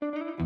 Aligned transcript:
Thank 0.00 0.40
you. 0.40 0.45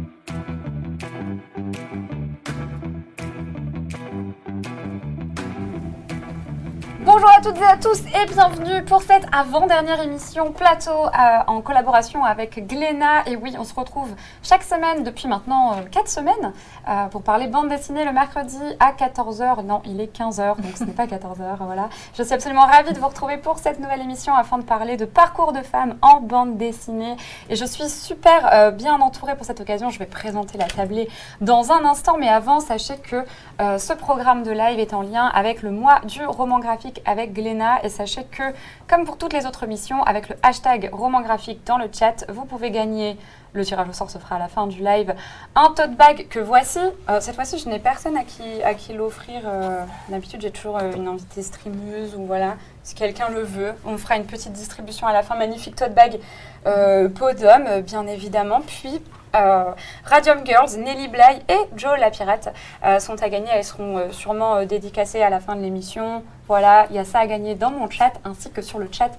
Bonjour 7.20 7.36
à 7.36 7.42
toutes 7.42 7.60
et 7.60 7.64
à 7.64 7.76
tous 7.76 8.00
et 8.00 8.26
bienvenue 8.32 8.82
pour 8.82 9.02
cette 9.02 9.26
avant-dernière 9.30 10.00
émission 10.00 10.52
plateau 10.52 10.90
euh, 10.90 11.38
en 11.48 11.60
collaboration 11.60 12.24
avec 12.24 12.66
Gléna. 12.66 13.28
Et 13.28 13.36
oui, 13.36 13.54
on 13.58 13.64
se 13.64 13.74
retrouve 13.74 14.08
chaque 14.42 14.62
semaine 14.62 15.02
depuis 15.02 15.28
maintenant 15.28 15.76
4 15.90 16.08
semaines 16.08 16.54
euh, 16.88 17.06
pour 17.08 17.22
parler 17.22 17.46
bande 17.46 17.68
dessinée 17.68 18.06
le 18.06 18.12
mercredi 18.12 18.56
à 18.78 18.92
14h. 18.92 19.66
Non, 19.66 19.82
il 19.84 20.00
est 20.00 20.16
15h, 20.16 20.62
donc 20.62 20.78
ce 20.78 20.84
n'est 20.84 20.94
pas 20.94 21.04
14h. 21.04 21.58
Voilà. 21.60 21.90
Je 22.16 22.22
suis 22.22 22.32
absolument 22.32 22.64
ravie 22.64 22.94
de 22.94 22.98
vous 22.98 23.08
retrouver 23.08 23.36
pour 23.36 23.58
cette 23.58 23.80
nouvelle 23.80 24.00
émission 24.00 24.34
afin 24.34 24.56
de 24.56 24.64
parler 24.64 24.96
de 24.96 25.04
parcours 25.04 25.52
de 25.52 25.60
femmes 25.60 25.96
en 26.00 26.20
bande 26.20 26.56
dessinée. 26.56 27.18
Et 27.50 27.56
je 27.56 27.66
suis 27.66 27.90
super 27.90 28.48
euh, 28.50 28.70
bien 28.70 28.98
entourée 28.98 29.36
pour 29.36 29.44
cette 29.44 29.60
occasion. 29.60 29.90
Je 29.90 29.98
vais 29.98 30.06
présenter 30.06 30.56
la 30.56 30.68
tablée 30.68 31.06
dans 31.42 31.70
un 31.70 31.84
instant, 31.84 32.16
mais 32.18 32.30
avant, 32.30 32.60
sachez 32.60 32.96
que 32.96 33.26
ce 33.58 33.92
programme 33.92 34.42
de 34.42 34.52
live 34.52 34.78
est 34.78 34.94
en 34.94 35.02
lien 35.02 35.26
avec 35.26 35.60
le 35.60 35.70
mois 35.70 36.00
du 36.04 36.24
roman 36.24 36.60
graphique 36.60 37.02
avec 37.10 37.32
Gléna. 37.32 37.84
Et 37.84 37.88
sachez 37.88 38.24
que, 38.24 38.42
comme 38.88 39.04
pour 39.04 39.18
toutes 39.18 39.32
les 39.32 39.46
autres 39.46 39.66
missions, 39.66 40.02
avec 40.04 40.28
le 40.28 40.36
hashtag 40.42 40.90
roman 40.92 41.20
graphique 41.20 41.66
dans 41.66 41.78
le 41.78 41.88
chat, 41.92 42.24
vous 42.28 42.44
pouvez 42.44 42.70
gagner. 42.70 43.16
Le 43.52 43.64
tirage 43.64 43.88
au 43.88 43.92
sort 43.92 44.08
se 44.08 44.18
fera 44.18 44.36
à 44.36 44.38
la 44.38 44.46
fin 44.46 44.68
du 44.68 44.80
live. 44.80 45.12
Un 45.56 45.72
tote 45.72 45.96
bag 45.96 46.28
que 46.28 46.38
voici. 46.38 46.78
Euh, 47.08 47.20
cette 47.20 47.34
fois-ci, 47.34 47.58
je 47.58 47.68
n'ai 47.68 47.80
personne 47.80 48.16
à 48.16 48.22
qui, 48.22 48.62
à 48.62 48.74
qui 48.74 48.92
l'offrir. 48.92 49.42
Euh, 49.44 49.82
D'habitude, 50.08 50.40
j'ai 50.40 50.52
toujours 50.52 50.78
euh, 50.78 50.92
une 50.94 51.08
invitée 51.08 51.42
streameuse 51.42 52.14
ou 52.14 52.26
voilà. 52.26 52.54
Si 52.84 52.94
quelqu'un 52.94 53.28
le 53.28 53.42
veut, 53.42 53.74
on 53.84 53.98
fera 53.98 54.16
une 54.16 54.24
petite 54.24 54.52
distribution 54.52 55.08
à 55.08 55.12
la 55.12 55.24
fin. 55.24 55.34
Magnifique 55.34 55.74
tote 55.74 55.94
bag 55.94 56.20
Podium, 56.64 57.80
bien 57.80 58.06
évidemment. 58.06 58.60
Puis 58.60 59.02
Radium 59.32 60.44
Girls, 60.46 60.76
Nelly 60.78 61.08
Bly 61.08 61.42
et 61.48 61.58
Joe 61.76 61.98
la 61.98 62.10
pirate 62.10 62.54
sont 63.00 63.22
à 63.22 63.28
gagner. 63.28 63.48
Elles 63.52 63.64
seront 63.64 64.10
sûrement 64.12 64.64
dédicacées 64.64 65.22
à 65.22 65.30
la 65.30 65.40
fin 65.40 65.56
de 65.56 65.60
l'émission. 65.60 66.22
Voilà, 66.50 66.86
il 66.90 66.96
y 66.96 66.98
a 66.98 67.04
ça 67.04 67.20
à 67.20 67.28
gagner 67.28 67.54
dans 67.54 67.70
mon 67.70 67.88
chat 67.88 68.10
ainsi 68.24 68.50
que 68.50 68.60
sur 68.60 68.80
le 68.80 68.88
chat 68.90 69.10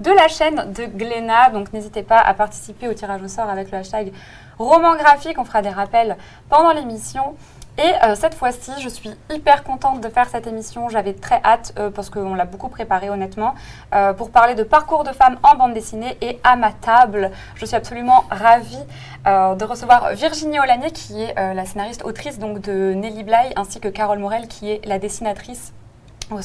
de 0.00 0.10
la 0.10 0.26
chaîne 0.26 0.72
de 0.72 0.86
Gléna. 0.86 1.50
Donc 1.50 1.72
n'hésitez 1.72 2.02
pas 2.02 2.18
à 2.18 2.34
participer 2.34 2.88
au 2.88 2.94
tirage 2.94 3.22
au 3.22 3.28
sort 3.28 3.48
avec 3.48 3.70
le 3.70 3.78
hashtag 3.78 4.12
roman 4.58 4.96
graphique. 4.96 5.38
On 5.38 5.44
fera 5.44 5.62
des 5.62 5.68
rappels 5.68 6.16
pendant 6.48 6.72
l'émission. 6.72 7.36
Et 7.78 7.92
euh, 8.02 8.16
cette 8.16 8.34
fois-ci, 8.34 8.72
je 8.80 8.88
suis 8.88 9.12
hyper 9.32 9.62
contente 9.62 10.00
de 10.00 10.08
faire 10.08 10.28
cette 10.28 10.48
émission. 10.48 10.88
J'avais 10.88 11.12
très 11.12 11.40
hâte 11.44 11.74
euh, 11.78 11.90
parce 11.90 12.10
qu'on 12.10 12.34
l'a 12.34 12.44
beaucoup 12.44 12.68
préparée 12.68 13.08
honnêtement 13.08 13.54
euh, 13.94 14.12
pour 14.12 14.32
parler 14.32 14.56
de 14.56 14.64
parcours 14.64 15.04
de 15.04 15.12
femmes 15.12 15.38
en 15.44 15.54
bande 15.54 15.74
dessinée. 15.74 16.18
Et 16.20 16.40
à 16.42 16.56
ma 16.56 16.72
table, 16.72 17.30
je 17.54 17.66
suis 17.66 17.76
absolument 17.76 18.24
ravie 18.32 18.84
de 19.26 19.64
recevoir 19.64 20.14
Virginie 20.14 20.58
Olanier 20.58 20.90
qui 20.90 21.22
est 21.22 21.34
la 21.36 21.66
scénariste 21.66 22.04
autrice 22.04 22.40
de 22.40 22.94
Nelly 22.94 23.22
Bly 23.22 23.52
ainsi 23.54 23.78
que 23.78 23.88
Carole 23.88 24.18
Morel 24.18 24.48
qui 24.48 24.72
est 24.72 24.84
la 24.86 24.98
dessinatrice 24.98 25.72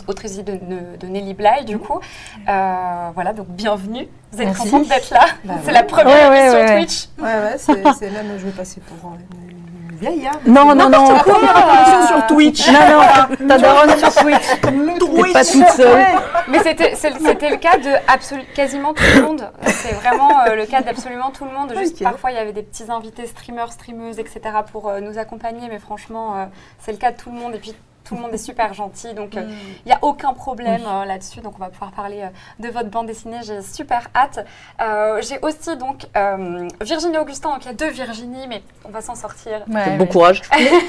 autrice 0.07 0.37
de, 0.37 0.43
de, 0.43 0.97
de 0.99 1.07
Nelly 1.07 1.33
Bly 1.33 1.65
du 1.65 1.77
coup. 1.77 1.99
Euh, 2.47 3.09
voilà, 3.13 3.33
donc 3.33 3.47
bienvenue. 3.49 4.07
Vous 4.31 4.41
êtes 4.41 4.47
Merci. 4.47 4.69
contente 4.69 4.87
d'être 4.87 5.09
là 5.11 5.25
Bah 5.43 5.53
C'est 5.61 5.67
ouais. 5.67 5.73
la 5.73 5.83
première 5.83 6.29
Ouais, 6.29 6.49
ouais, 6.49 6.55
ouais. 6.55 6.75
Twitch. 6.77 7.05
Ouais, 7.17 7.25
ouais, 7.25 7.55
c'est 7.57 7.83
c'est 7.99 8.09
même, 8.11 8.37
je 8.37 8.45
vais 8.45 8.51
passer 8.51 8.81
pour 8.81 9.11
euh, 9.11 9.15
une, 9.49 9.95
vieille, 9.97 10.27
hein. 10.27 10.39
Non, 10.45 10.75
non, 10.75 10.89
non. 10.89 11.05
C'est 11.05 11.13
la 11.13 11.19
première 11.19 11.57
apparition 11.57 12.07
sur 12.07 12.27
Twitch. 12.27 12.67
Non, 12.67 12.73
non, 12.73 13.47
ta 13.47 13.57
daronne 13.57 13.97
sur 13.97 14.13
Twitch. 14.13 14.47
T'es 14.61 15.31
pas 15.33 15.45
toute 15.45 15.69
seule. 15.69 16.05
Mais 16.47 16.59
c'était 16.59 17.49
le 17.49 17.57
cas 17.57 17.77
de 17.77 18.53
quasiment 18.53 18.93
tout 18.93 19.03
le 19.15 19.21
monde. 19.21 19.49
C'est 19.67 19.93
vraiment 19.93 20.29
euh, 20.47 20.55
le 20.55 20.65
cas 20.65 20.81
d'absolument 20.81 21.31
tout 21.31 21.45
le 21.45 21.51
monde. 21.51 21.73
Juste 21.77 21.95
Ok. 21.97 22.03
parfois, 22.03 22.31
il 22.31 22.35
y 22.35 22.39
avait 22.39 22.53
des 22.53 22.63
petits 22.63 22.89
invités 22.91 23.25
streamers, 23.25 23.71
streameuses, 23.71 24.19
etc. 24.19 24.41
pour 24.71 24.89
euh, 24.89 24.99
nous 24.99 25.17
accompagner. 25.17 25.67
Mais 25.69 25.79
franchement, 25.79 26.35
euh, 26.35 26.45
c'est 26.79 26.91
le 26.91 26.97
cas 26.97 27.11
de 27.11 27.17
tout 27.17 27.29
le 27.31 27.37
monde. 27.37 27.55
Et 27.55 27.59
puis, 27.59 27.73
tout 28.05 28.15
le 28.15 28.21
monde 28.21 28.33
est 28.33 28.37
super 28.37 28.73
gentil. 28.73 29.13
Donc, 29.13 29.35
euh, 29.35 29.43
il 29.85 29.87
n'y 29.87 29.91
a 29.91 29.99
aucun 30.01 30.33
problème 30.33 30.81
euh, 30.87 31.05
là-dessus. 31.05 31.41
Donc, 31.41 31.55
on 31.57 31.59
va 31.59 31.69
pouvoir 31.69 31.91
parler 31.91 32.21
euh, 32.21 32.27
de 32.63 32.69
votre 32.69 32.89
bande 32.89 33.07
dessinée. 33.07 33.39
J'ai 33.43 33.61
super 33.61 34.07
hâte. 34.15 34.45
Euh, 34.81 35.21
J'ai 35.21 35.39
aussi 35.41 35.75
donc 35.75 36.05
euh, 36.15 36.67
Virginie 36.81 37.17
Augustin. 37.17 37.49
Donc, 37.49 37.63
il 37.63 37.67
y 37.67 37.71
a 37.71 37.73
deux 37.73 37.89
Virginie, 37.89 38.47
mais 38.47 38.61
on 38.85 38.89
va 38.89 39.01
s'en 39.01 39.15
sortir. 39.15 39.63
Ouais, 39.67 39.97
Bon 39.97 40.03
ouais. 40.05 40.09
courage. 40.09 40.41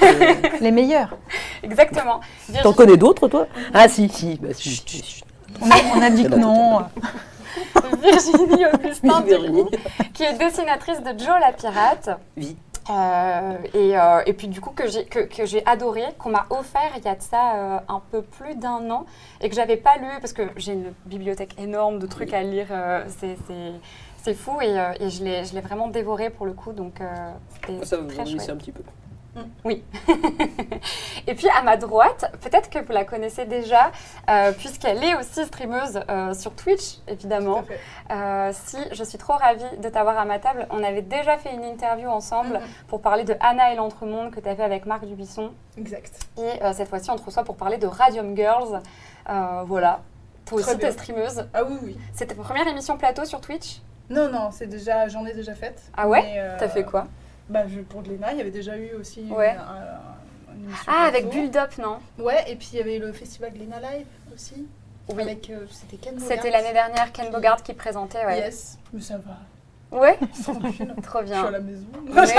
Les 0.61 0.71
meilleurs. 0.71 1.17
Exactement. 1.63 2.19
T'en 2.19 2.53
Virginie- 2.53 2.75
connais 2.75 2.97
d'autres, 2.97 3.27
toi? 3.27 3.47
Ah, 3.73 3.87
si, 3.89 4.07
si. 4.09 4.35
Bah, 4.41 4.49
si, 4.53 4.69
si, 4.69 4.83
si. 5.01 5.23
On 5.61 5.69
a, 5.71 5.75
on 5.95 6.01
a 6.01 6.09
dit 6.11 6.23
que 6.23 6.35
non. 6.35 6.85
Virginie 8.01 8.65
Augustin, 8.73 9.21
du 9.21 9.29
Virginie. 9.29 9.63
coup, 9.63 9.69
qui 10.13 10.23
est 10.23 10.33
dessinatrice 10.33 11.01
de 11.01 11.09
Joe 11.17 11.35
la 11.41 11.51
pirate. 11.51 12.09
Oui. 12.35 12.55
Euh, 12.89 13.57
et, 13.73 13.97
euh, 13.99 14.21
et 14.25 14.33
puis 14.33 14.47
du 14.47 14.61
coup 14.61 14.71
que 14.71 14.87
j'ai 14.87 15.05
que, 15.05 15.19
que 15.19 15.45
j'ai 15.45 15.65
adoré, 15.65 16.03
qu'on 16.17 16.29
m'a 16.29 16.45
offert 16.49 16.91
il 16.97 17.03
y 17.03 17.07
a 17.07 17.15
de 17.15 17.21
ça 17.21 17.55
euh, 17.55 17.79
un 17.89 18.01
peu 18.11 18.21
plus 18.21 18.55
d'un 18.55 18.89
an 18.91 19.05
et 19.41 19.49
que 19.49 19.55
j'avais 19.55 19.77
pas 19.77 19.97
lu 19.97 20.07
parce 20.21 20.31
que 20.33 20.43
j'ai 20.55 20.73
une 20.73 20.93
bibliothèque 21.05 21.59
énorme 21.59 21.99
de 21.99 22.07
trucs 22.07 22.33
à 22.33 22.43
lire, 22.43 22.67
c'est- 23.07 23.37
c'est 23.47 23.73
c'est 24.23 24.33
fou 24.33 24.59
et, 24.61 24.75
et 24.99 25.09
je 25.09 25.23
l'ai 25.23 25.43
je 25.45 25.53
l'ai 25.53 25.61
vraiment 25.61 25.87
dévoré 25.87 26.29
pour 26.29 26.45
le 26.45 26.53
coup 26.53 26.71
donc 26.73 26.99
c'était 27.53 27.85
Ça 27.85 27.97
vous 27.97 28.07
très 28.07 28.25
chouette. 28.25 28.49
un 28.49 28.55
petit 28.57 28.71
peu. 28.71 28.83
Oui. 29.65 29.83
et 31.27 31.35
puis 31.35 31.47
à 31.49 31.61
ma 31.61 31.77
droite, 31.77 32.33
peut-être 32.41 32.69
que 32.69 32.79
vous 32.79 32.91
la 32.91 33.03
connaissez 33.05 33.45
déjà, 33.45 33.91
euh, 34.29 34.51
puisqu'elle 34.51 35.03
est 35.03 35.15
aussi 35.15 35.45
streameuse 35.45 35.99
euh, 36.09 36.33
sur 36.33 36.53
Twitch, 36.53 36.97
évidemment. 37.07 37.63
Euh, 38.11 38.51
si, 38.53 38.77
je 38.91 39.03
suis 39.03 39.17
trop 39.17 39.33
ravie 39.33 39.63
de 39.81 39.89
t'avoir 39.89 40.17
à 40.17 40.25
ma 40.25 40.39
table. 40.39 40.67
On 40.69 40.83
avait 40.83 41.01
déjà 41.01 41.37
fait 41.37 41.53
une 41.53 41.63
interview 41.63 42.09
ensemble 42.09 42.55
Mhm. 42.55 42.61
pour 42.87 43.01
parler 43.01 43.23
de 43.23 43.35
Anna 43.39 43.71
et 43.73 43.75
l'Entremonde 43.75 44.31
que 44.31 44.39
tu 44.39 44.47
as 44.49 44.55
fait 44.55 44.63
avec 44.63 44.85
Marc 44.85 45.05
Dubuisson. 45.05 45.51
Exact. 45.77 46.19
Et 46.37 46.63
euh, 46.63 46.73
cette 46.73 46.89
fois-ci, 46.89 47.09
on 47.11 47.15
te 47.15 47.23
reçoit 47.23 47.43
pour 47.43 47.55
parler 47.57 47.77
de 47.77 47.87
Radium 47.87 48.35
Girls. 48.35 48.81
Voilà. 49.65 50.01
Toi 50.45 50.59
aussi, 50.59 50.77
t'es 50.77 50.91
streameuse. 50.91 51.45
Ah 51.53 51.63
oui, 51.65 51.77
oui. 51.83 51.97
C'était 52.13 52.33
ta 52.35 52.41
première 52.41 52.67
émission 52.67 52.97
plateau 52.97 53.25
sur 53.25 53.41
Twitch? 53.41 53.81
Non, 54.09 54.29
non, 54.31 54.49
c'est 54.51 54.67
déjà, 54.67 55.09
j'en 55.09 55.25
ai 55.25 55.33
déjà 55.33 55.53
faite. 55.53 55.81
Ah 55.97 56.07
ouais? 56.07 56.41
T'as 56.57 56.69
fait 56.69 56.85
quoi? 56.85 57.07
Bah, 57.49 57.63
je, 57.67 57.79
pour 57.81 58.01
Gléna, 58.03 58.31
il 58.33 58.37
y 58.37 58.41
avait 58.41 58.51
déjà 58.51 58.77
eu 58.77 58.91
aussi 58.99 59.21
une- 59.21 59.31
Ouais. 59.31 59.51
un- 59.51 60.53
une 60.55 60.65
émission 60.65 60.85
Ah, 60.91 61.05
avec 61.07 61.25
Up, 61.55 61.77
non? 61.77 61.99
Ouais, 62.19 62.43
et 62.51 62.55
puis 62.55 62.69
il 62.73 62.77
y 62.79 62.81
avait 62.81 62.97
le 62.99 63.11
festival 63.13 63.53
Gléna 63.53 63.79
Live 63.79 64.07
aussi. 64.33 64.67
Oui. 65.09 65.21
Avec, 65.23 65.49
euh, 65.49 65.65
c'était 65.71 65.95
Ken 65.97 66.19
C'était 66.19 66.49
l'année 66.51 66.73
dernière 66.73 67.11
Ken 67.13 67.31
Bogart 67.31 67.63
qui 67.63 67.73
présentait, 67.73 68.25
ouais. 68.25 68.39
Yes, 68.39 68.77
mais 68.91 68.99
ça 69.01 69.17
va. 69.17 69.37
Ouais, 69.89 70.19
trop 71.03 71.19
Je 71.21 71.25
bien. 71.25 71.37
suis 71.37 71.47
à 71.47 71.51
la 71.51 71.59
maison. 71.59 71.85
Mais 72.03 72.21
oui, 72.21 72.33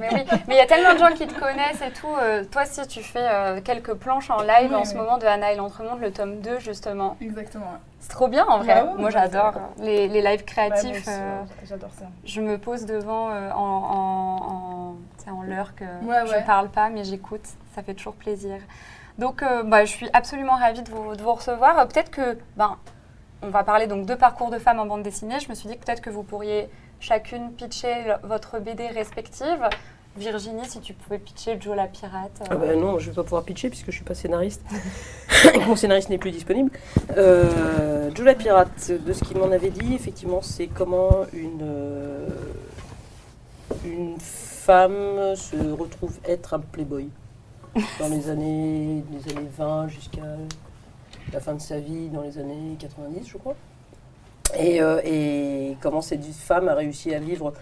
mais 0.00 0.08
oui. 0.12 0.20
Mais 0.48 0.54
il 0.54 0.56
y 0.56 0.60
a 0.60 0.66
tellement 0.66 0.94
de 0.94 0.98
gens 0.98 1.14
qui 1.14 1.26
te 1.26 1.38
connaissent 1.38 1.82
et 1.86 1.92
tout. 1.92 2.08
Euh, 2.22 2.42
toi, 2.50 2.64
si 2.64 2.86
tu 2.88 3.02
fais 3.02 3.18
euh, 3.30 3.60
quelques 3.60 3.92
planches 3.94 4.30
en 4.30 4.40
live 4.40 4.70
Oui, 4.70 4.74
en 4.76 4.84
ce 4.86 4.94
moment 4.94 5.18
de 5.18 5.26
Anna 5.26 5.52
et 5.52 5.56
l'Entremonde, 5.56 6.00
le 6.00 6.10
tome 6.10 6.40
2, 6.40 6.58
justement. 6.58 7.16
Exactement. 7.20 7.74
C'est 7.98 8.08
trop 8.08 8.28
bien 8.28 8.46
en 8.46 8.58
vrai. 8.60 8.82
Bah 8.82 8.84
ouais, 8.92 8.98
Moi, 9.00 9.10
j'adore 9.10 9.52
les, 9.78 10.08
les 10.08 10.22
lives 10.22 10.44
créatifs. 10.44 10.96
aussi, 11.06 11.10
euh, 11.10 11.42
J'adore 11.68 11.90
ça. 11.98 12.06
je 12.24 12.40
me 12.40 12.56
pose 12.56 12.86
devant 12.86 13.28
en, 13.28 13.60
en, 13.60 14.96
en, 15.28 15.32
en 15.36 15.42
l'heure 15.42 15.74
que 15.74 15.84
Ouais, 16.06 16.26
je 16.26 16.30
ouais. 16.32 16.44
parle 16.46 16.70
pas, 16.70 16.88
mais 16.88 17.04
j'écoute. 17.04 17.44
Ça 17.74 17.82
fait 17.82 17.92
toujours 17.94 18.14
plaisir. 18.14 18.56
Donc, 19.18 19.44
bah, 19.66 19.84
je 19.84 19.90
suis 19.90 20.08
absolument 20.14 20.54
ravie 20.54 20.82
de 20.82 20.90
vous, 20.90 21.14
de 21.14 21.22
vous 21.22 21.34
recevoir. 21.34 21.86
Peut-être 21.88 22.10
que, 22.10 22.38
ben, 22.56 22.78
on 23.42 23.48
va 23.48 23.64
parler 23.64 23.86
donc 23.86 24.06
de 24.06 24.14
parcours 24.14 24.50
de 24.50 24.58
femmes 24.58 24.78
en 24.80 24.86
bande 24.86 25.02
dessinée. 25.02 25.40
Je 25.40 25.48
me 25.48 25.54
suis 25.54 25.68
dit 25.68 25.76
que 25.76 25.84
peut-être 25.84 26.00
que 26.02 26.10
vous 26.10 26.22
pourriez 26.22 26.68
chacune 27.00 27.52
pitcher 27.52 28.14
votre 28.22 28.58
BD 28.58 28.86
respective. 28.88 29.68
Virginie, 30.16 30.64
si 30.66 30.80
tu 30.80 30.92
pouvais 30.92 31.18
pitcher 31.18 31.56
Joe 31.60 31.76
la 31.76 31.86
pirate. 31.86 32.42
euh, 32.42 32.46
Ah 32.50 32.56
bah 32.56 32.74
non, 32.74 32.98
je 32.98 33.10
vais 33.10 33.14
pas 33.14 33.22
pouvoir 33.22 33.44
pitcher 33.44 33.68
puisque 33.70 33.86
je 33.86 33.96
suis 33.96 34.04
pas 34.04 34.14
scénariste. 34.14 34.62
Mon 35.66 35.76
scénariste 35.76 36.10
n'est 36.10 36.18
plus 36.18 36.32
disponible. 36.32 36.70
Euh, 37.16 38.10
Joe 38.14 38.26
la 38.26 38.34
pirate, 38.34 38.90
de 38.90 39.12
ce 39.12 39.22
qu'il 39.22 39.38
m'en 39.38 39.52
avait 39.52 39.70
dit, 39.70 39.94
effectivement, 39.94 40.42
c'est 40.42 40.66
comment 40.66 41.10
une, 41.32 41.62
euh, 41.62 42.28
femme 44.18 45.34
se 45.36 45.56
retrouve 45.72 46.18
être 46.24 46.54
un 46.54 46.60
playboy 46.60 47.08
dans 47.98 48.08
les 48.08 48.28
années, 48.28 49.02
les 49.12 49.32
années 49.32 49.48
20 49.56 49.88
jusqu'à 49.88 50.22
la 51.32 51.40
fin 51.40 51.54
de 51.54 51.60
sa 51.60 51.78
vie, 51.78 52.08
dans 52.08 52.22
les 52.22 52.38
années 52.38 52.76
90, 52.78 53.28
je 53.28 53.36
crois. 53.38 53.54
Et, 54.58 54.82
euh, 54.82 55.00
et 55.04 55.76
comment 55.80 56.00
cette 56.00 56.24
femme 56.26 56.68
a 56.68 56.74
réussi 56.74 57.14
à 57.14 57.20
vivre 57.20 57.52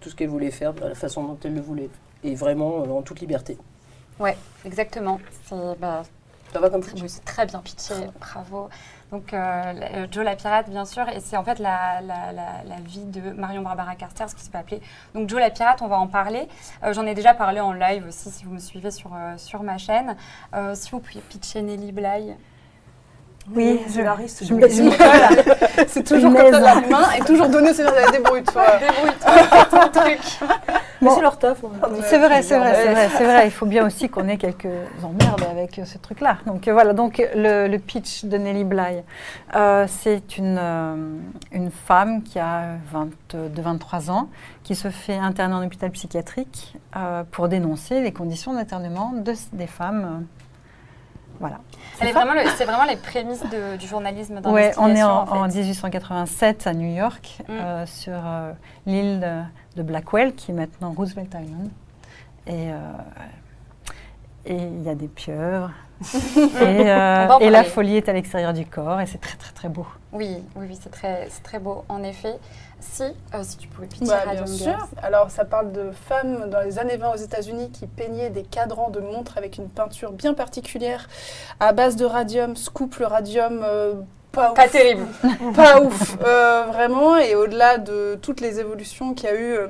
tout 0.00 0.10
ce 0.10 0.16
qu'elle 0.16 0.28
voulait 0.28 0.50
faire 0.50 0.74
de 0.74 0.80
la 0.80 0.94
façon 0.94 1.22
dont 1.24 1.38
elle 1.44 1.54
le 1.54 1.60
voulait. 1.60 1.90
Et 2.24 2.34
vraiment 2.34 2.82
euh, 2.82 2.90
en 2.90 3.02
toute 3.02 3.20
liberté. 3.20 3.56
Exactement. 4.64 5.20
C'est 5.44 5.78
bah, 5.78 6.02
Ça 6.52 6.58
va 6.58 6.70
comme 6.70 6.82
c'est 6.82 7.24
très 7.24 7.46
bien 7.46 7.60
pitché. 7.60 7.94
Bravo. 8.18 8.68
Donc, 9.12 9.32
euh, 9.32 10.06
Joe 10.10 10.24
la 10.24 10.34
pirate, 10.34 10.68
bien 10.68 10.84
sûr, 10.84 11.08
et 11.08 11.20
c'est 11.20 11.36
en 11.36 11.44
fait 11.44 11.60
la, 11.60 12.00
la- 12.00 12.32
la- 12.32 12.64
la 12.64 12.80
vie 12.80 13.04
de 13.04 13.30
Marion 13.30 13.62
Barbara 13.62 13.94
Carter, 13.94 14.24
ce 14.26 14.34
qui 14.34 14.42
se 14.42 14.50
peut 14.50 14.58
appeler. 14.58 14.80
Donc, 15.14 15.28
Joe 15.28 15.38
la 15.38 15.50
pirate, 15.50 15.80
on 15.82 15.86
va 15.86 15.98
en 15.98 16.08
parler. 16.08 16.48
Euh, 16.82 16.92
J'en 16.92 17.06
ai 17.06 17.14
déjà 17.14 17.32
parlé 17.34 17.60
en 17.60 17.72
live 17.72 18.04
aussi, 18.08 18.30
si 18.32 18.44
vous 18.44 18.50
me 18.54 18.58
suivez 18.58 18.90
sur, 18.90 19.12
euh, 19.14 19.36
sur 19.36 19.62
ma 19.62 19.78
chaîne. 19.78 20.16
Si 20.74 20.90
vous 20.90 20.98
pouviez 20.98 21.20
pitcher 21.20 21.62
Nelly 21.62 21.92
Bly. 21.92 22.34
Oui, 23.54 23.80
je, 23.88 23.92
je, 24.44 24.54
me- 24.54 24.68
je 24.68 24.82
me 24.82 24.90
colle. 24.90 25.54
C'est 25.88 26.02
toujours 26.04 26.34
comme 26.34 26.50
ça, 26.52 26.60
la 26.60 26.74
main 26.76 27.12
et 27.16 27.20
toujours 27.24 27.48
donner 27.48 27.72
ses 27.72 27.84
débrouille-toi. 28.12 28.64
Débrouille-toi, 28.80 29.32
fais 29.32 29.64
ton 29.70 30.00
truc. 30.00 30.20
Mais 31.02 31.10
c'est 31.14 31.20
leur 31.20 31.38
taf. 31.38 31.58
C'est 32.08 32.18
vrai, 32.18 32.42
c'est 32.42 32.58
vrai, 32.58 32.74
c'est 32.74 32.90
vrai, 32.92 33.08
c'est 33.16 33.24
vrai. 33.24 33.46
Il 33.46 33.50
faut 33.50 33.66
bien 33.66 33.86
aussi 33.86 34.08
qu'on 34.08 34.26
ait 34.28 34.38
quelques 34.38 34.66
emmerdes 35.02 35.44
avec 35.50 35.78
euh, 35.78 35.84
ce 35.84 35.98
truc-là. 35.98 36.38
Donc 36.46 36.66
euh, 36.66 36.72
voilà, 36.72 36.92
donc 36.94 37.22
le, 37.34 37.68
le 37.68 37.78
pitch 37.78 38.24
de 38.24 38.36
Nelly 38.38 38.64
Bly. 38.64 39.02
Euh, 39.54 39.86
c'est 39.88 40.38
une, 40.38 40.56
euh, 40.58 40.96
une 41.52 41.70
femme 41.70 42.22
qui 42.22 42.38
a 42.38 42.76
22-23 43.32 44.10
ans, 44.10 44.28
qui 44.64 44.74
se 44.74 44.88
fait 44.88 45.16
interner 45.16 45.54
en 45.54 45.64
hôpital 45.64 45.90
psychiatrique 45.90 46.74
euh, 46.96 47.22
pour 47.30 47.48
dénoncer 47.48 48.00
les 48.00 48.12
conditions 48.12 48.54
d'internement 48.54 49.12
de, 49.14 49.34
des 49.52 49.66
femmes. 49.66 50.24
Voilà. 51.40 51.58
Elle 52.00 52.08
est 52.08 52.12
vraiment 52.12 52.34
le- 52.34 52.40
C'est 52.56 52.64
vraiment 52.64 52.84
les 52.84 52.96
prémices 52.96 53.42
de- 53.44 53.76
du 53.76 53.86
journalisme 53.86 54.40
Ouais, 54.44 54.72
on 54.78 54.88
est 54.94 55.02
en, 55.02 55.24
d'investigation, 55.24 55.32
en 55.42 55.48
fait. 55.48 55.58
1887 55.58 56.66
à 56.66 56.74
New 56.74 56.94
York, 56.94 57.38
Mm. 57.48 57.52
euh, 57.52 57.86
sur 57.86 58.12
euh, 58.24 58.52
l'île 58.86 59.20
de, 59.20 59.78
de 59.78 59.82
Blackwell, 59.82 60.34
qui 60.34 60.50
est 60.50 60.54
maintenant 60.54 60.92
Roosevelt 60.96 61.28
Island. 61.34 61.68
Et 62.46 62.70
euh, 62.72 62.78
il 64.48 64.82
y 64.82 64.88
a 64.88 64.94
des 64.94 65.08
pieuvres. 65.08 65.70
et 66.60 66.84
la 67.50 67.64
folie 67.64 67.96
est 67.96 68.08
à 68.08 68.12
l'extérieur 68.12 68.52
du 68.52 68.66
corps, 68.66 69.00
et 69.00 69.06
c'est 69.06 69.18
très 69.20 69.36
très 69.36 69.52
très 69.52 69.68
beau. 69.68 69.86
Oui, 70.12 70.36
oui, 70.54 70.66
oui, 70.68 70.78
c'est 70.80 70.90
très, 70.90 71.26
c'est 71.30 71.42
très 71.42 71.58
beau, 71.58 71.84
en 71.88 72.02
effet. 72.02 72.34
Si, 72.80 73.02
euh, 73.02 73.42
si 73.42 73.56
tu 73.56 73.68
pouvais 73.68 73.86
pitcher 73.86 74.06
Bah, 74.06 74.22
Radium 74.26 74.44
bien 74.44 74.56
Girls. 74.56 74.78
sûr. 74.78 74.88
Alors, 75.02 75.30
ça 75.30 75.44
parle 75.44 75.72
de 75.72 75.90
femmes 75.90 76.50
dans 76.50 76.60
les 76.60 76.78
années 76.78 76.96
20 76.96 77.12
aux 77.14 77.16
États-Unis 77.16 77.70
qui 77.70 77.86
peignaient 77.86 78.30
des 78.30 78.42
cadrans 78.42 78.90
de 78.90 79.00
montres 79.00 79.38
avec 79.38 79.56
une 79.58 79.68
peinture 79.68 80.12
bien 80.12 80.34
particulière 80.34 81.08
à 81.60 81.72
base 81.72 81.96
de 81.96 82.04
radium, 82.04 82.54
scoop 82.56 82.96
le 82.96 83.06
radium. 83.06 83.62
euh, 83.64 83.94
pas 84.36 84.50
Pas 84.52 84.64
ouf. 84.66 84.70
terrible. 84.70 85.06
pas 85.54 85.80
ouf, 85.80 86.16
euh, 86.24 86.64
vraiment. 86.68 87.16
Et 87.16 87.34
au-delà 87.34 87.78
de 87.78 88.16
toutes 88.22 88.40
les 88.40 88.60
évolutions 88.60 89.14
qu'il 89.14 89.28
y 89.28 89.32
a 89.32 89.34
eu, 89.34 89.52
euh, 89.54 89.68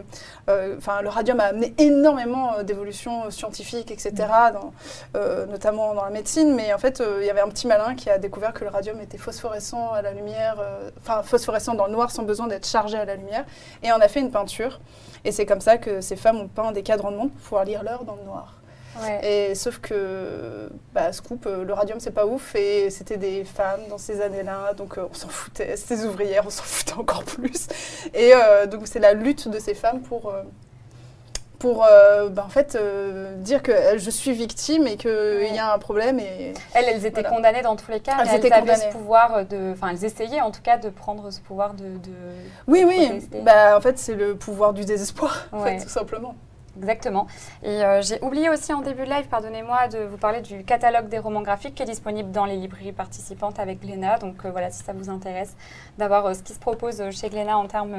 euh, 0.49 0.75
enfin, 0.79 1.01
le 1.03 1.09
radium 1.09 1.41
a 1.41 1.45
amené 1.45 1.75
énormément 1.79 2.55
euh, 2.59 2.63
d'évolutions 2.63 3.31
scientifiques, 3.31 3.91
etc., 3.91 4.13
dans, 4.53 4.73
euh, 5.17 5.47
notamment 5.47 5.95
dans 5.95 6.05
la 6.05 6.11
médecine. 6.11 6.55
Mais 6.55 6.73
en 6.75 6.79
fait, 6.79 7.03
il 7.21 7.25
y 7.25 7.31
avait 7.31 7.41
un 7.41 7.49
petit 7.49 7.67
malin 7.67 7.95
qui 7.95 8.11
a 8.11 8.19
découvert 8.19 8.53
que 8.53 8.65
le 8.65 8.71
radium 8.71 9.01
était 9.01 9.19
phosphorescent 9.19 9.93
à 9.93 10.03
la 10.03 10.13
lumière, 10.13 10.57
enfin, 10.99 11.23
phosphorescent 11.23 11.75
dans 11.75 11.87
le 11.87 11.93
noir 11.93 12.11
sans 12.11 12.25
besoin 12.25 12.47
d'être 12.49 12.67
chargé 12.67 12.99
à 12.99 13.05
la 13.05 13.15
lumière. 13.17 13.45
Et 13.83 13.93
on 13.93 14.01
a 14.01 14.09
fait 14.09 14.21
une 14.21 14.31
peinture. 14.31 14.81
Et 15.25 15.33
c'est 15.33 15.47
comme 15.47 15.61
ça 15.61 15.79
que 15.79 16.01
ces 16.01 16.17
femmes 16.17 16.37
ont 16.41 16.49
peint 16.49 16.73
des 16.73 16.83
cadrans 16.83 17.11
de 17.11 17.17
montre 17.17 17.33
pour 17.33 17.43
pouvoir 17.43 17.65
lire 17.65 17.83
l'heure 17.83 18.05
dans 18.05 18.17
le 18.17 18.23
noir. 18.25 18.55
Ouais. 19.03 19.51
Et 19.51 19.55
sauf 19.55 19.79
que, 19.79 20.69
bah, 20.95 21.13
scoop, 21.13 21.47
euh, 21.47 21.65
le 21.65 21.73
radium 21.73 22.01
c'est 22.01 22.11
pas 22.11 22.27
ouf 22.27 22.55
et 22.55 22.91
c'était 22.91 23.17
des 23.17 23.45
femmes 23.45 23.81
dans 23.91 23.99
ces 23.99 24.21
années-là, 24.21 24.73
donc 24.75 24.99
euh, 24.99 25.07
on 25.11 25.15
s'en 25.15 25.29
foutait. 25.29 25.77
C'était 25.77 25.97
des 25.97 26.05
ouvrières, 26.07 26.45
on 26.47 26.51
s'en 26.51 26.63
foutait 26.63 26.95
encore 26.95 27.25
plus. 27.25 27.67
Et 28.15 28.33
euh, 28.35 28.67
donc 28.67 28.83
c'est 28.87 28.99
la 29.01 29.13
lutte 29.13 29.49
de 29.49 29.59
ces 29.59 29.75
femmes 29.75 30.01
pour, 30.01 30.33
pour 31.59 31.85
euh, 31.91 32.29
bah, 32.29 32.45
en 32.47 32.51
fait, 32.51 32.75
euh, 32.77 33.35
dire 33.37 33.63
que 33.63 33.73
je 33.97 34.11
suis 34.11 34.33
victime 34.33 34.87
et 34.87 34.97
qu'il 34.97 35.11
Ouais. 35.11 35.53
y 35.55 35.59
a 35.59 35.73
un 35.73 35.79
problème. 35.79 36.19
Et 36.21 36.53
Elles, 36.75 36.85
elles 36.89 37.07
étaient 37.07 37.23
Voilà. 37.23 37.31
condamnées 37.37 37.63
dans 37.63 37.77
tous 37.77 37.91
les 37.91 38.01
cas, 38.01 38.13
Elles 38.21 38.35
étaient 38.37 38.53
avaient 38.53 38.61
condamnées. 38.61 38.83
ce 38.83 38.89
pouvoir 38.97 39.47
de... 39.47 39.73
Enfin, 39.73 39.89
elles 39.89 40.05
essayaient 40.05 40.43
en 40.43 40.51
tout 40.51 40.61
cas 40.63 40.77
de 40.77 40.91
prendre 40.91 41.31
ce 41.31 41.41
pouvoir 41.41 41.73
de... 41.75 41.85
de- 41.85 42.11
oui, 42.67 42.83
de 42.83 42.87
oui, 42.87 43.07
protester. 43.09 43.41
bah, 43.41 43.77
en 43.77 43.81
fait 43.81 43.99
c'est 43.99 44.15
le 44.15 44.37
pouvoir 44.37 44.75
du 44.75 44.85
désespoir, 44.85 45.47
en 45.53 45.63
fait, 45.65 45.79
tout 45.79 45.89
simplement. 45.89 46.35
Exactement. 46.79 47.27
Et 47.63 47.83
euh, 47.83 48.03
j'ai 48.03 48.23
oublié 48.23 48.51
aussi 48.51 48.73
en 48.73 48.83
début 48.83 49.05
de 49.05 49.11
live, 49.11 49.27
pardonnez-moi, 49.29 49.89
de 49.89 49.99
vous 49.99 50.19
parler 50.19 50.43
du 50.43 50.63
catalogue 50.63 51.09
des 51.09 51.19
romans 51.19 51.41
graphiques 51.41 51.75
qui 51.75 51.83
est 51.83 51.87
disponible 51.87 52.31
dans 52.31 52.45
les 52.45 52.57
librairies 52.57 52.93
participantes 52.93 53.59
avec 53.59 53.81
Glénat. 53.81 54.19
Donc 54.19 54.45
euh, 54.45 54.51
voilà, 54.51 54.71
si 54.71 54.83
ça 54.85 54.93
vous 54.93 55.09
intéresse, 55.09 55.57
d'avoir 55.97 56.27
euh, 56.27 56.35
ce 56.35 56.43
qui 56.43 56.53
se 56.53 56.59
propose 56.59 57.03
chez 57.11 57.31
Glénat 57.31 57.57
en 57.57 57.67
termes 57.67 57.97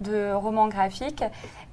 de 0.00 0.32
romans 0.32 0.68
graphiques. 0.68 1.22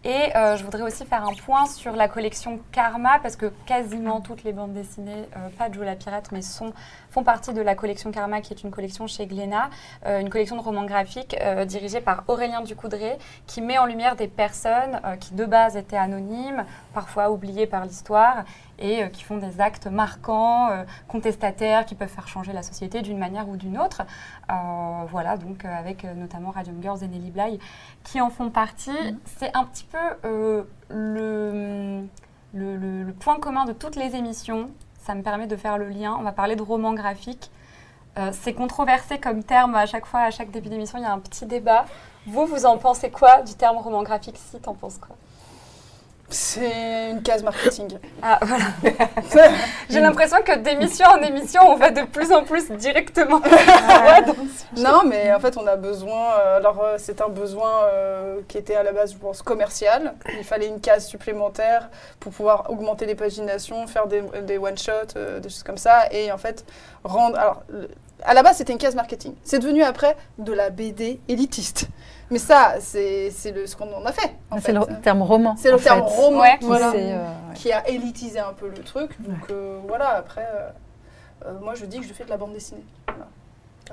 Et 0.03 0.29
je 0.35 0.63
voudrais 0.63 0.83
aussi 0.83 1.03
faire 1.03 1.23
un 1.23 1.33
point 1.33 1.65
sur 1.65 1.93
la 1.93 2.07
collection 2.07 2.59
Karma, 2.71 3.19
parce 3.23 3.35
que 3.35 3.51
quasiment 3.65 4.21
toutes 4.21 4.43
les 4.43 4.53
bandes 4.53 4.73
dessinées, 4.73 5.27
pas 5.57 5.71
Joe 5.71 5.83
la 5.83 5.95
Pirate, 5.95 6.31
mais 6.31 6.43
sont, 6.43 6.73
font 7.15 7.23
partie 7.23 7.53
de 7.53 7.61
la 7.61 7.75
collection 7.75 8.11
Karma, 8.11 8.41
qui 8.41 8.51
est 8.51 8.61
une 8.61 8.71
collection 8.71 9.07
chez 9.07 9.25
Glénat, 9.25 9.69
euh, 10.05 10.19
une 10.19 10.29
collection 10.29 10.57
de 10.57 10.61
romans 10.61 10.83
graphiques 10.83 11.37
euh, 11.39 11.63
dirigée 11.63 12.01
par 12.01 12.25
Aurélien 12.27 12.59
Ducoudray, 12.59 13.17
qui 13.47 13.61
met 13.61 13.77
en 13.77 13.85
lumière 13.85 14.17
des 14.17 14.27
personnes 14.27 14.99
euh, 15.05 15.15
qui 15.15 15.33
de 15.33 15.45
base 15.45 15.77
étaient 15.77 15.95
anonymes, 15.95 16.65
parfois 16.93 17.31
oubliées 17.31 17.67
par 17.67 17.85
l'histoire, 17.85 18.43
et 18.79 19.09
qui 19.11 19.23
font 19.23 19.37
des 19.37 19.61
actes 19.61 19.87
marquants, 19.87 20.67
contestataires, 21.07 21.85
qui 21.85 21.95
peuvent 21.95 22.09
faire 22.09 22.27
changer 22.27 22.51
la 22.51 22.61
société 22.61 23.01
d'une 23.01 23.17
manière 23.17 23.47
ou 23.47 23.55
d'une 23.55 23.77
autre. 23.79 24.01
Voilà, 25.07 25.37
donc 25.37 25.63
avec 25.63 26.03
notamment 26.03 26.51
Radium 26.51 26.81
Girls 26.81 27.01
et 27.01 27.07
Nelly 27.07 27.31
Bly 27.31 27.59
qui 28.03 28.19
en 28.19 28.29
font 28.29 28.49
partie. 28.49 28.91
C'est 29.37 29.55
un 29.55 29.63
petit 29.63 29.85
peu 29.85 29.97
le, 30.27 30.67
le, 30.89 32.75
le- 32.75 33.03
le 33.03 33.13
point 33.13 33.39
commun 33.39 33.63
de 33.63 33.71
toutes 33.71 33.95
les 33.95 34.13
émissions. 34.17 34.69
Ça 35.05 35.13
me 35.13 35.21
permet 35.21 35.45
de 35.45 35.55
faire 35.55 35.77
le 35.77 35.87
lien. 35.87 36.15
On 36.19 36.23
va 36.23 36.31
parler 36.31 36.55
de 36.55 36.63
romans 36.63 36.95
graphiques. 36.95 37.51
Euh, 38.17 38.31
c'est 38.33 38.53
controversé 38.53 39.19
comme 39.19 39.43
terme 39.43 39.75
à 39.75 39.85
chaque 39.85 40.07
fois, 40.07 40.21
à 40.21 40.31
chaque 40.31 40.49
début 40.49 40.69
d'émission, 40.69 40.97
il 40.97 41.03
y 41.03 41.05
a 41.05 41.11
un 41.11 41.19
petit 41.19 41.45
débat. 41.45 41.85
Vous, 42.25 42.47
vous 42.47 42.65
en 42.65 42.79
pensez 42.79 43.11
quoi 43.11 43.43
du 43.43 43.53
terme 43.53 43.77
roman 43.77 44.01
graphique? 44.01 44.37
Si, 44.37 44.59
t'en 44.59 44.73
penses 44.73 44.97
quoi? 44.97 45.15
C'est 46.27 47.11
une 47.11 47.21
case 47.21 47.43
marketing. 47.43 47.99
Ah, 48.21 48.39
voilà. 48.41 48.65
J'ai 49.89 49.99
l'impression 50.01 50.37
que 50.43 50.57
d'émission 50.57 51.05
en 51.07 51.21
émission, 51.21 51.61
on 51.67 51.75
va 51.75 51.91
de 51.91 52.01
plus 52.03 52.31
en 52.33 52.43
plus 52.43 52.69
directement. 52.71 53.41
Ouais, 53.95 54.23
Non, 54.77 55.01
mais 55.05 55.31
en 55.33 55.39
fait, 55.39 55.55
on 55.57 55.65
a 55.67 55.75
besoin. 55.75 56.33
euh, 56.39 56.57
alors, 56.57 56.81
euh, 56.83 56.95
c'est 56.97 57.21
un 57.21 57.29
besoin 57.29 57.85
euh, 57.85 58.39
qui 58.47 58.57
était 58.57 58.75
à 58.75 58.83
la 58.83 58.91
base, 58.91 59.13
je 59.13 59.17
pense, 59.17 59.41
commercial. 59.41 60.15
Il 60.37 60.43
fallait 60.43 60.67
une 60.67 60.81
case 60.81 61.05
supplémentaire 61.07 61.89
pour 62.19 62.31
pouvoir 62.33 62.69
augmenter 62.71 63.05
les 63.05 63.15
paginations, 63.15 63.85
faire 63.87 64.07
des, 64.07 64.21
des 64.41 64.57
one-shots, 64.57 65.13
des 65.39 65.49
choses 65.49 65.63
comme 65.63 65.77
ça. 65.77 66.07
Et 66.11 66.31
en 66.31 66.37
fait, 66.37 66.65
rendre. 67.03 67.37
Alors, 67.37 67.61
le- 67.69 67.89
à 68.23 68.33
la 68.33 68.41
base, 68.43 68.57
c'était 68.57 68.73
une 68.73 68.79
case 68.79 68.95
marketing. 68.95 69.35
C'est 69.43 69.59
devenu 69.59 69.83
après 69.83 70.15
de 70.39 70.53
la 70.53 70.69
BD 70.71 71.19
élitiste. 71.27 71.87
Mais 72.31 72.39
ça, 72.39 72.75
c'est 72.79 73.29
c'est 73.31 73.51
le- 73.51 73.67
ce 73.67 73.75
qu'on 73.75 73.91
en 73.93 74.03
a 74.05 74.11
fait. 74.11 74.35
en 74.51 74.59
C'est 74.59 74.73
le 74.73 74.81
terme 75.01 75.21
roman. 75.21 75.55
C'est 75.57 75.71
le 75.71 75.77
terme 75.79 75.99
fait, 76.07 76.15
roman 76.15 76.39
Ouais. 76.41 76.57
qui 76.59 76.65
voilà, 76.65 76.91
s'est, 76.91 77.13
euh, 77.13 77.23
ouais. 77.23 77.53
qui 77.55 77.71
a 77.71 77.87
élitisé 77.87 78.39
un 78.39 78.53
peu 78.53 78.67
le 78.67 78.79
truc. 78.83 79.11
Donc 79.21 79.49
euh, 79.51 79.79
voilà, 79.87 80.09
après, 80.09 80.47
euh, 80.53 80.69
euh, 81.45 81.59
moi 81.61 81.75
je 81.75 81.85
dis 81.85 81.99
que 81.99 82.05
je 82.07 82.13
fais 82.13 82.25
de 82.25 82.29
la 82.29 82.37
bande 82.37 82.53
dessinée. 82.53 82.83
Voilà. 83.07 83.27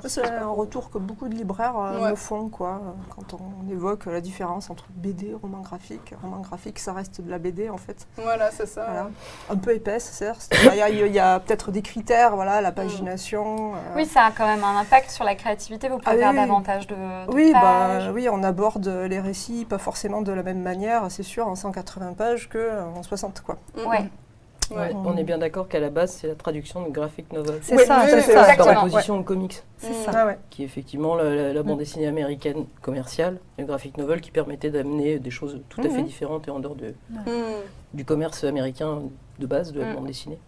C'est 0.06 0.26
un 0.26 0.48
retour 0.48 0.90
que 0.90 0.98
beaucoup 0.98 1.28
de 1.28 1.34
libraires 1.34 1.76
euh, 1.78 2.00
Ouais. 2.02 2.10
me 2.10 2.14
font 2.16 2.48
quoi, 2.48 2.80
quand 3.14 3.34
on 3.34 3.70
évoque 3.70 4.06
la 4.06 4.20
différence 4.20 4.70
entre 4.70 4.86
BD, 4.94 5.34
roman 5.40 5.60
graphique. 5.60 6.14
Roman 6.22 6.40
graphique, 6.40 6.78
ça 6.78 6.92
reste 6.92 7.20
de 7.20 7.30
la 7.30 7.38
BD 7.38 7.68
en 7.70 7.76
fait. 7.76 8.06
Voilà, 8.16 8.50
c'est 8.50 8.66
ça. 8.66 8.84
Voilà. 8.86 9.10
Un 9.50 9.56
peu 9.56 9.74
épaisse, 9.74 10.04
certes. 10.04 10.48
Il 10.72 10.76
y 10.76 10.80
a, 10.82 10.88
il 10.88 11.12
y 11.12 11.18
a 11.18 11.40
peut-être 11.40 11.70
des 11.70 11.82
critères, 11.82 12.34
voilà, 12.36 12.60
la 12.60 12.72
pagination. 12.72 13.74
euh, 13.74 13.78
Oui, 13.96 14.06
ça 14.06 14.24
a 14.24 14.30
quand 14.32 14.46
même 14.46 14.64
un 14.64 14.78
impact 14.80 15.10
sur 15.10 15.24
la 15.24 15.34
créativité. 15.34 15.88
Vous 15.88 15.98
pouvez 15.98 16.16
Ah 16.16 16.18
faire 16.18 16.30
oui. 16.30 16.36
davantage 16.36 16.86
de, 16.86 16.94
de 16.94 17.32
Oui, 17.34 17.52
pages. 17.52 18.06
bah, 18.06 18.12
oui, 18.12 18.28
on 18.30 18.42
aborde 18.42 18.88
les 18.88 19.20
récits 19.20 19.64
pas 19.66 19.78
forcément 19.78 20.22
de 20.22 20.32
la 20.32 20.42
même 20.42 20.62
manière, 20.62 21.10
c'est 21.10 21.22
sûr, 21.22 21.46
en 21.48 21.54
180 21.54 22.14
pages 22.14 22.48
qu'en 22.48 23.02
60. 23.02 23.42
Quoi. 23.42 23.58
Mm, 23.76 23.88
Ouais. 23.88 24.10
Mm. 24.74 24.78
Ouais. 24.78 24.88
Ouais, 24.88 24.96
on 25.04 25.16
est 25.16 25.24
bien 25.24 25.38
d'accord 25.38 25.68
qu'à 25.68 25.80
la 25.80 25.90
base, 25.90 26.12
c'est 26.12 26.26
la 26.28 26.34
traduction 26.34 26.82
de 26.82 26.90
graphic 26.90 27.32
novel. 27.32 27.58
C'est 27.62 27.76
Oui, 27.76 27.84
ça, 27.86 28.02
oui, 28.04 28.10
c'est 28.10 28.20
ça. 28.32 28.54
Par 28.56 28.84
opposition 28.84 29.18
au 29.18 29.22
comics, 29.22 29.62
C'est 29.78 29.90
Mm. 29.90 30.04
ça. 30.04 30.10
Ah 30.14 30.26
ouais. 30.26 30.38
qui 30.50 30.62
est 30.62 30.66
effectivement 30.66 31.14
la, 31.14 31.24
la- 31.34 31.52
la 31.52 31.62
bande 31.62 31.78
dessinée 31.78 32.06
américaine 32.06 32.66
commerciale, 32.80 33.38
le 33.58 33.64
graphic 33.64 33.96
novel 33.98 34.20
qui 34.20 34.30
permettait 34.30 34.70
d'amener 34.70 35.18
des 35.18 35.30
choses 35.30 35.60
tout 35.68 35.80
à 35.80 35.84
fait 35.84 35.98
Mhm. 35.98 36.04
différentes 36.04 36.48
et 36.48 36.50
en 36.50 36.58
dehors 36.60 36.74
de- 36.76 36.94
Mm. 37.10 37.20
du 37.94 38.04
commerce 38.04 38.44
américain 38.44 39.02
de 39.38 39.46
base 39.46 39.72
de 39.72 39.80
la 39.80 39.94
bande 39.94 40.06
dessinée. 40.06 40.38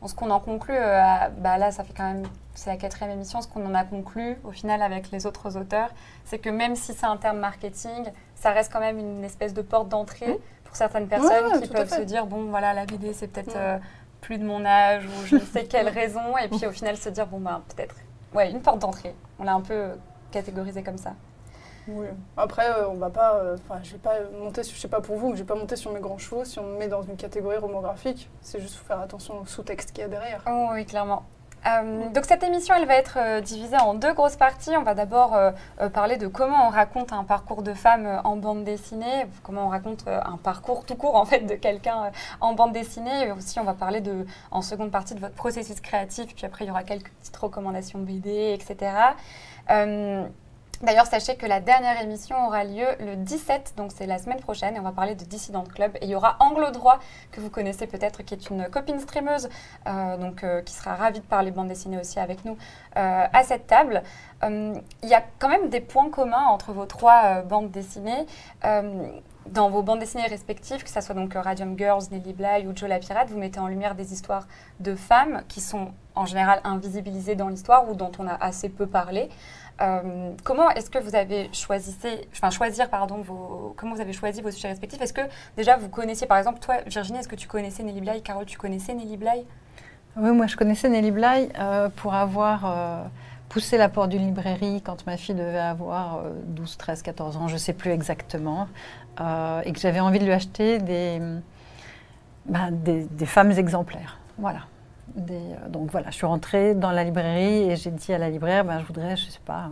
Bon, 0.00 0.08
ce 0.08 0.14
qu'on 0.14 0.30
en 0.30 0.40
conclut, 0.40 0.74
euh, 0.74 1.00
à- 1.02 1.28
bah 1.28 1.58
là, 1.58 1.70
ça 1.70 1.84
fait 1.84 1.92
quand 1.94 2.10
même, 2.10 2.22
c'est 2.54 2.70
la 2.70 2.76
quatrième 2.78 3.12
émission, 3.12 3.42
ce 3.42 3.46
qu'on 3.48 3.66
en 3.66 3.74
a 3.74 3.84
conclu 3.84 4.38
au 4.44 4.50
final 4.50 4.80
avec 4.80 5.10
les 5.10 5.26
autres 5.26 5.58
auteurs, 5.58 5.90
c'est 6.24 6.38
que 6.38 6.48
même 6.48 6.74
si 6.74 6.94
c'est 6.94 7.04
un 7.06 7.18
terme 7.18 7.38
marketing, 7.38 8.04
ça 8.34 8.50
reste 8.50 8.72
quand 8.72 8.80
même 8.80 8.98
une 8.98 9.22
espèce 9.24 9.52
de 9.52 9.60
porte 9.60 9.90
d'entrée 9.90 10.38
pour 10.72 10.76
certaines 10.78 11.06
personnes 11.06 11.52
Ouais, 11.52 11.60
qui 11.60 11.68
peuvent 11.68 11.92
se 11.94 12.00
dire, 12.00 12.24
bon, 12.24 12.44
voilà, 12.48 12.72
la 12.72 12.86
BD, 12.86 13.12
c'est 13.12 13.28
peut-être 13.28 13.48
Ouais. 13.54 13.60
euh, 13.60 13.78
plus 14.22 14.38
de 14.38 14.44
mon 14.44 14.64
âge 14.64 15.04
ou 15.04 15.26
je 15.26 15.34
ne 15.36 15.40
sais 15.40 15.64
quelle 15.66 15.88
raison, 16.00 16.38
et 16.38 16.48
puis 16.48 16.66
au 16.66 16.70
final 16.72 16.96
se 16.96 17.10
dire, 17.10 17.26
bon, 17.26 17.40
bah, 17.40 17.60
peut-être, 17.76 17.94
ouais, 18.34 18.50
une 18.50 18.62
porte 18.62 18.78
d'entrée. 18.78 19.14
On 19.38 19.44
l'a 19.44 19.52
un 19.52 19.60
peu 19.60 19.74
euh, 19.74 19.94
catégorisé 20.30 20.82
comme 20.82 20.96
ça. 20.96 21.12
Oui. 21.88 22.06
Après, 22.38 22.70
euh, 22.70 22.88
on 22.88 22.94
va 22.94 23.10
pas. 23.10 23.34
euh, 23.34 23.56
Enfin, 23.68 23.80
je 23.82 23.92
vais 23.92 23.98
pas 23.98 24.14
monter. 24.40 24.62
Sur, 24.62 24.76
je 24.76 24.80
sais 24.80 24.88
pas 24.88 25.00
pour 25.02 25.16
vous, 25.16 25.28
mais 25.30 25.36
je 25.36 25.42
vais 25.42 25.46
pas 25.46 25.56
monter 25.56 25.76
sur 25.76 25.92
mes 25.92 26.00
grands 26.00 26.16
chevaux 26.16 26.44
si 26.46 26.58
on 26.58 26.62
me 26.64 26.78
met 26.78 26.88
dans 26.88 27.02
une 27.02 27.16
catégorie 27.16 27.58
romographique. 27.58 28.30
C'est 28.40 28.60
juste 28.60 28.76
faut 28.76 28.86
faire 28.86 29.00
attention 29.00 29.40
au 29.40 29.44
sous-texte 29.46 29.90
qu'il 29.92 30.00
y 30.02 30.04
a 30.04 30.08
derrière. 30.08 30.42
Oh, 30.48 30.68
oui, 30.72 30.86
clairement. 30.86 31.24
Euh, 31.66 32.08
donc 32.08 32.24
cette 32.24 32.42
émission, 32.42 32.74
elle 32.76 32.86
va 32.86 32.96
être 32.96 33.18
euh, 33.20 33.40
divisée 33.40 33.76
en 33.76 33.94
deux 33.94 34.12
grosses 34.12 34.36
parties. 34.36 34.76
On 34.76 34.82
va 34.82 34.94
d'abord 34.94 35.34
euh, 35.34 35.52
parler 35.92 36.16
de 36.16 36.26
comment 36.26 36.66
on 36.66 36.70
raconte 36.70 37.12
un 37.12 37.24
parcours 37.24 37.62
de 37.62 37.72
femme 37.72 38.20
en 38.24 38.36
bande 38.36 38.64
dessinée, 38.64 39.26
comment 39.42 39.66
on 39.66 39.68
raconte 39.68 40.04
un 40.08 40.36
parcours 40.36 40.84
tout 40.84 40.96
court 40.96 41.14
en 41.14 41.24
fait 41.24 41.40
de 41.40 41.54
quelqu'un 41.54 42.10
en 42.40 42.54
bande 42.54 42.72
dessinée. 42.72 43.26
Et 43.26 43.32
aussi, 43.32 43.60
on 43.60 43.64
va 43.64 43.74
parler 43.74 44.00
de, 44.00 44.26
en 44.50 44.62
seconde 44.62 44.90
partie 44.90 45.14
de 45.14 45.20
votre 45.20 45.34
processus 45.34 45.80
créatif. 45.80 46.34
Puis 46.34 46.46
après, 46.46 46.64
il 46.64 46.68
y 46.68 46.70
aura 46.70 46.82
quelques 46.82 47.10
petites 47.10 47.36
recommandations 47.36 48.00
BD, 48.00 48.52
etc. 48.54 48.92
D'ailleurs, 50.82 51.06
sachez 51.06 51.36
que 51.36 51.46
la 51.46 51.60
dernière 51.60 52.00
émission 52.00 52.44
aura 52.44 52.64
lieu 52.64 52.86
le 52.98 53.14
17, 53.14 53.74
donc 53.76 53.92
c'est 53.94 54.06
la 54.06 54.18
semaine 54.18 54.40
prochaine, 54.40 54.74
et 54.74 54.80
on 54.80 54.82
va 54.82 54.90
parler 54.90 55.14
de 55.14 55.24
Dissident 55.24 55.62
Club. 55.62 55.92
Et 56.00 56.06
il 56.06 56.10
y 56.10 56.16
aura 56.16 56.36
Anglo 56.40 56.72
Droit, 56.72 56.98
que 57.30 57.40
vous 57.40 57.50
connaissez 57.50 57.86
peut-être, 57.86 58.24
qui 58.24 58.34
est 58.34 58.50
une 58.50 58.68
copine 58.68 58.98
streameuse, 58.98 59.48
euh, 59.86 60.16
donc, 60.16 60.42
euh, 60.42 60.60
qui 60.60 60.74
sera 60.74 60.96
ravie 60.96 61.20
de 61.20 61.24
parler 61.24 61.52
bande 61.52 61.68
dessinée 61.68 62.00
aussi 62.00 62.18
avec 62.18 62.44
nous 62.44 62.56
euh, 62.96 63.26
à 63.32 63.44
cette 63.44 63.68
table. 63.68 64.02
Il 64.42 65.08
y 65.08 65.14
a 65.14 65.22
quand 65.38 65.48
même 65.48 65.68
des 65.68 65.80
points 65.80 66.10
communs 66.10 66.46
entre 66.46 66.72
vos 66.72 66.84
trois 66.84 67.42
bandes 67.42 67.70
dessinées. 67.70 68.26
Dans 69.46 69.70
vos 69.70 69.82
bandes 69.82 70.00
dessinées 70.00 70.26
respectives, 70.26 70.82
que 70.82 70.90
ce 70.90 71.00
soit 71.00 71.14
donc 71.14 71.34
Radium 71.34 71.76
Girls, 71.78 72.02
Nelly 72.10 72.32
Bly 72.32 72.66
ou 72.66 72.76
Joe 72.76 72.88
la 72.88 72.98
Pirate, 72.98 73.28
vous 73.28 73.38
mettez 73.38 73.60
en 73.60 73.68
lumière 73.68 73.94
des 73.94 74.12
histoires 74.12 74.46
de 74.80 74.96
femmes 74.96 75.42
qui 75.46 75.60
sont 75.60 75.92
en 76.14 76.26
général 76.26 76.60
invisibilisées 76.64 77.34
dans 77.34 77.48
l'histoire 77.48 77.88
ou 77.88 77.94
dont 77.94 78.12
on 78.18 78.26
a 78.26 78.34
assez 78.34 78.68
peu 78.68 78.86
parlé. 78.86 79.28
Euh, 79.80 80.32
comment 80.44 80.70
est-ce 80.70 80.90
que 80.90 80.98
vous 80.98 81.14
avez 81.14 81.48
choisi, 81.52 81.96
enfin 82.32 82.50
choisir 82.50 82.88
pardon 82.88 83.16
vos, 83.18 83.74
comment 83.76 83.94
vous 83.94 84.00
avez 84.00 84.12
choisi 84.12 84.42
vos 84.42 84.50
sujets 84.50 84.68
respectifs? 84.68 85.00
Est-ce 85.00 85.12
que 85.12 85.22
déjà 85.56 85.76
vous 85.76 85.88
connaissiez 85.88 86.26
par 86.26 86.38
exemple 86.38 86.60
toi 86.60 86.76
Virginie, 86.86 87.18
est-ce 87.18 87.28
que 87.28 87.36
tu 87.36 87.48
connaissais 87.48 87.82
Nelly 87.82 88.00
Bly? 88.00 88.22
Carole, 88.22 88.44
tu 88.44 88.58
connaissais 88.58 88.94
Nelly 88.94 89.16
Bly? 89.16 89.44
Oui, 90.16 90.30
moi 90.32 90.46
je 90.46 90.56
connaissais 90.56 90.88
Nelly 90.88 91.10
Bly 91.10 91.48
euh, 91.58 91.88
pour 91.96 92.14
avoir 92.14 92.64
euh, 92.66 93.04
poussé 93.48 93.78
la 93.78 93.88
porte 93.88 94.10
d'une 94.10 94.26
librairie 94.26 94.82
quand 94.82 95.06
ma 95.06 95.16
fille 95.16 95.34
devait 95.34 95.58
avoir 95.58 96.18
euh, 96.18 96.32
12, 96.48 96.76
13, 96.76 97.02
14 97.02 97.36
ans, 97.38 97.48
je 97.48 97.54
ne 97.54 97.58
sais 97.58 97.72
plus 97.72 97.90
exactement, 97.90 98.68
et 99.18 99.72
que 99.72 99.78
j'avais 99.78 100.00
envie 100.00 100.18
de 100.18 100.24
lui 100.24 100.32
acheter 100.32 100.78
des, 100.78 101.20
bah, 102.46 102.70
des, 102.70 103.04
des 103.04 103.26
femmes 103.26 103.52
exemplaires. 103.52 104.18
Voilà. 104.38 104.60
Des, 105.14 105.34
euh, 105.34 105.68
donc 105.68 105.90
voilà, 105.90 106.10
je 106.10 106.14
suis 106.14 106.26
rentrée 106.26 106.74
dans 106.74 106.90
la 106.90 107.04
librairie 107.04 107.70
et 107.70 107.76
j'ai 107.76 107.90
dit 107.90 108.12
à 108.12 108.18
la 108.18 108.30
libraire, 108.30 108.64
ben, 108.64 108.78
je 108.80 108.84
voudrais, 108.84 109.16
je 109.16 109.26
sais 109.26 109.40
pas, 109.44 109.70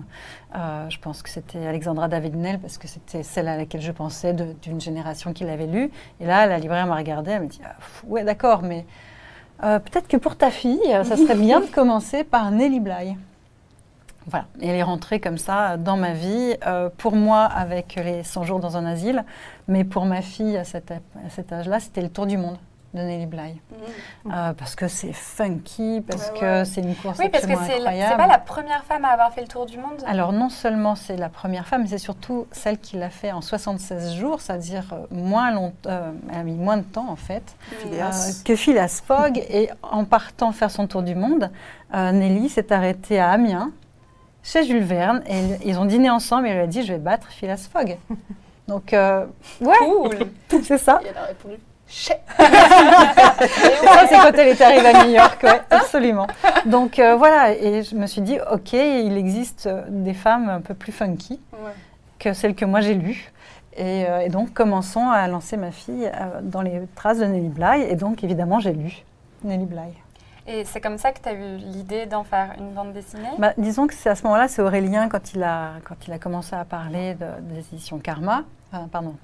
euh, 0.54 0.88
je 0.90 0.98
pense 0.98 1.22
que 1.22 1.30
c'était 1.30 1.66
Alexandra 1.66 2.08
David-Nel 2.08 2.58
parce 2.58 2.76
que 2.76 2.86
c'était 2.86 3.22
celle 3.22 3.48
à 3.48 3.56
laquelle 3.56 3.80
je 3.80 3.92
pensais 3.92 4.34
d'une 4.34 4.80
génération 4.80 5.32
qui 5.32 5.44
l'avait 5.44 5.66
lu. 5.66 5.90
Et 6.20 6.26
là, 6.26 6.46
la 6.46 6.58
libraire 6.58 6.86
m'a 6.86 6.96
regardée, 6.96 7.30
elle 7.32 7.42
me 7.42 7.46
dit, 7.46 7.60
ah, 7.64 7.74
pff, 7.78 8.04
ouais 8.06 8.24
d'accord, 8.24 8.62
mais 8.62 8.84
euh, 9.62 9.78
peut-être 9.78 10.08
que 10.08 10.16
pour 10.18 10.36
ta 10.36 10.50
fille, 10.50 10.80
ça 11.04 11.16
serait 11.16 11.36
bien 11.36 11.60
de 11.60 11.66
commencer 11.74 12.22
par 12.22 12.50
Nelly 12.50 12.80
Bly. 12.80 13.16
Voilà, 14.26 14.44
et 14.60 14.68
elle 14.68 14.76
est 14.76 14.82
rentrée 14.82 15.20
comme 15.20 15.38
ça 15.38 15.78
dans 15.78 15.96
ma 15.96 16.12
vie, 16.12 16.54
pour 16.98 17.16
moi 17.16 17.44
avec 17.44 17.94
les 17.96 18.22
100 18.22 18.44
jours 18.44 18.60
dans 18.60 18.76
un 18.76 18.84
asile, 18.84 19.24
mais 19.66 19.82
pour 19.82 20.04
ma 20.04 20.20
fille 20.20 20.58
à 20.58 20.64
cet 20.64 20.92
âge-là, 21.52 21.80
c'était 21.80 22.02
le 22.02 22.10
tour 22.10 22.26
du 22.26 22.36
monde 22.36 22.58
de 22.92 22.98
Nelly 23.00 23.26
Bly. 23.26 23.60
Euh, 24.26 24.52
parce 24.52 24.74
que 24.74 24.88
c'est 24.88 25.12
funky, 25.12 26.02
parce 26.06 26.30
Ouais, 26.30 26.38
que 26.40 26.44
ouais. 26.58 26.64
c'est 26.64 26.80
une 26.80 26.94
course 26.96 27.18
Oui, 27.20 27.28
parce 27.28 27.46
que 27.46 27.52
absolument 27.52 27.66
c'est 27.66 27.78
la- 27.78 27.90
incroyable. 27.90 28.10
c'est 28.10 28.16
pas 28.26 28.32
la 28.32 28.38
première 28.38 28.84
femme 28.84 29.04
à 29.04 29.08
avoir 29.10 29.32
fait 29.32 29.42
le 29.42 29.46
tour 29.48 29.66
du 29.66 29.78
monde. 29.78 30.02
Alors 30.06 30.32
non 30.32 30.48
seulement 30.48 30.96
c'est 30.96 31.16
la 31.16 31.28
première 31.28 31.66
femme, 31.68 31.82
mais 31.82 31.88
c'est 31.88 31.98
surtout 31.98 32.46
celle 32.50 32.78
qui 32.78 32.96
l'a 32.96 33.10
fait 33.10 33.30
en 33.32 33.40
76 33.42 34.14
jours, 34.14 34.40
c'est-à-dire 34.40 34.84
euh, 34.92 35.06
moins 35.12 35.52
long, 35.52 35.72
euh, 35.86 36.10
elle 36.32 36.38
a 36.38 36.42
mis 36.42 36.54
moins 36.56 36.78
de 36.78 36.82
temps 36.82 37.08
en 37.08 37.16
fait 37.16 37.54
Phileas. 37.78 38.28
euh, 38.40 38.44
que 38.44 38.56
Phileas 38.56 39.02
Fogg. 39.06 39.38
et 39.50 39.70
en 39.82 40.04
partant 40.04 40.50
faire 40.52 40.70
son 40.70 40.86
tour 40.88 41.02
du 41.02 41.14
monde, 41.14 41.50
euh, 41.94 42.10
Nelly 42.12 42.48
s'est 42.48 42.72
arrêtée 42.72 43.20
à 43.20 43.30
Amiens, 43.30 43.70
chez 44.42 44.64
Jules 44.64 44.82
Verne, 44.82 45.22
et 45.28 45.68
ils- 45.68 45.78
ont 45.78 45.84
dîné 45.84 46.10
ensemble 46.10 46.46
et 46.48 46.50
elle 46.50 46.56
lui 46.56 46.62
a 46.64 46.66
dit 46.66 46.82
je 46.82 46.92
vais 46.94 46.98
battre 46.98 47.28
Phileas 47.28 47.68
Fogg. 47.72 47.98
Donc 48.68 48.92
euh, 48.92 49.26
ouais, 49.60 49.74
Cool. 49.78 50.18
c'est 50.64 50.78
ça. 50.78 51.00
Et 51.04 51.08
elle 51.08 51.16
a 51.18 51.24
répondu 51.26 51.54
Ça, 51.54 51.60
c'est 54.08 54.16
quand 54.16 54.32
elle 54.38 54.48
est 54.48 54.60
arrivée 54.60 54.86
à 54.88 55.04
New 55.04 55.10
York, 55.12 55.42
ouais, 55.42 55.60
absolument. 55.70 56.26
Donc 56.66 56.98
euh, 56.98 57.16
voilà, 57.16 57.52
et 57.52 57.82
je 57.82 57.94
me 57.96 58.06
suis 58.06 58.20
dit, 58.20 58.38
ok, 58.52 58.72
il 58.72 59.16
existe 59.16 59.68
des 59.88 60.14
femmes 60.14 60.48
un 60.48 60.60
peu 60.60 60.74
plus 60.74 60.92
funky 60.92 61.40
Ouais. 61.52 61.72
que 62.18 62.32
celles 62.32 62.54
que 62.54 62.64
moi 62.64 62.80
j'ai 62.80 62.94
lues. 62.94 63.32
Et, 63.76 64.04
euh, 64.06 64.20
et 64.20 64.28
donc, 64.28 64.52
commençons 64.52 65.08
à 65.08 65.26
lancer 65.28 65.56
ma 65.56 65.70
fille 65.70 66.06
euh, 66.06 66.40
dans 66.42 66.60
les 66.60 66.82
traces 66.96 67.18
de 67.18 67.24
Nelly 67.24 67.48
Bly. 67.48 67.82
Et 67.82 67.94
donc, 67.96 68.24
évidemment, 68.24 68.58
j'ai 68.58 68.72
lu 68.72 69.04
Nelly 69.44 69.64
Bly. 69.64 69.92
Et 70.46 70.64
c'est 70.64 70.80
comme 70.80 70.98
ça 70.98 71.12
que 71.12 71.20
tu 71.20 71.28
as 71.28 71.32
eu 71.34 71.56
l'idée 71.56 72.06
d'en 72.06 72.24
faire 72.24 72.54
une 72.58 72.72
bande 72.72 72.92
dessinée? 72.92 73.28
Bah, 73.38 73.52
disons 73.56 73.86
que 73.86 73.94
c'est 73.94 74.10
à 74.10 74.16
ce 74.16 74.24
moment-là, 74.24 74.48
c'est 74.48 74.60
Aurélien, 74.60 75.08
quand 75.08 75.34
il, 75.34 75.42
a, 75.42 75.74
quand 75.84 75.94
il 76.06 76.12
a 76.12 76.18
commencé 76.18 76.56
à 76.56 76.64
parler 76.64 77.14
de, 77.14 77.26
des 77.54 77.60
éditions 77.72 77.98
Karma, 77.98 78.42
enfin, 78.72 78.88
pardon, 78.90 79.14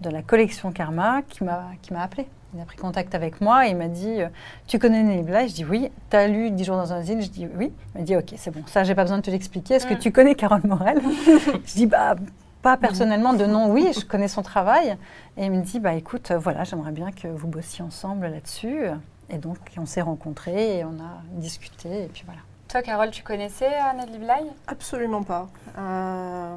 de 0.00 0.10
la 0.10 0.22
collection 0.22 0.72
Karma, 0.72 1.22
qui 1.28 1.44
m'a 1.44 1.64
qui 1.82 1.92
m'a 1.92 2.02
appelé. 2.02 2.26
Il 2.54 2.60
a 2.62 2.64
pris 2.64 2.78
contact 2.78 3.14
avec 3.14 3.42
moi 3.42 3.66
et 3.66 3.70
il 3.70 3.76
m'a 3.76 3.88
dit 3.88 4.22
euh, 4.22 4.28
Tu 4.66 4.78
connais 4.78 5.22
Bly 5.22 5.48
Je 5.50 5.54
dis 5.54 5.64
Oui. 5.66 5.90
Tu 6.10 6.16
as 6.16 6.28
lu 6.28 6.50
10 6.50 6.64
jours 6.64 6.76
dans 6.76 6.92
un 6.94 7.00
asile 7.00 7.20
Je 7.20 7.28
dis 7.28 7.46
Oui. 7.56 7.72
Il 7.94 7.98
m'a 7.98 8.04
dit 8.04 8.16
Ok, 8.16 8.32
c'est 8.36 8.50
bon, 8.50 8.62
ça, 8.66 8.84
j'ai 8.84 8.94
pas 8.94 9.02
besoin 9.02 9.18
de 9.18 9.22
te 9.22 9.30
l'expliquer. 9.30 9.74
Est-ce 9.74 9.86
que 9.86 9.94
Mm. 9.94 9.98
tu 9.98 10.12
connais 10.12 10.34
Carole 10.34 10.62
Morel 10.64 10.98
Je 11.66 11.74
dis 11.74 11.86
Bah, 11.86 12.14
pas 12.62 12.76
personnellement, 12.78 13.34
de 13.34 13.44
nom, 13.44 13.70
oui, 13.70 13.88
je 13.94 14.04
connais 14.04 14.28
son 14.28 14.40
travail. 14.42 14.96
Et 15.36 15.44
il 15.44 15.52
me 15.52 15.60
dit 15.62 15.78
Bah, 15.78 15.92
écoute, 15.92 16.30
euh, 16.30 16.38
voilà, 16.38 16.64
j'aimerais 16.64 16.92
bien 16.92 17.10
que 17.12 17.28
vous 17.28 17.48
bossiez 17.48 17.84
ensemble 17.84 18.26
là-dessus. 18.28 18.86
Et 19.30 19.36
donc, 19.36 19.58
on 19.76 19.84
s'est 19.84 20.00
rencontrés 20.00 20.78
et 20.78 20.84
on 20.84 20.94
a 21.00 21.20
discuté. 21.32 22.04
Et 22.04 22.08
puis 22.08 22.22
voilà. 22.24 22.40
Toi, 22.68 22.82
Carole, 22.82 23.10
tu 23.10 23.22
connaissais 23.22 23.66
euh, 23.66 23.96
Nelly 23.96 24.18
Bly 24.18 24.50
Absolument 24.66 25.22
pas. 25.22 25.48
Euh, 25.78 26.54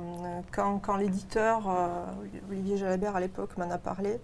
quand 0.51 0.79
quand 0.79 0.97
l'éditeur 0.97 1.69
euh, 1.69 2.03
Olivier 2.49 2.77
Jalabert 2.77 3.15
à 3.15 3.21
l'époque 3.21 3.57
m'en 3.57 3.71
a 3.71 3.77
parlé, 3.77 4.19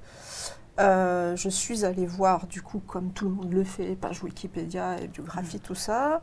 euh, 0.82 1.36
je 1.38 1.48
suis 1.48 1.86
allée 1.86 2.06
voir, 2.06 2.46
du 2.48 2.62
coup, 2.62 2.80
comme 2.80 3.12
tout 3.12 3.30
le 3.30 3.36
monde 3.36 3.54
le 3.54 3.64
fait, 3.64 3.96
page 3.96 4.22
Wikipédia 4.22 5.00
et 5.00 5.08
biographie, 5.08 5.62
tout 5.62 5.76
ça. 5.76 6.20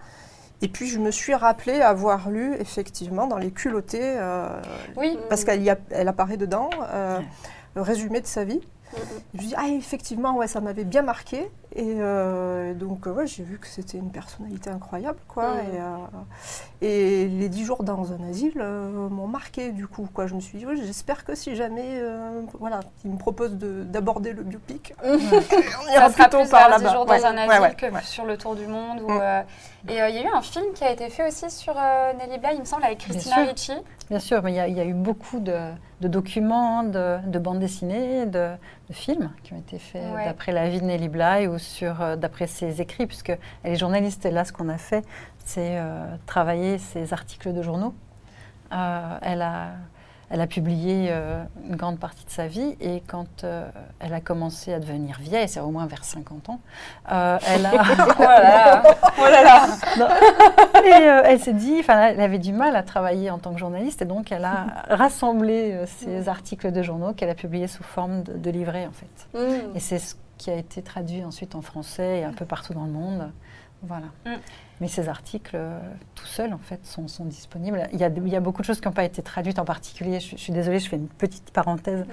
Et 0.60 0.68
puis 0.68 0.86
je 0.86 0.98
me 0.98 1.10
suis 1.10 1.34
rappelé 1.34 1.80
avoir 1.80 2.30
lu 2.30 2.54
effectivement 2.60 3.26
dans 3.26 3.38
les 3.38 3.50
culottés, 3.50 4.16
euh, 4.18 4.60
Oui. 4.96 5.18
parce 5.30 5.44
qu'elle 5.44 5.76
elle 5.90 6.08
apparaît 6.08 6.36
dedans, 6.36 6.68
euh, 6.90 7.20
le 7.74 7.80
résumé 7.82 8.20
de 8.20 8.26
sa 8.26 8.44
vie. 8.44 8.60
Je 9.32 9.38
me 9.38 9.42
suis 9.42 9.48
dit, 9.48 9.54
ah 9.56 9.68
effectivement, 9.68 10.36
ouais, 10.36 10.46
ça 10.46 10.60
m'avait 10.60 10.84
bien 10.84 11.02
marqué. 11.02 11.50
Et 11.76 11.96
euh, 11.98 12.72
donc, 12.74 13.06
euh, 13.06 13.12
ouais, 13.12 13.26
j'ai 13.26 13.42
vu 13.42 13.58
que 13.58 13.66
c'était 13.66 13.98
une 13.98 14.10
personnalité 14.12 14.70
incroyable, 14.70 15.18
quoi. 15.26 15.54
Et, 15.72 15.80
euh, 15.80 15.96
et 16.82 17.26
les 17.26 17.48
dix 17.48 17.64
jours 17.64 17.82
dans 17.82 18.12
un 18.12 18.28
asile 18.30 18.52
euh, 18.60 19.08
m'ont 19.08 19.26
marqué, 19.26 19.72
du 19.72 19.88
coup, 19.88 20.06
quoi. 20.12 20.26
Je 20.28 20.34
me 20.34 20.40
suis 20.40 20.58
dit, 20.58 20.66
ouais, 20.66 20.76
j'espère 20.76 21.24
que 21.24 21.34
si 21.34 21.56
jamais, 21.56 21.98
euh, 22.00 22.42
voilà, 22.60 22.80
il 23.04 23.10
me 23.10 23.18
propose 23.18 23.56
de- 23.56 23.82
d'aborder 23.82 24.32
le 24.32 24.42
biopic, 24.44 24.94
on 25.04 25.18
ira 25.92 26.10
plutôt 26.10 26.38
plus 26.40 26.48
par 26.50 26.68
vers 26.68 26.78
10 26.78 26.84
là-bas. 26.84 26.94
jours 26.94 27.06
dans 27.06 27.12
Ouais, 27.14 27.24
un 27.24 27.36
asile 27.36 27.62
ouais, 27.62 27.74
que 27.74 27.86
ouais. 27.86 28.02
sur 28.04 28.24
le 28.24 28.36
tour 28.38 28.54
du 28.54 28.66
monde. 28.66 29.00
ou, 29.00 29.10
Mm. 29.10 29.18
euh, 29.20 29.42
et 29.88 30.00
euh, 30.00 30.08
il 30.08 30.14
y 30.14 30.18
a 30.18 30.22
eu 30.22 30.28
un 30.32 30.42
film 30.42 30.66
qui 30.74 30.84
a 30.84 30.92
été 30.92 31.08
fait 31.10 31.26
aussi 31.28 31.50
sur 31.50 31.74
euh, 31.76 32.12
Nelly 32.14 32.38
Bly, 32.38 32.54
il 32.54 32.60
me 32.60 32.64
semble, 32.64 32.84
avec 32.84 32.98
Christina. 32.98 33.36
Ricci. 33.46 33.72
Bien 34.14 34.20
sûr, 34.20 34.44
mais 34.44 34.52
il 34.52 34.54
y, 34.54 34.60
a- 34.60 34.68
il 34.68 34.76
y 34.76 34.80
a 34.80 34.84
eu 34.84 34.94
beaucoup 34.94 35.40
de, 35.40 35.58
de 36.00 36.06
documents, 36.06 36.84
de, 36.84 37.18
de 37.26 37.38
bandes 37.40 37.58
dessinées, 37.58 38.26
de, 38.26 38.50
de 38.88 38.92
films 38.92 39.28
qui 39.42 39.54
ont 39.54 39.58
été 39.58 39.76
faits 39.80 40.04
Ouais. 40.14 40.26
d'après 40.26 40.52
la 40.52 40.68
vie 40.68 40.80
de 40.80 40.84
Nelly 40.86 41.08
Bly 41.08 41.48
ou 41.48 41.58
sur, 41.58 42.00
euh, 42.00 42.14
d'après 42.14 42.46
ses 42.46 42.80
écrits, 42.80 43.06
puisque 43.08 43.30
elle 43.64 43.72
est 43.72 43.76
journaliste 43.76 44.24
et 44.24 44.30
là, 44.30 44.44
ce 44.44 44.52
qu'on 44.52 44.68
a 44.68 44.78
fait, 44.78 45.04
c'est 45.44 45.78
euh, 45.78 46.14
travailler 46.26 46.78
ses 46.78 47.12
articles 47.12 47.52
de 47.52 47.60
journaux. 47.60 47.92
Euh, 48.72 49.18
elle, 49.20 49.42
a, 49.42 49.70
elle 50.30 50.40
a 50.40 50.46
publié 50.46 51.08
euh, 51.10 51.42
une 51.68 51.76
grande 51.76 51.98
partie 51.98 52.24
de 52.24 52.30
sa 52.30 52.46
vie 52.46 52.76
et 52.80 53.02
quand 53.06 53.44
euh, 53.44 53.68
elle 54.00 54.14
a 54.14 54.20
commencé 54.20 54.72
à 54.72 54.80
devenir 54.80 55.18
vieille, 55.20 55.48
c'est 55.48 55.60
au 55.60 55.70
moins 55.70 55.86
vers 55.86 56.04
50 56.04 56.48
ans, 56.48 56.60
euh, 57.12 57.38
elle 57.46 57.66
a... 57.66 57.72
Oh 58.18 58.22
là 58.22 58.42
là. 58.42 58.82
Oh 59.18 59.24
là 59.24 59.42
là. 59.42 59.66
Non. 59.98 60.08
Et 60.84 61.30
elle 61.30 61.40
s'est 61.40 61.52
dit, 61.52 61.76
enfin, 61.80 62.08
elle 62.08 62.20
avait 62.20 62.38
du 62.38 62.52
mal 62.52 62.76
à 62.76 62.82
travailler 62.82 63.30
en 63.30 63.38
tant 63.38 63.52
que 63.52 63.58
journaliste, 63.58 64.02
et 64.02 64.04
donc 64.04 64.32
elle 64.32 64.44
a 64.44 64.66
rassemblé 64.88 65.72
euh, 65.72 65.86
ces 65.86 66.28
articles 66.28 66.72
de 66.72 66.82
journaux 66.82 67.12
qu'elle 67.12 67.30
a 67.30 67.34
publiés 67.34 67.68
sous 67.68 67.82
forme 67.82 68.22
de, 68.22 68.32
de 68.34 68.50
livrets, 68.50 68.86
en 68.86 68.92
fait. 68.92 69.38
Mm. 69.38 69.76
Et 69.76 69.80
c'est 69.80 69.98
ce 69.98 70.14
qui 70.38 70.50
a 70.50 70.56
été 70.56 70.82
traduit 70.82 71.24
ensuite 71.24 71.54
en 71.54 71.62
français 71.62 72.20
et 72.20 72.24
un 72.24 72.32
peu 72.32 72.44
partout 72.44 72.74
dans 72.74 72.84
le 72.84 72.92
monde. 72.92 73.30
Voilà. 73.82 74.06
Mm. 74.26 74.30
Mais 74.84 74.88
ces 74.90 75.08
articles, 75.08 75.56
euh, 75.56 75.78
tout 76.14 76.26
seuls, 76.26 76.52
en 76.52 76.58
fait, 76.58 76.84
sont, 76.84 77.08
sont 77.08 77.24
disponibles. 77.24 77.88
Il 77.94 77.98
y, 77.98 78.04
a, 78.04 78.08
il 78.08 78.28
y 78.28 78.36
a 78.36 78.40
beaucoup 78.40 78.60
de 78.60 78.66
choses 78.66 78.82
qui 78.82 78.86
n'ont 78.86 78.92
pas 78.92 79.04
été 79.04 79.22
traduites 79.22 79.58
en 79.58 79.64
particulier. 79.64 80.20
Je, 80.20 80.32
je 80.32 80.36
suis 80.36 80.52
désolée, 80.52 80.78
je 80.78 80.90
fais 80.90 80.96
une 80.96 81.08
petite 81.08 81.50
parenthèse 81.52 82.04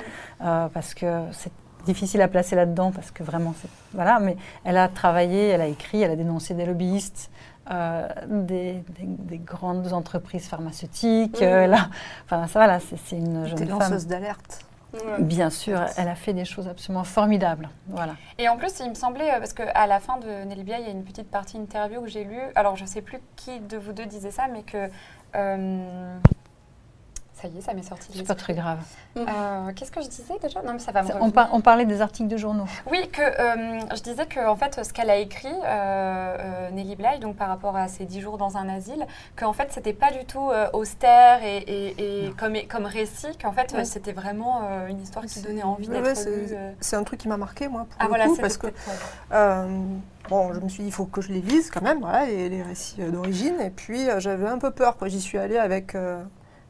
euh, 0.41 0.69
parce 0.69 0.93
que 0.93 1.23
c'est 1.33 1.51
difficile 1.85 2.21
à 2.21 2.29
placer 2.29 2.55
là-dedans 2.55 2.91
parce 2.93 3.11
que 3.11 3.23
vraiment, 3.23 3.53
c'est 3.61 3.67
voilà. 3.93 4.21
Mais 4.21 4.37
elle 4.63 4.77
a 4.77 4.87
travaillé, 4.87 5.49
elle 5.49 5.59
a 5.59 5.67
écrit, 5.67 6.01
elle 6.01 6.11
a 6.11 6.15
dénoncé 6.15 6.53
des 6.53 6.65
lobbyistes. 6.65 7.29
euh, 7.71 8.07
des, 8.27 8.83
des- 8.97 9.05
des 9.05 9.37
grandes 9.37 9.91
entreprises 9.91 10.47
pharmaceutiques. 10.47 11.41
Mhm. 11.41 11.47
euh, 11.47 11.75
a- 11.75 11.89
enfin, 12.23 12.47
ça, 12.47 12.59
voilà, 12.59 12.79
c'est 12.79 12.97
c'est 13.05 13.17
une 13.17 13.45
jeune 13.47 13.57
femme. 13.67 13.79
lanceuse 13.79 14.07
d'alerte. 14.07 14.61
Ouais. 14.93 15.21
Bien 15.21 15.49
sûr, 15.49 15.79
elle 15.97 16.07
a 16.09 16.15
fait 16.15 16.33
des 16.33 16.45
choses 16.45 16.67
absolument 16.67 17.03
formidables. 17.05 17.69
Voilà. 17.87 18.15
Et 18.37 18.49
en 18.49 18.57
plus, 18.57 18.79
il 18.81 18.89
me 18.89 18.95
semblait, 18.95 19.33
euh, 19.33 19.39
parce 19.39 19.53
qu'à 19.53 19.87
la 19.87 19.99
fin 19.99 20.17
de 20.17 20.43
Nelly 20.43 20.61
il 20.61 20.69
y 20.69 20.73
a 20.73 20.89
une 20.89 21.03
petite 21.05 21.31
partie 21.31 21.57
interview 21.57 22.01
que 22.01 22.09
j'ai 22.09 22.23
lue. 22.25 22.41
Alors, 22.55 22.75
je 22.75 22.83
ne 22.83 22.87
sais 22.87 23.01
plus 23.01 23.19
qui 23.35 23.59
de 23.59 23.77
vous 23.77 23.93
deux 23.93 24.05
disait 24.05 24.31
ça, 24.31 24.47
mais 24.51 24.63
que. 24.63 24.89
euh, 25.35 26.17
Ça 27.33 27.47
y 27.47 27.57
est, 27.57 27.61
ça 27.61 27.73
m'est 27.73 27.81
sorti. 27.81 28.09
C'est 28.13 28.27
pas 28.27 28.35
très 28.35 28.53
grave. 28.53 28.77
Euh, 29.17 29.71
Qu'est-ce 29.75 29.91
que 29.91 30.01
je 30.01 30.07
disais 30.09 30.37
déjà? 30.43 30.61
Non, 30.61 30.73
mais 30.73 30.79
ça 30.79 30.91
va 30.91 31.01
me 31.01 31.07
On, 31.09 31.13
revenir. 31.13 31.33
par- 31.33 31.49
on 31.53 31.61
parlait 31.61 31.85
des 31.85 31.99
articles 32.01 32.27
de 32.29 32.37
journaux. 32.37 32.65
Oui, 32.91 33.09
que 33.11 33.21
euh, 33.21 33.79
je 33.95 34.01
disais 34.03 34.27
que 34.27 34.45
en 34.47 34.55
fait, 34.55 34.83
ce 34.85 34.93
qu'elle 34.93 35.09
a 35.09 35.15
écrit, 35.15 35.47
euh, 35.65 36.69
Nelly 36.69 36.95
Bly, 36.97 37.19
donc 37.19 37.37
par 37.37 37.47
rapport 37.47 37.75
à 37.75 37.87
ses 37.87 38.05
dix 38.05 38.21
jours 38.21 38.37
dans 38.37 38.57
un 38.57 38.69
asile, 38.69 39.07
qu'en 39.35 39.53
fait, 39.53 39.69
c'était 39.71 39.93
pas 39.93 40.11
du 40.11 40.23
tout 40.25 40.51
euh, 40.51 40.69
austère 40.73 41.43
et, 41.43 41.57
et- 41.57 42.25
et 42.27 42.31
comme, 42.33 42.55
comme 42.69 42.85
récit, 42.85 43.35
qu'en 43.41 43.53
fait, 43.53 43.73
Ouais. 43.73 43.85
c'était 43.85 44.13
vraiment 44.13 44.61
euh, 44.63 44.87
une 44.87 45.01
histoire 45.01 45.25
qui 45.25 45.41
donnait 45.41 45.63
envie 45.63 45.87
Ouais, 45.87 45.95
d'être 45.95 46.05
ouais, 46.05 46.15
c'est- 46.15 46.55
euh. 46.93 46.99
Un 46.99 47.03
truc 47.03 47.21
qui 47.21 47.27
m'a 47.27 47.37
marqué, 47.37 47.67
moi, 47.69 47.85
pour 47.89 47.97
Ah 47.99 48.03
le 48.03 48.09
voilà, 48.09 48.25
coup, 48.25 48.37
parce 48.39 48.57
que 48.57 48.67
bon, 50.29 50.53
je 50.53 50.59
me 50.59 50.69
suis 50.69 50.83
dit, 50.83 50.89
il 50.89 50.93
faut 50.93 51.05
que 51.05 51.21
je 51.21 51.29
les 51.31 51.41
lise 51.41 51.71
quand 51.71 51.81
même, 51.81 51.99
voilà, 52.01 52.25
les, 52.25 52.49
les 52.49 52.61
récits 52.61 53.01
d'origine. 53.01 53.59
Et 53.61 53.69
puis, 53.71 54.09
euh, 54.09 54.19
j'avais 54.19 54.47
un 54.47 54.59
peu 54.59 54.71
peur. 54.71 54.95
J'y 55.05 55.21
suis 55.21 55.37
allée 55.37 55.57
avec 55.57 55.95
euh, 55.95 56.21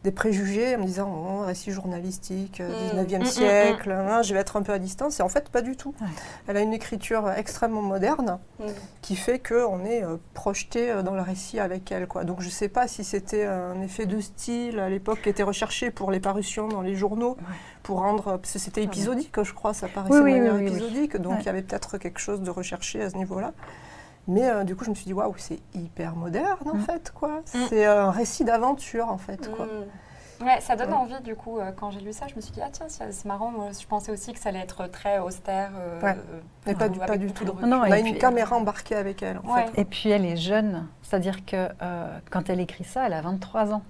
des 0.03 0.11
préjugés, 0.11 0.75
en 0.75 0.79
me 0.79 0.85
disant, 0.85 1.11
oh, 1.13 1.45
récit 1.45 1.69
journalistique, 1.71 2.59
euh, 2.59 2.69
Mm. 2.69 2.97
19e 2.97 3.19
Mm, 3.19 3.21
mm, 3.21 3.25
siècle, 3.25 3.91
hein, 3.91 4.21
je 4.23 4.33
vais 4.33 4.39
être 4.39 4.55
un 4.57 4.63
peu 4.63 4.71
à 4.73 4.79
distance. 4.79 5.19
Et 5.19 5.23
en 5.23 5.29
fait, 5.29 5.49
pas 5.49 5.61
du 5.61 5.75
tout. 5.75 5.93
Ouais. 6.01 6.07
Elle 6.47 6.57
a 6.57 6.61
une 6.61 6.73
écriture 6.73 7.29
extrêmement 7.31 7.83
moderne 7.83 8.39
Mm. 8.59 8.63
qui 9.03 9.15
fait 9.15 9.37
qu'on 9.39 9.85
est 9.85 10.03
euh, 10.03 10.17
projeté 10.33 10.89
euh, 10.89 11.03
dans 11.03 11.13
le 11.13 11.21
récit 11.21 11.59
avec 11.59 11.91
elle, 11.91 12.07
quoi. 12.07 12.23
Donc, 12.23 12.41
je 12.41 12.49
sais 12.49 12.67
pas 12.69 12.87
si 12.87 13.03
c'était 13.03 13.45
un 13.45 13.79
effet 13.81 14.05
de 14.07 14.19
style 14.19 14.79
à 14.79 14.89
l'époque 14.89 15.21
qui 15.21 15.29
était 15.29 15.43
recherché 15.43 15.91
pour 15.91 16.09
les 16.11 16.19
parutions 16.19 16.67
dans 16.67 16.81
les 16.81 16.95
journaux, 16.95 17.37
Ouais. 17.39 17.55
pour 17.83 17.99
rendre. 17.99 18.39
C'était 18.43 18.83
épisodique, 18.83 19.35
je 19.43 19.53
crois, 19.53 19.73
ça 19.75 19.87
paraissait 19.87 20.13
Oui, 20.15 20.19
de 20.19 20.25
oui, 20.25 20.31
manière 20.39 20.55
oui, 20.55 20.67
épisodique. 20.67 21.17
Donc, 21.17 21.33
Ouais. 21.33 21.39
il 21.41 21.45
y 21.45 21.49
avait 21.49 21.61
peut-être 21.61 21.97
quelque 21.99 22.19
chose 22.19 22.41
de 22.41 22.49
recherché 22.49 23.01
à 23.03 23.09
ce 23.11 23.17
niveau-là. 23.17 23.53
Mais 24.27 24.49
euh, 24.49 24.63
du 24.63 24.75
coup, 24.75 24.83
je 24.85 24.89
me 24.91 24.95
suis 24.95 25.05
dit, 25.05 25.13
waouh, 25.13 25.33
c'est 25.37 25.59
hyper 25.73 26.15
moderne, 26.15 26.57
en 26.69 26.75
Mm. 26.75 26.81
fait, 26.81 27.11
quoi. 27.11 27.41
C'est 27.45 27.85
un 27.85 28.11
récit 28.11 28.43
d'aventure, 28.45 29.09
en 29.09 29.17
fait, 29.17 29.49
quoi. 29.55 29.65
Mm. 29.65 30.45
Ouais, 30.45 30.59
ça 30.59 30.75
donne 30.75 30.89
Ouais. 30.89 30.95
envie 30.95 31.21
du 31.21 31.35
coup. 31.35 31.59
euh, 31.59 31.71
quand 31.71 31.91
j'ai 31.91 31.99
lu 31.99 32.11
ça, 32.13 32.25
je 32.27 32.33
me 32.35 32.41
suis 32.41 32.51
dit 32.51 32.61
ah 32.63 32.69
tiens, 32.71 32.87
c'est 32.89 33.25
marrant. 33.25 33.51
Moi, 33.51 33.67
je 33.79 33.85
pensais 33.85 34.11
aussi 34.11 34.33
que 34.33 34.39
ça 34.39 34.49
allait 34.49 34.57
être 34.61 34.87
très 34.87 35.19
austère. 35.19 35.69
euh, 35.77 36.01
Ouais. 36.01 36.15
euh, 36.17 36.39
Mais 36.65 36.73
pas 36.73 36.85
euh, 36.85 36.89
du- 36.89 36.97
pas 36.97 37.05
tout. 37.09 37.17
de 37.45 37.51
recul. 37.51 37.67
Non, 37.67 37.77
On 37.77 37.81
a 37.83 37.99
une 37.99 38.05
puis- 38.05 38.17
caméra 38.17 38.55
embarquée 38.55 38.95
avec 38.95 39.21
elle, 39.21 39.39
en 39.45 39.53
Ouais. 39.53 39.67
fait. 39.67 39.81
Et 39.81 39.85
puis 39.85 40.09
elle 40.09 40.25
est 40.25 40.37
jeune, 40.37 40.87
c'est-à-dire 41.03 41.45
que 41.45 41.69
euh, 41.83 42.17
quand 42.31 42.49
elle 42.49 42.59
écrit 42.59 42.83
ça, 42.85 43.05
elle 43.05 43.13
a 43.13 43.21
23 43.21 43.71
ans. 43.71 43.83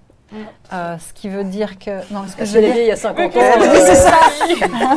Euh, 0.72 0.96
ce 0.98 1.12
qui 1.12 1.28
veut 1.28 1.44
dire 1.44 1.78
que. 1.78 1.90
Non, 2.12 2.24
ce 2.26 2.36
que 2.36 2.44
je 2.44 2.58
l'ai 2.58 2.72
dit 2.72 2.78
il 2.80 2.86
y 2.86 2.90
a 2.92 2.96
50 2.96 3.18
ans. 3.36 3.40
Oui, 3.58 3.66
euh, 3.66 3.74
c'est 3.84 3.94
ça. 3.94 4.18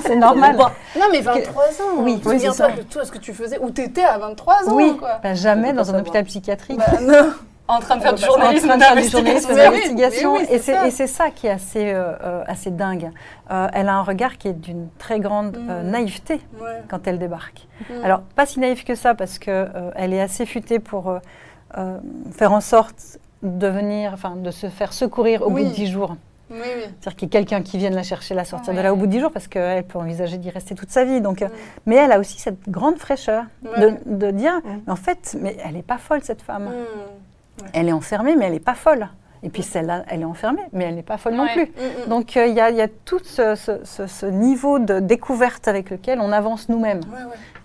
c'est 0.05 0.15
normal. 0.15 0.55
Non, 0.57 1.05
mais 1.11 1.21
23 1.21 1.63
ans. 1.63 1.67
Oui, 1.97 2.19
tu 2.21 2.27
oui, 2.29 2.39
c'est 2.39 2.47
pas 2.47 2.53
ça. 2.53 2.69
de 2.71 2.81
tout 2.83 2.99
ce 3.03 3.11
que 3.11 3.17
tu 3.17 3.33
faisais 3.33 3.57
Où 3.59 3.69
t'étais 3.69 4.03
à 4.03 4.17
23 4.17 4.53
ans, 4.69 4.73
Oui, 4.73 4.95
quoi. 4.97 5.19
bah, 5.21 5.33
jamais 5.33 5.73
dans 5.73 5.93
un 5.93 5.99
hôpital 5.99 6.23
psychiatrique. 6.25 6.77
Bah, 6.77 6.99
non. 7.01 7.31
En 7.67 7.79
train 7.79 7.95
de 7.97 8.01
faire 8.03 8.13
du 8.13 8.21
train 8.21 8.29
en 8.31 8.35
journalisme 8.35 8.67
train 8.67 8.77
de 8.77 8.83
faire 8.83 8.95
du 8.95 9.09
journalisme 9.09 9.55
d'investigation. 9.55 10.33
oui, 10.35 10.41
oui, 10.47 10.55
et 10.55 10.91
c'est 10.91 11.07
ça. 11.07 11.31
qui 11.31 11.47
est 11.47 11.49
assez, 11.49 11.91
euh, 11.93 12.13
euh, 12.23 12.43
assez 12.45 12.69
dingue. 12.69 13.09
Euh, 13.49 13.67
elle 13.73 13.89
a 13.89 13.95
un 13.95 14.03
regard 14.03 14.37
qui 14.37 14.49
est 14.49 14.53
d'une 14.53 14.87
très 14.99 15.19
grande 15.19 15.57
euh, 15.57 15.81
Mm. 15.81 15.89
naïveté 15.89 16.33
Ouais. 16.61 16.83
quand 16.87 17.07
elle 17.07 17.17
débarque. 17.17 17.65
Mm. 17.89 18.03
Alors, 18.03 18.21
pas 18.35 18.45
si 18.45 18.59
naïve 18.59 18.83
que 18.83 18.93
ça, 18.93 19.15
parce 19.15 19.39
qu'elle 19.39 20.13
est 20.13 20.21
assez 20.21 20.45
futée 20.45 20.77
pour 20.77 21.09
euh, 21.09 21.17
euh, 21.79 21.97
faire 22.37 22.51
en 22.53 22.61
sorte 22.61 23.17
de 23.45 23.67
venir, 23.67 24.11
enfin, 24.13 24.35
de 24.35 24.51
se 24.51 24.67
faire 24.67 24.91
secourir 24.93 25.41
au 25.43 25.49
Oui. 25.51 25.63
bout 25.63 25.69
de 25.69 25.73
10 25.75 25.87
jours. 25.87 26.15
Oui, 26.51 26.57
oui. 26.61 26.83
C'est-à-dire 26.99 27.15
qu'il 27.15 27.23
y 27.23 27.25
ait 27.25 27.29
quelqu'un 27.29 27.61
qui 27.63 27.77
vienne 27.79 27.95
la 27.95 28.03
chercher, 28.03 28.35
la 28.35 28.45
sortir 28.45 28.73
de 28.73 28.79
là 28.79 28.93
au 28.93 28.95
bout 28.95 29.07
de 29.07 29.11
10 29.11 29.19
jours, 29.21 29.31
parce 29.31 29.47
qu'elle 29.47 29.83
peut 29.83 29.97
envisager 29.97 30.37
d'y 30.37 30.49
rester 30.51 30.75
toute 30.75 30.91
sa 30.91 31.03
vie. 31.03 31.19
Donc, 31.21 31.41
euh. 31.41 31.47
Mais 31.87 31.95
elle 31.95 32.11
a 32.11 32.19
aussi 32.19 32.39
cette 32.39 32.69
grande 32.69 32.97
fraîcheur 32.97 33.45
Ouais. 33.63 33.79
de, 33.79 33.97
de 34.05 34.31
dire, 34.31 34.53
mais 34.85 34.91
en 34.91 34.95
fait, 34.95 35.35
mais 35.41 35.57
elle 35.65 35.73
n'est 35.73 35.81
pas 35.83 35.97
folle, 35.97 36.19
cette 36.23 36.41
femme. 36.43 36.65
Mm. 36.65 37.63
Elle 37.73 37.89
est 37.89 37.93
enfermée, 37.93 38.35
mais 38.35 38.45
elle 38.45 38.53
n'est 38.53 38.59
pas 38.59 38.75
folle. 38.75 39.07
Et 39.43 39.49
puis 39.49 39.61
celle-là, 39.63 40.03
elle 40.07 40.21
est 40.21 40.25
enfermée, 40.25 40.61
mais 40.73 40.85
elle 40.85 40.95
n'est 40.95 41.03
pas 41.03 41.17
folle 41.17 41.35
non 41.35 41.47
plus. 41.47 41.65
Mm, 41.65 42.05
mm. 42.05 42.09
Donc 42.09 42.35
euh, 42.37 42.47
il 42.47 42.55
y, 42.55 42.59
a- 42.59 42.69
il 42.71 42.75
y 42.77 42.81
a 42.81 42.87
tout 42.87 43.19
ce, 43.23 43.55
ce- 43.55 43.83
ce- 43.83 44.07
ce 44.07 44.25
niveau 44.25 44.79
de 44.79 44.99
découverte 44.99 45.67
avec 45.67 45.89
lequel 45.91 46.19
on 46.19 46.31
avance 46.31 46.67
nous-mêmes. 46.69 47.01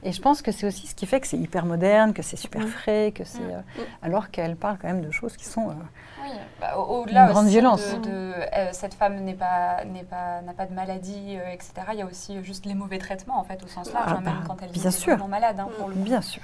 Et 0.02 0.12
je 0.12 0.21
pense 0.23 0.40
que 0.42 0.50
c'est 0.52 0.66
aussi 0.66 0.87
ce 0.87 0.95
qui 0.95 1.07
fait 1.07 1.21
que 1.21 1.26
c'est 1.26 1.37
hyper 1.37 1.66
moderne, 1.66 2.14
que 2.14 2.23
c'est 2.23 2.37
super 2.37 2.62
Mm. 2.62 2.66
frais, 2.69 3.12
que 3.14 3.25
c'est, 3.25 3.40
Mm. 3.42 3.50
euh, 3.78 3.83
alors 4.02 4.30
qu'elle 4.30 4.57
parle 4.57 4.78
quand 4.80 4.88
même 4.88 5.02
de 5.04 5.11
choses 5.11 5.37
qui 5.37 5.45
sont. 5.45 5.69
euh, 5.71 5.75
Oui, 6.23 6.30
bah, 6.61 6.76
au- 6.78 7.00
au-delà 7.02 7.26
Une 7.26 7.33
grande 7.33 7.47
violence. 7.49 7.95
de, 7.95 7.99
de, 7.99 8.11
euh, 8.11 8.69
cette 8.73 8.95
femme 8.95 9.16
n'est 9.21 9.35
pas 9.35 9.85
n'est 9.85 10.02
pas 10.04 10.40
n'a 10.42 10.52
pas 10.52 10.66
de 10.66 10.75
maladie, 10.75 11.37
euh, 11.38 11.50
etc. 11.52 11.73
Il 11.92 11.99
y 11.99 12.02
a 12.02 12.07
aussi 12.07 12.42
juste 12.45 12.66
les 12.66 12.75
mauvais 12.75 12.99
traitements 12.99 13.38
en 13.38 13.45
fait 13.45 13.62
au 13.64 13.69
sens 13.69 13.92
large, 13.92 14.07
Ah 14.09 14.16
hein, 14.19 14.21
même 14.23 14.35
bah, 14.40 14.45
quand 14.47 14.57
elle 14.62 14.71
bien 14.71 14.90
sûr. 14.90 15.12
vraiment 15.14 15.28
malade 15.28 15.59
hein, 15.61 15.69
pour 15.78 15.88
le 15.88 15.95
coup. 15.95 16.00
bien 16.00 16.21
sûr. 16.23 16.42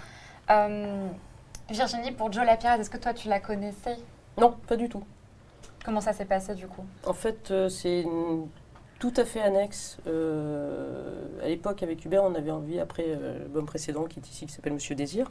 Euh, 0.51 1.07
Virginie, 1.69 2.13
pour 2.13 2.33
Joe 2.33 2.45
la 2.47 2.57
pirate, 2.57 2.81
est-ce 2.81 2.91
que 2.91 2.97
toi 2.97 3.13
tu 3.13 3.29
la 3.29 3.41
connaissais? 3.41 3.97
Non, 4.39 4.55
pas 4.69 4.77
du 4.77 4.89
tout. 4.89 5.03
Comment 5.85 6.01
ça 6.01 6.13
s'est 6.13 6.25
passé 6.25 6.55
du 6.55 6.67
coup? 6.67 6.85
En 7.07 7.13
fait, 7.13 7.51
euh, 7.51 7.69
c'est 7.69 8.03
une- 8.03 8.47
tout 8.99 9.13
à 9.17 9.25
fait 9.25 9.41
annexe. 9.41 9.99
Euh, 10.07 11.27
à 11.43 11.49
l'époque, 11.49 11.83
avec 11.83 12.05
Hubert, 12.05 12.25
on 12.25 12.35
avait 12.35 12.51
envie, 12.51 12.79
après 12.79 13.05
euh, 13.07 13.39
l'album 13.41 13.67
précédent, 13.67 14.05
qui 14.05 14.21
est 14.21 14.29
ici, 14.29 14.47
qui 14.47 14.53
s'appelle 14.53 14.73
Monsieur 14.73 14.95
Désir, 14.95 15.31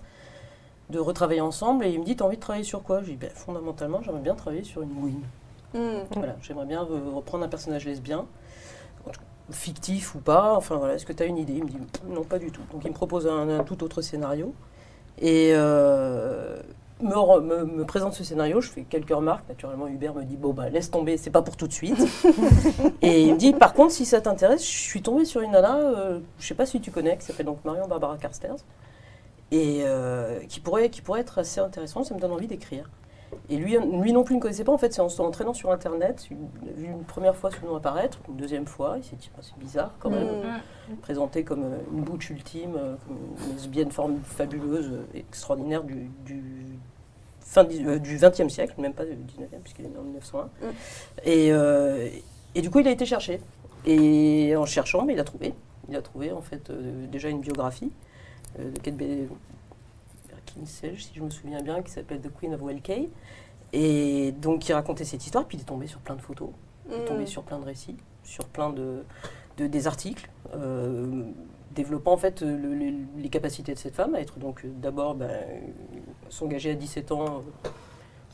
de 0.90 1.00
retravailler 1.00 1.42
ensemble. 1.42 1.86
Et 1.86 1.92
il 1.92 2.00
me 2.00 2.06
dit 2.06 2.16
T'as 2.16 2.26
envie 2.26 2.38
de 2.38 2.42
travailler 2.42 2.64
sur 2.64 2.84
quoi? 2.84 3.02
Je 3.02 3.12
dis 3.12 3.16
ben, 3.16 3.30
Fondamentalement, 3.32 4.02
j'aimerais 4.02 4.22
bien 4.22 4.36
travailler 4.36 4.64
sur 4.64 4.82
une 4.82 4.92
Win. 5.02 5.22
Mm. 5.74 6.06
Voilà, 6.16 6.36
j'aimerais 6.42 6.66
bien 6.66 6.82
reprendre 6.82 7.44
un 7.44 7.50
personnage 7.50 7.86
lesbien, 7.86 8.26
fictif 9.52 10.16
ou 10.16 10.20
pas. 10.20 10.56
Enfin 10.56 10.78
voilà, 10.78 10.96
est-ce 10.96 11.06
que 11.06 11.14
tu 11.14 11.24
as 11.24 11.26
une 11.26 11.38
idée? 11.38 11.54
Il 11.54 11.64
me 11.64 11.70
dit 11.70 11.78
non, 12.08 12.24
pas 12.24 12.40
du 12.40 12.52
tout. 12.52 12.62
Donc 12.72 12.84
il 12.86 12.90
me 12.90 12.96
propose 12.96 13.28
un, 13.28 13.60
un 13.60 13.64
tout 13.64 13.84
autre 13.84 14.02
scénario 14.02 14.54
et 15.20 15.52
euh, 15.54 16.58
me, 17.02 17.14
re- 17.14 17.42
me- 17.42 17.66
me 17.66 17.86
présente 17.86 18.14
ce 18.14 18.24
scénario. 18.24 18.62
Je 18.62 18.70
fais 18.70 18.84
quelques 18.84 19.10
remarques. 19.10 19.48
Naturellement, 19.50 19.88
Hubert 19.88 20.14
me 20.16 20.24
dit 20.24 20.38
bon 20.38 20.54
bah 20.54 20.70
laisse 20.70 20.90
tomber, 20.92 21.18
c'est 21.18 21.30
pas 21.30 21.42
pour 21.42 21.58
tout 21.58 21.68
de 21.68 21.74
suite. 21.74 21.98
et 23.02 23.24
il 23.24 23.34
me 23.34 23.38
dit 23.40 23.54
par 23.54 23.74
contre, 23.74 23.92
si 23.94 24.06
ça 24.06 24.22
t'intéresse, 24.22 24.64
je 24.64 24.78
suis 24.78 25.02
tombée 25.02 25.26
sur 25.26 25.42
une 25.42 25.52
nana, 25.52 25.78
euh, 25.78 26.20
je 26.40 26.48
sais 26.48 26.56
pas 26.56 26.66
si 26.66 26.80
tu 26.82 26.92
connais, 26.92 27.18
qui 27.18 27.26
s'appelle 27.26 27.46
donc 27.46 27.64
Marion 27.66 27.88
Barbara 27.88 28.18
Carsters 28.18 28.56
et 29.52 29.82
euh, 29.84 30.40
qui 30.50 30.60
pourrait 30.60 30.90
qui 30.90 31.02
pourrait 31.02 31.22
être 31.22 31.38
assez 31.40 31.60
intéressant. 31.60 32.04
Ça 32.04 32.16
me 32.16 32.20
donne 32.20 32.32
envie 32.32 32.48
d'écrire. 32.48 32.90
Et 33.50 33.58
lui, 33.58 33.78
lui 34.02 34.14
non 34.14 34.24
plus 34.24 34.36
ne 34.36 34.40
connaissait 34.42 34.64
pas. 34.64 34.72
En 34.72 34.78
fait, 34.78 34.94
c'est 34.94 35.02
en 35.02 35.10
s'entraînant 35.10 35.54
sur 35.54 35.72
Internet. 35.72 36.28
Il 36.32 36.70
a 36.70 36.74
vu 36.74 36.86
une 36.86 37.04
première 37.04 37.36
fois 37.36 37.50
ce 37.52 37.66
nom 37.66 37.76
apparaître, 37.76 38.20
une 38.30 38.36
deuxième 38.38 38.66
fois. 38.66 38.96
Il 38.98 39.04
s'est 39.04 39.16
dit, 39.16 39.30
Ah, 39.38 39.42
c'est 39.42 39.58
bizarre 39.58 39.92
quand 40.00 40.10
même. 40.10 40.26
Mm. 40.28 40.96
Présenté 41.02 41.44
comme 41.44 41.64
euh, 41.64 41.78
une 41.94 42.02
bouche 42.04 42.30
ultime, 42.30 42.76
euh, 42.78 42.96
comme 43.08 43.18
une 43.48 43.54
lesbienne 43.56 43.92
forme 43.92 44.18
fabuleuse, 44.24 44.92
euh, 44.92 45.18
extraordinaire 45.20 45.84
du, 45.84 46.10
du, 46.26 46.44
fin 47.40 47.64
dix- 47.64 47.84
euh, 47.86 48.00
du 48.00 48.18
20e 48.18 48.50
siècle, 48.50 48.74
même 48.80 48.94
pas 48.94 49.06
du 49.06 49.14
19e, 49.14 49.60
puisqu'il 49.64 49.86
est 49.86 49.90
né 49.90 49.98
en 50.00 50.04
1901. 50.04 50.44
Mm. 50.46 50.50
Et, 51.26 51.52
euh, 51.52 52.10
et 52.56 52.62
du 52.62 52.70
coup, 52.70 52.80
il 52.80 52.88
a 52.88 52.92
été 52.92 53.06
cherché. 53.06 53.40
Et 53.86 54.56
en 54.56 54.66
cherchant, 54.66 55.06
mais 55.06 55.14
il 55.14 55.20
a 55.20 55.24
trouvé. 55.24 55.54
Il 55.90 55.96
a 55.96 56.02
trouvé, 56.02 56.32
en 56.32 56.42
fait, 56.42 56.70
euh, 56.70 57.06
déjà 57.08 57.30
une 57.30 57.40
biographie 57.42 57.92
euh, 58.60 58.72
de 58.72 58.80
Kate 58.80 58.96
Beckinsale, 60.56 60.98
si 60.98 61.12
je 61.16 61.22
me 61.22 61.30
souviens 61.30 61.62
bien, 61.62 61.82
qui 61.82 61.92
s'appelle 61.92 62.22
The 62.22 62.32
Queen 62.40 62.54
of 62.54 62.62
Welkay. 62.62 63.10
Et 63.74 64.32
donc, 64.34 64.68
il 64.70 64.74
racontait 64.74 65.04
cette 65.04 65.24
histoire, 65.26 65.46
puis 65.46 65.58
il 65.58 65.62
est 65.62 65.66
tombé 65.66 65.88
sur 65.88 66.00
plein 66.00 66.16
de 66.16 66.22
photos, 66.22 66.50
il 66.90 66.94
est 66.96 67.06
tombé 67.06 67.24
Mm. 67.24 67.28
sur 67.28 67.44
plein 67.44 67.60
de 67.60 67.66
récits, 67.66 67.98
sur 68.24 68.46
plein 68.46 68.70
de, 68.70 69.04
de- 69.58 69.68
des 69.68 69.88
articles, 69.88 70.30
euh, 70.54 71.24
développant 71.72 72.14
en 72.14 72.18
fait 72.18 72.42
le- 72.42 72.56
le- 72.74 72.94
les 73.18 73.30
capacités 73.30 73.74
de 73.74 73.80
cette 73.80 73.96
femme 73.96 74.16
à 74.16 74.22
être 74.22 74.40
donc 74.40 74.66
d'abord 74.66 75.14
ben, 75.16 75.30
s'engager 76.30 76.72
à 76.72 76.76
17 76.76 77.12
ans. 77.12 77.42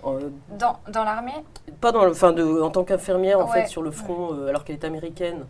euh, 0.05 0.29
Dans, 0.59 0.77
dans 0.91 1.03
l'armée? 1.03 1.31
Pas 1.79 1.91
dans 1.91 2.05
le, 2.05 2.11
de, 2.33 2.61
en 2.61 2.69
tant 2.69 2.83
qu'infirmière 2.83 3.39
en 3.39 3.47
fait 3.47 3.65
sur 3.67 3.81
le 3.81 3.89
front 3.91 4.33
euh, 4.33 4.47
alors 4.49 4.63
qu'elle 4.63 4.75
est 4.75 4.83
américaine 4.85 5.45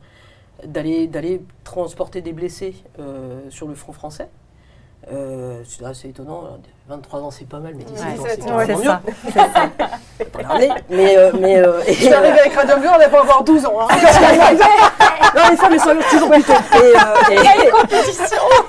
d'aller 0.65 1.07
d'aller 1.07 1.41
transporter 1.65 2.21
des 2.21 2.31
blessés 2.33 2.75
sur 3.49 3.67
le 3.67 3.75
front 3.75 3.91
français 3.93 4.29
euh, 5.09 5.63
c'est 5.65 5.85
assez 5.85 6.09
étonnant 6.09 6.59
23 6.91 7.19
ans 7.21 7.31
c'est 7.31 7.47
pas 7.47 7.59
mal 7.59 7.73
mais 7.75 7.83
17 7.83 8.01
ans 8.19 8.23
c'est 8.27 8.37
17 8.37 8.51
Ouais, 8.51 8.65
carrément 8.67 8.67
c'est 8.67 8.77
mieux 8.77 8.83
ça. 8.83 9.41
Pas 10.31 10.41
l'armée, 10.43 10.69
mais 10.89 11.17
euh, 11.17 11.31
mais 11.39 11.57
euh, 11.57 11.81
et, 11.87 11.93
Je 11.95 12.05
suis 12.05 12.13
arrivée 12.13 12.39
avec 12.41 12.53
Radio 12.53 12.77
Bleu, 12.77 12.89
on 12.93 12.97
devait 13.03 13.17
avoir 13.17 13.43
12 13.43 13.65
ans. 13.65 13.73
hein. 13.81 13.87
non 15.35 15.41
les 15.49 15.57
femmes 15.57 15.73
elles 15.73 15.79
s'engagent 15.79 16.09
toujours 16.09 16.29
plus 16.29 16.43
tôt 16.43 16.53
et, 16.53 16.77
euh, 16.77 17.31
et- 17.31 17.71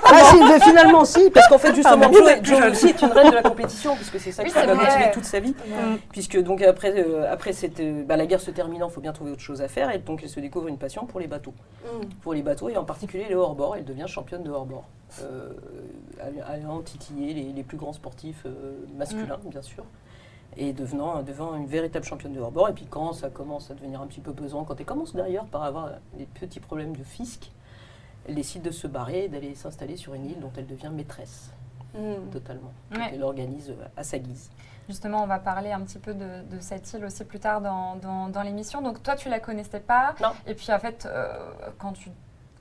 ah 0.05 0.23
si 0.31 0.43
mais 0.43 0.59
finalement 0.61 1.05
si 1.05 1.29
parce 1.29 1.47
qu'en 1.47 1.57
fait 1.57 1.75
justement 1.75 2.09
mais 2.09 2.13
Joe, 2.41 2.59
Joe 2.59 2.71
aussi 2.71 2.87
est 2.87 3.01
une 3.01 3.11
reine 3.11 3.29
de 3.31 3.35
la 3.35 3.43
compétition 3.43 3.95
puisque 3.95 4.19
c'est 4.19 4.31
ça 4.31 4.43
Oui, 4.43 4.49
qui 4.51 4.55
l'a 4.65 4.73
motivée 4.73 5.11
toute 5.13 5.25
sa 5.25 5.39
vie 5.39 5.53
Mm. 5.63 5.95
puisque 6.11 6.41
donc 6.41 6.61
après, 6.61 6.93
euh, 6.97 7.31
après 7.31 7.53
cette, 7.53 7.79
euh, 7.79 8.03
bah, 8.05 8.15
la 8.17 8.25
guerre 8.25 8.39
se 8.41 8.51
terminant, 8.51 8.87
il 8.89 8.93
faut 8.93 9.01
bien 9.01 9.11
trouver 9.13 9.31
autre 9.31 9.41
chose 9.41 9.61
à 9.61 9.67
faire, 9.67 9.89
et 9.91 9.97
donc 9.99 10.21
elle 10.23 10.29
se 10.29 10.39
découvre 10.39 10.67
une 10.67 10.77
passion 10.77 11.05
pour 11.05 11.19
les 11.19 11.27
bateaux. 11.27 11.53
Mm. 11.85 12.05
Pour 12.21 12.33
les 12.33 12.41
bateaux, 12.41 12.69
et 12.69 12.77
en 12.77 12.83
particulier 12.83 13.25
les 13.29 13.35
hors-bord, 13.35 13.75
elle 13.77 13.85
devient 13.85 14.05
championne 14.07 14.43
de 14.43 14.49
hors-bord, 14.51 14.83
euh, 15.21 15.49
allant 16.47 16.81
titiller 16.81 17.33
les, 17.33 17.51
les 17.55 17.63
plus 17.63 17.77
grands 17.77 17.93
sportifs 17.93 18.12
euh, 18.45 18.85
masculins, 18.95 19.39
bien 19.45 19.61
sûr, 19.61 19.83
et 20.57 20.73
devenant, 20.73 21.21
devenant 21.23 21.55
une 21.55 21.65
véritable 21.67 22.05
championne 22.05 22.33
de 22.33 22.39
hors-bord. 22.39 22.69
Et 22.69 22.73
puis 22.73 22.85
quand 22.85 23.13
ça 23.13 23.29
commence 23.29 23.71
à 23.71 23.73
devenir 23.73 24.01
un 24.01 24.07
petit 24.07 24.21
peu 24.21 24.33
pesant, 24.33 24.63
quand 24.63 24.79
elle 24.79 24.85
commence 24.85 25.15
d'ailleurs 25.15 25.45
par 25.45 25.63
avoir 25.63 25.91
des 26.17 26.25
petits 26.25 26.59
problèmes 26.59 26.95
de 26.95 27.03
fisc, 27.03 27.51
elle 28.27 28.35
décide 28.35 28.61
de 28.61 28.71
se 28.71 28.87
barrer 28.87 29.25
et 29.25 29.27
d'aller 29.29 29.53
s'installer 29.55 29.97
sur 29.97 30.13
une 30.13 30.25
île 30.25 30.39
dont 30.39 30.51
elle 30.57 30.67
devient 30.67 30.89
maîtresse. 30.93 31.51
Mm. 31.95 32.31
totalement. 32.31 32.71
Ouais. 32.93 33.11
Elle 33.13 33.21
organise 33.23 33.69
euh, 33.69 33.85
à 33.95 34.03
sa 34.03 34.17
guise. 34.17 34.49
Justement, 34.89 35.21
on 35.21 35.27
va 35.27 35.37
parler 35.37 35.71
un 35.71 35.81
petit 35.81 35.99
peu 35.99 36.15
de, 36.15 36.41
de 36.49 36.59
cette 36.59 36.91
île 36.93 37.05
aussi 37.05 37.23
plus 37.23 37.39
tard 37.39 37.61
dans, 37.61 37.97
dans- 37.97 38.29
dans 38.29 38.41
l'émission. 38.41 38.81
Donc 38.81 39.03
toi, 39.03 39.15
tu 39.15 39.29
la 39.29 39.39
connaissais 39.39 39.79
pas. 39.79 40.15
Non. 40.19 40.29
Et 40.47 40.55
puis 40.55 40.71
en 40.73 40.79
fait, 40.79 41.05
euh, 41.05 41.51
quand, 41.77 41.93
tu, 41.93 42.09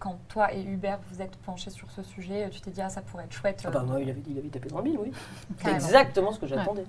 quand 0.02 0.18
toi 0.28 0.52
et 0.52 0.60
Hubert 0.60 0.98
vous 1.12 1.22
êtes 1.22 1.36
penchés 1.36 1.70
sur 1.70 1.88
ce 1.92 2.02
sujet, 2.02 2.50
tu 2.50 2.60
t'es 2.60 2.72
dit, 2.72 2.82
ah, 2.82 2.88
ça 2.88 3.02
pourrait 3.02 3.22
être 3.24 3.32
chouette. 3.32 3.62
Ah 3.64 3.70
bah 3.70 3.84
moi, 3.86 4.00
il 4.00 4.10
avait, 4.10 4.22
il 4.28 4.36
avait 4.36 4.48
tapé 4.48 4.68
dans 4.68 4.78
le 4.78 4.82
mille, 4.82 4.98
oui. 4.98 5.12
C'est 5.62 5.70
exactement 5.70 6.32
ce 6.32 6.40
que 6.40 6.46
j'attendais. 6.48 6.86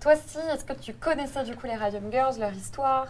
Toi 0.00 0.14
aussi, 0.14 0.38
est-ce 0.38 0.64
que 0.64 0.72
tu 0.72 0.94
connaissais 0.94 1.44
du 1.44 1.54
coup 1.54 1.66
les 1.66 1.76
Radium 1.76 2.10
Girls, 2.10 2.38
leur 2.40 2.52
histoire? 2.52 3.06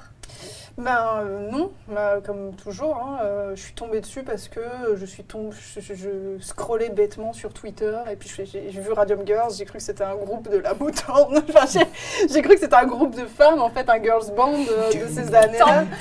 Ben 0.78 1.20
euh, 1.22 1.50
non, 1.50 1.70
Ben, 1.88 2.22
comme 2.24 2.54
toujours, 2.54 2.96
hein, 2.96 3.18
euh, 3.22 3.52
je 3.54 3.60
suis 3.60 3.74
tombée 3.74 4.00
dessus 4.00 4.22
parce 4.22 4.48
que 4.48 4.60
je 4.96 5.04
suis 5.04 5.22
tombée, 5.22 5.54
je, 5.76 5.80
je- 5.80 5.94
je 5.94 6.42
scrollais 6.42 6.88
bêtement 6.88 7.34
sur 7.34 7.52
Twitter 7.52 7.94
et 8.10 8.16
puis 8.16 8.30
j'ai 8.50 8.80
vu 8.80 8.90
Radium 8.92 9.20
Girls, 9.26 9.52
j'ai 9.54 9.66
cru 9.66 9.76
que 9.78 9.84
c'était 9.84 10.02
un 10.04 10.14
groupe 10.14 10.48
de 10.50 10.56
la 10.56 10.72
Motown, 10.72 11.42
enfin, 11.48 11.66
j'ai- 11.66 12.40
cru 12.42 12.54
que 12.54 12.60
c'était 12.60 12.74
un 12.74 12.86
groupe 12.86 13.14
de 13.14 13.26
femmes, 13.26 13.60
en 13.60 13.68
fait 13.68 13.86
un 13.90 14.02
girls 14.02 14.32
band 14.34 14.54
euh, 14.70 14.90
de 14.92 15.08
ces 15.08 15.34
années-là. 15.34 15.84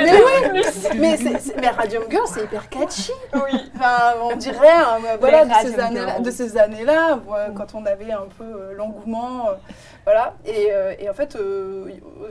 Mais 0.00 0.20
oui, 0.20 0.50
mais, 0.52 0.62
c'est- 1.16 1.38
c'est- 1.38 1.56
mais 1.60 1.68
Radium 1.68 2.02
Girls 2.10 2.26
c'est 2.34 2.42
hyper 2.42 2.68
catchy. 2.68 3.12
Oui. 3.34 3.70
Enfin, 3.76 4.14
on 4.20 4.34
dirait 4.34 4.68
hein, 4.68 4.98
voilà, 5.20 5.44
de, 5.44 5.52
ces 5.68 5.78
années 5.78 6.00
de 6.18 6.30
ces 6.32 6.56
ouais, 7.28 7.46
quand 7.56 7.74
on 7.74 7.86
avait 7.86 8.10
un 8.12 8.26
peu 8.36 8.44
euh, 8.44 8.72
l'engouement. 8.74 9.50
Euh, 10.10 10.12
voilà. 10.12 10.34
Et, 10.44 10.68
euh, 10.72 10.94
et 10.98 11.08
en 11.08 11.14
fait, 11.14 11.36
euh, 11.36 11.90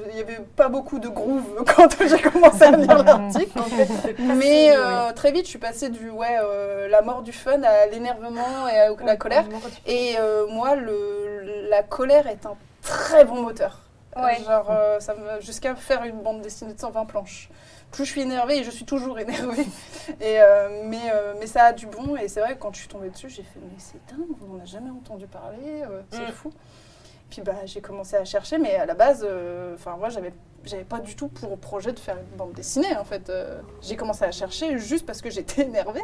il 0.10 0.16
n'y 0.16 0.22
avait 0.22 0.40
pas 0.56 0.70
beaucoup 0.70 1.00
de 1.00 1.08
groove 1.08 1.64
quand 1.76 1.90
j'ai 2.08 2.20
commencé 2.22 2.64
à 2.64 2.72
lire 2.72 3.04
l'article. 3.04 3.60
en 3.60 3.64
fait. 3.64 4.16
Mais 4.20 4.74
euh, 4.76 5.12
très 5.14 5.32
vite, 5.32 5.46
je 5.46 5.50
suis 5.50 5.60
passée 5.60 5.90
du 5.90 6.10
ouais, 6.10 6.38
euh, 6.42 6.88
la 6.90 7.02
mort 7.02 7.22
du 7.22 7.32
fun 7.32 7.62
à 7.64 7.86
l'énervement 7.88 8.68
et 8.68 8.78
à 8.78 8.90
la 9.06 9.16
colère. 9.18 9.46
Et 9.86 10.16
euh, 10.20 10.48
moi, 10.48 10.76
le, 10.76 11.68
la 11.70 11.84
colère 11.84 12.28
est 12.28 12.46
un 12.46 12.56
très 12.82 13.26
bon 13.26 13.42
moteur. 13.42 13.80
Ouais. 14.16 14.38
Genre, 14.44 14.68
euh, 14.70 15.00
ça 15.00 15.14
me, 15.14 15.40
jusqu'à 15.40 15.76
faire 15.76 16.04
une 16.04 16.22
bande 16.22 16.42
dessinée 16.42 16.74
de 16.74 16.80
120 16.80 17.06
planches. 17.06 17.50
Plus 17.92 18.06
je 18.06 18.12
suis 18.12 18.22
énervée, 18.22 18.58
et 18.60 18.64
je 18.64 18.70
suis 18.70 18.86
toujours 18.86 19.18
énervée, 19.18 19.66
et, 20.22 20.40
euh, 20.42 20.82
mais, 20.86 20.98
euh, 21.12 21.34
mais 21.40 21.48
ça 21.48 21.64
a 21.66 21.74
du 21.74 21.88
bon. 21.88 22.16
Et 22.18 22.28
c'est 22.28 22.40
vrai 22.40 22.54
que 22.56 22.60
quand 22.60 22.72
je 22.74 22.80
suis 22.82 22.88
tombée 22.88 23.10
dessus, 23.10 23.30
j'ai 23.30 23.42
fait, 23.42 23.60
mais 23.62 23.78
c'est 23.80 23.98
dingue, 24.16 24.28
on 24.44 24.54
n'en 24.58 24.62
a 24.62 24.66
jamais 24.66 24.92
entendu 24.92 25.26
parler, 25.26 25.58
euh, 25.90 26.02
c'est 26.12 26.20
Mm. 26.28 26.32
fou. 26.32 26.52
Puis 27.30 27.42
bah, 27.42 27.54
j'ai 27.66 27.82
commencé 27.82 28.16
à 28.16 28.26
chercher, 28.26 28.58
mais 28.58 28.76
à 28.76 28.86
la 28.86 28.96
base, 28.96 29.26
euh, 29.28 29.76
enfin 29.76 29.96
moi, 29.98 30.10
j'avais 30.10 30.34
j'avais 30.66 30.84
pas 30.84 31.00
du 31.00 31.16
tout 31.16 31.30
pour 31.30 31.58
projet 31.58 31.94
de 31.94 32.00
faire 32.00 32.18
une 32.18 32.38
bande 32.38 32.52
dessinée, 32.52 32.94
en 32.98 33.06
fait. 33.06 33.30
Euh, 33.30 33.62
j'ai 33.82 33.96
commencé 33.96 34.26
à 34.26 34.32
chercher 34.32 34.78
juste 34.78 35.06
parce 35.06 35.22
que 35.22 35.30
j'étais 35.30 35.62
énervée. 35.66 36.02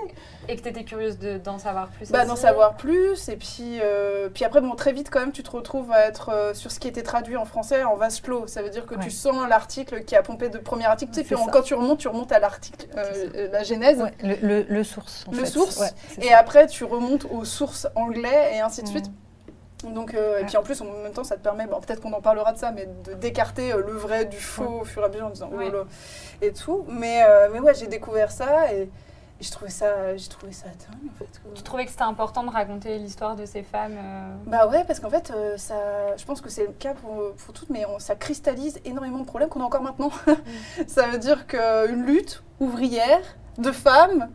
Et 0.47 0.55
que 0.55 0.61
tu 0.61 0.69
étais 0.69 0.85
curieuse 0.85 1.19
de- 1.19 1.37
d'en 1.37 1.59
savoir 1.59 1.89
plus 1.89 2.09
Bah, 2.09 2.23
d'en 2.25 2.37
savoir 2.37 2.77
plus, 2.77 3.27
et 3.27 3.35
puis, 3.35 3.79
euh, 3.81 4.29
puis 4.33 4.45
après, 4.45 4.61
bon, 4.61 4.73
très 4.75 4.93
vite, 4.93 5.09
quand 5.09 5.19
même, 5.19 5.33
tu 5.33 5.43
te 5.43 5.51
retrouves 5.51 5.91
à 5.91 6.05
être 6.07 6.29
euh, 6.29 6.53
sur 6.53 6.71
ce 6.71 6.79
qui 6.79 6.87
était 6.87 7.03
traduit 7.03 7.35
en 7.35 7.43
français 7.43 7.83
en 7.83 7.95
vase 7.97 8.21
clos. 8.21 8.47
Ça 8.47 8.61
veut 8.61 8.69
dire 8.69 8.85
que 8.85 8.95
Ouais. 8.95 9.03
tu 9.03 9.11
sens 9.11 9.35
l'article 9.49 10.05
qui 10.05 10.15
a 10.15 10.23
pompé 10.23 10.47
de 10.47 10.57
premier 10.57 10.85
article, 10.85 11.11
tu 11.11 11.19
sais, 11.21 11.27
C'est 11.27 11.35
puis 11.35 11.43
quand 11.51 11.61
tu 11.61 11.73
remontes, 11.73 11.99
tu 11.99 12.07
remontes 12.07 12.31
à 12.31 12.39
l'article, 12.39 12.87
euh, 12.95 13.27
euh, 13.35 13.49
la 13.51 13.63
genèse, 13.63 13.99
Ouais, 13.99 14.13
le, 14.23 14.35
le- 14.41 14.65
le 14.69 14.83
source. 14.85 15.25
en 15.27 15.31
Le 15.31 15.39
fait. 15.39 15.45
source, 15.47 15.81
et 16.21 16.29
ça. 16.29 16.37
après, 16.37 16.67
tu 16.67 16.85
remontes 16.85 17.25
aux 17.29 17.43
sources 17.43 17.87
anglais, 17.95 18.51
et 18.55 18.61
ainsi 18.61 18.83
de 18.83 18.87
suite. 18.87 19.07
Mm. 19.85 19.93
Donc, 19.93 20.13
euh, 20.13 20.37
Et 20.37 20.41
Ouais. 20.41 20.45
puis 20.47 20.57
en 20.57 20.63
plus, 20.63 20.81
en 20.81 20.85
même 20.85 21.11
temps, 21.13 21.23
ça 21.23 21.35
te 21.37 21.41
permet, 21.41 21.67
bon, 21.67 21.79
peut-être 21.79 22.01
qu'on 22.01 22.13
en 22.13 22.21
parlera 22.21 22.51
de 22.53 22.57
ça, 22.57 22.71
mais 22.71 22.87
d'écarter 23.19 23.73
euh, 23.73 23.83
le 23.85 23.93
vrai 23.93 24.25
du 24.25 24.37
faux 24.37 24.81
au 24.81 24.85
fur 24.85 25.01
et 25.01 25.05
à 25.05 25.09
mesure 25.09 25.27
en 25.27 25.29
disant 25.29 25.49
Ouais. 25.51 25.71
oh 25.73 25.85
et 26.41 26.51
tout. 26.53 26.85
Mais, 26.89 27.23
euh, 27.27 27.49
mais 27.51 27.59
ouais, 27.59 27.73
j'ai 27.73 27.87
découvert 27.87 28.31
ça 28.31 28.71
et, 28.73 28.81
et 28.83 28.89
j'ai 29.41 29.49
trouvé 29.51 29.69
ça, 29.71 30.15
j'ai 30.15 30.27
trouvé 30.29 30.51
ça 30.53 30.65
dingue 30.67 31.11
en 31.13 31.17
fait. 31.19 31.27
Tu 31.53 31.61
trouvais 31.63 31.85
que 31.85 31.91
c'était 31.91 32.03
important 32.03 32.43
de 32.43 32.49
raconter 32.51 32.97
l'histoire 32.97 33.35
de 33.35 33.45
ces 33.45 33.63
femmes 33.63 33.95
euh, 33.97 34.35
Bah 34.47 34.67
ouais, 34.67 34.83
parce 34.85 34.99
qu'en 34.99 35.09
fait, 35.09 35.31
ça, 35.57 36.15
je 36.17 36.25
pense 36.25 36.39
que 36.41 36.49
c'est 36.49 36.65
le 36.65 36.71
cas 36.73 36.93
pour, 36.93 37.33
pour 37.35 37.53
toutes, 37.53 37.69
mais 37.69 37.85
on- 37.85 37.99
ça 37.99 38.15
cristallise 38.15 38.79
énormément 38.85 39.19
de 39.19 39.25
problèmes 39.25 39.49
qu'on 39.49 39.61
a 39.61 39.65
encore 39.65 39.81
maintenant. 39.83 40.11
ça 40.87 41.07
veut 41.07 41.17
dire 41.17 41.47
qu'une 41.47 42.05
lutte 42.05 42.43
ouvrière 42.59 43.21
de 43.57 43.71
femmes, 43.71 44.29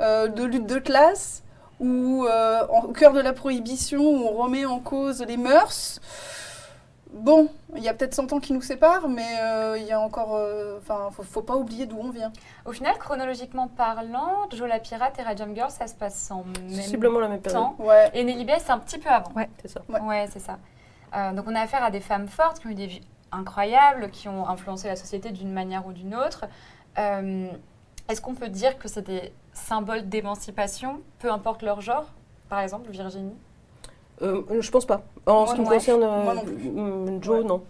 de 0.00 0.44
lutte 0.44 0.66
de 0.66 0.78
classe, 0.78 1.42
ou 1.80 2.24
euh, 2.26 2.66
au 2.84 2.88
cœur 2.92 3.12
de 3.12 3.20
la 3.20 3.32
prohibition, 3.32 4.00
où 4.02 4.26
on 4.28 4.32
remet 4.42 4.64
en 4.64 4.78
cause 4.80 5.22
les 5.22 5.36
mœurs. 5.36 6.00
Bon, 7.12 7.48
il 7.74 7.82
y 7.82 7.88
a 7.88 7.94
peut-être 7.94 8.14
100 8.14 8.32
ans 8.34 8.40
qui 8.40 8.52
nous 8.52 8.60
séparent, 8.60 9.08
mais 9.08 9.24
euh, 9.40 9.78
il 9.78 9.84
y 9.86 9.92
a 9.92 10.00
encore... 10.00 10.34
euh, 10.36 10.78
Enfin, 10.78 11.08
faut, 11.12 11.22
faut 11.22 11.40
pas 11.42 11.56
oublier 11.56 11.86
d'où 11.86 11.96
on 11.98 12.10
vient. 12.10 12.30
Au 12.66 12.72
final, 12.72 12.98
chronologiquement 12.98 13.68
parlant, 13.68 14.48
Joe 14.54 14.68
la 14.68 14.80
Pirate 14.80 15.18
et 15.18 15.22
Radium 15.22 15.54
Girl, 15.54 15.70
ça 15.70 15.86
se 15.86 15.94
passe 15.94 16.30
en 16.30 16.44
même 16.44 16.68
Sensiblement 16.70 17.20
la 17.20 17.28
même 17.28 17.40
période. 17.40 17.62
temps. 17.62 17.76
Ouais. 17.78 18.10
Et 18.12 18.22
Nelly 18.24 18.44
Bly, 18.44 18.56
c'est 18.60 18.72
un 18.72 18.78
petit 18.78 18.98
peu 18.98 19.08
avant. 19.08 19.30
C'est 19.62 19.68
ça. 19.68 19.80
Ouais. 19.88 20.00
Ouais, 20.00 20.28
c'est 20.30 20.40
ça. 20.40 20.58
Euh, 21.14 21.32
donc 21.32 21.46
on 21.48 21.54
a 21.54 21.60
affaire 21.60 21.82
à 21.84 21.90
des 21.90 22.00
femmes 22.00 22.28
fortes 22.28 22.58
qui 22.60 22.66
ont 22.66 22.70
eu 22.70 22.74
des 22.74 22.86
vies 22.86 23.00
incroyables, 23.32 24.10
qui 24.10 24.28
ont 24.28 24.46
influencé 24.48 24.88
la 24.88 24.96
société 24.96 25.30
d'une 25.30 25.52
manière 25.52 25.86
ou 25.86 25.92
d'une 25.92 26.14
autre. 26.14 26.44
Euh, 26.98 27.48
Est-ce 28.08 28.20
qu'on 28.20 28.34
peut 28.34 28.48
dire 28.48 28.78
que 28.78 28.88
c'est 28.88 29.32
des 29.56 29.68
symboles 29.68 30.08
d'émancipation, 30.08 31.00
peu 31.18 31.30
importe 31.30 31.62
leur 31.62 31.80
genre 31.80 32.06
Par 32.48 32.60
exemple, 32.60 32.90
Virginie? 32.90 33.34
Euh, 34.22 34.42
je 34.60 34.70
pense 34.70 34.86
pas. 34.86 35.02
En 35.26 35.46
ce 35.46 35.54
qui 35.54 35.60
me 35.60 35.66
concerne, 35.66 36.02
euh, 36.02 37.16
mm, 37.16 37.22
Joe, 37.22 37.44
non. 37.44 37.62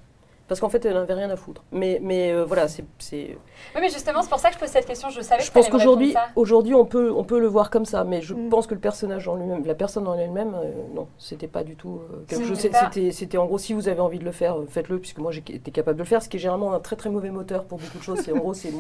Parce 0.49 0.61
qu'en 0.61 0.69
fait, 0.69 0.85
elle 0.85 0.95
n'avait 0.95 1.15
rien 1.15 1.29
à 1.31 1.35
foutre. 1.37 1.65
Mais, 1.73 1.99
mais 2.01 2.31
euh, 2.31 2.45
voilà, 2.45 2.69
c'est. 2.69 2.85
c'est- 3.01 3.37
Oui, 3.75 3.81
mais 3.81 3.89
justement, 3.89 4.23
c'est 4.23 4.29
pour 4.31 4.39
ça 4.39 4.49
que 4.49 4.55
je 4.55 4.61
pose 4.61 4.69
cette 4.69 4.87
question. 4.87 5.11
Je 5.11 5.21
savais 5.21 5.43
Je 5.43 5.49
que 5.49 5.55
pense 5.55 5.69
qu'aujourd'hui, 5.69 6.15
aujourd'hui, 6.37 6.73
on 6.75 6.85
peut, 6.85 7.13
on 7.17 7.25
peut 7.25 7.41
le 7.41 7.49
voir 7.49 7.69
comme 7.69 7.85
ça. 7.85 8.05
Mais 8.05 8.23
je 8.23 8.33
Mm. 8.35 8.49
pense 8.49 8.69
que 8.69 8.75
le 8.75 8.81
personnage 8.81 9.27
en 9.27 9.35
lui-même, 9.35 9.65
la 9.67 9.75
personne 9.75 10.07
en 10.07 10.15
elle-même, 10.15 10.55
euh, 10.55 10.71
non, 10.95 11.09
c'était 11.19 11.49
pas 11.49 11.65
du 11.65 11.75
tout 11.75 11.99
euh, 12.13 12.25
quelque 12.29 12.45
C'était 12.55 12.79
chose. 12.79 12.89
C'était, 12.93 13.11
c'était 13.11 13.39
en 13.39 13.47
gros, 13.47 13.59
si 13.59 13.73
vous 13.73 13.89
avez 13.89 13.99
envie 14.01 14.21
de 14.21 14.25
le 14.25 14.31
faire, 14.31 14.57
euh, 14.57 14.67
faites-le, 14.71 14.99
puisque 15.01 15.19
moi 15.19 15.33
j'étais 15.33 15.59
capable 15.73 15.97
de 15.99 16.03
le 16.05 16.09
faire. 16.09 16.23
Ce 16.23 16.29
qui 16.29 16.37
est 16.37 16.41
généralement 16.41 16.73
un 16.75 16.81
très 16.81 16.95
très 16.95 17.11
mauvais 17.11 17.31
moteur 17.31 17.65
pour 17.65 17.79
beaucoup 17.79 17.99
de 17.99 18.03
choses. 18.05 18.21
C'est 18.25 18.33
en 18.33 18.37
gros, 18.37 18.55
c'est 18.55 18.71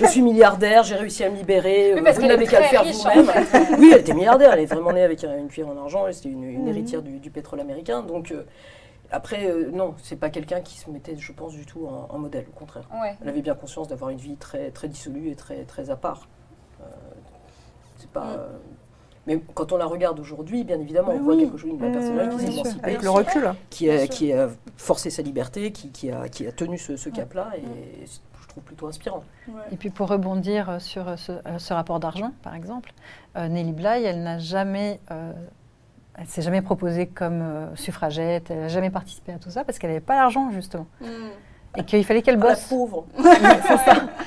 je 0.00 0.06
suis 0.06 0.22
milliardaire, 0.22 0.84
j'ai 0.84 0.94
réussi 0.94 1.24
à 1.24 1.30
me 1.30 1.36
libérer. 1.36 1.94
Oui, 1.94 2.00
euh, 2.00 2.04
parce 2.04 2.18
vous 2.18 2.26
n'avez 2.26 2.46
qu'à 2.46 2.60
le 2.60 2.66
faire 2.66 2.84
vous-même. 2.84 3.26
Oui, 3.80 3.90
elle 3.92 4.00
était 4.00 4.14
milliardaire, 4.14 4.52
elle 4.52 4.60
est 4.60 4.66
vraiment 4.66 4.92
née 4.92 5.02
avec 5.02 5.24
un- 5.24 5.36
une 5.36 5.48
cuillère 5.48 5.70
en 5.72 5.76
argent, 5.76 6.06
et 6.06 6.12
c'était 6.12 6.28
une, 6.28 6.44
une 6.44 6.62
Mhm. 6.62 6.68
héritière 6.68 7.02
du, 7.02 7.18
du 7.18 7.30
pétrole 7.30 7.58
américain. 7.58 8.02
Donc 8.02 8.30
euh, 8.30 8.44
après, 9.10 9.46
euh, 9.50 9.70
non, 9.72 9.94
c'est 10.02 10.16
pas 10.16 10.30
quelqu'un 10.30 10.60
qui 10.60 10.76
se 10.78 10.90
mettait, 10.90 11.16
je 11.16 11.32
pense, 11.32 11.52
du 11.52 11.66
tout 11.66 11.86
en, 11.86 12.06
en 12.14 12.18
modèle, 12.18 12.46
au 12.48 12.58
contraire. 12.58 12.88
Ouais. 13.00 13.16
Elle 13.22 13.28
avait 13.28 13.42
bien 13.42 13.54
conscience 13.54 13.88
d'avoir 13.88 14.10
une 14.10 14.18
vie 14.18 14.36
très, 14.36 14.70
très 14.70 14.88
dissolue 14.88 15.30
et 15.30 15.34
très, 15.36 15.64
très 15.64 15.90
à 15.90 15.96
part. 15.96 16.28
Euh, 16.80 16.84
c'est 17.98 18.10
pas. 18.10 18.24
Mm. 18.24 18.36
euh, 18.38 18.48
mais 19.26 19.38
quand 19.54 19.70
on 19.72 19.76
la 19.76 19.84
regarde 19.86 20.18
aujourd'hui, 20.18 20.64
bien 20.64 20.80
évidemment, 20.80 21.12
Mais 21.12 21.18
on 21.20 21.22
voit 21.22 21.34
oui. 21.34 21.42
quelque 21.44 21.58
chose, 21.58 21.72
un 21.80 21.92
personnage 21.92 22.34
qui 22.34 22.46
s'est 22.46 22.52
émancipé, 22.54 22.84
Avec 22.84 23.02
le 23.02 23.10
recul. 23.10 23.46
hein. 23.46 23.56
qui 23.68 23.90
a, 23.90 24.06
qui 24.06 24.32
a 24.32 24.48
forcé 24.76 25.10
sa 25.10 25.22
liberté, 25.22 25.72
qui, 25.72 25.90
qui 25.90 26.10
a, 26.10 26.28
qui 26.28 26.46
a 26.46 26.52
tenu 26.52 26.78
ce, 26.78 26.96
ce 26.96 27.10
cap-là, 27.10 27.50
et 27.58 28.06
je 28.06 28.48
trouve 28.48 28.62
plutôt 28.64 28.86
inspirant. 28.88 29.22
Ouais. 29.46 29.60
Et 29.72 29.76
puis 29.76 29.90
pour 29.90 30.08
rebondir 30.08 30.80
sur 30.80 31.18
ce, 31.18 31.32
euh, 31.32 31.58
ce 31.58 31.74
rapport 31.74 32.00
d'argent, 32.00 32.32
par 32.42 32.54
exemple, 32.54 32.92
euh, 33.36 33.46
Nelly 33.48 33.72
Bly, 33.72 34.04
elle 34.04 34.22
n'a 34.22 34.38
jamais, 34.38 34.98
euh, 35.10 35.32
elle 36.20 36.26
s'est 36.26 36.42
jamais 36.42 36.62
proposée 36.62 37.06
comme 37.06 37.40
euh, 37.42 37.74
suffragette, 37.76 38.50
elle 38.50 38.60
n'a 38.60 38.68
jamais 38.68 38.90
participé 38.90 39.32
à 39.32 39.38
tout 39.38 39.50
ça 39.50 39.64
parce 39.64 39.78
qu'elle 39.78 39.90
n'avait 39.90 40.00
pas 40.00 40.16
l'argent 40.16 40.50
justement, 40.52 40.86
Mm. 41.00 41.06
et 41.78 41.84
qu'il 41.84 42.04
fallait 42.04 42.20
qu'elle 42.22 42.38
Ah, 42.42 42.46
la 42.46 42.54
bosse. 42.54 42.64
pauvre 42.68 43.06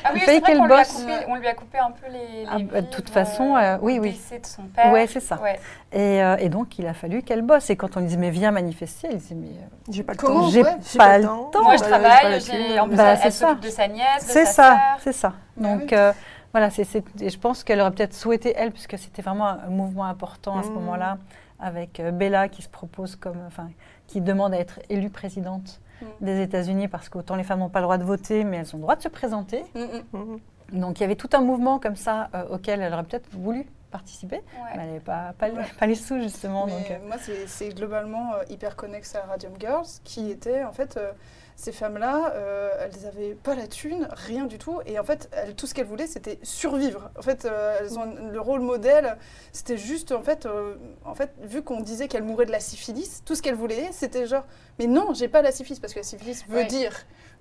Ah 0.06 0.10
oui, 0.14 0.16
Il 0.16 0.20
c'est 0.20 0.26
fallait 0.26 0.42
qu'elle 0.42 0.58
lui, 0.58 0.64
a 0.64 0.68
bosse. 0.78 0.94
coupé- 0.94 1.26
on 1.28 1.36
lui 1.36 1.48
a 1.48 1.54
coupé 1.54 1.78
un 1.78 1.92
peu 1.92 2.08
les, 2.12 2.42
les 2.44 2.46
Ah, 2.50 2.58
bah, 2.60 2.82
de 2.82 2.88
toute 2.88 3.10
façon, 3.10 3.56
euh, 3.56 3.78
oui, 3.82 4.00
au 4.00 4.04
oui. 4.04 4.12
décès 4.12 4.40
de 4.40 4.46
son 4.46 4.64
père. 4.64 4.92
Ouais, 4.92 5.08
c'est 5.08 5.20
ça. 5.20 5.40
Ouais. 5.42 5.60
Et, 5.92 6.22
euh, 6.24 6.36
et 6.40 6.50
donc 6.50 6.78
il 6.80 6.88
a 6.88 6.94
fallu 6.94 7.22
qu'elle 7.22 7.42
bosse. 7.42 7.70
Et 7.70 7.76
quand 7.76 7.96
on 7.98 8.02
disait 8.02 8.18
mais 8.18 8.30
viens 8.32 8.52
manifester, 8.52 9.08
elle 9.12 9.18
disait 9.18 9.36
mais 9.36 9.48
euh, 9.48 9.92
J'ai 9.92 10.04
pas 10.04 10.14
le 10.14 10.18
Comment 10.18 10.42
temps. 10.42 10.50
j'ai 10.50 10.64
ouais, 10.64 10.78
pas 10.98 11.18
le 11.18 11.24
temps. 11.26 11.52
Moi, 11.64 11.76
je 11.76 11.82
Bah, 11.82 11.88
travaille, 11.90 12.42
j'ai- 12.42 12.80
en 12.80 12.88
plus, 12.88 12.96
Bah, 12.98 13.04
elle, 13.14 13.18
c'est 13.20 13.32
ça. 13.32 13.48
s'occupe 13.50 13.64
de 13.64 13.70
sa 13.70 13.88
nièce, 13.88 14.06
C'est 14.20 14.46
ça, 14.46 14.54
sœur. 14.54 14.78
c'est 15.00 15.14
ça. 15.14 15.34
Bah 15.58 15.70
Donc 15.70 15.82
oui. 15.84 15.98
euh, 15.98 16.12
voilà, 16.54 16.70
c'est, 16.70 16.84
c'est- 16.86 17.22
et 17.22 17.30
je 17.30 17.40
pense 17.40 17.64
qu'elle 17.64 17.80
aurait 17.82 17.92
peut-être 17.92 18.14
souhaité 18.14 18.54
elle, 18.58 18.72
puisque 18.72 18.98
c'était 18.98 19.22
vraiment 19.22 19.48
un 19.48 19.70
mouvement 19.70 20.06
important 20.06 20.58
à 20.58 20.64
ce 20.64 20.70
Mmh. 20.70 20.74
moment-là, 20.74 21.18
avec 21.64 22.00
euh, 22.00 22.12
Bella 22.12 22.50
qui 22.50 22.62
se 22.62 22.70
propose 22.70 23.16
comme, 23.16 23.38
enfin, 23.48 23.70
qui 24.08 24.22
demande 24.22 24.54
à 24.54 24.58
être 24.60 24.80
élue 24.90 25.10
présidente 25.10 25.80
Mmh. 26.02 26.26
des 26.26 26.42
États-Unis, 26.42 26.88
parce 26.90 27.08
qu'autant 27.08 27.36
les 27.36 27.44
femmes 27.44 27.60
n'ont 27.60 27.70
pas 27.70 27.80
le 27.80 27.84
droit 27.84 27.98
de 27.98 28.04
voter, 28.04 28.44
mais 28.44 28.58
elles 28.58 28.76
ont 28.76 28.78
le 28.78 28.82
droit 28.82 28.96
de 28.98 29.02
se 29.02 29.08
présenter. 29.08 29.64
Mm, 29.74 29.80
mm. 29.80 30.20
Mhm. 30.20 30.40
Donc 30.82 31.00
il 31.00 31.02
y 31.02 31.04
avait 31.06 31.16
tout 31.16 31.30
un 31.34 31.40
mouvement 31.42 31.80
comme 31.80 31.96
ça 31.96 32.30
euh, 32.36 32.44
auquel 32.50 32.82
elle 32.82 32.92
aurait 32.94 33.04
peut-être 33.04 33.30
voulu 33.32 33.66
participer, 33.90 34.38
Ouais. 34.38 34.42
mais 34.76 34.82
elle 34.82 34.88
n'avait 34.88 35.00
pas, 35.00 35.34
pas, 35.38 35.48
les- 35.50 35.56
Ouais. 35.56 35.64
pas 35.80 35.86
les 35.86 35.96
sous 35.96 36.20
justement. 36.20 36.66
Mais 36.66 36.74
donc, 36.74 36.92
euh, 36.92 36.98
moi, 37.08 37.16
c'est- 37.20 37.48
c'est 37.48 37.70
globalement 37.70 38.34
euh, 38.34 38.44
hyper 38.50 38.76
connexe 38.76 39.16
à 39.16 39.22
Radium 39.22 39.54
Girls, 39.60 39.86
qui 40.04 40.30
était 40.32 40.64
en 40.66 40.74
fait 40.74 40.98
euh, 40.98 41.12
ces 41.56 41.72
femmes-là, 41.72 42.34
euh, 42.36 42.70
elles 42.82 43.04
n'avaient 43.04 43.36
pas 43.36 43.56
la 43.56 43.68
thune, 43.68 44.08
rien 44.12 44.46
du 44.46 44.58
tout, 44.58 44.80
et 44.86 44.98
en 45.00 45.04
fait, 45.04 45.30
elles- 45.34 45.56
tout 45.56 45.68
ce 45.68 45.74
qu'elles 45.74 45.86
voulaient, 45.86 46.08
c'était 46.08 46.40
survivre. 46.44 47.10
En 47.18 47.22
fait, 47.22 47.46
euh, 47.46 47.78
elles 47.80 47.98
ont 48.00 48.06
le 48.32 48.40
rôle 48.40 48.62
modèle, 48.62 49.18
c'était 49.52 49.78
juste 49.78 50.12
en 50.12 50.22
fait, 50.22 50.46
euh, 50.46 50.76
en 51.06 51.16
fait, 51.16 51.32
vu 51.42 51.62
qu'on 51.62 51.82
disait 51.82 52.08
qu'elles 52.08 52.24
mouraient 52.24 52.46
de 52.48 52.52
la 52.52 52.60
syphilis, 52.60 53.22
tout 53.26 53.36
ce 53.36 53.42
qu'elles 53.42 53.56
voulaient, 53.56 53.90
c'était 53.92 54.26
genre, 54.28 54.44
mais 54.80 54.88
non, 54.88 55.14
j'ai 55.14 55.28
pas 55.28 55.42
la 55.42 55.52
syphilis 55.52 55.80
parce 55.80 55.94
que 55.94 56.00
la 56.00 56.04
syphilis 56.06 56.44
veut 56.48 56.58
Ouais. 56.60 56.66
dire 56.66 56.94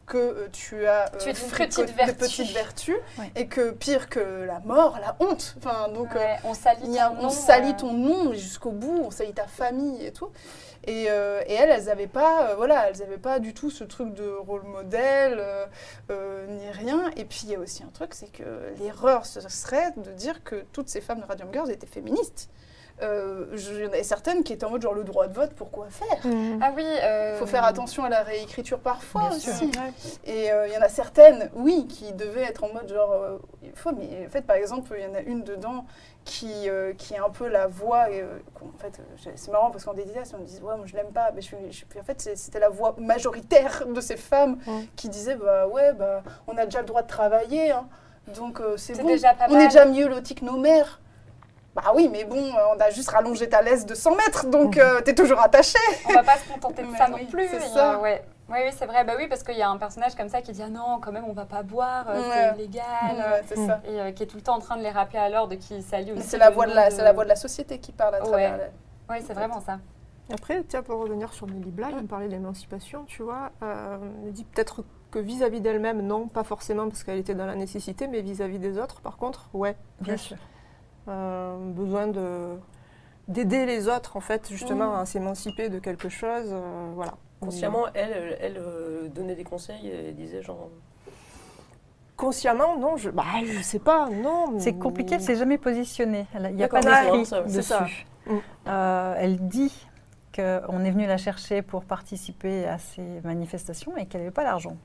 que 0.05 0.49
tu 0.53 0.85
as 0.87 1.11
Tu 1.21 1.29
es 1.29 1.35
fricoté 1.35 1.85
petite 1.85 1.87
de 1.87 1.93
vertu. 1.97 2.15
petites 2.17 2.53
vertus 2.53 2.97
Ouais. 3.21 3.31
et 3.37 3.47
que 3.47 3.71
pire 3.71 4.09
que 4.11 4.19
la 4.45 4.59
mort, 4.61 4.99
la 5.01 5.17
honte. 5.21 5.55
Enfin, 5.59 5.89
donc, 5.93 6.13
Ouais, 6.17 6.37
on 6.45 6.55
salit 6.55 6.99
a- 6.99 7.09
ton 7.09 7.17
on 7.19 7.23
nom, 7.23 7.31
salit 7.31 7.77
ton 7.77 7.93
nom 7.93 8.33
jusqu'au 8.33 8.73
bout, 8.73 9.01
on 9.05 9.11
salit 9.13 9.33
ta 9.33 9.47
famille 9.47 10.05
et 10.05 10.13
tout. 10.13 10.29
Et, 10.85 11.07
euh, 11.09 11.43
et 11.47 11.55
elles, 11.55 11.71
elles 11.71 11.85
n'avaient 11.85 12.07
pas, 12.07 12.51
euh, 12.51 12.55
voilà, 12.57 12.91
elles 12.91 13.19
pas 13.19 13.39
du 13.39 13.55
tout 13.55 13.71
ce 13.71 13.85
truc 13.85 14.15
de 14.15 14.29
rôle 14.29 14.65
modèle 14.65 15.43
euh, 16.11 16.47
ni 16.47 16.71
rien. 16.71 17.11
Et 17.17 17.25
puis 17.25 17.43
il 17.45 17.51
y 17.51 17.55
a 17.55 17.59
aussi 17.59 17.83
un 17.83 17.91
truc, 17.91 18.15
c'est 18.15 18.33
que 18.33 18.73
l'erreur 18.79 19.27
ce 19.27 19.41
serait 19.41 19.93
de 19.97 20.13
dire 20.13 20.43
que 20.43 20.65
toutes 20.73 20.89
ces 20.89 21.01
femmes 21.01 21.21
de 21.21 21.25
Radium 21.25 21.53
Girls 21.53 21.71
étaient 21.71 21.87
féministes. 21.87 22.51
Euh, 23.01 23.47
il 23.55 23.81
y 23.81 23.85
en 23.85 23.89
avait 23.89 24.03
certaines 24.03 24.45
qui 24.45 24.53
étaient 24.53 24.65
en 24.67 24.71
mode 24.71 24.83
genre 24.83 24.95
le 24.95 25.03
droit 25.05 25.27
de 25.27 25.33
vote, 25.35 25.53
pourquoi 25.57 25.87
faire? 25.91 26.25
Mhm. 26.25 26.61
Ah 26.63 26.73
oui. 26.77 26.85
Il 26.85 27.37
faut 27.39 27.47
faire 27.47 27.65
attention 27.65 28.05
à 28.05 28.09
la 28.09 28.23
réécriture 28.23 28.79
parfois 28.79 29.29
Bien 29.29 29.37
aussi. 29.37 29.51
sûr. 29.51 29.69
Et 30.25 30.53
euh, 30.53 30.69
il 30.69 30.75
y 30.75 30.77
en 30.77 30.83
a 30.83 30.89
certaines, 30.89 31.51
oui, 31.55 31.87
qui 31.89 32.13
devaient 32.13 32.43
être 32.45 32.65
en 32.65 32.73
mode 32.73 32.89
genre, 32.89 33.11
euh, 33.13 33.39
il 33.63 33.73
faut, 33.75 33.93
mais 33.93 34.27
en 34.27 34.31
fait, 34.31 34.43
par 34.43 34.57
exemple, 34.57 34.95
il 34.97 35.05
y 35.05 35.07
en 35.07 35.15
a 35.15 35.21
une 35.21 35.43
dedans 35.43 35.85
qui, 36.25 36.69
euh, 36.69 36.93
qui 36.93 37.15
est 37.15 37.19
un 37.19 37.31
peu 37.31 37.49
la 37.49 37.67
voix. 37.67 38.09
et, 38.11 38.21
euh, 38.21 38.39
en 38.61 38.79
fait, 38.79 39.01
euh, 39.01 39.33
c'est 39.35 39.51
marrant 39.51 39.71
parce 39.73 39.85
qu'en 39.85 39.95
dédicace, 39.95 40.33
on 40.37 40.41
me 40.41 40.45
dit, 40.47 40.61
ouais, 40.63 40.77
moi 40.77 40.87
je 40.87 40.95
l'aime 40.95 41.11
pas. 41.13 41.31
Mais 41.35 41.41
je, 41.41 41.47
suis- 41.47 41.73
je- 41.73 41.85
puis 41.85 41.99
en 41.99 42.05
fait, 42.05 42.21
c'était 42.37 42.61
la 42.61 42.69
voix 42.69 42.95
majoritaire 42.99 43.85
de 43.87 44.01
ces 44.01 44.17
femmes 44.17 44.59
Mm. 44.67 44.81
qui 44.95 45.09
disaient, 45.09 45.35
bah 45.35 45.67
ouais, 45.67 45.93
bah, 45.95 46.23
on 46.47 46.57
a 46.57 46.65
déjà 46.67 46.81
le 46.81 46.87
droit 46.87 47.03
de 47.03 47.09
travailler, 47.09 47.73
hein. 47.73 47.89
donc 48.37 48.61
euh, 48.61 48.77
c'est 48.77 48.95
C'est 48.95 49.03
bon. 49.03 49.09
déjà 49.09 49.35
pas 49.35 49.47
on 49.49 49.55
mal. 49.55 49.63
est 49.63 49.69
déjà 49.69 49.85
mieux 49.87 50.07
lotis 50.07 50.37
que 50.37 50.45
nos 50.45 50.59
mères. 50.59 51.01
Bah 51.75 51.93
oui, 51.95 52.09
mais 52.13 52.25
bon, 52.25 52.37
euh, 52.37 52.75
on 52.77 52.81
a 52.81 52.91
juste 52.91 53.09
rallongé 53.11 53.49
ta 53.49 53.63
laisse 53.63 53.87
de 53.87 53.95
100 53.95 54.15
mètres, 54.17 54.47
donc 54.47 54.77
euh, 54.77 55.01
t'es 55.01 55.15
toujours 55.15 55.41
attaché. 55.41 55.79
On 56.09 56.13
va 56.13 56.23
pas 56.23 56.37
se 56.37 56.47
contenter 56.53 56.83
de 56.83 56.91
ça 56.97 57.07
oui, 57.15 57.23
non 57.25 57.31
plus. 57.31 57.49
c'est 57.49 57.57
a- 57.57 57.61
ça. 57.61 57.99
ouais. 58.01 58.23
Oui, 58.51 58.59
oui, 58.67 58.71
c'est 58.77 58.85
vrai. 58.85 59.05
Bah 59.05 59.15
oui, 59.17 59.29
parce 59.29 59.43
qu'il 59.43 59.57
y 59.57 59.63
a 59.63 59.71
un 59.71 59.79
personnage 59.79 60.15
comme 60.15 60.29
ça 60.29 60.43
qui 60.43 60.53
dit 60.53 60.63
ah 60.63 60.69
non, 60.69 60.99
quand 61.01 61.13
même, 61.13 61.25
on 61.27 61.33
va 61.33 61.47
pas 61.47 61.63
boire, 61.63 62.05
euh, 62.11 62.21
Ouais. 62.21 62.51
c'est 62.55 62.59
illégal. 62.63 62.85
Ouais, 63.17 63.43
c'est 63.47 63.57
ça. 63.57 63.81
Et 63.87 63.99
euh, 64.01 64.13
qui 64.13 64.25
est 64.25 64.27
tout 64.27 64.37
le 64.37 64.43
temps 64.43 64.57
en 64.57 64.59
train 64.61 64.77
de 64.77 64.83
les 64.83 64.91
rappeler 64.91 65.19
à 65.21 65.31
l'ordre, 65.31 65.55
qui 65.55 65.81
salit 65.81 66.13
aussi. 66.13 66.23
C'est 66.23 66.37
la, 66.37 66.51
le 66.51 66.55
voix 66.55 66.67
de 66.67 66.75
la, 66.75 66.91
c'est 66.91 67.03
la 67.03 67.13
voix 67.15 67.25
de 67.25 67.31
la 67.31 67.37
société 67.37 67.79
qui 67.79 67.93
parle 67.93 68.17
à 68.17 68.19
Ouais. 68.21 68.27
travers 68.27 68.59
Oui, 69.09 69.17
c'est 69.27 69.33
vraiment 69.33 69.61
ça. 69.61 69.79
Après, 70.33 70.63
tiens, 70.69 70.83
pour 70.83 71.01
revenir 71.01 71.33
sur 71.33 71.47
Nelly 71.47 71.71
Bly, 71.71 71.95
on 72.03 72.07
parlait 72.07 72.29
d'émancipation, 72.29 73.05
tu 73.07 73.23
vois. 73.23 73.51
euh, 73.63 73.97
elle 74.27 74.33
dit 74.33 74.45
peut-être 74.45 74.85
que 75.11 75.19
vis-à-vis 75.19 75.61
d'elle-même, 75.63 76.03
non, 76.03 76.27
pas 76.29 76.45
forcément 76.45 76.89
parce 76.89 77.05
qu'elle 77.05 77.19
était 77.19 77.35
dans 77.35 77.47
la 77.47 77.55
nécessité, 77.55 78.07
mais 78.09 78.21
vis-à-vis 78.21 78.59
des 78.59 78.79
autres, 78.79 79.01
par 79.01 79.17
contre, 79.17 79.49
ouais. 79.55 79.77
Bien 80.01 80.17
sûr. 80.19 80.37
Euh, 80.37 80.52
besoin 81.07 82.07
de 82.09 82.57
d'aider 83.29 83.67
les 83.67 83.89
autres, 83.89 84.17
en 84.17 84.21
fait, 84.21 84.49
justement, 84.51 84.93
Mm. 84.97 85.01
à 85.01 85.07
s'émanciper 85.07 85.69
de 85.69 85.79
quelque 85.79 86.09
chose. 86.09 86.47
euh, 86.51 86.91
voilà. 86.95 87.15
Consciemment, 87.41 87.87
elle, 87.95 88.11
elle, 88.13 88.39
elle, 88.41 88.57
euh, 88.59 89.09
donnait 89.09 89.37
des 89.37 89.45
conseils 89.45 89.89
et 89.89 90.13
disait 90.13 90.43
genre. 90.43 90.69
Consciemment, 92.17 92.79
non, 92.79 92.97
je, 92.97 93.11
bah, 93.11 93.25
je 93.45 93.61
sais 93.63 93.79
pas, 93.79 94.09
non. 94.11 94.59
C'est 94.59 94.75
compliqué, 94.75 95.15
elle 95.17 95.23
s'est 95.23 95.37
jamais 95.37 95.59
positionnée. 95.59 96.27
Il 96.35 96.55
n'y 96.57 96.63
a 96.63 96.69
pas 96.69 96.81
d'écrit 96.81 97.27
ça, 97.27 97.43
dessus. 97.43 98.07
Mm. 98.27 98.37
Euh, 98.69 99.15
elle 99.19 99.39
dit 99.49 99.87
qu'on 100.35 100.85
est 100.85 100.91
venu 100.91 101.07
la 101.07 101.17
chercher 101.17 101.63
pour 101.63 101.85
participer 101.85 102.67
à 102.67 102.79
ces 102.79 103.21
manifestations 103.25 103.97
et 103.97 104.07
qu'elle 104.07 104.21
n'avait 104.23 104.31
pas 104.31 104.45
l'argent. 104.45 104.77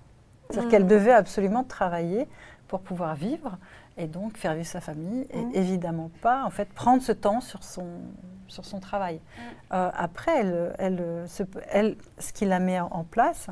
C'est-à-dire 0.50 0.68
Mm. 0.68 0.72
qu'elle 0.72 0.88
devait 0.88 1.12
absolument 1.12 1.64
travailler 1.64 2.28
pour 2.68 2.80
pouvoir 2.82 3.14
vivre 3.16 3.58
et 3.98 4.08
donc 4.08 4.38
faire 4.38 4.54
vivre 4.54 4.68
sa 4.68 4.82
famille 4.82 5.26
et 5.32 5.44
Mm. 5.46 5.52
évidemment 5.54 6.12
pas 6.22 6.44
en 6.46 6.50
fait 6.50 6.70
prendre 6.74 7.02
ce 7.02 7.12
temps 7.12 7.42
sur 7.42 7.64
son, 7.64 7.88
sur 8.48 8.64
son 8.66 8.80
travail. 8.80 9.20
Euh, 9.74 9.90
après, 9.94 10.40
elle, 10.40 10.76
elle, 10.78 11.24
se- 11.28 11.44
elle, 11.70 11.98
ce 12.20 12.32
qui 12.34 12.46
la 12.46 12.60
met 12.60 12.80
en 12.80 13.04
place, 13.04 13.48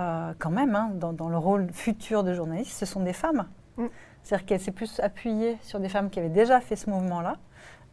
euh, 0.00 0.32
quand 0.38 0.50
même, 0.50 0.74
hein, 0.74 0.90
dans, 0.94 1.12
dans 1.12 1.28
le 1.28 1.38
rôle 1.38 1.70
futur 1.72 2.24
de 2.24 2.34
journaliste, 2.34 2.78
ce 2.78 2.86
sont 2.86 3.00
des 3.02 3.12
femmes. 3.12 3.46
Mm. 3.76 3.86
C'est-à-dire 4.22 4.46
qu'elle 4.46 4.60
s'est 4.60 4.72
plus 4.72 5.00
appuyée 5.00 5.58
sur 5.62 5.80
des 5.80 5.88
femmes 5.88 6.10
qui 6.10 6.18
avaient 6.18 6.28
déjà 6.28 6.60
fait 6.60 6.76
ce 6.76 6.88
mouvement-là, 6.90 7.36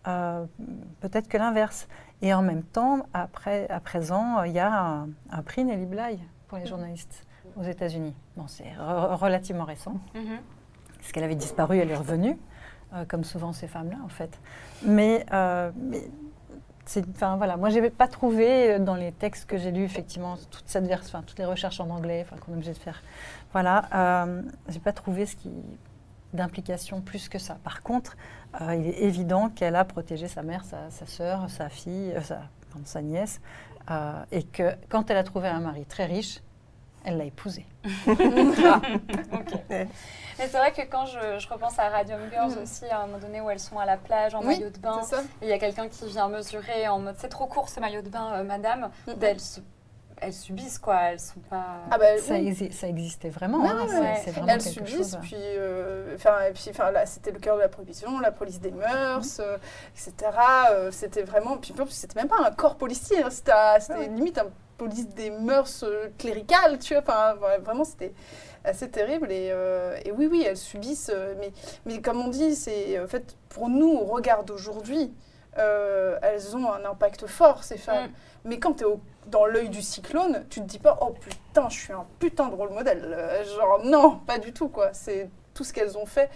euh, 0.08 0.46
peut-être 1.02 1.28
que 1.28 1.38
l'inverse. 1.38 1.88
Et 2.24 2.34
en 2.34 2.42
même 2.42 2.64
temps, 2.64 3.00
après, 3.14 3.68
à 3.70 3.80
présent, 3.80 4.44
il 4.44 4.52
y 4.54 4.60
a 4.60 4.72
un, 4.74 5.10
un 5.32 5.42
prix 5.44 5.64
Nelly 5.66 5.86
Bly 5.86 6.20
pour 6.48 6.58
les 6.58 6.66
journalistes 6.66 7.26
aux 7.58 7.64
États-Unis. 7.64 8.16
Bon, 8.38 8.48
c'est 8.48 8.64
re- 8.80 9.16
relativement 9.16 9.66
récent. 9.66 9.96
Parce 11.02 11.12
qu'elle 11.12 11.24
avait 11.24 11.36
disparu, 11.36 11.80
elle 11.80 11.92
est 11.92 11.96
revenue, 11.96 12.38
euh, 12.94 13.06
comme 13.06 13.24
souvent 13.24 13.52
ces 13.52 13.68
femmes-là, 13.68 13.98
en 14.06 14.10
fait. 14.10 14.40
Mais, 14.84 15.26
euh, 15.34 15.72
mais 15.76 16.04
enfin, 17.16 17.38
voilà, 17.38 17.58
moi, 17.58 17.70
je 17.70 17.80
n'ai 17.80 17.90
pas 17.90 18.08
trouvé 18.08 18.72
euh, 18.74 18.80
dans 18.80 18.96
les 18.96 19.12
textes 19.12 19.46
que 19.46 19.58
j'ai 19.58 19.72
lus, 19.72 19.84
effectivement, 19.84 20.36
toutes 20.50 21.40
les 21.40 21.46
recherches 21.46 21.80
en 21.80 21.90
anglais 21.90 22.26
qu'on 22.42 22.54
est 22.54 22.56
obligé 22.56 22.74
de 22.74 22.78
faire. 22.78 23.02
Voilà, 23.52 23.86
euh, 23.94 24.42
je 24.68 24.74
n'ai 24.74 24.80
pas 24.80 24.94
trouvé 24.94 25.28
d'implication 26.34 27.02
plus 27.02 27.30
que 27.30 27.40
ça. 27.40 27.58
Par 27.64 27.84
contre, 27.84 28.16
euh, 28.62 28.76
il 28.76 28.88
est 28.88 29.02
évident 29.02 29.50
qu'elle 29.50 29.76
a 29.76 29.86
protégé 29.86 30.28
sa 30.28 30.44
mère, 30.44 30.64
sa, 30.64 31.06
sœur, 31.06 31.50
sa 31.50 31.70
fille, 31.70 32.14
sa, 32.86 33.02
nièce, 33.02 33.42
et 34.32 34.44
que 34.44 34.76
quand 34.90 35.10
elle 35.10 35.18
a 35.18 35.24
trouvé 35.24 35.50
un 35.50 35.60
mari 35.60 35.86
très 35.86 36.06
riche, 36.06 36.42
elle 37.06 37.18
l'a 37.18 37.26
épousé. 37.26 37.66
Mais 39.70 40.48
c'est 40.48 40.58
vrai 40.58 40.72
que 40.72 40.82
quand 40.90 41.06
je, 41.06 41.40
je 41.40 41.48
repense 41.50 41.78
à 41.80 41.90
Radium 41.90 42.20
Girls 42.32 42.52
Mhm. 42.52 42.64
aussi, 42.64 42.86
à 42.86 43.02
un 43.02 43.08
moment 43.08 43.20
donné 43.20 43.42
où 43.42 43.50
elles 43.50 43.60
sont 43.60 43.78
à 43.80 43.86
la 43.86 43.98
plage 43.98 44.34
en 44.36 44.40
Oui, 44.40 44.48
maillot 44.58 44.70
de 44.70 44.78
bain, 44.80 45.00
et 45.42 45.46
il 45.46 45.50
y 45.50 45.54
a 45.54 45.60
quelqu'un 45.60 45.88
qui 45.88 46.06
vient 46.08 46.28
mesurer 46.30 46.88
en 46.88 47.00
mode 47.00 47.16
c'est 47.18 47.30
trop 47.30 47.46
court 47.48 47.70
ce 47.70 47.80
maillot 47.80 48.02
de 48.02 48.10
bain, 48.10 48.32
euh, 48.36 48.44
madame, 48.44 48.90
elles, 49.22 49.40
se- 49.40 49.60
elles 50.20 50.34
subissent 50.34 50.80
quoi, 50.80 51.00
elles 51.12 51.20
sont 51.20 51.40
pas. 51.50 51.66
Ah 51.92 51.98
bah, 51.98 52.18
Ça, 52.20 52.36
oui. 52.36 52.52
exi- 52.52 52.72
ça 52.72 52.88
existait 52.88 53.30
vraiment. 53.30 53.60
Ouais, 53.60 53.70
hein, 53.70 53.82
ouais, 53.82 53.88
c'est- 53.90 54.00
ouais. 54.00 54.22
c'est 54.26 54.32
vraiment 54.32 54.48
Elles 54.54 54.62
subissent, 54.62 54.96
chose. 55.14 55.18
puis, 55.22 55.36
euh, 55.38 56.16
enfin, 56.16 56.36
et 56.50 56.52
puis, 56.54 56.66
enfin, 56.70 56.92
là, 56.92 57.06
c'était 57.06 57.32
le 57.32 57.40
cœur 57.40 57.56
de 57.58 57.62
la 57.62 57.70
prohibition, 57.70 58.20
la 58.20 58.32
police 58.32 58.60
des 58.60 58.72
mœurs, 58.72 59.40
euh, 59.40 59.58
etc. 59.96 60.32
euh, 60.72 60.92
c'était 60.92 61.24
vraiment, 61.24 61.58
puis 61.58 61.74
c'était 61.90 62.20
même 62.20 62.30
pas 62.30 62.38
un 62.46 62.52
corps 62.52 62.76
policier, 62.78 63.22
hein, 63.24 63.30
c'était, 63.30 63.52
Ouais. 63.94 64.08
limite 64.08 64.38
un 64.40 64.46
police 64.82 65.08
des 65.10 65.30
mœurs 65.30 65.84
euh, 65.84 66.08
cléricales, 66.18 66.80
tu 66.80 66.96
vois. 66.96 67.04
Enfin, 67.04 67.36
vraiment, 67.62 67.84
c'était 67.84 68.14
assez 68.64 68.90
terrible. 68.90 69.32
Et, 69.32 69.50
euh, 69.52 70.00
et 70.04 70.12
oui, 70.12 70.28
oui, 70.30 70.44
elles 70.48 70.58
subissent, 70.58 71.12
euh, 71.14 71.36
mais, 71.40 71.52
mais 71.86 72.02
comme 72.02 72.20
on 72.20 72.30
dit, 72.30 72.56
c'est 72.56 73.00
en 73.00 73.08
fait 73.08 73.38
pour 73.50 73.70
nous, 73.70 73.92
au 73.92 74.06
regard 74.06 74.44
d'aujourd'hui, 74.44 75.14
euh, 75.60 76.18
elles 76.24 76.56
ont 76.56 76.72
un 76.72 76.84
impact 76.86 77.28
fort 77.28 77.64
ces 77.64 77.78
femmes. 77.78 78.08
Mm. 78.08 78.14
Mais 78.46 78.60
quand 78.60 78.74
tu 78.74 78.86
es 78.86 78.88
dans 79.28 79.46
l'œil 79.46 79.70
du 79.70 79.84
cyclone, 79.84 80.46
tu 80.50 80.62
te 80.62 80.66
dis 80.66 80.80
pas 80.80 80.98
oh 81.02 81.14
putain, 81.20 81.70
je 81.70 81.78
suis 81.78 81.94
un 81.94 82.08
putain 82.18 82.50
de 82.50 82.56
rôle 82.56 82.72
modèle. 82.72 83.44
Genre 83.56 83.86
non, 83.86 84.18
pas 84.18 84.40
du 84.40 84.52
tout 84.52 84.70
quoi. 84.70 84.94
C'est 84.94 85.30
tout 85.54 85.64
ce 85.64 85.74
qu'elles 85.74 85.96
ont 85.96 86.08
fait. 86.08 86.32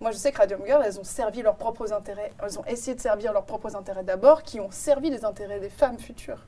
Moi, 0.00 0.12
je 0.12 0.16
sais 0.16 0.32
que 0.32 0.38
Radium 0.38 0.64
Girl, 0.64 0.82
elles 0.82 0.98
ont 0.98 1.04
servi 1.04 1.42
leurs 1.42 1.56
propres 1.56 1.92
intérêts. 1.92 2.32
Elles 2.42 2.58
ont 2.58 2.64
essayé 2.64 2.94
de 2.94 3.00
servir 3.02 3.34
leurs 3.34 3.44
propres 3.44 3.76
intérêts 3.76 4.04
d'abord, 4.04 4.42
qui 4.42 4.58
ont 4.58 4.70
servi 4.70 5.10
les 5.10 5.26
intérêts 5.26 5.60
des 5.60 5.68
femmes 5.68 5.98
futures. 5.98 6.46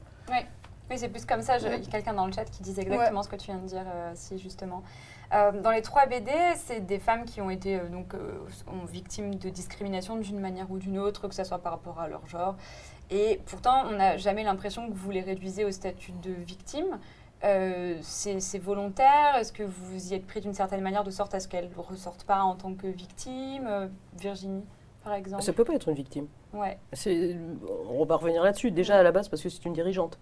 Oui, 0.93 0.99
c'est 0.99 1.09
plus 1.09 1.25
comme 1.25 1.41
ça. 1.41 1.57
Il 1.57 1.63
y 1.63 1.67
a 1.69 1.79
quelqu'un 1.79 2.13
dans 2.13 2.27
le 2.27 2.33
chat 2.33 2.45
qui 2.45 2.63
disait 2.63 2.83
exactement 2.83 3.23
ce 3.23 3.29
que 3.31 3.37
tu 3.37 3.47
viens 3.47 3.57
de 3.57 3.67
dire, 3.67 3.85
euh, 3.87 4.13
si 4.15 4.39
justement. 4.39 4.83
Euh, 5.33 5.51
dans 5.63 5.71
les 5.71 5.81
trois 5.81 6.05
BD, 6.05 6.31
c'est 6.57 6.81
des 6.81 6.99
femmes 6.99 7.25
qui 7.25 7.41
ont 7.41 7.49
été 7.49 7.77
euh, 7.77 7.89
donc 7.89 8.13
euh, 8.13 8.33
ont 8.67 8.85
victimes 8.85 9.37
de 9.37 9.49
discrimination 9.49 10.17
d'une 10.17 10.39
manière 10.39 10.71
ou 10.71 10.77
d'une 10.77 10.99
autre, 10.99 11.29
que 11.29 11.35
ce 11.35 11.45
soit 11.45 11.61
par 11.61 11.73
rapport 11.73 11.99
à 11.99 12.09
leur 12.09 12.27
genre. 12.27 12.57
Et 13.11 13.41
pourtant, 13.47 13.85
on 13.87 13.93
n'a 13.93 14.19
jamais 14.19 14.43
l'impression 14.45 14.87
que 14.87 14.95
vous 14.95 15.11
les 15.11 15.23
réduisez 15.23 15.65
au 15.65 15.71
statut 15.71 16.13
de 16.23 16.33
victime. 16.33 16.99
Euh, 17.43 17.97
c'est 18.03 18.59
volontaire? 18.59 19.37
Est-ce 19.37 19.55
que 19.55 19.63
vous 19.63 20.13
y 20.13 20.15
êtes 20.15 20.27
pris 20.27 20.43
d'une 20.43 20.53
certaine 20.53 20.83
manière 20.83 21.05
de 21.05 21.11
sorte 21.11 21.35
à 21.35 21.41
ce 21.41 21.49
qu'elles 21.49 21.71
ne 21.75 21.83
ressortent 21.83 22.25
pas 22.25 22.43
en 22.43 22.55
tant 22.55 22.75
que 22.75 22.87
victimes? 22.87 23.91
Virginie, 24.21 24.65
par 25.03 25.15
exemple 25.15 25.43
Ça 25.43 25.55
peut 25.55 25.65
pas 25.65 25.73
être 25.73 25.89
une 25.89 25.95
victime. 25.95 26.27
Ouais. 26.55 26.79
On 27.91 28.05
va 28.05 28.17
revenir 28.17 28.43
là-dessus. 28.43 28.71
Déjà 28.71 28.99
à 28.99 29.03
la 29.03 29.13
base, 29.13 29.29
parce 29.29 29.43
que 29.43 29.49
c'est 29.49 29.65
une 29.65 29.73
dirigeante. 29.73 30.19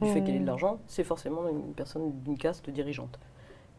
Du 0.00 0.08
fait 0.08 0.20
Mhm. 0.20 0.26
qu'elle 0.26 0.36
ait 0.36 0.40
de 0.40 0.46
l'argent, 0.46 0.78
c'est 0.86 1.04
forcément 1.04 1.48
une 1.48 1.72
personne 1.74 2.12
d'une 2.22 2.38
caste 2.38 2.70
dirigeante. 2.70 3.18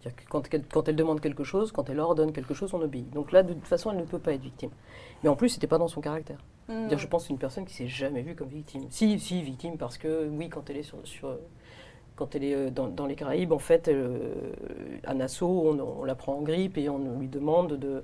C'est-à-dire 0.02 0.24
que 0.26 0.30
quand, 0.30 0.44
quand 0.72 0.88
elle 0.88 0.96
demande 0.96 1.22
quelque 1.22 1.44
chose, 1.44 1.72
quand 1.72 1.90
elle 1.90 2.00
ordonne 2.00 2.32
quelque 2.32 2.54
chose, 2.54 2.74
on 2.74 2.82
obéit. 2.82 3.10
Donc 3.12 3.32
là, 3.32 3.42
de 3.44 3.54
toute 3.54 3.66
façon, 3.68 3.92
elle 3.92 3.98
ne 3.98 4.04
peut 4.04 4.20
pas 4.20 4.34
être 4.34 4.42
victime. 4.42 4.70
Mais 5.24 5.30
en 5.30 5.36
plus, 5.36 5.50
c'était 5.50 5.68
pas 5.68 5.78
dans 5.80 5.88
son 5.88 6.02
caractère. 6.02 6.44
C'est-à-dire, 6.68 6.98
je 7.00 7.08
pense 7.08 7.24
que 7.24 7.28
c'est 7.28 7.34
une 7.34 7.40
personne 7.40 7.66
qui 7.66 7.74
s'est 7.74 7.88
jamais 7.88 8.22
vue 8.22 8.36
comme 8.36 8.50
victime. 8.50 8.86
Si, 8.90 9.18
si, 9.20 9.42
victime, 9.42 9.78
parce 9.78 9.98
que 9.98 10.28
oui, 10.30 10.50
quand 10.50 10.70
elle 10.70 10.78
est 10.78 10.84
sur, 10.84 10.98
sur 11.06 11.38
quand 12.18 12.36
elle 12.36 12.44
est 12.44 12.54
euh, 12.56 12.70
dans, 12.70 12.88
dans 12.88 13.06
les 13.06 13.16
Caraïbes, 13.16 13.54
en 13.54 13.60
fait, 13.60 13.88
euh, 13.88 14.52
à 15.06 15.14
Nassau, 15.14 15.48
on, 15.48 15.80
on 15.80 16.04
la 16.04 16.16
prend 16.16 16.34
en 16.34 16.42
grippe 16.42 16.78
et 16.78 16.90
on 16.90 17.20
lui 17.20 17.28
demande 17.28 17.70
de 17.74 17.78
de- 17.78 18.04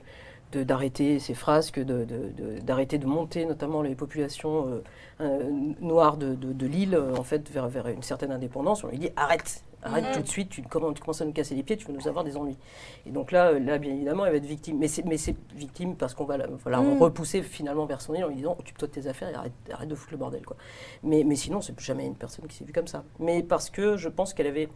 d'arrêter 0.59 1.19
ses 1.19 1.33
frasques, 1.33 1.79
de- 1.79 2.05
de- 2.05 2.29
de- 2.37 2.59
d'arrêter 2.61 2.97
de, 2.97 3.05
monter 3.07 3.45
notamment 3.45 3.81
les 3.81 3.95
populations 3.95 4.67
euh, 4.67 4.83
euh, 5.21 5.49
noires 5.81 6.17
de, 6.17 6.65
l'île 6.65 6.95
euh, 6.95 7.15
en 7.15 7.23
fait 7.23 7.49
vers, 7.49 7.67
vers 7.67 7.87
une 7.87 8.03
certaine 8.03 8.31
indépendance. 8.31 8.83
On 8.83 8.87
lui 8.89 8.97
dit 8.99 9.09
arrête, 9.15 9.63
arrête 9.83 10.05
Mhm. 10.05 10.11
tout 10.13 10.21
de 10.21 10.27
suite, 10.27 10.49
tu, 10.49 10.61
commences- 10.61 10.93
tu 10.95 11.01
commences 11.01 11.21
à 11.21 11.25
nous 11.25 11.31
casser 11.33 11.55
les 11.55 11.63
pieds, 11.63 11.77
tu 11.77 11.85
vas 11.87 11.93
nous 11.93 12.07
avoir 12.07 12.23
des 12.23 12.37
ennuis. 12.37 12.57
Et 13.05 13.11
donc 13.11 13.31
là, 13.31 13.51
là 13.59 13.77
bien 13.77 13.93
évidemment, 13.93 14.25
elle 14.25 14.31
va 14.31 14.37
être 14.37 14.45
victime. 14.45 14.77
Mais 14.79 14.87
c'est, 14.87 15.35
victime 15.55 15.95
parce 15.95 16.13
qu'on 16.13 16.25
va 16.25 16.37
la, 16.37 16.47
voilà, 16.47 16.79
Mhm. 16.81 17.01
repousser 17.01 17.41
finalement 17.41 17.85
vers 17.85 18.01
son 18.01 18.13
île 18.13 18.23
en 18.25 18.27
lui 18.29 18.35
disant 18.37 18.55
occupe-toi 18.59 18.87
de 18.87 18.93
tes 18.93 19.07
affaires 19.07 19.29
et 19.29 19.35
arrête, 19.35 19.53
arrête 19.71 19.89
de 19.89 19.95
foutre 19.95 20.11
le 20.13 20.17
bordel. 20.17 20.45
Quoi. 20.45 20.57
Mais, 21.03 21.23
mais 21.23 21.35
sinon, 21.35 21.61
c'est 21.61 21.77
jamais 21.79 22.05
une 22.05 22.15
personne 22.15 22.45
qui 22.47 22.55
s'est 22.55 22.65
vue 22.65 22.73
comme 22.73 22.87
ça. 22.87 23.03
Mais 23.19 23.43
parce 23.43 23.69
que 23.69 23.97
je 23.97 24.09
pense 24.09 24.33
qu'elle 24.33 24.47
avait 24.47 24.69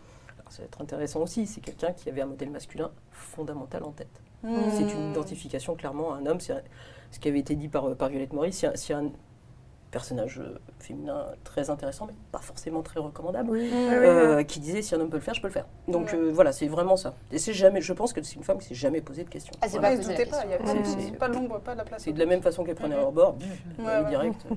ça 0.49 0.60
va 0.60 0.65
être 0.65 0.81
intéressant 0.81 1.21
aussi, 1.21 1.45
c'est 1.47 1.62
quelqu'un 1.62 1.91
qui 1.93 2.10
avait 2.10 2.21
un 2.21 2.25
modèle 2.27 2.49
masculin 2.49 2.91
fondamental 3.12 3.83
en 3.83 3.91
tête. 3.91 4.21
Mm. 4.43 4.55
C'est 4.71 4.93
une 4.93 5.12
identification 5.12 5.75
clairement 5.75 6.13
à 6.13 6.17
un 6.17 6.25
homme. 6.25 6.39
C'est 6.39 6.53
un- 6.53 6.62
ce 7.12 7.19
qui 7.19 7.27
avait 7.27 7.39
été 7.39 7.55
dit 7.55 7.67
par, 7.69 7.95
par 7.95 8.10
Violette 8.10 8.33
Maurice. 8.33 8.65
C'est 8.75 8.93
un, 8.93 9.05
un 9.05 9.12
personnage 9.89 10.39
euh, 10.39 10.60
féminin 10.79 11.25
très 11.45 11.69
intéressant, 11.69 12.05
mais 12.07 12.13
pas 12.31 12.39
forcément 12.39 12.81
très 12.83 12.99
recommandable. 12.99 13.49
Oui, 13.49 13.69
euh, 13.73 14.43
qui 14.43 14.60
disait 14.60 14.81
si 14.81 14.93
un 14.93 14.99
homme 14.99 15.10
peut 15.10 15.15
le 15.17 15.21
faire, 15.23 15.33
je 15.33 15.41
peux 15.41 15.47
le 15.47 15.53
faire. 15.53 15.65
Donc 15.88 16.13
euh, 16.13 16.29
voilà, 16.33 16.51
c'est 16.51 16.67
vraiment 16.67 16.97
ça. 16.97 17.13
Et 17.31 17.39
c'est 17.39 17.53
jamais, 17.53 17.79
je 17.81 17.93
pense 17.93 18.12
que 18.12 18.21
c'est 18.21 18.36
une 18.36 18.43
femme 18.43 18.57
qui 18.57 18.65
s'est 18.67 18.75
jamais 18.75 18.99
posé 19.01 19.23
de 19.23 19.29
questions. 19.29 19.53
Ah, 19.62 19.67
c'est 19.69 19.79
Voilà. 19.79 19.95
Pas 21.17 21.27
l'ombre, 21.29 21.60
pas 21.62 21.73
la 21.75 21.86
place. 21.86 22.03
C'est 22.03 22.12
de 22.12 22.19
la 22.19 22.25
même 22.25 22.41
façon 22.41 22.63
qu'elle 22.65 22.75
prenait 22.75 22.97
bord, 23.12 23.36
Ouais, 23.39 23.45
elle 23.79 23.86
est 23.86 24.03
ouais. 24.03 24.10
direct. 24.10 24.45
euh, 24.51 24.55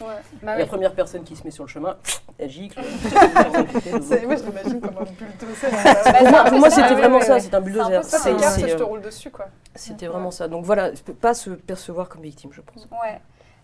Ouais. 0.00 0.06
Bah 0.42 0.56
La 0.56 0.62
oui. 0.64 0.68
première 0.68 0.94
personne 0.94 1.22
qui 1.22 1.36
se 1.36 1.44
met 1.44 1.50
sur 1.50 1.64
le 1.64 1.68
chemin, 1.68 1.96
elle 2.38 2.50
gicle. 2.50 2.80
C'est- 4.02 4.26
Moi, 4.26 4.36
je 4.36 4.42
l'imagine 4.44 4.80
comme 4.80 4.96
un 4.98 5.04
bulldozer. 5.04 5.70
Bah, 6.32 6.50
moi, 6.50 6.70
c'était 6.70 6.88
ouais, 6.88 6.94
vraiment 6.94 7.20
ça, 7.20 7.38
c'est 7.40 7.54
un 7.54 7.60
bulldozer. 7.60 8.02
C'est 8.04 8.30
un 8.30 8.36
peu 8.36 8.68
je 8.68 8.76
te 8.76 8.82
euh, 8.82 8.84
roule 8.86 9.02
dessus, 9.02 9.30
quoi. 9.30 9.46
C'était 9.74 10.06
vraiment 10.06 10.30
ça. 10.30 10.48
Donc 10.48 10.64
voilà, 10.64 10.90
pas 11.20 11.34
se 11.34 11.50
percevoir 11.50 12.08
comme 12.08 12.22
victime, 12.22 12.50
je 12.52 12.60
pense. 12.62 12.86
Ouais. 12.90 13.20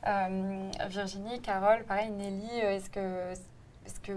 Euh, 0.07 0.71
Virginie, 0.89 1.41
Carole, 1.41 1.85
pareil, 1.85 2.11
Nelly, 2.11 2.49
euh, 2.63 2.77
est-ce 2.77 2.89
que, 2.91 3.33
est-ce 3.87 3.99
que 4.01 4.13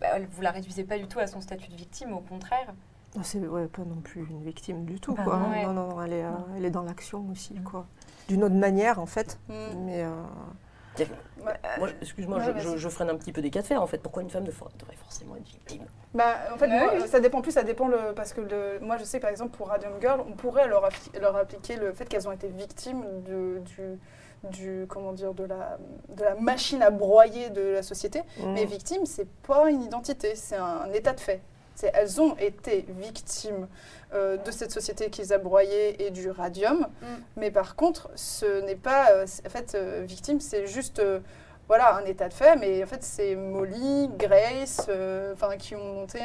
bah, 0.00 0.08
vous 0.30 0.42
la 0.42 0.50
réduisez 0.50 0.84
pas 0.84 0.98
du 0.98 1.06
tout 1.06 1.20
à 1.20 1.26
son 1.26 1.40
statut 1.40 1.70
de 1.70 1.76
victime, 1.76 2.12
au 2.12 2.20
contraire? 2.20 2.74
Non, 3.16 3.22
c'est 3.22 3.38
ouais, 3.38 3.66
pas 3.66 3.82
non 3.82 4.00
plus 4.02 4.26
une 4.28 4.42
victime 4.42 4.84
du 4.84 4.98
tout, 5.00 5.14
Bah 5.14 5.22
quoi. 5.24 5.36
non. 5.36 5.44
hein. 5.46 5.50
Ouais. 5.52 5.66
Non, 5.66 5.72
non, 5.72 5.88
non, 5.88 6.02
elle 6.02 6.12
est, 6.12 6.24
euh, 6.24 6.30
Non. 6.30 6.46
elle 6.56 6.64
est 6.64 6.70
dans 6.70 6.82
l'action 6.82 7.24
aussi, 7.30 7.54
quoi. 7.62 7.86
D'une 8.28 8.44
autre 8.44 8.54
manière, 8.54 8.98
en 9.00 9.06
fait. 9.06 9.38
Mm. 9.48 9.54
Mais 9.84 10.02
euh, 10.02 10.10
Moi, 11.78 11.88
je- 11.88 11.94
excuse-moi, 12.02 12.38
Ouais, 12.38 12.44
je, 12.46 12.50
vas-y. 12.52 12.62
je- 12.62 12.76
je 12.76 12.88
freine 12.88 13.10
un 13.10 13.16
petit 13.16 13.32
peu 13.32 13.40
des 13.42 13.50
cas 13.50 13.62
de 13.62 13.66
fer 13.66 13.82
en 13.82 13.86
fait. 13.86 13.98
Pourquoi 13.98 14.22
une 14.22 14.30
femme 14.30 14.44
devra- 14.44 14.68
devrait 14.78 14.96
forcément 14.96 15.34
être 15.36 15.46
victime? 15.48 15.84
Bah, 16.14 16.34
en 16.54 16.58
fait, 16.58 16.66
Ouais, 16.68 16.78
moi, 16.78 16.92
oui. 17.02 17.08
ça 17.08 17.20
dépend 17.20 17.40
plus, 17.40 17.52
ça 17.52 17.62
dépend 17.62 17.88
le, 17.88 18.12
parce 18.14 18.32
que 18.32 18.40
le, 18.42 18.78
moi, 18.80 18.96
je 18.98 19.04
sais 19.04 19.18
par 19.18 19.30
exemple 19.30 19.56
pour 19.56 19.68
Radium 19.68 19.94
Girl, 20.00 20.20
on 20.20 20.32
pourrait 20.32 20.68
leur, 20.68 20.86
appli- 20.88 21.18
leur 21.20 21.36
appliquer 21.36 21.76
le 21.76 21.92
fait 21.92 22.04
qu'elles 22.04 22.28
ont 22.28 22.32
été 22.32 22.48
victimes 22.48 23.04
de, 23.22 23.60
du, 23.60 23.98
du, 24.50 24.86
comment 24.88 25.12
dire, 25.12 25.34
de 25.34 25.44
la, 25.44 25.78
de 26.10 26.22
la 26.22 26.34
machine 26.34 26.82
à 26.82 26.90
broyer 26.90 27.50
de 27.50 27.62
la 27.62 27.82
société. 27.82 28.20
mm. 28.38 28.52
Mais 28.52 28.64
victime, 28.66 29.06
c'est 29.06 29.28
pas 29.46 29.70
une 29.70 29.82
identité, 29.82 30.34
c'est 30.36 30.56
un 30.56 30.92
état 30.92 31.12
de 31.12 31.20
fait. 31.20 31.40
Elles 31.94 32.20
ont 32.20 32.36
été 32.36 32.86
victimes 33.00 33.66
euh, 34.14 34.36
de 34.36 34.50
cette 34.50 34.72
société 34.72 35.08
qui 35.10 35.22
les 35.22 35.32
a 35.32 35.38
broyées 35.38 36.04
et 36.04 36.10
du 36.10 36.30
radium. 36.30 36.80
Mm. 37.00 37.06
Mais 37.36 37.50
par 37.50 37.76
contre, 37.76 38.10
ce 38.14 38.60
n'est 38.64 38.76
pas, 38.76 39.10
euh, 39.12 39.26
en 39.46 39.48
fait, 39.48 39.74
euh, 39.74 40.02
victime, 40.06 40.40
c'est 40.40 40.66
juste, 40.66 41.02
voilà, 41.68 41.96
un 41.96 42.04
état 42.04 42.28
de 42.28 42.34
fait. 42.34 42.56
Mais 42.56 42.82
en 42.82 42.86
fait, 42.86 43.02
c'est 43.02 43.34
Molly, 43.34 44.08
Grace, 44.18 44.88
enfin, 45.32 45.56
qui 45.56 45.74
ont 45.74 45.94
monté. 45.94 46.20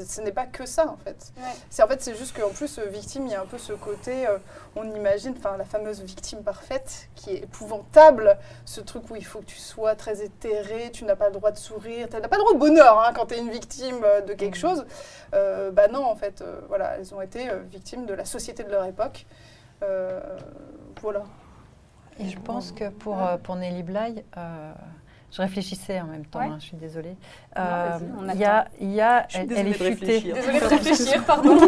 Ce 0.00 0.20
n'est 0.20 0.32
pas 0.32 0.46
que 0.46 0.66
ça, 0.66 0.88
en 0.88 0.96
fait. 0.96 1.32
Ouais. 1.36 1.42
C'est 1.68 1.82
en 1.82 1.86
fait, 1.88 2.00
c'est 2.00 2.14
juste 2.14 2.38
qu'en 2.38 2.50
plus, 2.50 2.78
euh, 2.78 2.86
victime, 2.86 3.26
il 3.26 3.32
y 3.32 3.34
a 3.34 3.40
un 3.42 3.46
peu 3.46 3.58
ce 3.58 3.72
côté, 3.72 4.26
euh, 4.26 4.38
on 4.74 4.84
imagine, 4.94 5.34
enfin, 5.36 5.56
la 5.56 5.64
fameuse 5.64 6.00
victime 6.02 6.42
parfaite, 6.42 7.08
qui 7.14 7.30
est 7.30 7.44
épouvantable, 7.44 8.38
ce 8.64 8.80
truc 8.80 9.10
où 9.10 9.16
il 9.16 9.24
faut 9.24 9.40
que 9.40 9.46
tu 9.46 9.58
sois 9.58 9.94
très 9.94 10.22
éthéré, 10.22 10.90
tu 10.92 11.04
n'as 11.04 11.16
pas 11.16 11.26
le 11.26 11.34
droit 11.34 11.50
de 11.50 11.58
sourire, 11.58 12.08
tu 12.08 12.16
n'as 12.16 12.28
pas 12.28 12.36
le 12.36 12.42
droit 12.42 12.54
de 12.54 12.58
bonheur 12.58 13.00
hein, 13.00 13.12
quand 13.14 13.26
tu 13.26 13.34
es 13.34 13.38
une 13.38 13.50
victime 13.50 14.02
euh, 14.04 14.20
de 14.22 14.32
quelque 14.32 14.56
chose. 14.56 14.86
Euh, 15.34 15.70
bah 15.70 15.88
non, 15.88 16.04
en 16.04 16.16
fait, 16.16 16.40
euh, 16.40 16.60
voilà, 16.68 16.96
elles 16.96 17.14
ont 17.14 17.20
été 17.20 17.50
euh, 17.50 17.58
victimes 17.70 18.06
de 18.06 18.14
la 18.14 18.24
société 18.24 18.64
de 18.64 18.70
leur 18.70 18.84
époque. 18.84 19.26
Euh, 19.82 20.20
voilà. 21.00 21.24
Et 22.18 22.28
je 22.28 22.38
pense 22.38 22.72
que 22.72 22.88
pour, 22.88 23.22
euh, 23.22 23.36
pour 23.36 23.56
Nelly 23.56 23.82
Bly, 23.82 24.24
euh, 24.36 24.72
je 25.32 25.40
réfléchissais 25.42 26.00
en 26.00 26.04
même 26.04 26.24
temps, 26.26 26.38
Ouais. 26.40 26.46
hein, 26.46 26.56
je 26.60 26.64
suis 26.66 26.76
désolée. 26.76 27.16
Non, 27.56 27.62
Euh, 27.64 27.98
on 28.20 28.28
Il 28.34 28.38
y 28.38 28.44
a, 28.44 28.66
il 28.80 28.92
y 28.92 29.00
a, 29.00 29.24
Je 29.28 29.32
suis 29.38 29.42
elle, 29.50 29.58
elle 29.58 29.68
est 29.68 29.72
futée. 29.72 29.88
réfléchir. 29.88 30.34
Désolée 30.34 30.60
de 30.60 30.64
réfléchir, 30.66 31.24
pardon. 31.24 31.56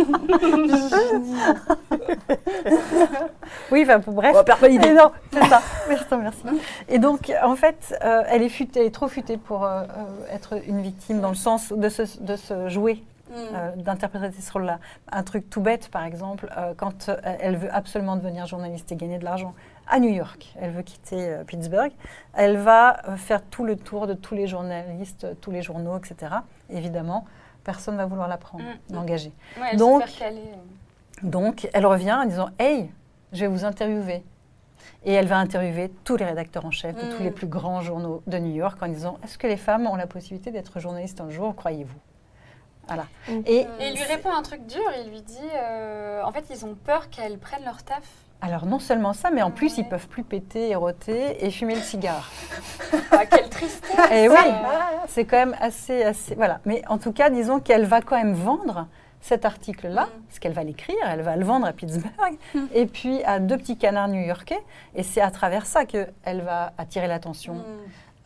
Oui, 3.70 3.83
enfin, 3.87 3.98
bref. 4.07 4.37
On 4.38 4.44
perd 4.44 4.61
pas 4.61 4.68
l'idée. 4.68 4.92
Non, 4.92 5.11
c'est 5.33 5.44
ça. 5.46 5.62
Merci, 5.88 6.05
merci. 6.20 6.42
Et 6.88 6.98
donc, 6.98 7.33
en 7.42 7.57
fait, 7.57 7.98
euh, 8.05 8.22
elle 8.29 8.42
est 8.42 8.48
futée, 8.48 8.81
elle 8.81 8.87
est 8.87 8.90
trop 8.94 9.09
futée 9.09 9.37
pour 9.37 9.64
euh, 9.64 9.83
euh, 9.83 9.87
être 10.35 10.55
une 10.66 10.81
victime 10.83 11.20
dans 11.20 11.31
le 11.31 11.35
sens 11.35 11.72
de 11.72 11.88
se, 11.88 12.03
de 12.20 12.37
se 12.37 12.68
jouer, 12.68 13.03
euh, 13.35 13.70
d'interpréter 13.77 14.40
ce 14.40 14.53
rôle-là. 14.53 14.79
Un 15.11 15.22
truc 15.22 15.48
tout 15.50 15.61
bête, 15.61 15.88
par 15.88 16.05
exemple, 16.05 16.48
euh, 16.57 16.74
quand 16.77 17.09
euh, 17.09 17.16
elle 17.40 17.57
veut 17.57 17.72
absolument 17.74 18.16
devenir 18.16 18.46
journaliste 18.46 18.92
et 18.92 18.96
gagner 18.96 19.18
de 19.18 19.24
l'argent 19.24 19.55
à 19.88 19.99
New 20.01 20.11
York, 20.11 20.55
elle 20.61 20.70
veut 20.73 20.83
quitter 20.83 21.29
euh, 21.29 21.44
Pittsburgh, 21.44 21.92
elle 22.33 22.57
va 22.57 23.09
euh, 23.09 23.16
faire 23.16 23.42
tout 23.42 23.64
le 23.64 23.77
tour 23.77 24.07
de 24.07 24.14
tous 24.14 24.35
les 24.35 24.47
journalistes, 24.47 25.27
tous 25.40 25.51
les 25.51 25.62
journaux, 25.62 25.99
etc. 25.99 26.33
Évidemment, 26.70 27.25
personne 27.64 27.94
ne 27.94 27.99
va 27.99 28.07
vouloir 28.07 28.29
la 28.29 28.37
prendre, 28.38 28.64
Mm. 28.64 28.94
l'engager. 28.94 29.33
Ouais, 29.61 29.68
elle 29.73 29.79
Donc- 31.23 31.68
elle 31.73 31.87
revient 31.87 32.12
en 32.12 32.25
disant 32.25 32.49
Hey, 32.59 32.90
je 33.33 33.40
vais 33.40 33.47
vous 33.47 33.64
interviewer. 33.64 34.23
Et 35.07 35.12
elle 35.12 35.27
va 35.27 35.38
interviewer 35.38 35.90
tous 36.05 36.16
les 36.16 36.25
rédacteurs 36.25 36.64
en 36.66 36.70
chef 36.70 36.94
de 36.97 37.11
tous 37.14 37.20
Mm. 37.23 37.25
les 37.25 37.31
plus 37.31 37.47
grands 37.47 37.81
journaux 37.81 38.23
de 38.27 38.38
New 38.38 38.55
York 38.55 38.79
en 38.83 38.88
disant 38.88 39.18
Est-ce 39.23 39.38
que 39.38 39.47
les 39.47 39.57
femmes 39.57 39.87
ont 39.87 39.97
la 39.97 40.07
possibilité 40.07 40.51
d'être 40.51 40.81
journalistes 40.81 41.20
un 41.20 41.31
jour, 41.31 41.55
croyez-vous? 41.55 41.99
Voilà. 42.87 43.05
Mm. 43.29 43.33
Et 43.47 43.57
Et 43.61 43.66
il 43.88 43.94
lui 43.94 44.03
répond 44.05 44.31
un 44.33 44.42
truc 44.42 44.66
dur, 44.66 44.83
il 45.03 45.11
lui 45.11 45.23
dit 45.23 45.38
euh, 45.55 46.23
en 46.23 46.33
fait, 46.33 46.44
ils 46.51 46.64
ont 46.66 46.75
peur 46.75 47.09
qu'elles 47.11 47.38
prennent 47.38 47.64
leur 47.64 47.83
taf. 47.83 48.03
Alors, 48.44 48.66
non 48.66 48.78
seulement 48.78 49.14
ça, 49.14 49.30
mais 49.30 49.40
en 49.40 49.50
plus, 49.50 49.78
ils 49.78 49.88
peuvent 49.88 50.07
plus 50.07 50.22
péter 50.22 50.68
et 50.68 50.74
roter 50.76 51.42
et 51.44 51.50
fumer 51.50 51.74
le 51.76 51.80
cigare. 51.80 52.30
Ah, 53.11 53.24
quelle 53.24 53.48
tristesse 53.48 53.80
et 54.12 54.28
oui, 54.28 54.37
c'est 55.09 55.24
quand 55.24 55.38
même 55.38 55.57
assez, 55.61 56.02
assez. 56.02 56.35
Voilà. 56.35 56.61
Mais 56.66 56.83
en 56.88 56.98
tout 56.98 57.12
cas, 57.12 57.30
disons 57.30 57.59
qu'elle 57.61 57.87
va 57.87 58.02
quand 58.02 58.16
même 58.16 58.35
vendre 58.35 58.87
cet 59.22 59.46
article-là, 59.46 60.02
Mm. 60.04 60.22
parce 60.28 60.38
qu'elle 60.38 60.52
va 60.52 60.62
l'écrire, 60.62 60.96
elle 61.07 61.22
va 61.22 61.37
le 61.37 61.44
vendre 61.46 61.66
à 61.66 61.72
Pittsburgh, 61.72 62.37
et 62.74 62.85
puis 62.85 63.24
à 63.24 63.38
deux 63.38 63.57
petits 63.57 63.78
canards 63.78 64.09
new-yorkais. 64.09 64.61
Et 64.94 65.02
c'est 65.02 65.22
à 65.22 65.30
travers 65.30 65.64
ça 65.64 65.87
qu'elle 65.87 66.42
va 66.42 66.74
attirer 66.76 67.07
l'attention. 67.07 67.54
Mm. 67.54 67.62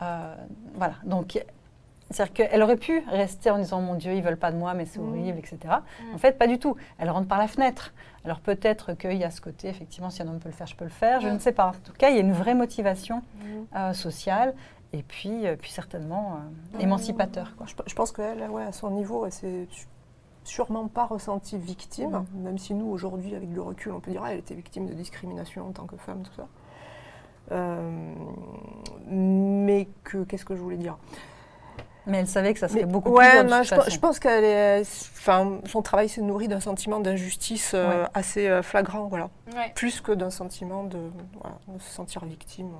Euh, 0.01 0.35
voilà. 0.75 0.95
Donc, 1.05 1.41
c'est-à-dire 2.11 2.33
qu'elle 2.33 2.61
aurait 2.63 2.77
pu 2.77 3.03
rester 3.07 3.51
en 3.51 3.57
disant 3.59 3.81
Mon 3.81 3.95
Dieu, 3.95 4.13
ils 4.13 4.21
veulent 4.23 4.37
pas 4.37 4.51
de 4.51 4.57
moi, 4.57 4.73
mais 4.73 4.85
c'est 4.85 4.99
Mm. 4.99 5.09
horrible, 5.09 5.37
etc. 5.37 5.57
Mm. 5.65 6.15
En 6.15 6.17
fait, 6.17 6.37
pas 6.37 6.47
du 6.47 6.57
tout. 6.59 6.75
Elle 6.97 7.09
rentre 7.09 7.27
par 7.27 7.37
la 7.37 7.47
fenêtre. 7.47 7.93
Alors, 8.25 8.39
peut-être 8.39 8.93
qu'il 8.93 9.13
y 9.17 9.23
a 9.23 9.31
ce 9.31 9.41
côté, 9.41 9.67
effectivement, 9.69 10.09
si 10.09 10.21
un 10.21 10.27
homme 10.27 10.39
peut 10.39 10.49
le 10.49 10.55
faire, 10.55 10.67
je 10.67 10.75
peux 10.75 10.85
le 10.85 10.89
faire. 10.89 11.21
Je 11.21 11.27
Mm. 11.27 11.33
ne 11.33 11.39
sais 11.39 11.51
pas. 11.51 11.67
En 11.67 11.71
tout 11.71 11.93
cas, 11.97 12.09
il 12.09 12.15
y 12.15 12.17
a 12.17 12.21
une 12.21 12.33
vraie 12.33 12.55
motivation 12.55 13.21
euh, 13.75 13.93
sociale 13.93 14.53
et 14.91 15.03
puis, 15.03 15.45
euh, 15.45 15.55
puis 15.55 15.69
certainement 15.71 16.39
euh, 16.75 16.79
émancipateur. 16.79 17.55
Quoi. 17.55 17.67
Je, 17.67 17.75
je 17.85 17.93
pense 17.95 18.11
qu'elle, 18.11 18.41
ouais, 18.49 18.63
à 18.63 18.71
son 18.71 18.89
niveau, 18.89 19.25
elle 19.25 19.31
s'est 19.31 19.67
sûrement 20.43 20.87
pas 20.87 21.05
ressentie 21.05 21.59
victime, 21.59 22.25
même 22.33 22.57
si 22.57 22.73
nous, 22.73 22.87
aujourd'hui, 22.89 23.35
avec 23.35 23.49
le 23.53 23.61
recul, 23.61 23.91
on 23.91 23.99
peut 23.99 24.09
dire 24.09 24.23
qu'elle 24.23 24.39
était 24.39 24.55
victime 24.55 24.87
de 24.87 24.93
discrimination 24.93 25.67
en 25.67 25.71
tant 25.71 25.85
que 25.85 25.95
femme, 25.97 26.23
tout 26.23 26.33
ça. 26.33 26.47
Euh, 27.51 28.13
mais 29.07 29.87
que, 30.03 30.23
qu'est-ce 30.23 30.45
que 30.45 30.55
je 30.55 30.61
voulais 30.61 30.77
dire? 30.77 30.97
Mais 32.09 32.19
elle 32.19 32.27
savait 32.27 32.53
que 32.53 32.59
ça 32.59 32.67
serait 32.67 32.81
Mais- 32.81 32.85
beaucoup 32.91 33.11
ouais, 33.11 33.29
plus 33.39 33.47
dur 33.47 33.63
je, 33.63 33.99
pense 33.99 34.19
enfin, 35.17 35.59
son 35.65 35.81
travail 35.81 36.09
s'est 36.09 36.21
nourri 36.21 36.47
d'un 36.47 36.59
sentiment 36.59 36.99
d'injustice 36.99 37.71
euh, 37.75 38.03
Ouais. 38.03 38.09
assez 38.13 38.47
euh, 38.47 38.61
flagrant, 38.63 39.07
voilà, 39.07 39.29
Ouais. 39.55 39.71
plus 39.75 40.01
que 40.01 40.11
d'un 40.11 40.29
sentiment 40.31 40.83
de, 40.83 40.97
voilà, 41.39 41.57
de 41.67 41.81
se 41.81 41.89
sentir 41.91 42.25
victime. 42.25 42.71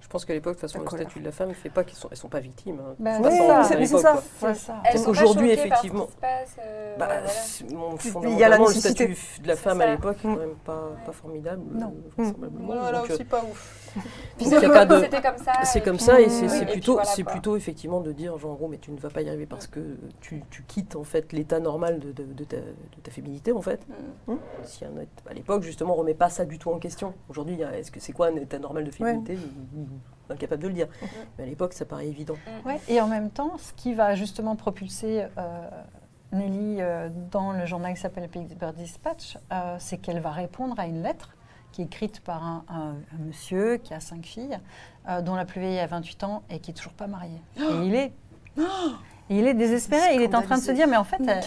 Je 0.00 0.08
pense 0.08 0.26
qu'à 0.26 0.34
l'époque, 0.34 0.56
de 0.56 0.60
toute 0.60 0.68
façon, 0.68 0.80
le 0.80 0.84
colère. 0.84 1.06
statut 1.06 1.20
de 1.20 1.24
la 1.24 1.32
femme 1.32 1.48
ne 1.48 1.54
fait 1.54 1.70
pas 1.70 1.84
qu'elles 1.84 1.94
sont, 1.96 2.08
elles 2.10 2.18
sont 2.18 2.28
pas 2.28 2.40
victimes. 2.40 2.78
hein. 2.86 2.94
Ben, 2.98 3.22
c'est 3.22 3.38
ça. 3.38 4.22
C'est- 4.38 4.54
ça. 4.56 4.74
Elles 4.84 4.96
Donc 4.98 5.08
aujourd'hui, 5.08 5.50
effectivement, 5.50 6.06
se 6.06 6.16
passe, 6.16 6.56
euh, 6.60 6.96
Bah, 6.98 7.08
voilà. 8.12 8.28
Il 8.28 8.38
y 8.38 8.44
a 8.44 8.48
la 8.50 8.58
le 8.58 8.66
statut 8.66 9.16
de 9.42 9.48
la 9.48 9.56
femme 9.56 9.80
à 9.80 9.86
l'époque 9.86 10.18
est 10.22 10.28
Mm. 10.28 10.34
quand 10.34 10.40
même 10.40 10.54
pas, 10.66 10.90
pas 11.06 11.12
formidable, 11.12 11.62
Non. 11.72 11.94
euh, 12.18 12.24
euh, 12.24 13.02
aussi 13.04 13.24
pas 13.24 13.38
ouf. 13.42 13.81
C'est 14.38 14.44
c'était 14.46 14.66
comme 15.22 15.38
ça. 15.38 15.52
C'est 15.64 15.78
et 15.78 15.82
comme 15.82 15.96
puis- 15.96 16.04
ça 16.04 16.20
et 16.20 16.28
c'est 16.28 16.46
Oui, 16.50 16.66
plutôt, 16.72 16.92
voilà, 16.94 17.08
c'est 17.08 17.22
quoi. 17.22 17.32
plutôt 17.32 17.56
effectivement 17.56 18.00
de 18.00 18.12
dire 18.12 18.36
genre 18.38 18.52
en 18.52 18.54
gros 18.54 18.68
mais 18.68 18.78
tu 18.78 18.90
ne 18.90 18.98
vas 18.98 19.10
pas 19.10 19.22
y 19.22 19.28
arriver 19.28 19.46
parce 19.46 19.66
que 19.66 19.96
tu, 20.20 20.42
tu 20.50 20.62
quittes 20.64 20.96
en 20.96 21.04
fait 21.04 21.32
l'état 21.32 21.60
normal 21.60 21.98
de, 22.00 22.12
de- 22.12 22.24
de 22.32 22.44
ta, 22.44 22.56
de 22.56 23.00
ta 23.02 23.10
féminité 23.10 23.52
en 23.52 23.62
fait. 23.62 23.86
Mm. 24.26 24.34
Si 24.64 24.84
un, 24.84 24.96
être- 25.00 25.22
à 25.30 25.34
l'époque 25.34 25.62
justement 25.62 25.94
on 25.94 25.96
remet 25.96 26.14
pas 26.14 26.28
ça 26.30 26.44
du 26.44 26.58
tout 26.58 26.70
en 26.70 26.78
question. 26.78 27.14
Aujourd'hui 27.28 27.60
est-ce 27.60 27.90
que 27.90 28.00
c'est 28.00 28.12
quoi 28.12 28.28
un 28.28 28.36
état 28.36 28.58
normal 28.58 28.84
de 28.84 28.90
féminité? 28.90 29.38
Incapable 30.30 30.62
de 30.62 30.68
le 30.68 30.74
dire. 30.74 30.88
Mais 31.36 31.44
à 31.44 31.46
l'époque 31.46 31.72
ça 31.74 31.84
paraît 31.84 32.06
évident. 32.08 32.36
Ouais, 32.64 32.80
et 32.88 33.00
en 33.00 33.06
même 33.08 33.30
temps, 33.30 33.58
ce 33.58 33.72
qui 33.74 33.92
va 33.92 34.14
justement 34.14 34.56
propulser 34.56 35.24
euh, 35.36 35.68
Nelly 36.32 36.76
euh, 36.80 37.10
dans 37.30 37.52
le 37.52 37.66
journal 37.66 37.92
qui 37.94 38.00
s'appelle 38.00 38.28
Pittsburgh 38.28 38.74
Dispatch, 38.74 39.36
euh, 39.52 39.76
c'est 39.78 39.98
qu'elle 39.98 40.20
va 40.20 40.30
répondre 40.30 40.74
à 40.78 40.86
une 40.86 41.02
lettre 41.02 41.34
qui 41.72 41.82
est 41.82 41.86
écrite 41.86 42.20
par 42.20 42.44
un, 42.44 42.64
un- 42.68 42.94
un 43.14 43.24
monsieur 43.26 43.78
qui 43.78 43.92
a 43.94 44.00
cinq 44.00 44.24
filles, 44.26 44.58
euh, 45.08 45.20
dont 45.22 45.34
la 45.34 45.44
plus 45.44 45.60
vieille 45.60 45.78
a 45.80 45.86
28 45.86 46.24
ans 46.24 46.42
et 46.50 46.58
qui 46.60 46.70
est 46.70 46.74
toujours 46.74 46.92
pas 46.92 47.06
marié. 47.06 47.36
Et 47.56 47.62
il 47.86 47.94
est, 47.94 48.12
et 49.30 49.38
il 49.38 49.46
est 49.46 49.54
désespéré. 49.54 50.14
Il 50.14 50.22
est 50.22 50.34
en 50.34 50.42
train 50.42 50.58
de 50.58 50.62
se 50.62 50.72
dire, 50.72 50.86
mais 50.86 50.96
en 50.96 51.04
fait, 51.04 51.20
euh, 51.26 51.40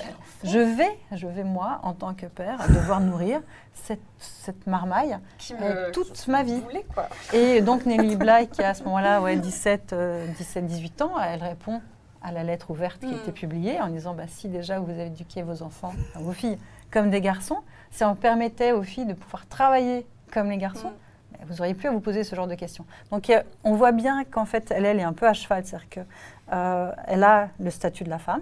je 0.44 0.60
vais, 0.60 0.98
je 1.12 1.28
vais 1.28 1.44
moi, 1.44 1.80
en 1.84 1.94
tant 1.94 2.14
que 2.14 2.26
père, 2.26 2.58
devoir 2.70 3.00
nourrir 3.00 3.42
cette, 3.74 4.00
cette 4.20 4.66
marmaille 4.68 5.18
Qui 5.38 5.54
euh, 5.62 5.88
me 5.88 5.92
toute 5.92 6.28
ma 6.28 6.42
vie. 6.44 6.60
voulait, 6.60 6.86
quoi. 6.94 7.08
Et 7.34 7.62
donc 7.62 7.86
Nelly 7.86 8.16
Bly, 8.16 8.48
qui 8.48 8.64
a 8.64 8.70
à 8.70 8.74
ce 8.74 8.84
moment-là 8.86 9.22
ouais, 9.22 9.36
17, 9.36 9.94
euh, 9.94 10.26
17, 10.38 10.66
18 10.66 11.02
ans, 11.04 11.12
elle 11.20 11.44
répond 11.44 11.82
à 12.24 12.32
la 12.32 12.44
lettre 12.44 12.72
ouverte 12.72 13.02
qui 13.02 13.08
Mm. 13.14 13.18
était 13.18 13.32
publiée 13.32 13.80
en 13.82 13.88
disant 13.90 14.16
bah, 14.16 14.24
si 14.28 14.48
déjà 14.50 14.80
vous 14.80 14.90
avez 14.90 15.08
éduqué 15.08 15.44
vos 15.44 15.62
enfants, 15.62 15.94
enfin, 16.10 16.20
vos 16.22 16.32
filles, 16.32 16.58
comme 16.90 17.12
des 17.12 17.22
garçons, 17.22 17.60
ça 17.92 18.10
en 18.10 18.16
permettait 18.16 18.72
aux 18.72 18.82
filles 18.82 19.06
de 19.06 19.14
pouvoir 19.14 19.46
travailler 19.48 20.08
comme 20.36 20.50
les 20.52 20.58
garçons. 20.58 20.90
Mm. 20.90 21.46
Vous 21.48 21.60
auriez 21.62 21.74
pu 21.74 21.88
à 21.88 21.92
vous 21.92 22.00
poser 22.00 22.24
ce 22.24 22.36
genre 22.36 22.48
de 22.48 22.56
questions. 22.56 22.86
Donc 23.12 23.30
euh, 23.30 23.42
on 23.64 23.74
voit 23.74 23.92
bien 23.92 24.24
qu'en 24.24 24.46
fait, 24.46 24.72
elle, 24.72 24.86
elle 24.86 25.00
est 25.00 25.04
un 25.04 25.14
peu 25.14 25.28
à 25.28 25.34
cheval, 25.34 25.66
c'est-à-dire 25.66 25.90
qu'elle 25.90 27.24
a 27.24 27.50
le 27.60 27.70
statut 27.72 28.04
de 28.04 28.10
la 28.10 28.20
femme, 28.20 28.42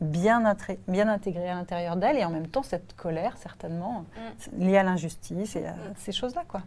bien, 0.00 0.44
intré- 0.44 0.78
bien 0.88 1.08
intégré 1.08 1.48
à 1.50 1.54
l'intérieur 1.54 1.96
d'elle, 1.96 2.16
et 2.16 2.24
en 2.24 2.30
même 2.30 2.46
temps 2.46 2.62
cette 2.62 2.94
colère, 2.96 3.36
certainement, 3.36 4.04
liée 4.56 4.78
à 4.78 4.82
l'injustice 4.82 5.56
et 5.56 5.66
à 5.66 5.74
ces 5.96 6.12
choses-là. 6.12 6.44
quoi. 6.48 6.62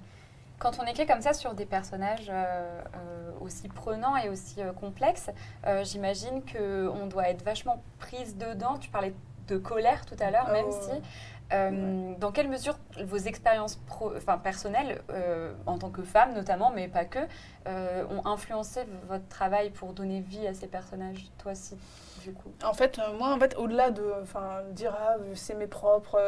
Quand 0.59 0.79
on 0.79 0.85
écrit 0.85 1.05
comme 1.07 1.21
ça 1.21 1.33
sur 1.33 1.55
des 1.55 1.65
personnages 1.65 2.29
euh, 2.29 2.81
euh, 2.95 3.31
aussi 3.41 3.67
prenants 3.67 4.15
et 4.15 4.29
aussi 4.29 4.61
euh, 4.61 4.71
complexes, 4.71 5.29
euh, 5.65 5.83
j'imagine 5.83 6.41
qu'on 6.43 7.07
doit 7.07 7.27
être 7.29 7.43
vachement 7.43 7.81
prise 7.99 8.37
dedans. 8.37 8.77
Tu 8.77 8.89
parlais 8.89 9.13
de 9.47 9.57
colère 9.57 10.05
tout 10.05 10.15
à 10.21 10.31
l'heure, 10.31 10.45
Ah 10.47 10.53
même 10.53 10.71
si. 10.71 10.91
Euh, 11.53 12.13
Dans 12.19 12.31
quelle 12.31 12.49
mesure 12.49 12.77
vos 13.03 13.17
expériences 13.17 13.75
pro- 13.75 14.13
enfin, 14.15 14.37
personnelles, 14.37 15.01
euh, 15.11 15.53
en 15.65 15.77
tant 15.77 15.89
que 15.89 16.01
femme 16.03 16.33
notamment, 16.33 16.71
mais 16.71 16.87
pas 16.87 17.05
que, 17.05 17.19
euh, 17.67 18.03
ont 18.09 18.25
influencé 18.27 18.81
votre 19.07 19.27
travail 19.27 19.69
pour 19.69 19.93
donner 19.93 20.21
vie 20.21 20.47
à 20.47 20.53
ces 20.53 20.67
personnages 20.67 21.25
Toi 21.37 21.51
aussi, 21.53 21.77
du 22.21 22.33
coup? 22.33 22.51
En 22.63 22.73
fait, 22.73 22.99
moi, 23.17 23.33
en 23.33 23.39
fait, 23.39 23.55
au-delà 23.57 23.91
de, 23.91 24.03
dire 24.71 24.95
ah, 24.99 25.15
c'est 25.35 25.55
mes 25.55 25.67
propres, 25.67 26.19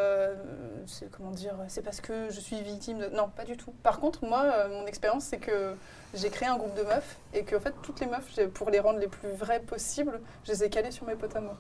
c'est 0.86 1.10
comment 1.12 1.32
dire, 1.32 1.56
c'est 1.68 1.82
parce 1.82 2.02
que 2.02 2.30
je 2.30 2.40
suis 2.40 2.62
victime 2.62 3.00
de, 3.00 3.08
non, 3.08 3.30
pas 3.30 3.44
du 3.46 3.58
tout. 3.58 3.72
Par 3.84 4.00
contre, 4.00 4.24
moi, 4.26 4.68
mon 4.70 4.86
expérience, 4.86 5.26
c'est 5.26 5.40
que 5.40 5.76
j'ai 6.14 6.30
créé 6.30 6.48
un 6.48 6.58
groupe 6.58 6.76
de 6.76 6.84
meufs 6.84 7.18
et 7.34 7.44
que, 7.44 7.56
en 7.56 7.60
fait, 7.60 7.74
toutes 7.82 8.00
les 8.00 8.08
meufs, 8.08 8.40
pour 8.54 8.70
les 8.70 8.80
rendre 8.80 9.00
les 9.00 9.08
plus 9.08 9.32
vraies 9.32 9.60
possibles, 9.60 10.22
je 10.46 10.52
les 10.52 10.64
ai 10.64 10.70
calées 10.70 10.92
sur 10.92 11.06
mes 11.06 11.16
potes 11.16 11.36
à 11.36 11.42
moi. 11.42 11.58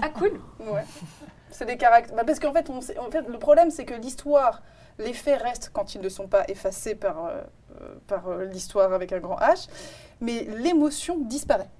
Ah, 0.00 0.08
cool 0.08 0.40
Ouais. 0.60 0.84
C'est 1.50 1.66
des 1.66 1.76
caractères. 1.76 2.16
Bah, 2.16 2.24
parce 2.26 2.40
qu'en 2.40 2.52
fait, 2.52 2.68
on 2.70 2.80
sait- 2.80 2.98
en 2.98 3.10
fait, 3.10 3.22
le 3.28 3.38
problème, 3.38 3.70
c'est 3.70 3.84
que 3.84 3.94
l'histoire, 3.94 4.62
les 4.98 5.12
faits 5.12 5.40
restent 5.40 5.70
quand 5.72 5.94
ils 5.94 6.00
ne 6.00 6.08
sont 6.08 6.26
pas 6.26 6.44
effacés 6.48 6.94
par, 6.96 7.26
euh, 7.26 7.40
euh, 7.80 7.94
par 8.08 8.28
euh, 8.28 8.44
l'histoire 8.44 8.92
avec 8.92 9.12
un 9.12 9.20
grand 9.20 9.36
H, 9.36 9.68
mais 10.20 10.42
l'émotion 10.58 11.18
disparaît. 11.18 11.70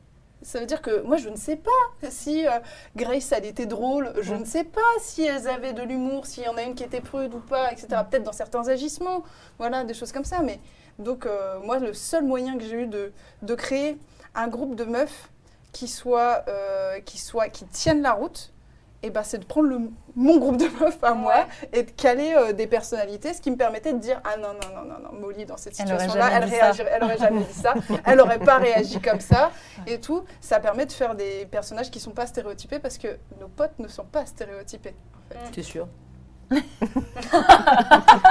Ça 0.42 0.60
veut 0.60 0.66
dire 0.66 0.82
que 0.82 1.00
moi, 1.02 1.16
je 1.16 1.28
ne 1.30 1.36
sais 1.36 1.56
pas 1.56 1.70
si 2.10 2.46
euh, 2.46 2.50
Grace, 2.94 3.32
elle 3.32 3.46
était 3.46 3.66
drôle, 3.66 4.12
je 4.20 4.34
ne 4.34 4.44
sais 4.44 4.64
pas 4.64 4.80
si 5.00 5.24
elles 5.24 5.48
avaient 5.48 5.72
de 5.72 5.82
l'humour, 5.82 6.26
s'il 6.26 6.44
y 6.44 6.48
en 6.48 6.56
a 6.56 6.62
une 6.62 6.74
qui 6.74 6.84
était 6.84 7.00
prude 7.00 7.32
ou 7.34 7.40
pas, 7.40 7.72
etc. 7.72 7.88
Peut-être 8.08 8.24
dans 8.24 8.32
certains 8.32 8.68
agissements, 8.68 9.22
voilà, 9.58 9.84
des 9.84 9.94
choses 9.94 10.12
comme 10.12 10.24
ça. 10.24 10.40
Mais 10.42 10.60
donc, 10.98 11.24
euh, 11.26 11.58
moi, 11.60 11.78
le 11.78 11.94
seul 11.94 12.24
moyen 12.24 12.58
que 12.58 12.64
j'ai 12.64 12.82
eu 12.82 12.86
de, 12.86 13.12
de 13.42 13.54
créer 13.54 13.96
un 14.34 14.48
groupe 14.48 14.74
de 14.76 14.84
meufs 14.84 15.30
qui 15.74 15.88
soit, 15.88 16.44
euh, 16.48 17.00
qui 17.00 17.18
soit, 17.18 17.48
qui 17.50 17.66
tiennent 17.66 18.00
la 18.00 18.12
route, 18.12 18.54
et 19.02 19.10
ben, 19.10 19.22
c'est 19.22 19.36
de 19.38 19.44
prendre 19.44 19.68
le, 19.68 19.80
mon 20.16 20.38
groupe 20.38 20.56
de 20.56 20.64
meufs 20.80 21.02
à 21.02 21.12
moi 21.12 21.46
et 21.74 21.82
de 21.82 21.90
caler 21.90 22.32
euh, 22.34 22.54
des 22.54 22.66
personnalités, 22.66 23.34
ce 23.34 23.42
qui 23.42 23.50
me 23.50 23.56
permettait 23.56 23.92
de 23.92 23.98
dire 23.98 24.22
ah 24.24 24.38
non 24.38 24.54
non 24.54 24.74
non 24.74 24.84
non 24.84 24.98
non 25.02 25.12
Molly 25.20 25.44
dans 25.44 25.58
cette 25.58 25.74
situation-là, 25.74 26.30
elle 26.32 26.44
réagirait, 26.44 26.98
aurait 27.02 27.18
jamais 27.18 27.40
dit 27.42 27.52
ça, 27.52 27.74
elle 28.06 28.20
aurait 28.22 28.38
pas 28.38 28.56
réagi 28.56 29.00
comme 29.00 29.20
ça 29.20 29.50
et 29.86 30.00
tout. 30.00 30.24
Ça 30.40 30.58
permet 30.58 30.86
de 30.86 30.92
faire 30.92 31.14
des 31.14 31.44
personnages 31.50 31.90
qui 31.90 32.00
sont 32.00 32.12
pas 32.12 32.26
stéréotypés 32.26 32.78
parce 32.78 32.96
que 32.96 33.18
nos 33.38 33.48
potes 33.48 33.78
ne 33.78 33.88
sont 33.88 34.04
pas 34.04 34.24
stéréotypés. 34.24 34.94
C'est 35.54 35.62
sûr. 35.62 35.86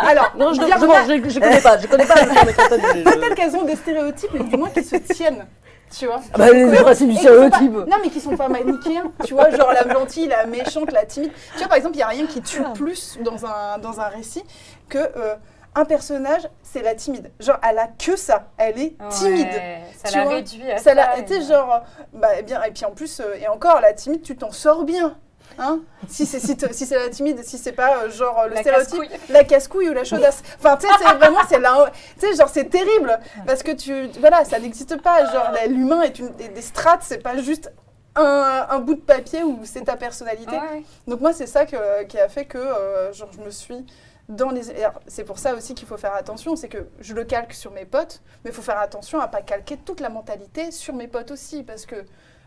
Alors 0.08 0.32
Non, 0.38 0.54
je 0.54 0.62
je 0.62 1.40
connais 1.40 1.62
pas. 1.62 1.78
Je 1.78 1.88
connais 1.88 2.06
pas. 2.06 2.16
peut-être 2.26 3.36
qu'elles 3.36 3.56
ont 3.56 3.64
des 3.64 3.76
stéréotypes, 3.76 4.32
mais 4.34 4.44
du 4.44 4.58
moins 4.58 4.70
qui 4.70 4.84
se 4.84 4.96
tiennent. 4.96 5.46
Tu 5.98 6.06
vois 6.08 6.20
Ah 6.34 6.38
bah, 6.38 6.52
le 6.52 6.82
principe 6.82 7.10
du 7.10 7.16
stéréotype. 7.18 7.72
Non, 7.74 7.98
mais 8.02 8.10
qui 8.10 8.20
sont 8.20 8.36
pas 8.36 8.50
manichéens. 8.50 9.12
Tu 9.26 9.34
vois, 9.34 9.50
genre 9.52 9.72
la 9.72 9.88
gentille, 9.94 10.28
la 10.28 10.46
méchante, 10.46 10.92
la 10.92 11.06
timide. 11.06 11.32
Tu 11.54 11.60
vois, 11.60 11.68
par 11.68 11.78
exemple, 11.78 11.96
il 11.96 11.98
n'y 12.00 12.04
a 12.04 12.08
rien 12.08 12.26
qui 12.26 12.42
tue 12.42 12.64
plus 12.74 13.18
dans 13.22 13.46
un, 13.46 13.78
dans 13.78 14.00
un 14.00 14.08
récit 14.08 14.44
que 14.90 14.98
euh, 14.98 15.36
un 15.76 15.86
personnage, 15.86 16.48
c'est 16.62 16.82
la 16.82 16.96
timide. 16.96 17.32
Genre, 17.40 17.58
elle 17.68 17.80
a 17.80 17.88
que 17.88 18.16
ça. 18.16 18.48
Elle 18.58 18.80
est 18.80 18.96
timide. 19.10 19.48
Ouais, 19.48 19.82
ça 20.04 20.10
Tu 20.10 20.18
la 20.18 20.24
vois, 20.24 20.34
réduit 20.36 20.72
à 20.72 20.78
Ça 20.78 20.94
l'a 20.94 21.18
et- 21.18 21.22
été 21.22 21.42
genre. 21.42 21.82
Bah, 22.14 22.30
eh 22.40 22.44
bien, 22.44 22.62
et 22.64 22.72
puis 22.72 22.86
en 22.86 22.92
plus, 22.92 23.20
euh, 23.20 23.36
et 23.42 23.48
encore, 23.48 23.80
la 23.82 23.94
timide, 23.94 24.22
tu 24.24 24.36
t'en 24.36 24.52
sors 24.52 24.84
bien. 24.86 25.16
Hein 25.60 25.82
si 26.08 26.26
c'est 26.26 26.40
si, 26.40 26.58
te- 26.58 26.74
si 26.74 26.86
c'est 26.88 26.96
la 26.98 27.10
timide, 27.10 27.44
si 27.44 27.58
c'est 27.60 27.74
pas 27.74 27.98
euh, 28.04 28.10
genre 28.10 28.40
euh, 28.40 28.48
le 28.48 28.56
La 28.56 28.62
stéréotype, 28.62 29.00
casse-couille. 29.02 29.20
la 29.30 29.44
casse-couille 29.44 29.90
ou 29.90 29.94
la 29.94 30.04
chaudasse. 30.04 30.42
Enfin, 30.58 30.78
tu 30.78 30.88
sais, 30.88 30.94
c'est 31.00 31.14
vraiment, 31.16 31.40
c'est 31.48 31.60
là, 31.60 31.92
tu 32.20 32.28
sais, 32.28 32.36
genre, 32.36 32.50
c'est 32.50 32.66
terrible 32.70 33.20
parce 33.46 33.62
que 33.62 33.72
tu, 33.72 34.08
voilà, 34.20 34.46
ça 34.46 34.58
n'existe 34.60 35.00
pas. 35.02 35.32
Genre, 35.32 35.52
l'humain 35.68 36.02
est 36.02 36.18
une 36.18 36.30
des, 36.30 36.48
des 36.48 36.62
strates, 36.62 37.02
c'est 37.04 37.20
pas 37.20 37.38
juste 37.38 37.72
un, 38.16 38.66
un 38.70 38.80
bout 38.80 38.96
de 38.96 39.02
papier 39.02 39.44
où 39.44 39.60
c'est 39.64 39.82
ta 39.84 39.96
personnalité. 39.96 40.52
Ouais. 40.56 40.84
Donc 41.08 41.22
moi, 41.22 41.34
c'est 41.34 41.48
ça 41.48 41.66
que- 41.68 42.04
qui 42.06 42.20
a 42.20 42.30
fait 42.30 42.46
que 42.46 42.58
euh, 42.58 43.14
genre, 43.14 43.30
je 43.32 43.42
me 43.44 43.52
suis 43.52 43.86
dans 44.30 44.50
les... 44.50 44.62
C'est 45.06 45.24
pour 45.24 45.38
ça 45.38 45.54
aussi 45.54 45.76
qu'il 45.76 45.88
faut 45.88 45.98
faire 45.98 46.16
attention, 46.16 46.56
c'est 46.56 46.70
que 46.70 46.88
je 47.00 47.14
le 47.14 47.26
calque 47.26 47.54
sur 47.54 47.72
mes 47.72 47.86
potes, 47.86 48.22
mais 48.44 48.50
il 48.52 48.54
faut 48.56 48.62
faire 48.64 48.80
attention 48.80 49.20
à 49.20 49.28
pas 49.28 49.42
calquer 49.42 49.78
toute 49.78 50.00
la 50.00 50.10
mentalité 50.10 50.72
sur 50.72 50.96
mes 50.96 51.08
potes 51.08 51.30
aussi, 51.30 51.62
parce 51.62 51.86
que 51.86 51.98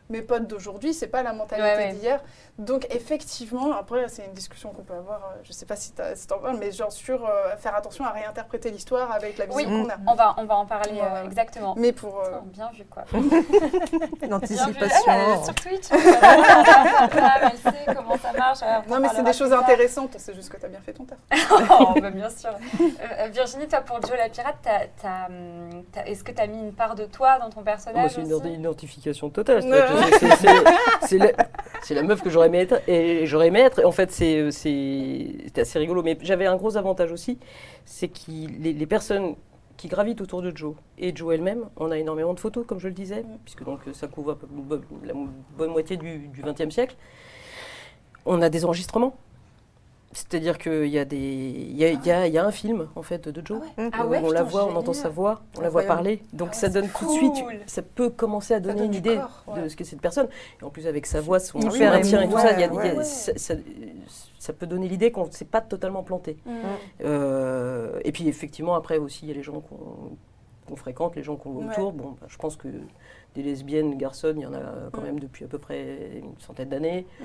mes 0.08 0.22
potes 0.22 0.46
d'aujourd'hui, 0.46 0.94
c'est 0.94 1.08
pas 1.08 1.22
la 1.22 1.32
mentalité 1.32 1.68
Ouais, 1.68 1.76
ouais. 1.76 1.92
d'hier. 1.94 2.20
Donc 2.58 2.86
effectivement, 2.90 3.72
après, 3.76 4.08
c'est 4.08 4.24
une 4.24 4.32
discussion 4.32 4.70
qu'on 4.70 4.82
peut 4.82 4.94
avoir, 4.94 5.18
euh, 5.24 5.40
je 5.44 5.52
sais 5.52 5.66
pas 5.66 5.76
si 5.76 5.92
t'as- 5.92 6.14
si 6.16 6.26
t'en 6.26 6.38
parles, 6.38 6.56
mais 6.58 6.70
genre 6.72 6.90
sur 6.92 7.26
euh, 7.26 7.54
faire 7.58 7.74
attention 7.74 8.04
à 8.04 8.10
réinterpréter 8.12 8.70
l'histoire 8.70 9.12
avec 9.12 9.36
la 9.36 9.44
vision 9.46 9.56
Oui. 9.58 9.64
qu'on 9.66 9.90
a. 9.90 9.96
On 10.06 10.14
va, 10.14 10.34
on 10.38 10.44
va 10.44 10.54
en 10.56 10.64
parler 10.66 10.92
Ouais, 10.92 11.00
euh, 11.02 11.24
exactement. 11.24 11.74
Mais 11.76 11.92
pour... 11.92 12.20
euh, 12.20 12.38
Oh, 12.38 12.42
Bien 12.46 12.70
vu 12.72 12.84
quoi. 12.86 13.04
L'anticipation. 14.28 15.12
Est 15.12 15.44
sur 15.44 15.54
Twitch. 15.54 15.84
Elle 15.92 17.58
sait 17.58 17.94
comment 17.94 18.16
ça 18.18 18.32
marche. 18.32 18.60
Non, 18.88 19.00
mais 19.00 19.08
c'est 19.14 19.22
des 19.22 19.32
choses 19.32 19.52
intéressantes, 19.52 20.14
c'est 20.18 20.34
juste 20.34 20.48
que 20.50 20.56
t'as 20.56 20.68
bien 20.68 20.80
fait 20.80 20.92
ton 20.92 21.04
taf. 21.04 21.18
Oh, 21.78 21.94
bah, 22.00 22.10
bien 22.10 22.30
sûr. 22.30 22.50
Euh, 22.80 23.28
Virginie, 23.32 23.68
toi, 23.68 23.80
pour 23.80 24.00
Joe 24.02 24.16
la 24.16 24.28
pirate, 24.28 24.66
est-ce 26.06 26.24
que 26.24 26.32
tu 26.32 26.40
as 26.40 26.46
mis 26.46 26.58
une 26.58 26.72
part 26.72 26.94
de 26.94 27.04
toi 27.04 27.38
dans 27.38 27.50
ton 27.50 27.60
Ah, 27.60 27.62
moi, 27.62 27.64
personnage 27.64 28.10
c'est 28.12 28.22
une 28.22 28.60
identification 28.60 29.30
totale. 29.30 29.62
C'est- 31.82 31.94
la, 31.94 32.02
meuf 32.02 32.22
que 32.22 32.30
j'aurais 32.30 32.48
aimé 32.48 32.58
être. 32.58 32.80
Aimé 32.88 33.68
en 33.84 33.92
fait, 33.92 34.10
c'était 34.10 35.60
assez 35.60 35.78
rigolo. 35.78 36.02
Mais 36.02 36.18
j'avais 36.22 36.46
un 36.46 36.56
gros 36.56 36.76
avantage 36.76 37.12
aussi. 37.12 37.38
C'est 37.84 38.08
que 38.08 38.30
les, 38.60 38.86
personnes 38.86 39.36
qui 39.76 39.88
gravitent 39.88 40.20
autour 40.20 40.42
de 40.42 40.56
Joe 40.56 40.74
et 40.98 41.14
Joe 41.14 41.34
elle-même, 41.34 41.64
on 41.76 41.90
a 41.90 41.98
énormément 41.98 42.34
de 42.34 42.40
photos, 42.40 42.66
comme 42.66 42.80
je 42.80 42.88
le 42.88 42.94
disais, 42.94 43.24
puisque 43.44 43.64
donc 43.64 43.80
ça 43.92 44.08
couvre 44.08 44.38
la 45.04 45.12
bonne 45.56 45.70
moitié 45.70 45.96
du 45.96 46.30
XXe 46.42 46.70
siècle. 46.70 46.96
On 48.24 48.42
a 48.42 48.48
des 48.48 48.64
enregistrements. 48.64 49.16
C'est-à-dire 50.16 50.56
qu'il 50.56 50.86
y, 50.86 50.98
a 50.98 51.04
des- 51.04 51.18
il 51.18 51.76
y, 51.76 51.84
a, 51.84 51.90
il 51.90 52.02
y 52.06 52.10
a- 52.10 52.26
il 52.26 52.32
y 52.32 52.38
a 52.38 52.46
un 52.46 52.50
film 52.50 52.88
en 52.96 53.02
fait 53.02 53.28
de 53.28 53.46
Joe. 53.46 53.60
Ah 53.92 54.06
ouais, 54.06 54.18
on 54.24 54.30
la 54.30 54.42
voit, 54.44 54.64
on 54.66 54.74
entend 54.74 54.94
sa 54.94 55.10
voix, 55.10 55.42
on 55.58 55.60
la 55.60 55.68
voit 55.68 55.82
parler. 55.82 56.22
Donc 56.32 56.48
Ah, 56.52 56.54
ça 56.54 56.68
donne 56.70 56.88
tout 56.88 57.04
de 57.06 57.10
suite, 57.12 57.34
ça 57.66 57.82
peut 57.82 58.08
commencer 58.08 58.54
à 58.54 58.60
donner 58.60 58.76
donne 58.76 58.86
une 58.86 58.94
idée 58.94 59.16
corps, 59.16 59.44
ouais. 59.56 59.62
de 59.64 59.68
ce 59.68 59.76
que 59.76 59.84
c'est 59.84 59.90
cette 59.90 60.00
personne. 60.00 60.28
Et 60.60 60.64
en 60.64 60.70
plus 60.70 60.86
avec 60.86 61.04
sa 61.04 61.20
voix, 61.20 61.38
son 61.38 61.58
maintien 61.58 61.94
et 61.98 62.00
tout 62.28 62.38
ça, 62.38 62.52
il 62.52 62.60
y 62.60 62.64
a- 62.64 62.72
Ouais, 62.72 62.84
il 62.86 62.88
y 62.88 62.94
a- 62.94 62.98
ouais. 62.98 63.04
ça, 63.04 63.32
ça- 63.36 63.54
ça 64.38 64.52
peut 64.54 64.66
donner 64.66 64.88
l'idée 64.88 65.10
qu'on 65.12 65.26
ne 65.26 65.30
s'est 65.32 65.44
pas 65.44 65.60
totalement 65.60 66.02
planté. 66.02 66.38
Mm. 66.46 66.50
Euh, 67.04 68.00
et 68.04 68.10
puis 68.12 68.26
effectivement, 68.28 68.74
après 68.74 68.96
aussi, 68.98 69.26
il 69.26 69.28
y 69.28 69.32
a 69.32 69.34
les 69.34 69.42
gens 69.42 69.60
qu'on 69.60 70.76
fréquente, 70.76 71.14
les 71.16 71.22
gens 71.22 71.36
qu'on 71.36 71.50
voit 71.50 71.64
Ouais. 71.64 71.70
autour. 71.72 71.92
Bon, 71.92 72.16
bah, 72.20 72.26
je 72.28 72.36
pense 72.38 72.56
que 72.56 72.68
des 73.34 73.42
lesbiennes, 73.42 73.96
garçonnes, 73.98 74.38
il 74.40 74.44
y 74.44 74.46
en 74.46 74.54
a 74.54 74.60
quand 74.92 75.02
Mm. 75.02 75.04
même 75.04 75.20
depuis 75.20 75.44
à 75.44 75.48
peu 75.48 75.58
près 75.58 76.20
une 76.22 76.34
centaine 76.40 76.70
d'années. 76.70 77.06
Mm. 77.20 77.24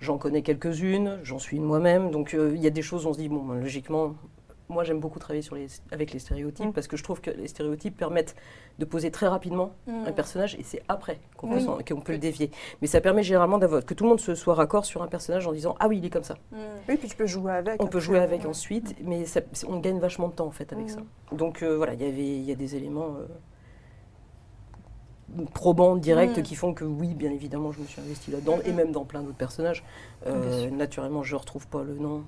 J'en 0.00 0.18
connais 0.18 0.42
quelques-unes, 0.42 1.20
j'en 1.22 1.38
suis 1.38 1.56
une 1.56 1.64
moi-même. 1.64 2.10
Donc 2.10 2.34
euh, 2.34 2.52
il 2.54 2.62
y 2.62 2.66
a 2.66 2.70
des 2.70 2.82
choses, 2.82 3.06
on 3.06 3.12
se 3.12 3.18
dit, 3.18 3.28
bon, 3.28 3.42
ben, 3.44 3.58
logiquement, 3.60 4.14
moi 4.68 4.82
j'aime 4.82 4.98
beaucoup 4.98 5.18
travailler 5.18 5.42
sur 5.42 5.54
les, 5.54 5.66
avec 5.92 6.12
les 6.12 6.18
stéréotypes 6.18 6.66
Mm. 6.68 6.72
parce 6.72 6.88
que 6.88 6.96
je 6.96 7.04
trouve 7.04 7.20
que 7.20 7.30
les 7.30 7.48
stéréotypes 7.48 7.96
permettent 7.96 8.34
de 8.78 8.84
poser 8.86 9.10
très 9.10 9.28
rapidement 9.28 9.72
Mm. 9.86 10.04
un 10.08 10.12
personnage 10.12 10.56
et 10.56 10.62
c'est 10.62 10.82
après 10.88 11.20
qu'on 11.36 11.48
peut, 11.48 11.56
Oui. 11.56 12.02
le 12.08 12.18
dévier. 12.18 12.50
Mais 12.82 12.86
ça 12.88 13.00
permet 13.00 13.22
généralement 13.22 13.58
d'avoir 13.58 13.84
que 13.84 13.92
tout 13.94 14.04
le 14.04 14.10
monde 14.10 14.20
se 14.20 14.34
soit 14.34 14.54
raccord 14.54 14.84
sur 14.84 15.02
un 15.02 15.06
personnage 15.06 15.46
en 15.46 15.52
disant 15.52 15.74
ah 15.80 15.88
oui 15.88 15.98
il 15.98 16.04
est 16.06 16.10
comme 16.10 16.24
ça. 16.24 16.34
Mm. 16.52 16.56
Oui, 16.88 16.96
puis 16.96 17.08
tu 17.08 17.16
peux 17.16 17.26
jouer 17.26 17.52
avec. 17.52 17.82
On 17.82 17.86
peut 17.86 18.00
jouer 18.00 18.18
avec 18.18 18.40
ouais. 18.42 18.46
ensuite, 18.48 18.96
mais 19.04 19.26
ça- 19.26 19.40
on 19.68 19.78
gagne 19.78 19.98
vachement 20.00 20.28
de 20.28 20.32
temps 20.34 20.46
en 20.46 20.50
fait 20.50 20.72
avec 20.72 20.90
ça. 20.90 21.00
Donc 21.32 21.62
euh, 21.62 21.76
voilà, 21.76 21.92
il 21.94 22.00
y 22.02 22.06
avait 22.06 22.18
il 22.26 22.42
y 22.44 22.52
a 22.52 22.56
des 22.56 22.74
éléments 22.74 23.16
euh, 23.18 23.26
probants 25.52 25.96
directs 25.96 26.36
Mhm. 26.38 26.42
qui 26.42 26.54
font 26.54 26.74
que 26.74 26.84
oui 26.84 27.14
bien 27.14 27.30
évidemment 27.30 27.72
je 27.72 27.80
me 27.80 27.86
suis 27.86 28.00
investi 28.00 28.30
là-dedans 28.30 28.58
et 28.64 28.72
même 28.72 28.92
dans 28.92 29.04
plein 29.04 29.22
d'autres 29.22 29.36
personnages. 29.36 29.84
Euh, 30.26 30.70
naturellement 30.70 31.22
je 31.22 31.36
retrouve 31.36 31.66
pas 31.68 31.82
le 31.82 31.94
nom 31.98 32.24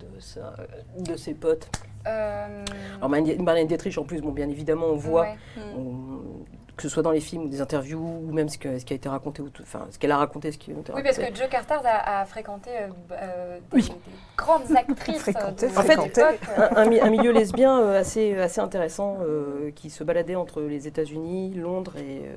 de 0.00 0.20
sa, 0.20 0.54
de 0.98 1.16
ses 1.16 1.34
potes. 1.34 1.70
Euh, 2.06 2.64
Alors 2.98 3.08
Marlène 3.10 3.66
Dietrich 3.66 3.98
en 3.98 4.04
plus 4.04 4.20
bon 4.20 4.30
bien 4.32 4.48
évidemment 4.48 4.86
on 4.86 4.96
voit 4.96 5.22
ouais. 5.22 5.36
Mm. 5.56 5.78
on- 5.78 6.57
que 6.78 6.82
ce 6.84 6.88
soit 6.88 7.02
dans 7.02 7.10
les 7.10 7.20
films 7.20 7.42
ou 7.42 7.48
des 7.48 7.60
interviews, 7.60 7.98
ou 8.00 8.32
même 8.32 8.48
ce, 8.48 8.56
que- 8.56 8.78
ce 8.78 8.84
qui 8.86 8.94
a 8.94 8.96
été 8.96 9.08
raconté, 9.10 9.42
ou 9.42 9.50
tout- 9.50 9.62
enfin 9.62 9.86
ce 9.90 9.98
qu'elle 9.98 10.12
a 10.12 10.16
raconté, 10.16 10.50
ce 10.52 10.56
qui 10.56 10.70
a 10.70 10.74
été 10.78 10.92
Oui, 10.94 11.02
parce 11.02 11.18
que 11.18 11.34
Joe 11.34 11.48
Carter 11.50 11.74
a, 11.84 12.20
a 12.20 12.24
fréquenté 12.24 12.70
euh, 12.70 12.88
euh, 13.12 13.58
des, 13.70 13.76
Oui. 13.76 13.82
des 13.88 13.94
grandes 14.36 14.74
actrices 14.74 15.18
Fréquenté, 15.18 15.66
de, 15.66 15.70
de 15.72 15.76
fréquenté. 15.76 16.22
l'époque. 16.22 16.40
un, 16.56 16.76
un 16.76 16.84
mi- 16.86 17.00
un 17.00 17.10
milieu 17.10 17.32
lesbien 17.32 17.78
euh, 17.80 18.00
assez, 18.00 18.34
assez 18.38 18.60
intéressant 18.62 19.18
euh, 19.22 19.70
qui 19.72 19.90
se 19.90 20.02
baladait 20.04 20.36
entre 20.36 20.62
les 20.62 20.86
États-Unis, 20.86 21.52
Londres 21.54 21.96
et 21.98 22.20
euh, 22.28 22.36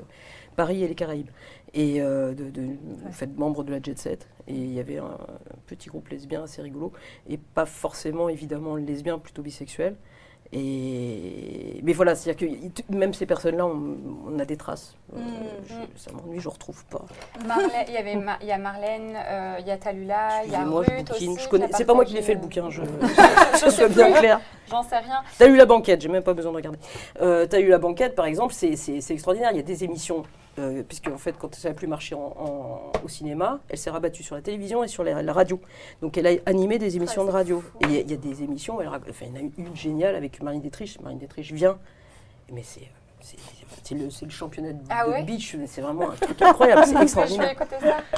Paris 0.58 0.84
et 0.84 0.88
les 0.90 0.96
Caraïbes. 0.96 1.30
Et 1.74 2.02
euh, 2.02 2.34
de, 2.34 2.44
en 3.08 3.12
fait, 3.14 3.30
membre 3.38 3.64
de 3.64 3.72
la 3.72 3.82
Jet 3.82 3.98
Set. 3.98 4.28
Et 4.48 4.54
il 4.56 4.74
y 4.74 4.80
avait 4.82 4.98
un, 4.98 5.16
petit 5.68 5.88
groupe 5.88 6.10
lesbien 6.10 6.44
assez 6.44 6.62
rigolo. 6.62 6.92
Et 7.30 7.38
pas 7.38 7.66
forcément, 7.66 8.28
évidemment, 8.28 8.76
lesbien, 8.76 9.18
plutôt 9.20 9.42
bisexuel. 9.42 9.96
Et... 10.54 11.80
Mais 11.84 11.94
voilà, 11.94 12.16
c'est-à-dire 12.16 12.48
que 12.48 12.94
même 12.94 13.14
ces 13.14 13.26
personnes-là, 13.26 13.66
on, 13.66 13.96
on 14.28 14.40
a 14.40 14.46
des 14.46 14.58
traces. 14.58 14.96
Euh, 15.16 15.20
Mm. 15.20 15.24
je- 15.68 16.00
ça 16.02 16.12
m'ennuie, 16.12 16.40
je 16.40 16.48
ne 16.48 16.54
retrouve 16.54 16.84
pas. 16.86 17.06
Il 17.88 17.94
y 17.94 17.98
avait 17.98 18.18
y 18.44 18.52
a 18.52 18.58
Marlène, 18.58 19.14
euh, 19.16 19.56
il 19.60 19.68
y 19.68 19.72
a 19.72 19.78
Talula, 19.78 20.44
il 20.46 20.52
y 20.52 20.56
a 20.56 20.64
je 20.64 20.70
Ruth 20.70 21.12
aussi. 21.12 21.30
Je 21.38 21.68
C'est 21.76 21.86
pas 21.86 21.94
moi 21.94 22.06
qui 22.06 22.14
l'ai 22.14 22.22
fait 22.22 22.34
le 22.36 22.40
bouquin, 22.40 22.70
je, 22.70 22.82
Je 23.60 23.66
je 23.66 23.70
sois 23.70 23.88
bien 23.90 24.12
clair. 24.12 24.40
J'en 24.70 24.84
sais 24.84 24.98
rien. 25.00 25.22
T'as 25.38 25.48
eu 25.48 25.56
la 25.56 25.66
banquette, 25.66 26.02
j'ai 26.02 26.08
même 26.10 26.24
pas 26.24 26.34
besoin 26.34 26.52
de 26.52 26.58
regarder. 26.58 26.80
Euh, 27.22 27.46
T'as 27.48 27.60
eu 27.60 27.68
la 27.70 27.78
banquette, 27.78 28.16
par 28.16 28.26
exemple, 28.26 28.54
c'est 28.54 28.74
extraordinaire. 29.10 29.52
Il 29.52 29.58
y 29.58 29.62
a 29.62 29.64
des 29.64 29.84
émissions, 29.84 30.24
euh, 30.60 30.84
puisque 30.84 31.08
en 31.08 31.18
fait, 31.18 31.34
quand 31.40 31.54
ça 31.56 31.70
n'a 31.70 31.76
plus 31.76 31.88
marché 31.88 32.14
en- 32.16 32.20
en- 32.38 32.92
au 33.04 33.08
cinéma, 33.08 33.60
elle 33.70 33.78
s'est 33.78 33.90
rabattue 33.90 34.24
sur 34.24 34.36
la 34.36 34.42
télévision 34.42 34.84
et 34.84 34.88
sur 34.88 35.04
la, 35.04 35.22
la 35.22 35.34
radio. 35.34 35.60
Donc 36.02 36.18
elle 36.18 36.28
a 36.28 36.32
animé 36.46 36.78
des 36.78 36.96
émissions 36.98 37.22
Ouais, 37.22 37.28
de 37.28 37.34
radio. 37.34 37.62
fou. 37.62 37.78
Et 37.82 37.86
il 37.86 37.92
y, 37.94 37.98
a- 37.98 38.02
il 38.02 38.12
y 38.12 38.14
a 38.14 38.18
des 38.18 38.44
émissions, 38.44 38.82
elle, 38.82 38.88
enfin, 38.90 39.26
il 39.28 39.28
y 39.30 39.32
en 39.32 39.36
a 39.36 39.40
eu 39.44 39.52
une 39.58 39.76
géniale 39.76 40.16
avec 40.16 40.42
Marine 40.44 40.62
Détriche. 40.62 41.00
Marine 41.00 41.20
Détriche 41.20 41.52
vient, 41.54 41.78
mais 42.52 42.64
c'est. 42.64 42.82
le, 43.96 44.30
championnat 44.30 44.74
de, 44.74 44.80
Ah 44.90 45.06
de 45.06 45.12
ouais 45.12 45.24
beach, 45.24 45.56
c'est 45.68 45.82
vraiment 45.82 46.12
un 46.12 46.16
truc 46.16 46.42
incroyable, 46.42 46.84
c'est 46.86 46.96
extraordinaire. 47.02 47.56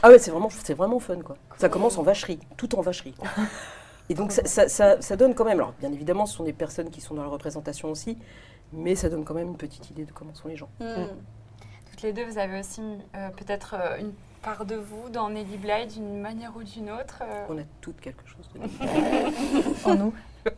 Ah 0.02 0.10
ouais, 0.10 0.18
c'est 0.20 0.32
vraiment, 0.32 0.50
vraiment 0.76 1.00
fun 1.00 1.20
quoi. 1.22 1.36
Ça 1.58 1.70
commence 1.70 1.98
en 1.98 2.04
vacherie, 2.04 2.40
tout 2.58 2.76
en 2.76 2.82
vacherie. 2.82 3.14
Et 4.10 4.16
donc 4.16 4.32
ça, 4.34 4.44
ça- 4.46 4.68
ça- 4.68 5.02
ça 5.02 5.16
donne 5.16 5.34
quand 5.36 5.46
même, 5.46 5.60
alors 5.60 5.74
bien 5.80 5.92
évidemment 5.94 6.26
ce 6.26 6.36
sont 6.36 6.44
des 6.44 6.52
personnes 6.54 6.90
qui 6.90 7.00
sont 7.00 7.14
dans 7.16 7.22
la 7.24 7.30
représentation 7.30 7.90
aussi, 7.90 8.18
mais 8.74 8.96
ça 8.96 9.08
donne 9.10 9.24
quand 9.24 9.34
même 9.34 9.48
une 9.50 9.56
petite 9.58 9.90
idée 9.92 10.04
de 10.04 10.12
comment 10.12 10.34
sont 10.34 10.48
les 10.50 10.58
gens. 10.58 10.68
Mm. 10.82 11.06
Toutes 12.04 12.18
les 12.18 12.22
deux, 12.26 12.30
vous 12.30 12.38
avez 12.38 12.60
aussi 12.60 12.82
euh, 13.16 13.30
peut-être 13.30 13.76
euh, 13.80 13.98
une 13.98 14.12
part 14.42 14.66
de 14.66 14.76
vous 14.76 15.08
dans 15.08 15.30
Nelly 15.30 15.56
Bly 15.56 15.88
d'une 15.88 16.20
manière 16.20 16.52
ou 16.58 16.62
d'une 16.62 16.90
autre. 16.92 17.22
euh. 17.22 17.46
On 17.48 17.58
a 17.58 17.62
toutes 17.80 18.02
quelque 18.02 18.28
chose 18.28 18.50
de 18.54 18.60
En 19.90 19.96
nous. 19.96 20.14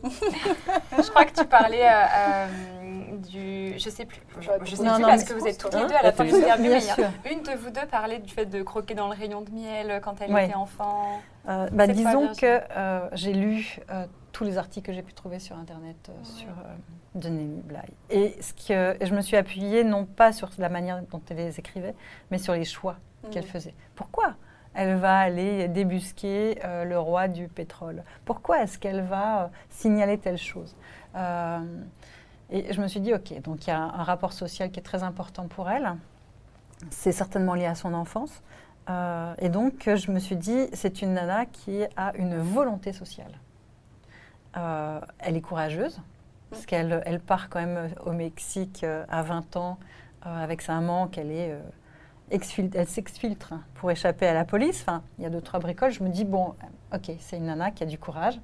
Je 0.98 1.08
crois 1.10 1.24
que 1.24 1.40
tu 1.40 1.44
parlais 1.46 1.86
euh, 1.86 1.92
euh, 2.18 3.16
du. 3.18 3.78
Je 3.78 3.88
sais 3.90 4.06
plus. 4.06 4.20
Je, 4.40 4.50
je 4.64 4.74
sais 4.74 4.82
Non, 4.82 4.94
plus 4.94 5.02
non, 5.02 5.08
parce 5.08 5.22
que 5.22 5.34
vous 5.34 5.46
êtes 5.46 5.56
toutes 5.58 5.72
les 5.74 5.82
que- 5.82 5.88
deux 5.88 5.94
à 5.94 6.02
la 6.02 6.08
Hein 6.08 6.12
fin 6.12 6.24
de 6.24 6.30
l'interview. 6.32 6.80
Sûr. 6.80 7.04
Une 7.30 7.42
de 7.44 7.52
vous 7.56 7.70
deux 7.70 7.86
parlait 7.88 8.18
du 8.18 8.34
fait 8.34 8.46
de 8.46 8.64
croquer 8.64 8.94
dans 8.94 9.06
le 9.06 9.14
rayon 9.14 9.42
de 9.42 9.50
miel 9.52 10.00
quand 10.02 10.16
elle 10.20 10.32
Ouais. 10.32 10.46
était 10.46 10.56
enfant. 10.56 11.20
Euh, 11.48 11.68
bah, 11.70 11.86
disons 11.86 12.32
que 12.34 12.60
euh, 12.76 13.08
j'ai 13.12 13.32
lu 13.34 13.76
euh, 13.92 14.04
tous 14.36 14.44
les 14.44 14.58
articles 14.58 14.86
que 14.86 14.92
j'ai 14.92 15.00
pu 15.02 15.14
trouver 15.14 15.38
sur 15.38 15.56
Internet 15.56 15.96
euh, 16.10 16.12
sur 16.22 16.48
euh, 16.50 16.74
de 17.14 17.30
Nelly 17.30 17.62
Bly. 17.62 17.80
Et, 18.10 18.36
ce 18.42 18.52
que, 18.52 19.02
je 19.02 19.14
me 19.14 19.22
suis 19.22 19.34
appuyée 19.34 19.82
non 19.82 20.04
pas 20.04 20.30
sur 20.30 20.50
la 20.58 20.68
manière 20.68 21.00
dont 21.10 21.22
elle 21.30 21.38
les 21.38 21.58
écrivait, 21.58 21.94
mais 22.30 22.36
sur 22.36 22.52
les 22.52 22.66
choix 22.66 22.96
qu'elle 23.30 23.44
Mm. 23.44 23.48
faisait. 23.48 23.74
Pourquoi 23.94 24.34
elle 24.74 24.96
va 24.96 25.20
aller 25.20 25.68
débusquer 25.68 26.58
euh, 26.66 26.84
le 26.84 26.98
roi 26.98 27.28
du 27.28 27.48
pétrole? 27.48 28.04
Pourquoi 28.26 28.62
est-ce 28.62 28.78
qu'elle 28.78 29.00
va 29.00 29.44
euh, 29.44 29.48
signaler 29.70 30.18
telle 30.18 30.36
chose? 30.36 30.76
Euh, 31.14 31.60
Et 32.50 32.74
je 32.74 32.82
me 32.82 32.88
suis 32.88 33.00
dit, 33.00 33.14
ok, 33.14 33.40
donc 33.40 33.66
il 33.66 33.70
y 33.70 33.72
a 33.72 33.80
un 33.80 34.02
rapport 34.02 34.34
social 34.34 34.70
qui 34.70 34.80
est 34.80 34.82
très 34.82 35.02
important 35.02 35.48
pour 35.48 35.70
elle. 35.70 35.94
C'est 36.90 37.12
certainement 37.12 37.54
lié 37.54 37.64
à 37.64 37.74
son 37.74 37.94
enfance. 37.94 38.42
Et 39.40 39.48
donc, 39.48 39.90
je 39.92 40.10
me 40.12 40.20
suis 40.20 40.36
dit, 40.36 40.68
c'est 40.74 41.00
une 41.02 41.14
nana 41.14 41.46
qui 41.46 41.84
a 41.96 42.12
une 42.16 42.36
volonté 42.36 42.92
sociale. 42.92 43.32
Euh, 44.56 45.00
elle 45.18 45.36
est 45.36 45.40
courageuse, 45.40 46.00
parce 46.50 46.64
qu'elle 46.66 47.02
elle 47.04 47.20
part 47.20 47.48
quand 47.48 47.60
même 47.60 47.90
au 48.04 48.12
Mexique 48.12 48.84
euh, 48.84 49.04
à 49.08 49.22
20 49.22 49.56
ans 49.56 49.78
euh, 50.24 50.42
avec 50.42 50.62
sa 50.62 50.74
maman, 50.74 51.08
qu'elle 51.08 51.30
est, 51.30 51.52
euh, 51.52 51.60
elle 52.30 52.88
s'exfiltre 52.88 53.52
hein, 53.52 53.62
pour 53.74 53.90
échapper 53.90 54.26
à 54.26 54.34
la 54.34 54.44
police. 54.44 54.82
Enfin, 54.82 55.02
il 55.18 55.24
y 55.24 55.26
a 55.26 55.30
deux, 55.30 55.40
trois 55.40 55.60
bricoles. 55.60 55.92
Je 55.92 56.02
me 56.02 56.08
dis, 56.08 56.24
bon, 56.24 56.54
euh, 56.92 56.96
ok, 56.96 57.12
c'est 57.20 57.36
une 57.36 57.46
nana 57.46 57.70
qui 57.70 57.82
a 57.82 57.86
du 57.86 57.98
courage, 57.98 58.40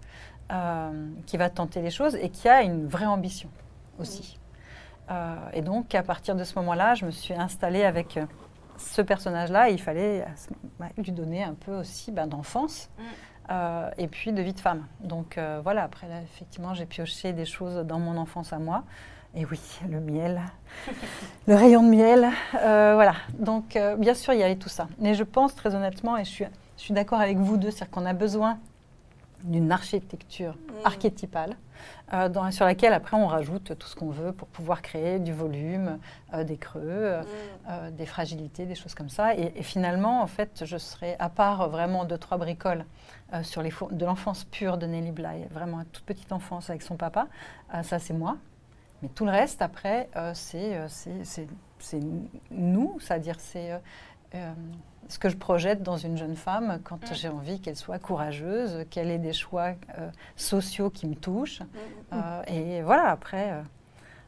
euh, 0.53 1.09
qui 1.27 1.37
va 1.37 1.49
tenter 1.51 1.81
les 1.81 1.91
choses 1.91 2.15
et 2.17 2.29
qui 2.29 2.49
a 2.49 2.63
une 2.63 2.87
vraie 2.87 3.07
ambition 3.07 3.49
aussi. 3.99 4.39
Euh, 5.11 5.37
et 5.53 5.63
donc, 5.63 5.95
à 5.95 6.03
partir 6.03 6.37
de 6.37 6.45
ce 6.45 6.55
moment-là, 6.59 6.95
je 6.95 7.07
me 7.07 7.11
suis 7.11 7.35
installée 7.35 7.85
avec 7.85 8.17
euh, 8.17 8.27
ce 8.77 9.03
personnage-là. 9.03 9.71
Il 9.71 9.81
fallait 9.81 10.25
bah, 10.79 10.89
lui 10.99 11.13
donner 11.13 11.43
un 11.43 11.55
peu 11.55 11.75
aussi 11.77 12.13
bah, 12.13 12.27
d'enfance 12.27 12.91
Mm. 12.99 13.03
Euh, 13.53 13.91
et 13.99 14.09
puis 14.09 14.33
de 14.33 14.43
vie 14.43 14.53
de 14.55 14.61
femme. 14.61 14.85
Donc 15.01 15.39
euh, 15.39 15.61
voilà, 15.63 15.85
après, 15.85 16.09
là, 16.09 16.17
effectivement, 16.23 16.75
j'ai 16.75 16.87
pioché 16.87 17.33
des 17.33 17.45
choses 17.45 17.85
dans 17.87 17.99
mon 17.99 18.17
enfance 18.17 18.53
à 18.53 18.59
moi. 18.59 18.83
Et 19.35 19.45
oui, 19.47 19.61
le 19.89 20.01
miel, 20.01 20.41
le 21.47 21.55
rayon 21.55 21.83
de 21.83 21.89
miel, 21.89 22.29
euh, 22.57 22.93
voilà. 22.95 23.15
Donc, 23.39 23.79
bien 23.99 24.13
sûr, 24.15 24.35
il 24.35 24.41
y 24.41 24.43
avait 24.43 24.57
tout 24.57 24.69
ça. 24.69 24.89
Mais 24.99 25.15
je 25.15 25.25
pense 25.25 25.55
très 25.55 25.75
honnêtement, 25.75 26.17
et 26.19 26.25
je 26.25 26.31
suis, 26.31 26.45
je 26.77 26.83
suis 26.83 26.93
d'accord 26.93 27.21
avec 27.21 27.39
vous 27.39 27.57
deux, 27.57 27.71
c'est-à-dire 27.71 27.91
qu'on 27.91 28.05
a 28.05 28.13
besoin 28.13 28.59
d'une 29.43 29.73
architecture 29.73 30.53
Mm. 30.55 30.73
archétypale 30.87 31.57
euh, 32.13 32.29
dans- 32.29 32.51
sur 32.53 32.65
laquelle 32.67 32.93
après 32.93 33.17
on 33.17 33.27
rajoute 33.27 33.77
tout 33.79 33.87
ce 33.89 33.97
qu'on 33.97 34.11
veut 34.11 34.33
pour 34.33 34.47
pouvoir 34.49 34.83
créer 34.83 35.19
du 35.19 35.33
volume, 35.33 35.99
euh, 36.35 36.45
des 36.45 36.57
creux, 36.59 36.81
euh, 36.85 37.23
Mm. 37.23 37.91
des 37.93 38.07
fragilités, 38.07 38.67
des 38.67 38.75
choses 38.75 38.95
comme 38.95 39.09
ça. 39.09 39.35
Et, 39.35 39.53
et 39.57 39.63
finalement, 39.63 40.21
en 40.23 40.27
fait, 40.27 40.63
je 40.65 40.77
serais, 40.77 41.17
à 41.19 41.29
part 41.31 41.69
vraiment 41.71 42.05
deux, 42.05 42.19
trois 42.19 42.37
bricoles 42.39 42.85
euh, 43.33 43.43
sur 43.43 43.63
les 43.63 43.73
de 43.91 44.05
l'enfance 44.05 44.45
pure 44.45 44.79
de 44.79 44.87
Nelly 44.87 45.11
Bly, 45.11 45.47
vraiment 45.51 45.81
une 45.81 45.87
toute 45.87 46.05
petite 46.05 46.33
enfance 46.33 46.71
avec 46.71 46.83
son 46.83 46.97
papa, 46.97 47.29
euh, 47.75 47.83
ça 47.83 47.99
c'est 47.99 48.13
moi. 48.15 48.37
Mais 49.03 49.09
tout 49.09 49.25
le 49.25 49.31
reste, 49.31 49.63
après, 49.63 50.09
euh, 50.17 50.33
c'est 50.35 51.49
nous, 52.51 52.99
c'est-à-dire 53.01 53.41
c'est 53.41 53.81
ce 55.09 55.19
que 55.19 55.29
je 55.29 55.37
projette 55.37 55.83
dans 55.83 55.97
une 55.97 56.17
jeune 56.17 56.37
femme 56.37 56.81
quand 56.85 57.11
Mm. 57.11 57.15
j'ai 57.15 57.29
envie 57.29 57.61
qu'elle 57.61 57.77
soit 57.77 57.99
courageuse, 57.99 58.87
qu'elle 58.89 59.11
ait 59.11 59.19
des 59.19 59.33
choix 59.33 59.73
sociaux 60.37 60.89
qui 60.91 61.07
me 61.07 61.15
touchent. 61.15 61.61
Mm. 61.61 61.67
Euh, 62.13 62.43
et 62.47 62.83
voilà, 62.83 63.11
après, 63.11 63.53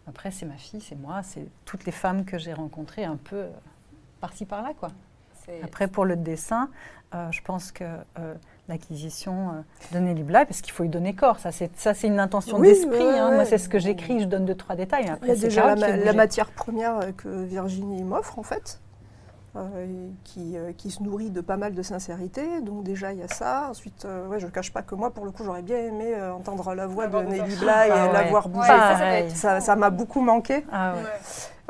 après 0.08 0.30
c'est 0.32 0.46
ma 0.46 0.56
fille, 0.56 0.80
c'est 0.80 0.96
moi, 0.96 1.22
c'est 1.22 1.46
toutes 1.64 1.84
les 1.86 1.92
femmes 1.92 2.24
que 2.24 2.38
j'ai 2.38 2.52
rencontrées 2.52 3.04
un 3.04 3.16
peu 3.16 3.46
par-ci 4.20 4.44
par-là. 4.44 4.72
Quoi. 4.78 4.90
Après, 5.62 5.88
pour 5.88 6.04
le 6.04 6.16
dessin, 6.16 6.70
euh, 7.14 7.30
je 7.30 7.42
pense 7.42 7.72
que 7.72 7.84
euh, 8.18 8.34
l'acquisition 8.68 9.50
euh, 9.50 9.94
de 9.94 9.98
Nelly 9.98 10.22
Bly, 10.22 10.44
parce 10.46 10.60
qu'il 10.62 10.72
faut 10.72 10.82
lui 10.84 10.88
donner 10.90 11.14
corps, 11.14 11.38
ça 11.38 11.52
c'est, 11.52 11.70
ça, 11.76 11.92
c'est 11.94 12.06
une 12.06 12.18
intention 12.20 12.58
Oui, 12.58 12.68
d'esprit. 12.68 12.98
ouais, 12.98 13.18
hein. 13.18 13.32
Moi, 13.32 13.44
c'est 13.44 13.58
ce 13.58 13.68
que 13.68 13.78
j'écris, 13.78 14.20
je 14.20 14.24
donne 14.26 14.46
deux, 14.46 14.54
trois 14.54 14.74
détails. 14.74 15.02
Il 15.04 15.08
y 15.08 15.10
Après, 15.10 15.30
a 15.30 15.34
c'est 15.34 15.42
déjà 15.42 15.74
la, 15.74 15.96
la 15.96 16.12
matière 16.14 16.50
première 16.50 16.98
euh, 16.98 17.12
que 17.16 17.28
Virginie 17.44 18.02
m'offre 18.02 18.38
en 18.38 18.42
fait, 18.42 18.80
euh, 19.56 20.08
qui, 20.24 20.56
euh, 20.56 20.72
qui 20.76 20.90
se 20.90 21.02
nourrit 21.02 21.30
de 21.30 21.40
pas 21.42 21.56
mal 21.58 21.74
de 21.74 21.82
sincérité. 21.82 22.60
Donc 22.62 22.84
déjà 22.84 23.12
il 23.12 23.18
y 23.18 23.22
a 23.22 23.28
ça. 23.28 23.68
Ensuite, 23.70 24.04
euh, 24.06 24.26
ouais, 24.28 24.40
je 24.40 24.46
ne 24.46 24.50
cache 24.50 24.72
pas 24.72 24.82
que 24.82 24.94
moi 24.94 25.10
pour 25.12 25.24
le 25.26 25.30
coup 25.30 25.44
j'aurais 25.44 25.62
bien 25.62 25.78
aimé 25.78 26.14
euh, 26.14 26.32
entendre 26.32 26.74
la 26.74 26.86
voix 26.86 27.06
La 27.06 27.22
de 27.22 27.28
Nelly. 27.28 27.56
Bly 27.56 27.68
et 27.68 27.90
Ah 27.90 28.10
la 28.12 28.22
ouais. 28.22 28.30
voir 28.30 28.46
Ouais, 28.46 28.52
bouger. 29.24 29.60
ça, 29.60 29.76
m'a 29.76 29.90
beaucoup 29.90 30.22
manqué. 30.22 30.64
Ah 30.72 30.94
ouais. 30.94 31.02
Ouais. 31.02 31.08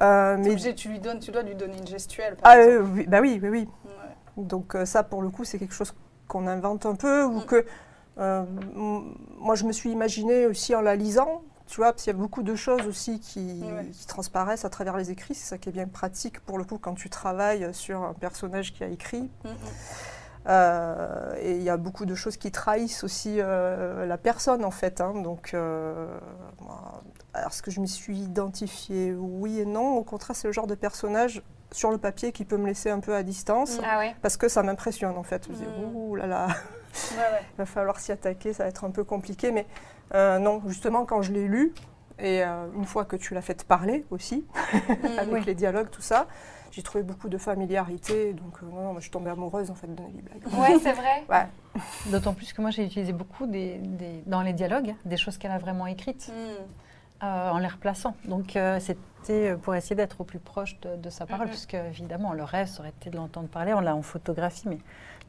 Euh, 0.00 0.36
T'es 0.36 0.42
mais 0.42 0.50
obligé, 0.50 0.74
tu, 0.74 0.88
lui 0.88 0.98
donnes, 0.98 1.18
tu 1.20 1.30
dois 1.30 1.42
lui 1.42 1.54
donner 1.56 1.76
une 1.76 1.86
gestuelle. 1.86 2.36
Par 2.36 2.52
ah, 2.52 2.56
euh, 2.58 2.82
oui, 2.94 3.06
bah 3.08 3.18
oui, 3.20 3.38
oui, 3.42 3.48
oui. 3.48 3.68
Ouais. 3.84 4.44
Donc 4.44 4.74
euh, 4.74 4.84
ça, 4.86 5.02
pour 5.02 5.22
le 5.22 5.28
coup, 5.28 5.44
c'est 5.44 5.58
quelque 5.58 5.74
chose 5.74 5.92
qu'on 6.34 6.46
invente 6.48 6.84
un 6.86 6.96
peu 6.96 7.24
ou 7.24 7.38
Mm. 7.40 7.44
que 7.46 7.64
euh, 8.18 8.44
moi 9.38 9.54
je 9.54 9.64
me 9.64 9.72
suis 9.72 9.90
imaginé 9.90 10.46
aussi 10.46 10.74
en 10.74 10.80
la 10.80 10.96
lisant. 10.96 11.42
Tu 11.66 11.76
vois, 11.76 11.92
parce 11.92 12.02
qu'il 12.02 12.12
y 12.12 12.16
a 12.16 12.18
beaucoup 12.18 12.42
de 12.42 12.54
choses 12.56 12.86
aussi 12.86 13.20
qui, 13.20 13.62
Ouais. 13.62 13.86
qui 13.90 14.06
transparaissent 14.06 14.66
à 14.66 14.68
travers 14.68 14.96
les 14.98 15.10
écrits. 15.10 15.34
C'est 15.34 15.46
ça 15.48 15.56
qui 15.58 15.70
est 15.70 15.72
bien 15.72 15.86
pratique 15.88 16.40
pour 16.40 16.58
le 16.58 16.64
coup 16.64 16.76
quand 16.78 16.94
tu 16.94 17.08
travailles 17.08 17.72
sur 17.72 18.02
un 18.02 18.12
personnage 18.12 18.74
qui 18.74 18.84
a 18.84 18.88
écrit. 18.88 19.30
Mm, 19.44 19.48
mm. 19.48 19.54
Euh, 20.46 21.34
et 21.40 21.56
il 21.56 21.62
y 21.62 21.70
a 21.70 21.78
beaucoup 21.78 22.04
de 22.04 22.14
choses 22.14 22.36
qui 22.36 22.50
trahissent 22.50 23.02
aussi 23.02 23.36
euh, 23.38 24.04
la 24.04 24.18
personne 24.18 24.62
en 24.64 24.70
fait. 24.70 25.00
hein. 25.00 25.14
Donc, 25.22 25.52
euh, 25.54 26.06
est-ce 27.34 27.62
que 27.62 27.70
je 27.70 27.80
m'y 27.80 27.88
suis 27.88 28.18
identifiée 28.18 29.14
Oui 29.18 29.60
et 29.60 29.64
non. 29.64 29.96
Au 29.96 30.02
contraire, 30.04 30.36
c'est 30.36 30.48
le 30.48 30.52
genre 30.52 30.66
de 30.66 30.74
personnage 30.74 31.42
sur 31.74 31.90
le 31.90 31.98
papier 31.98 32.30
qui 32.32 32.44
peut 32.44 32.56
me 32.56 32.66
laisser 32.66 32.88
un 32.90 33.00
peu 33.00 33.14
à 33.14 33.22
distance. 33.22 33.80
Ah 33.84 33.98
ouais. 33.98 34.14
Parce 34.22 34.36
que 34.36 34.48
ça 34.48 34.62
m'impressionne 34.62 35.16
en 35.18 35.22
fait. 35.24 35.44
Je 35.46 35.52
me 35.52 35.56
dis, 35.56 35.64
Mm. 35.64 35.94
ouh 35.96 36.14
là 36.14 36.26
là, 36.26 36.46
Ouais, 36.46 36.52
ouais. 37.18 37.40
il 37.52 37.56
va 37.58 37.66
falloir 37.66 37.98
s'y 37.98 38.12
attaquer, 38.12 38.52
ça 38.52 38.62
va 38.62 38.68
être 38.68 38.84
un 38.84 38.90
peu 38.90 39.02
compliqué. 39.04 39.50
Mais 39.50 39.66
euh, 40.14 40.38
non, 40.38 40.62
justement, 40.66 41.04
quand 41.04 41.20
je 41.22 41.32
l'ai 41.32 41.46
lu, 41.48 41.72
et 42.20 42.44
euh, 42.44 42.66
une 42.76 42.84
fois 42.84 43.04
que 43.04 43.16
tu 43.16 43.34
l'as 43.34 43.42
fait 43.42 43.64
parler 43.64 44.04
aussi, 44.10 44.46
avec 45.18 45.32
Oui. 45.32 45.42
les 45.44 45.54
dialogues, 45.56 45.90
tout 45.90 46.02
ça, 46.02 46.28
j'ai 46.70 46.82
trouvé 46.82 47.02
beaucoup 47.02 47.28
de 47.28 47.38
familiarité. 47.38 48.32
Donc, 48.34 48.58
euh, 48.62 48.66
non, 48.66 48.94
je 48.96 49.00
suis 49.00 49.10
tombée 49.10 49.30
amoureuse 49.30 49.70
en 49.70 49.74
fait 49.74 49.92
de 49.92 50.00
Nelly 50.00 50.22
Bly. 50.22 50.60
Ouais, 50.60 50.78
c'est 50.80 50.92
vrai. 50.92 51.24
Ouais. 51.28 51.46
D'autant 52.06 52.34
plus 52.34 52.52
que 52.52 52.60
moi, 52.62 52.70
j'ai 52.70 52.84
utilisé 52.84 53.12
beaucoup 53.12 53.46
des, 53.48 53.78
des- 53.78 54.22
dans 54.26 54.42
les 54.42 54.52
dialogues 54.52 54.94
des 55.04 55.16
choses 55.16 55.38
qu'elle 55.38 55.50
a 55.50 55.58
vraiment 55.58 55.88
écrites 55.88 56.28
Mm. 56.32 56.62
Euh, 57.24 57.50
en 57.50 57.58
les 57.58 57.68
replaçant. 57.68 58.14
Donc, 58.26 58.56
euh, 58.56 58.78
adapté 58.92 59.50
euh, 59.50 59.56
pour 59.56 59.74
essayer 59.74 59.96
d'être 59.96 60.20
au 60.20 60.24
plus 60.24 60.38
proche 60.38 60.78
de, 60.80 60.96
de 60.96 61.10
sa 61.10 61.26
parole, 61.26 61.46
Mhm. 61.46 61.50
puisque 61.52 61.74
évidemment, 61.74 62.32
le 62.32 62.44
rêve, 62.44 62.66
ça 62.66 62.80
aurait 62.80 62.90
été 62.90 63.10
de 63.10 63.16
l'entendre 63.16 63.48
parler. 63.48 63.72
On 63.74 63.80
l'a 63.80 63.94
en 63.96 64.02
photographie, 64.02 64.68
mais 64.68 64.78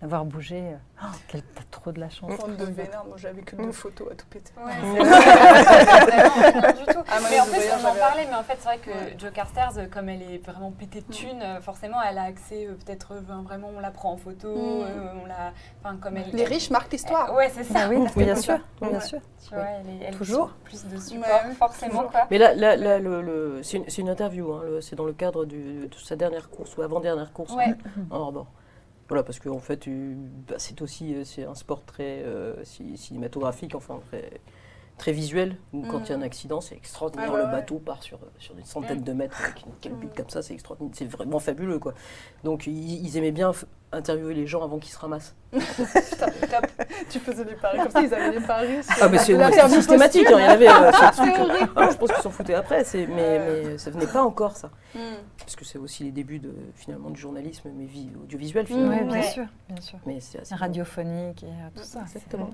d'avoir 0.02 0.26
bougé, 0.26 0.60
euh, 0.60 0.76
oh, 1.04 1.06
quel- 1.28 1.42
t'as 1.42 1.64
trop 1.72 1.92
de 1.92 2.00
la 2.00 2.10
chance. 2.10 2.38
Bande 2.38 2.58
de 2.58 2.66
vénard, 2.66 3.06
moi 3.06 3.16
j'avais 3.18 3.42
que 3.42 3.56
deux 3.56 3.72
photos 3.72 4.12
à 4.12 4.16
tout 4.16 4.26
péter. 4.28 4.52
Ouais, 4.58 4.72
c'est 4.82 5.04
vraiment 5.04 6.62
rien 6.62 6.74
du 6.74 6.86
tout. 6.94 7.04
Ah, 7.08 7.20
mais 7.30 7.40
en 7.40 7.46
les 7.46 7.52
plus, 7.52 7.62
on 7.72 7.76
en 7.76 7.80
j'avais- 7.82 8.00
parlait, 8.00 8.26
mais 8.30 8.36
en 8.36 8.44
fait, 8.44 8.56
c'est 8.60 8.66
vrai 8.68 8.78
que 8.80 8.90
Ouais. 8.90 9.16
Joe 9.18 9.32
Carstairs, 9.32 9.72
euh, 9.78 9.86
comme 9.88 10.10
elle 10.10 10.22
est 10.22 10.38
vraiment 10.46 10.72
pétée 10.72 11.02
de 11.02 11.12
thunes, 11.12 11.42
euh, 11.42 11.62
forcément, 11.62 11.98
elle 12.02 12.18
a 12.18 12.24
accès, 12.24 12.68
euh, 12.68 12.74
peut-être, 12.74 13.14
euh, 13.14 13.22
ben, 13.22 13.42
vraiment, 13.42 13.70
on 13.76 13.80
la 13.80 13.92
prend 13.92 14.12
en 14.12 14.18
photo, 14.18 14.50
Mm. 14.50 14.84
euh, 14.84 15.14
on 15.24 15.26
la... 15.28 15.54
Enfin, 15.84 15.96
comme 15.98 16.18
elle... 16.18 16.30
Les 16.34 16.44
riches 16.46 16.70
marquent 16.70 16.92
l'histoire. 16.92 17.34
Ouais, 17.34 17.50
c'est 17.54 17.64
ça. 17.64 17.80
Ah 17.86 17.90
oui, 17.90 17.98
bien 18.18 18.36
sûr, 18.36 18.60
Ouais. 18.82 18.90
bien 18.90 19.00
sûr. 19.00 19.20
Tu 19.48 19.54
vois, 19.56 19.64
elle 19.64 19.88
est, 19.90 20.06
elle 20.08 20.14
est 20.14 20.18
Toujours. 20.18 20.50
plus 20.66 20.86
de 20.86 20.98
support, 21.00 21.30
Ouais, 21.48 21.54
forcément, 21.56 22.04
quoi. 22.04 22.28
Mais 22.32 22.38
là, 22.38 22.54
là, 22.54 22.76
là, 22.76 23.00
le, 23.00 23.22
le- 23.22 23.64
c'est 23.64 23.78
une, 23.78 23.86
c'est 23.90 24.02
une 24.02 24.10
interview, 24.10 24.52
hein, 24.54 24.62
c'est 24.82 24.96
dans 24.96 25.06
le 25.06 25.14
cadre 25.14 25.46
du- 25.46 25.88
de 25.88 25.96
sa 26.04 26.16
dernière 26.16 26.50
course 26.50 26.76
ou 26.78 26.82
avant-dernière 26.82 27.32
course 27.32 27.54
Ouais. 27.54 27.74
en 28.12 28.18
hors-bord. 28.18 28.48
Voilà, 29.08 29.24
parce 29.24 29.40
qu'en 29.40 29.60
fait, 29.60 29.88
euh, 29.88 30.16
bah, 30.48 30.56
c'est 30.58 30.82
aussi 30.82 31.14
euh, 31.14 31.24
c'est 31.24 31.44
un 31.46 31.54
sport 31.56 31.84
très 31.86 32.24
euh, 32.24 32.64
ci- 32.64 32.98
cinématographique, 32.98 33.76
enfin 33.76 34.00
très, 34.08 34.40
très 34.98 35.12
visuel. 35.12 35.58
où 35.74 35.84
Quand 35.84 36.06
il 36.06 36.10
y 36.10 36.14
a 36.14 36.18
un 36.18 36.22
accident, 36.24 36.60
c'est 36.62 36.76
extraordinaire. 36.76 37.30
Ah 37.34 37.38
le 37.38 37.44
ouais. 37.46 37.52
bateau 37.52 37.78
part 37.78 38.02
sur, 38.02 38.18
sur 38.40 38.58
une 38.58 38.66
centaine 38.66 39.02
Mm. 39.02 39.04
de 39.04 39.14
mètres 39.14 39.42
avec 39.44 39.64
une 39.66 39.74
calbute 39.80 40.16
comme 40.16 40.30
ça, 40.30 40.42
c'est 40.42 40.54
extraordinaire. 40.56 40.94
C'est 40.98 41.06
vraiment 41.06 41.38
fabuleux, 41.40 41.78
quoi. 41.80 41.94
Donc, 42.44 42.66
ils, 42.66 43.06
ils 43.06 43.18
aimaient 43.18 43.32
bien 43.32 43.52
interviewer 43.96 44.34
les 44.34 44.46
gens 44.48 44.64
avant 44.64 44.78
qu'ils 44.80 44.94
se 44.94 45.00
ramassent. 45.00 45.36
Top. 45.52 46.68
Tu 47.10 47.20
faisais 47.20 47.46
des 47.46 47.56
paris 47.56 47.78
comme 47.80 47.90
ça, 47.92 48.02
ils 48.02 48.14
avaient 48.14 48.40
des 48.40 48.46
paris. 48.46 48.78
Ah, 49.02 49.08
mais 49.10 49.18
c'est 49.18 49.70
systématique, 49.70 50.28
hein, 50.28 50.38
il 50.40 50.44
y 50.44 50.46
en 50.46 50.50
avait. 50.50 50.70
euh. 50.70 50.92
Ah, 51.76 51.90
je 51.92 51.98
pense 51.98 52.12
qu'ils 52.12 52.22
s'en 52.22 52.30
foutaient 52.30 52.54
après, 52.54 52.84
mais, 52.94 53.06
Ouais. 53.08 53.64
mais 53.66 53.78
ça 53.78 53.90
venait 53.92 54.08
pas 54.08 54.24
encore, 54.24 54.56
ça. 54.58 54.70
Hmm. 54.94 55.00
Parce 55.40 55.56
que 55.56 55.66
c'est 55.66 55.78
aussi 55.78 56.04
les 56.04 56.12
débuts 56.12 56.40
de, 56.40 56.54
finalement 56.76 57.10
du 57.10 57.20
journalisme, 57.20 57.70
mais 57.76 57.86
vi- 57.86 58.12
audiovisuel 58.22 58.64
Mm. 58.64 58.68
finalement. 58.68 58.92
Oui, 58.98 59.04
bien 59.06 59.16
Ouais. 59.22 59.22
sûr, 59.24 59.46
bien 59.70 59.82
sûr. 59.82 60.00
Mais 60.06 60.20
c'est 60.20 60.40
assez 60.40 60.56
Radiophonique 60.56 61.44
et 61.44 61.48
euh, 61.48 61.70
tout 61.76 61.84
ça. 61.84 62.02
Exactement. 62.02 62.50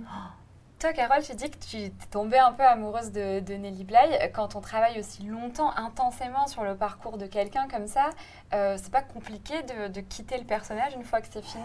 Toi, 0.82 0.94
Carole, 0.94 1.22
tu 1.22 1.36
dis 1.36 1.48
que 1.52 1.58
tu 1.64 1.78
es 1.78 1.92
tombée 2.10 2.40
un 2.40 2.54
peu 2.54 2.64
amoureuse 2.64 3.12
de, 3.12 3.40
de 3.40 3.54
Nelly 3.54 3.84
Bly. 3.84 4.00
Quand 4.34 4.56
on 4.56 4.62
travaille 4.62 5.00
aussi 5.00 5.22
longtemps, 5.22 5.70
intensément 5.78 6.48
sur 6.48 6.64
le 6.64 6.74
parcours 6.76 7.20
de 7.20 7.28
quelqu'un 7.28 7.68
comme 7.72 7.86
ça, 7.86 8.10
euh, 8.56 8.78
c'est 8.82 8.92
pas 8.92 9.04
compliqué 9.04 9.54
de, 9.62 9.90
de 9.90 10.02
quitter 10.02 10.40
le 10.40 10.44
personnage 10.44 10.94
une 10.96 11.04
fois 11.04 11.22
que 11.22 11.28
c'est 11.32 11.44
fini? 11.46 11.64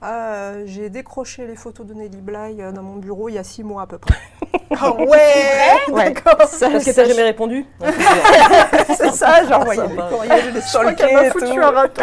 Ah, 0.00 0.52
J'ai 0.64 0.90
décroché 0.90 1.44
les 1.48 1.56
photos 1.56 1.84
de 1.88 1.94
Nelly 1.94 2.20
Bly 2.20 2.62
euh, 2.62 2.70
dans 2.70 2.84
mon 2.84 2.96
bureau 2.96 3.28
il 3.28 3.34
y 3.34 3.38
a 3.38 3.42
six 3.42 3.64
mois 3.64 3.82
à 3.82 3.86
peu 3.86 3.98
près. 3.98 4.14
Ah 4.80 4.90
ouais 4.92 5.06
Ouais. 5.90 6.12
D'accord. 6.14 6.46
Ça, 6.48 6.70
Parce 6.70 6.84
que 6.84 6.90
t'as 6.92 7.04
jamais 7.04 7.24
répondu? 7.24 7.66
C'est 8.96 9.10
ça, 9.12 9.44
j'ai 9.46 9.52
envoyé 9.52 9.82
des 9.82 9.88
Sympa. 9.88 10.08
courriers, 10.08 10.40
je 10.40 10.50
les 10.50 10.60
m'a 11.12 11.24
et 11.26 11.30
foutu 11.30 11.44
tout. 11.46 11.60
un 11.60 11.70
râteau. 11.70 12.02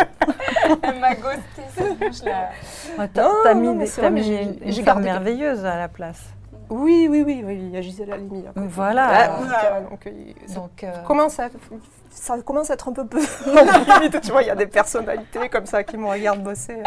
Elle 0.84 1.00
m'a 1.00 1.16
ghosté, 1.16 1.64
la... 2.26 2.50
Ouais, 3.00 3.08
T'as 3.44 3.54
mis, 3.56 3.76
des- 3.76 3.88
une, 4.44 4.58
une 4.62 5.00
merveilleuse 5.02 5.66
à 5.66 5.78
la 5.78 5.88
place. 5.88 6.22
Oui, 6.70 7.08
oui, 7.10 7.24
oui, 7.26 7.42
oui, 7.46 7.56
il 7.56 7.70
y 7.72 7.78
a 7.78 7.82
Gisèle 7.82 8.14
Halimi. 8.14 8.46
à 8.48 8.52
côté. 8.54 8.68
Voilà. 8.68 9.08
Ah, 9.10 9.40
Ouais. 9.42 9.82
donc, 9.90 10.54
donc, 10.56 10.84
euh, 10.84 10.94
ça 10.94 11.00
commence 11.02 11.40
à, 11.40 11.50
ça 12.12 12.42
commence 12.42 12.70
à 12.70 12.74
être 12.76 12.90
un 12.90 12.94
peu 12.94 13.08
peu 13.08 13.20
limite, 14.00 14.22
tu 14.22 14.32
vois, 14.32 14.44
il 14.44 14.48
y 14.48 14.52
a 14.52 14.56
des 14.56 14.68
personnalités 14.68 15.50
comme 15.50 15.66
ça 15.66 15.84
qui 15.84 15.98
me 15.98 16.08
regardent 16.08 16.44
bosser. 16.44 16.78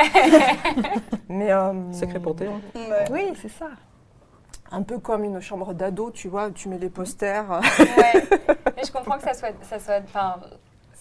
Mais 1.28 1.52
euh, 1.52 1.72
Sacré 1.92 2.20
panthéon. 2.20 2.60
Ouais. 2.74 3.04
oui, 3.10 3.32
c'est 3.40 3.48
ça. 3.50 3.66
un 4.70 4.82
peu 4.82 4.98
comme 4.98 5.24
une 5.24 5.40
chambre 5.40 5.74
d'ado, 5.74 6.10
tu 6.10 6.28
vois, 6.28 6.50
tu 6.50 6.68
mets 6.68 6.78
les 6.78 6.90
posters. 6.90 7.44
Ouais. 7.78 8.24
Mais 8.76 8.84
je 8.86 8.92
comprends 8.92 9.16
que 9.16 9.24
ça 9.24 9.34
soit... 9.34 9.50
Ça, 9.62 9.78
soit 9.78 10.00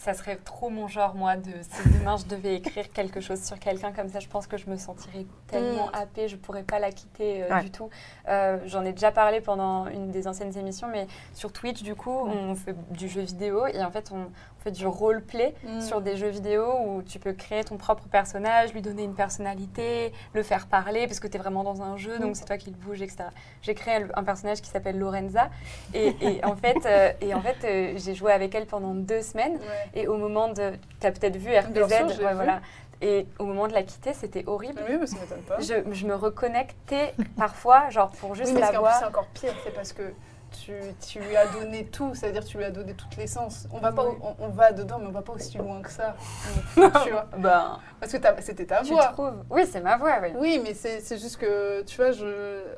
ça 0.04 0.16
serait 0.16 0.38
trop 0.38 0.70
mon 0.72 0.88
genre, 0.88 1.14
moi, 1.14 1.36
de 1.38 1.52
si 1.62 1.89
demain 1.99 2.18
je 2.18 2.26
devais 2.26 2.56
écrire 2.56 2.91
quelque 2.91 3.22
chose 3.22 3.39
sur 3.43 3.60
quelqu'un 3.60 3.91
comme 3.91 4.10
ça, 4.10 4.20
je 4.20 4.28
pense 4.28 4.47
que 4.47 4.58
je 4.58 4.68
me 4.68 4.76
sentirais 4.76 5.28
tellement 5.45 5.88
Mm. 5.88 5.95
happée, 5.95 6.28
je 6.28 6.38
pourrais 6.38 6.64
pas 6.64 6.80
la 6.80 6.91
quitter 6.91 7.43
euh, 7.43 7.49
Ouais. 7.54 7.62
du 7.62 7.70
tout. 7.70 7.89
Euh, 8.28 8.58
J'en 8.66 8.84
ai 8.84 8.93
déjà 8.93 9.12
parlé 9.12 9.41
pendant 9.41 9.86
une 9.88 10.10
des 10.10 10.28
anciennes 10.28 10.58
émissions, 10.58 10.88
mais 10.88 11.06
sur 11.36 11.54
Twitch, 11.54 11.84
du 11.84 11.93
coup, 11.93 12.10
on 12.26 12.56
fait 12.56 12.76
du 12.91 13.08
jeu 13.08 13.22
vidéo 13.22 13.68
et 13.68 13.84
en 13.84 13.91
fait, 13.91 14.12
on, 14.12 14.32
fait 14.64 14.72
du 14.72 14.86
roleplay 14.88 15.53
Mm. 15.64 15.82
sur 15.82 16.01
des 16.01 16.16
jeux 16.16 16.30
vidéo 16.30 16.66
où 16.86 17.01
tu 17.03 17.20
peux 17.20 17.34
créer 17.34 17.64
ton 17.64 17.78
propre 17.78 18.07
personnage, 18.07 18.74
lui 18.74 18.82
donner 18.82 19.03
une 19.03 19.14
personnalité, 19.16 20.14
le 20.34 20.43
faire 20.43 20.68
parler, 20.68 21.07
parce 21.07 21.20
que 21.20 21.28
tu 21.28 21.38
es 21.38 21.39
vraiment 21.39 21.64
dans 21.64 21.82
un 21.82 21.97
jeu, 21.97 22.20
donc 22.20 22.36
c'est 22.36 22.45
toi 22.45 22.57
qui 22.57 22.70
le 22.70 22.76
bouge, 22.76 23.01
etc. 23.01 23.26
J'ai 23.62 23.74
créé 23.74 24.05
un 24.16 24.24
personnage 24.24 24.62
qui 24.62 24.70
s'appelle 24.70 24.97
Lorenza 24.99 25.49
et, 25.93 26.16
et 26.22 26.45
en 26.45 26.55
fait, 26.55 26.78
euh, 26.86 27.12
et 27.22 27.34
en 27.34 27.41
fait 27.41 27.57
euh, 27.64 27.93
j'ai 27.97 28.14
joué 28.16 28.32
avec 28.32 28.53
elle 28.55 28.66
pendant 28.66 28.93
deux 28.93 29.22
semaines. 29.22 29.53
Ouais. 29.55 30.01
Et 30.01 30.07
au 30.07 30.18
moment 30.18 30.49
de. 30.49 30.74
Tu 30.99 31.07
as 31.07 31.12
peut-être 31.12 31.38
vu 31.38 31.49
RPZ, 31.57 32.14
sûr, 32.14 32.24
ouais, 32.26 32.34
voilà. 32.34 32.62
Et 33.03 33.26
au 33.39 33.45
moment 33.45 33.68
de 33.68 33.74
la 33.74 33.82
quitter, 33.82 34.14
c'était 34.14 34.43
horrible. 34.45 34.80
Oui, 34.88 34.95
mais 34.99 35.07
ça 35.07 35.18
m'étonne 35.20 35.41
pas. 35.41 35.59
Je, 35.59 35.74
je 35.91 36.05
me 36.05 36.14
reconnectais 36.14 37.16
parfois, 37.36 37.89
genre 37.89 38.12
pour 38.12 38.36
juste 38.36 38.49
oui, 38.49 38.55
mais 38.55 38.62
la 38.72 38.78
en 38.78 38.82
voir. 38.82 38.99
c'est 38.99 39.05
encore 39.05 39.26
pire, 39.34 39.53
c'est 39.64 39.74
parce 39.74 39.91
que 39.91 40.03
tu, 40.52 40.74
tu 41.08 41.20
lui 41.20 41.36
as 41.36 41.47
donné 41.47 41.86
tout, 41.86 42.14
c'est-à-dire 42.16 42.43
tu 42.43 42.58
lui 42.58 42.64
as 42.66 42.72
donné 42.72 42.93
toute 42.93 43.16
l'essence. 43.18 43.68
On 43.72 43.80
va 43.80 43.91
pas, 43.91 44.06
Oui. 44.06 44.16
on, 44.22 44.45
on 44.45 44.49
va 44.49 44.72
dedans, 44.72 44.99
mais 44.99 45.08
on 45.08 45.12
va 45.12 45.22
pas 45.22 45.34
aussi 45.34 45.58
loin 45.58 45.82
que 45.82 45.89
ça. 45.91 46.16
tu 46.76 46.82
vois, 47.12 47.28
Ben, 47.38 47.80
parce 47.99 48.12
que 48.12 48.18
c'était 48.41 48.66
ta 48.66 48.82
tu 48.82 48.93
voix. 48.93 49.08
trouves 49.08 49.43
Oui, 49.49 49.64
c'est 49.72 49.82
ma 49.82 49.97
voix, 49.97 50.20
oui. 50.22 50.30
Oui, 50.38 50.62
mais 50.64 50.74
c'est 50.74 50.99
c'est 50.99 51.18
juste 51.18 51.38
que, 51.38 51.82
tu 51.84 51.95
vois, 51.95 52.12
je... 52.12 52.26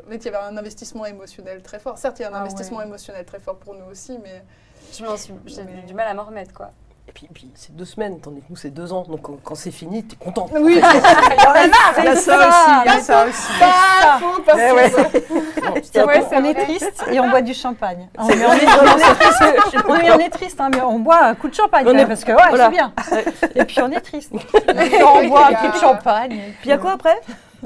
en 0.05 0.09
fait, 0.09 0.17
il 0.17 0.25
y 0.25 0.27
avait 0.29 0.37
un 0.37 0.57
investissement 0.57 1.05
émotionnel 1.05 1.61
très 1.61 1.79
fort. 1.79 1.97
Certes, 1.97 2.19
il 2.19 2.23
y 2.23 2.25
a 2.25 2.29
un 2.29 2.33
Ah 2.33 2.41
investissement 2.41 2.77
ouais. 2.79 2.85
émotionnel 2.85 3.25
très 3.25 3.39
fort 3.39 3.57
pour 3.57 3.73
nous 3.73 3.85
aussi, 3.85 4.19
mais 4.21 4.43
Je 4.93 5.03
m'en 5.03 5.17
suis, 5.17 5.33
j'ai 5.45 5.63
Mais- 5.63 5.81
du 5.83 5.93
mal 5.93 6.07
à 6.07 6.13
m'en 6.13 6.23
remettre, 6.25 6.53
quoi. 6.53 6.71
Et 7.13 7.27
puis, 7.27 7.29
puis 7.31 7.51
c'est 7.53 7.75
deux 7.75 7.85
semaines, 7.85 8.19
tandis 8.19 8.41
que 8.41 8.47
nous, 8.49 8.55
c'est 8.55 8.71
deux 8.71 8.91
ans. 8.91 9.03
Donc 9.07 9.21
quand, 9.21 9.37
quand 9.43 9.53
c'est 9.53 9.69
fini, 9.69 10.03
t'es 10.03 10.15
content. 10.15 10.49
Oui, 10.51 10.73
Il 11.97 12.03
y 12.03 12.07
a 12.07 12.15
ça 12.15 12.37
aussi, 12.37 12.71
il 12.85 12.91
y 12.91 12.95
a 12.95 12.99
ça 12.99 13.27
aussi. 13.27 13.59
pas 13.59 14.19
faux, 14.19 14.41
pas 14.41 14.53
c'est 15.83 16.01
on 16.35 16.43
est 16.43 16.53
triste 16.55 17.05
et 17.11 17.19
on 17.19 17.29
boit 17.29 17.41
du 17.43 17.53
champagne. 17.53 18.09
On, 18.17 18.27
est, 18.29 18.35
triste, 18.35 19.43
oui, 19.87 19.99
on 20.11 20.19
est 20.19 20.29
triste, 20.29 20.59
hein, 20.59 20.69
mais 20.71 20.81
on 20.81 20.99
boit 20.99 21.23
un 21.23 21.35
coup 21.35 21.49
de 21.49 21.53
champagne 21.53 21.85
parce 22.07 22.23
que 22.23 22.31
ouais, 22.31 22.57
c'est 22.57 22.69
bien. 22.69 22.93
Et 23.55 23.63
puis 23.65 23.81
on 23.81 23.91
est 23.91 24.01
triste. 24.01 24.31
On 24.33 25.27
boit 25.27 25.47
un 25.47 25.53
coup 25.53 25.71
de 25.71 25.79
champagne. 25.79 26.31
et 26.31 26.53
Puis 26.61 26.65
il 26.65 26.69
y 26.69 26.73
a 26.73 26.77
quoi 26.79 26.93
après? 26.93 27.21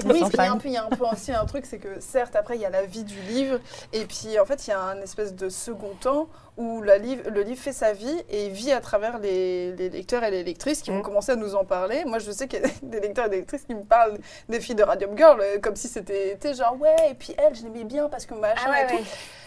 Oui, 0.05 0.23
qu'il 0.29 0.39
y 0.39 0.43
a 0.43 0.51
un 0.51 0.57
peu, 0.57 0.67
il 0.67 0.73
y 0.73 0.77
a 0.77 0.85
un 0.85 0.89
peu 0.89 1.03
aussi 1.11 1.31
un 1.31 1.45
truc, 1.45 1.65
c'est 1.65 1.79
que 1.79 1.99
certes, 1.99 2.35
après, 2.35 2.55
il 2.55 2.61
y 2.61 2.65
a 2.65 2.69
la 2.69 2.83
vie 2.83 3.03
du 3.03 3.19
livre, 3.21 3.59
et 3.93 4.05
puis 4.05 4.39
en 4.39 4.45
fait, 4.45 4.67
il 4.67 4.71
y 4.71 4.73
a 4.73 4.79
un 4.81 5.01
espèce 5.01 5.33
de 5.35 5.49
second 5.49 5.93
temps 5.99 6.27
où 6.57 6.81
la 6.81 6.97
le 6.97 7.41
livre 7.43 7.61
fait 7.61 7.71
sa 7.71 7.93
vie 7.93 8.23
et 8.29 8.47
il 8.47 8.51
vit 8.51 8.71
à 8.71 8.81
travers 8.81 9.19
les, 9.19 9.73
les 9.73 9.89
lecteurs 9.89 10.23
et 10.23 10.31
les 10.31 10.43
lectrices 10.43 10.81
qui 10.81 10.89
vont 10.89 10.97
Mm. 10.99 11.03
commencer 11.03 11.31
à 11.33 11.35
nous 11.35 11.53
en 11.55 11.65
parler. 11.65 12.03
Moi, 12.05 12.17
je 12.19 12.31
sais 12.31 12.47
qu'il 12.47 12.61
y 12.61 12.65
a 12.65 12.67
des 12.81 12.99
lecteurs 12.99 13.25
et 13.27 13.29
des 13.29 13.37
lectrices 13.37 13.63
qui 13.63 13.75
me 13.75 13.83
parlent 13.83 14.17
des 14.49 14.59
filles 14.59 14.75
de 14.75 14.83
Radium 14.83 15.15
Girl, 15.17 15.39
euh, 15.41 15.59
comme 15.59 15.75
si 15.75 15.87
c'était 15.87 16.37
genre, 16.55 16.75
ouais, 16.79 17.11
et 17.11 17.13
puis 17.13 17.35
elle, 17.37 17.53
je 17.55 17.63
l'aimais 17.63 17.83
bien 17.83 18.09
parce 18.09 18.25
que 18.25 18.33
machin 18.33 18.61
Ah 18.65 18.69
ouais, 18.71 18.83
et 18.83 18.87
tout. 18.87 18.95
ouais. 18.95 19.03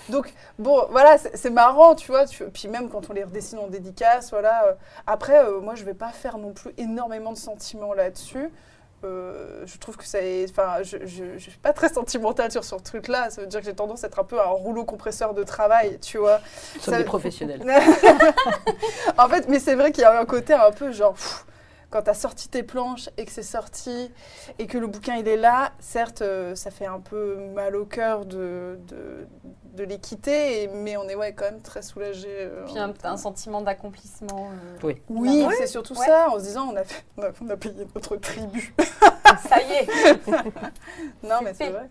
Donc, 0.09 0.33
bon, 0.59 0.87
voilà, 0.91 1.19
c'est 1.19 1.37
c'est 1.37 1.51
marrant, 1.51 1.95
tu 1.95 2.11
vois. 2.11 2.27
Tu, 2.27 2.45
puis 2.45 2.69
même 2.69 2.89
quand 2.89 3.11
on 3.11 3.13
les 3.13 3.25
redessine 3.25 3.59
en 3.59 3.67
dédicace, 3.69 4.31
voilà. 4.31 4.65
euh, 4.67 4.73
après, 5.07 5.45
euh, 5.45 5.61
moi, 5.61 5.75
je 5.75 5.85
vais 5.85 5.95
pas 5.95 6.11
faire 6.11 6.39
non 6.39 6.53
plus 6.53 6.73
énormément 6.79 7.33
de 7.33 7.39
sentiments 7.39 7.93
là-dessus. 7.95 8.51
Euh, 9.03 9.63
je 9.67 9.79
trouve 9.79 9.97
que 9.97 10.05
ça 10.05 10.21
est. 10.21 10.51
Enfin, 10.51 10.83
je, 10.83 10.99
je, 11.07 11.25
je 11.35 11.39
suis 11.39 11.59
pas 11.59 11.73
très 11.73 11.89
sentimentale 11.89 12.53
sur 12.53 12.65
ce 12.65 12.75
truc-là. 12.75 13.31
Ça 13.31 13.41
veut 13.41 13.47
dire 13.47 13.61
que 13.61 13.67
j'ai 13.67 13.75
tendance 13.75 14.05
à 14.05 14.09
être 14.09 14.19
un 14.19 14.25
peu 14.25 14.39
un 14.39 14.45
rouleau 14.45 14.85
compresseur 14.85 15.33
de 15.33 15.43
travail, 15.43 15.99
tu 16.01 16.19
vois. 16.19 16.41
Sommes 16.81 16.95
Ça- 16.95 16.99
des 16.99 17.05
professionnels. 17.05 17.63
en 19.19 19.29
fait, 19.29 19.49
mais 19.49 19.59
c'est 19.59 19.75
vrai 19.75 19.93
qu'il 19.93 20.03
y 20.03 20.05
a 20.05 20.21
un 20.21 20.25
côté 20.27 20.53
un 20.53 20.71
peu 20.71 20.93
genre. 20.93 21.15
pff, 21.15 21.47
quand 21.91 22.03
tu 22.03 22.11
as 22.11 22.15
sorti 22.15 22.49
tes 22.49 22.63
planches 22.63 23.11
et 23.17 23.25
que 23.25 23.33
c'est 23.33 23.43
sorti 23.43 24.13
et 24.59 24.67
que 24.67 24.79
le 24.79 24.87
bouquin 24.87 25.17
il 25.17 25.27
est 25.29 25.37
là, 25.37 25.73
certes, 25.81 26.23
euh, 26.23 26.55
ça 26.55 26.71
fait 26.71 26.87
un 26.87 27.01
peu 27.01 27.37
mal 27.55 27.75
au 27.77 27.85
cœur 27.85 28.25
de, 28.27 28.79
de, 28.87 29.27
de 29.75 29.85
les 29.85 29.99
quitter, 29.99 30.63
et- 30.63 30.69
mais 30.69 30.97
on 30.97 31.09
est 31.09 31.15
ouais, 31.17 31.33
quand 31.33 31.47
même 31.47 31.61
très 31.63 31.83
soulagé. 31.83 32.29
euh, 32.31 32.65
Puis 32.67 32.79
un, 32.79 32.95
un 33.05 33.17
sentiment 33.17 33.61
d'accomplissement. 33.61 34.51
euh, 34.53 34.79
Oui. 34.85 35.03
Oui, 35.09 35.47
c'est 35.59 35.67
surtout 35.67 35.95
Ouais. 35.99 36.07
ça, 36.07 36.29
en 36.31 36.39
se 36.39 36.45
disant 36.45 36.69
on 36.73 36.77
a, 36.77 36.85
fait- 36.85 37.05
on 37.17 37.23
a, 37.23 37.29
on 37.43 37.51
a 37.51 37.57
payé 37.57 37.75
notre 37.95 38.17
tribu. 38.17 38.75
Ça 39.49 39.61
y 39.63 39.73
est. 39.73 39.89
non, 41.23 41.37
mais 41.43 41.55
c'est 41.55 41.71
vrai. 41.71 41.89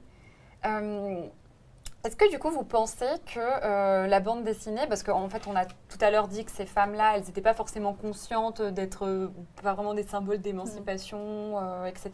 Est-ce 2.06 2.16
que 2.16 2.30
du 2.30 2.40
coup 2.40 2.50
vous 2.50 2.64
pensez 2.64 3.06
que 3.26 3.40
euh, 3.42 4.08
la 4.08 4.22
bande 4.22 4.46
dessinée, 4.46 4.88
parce 4.88 5.04
qu'en 5.04 5.28
fait 5.28 5.48
on 5.48 5.56
a 5.58 5.66
tout 5.66 5.98
à 6.00 6.10
l'heure 6.10 6.30
dit 6.30 6.46
que 6.46 6.52
ces 6.52 6.66
femmes-là, 6.66 7.18
elles 7.18 7.24
n'étaient 7.26 7.42
pas 7.42 7.54
forcément 7.54 7.94
conscientes 7.94 8.62
d'être 8.62 9.06
euh, 9.06 9.30
pas 9.62 9.74
vraiment 9.74 9.94
des 9.94 10.04
symboles 10.04 10.38
d'émancipation, 10.40 11.18
euh, 11.20 11.86
etc. 11.88 12.12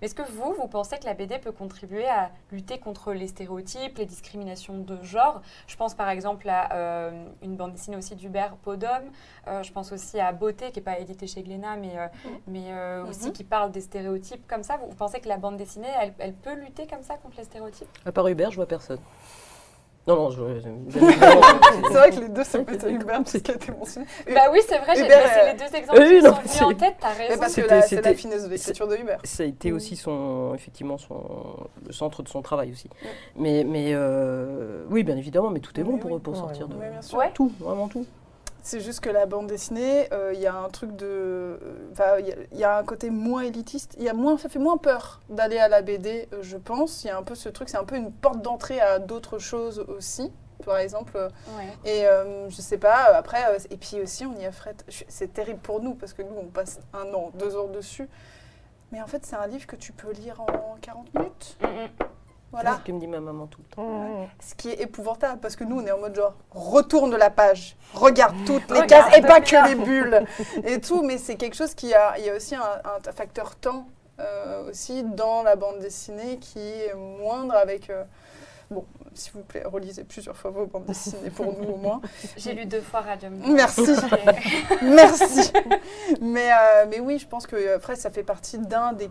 Mais 0.00 0.06
est-ce 0.06 0.14
que 0.14 0.22
vous, 0.22 0.54
vous 0.54 0.68
pensez 0.68 0.96
que 0.98 1.06
la 1.06 1.14
BD 1.14 1.38
peut 1.40 1.50
contribuer 1.50 2.06
à 2.06 2.30
lutter 2.52 2.78
contre 2.78 3.12
les 3.12 3.26
stéréotypes, 3.26 3.98
les 3.98 4.06
discriminations 4.06 4.78
de 4.78 5.02
genre? 5.02 5.42
Je 5.66 5.74
pense 5.74 5.94
par 5.94 6.08
exemple 6.08 6.48
à 6.48 6.72
euh, 6.74 7.26
une 7.42 7.56
bande 7.56 7.72
dessinée 7.72 7.96
aussi 7.96 8.14
d'Hubert 8.14 8.54
Podom, 8.58 8.86
euh, 9.48 9.64
je 9.64 9.72
pense 9.72 9.90
aussi 9.90 10.20
à 10.20 10.30
Beauté, 10.30 10.70
qui 10.70 10.78
n'est 10.78 10.84
pas 10.84 11.00
édité 11.00 11.26
chez 11.26 11.42
Glénat, 11.42 11.74
mais, 11.78 11.98
euh, 11.98 12.06
mais 12.46 12.66
euh, 12.70 13.04
aussi 13.06 13.26
Mhm. 13.26 13.32
qui 13.32 13.42
parle 13.42 13.72
des 13.72 13.80
stéréotypes 13.80 14.46
comme 14.46 14.62
ça. 14.62 14.76
Vous, 14.76 14.86
vous 14.86 14.94
pensez 14.94 15.18
que 15.18 15.28
la 15.28 15.36
bande 15.36 15.56
dessinée, 15.56 15.88
elle, 16.00 16.14
elle 16.20 16.34
peut 16.34 16.54
lutter 16.54 16.86
comme 16.86 17.02
ça 17.02 17.16
contre 17.16 17.38
les 17.38 17.44
stéréotypes? 17.44 17.88
À 18.04 18.12
part 18.12 18.28
Hubert, 18.28 18.52
je 18.52 18.56
vois 18.56 18.66
personne. 18.66 19.00
Non, 20.06 20.14
non, 20.14 20.30
je, 20.30 20.40
C'est 20.90 20.98
vrai 21.00 22.10
que 22.10 22.20
les 22.20 22.28
deux, 22.28 22.44
ça 22.44 22.60
peut 22.60 22.74
être 22.74 22.88
Hubert, 22.88 23.18
parce 23.24 23.38
qui 23.38 23.50
a 23.50 23.54
été 23.54 23.72
mentionné. 23.72 24.06
Bah 24.32 24.42
oui, 24.52 24.60
c'est 24.68 24.78
vrai, 24.78 24.94
j'ai 24.94 25.02
c'est 25.08 25.12
euh, 25.12 25.52
les 25.52 25.58
deux 25.58 25.76
exemples 25.76 25.98
oui, 26.00 26.18
qui 26.18 26.22
non, 26.24 26.30
sont 26.30 26.36
venus 26.40 26.50
c'est- 26.52 26.64
en 26.64 26.74
tête, 26.74 26.94
t'as 27.00 27.08
Mais 27.18 27.26
raison. 27.26 27.40
parce 27.40 27.54
que 27.56 27.62
c'est 27.88 28.04
la 28.04 28.14
finesse 28.14 28.44
de 28.44 28.48
l'écriture 28.50 28.86
de 28.86 28.96
Hubert. 28.96 29.18
Ça 29.24 29.42
a 29.42 29.46
été 29.46 29.72
Mm. 29.72 29.74
aussi 29.74 29.96
son, 29.96 30.52
effectivement, 30.54 30.96
son, 30.98 31.16
le 31.84 31.92
centre 31.92 32.22
de 32.22 32.28
son 32.28 32.40
travail 32.40 32.70
aussi. 32.70 32.88
Mais, 33.34 33.64
mais 33.64 33.90
euh, 33.94 34.84
oui, 34.90 35.02
bien 35.02 35.16
évidemment, 35.16 35.50
mais 35.50 35.60
tout 35.60 35.78
est 35.80 35.82
bon 35.82 35.94
Oui, 35.94 36.00
pour, 36.00 36.20
pour 36.20 36.36
sortir 36.36 36.68
de 36.68 36.74
Oui, 36.74 36.86
bien 36.90 37.02
sûr. 37.02 37.18
Ouais. 37.18 37.30
tout, 37.34 37.50
vraiment 37.58 37.88
tout. 37.88 38.06
C'est 38.66 38.80
juste 38.80 38.98
que 38.98 39.10
la 39.10 39.26
bande 39.26 39.46
dessinée, 39.46 40.12
euh, 40.12 40.32
il 40.34 40.40
y 40.40 40.46
a 40.48 40.54
un 40.56 40.68
truc 40.70 40.96
de. 40.96 41.06
euh, 41.06 42.18
Il 42.18 42.26
y 42.26 42.32
a- 42.32 42.36
il 42.50 42.58
y, 42.58 42.64
a 42.64 42.76
un 42.78 42.82
côté 42.82 43.10
moins 43.10 43.42
élitiste. 43.42 43.94
Y 44.00 44.08
a 44.08 44.12
moins, 44.12 44.36
ça 44.38 44.48
fait 44.48 44.58
moins 44.58 44.76
peur 44.76 45.20
d'aller 45.28 45.58
à 45.58 45.68
la 45.68 45.82
BD, 45.82 46.26
euh, 46.32 46.38
je 46.42 46.56
pense. 46.56 47.04
Il 47.04 47.06
y 47.06 47.10
a 47.10 47.16
un 47.16 47.22
peu 47.22 47.36
ce 47.36 47.48
truc, 47.48 47.68
c'est 47.68 47.76
un 47.76 47.84
peu 47.84 47.94
une 47.94 48.10
porte 48.10 48.42
d'entrée 48.42 48.80
à 48.80 48.98
d'autres 48.98 49.38
choses 49.38 49.84
aussi. 49.86 50.32
Par 50.64 50.78
exemple, 50.78 51.16
Ouais. 51.16 51.68
et 51.84 52.06
euh, 52.08 52.50
je 52.50 52.56
sais 52.60 52.78
pas, 52.78 53.14
après, 53.14 53.38
et 53.70 53.76
puis 53.76 54.00
aussi 54.02 54.26
on 54.26 54.34
y 54.36 54.44
affrète. 54.46 54.84
C'est 55.06 55.32
terrible 55.32 55.60
pour 55.60 55.80
nous 55.80 55.94
parce 55.94 56.12
que 56.12 56.22
nous 56.22 56.34
on 56.36 56.46
passe 56.46 56.80
un 56.92 57.14
an, 57.14 57.30
deux 57.34 57.56
ans 57.56 57.68
dessus. 57.68 58.08
Mais 58.90 59.00
en 59.00 59.06
fait, 59.06 59.24
c'est 59.24 59.36
un 59.36 59.46
livre 59.46 59.66
que 59.68 59.76
tu 59.76 59.92
peux 59.92 60.10
lire 60.10 60.40
en 60.40 60.76
40 60.80 61.14
minutes. 61.14 61.56
Mm, 61.60 62.04
C'est 62.52 62.66
ce 62.66 62.80
que 62.84 62.92
me 62.92 63.00
dit 63.00 63.06
ma 63.06 63.20
maman 63.20 63.46
tout 63.46 63.60
le 63.62 63.74
temps. 63.74 63.82
Mmh. 63.82 64.28
Ce 64.40 64.54
qui 64.54 64.70
est 64.70 64.80
épouvantable 64.80 65.40
parce 65.40 65.56
que 65.56 65.64
nous, 65.64 65.80
on 65.80 65.86
est 65.86 65.90
en 65.90 65.98
mode 65.98 66.14
genre, 66.14 66.34
retourne 66.52 67.14
la 67.16 67.30
page, 67.30 67.76
regarde 67.92 68.34
toutes 68.46 68.70
les 68.70 68.80
Regarde 68.80 69.10
cases 69.10 69.18
et 69.18 69.22
pas 69.22 69.40
que 69.40 69.68
les 69.68 69.74
bulles 69.74 70.24
et 70.64 70.80
tout. 70.80 71.02
Mais 71.02 71.18
c'est 71.18 71.36
quelque 71.36 71.56
chose 71.56 71.74
qui 71.74 71.92
a, 71.94 72.18
il 72.18 72.24
y 72.24 72.30
a 72.30 72.34
aussi 72.36 72.54
un, 72.54 72.60
un 72.62 73.12
facteur 73.12 73.56
temps 73.56 73.86
euh, 74.20 74.70
aussi 74.70 75.02
dans 75.04 75.42
la 75.42 75.56
bande 75.56 75.78
dessinée 75.80 76.38
qui 76.38 76.58
est 76.58 76.94
moindre 76.94 77.54
avec. 77.54 77.90
euh, 77.90 78.04
bon, 78.70 78.84
s'il 79.16 79.32
vous 79.32 79.42
plaît, 79.42 79.62
relisez 79.64 80.04
plusieurs 80.04 80.36
fois 80.36 80.50
vos 80.50 80.66
bandes 80.66 80.84
dessinées 80.86 81.30
pour 81.30 81.46
nous 81.46 81.68
au 81.70 81.76
moins. 81.76 82.00
J'ai 82.36 82.52
lu 82.54 82.66
deux 82.66 82.80
fois 82.80 83.00
Radium. 83.00 83.34
Merci. 83.46 83.82
Merci. 84.82 85.52
mais, 86.20 86.50
euh, 86.52 86.86
mais 86.90 87.00
oui, 87.00 87.18
je 87.18 87.26
pense 87.26 87.46
que 87.46 87.56
euh, 87.56 87.76
après, 87.76 87.96
ça 87.96 88.10
fait 88.10 88.22
partie 88.22 88.58
d'un 88.58 88.92
des, 88.92 89.10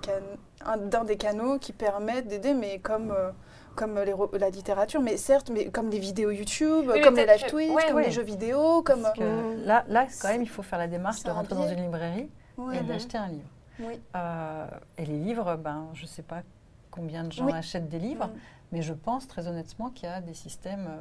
d'un 0.89 1.03
des 1.03 1.17
canaux 1.17 1.57
qui 1.59 1.73
permettent 1.73 2.27
d'aider, 2.27 2.53
mais 2.53 2.79
comme, 2.79 3.11
euh, 3.11 3.31
comme 3.75 3.99
les 3.99 4.13
la 4.39 4.49
littérature, 4.49 5.01
mais 5.01 5.17
certes, 5.17 5.49
mais 5.53 5.65
comme 5.69 5.89
les 5.89 5.99
vidéos 5.99 6.31
YouTube, 6.31 6.85
Oui, 6.91 7.01
comme 7.01 7.15
les 7.15 7.25
live 7.25 7.43
que- 7.43 7.49
Twitch, 7.49 7.71
ouais, 7.71 7.83
comme 7.87 7.95
ouais. 7.97 8.05
les 8.05 8.11
jeux 8.11 8.23
vidéo, 8.23 8.81
comme. 8.83 9.01
Parce 9.03 9.17
que 9.17 9.23
Mm. 9.23 9.65
là, 9.65 9.83
là, 9.87 10.05
quand 10.21 10.29
même, 10.29 10.41
il 10.43 10.49
faut 10.49 10.61
faire 10.63 10.79
la 10.79 10.87
démarche 10.87 11.23
de 11.23 11.29
un 11.29 11.33
rentrer 11.33 11.55
dans 11.55 11.67
une 11.67 11.81
librairie 11.83 12.29
Ouais. 12.57 12.77
et 12.77 12.81
d'acheter 12.81 13.17
un 13.17 13.27
livre. 13.27 13.49
Oui. 13.79 13.99
Euh, 14.15 14.65
et 14.97 15.05
les 15.05 15.17
livres, 15.17 15.55
ben, 15.57 15.87
je 15.93 16.03
ne 16.03 16.07
sais 16.07 16.21
pas 16.21 16.41
combien 16.89 17.25
de 17.25 17.31
gens 17.33 17.45
Oui. 17.45 17.51
achètent 17.53 17.89
des 17.89 17.99
livres, 17.99 18.27
Mm. 18.27 18.39
Mais 18.75 18.81
je 18.81 18.91
pense 18.93 19.25
très 19.25 19.47
honnêtement 19.47 19.89
qu'il 19.89 20.09
y 20.09 20.11
a 20.11 20.19
des 20.19 20.33
systèmes 20.33 20.87
euh, 20.89 20.97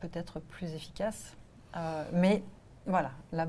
peut-être 0.00 0.40
plus 0.40 0.72
efficaces. 0.74 1.36
Euh, 1.76 2.04
mais 2.10 2.42
voilà, 2.86 3.10
là, 3.32 3.48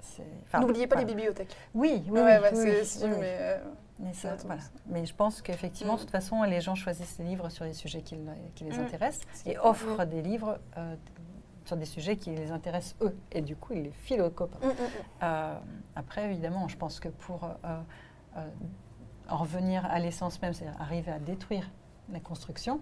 c'est. 0.00 0.24
enfin, 0.46 0.60
N'oubliez 0.60 0.86
pas 0.86 0.94
voilà. 0.96 1.06
les 1.08 1.14
bibliothèques. 1.14 1.54
Oui, 1.74 2.02
oui, 2.08 2.20
ouais, 2.20 2.38
oui, 2.54 2.58
ouais, 2.58 3.18
mais. 3.20 3.36
euh, 3.38 3.58
Mais, 3.98 4.14
ça, 4.14 4.32
Attends, 4.32 4.46
voilà. 4.46 4.62
ça. 4.62 4.70
mais 4.86 5.04
je 5.04 5.14
pense 5.14 5.42
qu'effectivement, 5.42 5.92
Mm. 5.92 5.96
de 5.96 6.00
toute 6.02 6.10
façon, 6.10 6.42
les 6.44 6.62
gens 6.62 6.74
choisissent 6.74 7.18
les 7.18 7.26
livres 7.26 7.50
sur 7.50 7.66
les 7.66 7.74
sujets 7.74 8.00
qui, 8.00 8.14
le- 8.14 8.22
qui 8.54 8.64
les 8.64 8.78
Mm. 8.78 8.80
intéressent 8.80 9.26
et 9.44 9.58
offrent 9.58 10.06
des 10.06 10.22
livres 10.22 10.58
euh, 10.78 10.94
sur 11.66 11.76
des 11.76 11.84
sujets 11.84 12.16
qui 12.16 12.30
les 12.30 12.50
intéressent 12.50 12.96
eux. 13.02 13.14
Et 13.32 13.42
du 13.42 13.56
coup, 13.56 13.74
ils 13.74 13.82
les 13.82 13.90
filent 13.92 14.22
aux 14.22 14.30
copains. 14.30 14.66
mm, 14.66 14.70
mm, 14.70 15.26
mm. 15.26 15.60
Après, 15.96 16.24
évidemment, 16.24 16.66
je 16.68 16.78
pense 16.78 16.98
que 16.98 17.08
pour 17.10 17.40
en 19.28 19.36
revenir 19.36 19.84
à 19.84 19.98
l'essence 19.98 20.40
même, 20.40 20.54
c'est-à-dire 20.54 20.80
arriver 20.80 21.12
à 21.12 21.18
détruire 21.18 21.68
la 22.10 22.20
construction 22.20 22.80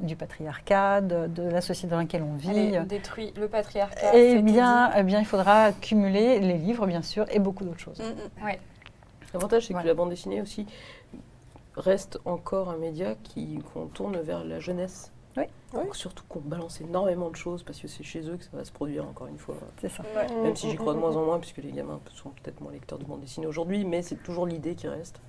du 0.00 0.16
patriarcat, 0.16 1.00
de, 1.00 1.26
de 1.26 1.42
la 1.42 1.60
société 1.60 1.88
dans 1.90 1.98
laquelle 1.98 2.22
on 2.22 2.36
vit, 2.36 2.50
Allez, 2.50 2.80
détruit 2.86 3.32
le 3.36 3.48
patriarcat. 3.48 4.12
eh 4.14 4.30
c'était 4.30 4.42
bien, 4.42 4.90
eh 4.96 5.02
bien, 5.02 5.18
il 5.20 5.26
faudra 5.26 5.72
cumuler 5.72 6.38
les 6.40 6.58
livres, 6.58 6.86
bien 6.86 7.02
sûr, 7.02 7.26
et 7.30 7.38
beaucoup 7.38 7.64
d'autres 7.64 7.80
choses. 7.80 7.98
Mm, 7.98 8.40
mm. 8.42 8.44
Ouais. 8.44 8.60
L'avantage, 9.34 9.66
c'est 9.66 9.72
Voilà. 9.72 9.82
que 9.84 9.88
la 9.88 9.94
bande 9.94 10.10
dessinée 10.10 10.40
aussi 10.40 10.66
reste 11.76 12.18
encore 12.24 12.70
un 12.70 12.76
média 12.76 13.14
qui 13.22 13.58
qu'on 13.72 13.86
tourne 13.86 14.16
vers 14.20 14.44
la 14.44 14.58
jeunesse. 14.60 15.12
Oui. 15.36 15.44
Donc, 15.72 15.94
Surtout 15.94 16.24
qu'on 16.28 16.40
balance 16.40 16.80
énormément 16.80 17.30
de 17.30 17.36
choses 17.36 17.62
parce 17.62 17.78
que 17.78 17.86
c'est 17.86 18.02
chez 18.02 18.20
eux 18.28 18.36
que 18.36 18.44
ça 18.44 18.50
va 18.54 18.64
se 18.64 18.72
produire 18.72 19.04
encore 19.06 19.26
une 19.28 19.38
fois. 19.38 19.54
C'est 19.80 19.90
ça. 19.90 20.02
Ouais. 20.16 20.26
Même 20.42 20.56
si 20.56 20.70
j'y 20.70 20.76
crois 20.76 20.94
de 20.94 20.98
moins 20.98 21.14
en 21.16 21.24
moins, 21.24 21.38
puisque 21.38 21.58
les 21.58 21.70
gamins 21.70 22.00
sont 22.14 22.30
peut-être 22.30 22.60
moins 22.60 22.72
lecteurs 22.72 22.98
de 22.98 23.04
bande 23.04 23.20
dessinée 23.20 23.46
aujourd'hui, 23.46 23.84
mais 23.84 24.02
c'est 24.02 24.16
toujours 24.16 24.46
l'idée 24.46 24.74
qui 24.74 24.88
reste. 24.88 25.20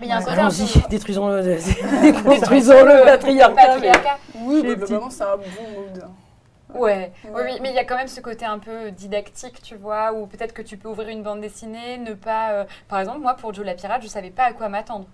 Mais 0.00 0.06
il 0.06 0.08
y 0.10 0.12
a 0.12 0.16
un 0.16 0.22
côté 0.22 0.38
Allons-y, 0.38 0.88
détruisons-le, 0.90 1.42
détruisons 2.28 2.84
le 2.84 3.04
patriarcat. 3.04 4.18
Oui, 4.40 4.62
bah, 4.62 4.74
globalement, 4.74 5.10
c'est 5.10 5.22
un 5.24 5.36
bon 5.36 5.80
mood. 5.80 6.04
Ouais, 6.74 7.12
oui, 7.24 7.30
Ouais. 7.30 7.42
oui, 7.52 7.58
mais 7.62 7.70
il 7.70 7.74
y 7.74 7.78
a 7.78 7.84
quand 7.84 7.96
même 7.96 8.08
ce 8.08 8.20
côté 8.20 8.44
un 8.44 8.58
peu 8.58 8.90
didactique, 8.90 9.62
tu 9.62 9.76
vois, 9.76 10.12
où 10.12 10.26
peut-être 10.26 10.52
que 10.52 10.62
tu 10.62 10.76
peux 10.76 10.88
ouvrir 10.88 11.08
une 11.08 11.22
bande 11.22 11.40
dessinée, 11.40 11.96
ne 11.96 12.12
pas... 12.12 12.50
euh, 12.52 12.64
Par 12.88 13.00
exemple, 13.00 13.20
moi, 13.20 13.34
pour 13.34 13.54
Joe 13.54 13.64
la 13.64 13.74
Pirate, 13.74 14.02
je 14.02 14.08
savais 14.08 14.30
pas 14.30 14.44
à 14.44 14.52
quoi 14.52 14.68
m'attendre. 14.68 15.06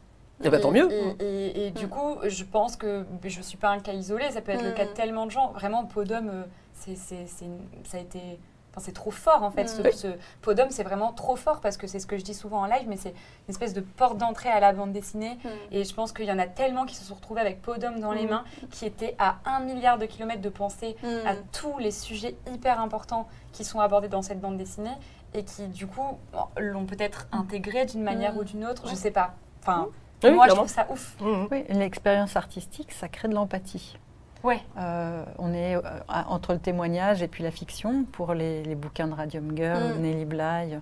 Eh 0.43 0.49
ben, 0.51 0.61
tant 0.61 0.70
Et- 0.74 0.80
mieux. 0.80 0.89
Et, 0.91 1.14
et- 1.20 1.66
et 1.66 1.70
du 1.70 1.87
Mm. 1.87 1.91
coup, 1.91 2.16
je 2.24 2.43
pense 2.43 2.74
que 2.74 3.05
je 3.22 3.41
suis 3.43 3.59
pas 3.59 3.68
un 3.68 3.78
cas 3.78 3.93
isolé, 3.93 4.30
ça 4.33 4.41
peut 4.41 4.51
être 4.51 4.64
le 4.64 4.72
cas 4.72 4.87
de 4.87 4.91
Mm. 4.91 4.95
tellement 4.95 5.26
de 5.26 5.30
gens. 5.30 5.53
Vraiment, 5.53 5.85
Podum, 5.85 6.28
euh, 6.28 6.43
c'est, 6.74 6.97
c'est, 6.97 7.26
c'est 7.28 7.45
une- 7.45 7.61
ça 7.85 7.99
a 7.99 8.01
été... 8.01 8.41
Enfin, 8.75 8.81
c'est 8.87 8.93
trop 8.93 9.11
fort 9.11 9.43
en 9.43 9.51
fait. 9.51 9.66
Ce, 9.68 9.83
Mm. 9.83 9.93
ce 9.93 10.07
Podum, 10.41 10.70
c'est 10.70 10.83
vraiment 10.83 11.12
trop 11.12 11.37
fort 11.37 11.61
parce 11.61 11.77
que 11.77 11.87
c'est 11.87 11.99
ce 12.01 12.07
que 12.07 12.16
je 12.16 12.25
dis 12.25 12.33
souvent 12.33 12.61
en 12.61 12.64
live, 12.64 12.87
mais 12.89 12.97
c'est 12.97 13.11
une 13.11 13.51
espèce 13.51 13.75
de 13.75 13.83
porte 13.83 14.16
d'entrée 14.16 14.49
à 14.49 14.61
la 14.61 14.73
bande 14.73 14.93
dessinée. 14.93 15.39
Mm. 15.45 15.49
Et 15.73 15.85
je 15.85 15.95
pense 15.95 16.12
qu'il 16.12 16.25
y 16.25 16.33
en 16.33 16.39
a 16.39 16.47
tellement 16.47 16.87
qui 16.87 16.95
se 16.95 17.05
sont 17.05 17.14
retrouvés 17.14 17.43
avec 17.43 17.61
Podum 17.61 18.01
dans 18.01 18.12
les 18.12 18.25
Mm. 18.27 18.31
mains, 18.31 18.45
qui 18.70 18.87
étaient 18.87 19.14
à 19.18 19.37
un 19.45 19.61
milliard 19.61 19.99
de 19.99 20.07
kilomètres 20.07 20.41
de 20.41 20.49
pensée 20.49 20.97
à 21.27 21.35
tous 21.53 21.77
les 21.79 21.91
sujets 21.91 22.35
hyper 22.53 22.81
importants 22.81 23.29
qui 23.53 23.64
sont 23.64 23.81
abordés 23.81 24.09
dans 24.09 24.23
cette 24.23 24.41
bande 24.41 24.57
dessinée 24.57 24.97
et 25.35 25.45
qui, 25.45 25.66
du 25.68 25.87
coup, 25.87 26.18
bon, 26.33 26.45
l'ont 26.59 26.87
peut-être 26.87 27.27
intégré 27.33 27.85
d'une 27.85 28.03
manière 28.03 28.37
ou 28.39 28.45
d'une 28.45 28.64
autre, 28.64 28.89
je 28.89 28.95
sais 28.95 29.11
pas. 29.11 29.35
Enfin, 29.61 29.89
Oui, 30.25 30.31
moi, 30.31 30.47
je 30.49 30.55
trouve 30.55 30.68
ça 30.68 30.87
ouf. 30.91 31.16
Oui, 31.51 31.64
l'expérience 31.68 32.37
artistique, 32.37 32.93
ça 32.93 33.09
crée 33.09 33.29
de 33.29 33.35
l'empathie. 33.35 33.99
Ouais. 34.45 34.61
Euh, 34.78 35.24
on 35.38 35.53
est 35.55 35.76
euh, 35.76 35.80
entre 36.09 36.53
le 36.53 36.59
témoignage 36.59 37.22
et 37.22 37.28
puis 37.28 37.43
la 37.45 37.51
fiction 37.51 38.05
pour 38.05 38.34
les, 38.34 38.62
les 38.64 38.74
bouquins 38.74 39.07
de 39.07 39.14
Radium 39.14 39.57
Girl, 39.57 39.95
Mm. 39.99 40.01
Nelly 40.01 40.24
Bly, 40.24 40.80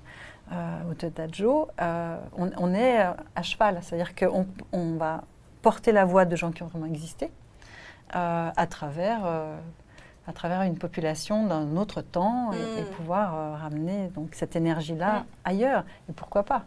euh, 0.53 0.91
Ototajo. 0.91 1.69
Euh, 1.81 2.17
on, 2.37 2.51
on 2.57 2.73
est 2.75 3.01
euh, 3.05 3.11
à 3.37 3.43
cheval, 3.43 3.79
c'est-à-dire 3.83 4.15
qu'on 4.15 4.47
on 4.73 4.97
va 4.97 5.23
porter 5.63 5.93
la 5.93 6.05
voix 6.05 6.25
de 6.25 6.37
gens 6.37 6.51
qui 6.53 6.63
ont 6.63 6.67
vraiment 6.69 6.87
existé 6.87 7.31
euh, 8.17 8.51
à 8.57 8.67
travers. 8.67 9.21
euh, 9.25 9.57
à 10.27 10.33
travers 10.33 10.63
une 10.63 10.79
population 10.79 11.47
d'un 11.47 11.77
autre 11.77 12.03
temps 12.03 12.53
et, 12.53 12.81
et 12.81 12.83
Mm. 12.83 12.87
pouvoir 12.97 13.35
euh, 13.35 13.57
ramener 13.57 14.09
donc 14.15 14.29
cette 14.35 14.55
énergie-là 14.55 15.21
Mm. 15.21 15.25
ailleurs. 15.45 15.85
Et 16.09 16.13
pourquoi 16.13 16.45
pas? 16.45 16.65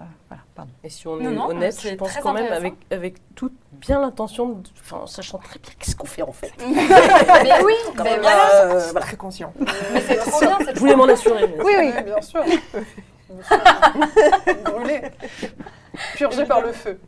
Euh, 0.00 0.04
Voilà, 0.28 0.42
pardon. 0.54 0.70
Et 0.82 0.88
si 0.88 1.06
on 1.06 1.16
Non, 1.18 1.30
est 1.30 1.34
non, 1.34 1.48
honnête, 1.50 1.78
je 1.82 1.94
pense 1.94 2.16
quand 2.16 2.32
même 2.32 2.50
avec, 2.52 2.74
avec 2.90 3.16
toute 3.34 3.52
bien 3.80 4.00
l'intention, 4.00 4.48
de- 4.50 4.68
enfin 4.80 4.98
en 5.02 5.06
sachant 5.06 5.38
très 5.38 5.58
bien 5.58 5.72
qu'est-ce 5.78 5.96
qu'on 5.96 6.06
fait 6.06 6.22
en 6.22 6.32
fait. 6.32 6.52
mais 6.60 7.64
oui, 7.64 7.72
Quand 7.96 8.04
mais 8.04 8.10
même, 8.10 8.20
voilà. 8.22 8.50
euh, 8.64 8.80
C'est 8.80 8.90
voilà. 8.92 9.06
très 9.06 9.16
conscient. 9.16 9.52
Mais 9.92 10.00
c'est 10.00 10.16
trop 10.16 10.40
bien 10.40 10.58
Je 10.74 10.78
voulais 10.80 10.96
m'en 10.96 11.04
assurer. 11.04 11.46
mais- 11.48 11.62
Oui, 11.64 11.72
oui. 11.78 11.92
Oui, 11.96 12.02
bien 12.04 12.20
sûr. 12.20 12.42
Bien 12.44 12.58
sûr. 13.48 14.54
Brûlé. 14.64 15.00
Purgé 16.16 16.44
par 16.44 16.60
le 16.60 16.72
feu. 16.72 17.00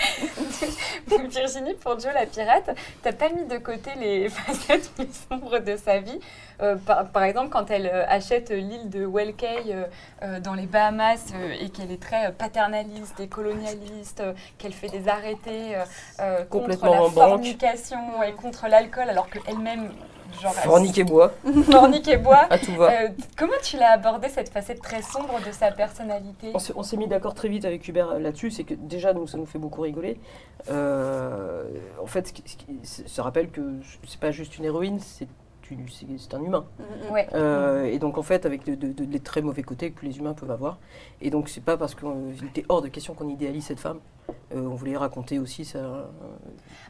Virginie, 1.30 1.74
pour 1.74 1.98
Joe 1.98 2.12
la 2.14 2.26
pirate, 2.26 2.70
t'as 3.02 3.12
pas 3.12 3.28
mis 3.28 3.44
de 3.46 3.58
côté 3.58 3.90
les 3.98 4.28
facettes 4.30 4.90
plus 4.94 5.08
sombres 5.28 5.58
de 5.58 5.76
sa 5.76 5.98
vie. 5.98 6.18
Euh, 6.62 6.76
par, 6.76 7.08
par 7.08 7.22
exemple, 7.22 7.48
quand 7.50 7.70
elle 7.70 7.86
euh, 7.86 8.04
achète 8.08 8.50
l'île 8.50 8.90
de 8.90 9.06
Welkay 9.06 9.62
euh, 9.68 9.84
euh, 10.22 10.40
dans 10.40 10.54
les 10.54 10.66
Bahamas 10.66 11.32
euh, 11.34 11.54
et 11.58 11.70
qu'elle 11.70 11.90
est 11.90 12.02
très 12.02 12.26
euh, 12.26 12.30
paternaliste 12.32 13.18
et 13.20 13.28
colonialiste, 13.28 14.20
euh, 14.20 14.32
qu'elle 14.58 14.74
fait 14.74 14.88
des 14.88 15.08
arrêtés 15.08 15.76
euh, 15.76 15.84
euh, 16.20 16.44
contre 16.44 16.84
la 16.86 17.10
fornication 17.10 18.22
et 18.22 18.32
contre 18.32 18.66
l'alcool, 18.68 19.08
alors 19.08 19.28
qu'elle-même, 19.30 19.90
genre, 20.40 20.52
elle 20.56 20.62
Fornique 20.68 20.98
et 20.98 21.04
bois, 21.04 21.32
fornique 21.70 22.08
et 22.08 22.16
boit. 22.16 22.46
à 22.50 22.58
tout 22.58 22.74
va. 22.76 22.90
Euh, 23.04 23.08
comment 23.36 23.52
tu 23.62 23.76
l'as 23.76 23.92
abordé 23.92 24.28
cette 24.28 24.48
facette 24.50 24.80
très 24.82 25.02
sombre 25.02 25.38
de 25.46 25.52
sa 25.52 25.70
personnalité 25.72 26.52
On 26.74 26.82
s'est- 26.82 26.96
mis 26.96 27.06
d'accord 27.08 27.34
très 27.34 27.48
vite 27.48 27.64
avec 27.64 27.86
Hubert 27.88 28.18
là-dessus, 28.18 28.50
c'est 28.50 28.64
que 28.64 28.74
déjà 28.74 29.12
nous 29.14 29.26
ça 29.26 29.38
nous 29.38 29.46
fait 29.46 29.58
beaucoup 29.58 29.80
rigoler. 29.82 30.18
Euh, 30.70 31.64
en 32.02 32.06
fait, 32.06 32.28
ce 32.28 32.32
qui, 32.32 32.42
ce 32.46 32.56
qui- 32.56 32.66
se 32.82 33.06
se 33.08 33.20
rappelle 33.20 33.50
que 33.50 33.60
c'est 34.06 34.20
pas 34.20 34.30
juste 34.30 34.58
une 34.58 34.64
héroïne, 34.64 34.98
c'est 35.00 35.28
une- 35.70 35.88
c'est 35.88 36.06
c'est 36.18 36.34
un 36.34 36.42
humain. 36.42 36.64
Ouais. 37.12 37.28
Euh, 37.32 37.84
et 37.84 37.98
donc 37.98 38.18
en 38.18 38.22
fait, 38.22 38.44
avec 38.44 38.64
de, 38.64 38.74
de- 38.74 38.92
de- 38.92 39.04
les 39.04 39.20
très 39.20 39.40
mauvais 39.40 39.62
côtés 39.62 39.92
que 39.92 40.04
les 40.04 40.18
humains 40.18 40.34
peuvent 40.34 40.50
avoir. 40.50 40.78
Et 41.20 41.30
donc 41.30 41.48
c'est 41.48 41.62
pas 41.62 41.76
parce 41.76 41.94
qu'il 41.94 42.08
était 42.48 42.64
hors 42.68 42.82
de 42.82 42.88
question 42.88 43.14
qu'on 43.14 43.28
idéalise 43.28 43.64
cette 43.66 43.80
femme. 43.80 43.98
Euh, 44.54 44.60
on 44.66 44.74
voulait 44.74 44.96
raconter 44.96 45.38
aussi 45.38 45.64
sa, 45.64 46.10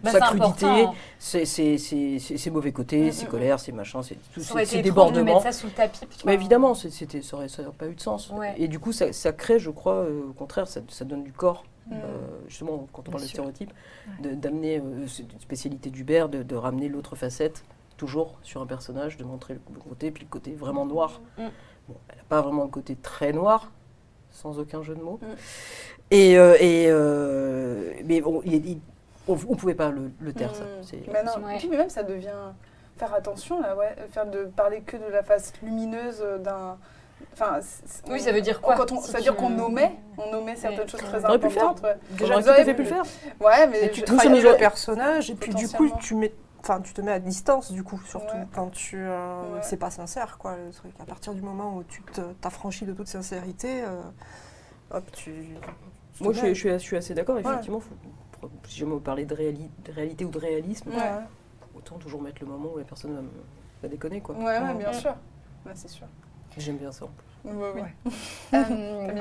Bah, 0.02 0.10
sa 0.10 0.20
crudité, 0.20 0.66
important. 0.66 0.94
ses, 1.18 1.44
ses- 1.44 1.78
ses- 1.78 2.18
ses- 2.18 2.36
ses 2.38 2.50
mauvais 2.50 2.72
côtés, 2.72 3.08
Mm, 3.08 3.12
ses 3.12 3.26
mm, 3.26 3.28
colères, 3.28 3.60
ses 3.60 3.72
machins, 3.72 4.02
ses, 4.02 4.16
tous 4.32 4.42
Ça 4.42 4.54
de 4.64 4.82
débordements. 4.82 5.24
mettre 5.24 5.42
ça 5.42 5.52
sous 5.52 5.66
le 5.66 5.72
tapis. 5.72 6.00
tu 6.00 6.06
Mais 6.24 6.32
vois. 6.32 6.32
évidemment, 6.34 6.74
c'était, 6.74 7.22
ça 7.22 7.36
n'aurait 7.36 7.48
pas 7.76 7.86
eu 7.88 7.94
de 7.94 8.00
sens. 8.00 8.30
Ouais. 8.30 8.54
Et 8.58 8.68
du 8.68 8.78
coup, 8.78 8.92
ça, 8.92 9.12
ça 9.12 9.32
crée, 9.32 9.58
je 9.58 9.70
crois, 9.70 9.94
euh, 9.94 10.28
au 10.30 10.32
contraire, 10.32 10.66
ça, 10.68 10.80
ça 10.88 11.04
donne 11.04 11.22
du 11.24 11.32
corps 11.32 11.64
Mm. 11.86 11.92
euh, 11.94 11.98
justement, 12.48 12.86
quand 12.92 13.08
on 13.08 13.12
parle 13.12 13.24
de 13.24 13.28
stéréotypes, 13.28 13.72
d'amener, 14.20 14.82
c'est 15.08 15.22
une 15.32 15.40
spécialité 15.40 15.90
d'Hubert, 15.90 16.28
de, 16.28 16.42
de 16.42 16.56
ramener 16.56 16.88
l'autre 16.88 17.16
facette, 17.16 17.64
toujours 17.96 18.38
sur 18.42 18.62
un 18.62 18.66
personnage, 18.66 19.16
de 19.16 19.24
montrer 19.24 19.54
le 19.54 19.60
côté, 19.80 20.10
puis 20.10 20.24
le 20.24 20.28
côté 20.30 20.52
vraiment 20.52 20.86
noir. 20.86 21.20
Mm. 21.38 21.42
Bon, 21.88 21.96
elle 22.10 22.16
n'a 22.18 22.24
pas 22.28 22.40
vraiment 22.42 22.62
le 22.64 22.70
côté 22.70 22.94
très 22.96 23.32
noir, 23.32 23.72
sans 24.30 24.58
aucun 24.60 24.82
jeu 24.82 24.94
de 24.94 25.02
mots. 25.02 25.18
Mm. 25.20 25.26
Et, 26.10 26.36
euh, 26.38 26.56
et, 26.58 26.86
euh, 26.88 27.92
mais 28.04 28.20
bon, 28.20 28.42
il- 28.44 28.66
il- 28.66 28.80
on 29.28 29.34
ne 29.34 29.54
pouvait 29.54 29.74
pas 29.74 29.90
le, 29.90 30.10
le 30.20 30.32
taire, 30.32 30.54
ça. 30.54 30.64
Mm. 30.64 30.66
C'est- 30.82 31.02
Mais 31.12 31.22
non, 31.22 31.44
Ouais. 31.44 31.54
et 31.56 31.58
puis 31.58 31.68
même 31.68 31.88
ça 31.90 32.02
devient 32.02 32.52
faire 32.96 33.14
attention 33.14 33.60
là, 33.60 33.76
ouais, 33.76 33.94
faire 34.10 34.26
de 34.26 34.44
parler 34.44 34.80
que 34.82 34.96
de 34.96 35.06
la 35.10 35.22
face 35.22 35.52
lumineuse 35.62 36.22
d'un. 36.40 36.76
Enfin, 37.34 37.58
c'est- 37.60 37.82
c'est- 37.86 38.02
Oui, 38.10 38.18
on- 38.20 38.24
ça 38.24 38.32
veut 38.32 38.40
dire 38.40 38.60
quoi 38.60 38.74
quand 38.76 38.90
on- 38.92 39.00
si 39.00 39.10
Ça 39.10 39.18
veut 39.18 39.22
dire 39.22 39.36
qu'on 39.36 39.50
nommait, 39.50 39.92
on 40.18 40.32
nommait 40.32 40.56
certaines 40.56 40.80
Ouais. 40.80 40.88
choses 40.88 41.00
très 41.00 41.24
On 41.24 41.28
aurait 41.28 41.38
pu 41.38 41.44
le 41.44 41.50
faire. 41.50 41.64
importantes. 41.68 41.84
ouais. 41.84 41.96
Déjà, 42.18 42.38
Vous 42.40 42.48
avez 42.48 42.64
pu 42.74 42.82
le 42.82 42.88
pu- 42.88 42.94
faire. 42.94 43.04
Ouais, 43.40 43.66
mais 43.68 43.80
Mais 43.82 43.90
tu 43.90 44.00
les 44.00 44.40
le 44.40 44.56
personnage 44.56 45.30
et 45.30 45.34
puis 45.34 45.54
du 45.54 45.68
coup 45.68 45.88
tu 46.00 46.14
mets 46.14 46.32
enfin 46.62 46.80
tu 46.82 46.92
te 46.92 47.00
mets 47.00 47.12
à 47.12 47.18
distance 47.20 47.72
du 47.72 47.82
coup 47.82 47.98
surtout 48.06 48.36
Ouais. 48.36 48.46
quand 48.54 48.70
tu 48.70 48.98
euh, 48.98 49.42
Ouais. 49.54 49.60
c'est 49.62 49.78
pas 49.78 49.90
sincère 49.90 50.36
quoi 50.38 50.56
le 50.56 50.70
truc 50.72 50.92
à 51.00 51.04
partir 51.06 51.32
du 51.32 51.40
moment 51.40 51.76
où 51.76 51.84
tu 51.84 52.02
t'affranchis 52.42 52.84
de 52.84 52.92
toute 52.92 53.08
sincérité 53.08 53.82
euh, 53.82 54.02
hop 54.90 55.04
tu 55.12 55.32
Moi, 56.20 56.32
je 56.32 56.38
suis, 56.38 56.48
je 56.48 56.54
suis- 56.54 56.70
je 56.70 56.78
suis 56.78 56.96
assez 56.96 57.14
d'accord. 57.14 57.36
Ouais. 57.36 57.42
Effectivement, 57.42 57.80
faut- 57.80 57.94
pour- 58.40 58.50
si 58.66 58.78
jamais 58.78 58.92
vous 58.92 59.00
parlez 59.00 59.24
de, 59.26 59.34
réali- 59.34 59.70
de 59.84 59.92
réalité 59.92 60.24
ou 60.24 60.30
de 60.30 60.38
réalisme, 60.38 60.90
Ouais, 60.90 60.96
autant 61.76 61.96
toujours 61.98 62.20
mettre 62.22 62.42
le 62.42 62.48
moment 62.48 62.70
où 62.74 62.78
la 62.78 62.84
personne 62.84 63.14
va, 63.14 63.20
va 63.82 63.88
déconner. 63.88 64.20
Quoi. 64.20 64.34
ouais, 64.36 64.58
ouais, 64.58 64.74
bien 64.74 64.92
sûr. 64.92 65.14
C'est 65.74 65.88
sûr. 65.88 66.06
J'aime 66.58 66.76
bien 66.78 66.90
ça. 66.92 67.04
en 67.04 67.08
plus. 67.08 67.26
Ouais, 67.44 67.52
ouais. 67.72 67.82
Ouais. 68.52 68.58
Euh, 68.58 69.20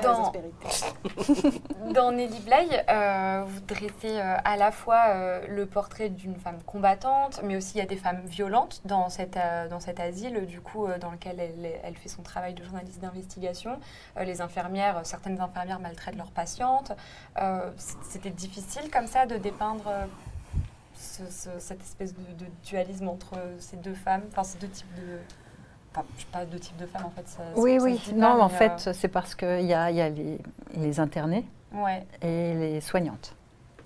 dans, 1.94 2.12
Nelly 2.12 2.40
Bly, 2.40 2.68
euh, 2.88 3.44
vous 3.46 3.60
dressez 3.60 4.18
euh, 4.18 4.36
à 4.44 4.56
la 4.56 4.70
fois 4.72 5.04
euh, 5.08 5.46
le 5.48 5.66
portrait 5.66 6.08
d'une 6.08 6.36
femme 6.36 6.58
combattante, 6.66 7.40
mais 7.44 7.56
aussi 7.56 7.76
il 7.76 7.78
y 7.78 7.82
a 7.82 7.86
des 7.86 7.96
femmes 7.96 8.20
violentes 8.26 8.80
dans, 8.84 9.08
cette, 9.08 9.36
euh, 9.36 9.68
dans 9.68 9.80
cet 9.80 10.00
asile, 10.00 10.46
du 10.46 10.60
coup, 10.60 10.86
euh, 10.86 10.98
dans 10.98 11.10
lequel 11.10 11.40
elle, 11.40 11.72
elle 11.82 11.96
fait 11.96 12.08
son 12.08 12.22
travail 12.22 12.54
de 12.54 12.62
journaliste 12.64 13.00
d'investigation. 13.00 13.78
Euh, 14.16 14.24
les 14.24 14.40
infirmières, 14.40 14.98
euh, 14.98 15.04
certaines 15.04 15.40
infirmières 15.40 15.80
maltraitent 15.80 16.16
leurs 16.16 16.30
patientes. 16.32 16.92
Euh, 17.40 17.70
C'était 18.08 18.30
difficile 18.30 18.90
comme 18.90 19.06
ça 19.06 19.26
de 19.26 19.36
dépeindre 19.36 19.90
ce- 20.96 21.30
ce- 21.30 21.58
cette 21.58 21.80
espèce 21.80 22.14
de, 22.14 22.44
de 22.44 22.50
dualisme 22.64 23.08
entre 23.08 23.34
ces 23.58 23.76
deux 23.76 23.94
femmes, 23.94 24.22
enfin 24.30 24.44
ces 24.44 24.58
deux 24.58 24.68
types 24.68 24.94
de... 24.96 25.18
Sais 25.94 26.26
pas 26.32 26.44
deux 26.44 26.58
types 26.58 26.76
de 26.76 26.86
femmes 26.86 27.06
en 27.06 27.10
fait. 27.10 27.26
ça- 27.28 27.42
Oui, 27.56 27.78
oui. 27.80 28.00
Non, 28.14 28.36
pas, 28.38 28.44
en 28.44 28.48
fait, 28.48 28.90
c'est 28.92 29.08
parce 29.08 29.34
qu'il 29.34 29.62
y 29.66 29.74
a, 29.74 29.90
il 29.90 29.96
y 29.96 30.00
a 30.00 30.08
les, 30.08 30.38
les 30.76 31.00
internés 31.00 31.44
euh, 31.74 31.82
ouais. 31.82 32.06
et 32.22 32.54
les 32.54 32.80
soignantes. 32.80 33.34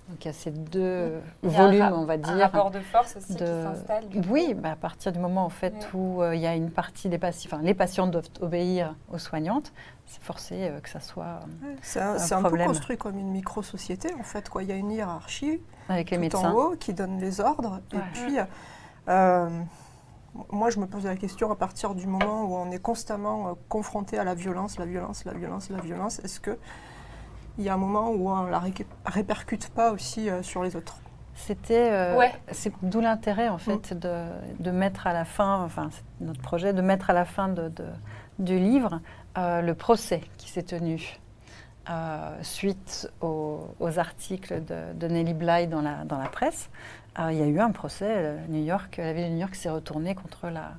Donc 0.07 0.23
il 0.23 0.27
y 0.27 0.29
a 0.29 0.33
ces 0.33 0.51
deux 0.51 1.19
Il 1.41 1.51
y 1.51 1.55
a 1.55 1.61
un 1.61 1.65
volumes, 1.65 1.89
on 1.93 2.05
va 2.05 2.13
Un 2.13 2.17
dire. 2.17 2.37
rapport 2.37 2.69
de 2.69 2.79
force 2.79 3.15
aussi 3.15 3.33
qui 3.35 3.39
s'installe. 3.43 4.03
Oui, 4.29 4.53
bah, 4.53 4.73
à 4.73 4.75
partir 4.75 5.11
du 5.11 5.17
moment 5.17 5.43
en 5.45 5.49
fait 5.49 5.73
Ouais. 5.73 5.99
où 5.99 6.21
euh, 6.21 6.35
il 6.35 6.41
y 6.41 6.45
a 6.45 6.53
une 6.53 6.69
partie 6.69 7.09
des 7.09 7.17
patients, 7.17 7.49
enfin 7.51 7.63
les 7.63 7.73
patients 7.73 8.05
doivent 8.05 8.29
obéir 8.39 8.93
aux 9.11 9.17
soignantes, 9.17 9.73
c'est 10.05 10.21
forcé 10.21 10.67
euh, 10.69 10.79
que 10.81 10.89
ça 10.89 10.99
soit 10.99 11.39
Ouais, 11.63 11.75
c'est 11.81 12.01
un, 12.01 12.11
un 12.11 12.15
un 12.17 12.35
peu 12.35 12.41
problème. 12.49 12.67
construit 12.67 12.97
comme 12.99 13.17
une 13.17 13.31
micro-société 13.31 14.13
en 14.19 14.23
fait 14.23 14.47
quoi 14.47 14.61
il 14.61 14.69
y 14.69 14.71
a 14.71 14.75
une 14.75 14.91
hiérarchie 14.91 15.59
avec 15.89 16.11
les 16.11 16.17
tout 16.17 16.21
médecins. 16.21 16.51
en 16.51 16.53
haut 16.53 16.75
qui 16.79 16.93
donne 16.93 17.19
les 17.19 17.41
ordres 17.41 17.81
Ouais. 17.91 17.97
et 17.99 18.01
puis 18.13 18.37
euh, 19.09 19.49
moi 20.51 20.69
je 20.69 20.79
me 20.79 20.85
pose 20.87 21.05
la 21.05 21.15
question 21.15 21.51
à 21.51 21.55
partir 21.55 21.95
du 21.95 22.07
moment 22.07 22.43
où 22.45 22.55
on 22.55 22.71
est 22.71 22.79
constamment 22.81 23.47
euh, 23.49 23.51
confronté 23.69 24.17
à 24.17 24.23
la 24.23 24.35
violence 24.35 24.77
la 24.77 24.85
violence 24.85 25.23
la 25.25 25.33
violence 25.33 25.69
la 25.69 25.79
violence 25.79 26.19
est-ce 26.19 26.39
que 26.39 26.57
il 27.57 27.63
y 27.63 27.69
a 27.69 27.73
un 27.73 27.77
moment 27.77 28.09
où 28.09 28.29
on 28.29 28.43
la 28.43 28.59
récu- 28.59 28.85
répercute 29.05 29.69
pas 29.69 29.91
aussi 29.93 30.29
euh, 30.29 30.43
sur 30.43 30.61
les 30.61 30.75
autres? 30.75 30.97
C'était, 31.35 31.89
euh, 31.91 32.17
Ouais. 32.17 32.33
c'est 32.51 32.73
d'où 32.81 32.99
l'intérêt 32.99 33.47
en 33.49 33.57
fait 33.57 33.91
Mm. 33.93 33.99
de, 33.99 34.23
de 34.59 34.71
mettre 34.71 35.07
à 35.07 35.13
la 35.13 35.23
fin, 35.25 35.63
enfin 35.63 35.89
c'est 35.91 36.03
notre 36.25 36.41
projet, 36.41 36.73
de 36.73 36.81
mettre 36.81 37.09
à 37.09 37.13
la 37.13 37.23
fin 37.25 37.47
de, 37.47 37.69
de- 37.69 37.85
du 38.39 38.59
livre 38.59 38.99
euh, 39.37 39.61
le 39.61 39.73
procès 39.73 40.21
qui 40.37 40.49
s'est 40.49 40.63
tenu 40.63 41.17
euh, 41.89 42.37
suite 42.41 43.09
aux, 43.21 43.67
aux 43.79 43.99
articles 43.99 44.63
de, 44.65 44.93
de 44.93 45.07
Nelly 45.07 45.33
Bly 45.33 45.67
dans 45.67 45.81
la, 45.81 46.03
dans 46.03 46.17
la 46.17 46.27
presse. 46.27 46.69
Euh, 47.19 47.31
il 47.31 47.37
y 47.37 47.41
a 47.43 47.45
eu 47.45 47.59
un 47.59 47.71
procès, 47.71 48.05
euh, 48.07 48.37
New 48.49 48.63
York, 48.63 48.95
la 48.97 49.13
ville 49.13 49.25
de 49.25 49.29
New 49.29 49.39
York 49.39 49.55
s'est 49.55 49.69
retournée 49.69 50.15
contre 50.15 50.47
la, 50.49 50.71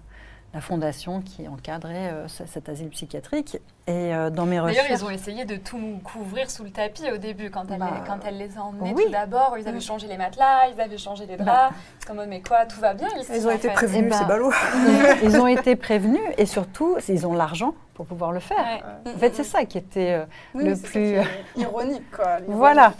la 0.53 0.61
fondation 0.61 1.23
qui 1.23 1.49
encadrait 1.49 2.11
euh, 2.13 2.29
ce- 2.29 2.45
cet 2.47 2.69
asile 2.69 2.91
psychiatrique. 2.91 3.57
Et 3.87 4.15
euh, 4.15 4.29
dans 4.29 4.45
mes 4.45 4.57
D'ailleurs, 4.57 4.69
recherches, 4.85 5.01
ils 5.01 5.05
ont 5.07 5.11
essayé 5.11 5.45
de 5.47 5.57
tout 5.57 5.79
couvrir 6.05 6.51
sous 6.51 6.65
le 6.65 6.71
tapis 6.71 7.11
au 7.11 7.17
début 7.17 7.49
quand 7.51 7.71
elle, 7.71 7.79
Bah, 7.79 7.91
les, 7.95 8.07
quand 8.07 8.19
elle 8.27 8.37
les 8.37 8.59
a 8.59 8.63
emmenés 8.65 8.93
oui. 8.95 9.05
tout 9.07 9.13
d'abord. 9.13 9.57
Ils 9.59 9.67
avaient 9.67 9.79
Mm. 9.79 9.81
changé 9.81 10.09
les 10.09 10.19
matelas, 10.19 10.69
ils 10.75 10.79
avaient 10.81 10.99
changé 10.99 11.25
les 11.25 11.39
Bah. 11.39 11.45
draps. 11.45 11.75
C'est 12.01 12.11
en 12.11 12.15
mode, 12.17 12.29
mais 12.29 12.43
quoi, 12.43 12.67
tout 12.67 12.81
va 12.81 12.93
bien 12.93 13.09
ici 13.19 13.33
ils 13.35 13.47
ont 13.47 13.51
été 13.51 13.69
fait. 13.69 13.75
prévenus 13.75 14.13
Eh 14.15 14.19
c'est 14.19 14.25
ballot 14.27 14.53
ils, 15.23 15.41
ont 15.41 15.47
été 15.47 15.75
prévenus 15.75 16.21
et 16.37 16.45
surtout, 16.45 16.97
ils 17.09 17.27
ont 17.27 17.33
l'argent 17.33 17.73
pour 17.95 18.05
pouvoir 18.05 18.33
le 18.33 18.41
faire. 18.41 18.59
Ouais. 19.07 19.13
En 19.15 19.19
fait, 19.19 19.35
c'est 19.35 19.43
ça 19.45 19.65
qui 19.65 19.79
était 19.79 20.13
euh, 20.13 20.25
Oui, 20.55 20.65
le 20.65 20.77
plus- 20.77 21.17
qui 21.55 21.61
ironique, 21.63 22.11
quoi. 22.15 22.39
Voilà. 22.49 22.93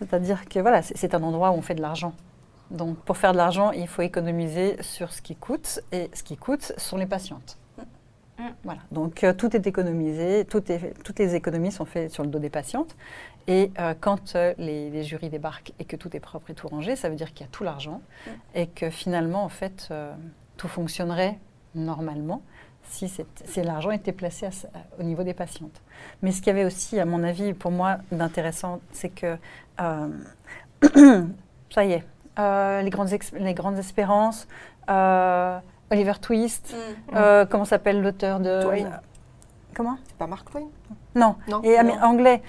C'est-à-dire 0.00 0.48
que 0.48 0.58
voilà, 0.58 0.82
c'est 0.82 1.14
un 1.14 1.22
endroit 1.22 1.50
où 1.52 1.54
on 1.54 1.62
fait 1.62 1.76
de 1.76 1.82
l'argent. 1.82 2.12
Donc 2.70 2.96
pour 2.98 3.16
faire 3.16 3.32
de 3.32 3.36
l'argent, 3.36 3.72
il 3.72 3.88
faut 3.88 4.02
économiser 4.02 4.80
sur 4.82 5.12
ce 5.12 5.22
qui 5.22 5.34
coûte, 5.36 5.80
et 5.92 6.10
ce 6.14 6.22
qui 6.22 6.36
coûte 6.36 6.72
sont 6.76 6.96
les 6.96 7.06
patientes. 7.06 7.58
Mm. 8.38 8.42
Voilà. 8.64 8.80
Donc 8.92 9.24
euh, 9.24 9.32
tout 9.32 9.54
est 9.56 9.66
économisé, 9.66 10.44
tout 10.44 10.70
est- 10.70 10.94
toutes 11.04 11.18
les 11.18 11.34
économies 11.34 11.72
sont 11.72 11.84
faites 11.84 12.10
sur 12.12 12.22
le 12.22 12.30
dos 12.30 12.38
des 12.38 12.50
patientes. 12.50 12.96
Et 13.48 13.72
euh, 13.80 13.94
quand 14.00 14.36
euh, 14.36 14.54
les, 14.58 14.90
les 14.90 15.02
jurys 15.02 15.30
débarquent 15.30 15.72
et 15.78 15.84
que 15.84 15.96
tout 15.96 16.14
est 16.16 16.20
propre 16.20 16.50
et 16.50 16.54
tout 16.54 16.68
rangé, 16.68 16.94
ça 16.94 17.08
veut 17.08 17.16
dire 17.16 17.32
qu'il 17.32 17.44
y 17.46 17.48
a 17.48 17.52
tout 17.52 17.64
l'argent 17.64 18.00
Mm. 18.26 18.30
et 18.54 18.66
que 18.68 18.88
finalement, 18.90 19.42
en 19.44 19.48
fait, 19.48 19.88
tout 20.56 20.68
fonctionnerait 20.68 21.38
normalement 21.74 22.42
si, 22.84 23.12
l'argent 23.62 23.90
était 23.92 24.12
placé 24.12 24.46
à 24.46 24.50
au 24.98 25.02
niveau 25.04 25.22
des 25.22 25.34
patientes. 25.34 25.80
Mais 26.22 26.32
ce 26.32 26.38
qu'il 26.38 26.48
y 26.48 26.50
avait 26.50 26.64
aussi, 26.64 26.98
à 26.98 27.04
mon 27.04 27.22
avis, 27.22 27.52
pour 27.52 27.70
moi, 27.70 27.98
d'intéressant, 28.10 28.80
c'est 28.92 29.10
que 29.10 29.36
ça 31.70 31.84
y 31.84 31.92
est, 31.92 32.04
euh, 32.38 32.82
les, 32.82 32.90
grandes 32.90 33.10
les 33.38 33.54
grandes 33.54 33.78
espérances, 33.78 34.46
euh, 34.88 35.58
Oliver 35.90 36.14
Twist, 36.20 36.74
Mm. 36.74 37.16
euh, 37.16 37.46
comment 37.46 37.64
s'appelle 37.64 38.00
l'auteur 38.02 38.40
de... 38.40 38.62
Twain. 38.62 38.90
Comment 39.74 39.96
c'est 40.06 40.16
pas 40.16 40.26
Mark 40.26 40.50
Twain 40.50 40.68
Non, 41.14 41.36
non 41.48 41.62
et 41.62 41.78
anglais. 42.02 42.42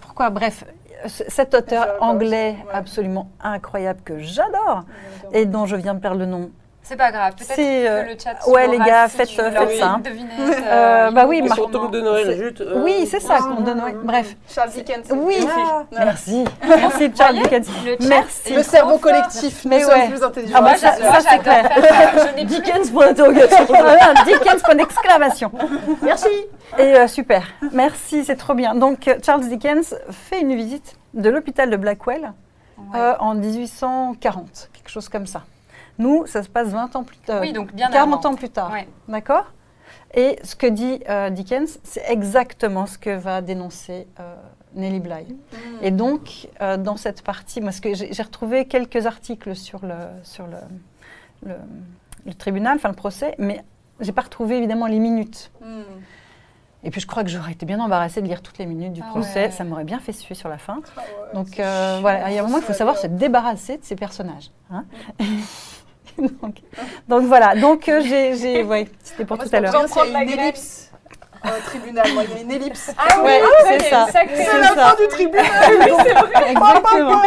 Pourquoi? 0.00 0.30
Bref, 0.30 0.64
cet 1.06 1.54
auteur 1.54 1.96
anglais 2.00 2.56
ouais. 2.66 2.72
absolument 2.72 3.28
incroyable 3.40 4.00
que 4.04 4.18
j'adore 4.18 4.84
et 5.32 5.46
dont 5.46 5.66
je 5.66 5.76
viens 5.76 5.94
de 5.94 6.00
perdre 6.00 6.18
le 6.18 6.26
nom. 6.26 6.50
C'est 6.88 6.96
pas 6.96 7.12
grave, 7.12 7.34
peut-être 7.34 7.52
C'est, 7.54 7.56
que 7.56 7.86
euh, 7.88 8.02
le 8.04 8.16
chat 8.18 8.48
ouais, 8.50 8.66
les 8.66 8.78
gars, 8.78 9.08
si 9.10 9.16
faites- 9.18 9.28
faites 9.28 9.78
ça, 9.78 9.86
hein. 9.86 10.00
devinette, 10.02 10.38
Euh, 10.66 11.10
bah 11.10 11.26
oui, 11.28 11.42
Marc- 11.42 11.50
faut 11.50 11.54
sur 11.56 11.66
le 11.68 11.72
sûrement- 11.72 11.88
de 11.90 12.00
Noël, 12.00 12.26
c'est- 12.26 12.42
juste. 12.42 12.60
euh, 12.62 12.82
oui, 12.82 13.06
c'est 13.10 13.20
ça 13.20 13.34
Ah, 13.38 13.42
qu'on 13.42 13.60
donne. 13.62 13.80
ouais. 13.82 13.94
Bref. 14.02 14.34
Charles 14.48 14.70
Dickens. 14.70 15.04
Oui, 15.10 15.36
Voilà. 15.40 15.84
merci. 15.92 16.44
Merci 16.66 17.12
Charles 17.16 17.34
Dickens. 17.36 17.68
Le 17.84 18.08
Merci. 18.08 18.54
Le 18.54 18.62
cerveau 18.62 18.96
collectif, 18.98 19.64
Mais 19.66 19.84
ouais. 19.84 20.08
plus 20.08 20.22
intelligents. 20.22 20.54
Ah 20.56 20.62
bah 20.62 20.68
Moi, 20.70 20.76
ça- 20.78 20.92
ça, 20.94 21.20
c'est 21.20 21.28
j'adore 21.28 21.42
clair. 21.42 21.70
Je 22.38 22.44
Dickens, 22.44 22.90
point 22.90 23.06
d'interrogation. 23.08 23.64
Voilà, 23.68 24.14
Dickens, 24.24 24.62
point 24.62 24.74
d'exclamation. 24.74 25.52
Merci. 26.02 26.28
Et 26.78 26.82
euh, 26.94 27.06
super. 27.06 27.42
Merci, 27.72 28.24
c'est 28.24 28.36
trop 28.36 28.54
bien. 28.54 28.74
Donc, 28.74 29.08
euh, 29.08 29.16
Charles 29.24 29.42
Dickens 29.46 29.94
fait 30.10 30.40
une 30.40 30.54
visite 30.56 30.96
de 31.14 31.28
l'hôpital 31.28 31.68
de 31.68 31.76
Blackwell 31.76 32.32
Ouais. 32.78 32.98
euh, 32.98 33.14
en 33.18 33.34
1840, 33.34 34.70
quelque 34.72 34.88
chose 34.90 35.08
comme 35.08 35.26
ça. 35.26 35.42
Nous, 35.98 36.26
ça 36.26 36.42
se 36.42 36.48
passe 36.48 36.68
20 36.68 36.94
ans 36.96 37.02
plus 37.04 37.18
tard. 37.18 37.40
Oui, 37.40 37.52
donc 37.52 37.72
bien 37.74 37.90
40 37.90 38.24
avant. 38.24 38.32
ans 38.32 38.36
plus 38.36 38.48
tard. 38.50 38.70
Ouais. 38.72 38.88
D'accord? 39.08 39.52
Et 40.14 40.38
ce 40.42 40.54
que 40.56 40.66
dit 40.66 41.00
euh, 41.08 41.30
Dickens, 41.30 41.78
c'est 41.82 42.04
exactement 42.08 42.86
ce 42.86 42.96
que 42.98 43.10
va 43.10 43.40
dénoncer 43.42 44.06
euh, 44.20 44.34
Nelly 44.74 45.00
Bly. 45.00 45.24
Mm. 45.24 45.56
Et 45.82 45.90
donc, 45.90 46.48
euh, 46.62 46.76
dans 46.76 46.96
cette 46.96 47.22
partie, 47.22 47.60
moi, 47.60 47.72
ce 47.72 47.80
que 47.80 47.92
j'ai 47.94 48.22
retrouvé 48.22 48.66
quelques 48.66 49.06
articles 49.06 49.54
sur 49.56 49.84
le, 49.84 49.94
sur 50.22 50.46
le, 50.46 50.56
le, 51.46 51.56
le 52.26 52.34
tribunal, 52.34 52.76
enfin 52.76 52.88
le 52.88 52.94
procès, 52.94 53.34
mais 53.38 53.62
j'ai 54.00 54.12
pas 54.12 54.22
retrouvé 54.22 54.56
évidemment 54.58 54.86
les 54.86 54.98
minutes. 54.98 55.50
Mm. 55.60 55.80
Et 56.84 56.90
puis 56.90 57.00
je 57.00 57.06
crois 57.08 57.24
que 57.24 57.28
j'aurais 57.28 57.50
été 57.52 57.66
bien 57.66 57.80
embarrassée 57.80 58.22
de 58.22 58.28
lire 58.28 58.40
toutes 58.40 58.56
les 58.58 58.64
minutes 58.66 58.92
du 58.92 59.02
Ah 59.04 59.08
procès. 59.10 59.46
ouais. 59.46 59.50
Ça 59.50 59.64
m'aurait 59.64 59.84
bien 59.84 59.98
fait 59.98 60.12
suer 60.12 60.36
sur 60.36 60.48
la 60.48 60.58
fin. 60.58 60.80
Ah 60.96 61.00
ouais, 61.00 61.34
Donc 61.34 61.58
euh, 61.58 61.98
voilà, 62.00 62.30
il 62.30 62.36
y 62.36 62.38
a 62.38 62.42
un 62.42 62.44
moment, 62.46 62.58
il 62.58 62.62
faut 62.64 62.72
savoir 62.72 62.96
se 62.96 63.08
débarrasser 63.08 63.78
de 63.78 63.84
ces 63.84 63.96
personnages. 63.96 64.52
hein. 64.70 64.84
donc, 66.42 66.56
donc 67.08 67.22
voilà, 67.24 67.54
donc 67.54 67.88
euh, 67.88 68.00
j'ai, 68.02 68.36
j'ai- 68.36 68.62
ouais, 68.70 68.88
c'était 69.02 69.24
pour 69.24 69.38
tout 69.38 69.48
à 69.52 69.60
l'heure. 69.60 69.84
c'est 69.88 70.08
une 70.08 70.16
ellipse. 70.38 70.90
Un 71.42 71.50
tribunal, 71.64 72.12
moi, 72.14 72.24
il 72.28 72.34
y 72.34 72.38
a 72.38 72.42
une 72.42 72.50
ellipse. 72.50 72.92
Ah 72.98 73.18
oui, 73.18 73.24
Ouais, 73.26 73.40
ouais, 73.42 73.78
c'est 73.78 73.90
ça. 73.90 74.06
C'est 74.10 74.28
C'est 74.44 74.58
la 74.58 74.68
fin 74.74 74.96
du 75.00 75.06
tribunal. 75.08 75.46
Exactement. 76.50 77.22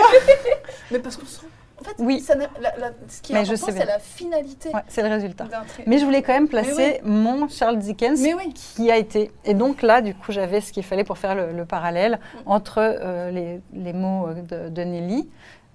Mais 0.91 0.99
parce 0.99 1.15
qu'on 1.15 1.25
sent. 1.25 1.45
En 1.79 1.83
fait, 1.83 1.95
Oui. 1.97 2.19
ça 2.19 2.35
n'a- 2.35 2.45
la- 2.59 2.77
la- 2.77 2.91
ce 3.07 3.21
qui 3.21 3.31
est 3.31 3.35
Mais 3.35 3.41
important, 3.41 3.65
c'est 3.67 3.71
bien. 3.73 3.85
la 3.85 3.97
finalité 3.99 4.69
Ouais, 4.69 4.81
c'est 4.87 5.01
le 5.01 5.07
résultat. 5.09 5.45
Mais 5.87 5.97
je 5.97 6.05
voulais 6.05 6.21
quand 6.21 6.33
même 6.33 6.47
placer 6.49 6.99
mon 7.03 7.47
Charles 7.47 7.77
Dickens 7.79 8.21
Mais 8.21 8.33
oui. 8.35 8.53
qui 8.53 8.91
a 8.91 8.97
été. 8.97 9.31
Et 9.45 9.53
donc 9.55 9.81
là, 9.81 10.01
du 10.01 10.13
coup, 10.13 10.31
j'avais 10.31 10.61
ce 10.61 10.71
qu'il 10.73 10.83
fallait 10.83 11.03
pour 11.05 11.17
faire 11.17 11.33
le, 11.33 11.53
le 11.53 11.65
parallèle 11.65 12.19
entre 12.45 12.75
euh, 12.79 13.31
les, 13.31 13.61
les 13.73 13.93
mots 13.93 14.27
euh, 14.27 14.65
de, 14.67 14.69
de 14.69 14.81
Nelly 14.83 15.27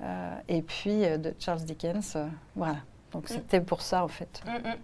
euh, 0.02 0.30
et 0.48 0.62
puis 0.62 1.04
euh, 1.06 1.16
de 1.16 1.34
Charles 1.40 1.62
Dickens. 1.62 2.12
euh, 2.14 2.26
voilà. 2.54 2.76
Donc 3.16 3.28
c'était 3.28 3.62
pour 3.62 3.80
ça, 3.80 4.04
en 4.04 4.08
fait. 4.08 4.42
Mm, 4.44 4.68
mm. 4.68 4.74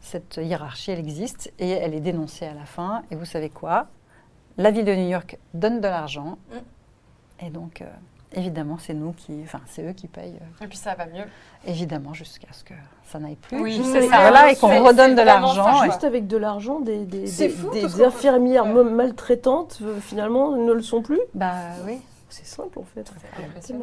Cette 0.00 0.36
hiérarchie, 0.40 0.92
elle 0.92 1.00
existe 1.00 1.52
et 1.58 1.70
elle 1.70 1.94
est 1.94 2.00
dénoncée 2.00 2.46
à 2.46 2.54
la 2.54 2.64
fin. 2.64 3.02
Et 3.10 3.16
vous 3.16 3.24
savez 3.24 3.50
quoi? 3.50 3.88
La 4.56 4.70
ville 4.70 4.84
de 4.84 4.94
New 4.94 5.08
York 5.08 5.36
donne 5.52 5.80
de 5.80 5.88
l'argent. 5.88 6.38
Et 7.40 7.50
donc, 7.50 7.82
euh, 7.82 7.86
évidemment, 8.32 8.78
c'est 8.78 8.94
nous 8.94 9.12
qui. 9.12 9.40
Enfin, 9.42 9.60
c'est 9.66 9.82
eux 9.82 9.92
qui 9.92 10.06
payent, 10.06 10.38
euh, 10.40 10.64
Et 10.64 10.68
puis 10.68 10.78
ça 10.78 10.94
va 10.94 11.06
mieux. 11.06 11.24
évidemment, 11.66 12.14
jusqu'à 12.14 12.46
ce 12.52 12.62
que 12.62 12.74
ça 13.04 13.18
n'aille 13.18 13.34
plus. 13.34 13.60
Oui, 13.60 13.80
c'est 13.82 14.02
ça. 14.02 14.20
Voilà, 14.20 14.52
et 14.52 14.56
qu'on 14.56 14.84
redonne 14.84 15.16
de 15.16 15.22
l'argent. 15.22 15.82
Juste 15.84 16.04
avec 16.04 16.28
de 16.28 16.36
l'argent, 16.36 16.78
des, 16.78 17.26
fou, 17.48 17.72
infirmières 18.04 18.66
maltraitantes, 18.66 19.80
euh, 19.82 19.98
finalement, 20.00 20.56
ne 20.56 20.72
le 20.72 20.82
sont 20.82 21.02
plus? 21.02 21.20
Bah 21.34 21.54
oui. 21.84 22.00
C'est 22.28 22.46
simple, 22.46 22.78
en 22.78 22.84
fait. 22.84 23.12
C'est. 23.60 23.74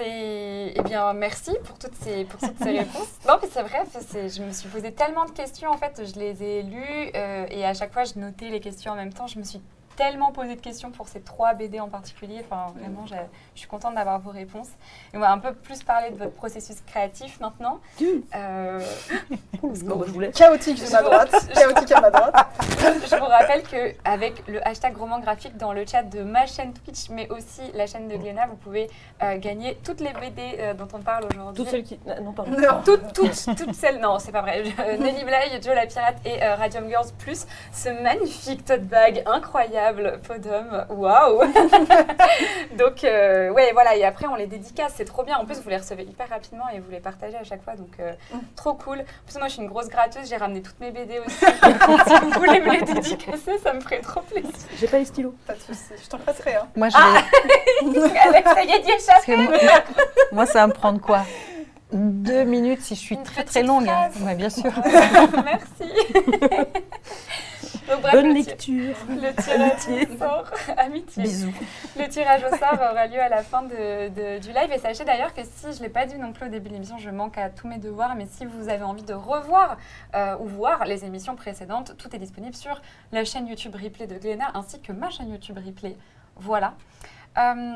C'est 0.00 0.72
eh 0.76 0.82
bien 0.82 1.12
merci 1.12 1.50
pour 1.62 1.78
toutes 1.78 1.94
ces 1.94 2.24
pour 2.24 2.40
toutes 2.40 2.56
ces 2.58 2.70
réponses. 2.78 3.18
Non 3.28 3.34
mais 3.40 3.48
c'est 3.52 3.62
vrai, 3.62 3.84
je 4.14 4.42
me 4.42 4.50
suis 4.50 4.68
posé 4.68 4.92
tellement 4.92 5.26
de 5.26 5.30
questions 5.30 5.70
en 5.70 5.76
fait, 5.76 6.02
je 6.06 6.18
les 6.18 6.42
ai 6.42 6.62
lues 6.62 7.10
euh, 7.14 7.44
et 7.50 7.66
à 7.66 7.74
chaque 7.74 7.92
fois 7.92 8.04
je 8.04 8.18
notais 8.18 8.48
les 8.48 8.60
questions 8.60 8.92
en 8.92 8.94
même 8.94 9.12
temps. 9.12 9.26
Je 9.26 9.38
me 9.38 9.44
suis 9.44 9.60
tellement 10.00 10.32
posé 10.32 10.56
de 10.56 10.60
questions 10.60 10.90
pour 10.90 11.08
ces 11.08 11.20
trois 11.20 11.52
BD 11.52 11.78
en 11.78 11.88
particulier. 11.88 12.40
Enfin 12.40 12.72
vraiment, 12.78 13.04
je 13.06 13.14
suis 13.54 13.68
contente 13.68 13.94
d'avoir 13.94 14.18
vos 14.18 14.30
réponses. 14.30 14.70
Et 15.12 15.18
on 15.18 15.20
va 15.20 15.30
un 15.30 15.38
peu 15.38 15.52
plus 15.52 15.82
parler 15.82 16.10
de 16.10 16.16
votre 16.16 16.32
processus 16.32 16.80
créatif 16.86 17.38
maintenant. 17.38 17.80
Euh, 18.34 18.80
je 19.62 20.12
voulais. 20.12 20.30
Chaotique 20.30 20.82
de 20.82 20.90
ma 20.90 21.02
droite. 21.02 21.34
Chaotique 21.54 21.92
à 21.92 22.00
ma 22.00 22.10
droite. 22.10 22.34
je 22.80 23.16
vous 23.16 23.26
rappelle 23.26 23.62
que 23.62 23.94
avec 24.06 24.42
le 24.48 24.66
hashtag 24.66 24.96
roman 24.96 25.18
graphique 25.20 25.58
dans 25.58 25.74
le 25.74 25.84
chat 25.84 26.02
de 26.02 26.22
ma 26.22 26.46
chaîne 26.46 26.72
Twitch, 26.72 27.10
mais 27.10 27.28
aussi 27.28 27.60
la 27.74 27.86
chaîne 27.86 28.08
de 28.08 28.16
Glénat, 28.16 28.46
vous 28.46 28.56
pouvez 28.56 28.88
euh, 29.22 29.36
gagner 29.36 29.78
toutes 29.84 30.00
les 30.00 30.14
BD 30.14 30.56
euh, 30.60 30.72
dont 30.72 30.88
on 30.94 31.00
parle 31.00 31.26
aujourd'hui. 31.30 31.62
Toutes 31.62 31.70
celles 31.70 31.84
qui. 31.84 31.98
Non, 32.22 32.32
pardon. 32.32 32.52
Non. 32.52 32.80
toutes, 32.86 33.12
toutes, 33.12 33.56
toutes 33.56 33.74
celles, 33.74 34.00
non, 34.00 34.18
c'est 34.18 34.32
pas 34.32 34.40
vrai. 34.40 34.64
Je- 34.64 34.96
Nelly 34.96 35.24
Bly, 35.24 35.60
Joe 35.62 35.74
la 35.74 35.86
Pirate 35.86 36.16
et 36.24 36.42
euh, 36.42 36.54
Radium 36.54 36.88
Girls, 36.88 37.08
plus 37.18 37.46
ce 37.70 37.90
magnifique 38.02 38.64
tote 38.64 38.84
bag 38.84 39.22
incroyable, 39.26 39.89
Podum, 40.26 40.84
waouh! 40.90 41.40
donc, 42.78 43.04
euh, 43.04 43.50
ouais, 43.50 43.70
voilà, 43.72 43.96
et 43.96 44.04
après 44.04 44.26
on 44.26 44.34
les 44.34 44.46
dédicace, 44.46 44.92
c'est 44.96 45.04
trop 45.04 45.22
bien. 45.24 45.36
En 45.38 45.44
plus, 45.44 45.60
vous 45.60 45.68
les 45.68 45.76
recevez 45.76 46.04
hyper 46.04 46.28
rapidement 46.28 46.68
et 46.72 46.78
vous 46.80 46.90
les 46.90 47.00
partagez 47.00 47.36
à 47.36 47.44
chaque 47.44 47.62
fois, 47.62 47.74
donc 47.74 47.92
euh, 48.00 48.12
trop 48.56 48.74
cool. 48.74 48.98
En 49.00 49.26
plus, 49.30 49.38
moi 49.38 49.48
je 49.48 49.52
suis 49.54 49.62
une 49.62 49.68
grosse 49.68 49.88
gratteuse, 49.88 50.28
j'ai 50.28 50.36
ramené 50.36 50.62
toutes 50.62 50.78
mes 50.80 50.90
BD 50.90 51.18
aussi. 51.18 51.36
si 51.44 52.14
vous 52.22 52.30
voulez 52.30 52.60
me 52.60 52.70
les 52.72 52.82
dédicacer, 52.82 53.58
ça 53.58 53.72
me 53.72 53.80
ferait 53.80 54.00
trop 54.00 54.20
plaisir. 54.20 54.50
J'ai 54.78 54.86
pas 54.86 54.98
les 54.98 55.04
stylos. 55.04 55.34
Pas 55.46 55.54
de 55.54 55.60
soucis, 55.60 55.94
je 56.02 56.08
t'en 56.08 56.18
passerai. 56.18 56.54
Hein. 56.54 56.66
Moi, 56.76 56.88
je 56.88 56.96
Ah 56.98 57.22
vais- 57.82 58.18
Alex, 58.18 58.50
ça 58.52 58.62
y 58.64 58.70
est, 58.70 58.88
échapper! 58.88 59.36
moi, 59.36 59.58
moi, 60.32 60.46
ça 60.46 60.60
va 60.60 60.66
me 60.68 60.72
prendre 60.72 61.00
quoi? 61.00 61.24
Deux 61.92 62.44
minutes 62.44 62.80
si 62.82 62.94
je 62.94 63.00
suis 63.00 63.14
Une 63.16 63.22
très 63.22 63.44
très 63.44 63.62
longue. 63.62 63.86
phrase. 63.86 64.22
Ouais, 64.22 64.34
bien 64.34 64.50
sûr. 64.50 64.70
Merci! 65.44 65.92
Donc, 67.88 68.02
bref, 68.02 68.12
Bonne 68.12 68.28
le 68.28 68.34
lecture. 68.34 68.94
Le 69.08 69.42
tirage 69.42 70.10
au 70.12 70.18
sort, 70.18 70.50
amitié. 70.76 71.22
Bisous. 71.24 71.52
Le 71.98 72.06
tirage 72.08 72.42
au 72.44 72.56
sort 72.56 72.74
aura 72.74 73.06
lieu 73.08 73.18
à 73.20 73.28
la 73.28 73.42
fin 73.42 73.62
de- 73.62 74.08
de- 74.10 74.38
du 74.38 74.48
live. 74.52 74.70
Et 74.72 74.78
sachez 74.78 75.04
d'ailleurs 75.04 75.34
que 75.34 75.42
si 75.42 75.72
je 75.72 75.78
ne 75.78 75.82
l'ai 75.84 75.88
pas 75.88 76.06
dit 76.06 76.16
non 76.16 76.32
plus 76.32 76.46
au 76.46 76.48
début 76.48 76.68
de 76.68 76.74
l'émission, 76.74 76.98
je 76.98 77.10
manque 77.10 77.36
à 77.36 77.50
tous 77.50 77.66
mes 77.66 77.78
devoirs. 77.78 78.14
Mais 78.14 78.26
si 78.30 78.44
vous 78.46 78.68
avez 78.68 78.84
envie 78.84 79.02
de 79.02 79.12
revoir 79.14 79.76
euh, 80.14 80.36
ou 80.38 80.46
voir 80.46 80.84
les 80.84 81.04
émissions 81.04 81.34
précédentes, 81.34 81.96
tout 81.98 82.14
est 82.14 82.18
disponible 82.20 82.54
sur 82.54 82.80
la 83.10 83.24
chaîne 83.24 83.48
YouTube 83.48 83.74
Replay 83.74 84.06
de 84.06 84.18
Glénat 84.18 84.52
ainsi 84.54 84.80
que 84.80 84.92
ma 84.92 85.10
chaîne 85.10 85.28
YouTube 85.30 85.58
Replay. 85.64 85.96
Voilà. 86.36 86.74
Euh, 87.38 87.72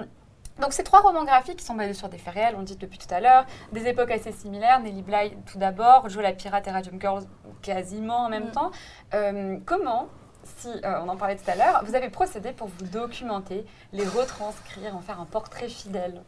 donc 0.61 0.73
ces 0.73 0.85
trois 0.85 1.01
romans 1.01 1.25
graphiques 1.25 1.59
qui 1.59 1.65
sont 1.65 1.75
basés 1.75 1.95
sur 1.95 2.09
des 2.09 2.19
faits 2.19 2.35
réels, 2.35 2.55
on 2.57 2.61
le 2.61 2.65
dit 2.65 2.77
depuis 2.77 2.99
tout 2.99 3.13
à 3.13 3.21
l'heure, 3.21 3.45
des 3.73 3.87
époques 3.87 4.11
assez 4.11 4.33
similaires, 4.33 4.81
Nelly 4.81 5.03
Bly 5.03 5.37
tout 5.47 5.59
d'abord, 5.59 6.09
Joe 6.09 6.23
la 6.23 6.33
pirate 6.33 6.67
et 6.69 6.71
Radium 6.71 7.01
Girls 7.01 7.25
quasiment 7.63 8.25
en 8.27 8.29
même 8.29 8.49
Mm. 8.49 8.53
temps. 8.53 8.71
Euh, 9.15 9.59
comment, 9.67 10.09
si 10.45 10.69
euh, 10.69 11.01
on 11.03 11.09
en 11.09 11.17
parlait 11.17 11.37
tout 11.37 11.51
à 11.51 11.55
l'heure, 11.57 11.83
vous 11.85 11.95
avez 11.95 12.09
procédé 12.11 12.53
pour 12.53 12.69
vous 12.69 12.85
documenter, 12.87 13.65
les 13.93 14.07
retranscrire, 14.07 14.95
en 14.97 15.01
faire 15.01 15.21
un 15.21 15.27
portrait 15.27 15.69
fidèle? 15.69 16.23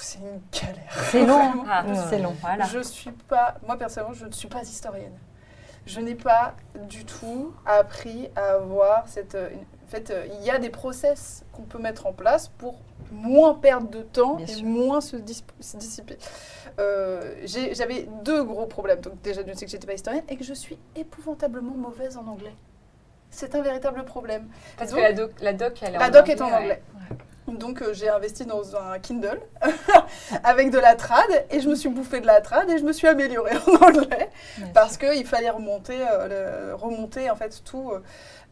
C'est 0.00 0.18
une 0.18 0.40
galère. 0.52 0.92
C'est 1.10 1.26
long. 1.26 1.64
Ah, 1.68 1.84
C'est 2.08 2.18
long. 2.20 2.34
Voilà. 2.40 2.64
Je 2.66 2.78
suis 2.80 3.10
pas, 3.10 3.54
moi 3.66 3.76
personnellement, 3.76 4.14
je 4.14 4.26
ne 4.26 4.32
suis 4.32 4.48
pas 4.48 4.62
historienne. 4.62 5.16
Je 5.86 6.00
n'ai 6.00 6.14
pas 6.14 6.54
du 6.88 7.04
tout 7.04 7.52
appris 7.66 8.30
à 8.36 8.54
avoir 8.54 9.06
cette. 9.08 9.34
euh, 9.34 9.50
une- 9.50 9.58
en 9.60 9.90
fait, 9.90 10.10
euh, 10.10 10.26
il 10.38 10.42
y 10.44 10.50
a 10.50 10.58
des 10.58 10.70
process 10.70 11.44
qu'on 11.52 11.62
peut 11.62 11.78
mettre 11.78 12.06
en 12.06 12.12
place 12.12 12.48
pour 12.48 12.78
moins 13.14 13.54
perdre 13.54 13.88
de 13.88 14.02
temps 14.02 14.34
Bien 14.34 14.46
et 14.46 14.50
sûr. 14.50 14.66
moins 14.66 15.00
se, 15.00 15.16
dis- 15.16 15.44
se 15.60 15.76
dissiper. 15.76 16.18
Euh, 16.80 17.34
J'avais 17.72 18.08
deux 18.24 18.42
gros 18.44 18.66
problèmes. 18.66 19.00
Donc 19.00 19.20
déjà, 19.22 19.42
je 19.46 19.52
sais 19.54 19.64
que 19.64 19.70
j'étais 19.70 19.86
pas 19.86 19.94
historienne 19.94 20.24
et 20.28 20.36
que 20.36 20.44
je 20.44 20.54
suis 20.54 20.78
épouvantablement 20.96 21.74
mauvaise 21.74 22.16
en 22.16 22.26
anglais. 22.26 22.54
C'est 23.30 23.54
un 23.54 23.62
véritable 23.62 24.04
problème. 24.04 24.48
Parce 24.76 24.90
Donc- 24.90 24.98
que 25.00 25.04
la 25.04 25.12
doc, 25.12 25.30
la 25.40 25.52
doc, 25.52 25.78
elle 25.82 25.94
est 25.94 25.98
La 25.98 26.06
en 26.06 26.10
doc 26.10 26.28
est 26.28 26.40
en 26.40 26.46
ouais. 26.48 26.52
anglais. 26.54 26.82
Donc 27.46 27.82
euh, 27.82 27.92
j'ai 27.92 28.08
investi 28.08 28.46
dans 28.46 28.74
un 28.74 28.98
Kindle 28.98 29.38
avec 30.44 30.70
de 30.70 30.78
la 30.78 30.94
trad 30.94 31.26
et 31.50 31.60
je 31.60 31.68
me 31.68 31.74
suis 31.74 31.90
bouffé 31.90 32.20
de 32.20 32.26
la 32.26 32.40
trad 32.40 32.68
et 32.70 32.78
je 32.78 32.84
me 32.84 32.92
suis 32.92 33.06
améliorée 33.06 33.56
en 33.66 33.74
anglais 33.86 34.30
parce 34.72 34.96
qu'il 34.96 35.26
fallait 35.26 35.50
remonter, 35.50 35.98
euh, 36.10 36.70
le- 36.70 36.74
remonter 36.74 37.28
en 37.30 37.36
fait 37.36 37.62
tout 37.62 37.92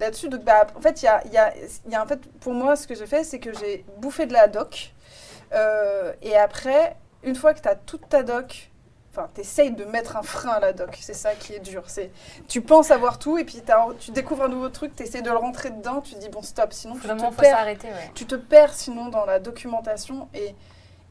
là-dessus. 0.02 0.28
Donc 0.28 0.42
bah, 0.44 0.66
en 0.76 0.80
fait 0.80 1.02
il 1.02 1.06
y 1.06 1.08
a, 1.08 1.22
il 1.24 1.32
y 1.32 1.38
a- 1.38 1.52
il 1.86 1.92
y 1.92 1.94
a 1.94 2.02
en 2.02 2.06
fait 2.06 2.20
pour 2.40 2.52
moi 2.52 2.76
ce 2.76 2.86
que 2.86 2.94
j'ai 2.94 3.06
fait 3.06 3.24
c'est 3.24 3.38
que 3.38 3.52
j'ai 3.58 3.84
bouffé 3.98 4.26
de 4.26 4.32
la 4.32 4.46
doc 4.48 4.92
euh, 5.54 6.12
et 6.22 6.36
après 6.36 6.96
une 7.22 7.34
fois 7.36 7.54
que 7.54 7.60
tu 7.60 7.68
as 7.68 7.76
toute 7.76 8.08
ta 8.08 8.22
doc 8.22 8.68
Enfin, 9.14 9.28
t'essayes 9.34 9.72
de 9.72 9.84
mettre 9.84 10.16
un 10.16 10.22
frein 10.22 10.52
à 10.52 10.58
la 10.60 10.72
doc, 10.72 10.96
c'est 10.98 11.12
ça 11.12 11.34
qui 11.34 11.52
est 11.52 11.58
dur. 11.60 11.82
C'est, 11.86 12.10
tu 12.48 12.62
penses 12.62 12.90
avoir 12.90 13.18
tout 13.18 13.36
et 13.36 13.44
puis 13.44 13.60
tu 14.00 14.10
découvres 14.10 14.44
un 14.44 14.48
nouveau 14.48 14.70
truc, 14.70 14.96
tu 14.96 15.02
essaies 15.02 15.20
de 15.20 15.28
le 15.28 15.36
rentrer 15.36 15.68
dedans, 15.68 16.00
tu 16.00 16.14
te 16.14 16.18
dis 16.18 16.30
bon 16.30 16.40
stop, 16.40 16.72
sinon 16.72 16.94
tu 16.94 17.00
Vraiment, 17.00 17.28
te 17.28 17.34
faut 17.34 17.42
perds 17.42 17.66
ouais. 17.66 17.76
tu 18.14 18.24
te 18.24 18.36
perds 18.36 18.72
sinon 18.72 19.08
dans 19.10 19.26
la 19.26 19.38
documentation 19.38 20.28
et, 20.32 20.54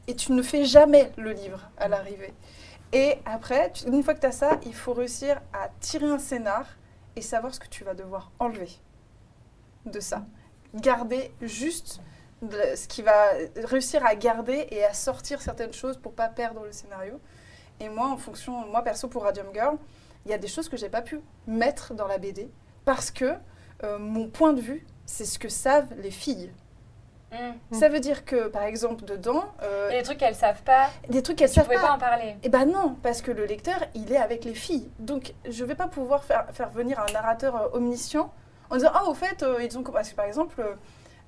et 0.08 0.16
tu 0.16 0.32
ne 0.32 0.42
fais 0.42 0.64
jamais 0.64 1.12
le 1.16 1.30
livre 1.30 1.60
à 1.78 1.86
l'arrivée. 1.86 2.34
Et 2.92 3.18
après, 3.24 3.70
tu- 3.70 3.86
une 3.86 4.02
fois 4.02 4.14
que 4.14 4.20
tu 4.20 4.26
as 4.26 4.32
ça, 4.32 4.58
il 4.66 4.74
faut 4.74 4.94
réussir 4.94 5.40
à 5.52 5.68
tirer 5.78 6.06
un 6.06 6.18
scénar 6.18 6.64
et 7.16 7.22
savoir 7.22 7.54
ce 7.54 7.60
que 7.60 7.68
tu 7.68 7.84
vas 7.84 7.94
devoir 7.94 8.32
enlever 8.38 8.70
de 9.86 10.00
ça. 10.00 10.24
Garder 10.74 11.32
juste 11.40 12.00
ce 12.50 12.88
qui 12.88 13.02
va 13.02 13.30
réussir 13.56 14.04
à 14.04 14.14
garder 14.14 14.66
et 14.70 14.84
à 14.84 14.94
sortir 14.94 15.40
certaines 15.40 15.72
choses 15.72 15.96
pour 15.96 16.14
pas 16.14 16.28
perdre 16.28 16.64
le 16.64 16.72
scénario. 16.72 17.20
Et 17.80 17.88
moi, 17.88 18.08
en 18.08 18.16
fonction, 18.16 18.66
moi 18.66 18.82
perso 18.82 19.08
pour 19.08 19.22
Radium 19.22 19.48
Girl, 19.52 19.76
il 20.24 20.30
y 20.30 20.34
a 20.34 20.38
des 20.38 20.48
choses 20.48 20.68
que 20.68 20.76
j'ai 20.76 20.88
pas 20.88 21.02
pu 21.02 21.20
mettre 21.46 21.94
dans 21.94 22.06
la 22.06 22.18
BD 22.18 22.50
parce 22.84 23.10
que 23.10 23.34
euh, 23.84 23.98
mon 23.98 24.28
point 24.28 24.52
de 24.52 24.60
vue, 24.60 24.86
c'est 25.06 25.24
ce 25.24 25.38
que 25.38 25.48
savent 25.48 25.92
les 25.98 26.10
filles. 26.10 26.52
Mm. 27.32 27.74
Ça 27.74 27.88
veut 27.88 28.00
dire 28.00 28.24
que, 28.24 28.48
par 28.48 28.64
exemple, 28.64 29.04
dedans, 29.04 29.44
euh, 29.62 29.90
Et 29.90 29.94
les 29.94 30.02
trucs 30.02 30.18
qu'elles 30.18 30.34
savent 30.34 30.62
pas, 30.62 30.90
des 31.08 31.22
trucs 31.22 31.36
qu'elles 31.38 31.48
tu 31.48 31.54
savent 31.54 31.64
pouvais 31.64 31.76
pas. 31.76 31.88
pas 31.88 31.94
en 31.94 31.98
parler. 31.98 32.36
Eh 32.42 32.48
ben 32.48 32.66
non, 32.66 32.96
parce 33.02 33.22
que 33.22 33.30
le 33.30 33.46
lecteur, 33.46 33.78
il 33.94 34.12
est 34.12 34.18
avec 34.18 34.44
les 34.44 34.54
filles. 34.54 34.90
Donc, 34.98 35.34
je 35.48 35.64
vais 35.64 35.74
pas 35.74 35.88
pouvoir 35.88 36.24
faire, 36.24 36.46
faire 36.52 36.70
venir 36.70 37.00
un 37.00 37.12
narrateur 37.12 37.56
euh, 37.56 37.68
omniscient 37.76 38.32
en 38.70 38.76
disant 38.76 38.90
Ah, 38.94 39.04
au 39.06 39.14
fait, 39.14 39.42
euh, 39.42 39.62
ils 39.62 39.78
ont. 39.78 39.82
Parce 39.82 40.10
que, 40.10 40.14
par 40.14 40.26
exemple, 40.26 40.60
euh, 40.60 40.74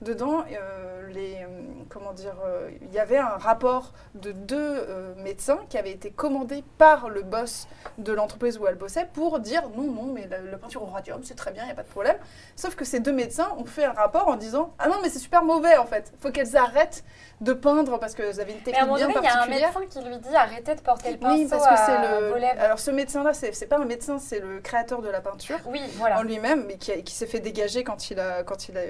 dedans, 0.05 0.44
euh, 0.52 1.09
les, 1.11 1.34
euh, 1.42 1.46
comment 1.88 2.12
dire, 2.12 2.36
euh, 2.44 2.70
il 2.82 2.92
y 2.92 2.98
avait 2.98 3.18
un 3.18 3.36
rapport 3.36 3.92
de 4.14 4.32
deux 4.32 4.86
médecins 5.18 5.59
qui 5.68 5.78
avait 5.78 5.90
été 5.90 6.11
commandé 6.11 6.62
par 6.78 7.09
le 7.09 7.22
boss 7.22 7.66
de 7.98 8.12
l'entreprise 8.12 8.59
où 8.59 8.66
elle 8.66 8.74
bossait 8.76 9.09
pour 9.12 9.40
dire 9.40 9.68
non, 9.76 9.84
non, 9.84 10.12
mais 10.12 10.26
la, 10.28 10.40
la 10.40 10.59
peinture 10.59 10.82
au 10.82 10.86
radium, 10.86 11.22
c'est 11.24 11.34
très 11.34 11.50
bien, 11.52 11.62
il 11.64 11.66
n'y 11.66 11.72
a 11.72 11.74
pas 11.74 11.82
de 11.82 11.88
problème. 11.88 12.16
Sauf 12.57 12.74
que 12.76 12.84
ces 12.84 13.00
deux 13.00 13.12
médecins 13.12 13.48
ont 13.59 13.64
fait 13.64 13.84
un 13.84 13.92
rapport 13.92 14.28
en 14.28 14.36
disant 14.36 14.74
Ah 14.78 14.88
non, 14.88 14.96
mais 15.02 15.09
c'est 15.09 15.18
super 15.18 15.42
mauvais 15.44 15.76
en 15.76 15.86
fait. 15.86 16.12
faut 16.20 16.30
qu'elles 16.30 16.57
arrêtent 16.57 17.05
de 17.40 17.52
peindre 17.52 17.98
parce 17.98 18.14
qu'elles 18.14 18.40
avaient 18.40 18.52
une 18.52 18.61
Mais 18.66 18.74
à 18.76 18.84
un 18.84 18.86
technique 18.86 18.96
bien 18.96 19.09
donné, 19.09 19.18
il 19.20 19.24
y 19.24 19.26
a 19.28 19.32
un 19.32 19.34
particulière. 19.36 19.80
médecin 19.80 20.00
qui 20.00 20.09
lui 20.09 20.18
dit 20.18 20.36
arrêtez 20.36 20.74
de 20.74 20.80
porter 20.80 21.12
le 21.12 21.18
pinceau 21.18 21.34
Oui, 21.36 21.46
parce 21.50 21.66
que 21.66 21.76
c'est 21.86 21.98
le. 21.98 22.61
Alors, 22.61 22.78
ce 22.78 22.90
médecin-là, 22.90 23.32
c'est 23.34 23.66
pas 23.66 23.78
un 23.78 23.84
médecin, 23.84 24.18
c'est 24.18 24.40
le 24.40 24.61
créateur 24.61 25.02
de 25.02 25.09
la 25.09 25.20
peinture 25.20 25.59
Oui, 25.66 25.80
voilà. 25.96 26.18
en 26.18 26.22
lui-même, 26.22 26.64
mais 26.66 26.76
qui, 26.76 27.02
qui 27.02 27.14
s'est 27.14 27.26
fait 27.26 27.40
dégager 27.40 27.82
quand 27.84 28.11
il 28.11 28.20
a, 28.20 28.42
quand 28.44 28.68
il 28.68 28.78
a, 28.78 28.82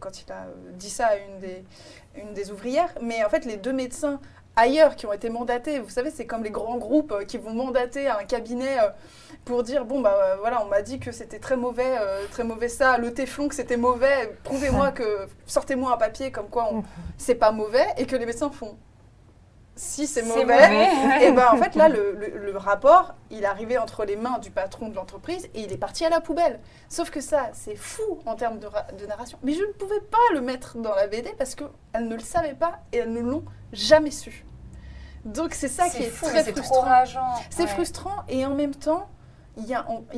quand 0.00 0.20
il 0.22 0.32
a 0.32 0.46
dit 0.74 0.90
ça 0.90 1.06
à 1.06 1.16
une 1.16 1.38
des, 1.40 1.64
une 2.16 2.32
des 2.34 2.50
ouvrières. 2.50 2.92
Mais 3.00 3.24
en 3.24 3.28
fait, 3.28 3.44
les 3.44 3.56
deux 3.56 3.72
médecins 3.72 4.20
ailleurs 4.56 4.96
qui 4.96 5.06
ont 5.06 5.12
été 5.12 5.30
mandatés, 5.30 5.78
vous 5.80 5.88
savez, 5.88 6.10
c'est 6.10 6.26
comme 6.26 6.44
les 6.44 6.50
grands 6.50 6.76
groupes 6.76 7.12
euh, 7.12 7.24
qui 7.24 7.38
vont 7.38 7.54
mandater 7.54 8.08
un 8.08 8.24
cabinet 8.24 8.78
euh, 8.80 8.88
pour 9.46 9.62
dire 9.62 9.84
bon 9.86 10.00
bah 10.02 10.14
euh, 10.22 10.36
voilà, 10.40 10.62
on 10.62 10.68
m'a 10.68 10.82
dit 10.82 10.98
que 11.00 11.10
c'était 11.10 11.38
très 11.38 11.56
mauvais, 11.56 11.96
euh, 12.00 12.26
très 12.30 12.44
mauvais 12.44 12.68
ça, 12.68 12.98
le 12.98 13.14
téflon 13.14 13.48
que 13.48 13.54
c'était 13.54 13.78
mauvais, 13.78 14.36
prouvez-moi 14.44 14.92
que 14.98 15.26
sortez-moi 15.46 15.94
un 15.94 15.96
papier 15.96 16.30
comme 16.30 16.48
quoi 16.48 16.68
on- 16.72 16.84
c'est 17.16 17.34
pas 17.34 17.50
mauvais 17.50 17.86
et 17.96 18.04
que 18.06 18.14
les 18.14 18.26
médecins 18.26 18.50
font 18.50 18.76
si 19.74 20.06
c'est 20.06 20.22
mauvais, 20.22 20.44
mauvais. 20.44 21.22
et 21.26 21.32
ben 21.32 21.46
en 21.50 21.56
fait 21.56 21.74
là 21.76 21.88
le, 21.88 22.12
le- 22.12 22.38
le 22.52 22.56
rapport 22.58 23.14
il 23.30 23.42
est 23.42 23.46
arrivé 23.46 23.78
entre 23.78 24.04
les 24.04 24.16
mains 24.16 24.38
du 24.38 24.50
patron 24.50 24.88
de 24.88 24.94
l'entreprise 24.94 25.48
et 25.54 25.62
il 25.62 25.72
est 25.72 25.78
parti 25.78 26.04
à 26.04 26.10
la 26.10 26.20
poubelle. 26.20 26.60
Sauf 26.88 27.10
que 27.10 27.20
ça 27.20 27.48
c'est 27.54 27.76
fou 27.76 28.02
en 28.26 28.34
termes 28.34 28.58
de, 28.58 28.68
de 28.98 29.06
narration. 29.06 29.38
Mais 29.42 29.52
je 29.54 29.62
ne 29.62 29.72
pouvais 29.72 30.00
pas 30.00 30.18
le 30.34 30.40
mettre 30.42 30.76
dans 30.78 30.94
la 30.94 31.06
BD 31.06 31.32
parce 31.38 31.54
qu'elles 31.54 32.06
ne 32.08 32.14
le 32.14 32.20
savaient 32.20 32.54
pas 32.54 32.80
et 32.92 32.98
elles 32.98 33.12
ne 33.12 33.20
l'ont 33.20 33.44
jamais 33.72 34.10
su. 34.10 34.44
Donc 35.24 35.54
c'est 35.54 35.68
ça 35.68 35.88
qui 35.88 36.02
est 36.02 36.10
fou, 36.10 36.26
très 36.26 36.44
frustrant. 36.44 36.84
C'est 37.50 37.62
Ouais. 37.62 37.68
frustrant 37.68 38.24
et 38.28 38.44
en 38.44 38.54
même 38.54 38.74
temps, 38.74 39.08
il 39.56 39.64
y, 39.64 39.68
y 39.68 39.74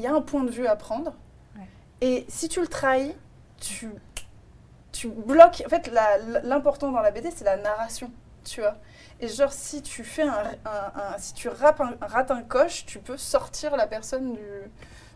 a 0.06 0.12
un 0.14 0.20
point 0.22 0.42
de 0.44 0.50
vue 0.50 0.66
à 0.66 0.76
prendre. 0.76 1.12
Ouais. 1.56 1.68
Et 2.00 2.24
si 2.28 2.48
tu 2.48 2.60
le 2.60 2.66
trahis, 2.68 3.14
tu, 3.60 3.90
tu 4.92 5.08
bloques. 5.08 5.62
En 5.66 5.68
fait, 5.68 5.90
l'important 6.42 6.90
dans 6.90 7.00
la 7.00 7.10
BD, 7.10 7.30
c'est 7.30 7.44
la 7.44 7.56
narration, 7.58 8.10
tu 8.44 8.60
vois. 8.62 8.76
Et 9.20 9.28
genre, 9.28 9.52
si 9.52 9.82
tu 9.82 10.04
fais 10.04 10.22
un, 10.22 10.44
si 11.18 11.34
tu 11.34 11.48
rapes 11.48 11.80
un- 11.80 11.96
rates 12.00 12.30
un 12.30 12.42
coche, 12.42 12.84
tu 12.86 12.98
peux 12.98 13.16
sortir 13.16 13.76
la 13.76 13.86
personne 13.86 14.34
du, 14.34 14.40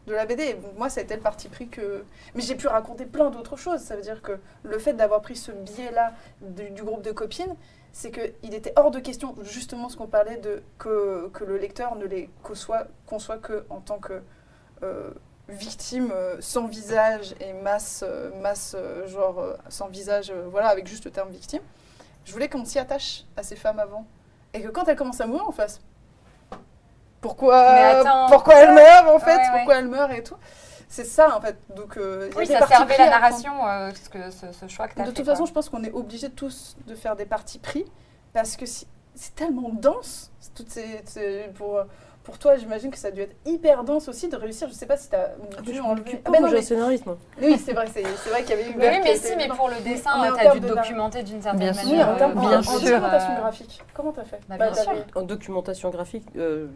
de 0.06 0.14
la 0.14 0.26
BD. 0.26 0.56
Moi, 0.76 0.88
ça 0.88 1.00
a 1.00 1.04
été 1.04 1.14
le 1.14 1.20
parti 1.20 1.48
pris 1.48 1.68
que. 1.68 2.04
Mais 2.34 2.42
j'ai 2.42 2.54
pu 2.54 2.66
raconter 2.68 3.06
plein 3.06 3.30
d'autres 3.30 3.56
choses. 3.56 3.80
Ça 3.80 3.96
veut 3.96 4.02
dire 4.02 4.22
que 4.22 4.38
le 4.62 4.78
fait 4.78 4.94
d'avoir 4.94 5.20
pris 5.20 5.36
ce 5.36 5.52
biais-là 5.52 6.12
du, 6.40 6.82
groupe 6.82 7.02
de 7.02 7.12
copines, 7.12 7.54
c'est 7.92 8.10
qu'il 8.10 8.54
était 8.54 8.72
hors 8.76 8.90
de 8.90 9.00
question, 9.00 9.34
justement, 9.42 9.88
ce 9.88 9.96
qu'on 9.96 10.06
parlait 10.06 10.36
de 10.38 10.62
que, 10.78 11.28
que 11.32 11.44
le 11.44 11.58
lecteur 11.58 11.96
ne 11.96 12.06
les 12.06 12.30
conçoit, 12.42 12.86
conçoit 13.06 13.38
que 13.38 13.64
en 13.70 13.80
tant 13.80 13.98
que 13.98 14.22
euh, 14.82 15.10
victime 15.48 16.10
euh, 16.12 16.36
sans 16.40 16.66
visage 16.66 17.34
et 17.40 17.52
masse, 17.52 18.04
euh, 18.06 18.30
masse 18.40 18.76
genre 19.06 19.42
sans 19.68 19.88
visage, 19.88 20.32
voilà, 20.50 20.68
avec 20.68 20.86
juste 20.86 21.04
le 21.04 21.10
terme 21.10 21.30
victime. 21.30 21.62
Je 22.28 22.32
voulais 22.34 22.50
qu'on 22.50 22.62
s'y 22.66 22.78
attache 22.78 23.24
à 23.38 23.42
ces 23.42 23.56
femmes 23.56 23.78
avant. 23.78 24.04
Et 24.52 24.60
que 24.60 24.68
quand 24.68 24.86
elles 24.86 24.96
commencent 24.96 25.22
à 25.22 25.26
mourir, 25.26 25.46
on 25.48 25.52
fasse 25.52 25.80
pourquoi, 27.22 27.56
attends, 27.58 28.26
pourquoi 28.28 28.54
elles 28.56 28.74
meurent 28.74 29.14
en 29.14 29.18
fait, 29.18 29.36
Ouais, 29.36 29.42
ouais. 29.42 29.50
pourquoi 29.54 29.76
elles 29.78 29.88
meurent 29.88 30.10
et 30.12 30.22
tout. 30.22 30.36
C'est 30.90 31.04
ça 31.04 31.34
en 31.36 31.40
fait. 31.40 31.56
Donc, 31.74 31.96
euh, 31.96 32.28
Oui, 32.36 32.46
ça 32.46 32.66
servait 32.66 32.98
la 32.98 33.08
narration, 33.10 33.66
euh, 33.66 33.90
ce, 33.94 34.08
que, 34.10 34.30
ce, 34.30 34.52
ce 34.52 34.68
choix 34.68 34.88
que 34.88 34.94
tu 34.94 35.00
as 35.00 35.04
De 35.04 35.08
fait. 35.10 35.14
toute 35.16 35.24
quoi. 35.24 35.34
façon, 35.34 35.46
je 35.46 35.52
pense 35.52 35.68
qu'on 35.70 35.82
est 35.84 35.90
obligés 35.92 36.30
tous 36.30 36.76
de 36.86 36.94
faire 36.94 37.16
des 37.16 37.24
parties 37.26 37.58
pris 37.58 37.84
parce 38.34 38.56
que 38.56 38.66
si- 38.66 38.86
c'est 39.14 39.34
tellement 39.34 39.70
dense. 39.70 40.30
Toutes 40.54 40.70
ces, 40.70 41.02
ces- 41.06 41.50
pour, 41.54 41.82
pour 42.28 42.38
toi, 42.38 42.56
j'imagine 42.58 42.90
que 42.90 42.98
ça 42.98 43.08
a 43.08 43.10
dû 43.10 43.22
être 43.22 43.34
hyper 43.46 43.84
dense 43.84 44.06
aussi 44.06 44.28
de 44.28 44.36
réussir. 44.36 44.68
Je 44.68 44.74
sais 44.74 44.84
pas 44.84 44.98
si 44.98 45.08
tu 45.08 45.16
as 45.16 45.34
dû 45.62 45.80
enlever. 45.80 46.20
Ah 46.26 46.30
pas, 46.30 46.32
ben 46.32 46.42
non, 46.42 46.48
j'ai 46.48 46.56
un 46.56 46.58
mais- 46.58 46.62
scénariste 46.62 47.06
moi. 47.06 47.16
oui, 47.40 47.58
c'est 47.58 47.72
vrai, 47.72 47.86
c'est 47.90 48.02
vrai 48.28 48.42
qu'il 48.42 48.50
y 48.50 48.52
avait 48.52 48.64
eu. 48.70 48.74
Oui, 48.78 49.00
mais 49.02 49.16
si, 49.16 49.34
mais 49.34 49.48
pour 49.48 49.70
le 49.70 49.76
dessin, 49.82 50.10
tu 50.34 50.38
as 50.38 50.42
termes 50.42 50.60
dû 50.60 50.66
de- 50.68 50.74
documenter 50.74 51.22
d'une 51.22 51.40
certaine 51.40 51.58
Bien 51.60 51.72
manière. 51.72 51.84
sûr, 51.86 51.96
Oui, 51.96 52.02
en 52.02 52.08
euh, 52.14 52.18
termes 52.18 52.38
bien 52.38 52.58
en, 52.58 52.62
sûr. 52.62 52.72
en 52.72 52.78
documentation 52.80 53.34
graphique. 53.38 53.82
Comment 53.94 54.12
t'as 54.12 54.24
fait 54.24 54.40
Bah, 54.46 54.56
bien 54.58 54.74
sûr. 54.74 54.84
t'avais- 54.84 55.04
En 55.14 55.22
documentation 55.22 55.88
graphique, 55.88 56.26
euh, 56.36 56.66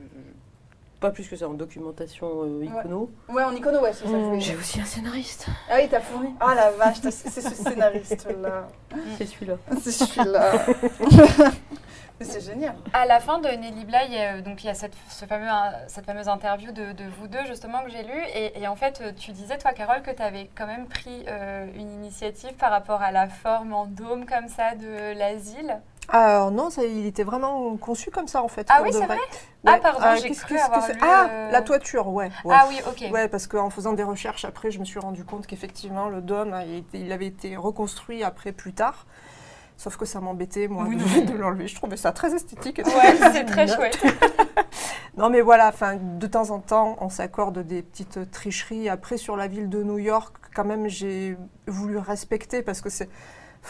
pas 1.00 1.10
plus 1.10 1.28
que 1.28 1.36
ça, 1.36 1.48
en 1.48 1.52
documentation 1.54 2.28
euh, 2.44 2.64
icono. 2.64 3.10
Ouais, 3.28 3.42
en 3.44 3.52
icono, 3.54 3.80
ouais, 3.80 3.92
c'est 3.92 4.04
ça. 4.06 4.10
voulais 4.16 4.40
J'ai 4.40 4.56
aussi 4.56 4.80
un 4.80 4.84
scénariste. 4.86 5.46
Ah 5.70 5.74
oui, 5.76 5.88
t'as 5.90 6.00
fourni. 6.00 6.30
Ah 6.40 6.54
la 6.54 6.70
vache, 6.70 6.98
c'est 7.02 7.10
ce 7.42 7.54
scénariste-là. 7.54 8.68
C'est 9.18 9.26
celui-là. 9.26 9.56
C'est 9.82 9.92
celui-là. 9.92 10.52
C'est 12.24 12.40
génial. 12.40 12.74
À 12.92 13.06
la 13.06 13.20
fin 13.20 13.38
de 13.38 13.48
Nelly 13.48 13.84
Bly, 13.84 13.98
il 14.08 14.14
y 14.14 14.18
a, 14.18 14.40
donc 14.40 14.62
il 14.64 14.66
y 14.66 14.70
a 14.70 14.74
cette, 14.74 14.94
ce 15.08 15.24
fameux, 15.24 15.48
cette 15.88 16.06
fameuse 16.06 16.28
interview 16.28 16.72
de, 16.72 16.92
de 16.92 17.04
vous 17.18 17.28
deux 17.28 17.44
justement 17.46 17.82
que 17.84 17.90
j'ai 17.90 18.02
lue. 18.02 18.22
Et, 18.34 18.60
et 18.62 18.68
en 18.68 18.76
fait, 18.76 19.00
euh, 19.00 19.12
tu 19.16 19.32
disais, 19.32 19.58
toi, 19.58 19.72
Carole, 19.72 20.02
que 20.02 20.10
tu 20.10 20.22
avais 20.22 20.50
quand 20.54 20.66
même 20.66 20.86
pris 20.86 21.24
euh, 21.28 21.66
une 21.74 21.90
initiative 21.90 22.54
par 22.54 22.70
rapport 22.70 23.02
à 23.02 23.10
la 23.12 23.28
forme 23.28 23.72
en 23.72 23.86
dôme 23.86 24.26
comme 24.26 24.48
ça 24.48 24.74
de 24.74 25.16
l'asile. 25.18 25.80
Alors 26.08 26.50
non, 26.50 26.68
ça, 26.68 26.82
il 26.84 27.06
était 27.06 27.22
vraiment 27.22 27.76
conçu 27.76 28.10
comme 28.10 28.26
ça 28.26 28.42
en 28.42 28.48
fait. 28.48 28.66
Ah 28.68 28.78
pour 28.78 28.86
oui, 28.86 28.90
de 28.92 28.96
c'est 28.98 29.06
vrai. 29.06 29.16
Ah, 29.64 29.72
Ouais. 29.74 29.80
pardon, 29.80 30.00
j'ai 30.20 30.28
qu'est-ce 30.28 30.44
cru 30.44 30.56
que- 30.56 30.60
ce 30.60 30.66
que 30.66 30.72
avoir 30.74 30.88
lu, 30.88 30.98
Ah, 31.00 31.28
euh, 31.30 31.50
la 31.52 31.62
toiture, 31.62 32.08
ouais. 32.08 32.28
ouais. 32.44 32.56
Ah 32.58 32.66
oui, 32.68 32.80
ok. 32.88 33.08
Ouais, 33.12 33.28
parce 33.28 33.46
qu'en 33.46 33.70
faisant 33.70 33.92
des 33.92 34.02
recherches 34.02 34.44
après, 34.44 34.72
je 34.72 34.80
me 34.80 34.84
suis 34.84 34.98
rendu 34.98 35.24
compte 35.24 35.46
qu'effectivement, 35.46 36.08
le 36.08 36.20
dôme, 36.20 36.52
a 36.54 36.64
été- 36.64 36.98
il 36.98 37.12
avait 37.12 37.26
été 37.26 37.56
reconstruit 37.56 38.24
après 38.24 38.50
plus 38.50 38.72
tard. 38.74 39.06
Sauf 39.76 39.96
que 39.96 40.04
ça 40.04 40.20
m'embêtait, 40.20 40.68
moi, 40.68 40.84
Oui, 40.88 40.96
de, 40.96 41.26
de 41.32 41.36
l'enlever. 41.36 41.66
Je 41.66 41.74
trouvais 41.74 41.96
ça 41.96 42.12
très 42.12 42.34
esthétique. 42.34 42.78
et 42.78 42.82
Ouais, 42.86 43.16
c'est 43.32 43.44
très 43.44 43.66
chouette. 43.74 43.98
Non, 45.16 45.28
mais 45.28 45.40
voilà, 45.40 45.68
enfin, 45.68 45.96
de 45.96 46.26
temps 46.26 46.50
en 46.50 46.60
temps, 46.60 46.96
on 47.00 47.08
s'accorde 47.08 47.58
des 47.66 47.82
petites 47.82 48.30
tricheries. 48.30 48.88
Après, 48.88 49.16
sur 49.16 49.36
la 49.36 49.46
ville 49.48 49.68
de 49.68 49.82
New 49.82 49.98
York, 49.98 50.34
quand 50.54 50.64
même, 50.64 50.88
j'ai 50.88 51.36
voulu 51.66 51.98
respecter 51.98 52.62
parce 52.62 52.80
que 52.80 52.88
c'est. 52.90 53.08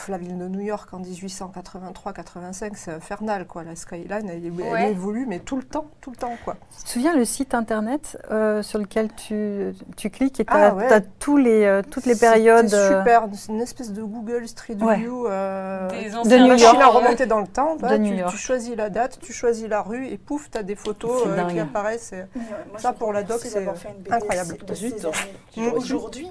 La 0.09 0.17
ville 0.17 0.39
de 0.39 0.49
New 0.49 0.61
York 0.61 0.89
en 0.95 1.01
1883-85, 1.01 2.73
c'est 2.75 2.91
infernal, 2.93 3.47
quoi. 3.47 3.63
La 3.63 3.77
skyline, 3.77 4.29
elle, 4.29 4.43
elle 4.45 4.51
Ouais. 4.53 4.91
évolue, 4.91 5.27
mais 5.29 5.39
tout 5.39 5.57
le 5.57 5.63
temps, 5.63 5.87
tout 6.01 6.11
le 6.11 6.17
temps, 6.17 6.33
quoi. 6.45 6.57
Tu 6.79 6.85
te 6.85 6.89
souviens 6.89 7.15
le 7.15 7.25
site 7.27 7.55
internet 7.55 8.17
euh, 8.31 8.63
sur 8.63 8.79
lequel 8.79 9.13
tu, 9.15 9.75
tu 9.97 10.09
cliques 10.11 10.41
et 10.41 10.45
tu 10.47 10.53
Ah 10.53 10.69
as, 10.69 10.75
ouais. 10.75 10.89
tous 11.19 11.37
les, 11.37 11.65
euh, 11.65 11.83
toutes 11.89 12.07
les 12.07 12.17
périodes 12.17 12.73
euh, 12.73 12.99
super, 13.01 13.29
c'est 13.35 13.53
une 13.53 13.61
espèce 13.61 13.93
de 13.93 14.03
Google 14.03 14.49
Street 14.49 14.77
Ouais. 14.81 14.97
View. 14.97 15.27
euh, 15.29 15.89
Des 15.91 16.11
de 16.11 16.17
anciens 16.17 16.39
New 16.43 16.49
machine 16.49 16.67
à 16.69 16.81
York. 16.81 16.95
remonter 16.95 17.27
dans 17.27 17.41
le 17.41 17.47
temps. 17.47 17.77
De 17.77 17.97
New 17.99 18.13
tu, 18.13 18.17
York. 18.19 18.33
tu 18.33 18.39
choisis 18.39 18.75
la 18.75 18.89
date, 18.91 19.19
tu 19.21 19.33
choisis 19.33 19.69
la 19.69 19.83
rue 19.83 20.07
et 20.09 20.17
pouf, 20.19 20.51
tu 20.51 20.57
as 20.59 20.63
des 20.63 20.75
photos 20.75 21.23
C'est 21.23 21.29
euh, 21.39 21.45
qui 21.45 21.61
apparaissent. 21.61 22.09
c'est- 22.11 22.29
moi, 22.35 22.79
Ça, 22.79 22.93
pour 22.93 23.13
la 23.13 23.23
doc, 23.23 23.41
c'est, 23.43 23.67
incroyable. 24.11 24.57
de. 24.57 25.61
Mm. 25.61 25.73
Aujourd'hui, 25.75 26.29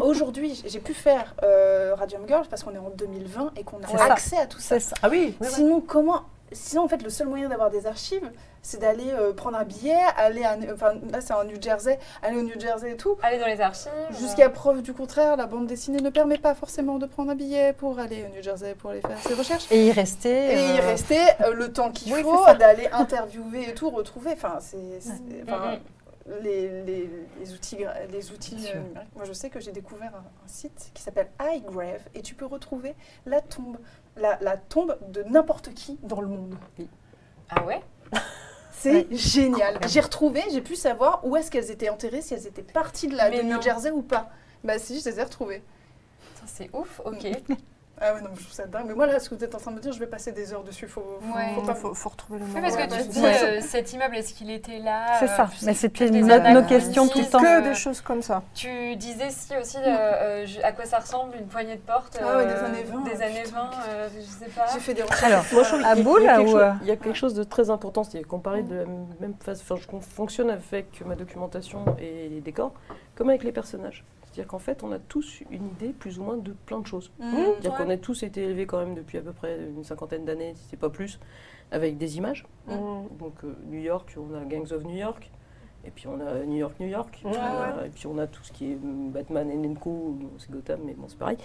aujourd'hui, 0.00 0.62
j'ai 0.66 0.78
pu 0.80 0.94
faire 0.94 1.34
euh, 1.42 1.94
Radium 1.96 2.24
Parce 2.48 2.62
qu'on 2.62 2.74
est 2.74 2.78
en 2.78 2.90
2020 2.90 3.52
et 3.56 3.64
qu'on 3.64 3.82
a 3.82 3.86
ça. 3.86 4.12
accès 4.12 4.38
à 4.38 4.46
tout 4.46 4.60
ça. 4.60 4.76
Ah 5.02 5.08
oui, 5.10 5.36
Sinon, 5.42 5.80
comment 5.80 6.22
Sinon, 6.52 6.84
en 6.84 6.88
fait, 6.88 7.02
le 7.02 7.10
seul 7.10 7.26
moyen 7.26 7.48
d'avoir 7.48 7.70
des 7.70 7.86
archives, 7.86 8.30
c'est 8.62 8.80
d'aller 8.80 9.10
euh, 9.10 9.32
prendre 9.32 9.58
un 9.58 9.64
billet, 9.64 9.96
aller 10.16 10.44
à, 10.44 10.56
enfin, 10.72 10.94
là, 11.10 11.20
c'est 11.20 11.32
en 11.32 11.44
New 11.44 11.60
Jersey, 11.60 11.98
aller 12.22 12.38
au 12.38 12.42
New 12.42 12.58
Jersey 12.58 12.92
et 12.92 12.96
tout. 12.96 13.16
Aller 13.22 13.38
dans 13.38 13.46
les 13.46 13.60
archives. 13.60 13.90
Jusqu'à 14.18 14.48
preuve 14.50 14.82
du 14.82 14.92
contraire, 14.92 15.36
la 15.36 15.46
bande 15.46 15.66
dessinée 15.66 16.00
ne 16.00 16.10
permet 16.10 16.38
pas 16.38 16.54
forcément 16.54 16.98
de 16.98 17.06
prendre 17.06 17.30
un 17.30 17.34
billet 17.34 17.72
pour 17.72 17.98
aller 17.98 18.24
au 18.24 18.34
New 18.34 18.42
Jersey 18.42 18.74
pour 18.74 18.90
aller 18.90 19.00
faire 19.00 19.18
ses 19.18 19.34
recherches. 19.34 19.66
Et 19.70 19.86
y 19.86 19.92
rester. 19.92 20.52
Et 20.52 20.74
y 20.76 20.80
euh, 20.80 20.86
rester 20.86 21.20
euh, 21.40 21.54
le 21.54 21.72
temps 21.72 21.90
qu'il 21.90 22.12
oui, 22.12 22.22
faut, 22.22 22.44
d'aller 22.54 22.88
interviewer 22.92 23.68
et 23.70 23.74
tout, 23.74 23.90
retrouver. 23.90 24.32
Enfin, 24.32 24.58
c'est. 24.60 24.76
Les, 26.42 26.82
les, 26.84 27.10
les 27.38 27.52
outils, 27.52 27.84
les 28.10 28.32
outils 28.32 28.54
Bien 28.56 28.70
euh, 28.76 28.82
numériques. 28.82 29.14
Moi, 29.16 29.24
je 29.24 29.32
sais 29.32 29.50
que 29.50 29.60
j'ai 29.60 29.72
découvert 29.72 30.14
un, 30.14 30.24
un 30.44 30.48
site 30.48 30.90
qui 30.94 31.02
s'appelle 31.02 31.28
iGrave 31.40 32.00
et 32.14 32.22
tu 32.22 32.34
peux 32.34 32.46
retrouver 32.46 32.94
la 33.26 33.40
tombe, 33.40 33.76
la, 34.16 34.38
la 34.40 34.56
tombe 34.56 34.96
de 35.08 35.22
n'importe 35.24 35.74
qui 35.74 35.98
dans 36.02 36.20
le 36.20 36.28
monde. 36.28 36.54
Ah 37.50 37.64
ouais? 37.64 37.82
C'est 38.72 38.92
Ouais. 38.92 39.06
génial. 39.12 39.78
J'ai 39.86 40.00
retrouvé, 40.00 40.42
j'ai 40.50 40.60
pu 40.60 40.76
savoir 40.76 41.24
où 41.24 41.36
est-ce 41.36 41.50
qu'elles 41.50 41.70
étaient 41.70 41.88
enterrées, 41.88 42.20
si 42.22 42.34
elles 42.34 42.46
étaient 42.46 42.62
parties 42.62 43.08
de, 43.08 43.16
la, 43.16 43.30
de. 43.30 43.40
New 43.42 43.62
Jersey 43.62 43.90
ou 43.90 44.02
pas. 44.02 44.30
Bah 44.62 44.78
si, 44.78 45.00
je 45.00 45.08
les 45.08 45.20
ai 45.20 45.22
retrouvées. 45.22 45.62
C'est 46.46 46.68
ouf, 46.74 47.00
ok. 47.04 47.26
Ah 48.00 48.12
ouais, 48.12 48.20
non, 48.22 48.30
je 48.34 48.40
trouve 48.42 48.52
ça 48.52 48.66
dingue. 48.66 48.86
Mais 48.88 48.94
moi, 48.94 49.06
là, 49.06 49.20
ce 49.20 49.30
que 49.30 49.36
vous 49.36 49.44
êtes 49.44 49.54
en 49.54 49.58
train 49.58 49.70
de 49.70 49.76
me 49.76 49.80
dire, 49.80 49.92
je 49.92 50.00
vais 50.00 50.08
passer 50.08 50.32
des 50.32 50.52
heures 50.52 50.64
dessus. 50.64 50.88
Faut, 50.88 51.00
faut, 51.20 51.36
Ouais. 51.38 51.54
faut 51.54 51.60
Il 51.60 51.66
pas- 51.66 51.74
faut, 51.76 51.94
faut 51.94 52.08
retrouver 52.08 52.40
le 52.40 52.46
nom. 52.46 52.52
Oui, 52.54 52.60
parce 52.60 52.76
que 52.76 52.82
tu 53.02 53.08
dis, 53.08 53.20
ouais. 53.20 53.42
euh, 53.44 53.60
cet 53.60 53.92
immeuble, 53.92 54.16
est-ce 54.16 54.34
qu'il 54.34 54.50
était 54.50 54.80
là 54.80 55.18
C'est 55.20 55.26
euh, 55.30 55.36
ça. 55.36 55.48
Mais 55.62 55.74
c'était 55.74 56.10
des 56.10 56.20
nos, 56.22 56.38
nos 56.60 56.64
questions 56.64 57.06
tout 57.06 57.20
le 57.20 57.26
temps. 57.26 57.38
Que 57.40 57.62
des 57.62 57.74
choses 57.74 58.00
comme 58.00 58.20
ça. 58.20 58.42
Tu 58.54 58.96
disais 58.96 59.30
si 59.30 59.56
aussi 59.56 59.76
euh, 59.78 59.86
euh, 59.86 60.46
à 60.64 60.72
quoi 60.72 60.84
ça 60.86 60.98
ressemble 60.98 61.36
une 61.36 61.46
poignée 61.46 61.76
de 61.76 61.80
porte 61.82 62.18
Ah 62.20 62.36
ouais, 62.38 62.46
des 62.46 62.52
années 62.54 62.82
20, 62.82 63.00
Des 63.04 63.22
années 63.22 63.42
putain. 63.44 63.70
20, 63.70 63.70
euh, 63.88 64.08
je 64.16 64.20
sais 64.44 64.50
pas. 64.50 64.66
J'ai 64.74 64.80
fait 64.80 64.94
des 64.94 65.02
recherches. 65.02 65.22
Alors, 65.24 65.44
Moi, 65.52 65.62
je 65.62 65.68
trouve 65.68 65.84
à 65.84 65.94
qu'il 65.94 65.98
y 65.98 66.00
a- 66.00 66.04
boule 66.04 66.20
il 66.22 66.26
y 66.26 66.28
a 66.28 66.36
quelque 66.36 66.48
ou, 66.48 66.52
chose- 66.52 66.74
Il 66.82 66.88
y 66.88 66.90
a 66.90 66.96
quelque 66.96 67.16
chose 67.16 67.34
de 67.34 67.44
très 67.44 67.70
important, 67.70 68.02
c'est 68.02 68.22
qu'on 68.24 68.40
parlait 68.40 68.62
de 68.64 68.74
la 68.74 68.84
même 69.20 69.34
phase. 69.40 69.62
Enfin, 69.62 69.76
je 69.80 69.96
fonctionne 70.00 70.50
avec 70.50 71.00
ma 71.06 71.14
documentation 71.14 71.84
et 72.00 72.28
les 72.28 72.40
décors 72.40 72.72
comme 73.14 73.28
avec 73.30 73.44
les 73.44 73.52
personnages. 73.52 74.04
C'est-à-dire 74.34 74.48
qu'en 74.50 74.58
fait, 74.58 74.82
on 74.82 74.90
a 74.90 74.98
tous 74.98 75.42
une 75.52 75.66
idée 75.66 75.90
plus 75.92 76.18
ou 76.18 76.24
moins 76.24 76.36
de 76.36 76.50
plein 76.66 76.80
de 76.80 76.86
choses. 76.88 77.12
Mmh, 77.20 77.30
C'est-à-dire 77.36 77.70
ouais. 77.72 77.84
qu'on 77.84 77.90
a 77.90 77.96
tous 77.96 78.24
été 78.24 78.42
élevés 78.42 78.66
quand 78.66 78.78
même 78.78 78.96
depuis 78.96 79.16
à 79.18 79.20
peu 79.22 79.32
près 79.32 79.60
une 79.68 79.84
cinquantaine 79.84 80.24
d'années, 80.24 80.54
si 80.56 80.64
c'est 80.70 80.76
pas 80.76 80.90
plus, 80.90 81.20
avec 81.70 81.98
des 81.98 82.16
images. 82.16 82.44
Mm. 82.66 82.72
Donc 83.16 83.34
euh, 83.44 83.54
New 83.68 83.78
York, 83.78 84.16
on 84.18 84.34
a 84.34 84.44
Gangs 84.44 84.72
of 84.72 84.82
New 84.84 84.96
York, 84.96 85.30
et 85.84 85.90
puis 85.92 86.08
on 86.08 86.18
a 86.20 86.44
New 86.44 86.56
York, 86.56 86.74
New 86.80 86.88
York, 86.88 87.22
Ouais, 87.24 87.36
a- 87.36 87.86
et 87.86 87.90
puis 87.90 88.08
on 88.08 88.18
a 88.18 88.26
tout 88.26 88.42
ce 88.42 88.50
qui 88.50 88.72
est 88.72 88.74
mm, 88.74 89.10
Batman 89.12 89.48
et 89.52 89.56
bon, 89.56 90.16
c'est 90.38 90.50
Gotham, 90.50 90.80
mais 90.84 90.94
bon, 90.94 91.06
c'est 91.06 91.18
pareil. 91.18 91.38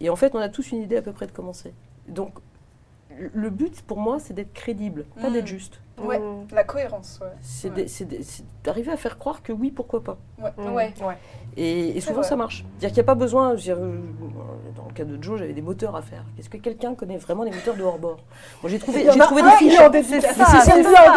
Et 0.00 0.10
en 0.10 0.16
fait, 0.16 0.34
on 0.34 0.38
a 0.38 0.50
tous 0.50 0.70
une 0.72 0.82
idée 0.82 0.98
à 0.98 1.02
peu 1.02 1.12
près 1.12 1.26
de 1.26 1.32
comment 1.32 1.54
c'est. 1.54 1.72
Donc, 2.08 2.34
le- 3.16 3.48
but 3.50 3.80
pour 3.82 3.98
moi, 3.98 4.18
c'est 4.18 4.34
d'être 4.34 4.52
crédible, 4.52 5.06
pas 5.20 5.30
d'être 5.30 5.46
juste. 5.46 5.80
Ouais, 6.02 6.20
la 6.52 6.64
cohérence, 6.64 7.18
ouais. 7.22 7.28
C'est 7.40 7.68
Ouais. 7.70 7.82
d'e- 7.84 7.88
c'est 7.88 8.04
d'e- 8.04 8.22
c'est 8.22 8.44
d'arriver 8.64 8.92
à 8.92 8.96
faire 8.96 9.18
croire 9.18 9.42
que 9.42 9.52
oui, 9.52 9.70
pourquoi 9.70 10.02
pas. 10.02 10.16
Ouais. 10.40 10.92
Et, 11.56 11.96
et 11.96 12.00
souvent 12.00 12.20
vrai. 12.20 12.28
ça 12.28 12.36
marche. 12.36 12.64
C'est-à-dire 12.78 12.88
qu'il 12.94 13.02
n'y 13.02 13.06
a 13.06 13.12
pas 13.12 13.14
besoin, 13.16 13.50
je 13.50 13.56
veux 13.56 13.62
dire, 13.62 13.76
euh, 13.78 13.96
dans 14.76 14.84
le 14.86 14.92
cas 14.94 15.04
de 15.04 15.20
Joe, 15.20 15.38
j'avais 15.38 15.52
des 15.54 15.62
moteurs 15.62 15.96
à 15.96 16.02
faire. 16.02 16.22
Est-ce 16.38 16.48
que 16.48 16.56
quelqu'un 16.56 16.94
connaît 16.94 17.16
vraiment 17.16 17.42
les 17.42 17.50
moteurs 17.50 17.74
de 17.74 17.82
hors-bord? 17.82 18.18
Moi 18.62 18.70
j'ai 18.70 18.78
trouvé, 18.78 19.04
trouvé 19.06 19.42
des 19.42 19.50
fiches. 19.52 19.78
en 19.80 19.90
dédicace. 19.90 20.22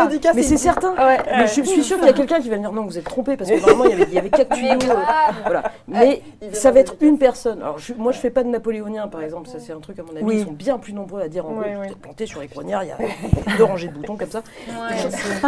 dédicace. 0.07 0.35
Mais 0.35 0.43
c'est 0.43 0.57
certain. 0.57 0.93
Ouais. 0.95 1.19
Mais 1.27 1.47
je 1.47 1.51
suis- 1.61 1.83
sûre 1.83 1.97
qu'il 1.97 2.07
y 2.07 2.09
a 2.09 2.13
quelqu'un 2.13 2.39
qui 2.39 2.49
va 2.49 2.55
me 2.57 2.61
dire 2.61 2.71
non, 2.71 2.85
vous 2.85 2.97
êtes 2.97 3.03
trompé 3.05 3.37
parce 3.37 3.49
que 3.49 3.57
vraiment 3.57 3.85
il 3.85 3.91
y 3.91 3.93
avait, 3.93 4.03
il 4.03 4.13
y 4.13 4.17
avait 4.17 4.29
quatre 4.29 4.49
Mais 4.51 4.77
tuyaux. 4.77 4.93
grave. 4.93 5.35
voilà. 5.45 5.63
Mais 5.87 6.21
Il 6.41 6.55
Ça 6.55 6.71
va 6.71 6.79
être 6.79 6.95
une 7.01 7.17
personne. 7.19 7.61
Alors, 7.61 7.77
je- 7.77 7.93
moi, 7.93 8.11
je 8.11 8.17
fais 8.19 8.29
pas 8.31 8.43
de 8.43 8.49
napoléonien, 8.49 9.07
par 9.07 9.21
exemple. 9.21 9.47
Ça, 9.47 9.59
c'est 9.59 9.73
un 9.73 9.79
truc, 9.79 9.99
à 9.99 10.03
mon 10.03 10.15
avis, 10.15 10.37
ils 10.39 10.43
sont 10.45 10.51
bien 10.51 10.77
plus 10.79 10.93
nombreux 10.93 11.21
à 11.21 11.27
dire. 11.27 11.45
En 11.45 11.51
gros, 11.53 11.63
planté 12.01 12.25
sur 12.25 12.41
les 12.41 12.47
poignards, 12.47 12.83
il 12.83 12.87
y 12.89 12.91
a 12.91 13.57
deux 13.57 13.63
rangées 13.63 13.87
de 13.89 13.93
boutons 13.93 14.15
comme 14.17 14.29
ça. 14.31 14.41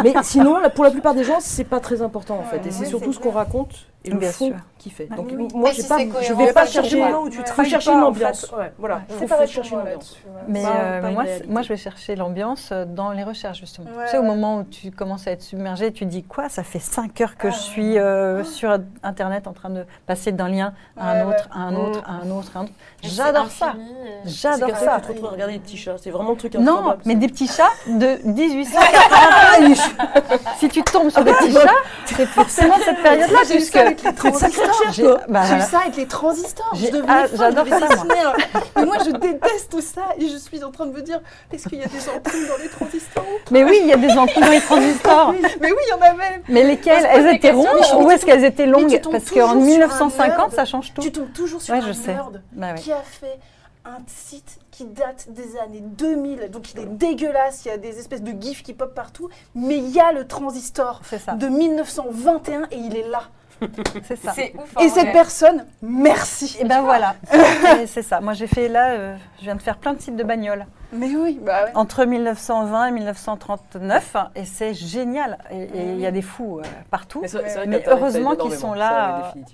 Mais 0.02 0.14
sinon, 0.22 0.56
pour 0.74 0.84
la 0.84 0.90
plupart 0.90 1.14
des 1.14 1.24
gens, 1.24 1.38
c'est 1.40 1.64
pas 1.64 1.80
très 1.80 2.02
important, 2.02 2.38
en 2.38 2.44
fait. 2.44 2.66
Et 2.66 2.70
c'est 2.70 2.86
surtout 2.86 3.12
ce 3.12 3.18
qu'on 3.18 3.30
raconte 3.30 3.86
et 4.06 4.10
le 4.10 4.18
Bien 4.18 4.30
fond 4.32 4.48
sûr. 4.48 4.56
qui 4.78 4.90
fait. 4.90 5.08
Ouais. 5.10 5.16
Donc, 5.16 5.28
Oui, 5.32 5.48
moi, 5.54 5.72
si 5.72 5.86
pas, 5.88 5.98
je 5.98 6.04
cohérent, 6.10 6.38
vais 6.38 6.46
pas 6.52 6.60
pas 6.60 6.66
chercher, 6.66 6.96
moment 7.00 7.22
où 7.22 7.30
tu 7.30 7.42
trahis 7.42 7.70
chercher 7.70 7.90
pas, 7.90 7.96
une 7.96 8.02
en 8.04 8.08
ambiance. 8.08 8.46
fait. 8.46 8.56
Ouais, 8.56 8.72
voilà. 8.78 9.00
C'est 9.08 9.26
Faut, 9.26 9.34
pour 9.34 9.46
chercher 9.46 9.70
moi 9.70 9.80
une 9.82 9.88
ambiance. 9.88 9.94
là-dessus, 9.94 10.22
ouais. 10.26 10.42
Mais 10.48 10.62
Pas- 10.62 10.68
euh, 10.76 11.00
pas 11.00 11.10
moi, 11.10 11.24
moi, 11.48 11.62
je 11.62 11.68
vais 11.70 11.76
chercher 11.78 12.14
l'ambiance 12.16 12.68
euh, 12.70 12.84
dans 12.84 13.12
les 13.12 13.24
recherches, 13.24 13.60
justement. 13.60 13.86
Ouais, 13.96 14.04
tu 14.04 14.10
sais, 14.10 14.18
au 14.18 14.20
ouais. 14.20 14.26
moment 14.26 14.58
où 14.58 14.64
tu 14.64 14.90
commences 14.90 15.26
à 15.26 15.30
être 15.30 15.40
submergé, 15.42 15.90
tu 15.92 16.04
dis 16.04 16.22
quoi? 16.22 16.48
Ça 16.50 16.62
fait 16.62 16.78
5 16.80 17.18
heures 17.22 17.36
que 17.38 17.48
Ah, 17.48 17.50
je 17.50 17.56
suis 17.58 17.98
euh, 17.98 18.44
sur 18.44 18.76
Internet 19.02 19.46
en 19.46 19.52
train 19.54 19.70
de 19.70 19.86
passer 20.06 20.32
d'un 20.32 20.48
lien 20.48 20.74
à 20.98 21.12
un 21.12 21.26
Ouais, 21.26 21.34
autre, 21.34 21.48
à 21.52 21.58
un 21.60 21.74
ouais. 21.74 21.80
autre, 21.88 22.02
à 22.06 22.12
un 22.12 22.30
autre, 22.30 22.50
à 22.56 22.58
un 22.60 22.62
autre. 22.64 22.72
J'adore 23.02 23.50
ça. 23.50 23.74
J'adore 24.26 24.76
ça 24.76 24.96
tu 25.00 25.06
te 25.06 25.12
retrouves 25.12 25.28
à 25.28 25.32
regarder 25.32 25.54
les 25.54 25.58
petits 25.60 25.76
chats. 25.78 25.96
C'est 25.98 26.10
vraiment 26.10 26.30
le 26.32 26.36
truc 26.36 26.54
Non, 26.54 26.94
mais 27.06 27.14
des 27.14 27.28
petits 27.28 27.48
chats 27.48 27.70
de 27.86 28.18
1880. 28.26 29.74
si 30.58 30.68
tu 30.68 30.82
tombes 30.82 31.10
sur 31.10 31.24
des 31.24 31.32
petits 31.32 31.52
chats, 31.52 31.70
c'est 32.06 32.26
forcément 32.26 32.74
cette 32.84 33.02
période-là, 33.02 33.38
ça 33.44 33.93
avec 33.94 34.04
les 34.04 34.14
transistors. 34.14 34.92
j'ai 34.92 35.06
bah, 35.28 35.42
eu 35.44 35.60
ça 35.60 35.80
avec 35.80 35.96
les 35.96 36.06
transistors. 36.06 36.70
Je 36.74 36.86
devenais 36.86 37.06
ah, 37.08 37.26
j'adore 37.34 37.66
ça, 37.66 37.78
Mais 38.76 38.84
moi, 38.84 38.96
je 39.04 39.10
déteste 39.10 39.70
tout 39.70 39.80
ça 39.80 40.02
et 40.18 40.28
je 40.28 40.36
suis 40.36 40.62
en 40.64 40.70
train 40.70 40.86
de 40.86 40.92
me 40.92 41.02
dire 41.02 41.20
est-ce 41.52 41.68
qu'il 41.68 41.78
y 41.78 41.82
a 41.82 41.86
des 41.86 42.08
ampoules 42.08 42.48
dans 42.48 42.62
les 42.62 42.68
transistors 42.68 43.24
Mais 43.50 43.64
oui, 43.64 43.78
il 43.82 43.88
y 43.88 43.92
a 43.92 43.96
des 43.96 44.12
ampoules 44.12 44.42
dans 44.42 44.50
les 44.50 44.60
transistors. 44.60 45.32
Mais 45.60 45.70
oui, 45.70 45.78
il 45.86 45.90
y 45.90 45.92
en 45.92 46.02
avait. 46.02 46.42
Mais 46.48 46.64
lesquelles 46.64 47.06
Elles 47.10 47.34
étaient 47.34 47.52
rondes 47.52 47.66
ou 47.98 48.10
est-ce 48.10 48.26
qu'elles 48.26 48.44
étaient 48.44 48.66
longues 48.66 49.00
Parce 49.10 49.30
qu'en 49.30 49.34
sur 49.34 49.50
un 49.50 49.54
1950, 49.54 50.38
nerd. 50.38 50.52
ça 50.52 50.64
change 50.64 50.92
tout. 50.94 51.02
Tu 51.02 51.12
tombes 51.12 51.32
toujours 51.32 51.62
sur 51.62 51.74
un 51.74 51.80
nerd 51.80 52.42
Bah 52.52 52.74
qui 52.74 52.92
a 52.92 53.02
fait 53.02 53.38
un 53.84 53.98
site 54.06 54.58
qui 54.70 54.86
date 54.86 55.26
des 55.28 55.58
années 55.58 55.82
2000. 55.82 56.50
Donc 56.50 56.72
il 56.72 56.80
est 56.80 56.86
dégueulasse, 56.86 57.64
il 57.64 57.68
y 57.68 57.70
a 57.70 57.78
des 57.78 57.98
espèces 57.98 58.22
de 58.22 58.32
gifs 58.40 58.62
qui 58.62 58.72
pop 58.74 58.94
partout. 58.94 59.28
Mais 59.54 59.78
il 59.78 59.90
y 59.90 60.00
a 60.00 60.12
le 60.12 60.26
transistor 60.26 61.00
ça. 61.04 61.32
de 61.34 61.46
1921 61.46 62.62
et 62.70 62.76
il 62.76 62.96
est 62.96 63.08
là. 63.08 63.24
C'est 64.04 64.16
ça. 64.16 64.32
Ouf. 64.32 64.82
Et 64.82 64.88
cette 64.88 65.04
vrai. 65.04 65.12
personne, 65.12 65.66
merci. 65.82 66.56
Et 66.60 66.64
ben 66.64 66.82
voilà, 66.84 67.16
c'est 67.86 68.02
ça. 68.02 68.20
Moi 68.20 68.32
j'ai 68.34 68.46
fait 68.46 68.68
là, 68.68 68.90
euh, 68.90 69.16
je 69.38 69.44
viens 69.44 69.54
de 69.54 69.62
faire 69.62 69.76
plein 69.76 69.94
de 69.94 70.00
sites 70.00 70.16
de 70.16 70.24
bagnoles 70.24 70.66
Mais 70.92 71.14
oui, 71.16 71.38
bah 71.42 71.64
ouais. 71.64 71.70
entre 71.74 72.04
1920 72.04 72.86
et 72.86 72.90
1939 72.92 74.16
et 74.36 74.44
c'est 74.44 74.74
génial. 74.74 75.38
Et 75.50 75.68
il 75.74 75.98
y 76.00 76.06
a 76.06 76.10
des 76.10 76.22
fous 76.22 76.58
euh, 76.60 76.62
partout. 76.90 77.22
Mais, 77.22 77.28
vrai 77.78 77.84
heureusement 77.88 78.36
qu'ils 78.36 78.52
sont 78.54 78.74
là, 78.74 79.32
Ça, 79.32 79.32
oui, 79.36 79.44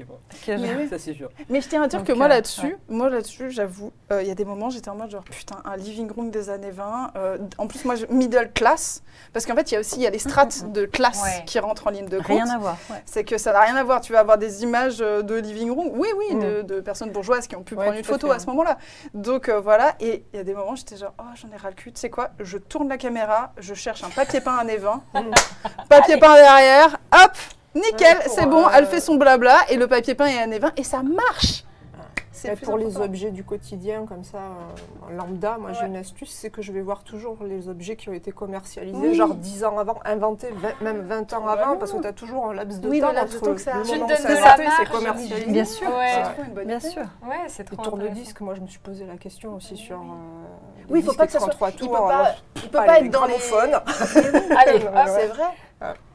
euh, 0.49 0.57
Mais 0.61 0.75
oui. 0.77 0.89
Ça, 0.89 0.99
c'est 0.99 1.15
sûr. 1.15 1.31
Mais 1.49 1.61
je 1.61 1.69
tiens 1.69 1.83
à 1.83 1.89
dire 1.89 2.01
Donc, 2.01 2.09
que 2.09 2.13
moi 2.13 2.27
euh, 2.27 2.31
là-dessus, 2.31 2.67
ouais. 2.67 2.79
moi 2.89 3.09
là-dessus, 3.11 3.51
j'avoue, 3.51 3.93
euh, 4.13 4.23
il 4.23 4.29
y 4.29 4.31
a 4.31 4.35
des 4.35 4.45
moments, 4.45 4.71
j'étais 4.71 4.91
en 4.91 4.95
mode 4.97 5.11
genre 5.11 5.23
putain, 5.25 5.57
un 5.65 5.77
living 5.77 6.11
room 6.13 6.31
des 6.31 6.51
années 6.51 6.71
20. 6.71 7.13
euh, 7.17 7.39
en 7.59 7.67
plus, 7.67 7.85
moi, 7.85 7.95
middle 8.11 8.51
class, 8.55 9.03
parce 9.33 9.47
qu'en 9.47 9.55
fait, 9.55 9.71
il 9.71 9.75
y 9.75 9.77
a 9.77 9.81
aussi 9.81 9.97
il 9.97 10.03
y 10.03 10.07
a 10.07 10.11
les 10.11 10.19
strates 10.19 10.71
de 10.73 10.85
classe 10.87 11.23
Ouais. 11.23 11.45
qui 11.47 11.59
rentrent 11.59 11.87
en 11.87 11.91
ligne 11.91 12.07
de 12.09 12.19
compte. 12.19 12.27
Rien 12.29 12.49
à 12.51 12.59
voir. 12.59 12.77
ouais. 12.91 13.03
C'est 13.07 13.25
que 13.25 13.37
ça 13.39 13.53
n'a 13.53 13.61
rien 13.61 13.77
à 13.77 13.85
voir. 13.85 14.01
Tu 14.01 14.13
vas 14.13 14.21
avoir 14.21 14.39
des 14.39 14.63
images 14.63 14.99
de 14.99 15.35
living 15.37 15.71
room, 15.71 15.89
oui, 15.95 16.09
oui, 16.17 16.35
de, 16.39 16.63
de 16.63 16.81
personnes 16.81 17.11
bourgeoises 17.11 17.47
qui 17.47 17.57
ont 17.57 17.63
pu 17.63 17.75
Ouais, 17.75 17.85
prendre 17.85 17.99
une 17.99 18.05
photo 18.05 18.29
fait, 18.29 18.35
à 18.35 18.39
ce 18.39 18.47
moment-là. 18.47 18.79
Donc 19.15 19.49
euh, 19.49 19.61
voilà, 19.61 19.95
et 20.01 20.25
il 20.33 20.37
y 20.37 20.41
a 20.41 20.45
des 20.45 20.55
moments, 20.55 20.75
j'étais 20.75 20.97
genre, 20.97 21.13
oh, 21.21 21.25
j'en 21.35 21.49
ai 21.55 21.57
ras 21.57 21.69
le 21.71 21.75
cul. 21.77 21.93
Tu 21.93 22.01
sais 22.01 22.11
quoi? 22.11 22.31
Je 22.41 22.59
tourne 22.59 22.89
la 22.89 22.97
caméra, 22.99 23.53
je 23.59 23.75
cherche 23.75 24.03
un 24.05 24.11
papier 24.11 24.41
peint 24.41 24.57
années 24.57 24.77
20, 24.79 25.03
papier 25.89 26.17
peint 26.19 26.35
derrière, 26.35 26.99
hop, 27.13 27.33
nickel, 27.75 28.19
Ouais, 28.19 28.25
c'est 28.29 28.47
bon, 28.47 28.65
euh, 28.67 28.71
elle 28.75 28.87
fait 28.87 29.01
son 29.01 29.17
blabla, 29.17 29.57
et 29.71 29.77
le 29.77 29.87
papier 29.87 30.15
peint 30.15 30.27
est 30.27 30.39
années 30.39 30.59
20, 30.59 30.73
et 30.77 30.85
ça 30.85 31.03
marche. 31.03 31.65
C'est 32.33 32.53
Et 32.55 32.57
pour 32.57 32.79
les 32.79 32.97
objets 32.97 33.33
du 33.33 33.45
quotidien, 33.45 34.07
comme 34.07 34.25
ça, 34.25 34.39
euh, 34.39 35.15
lambda, 35.15 35.59
moi 35.59 35.73
j'ai 35.75 35.85
une 35.85 35.97
astuce, 35.97 36.31
c'est 36.31 36.49
que 36.49 36.63
je 36.63 36.73
vais 36.73 36.81
voir 36.81 37.03
toujours 37.05 37.37
les 37.45 37.69
objets 37.69 37.97
qui 37.97 38.09
ont 38.09 38.15
été 38.15 38.33
commercialisés, 38.33 38.97
Oui. 39.09 39.15
genre 39.15 39.35
10 39.35 39.65
ans 39.65 39.77
avant, 39.79 39.99
inventés, 40.07 40.49
même 40.81 41.03
20 41.03 41.35
ans 41.35 41.47
avant, 41.47 41.77
parce 41.77 41.93
que 41.93 42.01
tu 42.01 42.07
as 42.07 42.15
toujours 42.15 42.49
un 42.49 42.55
laps 42.55 42.81
de 42.81 42.89
Oui, 42.89 43.01
temps 43.01 43.13
laps 43.13 43.37
entre 43.37 43.59
ça 43.59 43.73
le 43.75 43.85
moment 43.85 44.07
où 44.07 44.09
ça 44.09 44.17
de 44.17 44.63
a 44.63 44.65
et 44.65 44.69
c'est 44.79 44.91
commercialisé. 44.91 45.51
Bien 45.51 45.65
sûr, 45.67 45.89
Ouais. 45.91 46.13
C'est 46.15 46.23
trop 46.33 46.43
une 46.45 46.55
bonne 46.55 46.67
bien 46.67 46.79
idée. 46.79 46.89
sûr. 46.89 47.03
Ouais, 47.29 47.37
c'est 47.49 47.71
Les 47.71 47.77
trop 47.77 47.83
tours 47.85 47.97
de 47.99 48.03
intéressant. 48.05 48.23
disque, 48.25 48.41
moi 48.41 48.55
je 48.55 48.61
me 48.63 48.67
suis 48.69 48.79
posé 48.79 49.05
la 49.05 49.17
question 49.19 49.55
aussi 49.57 49.77
sur. 49.77 49.97
euh, 50.01 50.80
Oui, 50.91 50.99
il 51.01 51.03
faut 51.03 51.11
disques 51.11 51.19
pas 51.19 51.27
que 51.27 51.33
ça 51.33 51.39
soit. 51.41 51.49
33 51.49 51.69
Il 51.71 51.73
peut 51.73 51.79
tours, 51.87 51.93
pas, 51.93 52.15
alors, 52.15 52.35
il 52.57 52.63
peut 52.63 52.69
pas 52.71 52.99
être 53.01 53.11
dans 53.11 53.25
les. 53.27 53.35
Allez, 54.57 54.85
hop, 54.85 54.95
ouais. 54.95 55.07
C'est 55.07 55.27
vrai. 55.29 55.45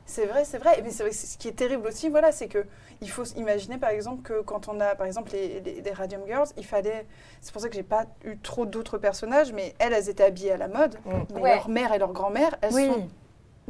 C'est 0.07 0.25
vrai, 0.27 0.45
c'est 0.45 0.57
vrai. 0.59 0.77
Et 0.77 0.81
puis 0.83 0.91
c'est 0.91 1.09
ce 1.11 1.35
qui 1.37 1.47
est 1.47 1.53
terrible 1.53 1.87
aussi, 1.87 2.09
voilà, 2.09 2.31
c'est 2.31 2.47
que 2.47 2.63
il 3.01 3.09
faut 3.09 3.23
imaginer 3.35 3.77
par 3.79 3.89
exemple 3.89 4.21
que 4.21 4.41
quand 4.41 4.67
on 4.67 4.79
a 4.79 4.93
par 4.93 5.07
exemple 5.07 5.31
les, 5.33 5.59
les- 5.61 5.81
les 5.81 5.91
Radium 5.91 6.21
Girls, 6.27 6.47
il 6.57 6.65
fallait. 6.65 7.07
C'est 7.41 7.51
pour 7.51 7.59
ça 7.61 7.69
que 7.69 7.75
j'ai 7.75 7.81
pas 7.83 8.05
eu 8.23 8.37
trop 8.37 8.67
d'autres 8.67 8.99
personnages, 8.99 9.51
mais 9.51 9.73
elles, 9.79 9.93
elles 9.93 10.07
étaient 10.07 10.23
habillées 10.25 10.51
à 10.51 10.57
la 10.57 10.67
mode. 10.67 10.95
Mm. 11.05 11.11
Mais 11.33 11.41
Ouais. 11.41 11.55
leur 11.55 11.69
mère 11.69 11.91
et 11.93 11.97
leur 11.97 12.13
grand-mère, 12.13 12.55
elles 12.61 12.73
Oui. 12.73 12.85
sont, 12.87 13.07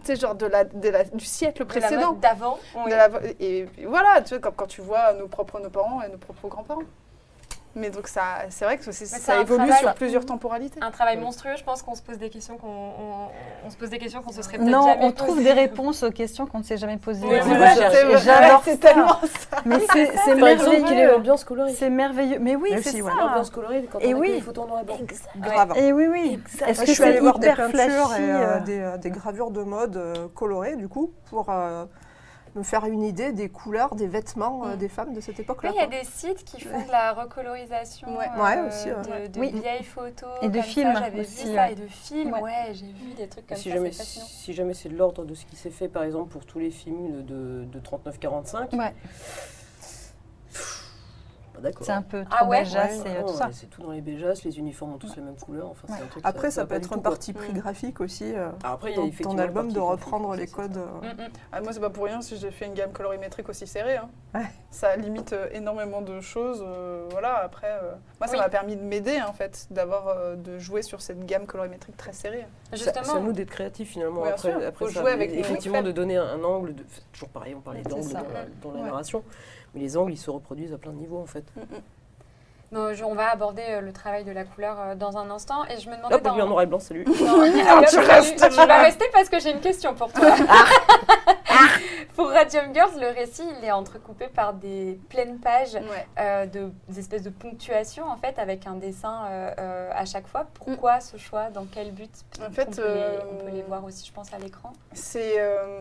tu 0.03 0.06
sais, 0.07 0.15
genre 0.18 0.36
de 0.36 0.45
la, 0.45 0.65
de 0.65 0.90
la- 0.90 1.06
du 1.06 1.23
siècle 1.23 1.64
précédent. 1.65 2.11
mode 2.11 2.19
d'avant. 2.19 2.60
La- 2.88 3.10
et, 3.40 3.60
et 3.77 3.86
voilà, 3.86 4.22
tu 4.22 4.32
vois, 4.34 4.40
comme 4.40 4.56
quand 4.56 4.68
tu 4.68 4.82
vois 4.82 5.14
nos 5.14 5.30
propres 5.30 5.61
nos 5.61 5.69
parents 5.69 6.02
et 6.02 6.10
nos 6.10 6.18
propres 6.18 6.49
grands-parents. 6.49 6.82
Mais 7.77 7.89
donc 7.89 8.07
ça, 8.07 8.22
c'est 8.49 8.64
vrai 8.64 8.77
que 8.77 8.89
ça 8.91 9.34
un 9.38 9.41
évolue 9.41 9.65
travail- 9.65 9.80
sur 9.81 9.93
plusieurs 9.95 10.26
temporalités. 10.26 10.80
Un 10.81 10.91
travail 10.91 11.18
monstrueux, 11.18 11.56
je 11.57 11.64
pense 11.64 11.81
qu'on 11.81 11.93
se 11.93 12.02
pose 12.02 12.18
des 12.18 12.30
questions 12.30 12.56
qu'on 12.57 12.68
on, 12.69 13.27
on 13.65 13.69
se 13.69 13.76
pose 13.76 13.89
des 13.89 13.97
questions 13.97 14.22
qu'on 14.22 14.31
se 14.31 14.41
serait 14.41 14.57
peut-être 14.57 14.69
Non, 14.69 14.88
jamais 14.88 15.03
on 15.06 15.11
trouve 15.11 15.35
posées. 15.35 15.43
des 15.43 15.52
réponses 15.52 16.03
aux 16.03 16.11
questions 16.11 16.45
qu'on 16.45 16.60
ne 16.60 16.64
s'est 16.64 16.77
jamais 16.77 16.95
posées. 16.97 17.27
Oui, 17.27 17.38
voilà, 17.43 17.73
j'adore 18.18 18.61
c'est 18.64 18.72
c'est 18.76 18.81
ça. 18.81 18.93
tellement 18.93 19.19
Mais 19.65 19.80
c'est 19.93 20.35
merveilleux. 20.35 21.11
l'ambiance 21.11 21.43
colorée 21.43 21.73
C'est 21.73 21.89
merveilleux. 21.89 22.39
Mais 22.39 22.56
oui, 22.56 22.69
Mais 22.72 22.81
c'est 22.81 22.89
aussi, 22.91 23.02
ouais. 23.02 23.11
ça. 23.11 23.18
L'ambiance 23.26 23.49
colorée 23.49 23.89
quand 23.91 23.99
Et 23.99 24.14
on 24.14 24.18
a 24.18 24.19
oui. 24.22 24.27
que 24.30 24.34
les 24.35 24.41
photos 24.41 24.64
en 24.64 24.68
noir 24.68 24.81
et 24.81 24.85
blanc. 24.85 24.97
Grave. 25.38 25.73
Et 25.76 25.91
oui, 25.91 26.07
oui. 26.07 26.39
Est-ce 26.65 26.80
que 26.81 26.88
je 26.88 26.91
suis 26.93 27.03
allée 27.03 27.19
voir 27.19 27.39
des 27.39 27.49
peintures 27.52 27.81
et 28.18 28.22
euh, 28.31 28.56
euh, 28.56 28.60
des, 28.61 28.80
euh, 28.80 28.97
des 28.97 29.10
gravures 29.10 29.52
de 29.52 29.64
mode 29.64 30.02
colorées, 30.34 30.77
du 30.77 30.88
coup, 30.88 31.11
pour 31.30 31.49
me 32.56 32.64
faire 32.64 32.86
une 32.86 33.03
idée 33.03 33.32
des 33.34 33.49
couleurs, 33.49 33.95
des 33.95 34.07
vêtements 34.07 34.65
euh, 34.65 34.76
Mm. 34.76 34.77
des 34.77 34.88
femmes 34.90 35.14
de 35.14 35.19
cette 35.19 35.38
Oui, 35.38 35.44
époque-là. 35.44 35.72
il 35.76 35.77
y 35.77 35.82
a 35.84 35.88
des 35.88 36.03
sites 36.06 36.44
qui 36.45 36.61
font 36.61 36.82
de 36.86 36.91
la 36.91 37.14
recolorisation 37.14 38.18
Ouais. 38.18 38.27
euh, 38.38 38.44
Ouais, 38.44 38.68
aussi, 38.68 38.88
ouais. 38.91 39.27
de, 39.27 39.34
de 39.34 39.40
Oui. 39.40 39.52
vieilles 39.52 39.84
photos. 39.84 40.30
Et 40.41 40.49
de 40.49 40.61
films 40.61 40.94
J'avais 40.98 41.19
aussi, 41.22 41.45
vu 41.48 41.53
ça, 41.56 41.72
et 41.72 41.76
de 41.76 41.88
films, 41.88 42.34
Ouais. 42.34 42.41
ouais, 42.41 42.73
j'ai 42.73 42.88
vu 42.88 43.14
des 43.18 43.27
trucs 43.27 43.45
comme 43.48 43.57
Si 43.57 43.69
ça, 43.69 43.76
jamais, 43.76 43.91
c'est 43.91 43.98
fascinant. 43.99 44.26
si 44.26 44.53
jamais 44.53 44.73
c'est 44.73 44.90
de 44.90 44.95
l'ordre 44.98 45.26
de 45.26 45.36
ce 45.36 45.45
qui 45.45 45.56
s'est 45.56 45.69
fait, 45.69 45.88
par 45.90 46.03
exemple, 46.03 46.30
pour 46.32 46.45
tous 46.45 46.60
les 46.60 46.72
films 46.72 47.23
de, 47.26 47.65
de 47.65 47.80
39-45, 47.80 48.69
Ouais, 51.56 51.61
d'accord. 51.61 51.86
c'est 51.86 51.91
un 51.94 52.02
peu 52.02 52.23
Ah 52.32 52.38
trop 52.41 52.49
ouais 52.49 52.60
béjasse 52.60 52.99
Ouais, 53.03 53.11
et 53.11 53.19
non, 53.22 53.27
tout 53.27 53.34
ça. 53.34 53.45
ouais, 53.48 53.52
C'est 53.53 53.68
tout 53.69 53.82
dans 53.82 53.91
les 53.91 54.02
béjasses, 54.02 54.44
les 54.44 54.57
uniformes 54.60 54.94
ont 54.94 54.98
tous 54.98 55.15
les 55.15 55.22
mêmes 55.22 55.36
couleurs. 55.38 55.69
Enfin, 55.69 55.88
c'est 55.95 56.03
un 56.03 56.07
truc, 56.07 56.23
Après, 56.26 56.52
ça, 56.52 56.65
peut 56.65 56.76
être 56.76 56.94
un 56.94 56.98
parti 56.99 57.34
pris 57.34 57.52
Mm. 57.53 57.57
graphique 57.60 58.02
aussi. 58.02 58.34
euh, 58.36 58.49
Ah, 58.64 58.73
Après, 58.73 58.91
il 58.91 58.98
y 58.98 59.02
a 59.02 59.03
effectivement 59.03 59.34
ton 59.34 59.40
album 59.40 59.72
de 59.72 59.80
reprendre 59.80 60.36
les 60.36 60.48
codes. 60.48 60.77
euh, 60.77 60.86
Mm, 61.14 61.22
mm. 61.23 61.27
Ah, 61.52 61.61
moi, 61.61 61.73
c'est 61.73 61.80
pas 61.80 61.90
pour 61.90 62.06
rien 62.06 62.22
si 62.22 62.38
j'ai 62.38 62.52
fait 62.52 62.65
une 62.65 62.73
gamme 62.73 62.91
colorimétrique 62.91 63.48
aussi 63.49 63.68
serrée. 63.68 63.98
hein. 63.98 64.10
Ouais. 64.34 64.45
Ça 64.69 64.95
limite 64.98 65.32
euh, 65.34 65.48
énormément 65.53 66.02
de 66.02 66.19
choses. 66.22 66.61
euh, 66.65 67.07
voilà, 67.11 67.38
après, 67.38 67.72
euh, 67.82 67.91
moi, 68.19 68.27
ça 68.27 68.34
Oui. 68.34 68.40
m'a 68.40 68.49
permis 68.49 68.76
de 68.76 68.82
m'aider, 68.84 69.22
en 69.22 69.32
fait, 69.34 69.68
d'avoir, 69.72 70.07
euh, 70.10 70.36
de 70.36 70.60
jouer 70.60 70.82
sur 70.82 71.02
cette 71.02 71.26
gamme 71.26 71.45
colorimétrique 71.45 71.95
très 71.95 72.11
serrée. 72.14 72.45
Justement, 72.73 73.06
C'est 73.06 73.18
à 73.18 73.19
nous 73.22 73.32
d'être 73.32 73.49
créatifs 73.52 73.91
finalement. 73.91 74.23
Après, 74.26 74.52
après 74.52 74.86
faut 74.86 74.91
ça, 74.91 75.02
jouer 75.02 75.11
avec 75.11 75.32
effectivement, 75.32 75.82
de 75.82 75.91
donner 75.91 76.18
un, 76.18 76.44
angle. 76.44 76.76
Toujours 77.14 77.30
pareil, 77.30 77.56
on 77.56 77.61
parlait 77.61 77.82
d'angle 77.84 78.11
dans, 78.11 78.19
la- 78.19 78.73
la 78.73 78.80
Ouais. 78.82 78.86
narration. 78.86 79.23
Mais 79.76 79.81
les 79.81 79.97
angles, 79.97 80.14
ils 80.14 80.18
se 80.18 80.30
reproduisent 80.31 80.73
à 80.73 80.77
plein 80.77 80.91
de 80.91 80.97
niveaux 80.97 81.19
en 81.19 81.26
fait. 81.26 81.43
non, 82.72 82.93
je- 82.93 83.03
on 83.03 83.14
va 83.14 83.30
aborder 83.30 83.61
euh, 83.69 83.81
le 83.81 83.91
travail 83.91 84.23
de 84.23 84.31
la 84.31 84.43
couleur 84.45 84.77
euh, 84.80 84.95
dans 84.95 85.18
un 85.18 85.30
instant. 85.30 85.65
Et 85.65 85.80
je 85.80 85.89
me 85.89 85.95
demandais. 85.97 86.15
Hop, 86.15 86.22
dans- 86.23 86.34
lui 86.35 86.41
en 86.41 86.47
noir 86.47 86.61
et 86.61 86.65
blanc, 86.65 86.80
salut. 86.80 87.06
Non, 87.06 87.14
hop, 87.43 87.85
tu 87.89 87.99
restes, 87.99 88.38
Tu 88.49 88.56
vas 88.56 88.77
rester 88.81 89.06
parce 89.14 89.30
que 89.30 89.39
j'ai 89.39 89.52
une 89.52 89.60
question 89.60 89.93
pour 89.93 90.11
toi. 90.14 90.31
pour 90.31 90.45
Radium 92.36 92.74
Girls, 92.74 92.99
le 92.99 93.07
récit, 93.07 93.44
il 93.60 93.64
est 93.66 93.72
entrecoupé 93.72 94.28
par 94.28 94.53
des 94.53 94.99
pleines 95.10 95.40
pages 95.40 95.74
Ouais. 95.76 96.06
euh, 96.20 96.45
de, 96.45 96.70
des 96.90 96.99
espèces 96.99 97.24
de 97.24 97.30
ponctuation 97.30 98.06
en 98.06 98.18
fait 98.18 98.38
avec 98.40 98.68
un 98.68 98.76
dessin 98.76 99.26
euh, 99.30 99.52
euh, 99.57 99.91
à 99.95 100.03
chaque 100.06 100.28
fois. 100.28 100.45
Pourquoi 100.53 100.99
ce 100.99 101.16
choix? 101.16 101.49
Dans 101.49 101.66
quel 101.66 101.91
but? 101.94 102.12
En 102.45 102.52
fait, 102.52 102.68
on, 102.70 102.76
peut 102.76 102.94
les, 102.94 103.18
on 103.32 103.36
peut 103.45 103.52
les 103.52 103.62
voir 103.64 103.86
aussi, 103.86 104.06
je 104.06 104.12
pense, 104.12 104.34
à 104.34 104.38
l'écran. 104.38 104.74
C'est 104.91 105.36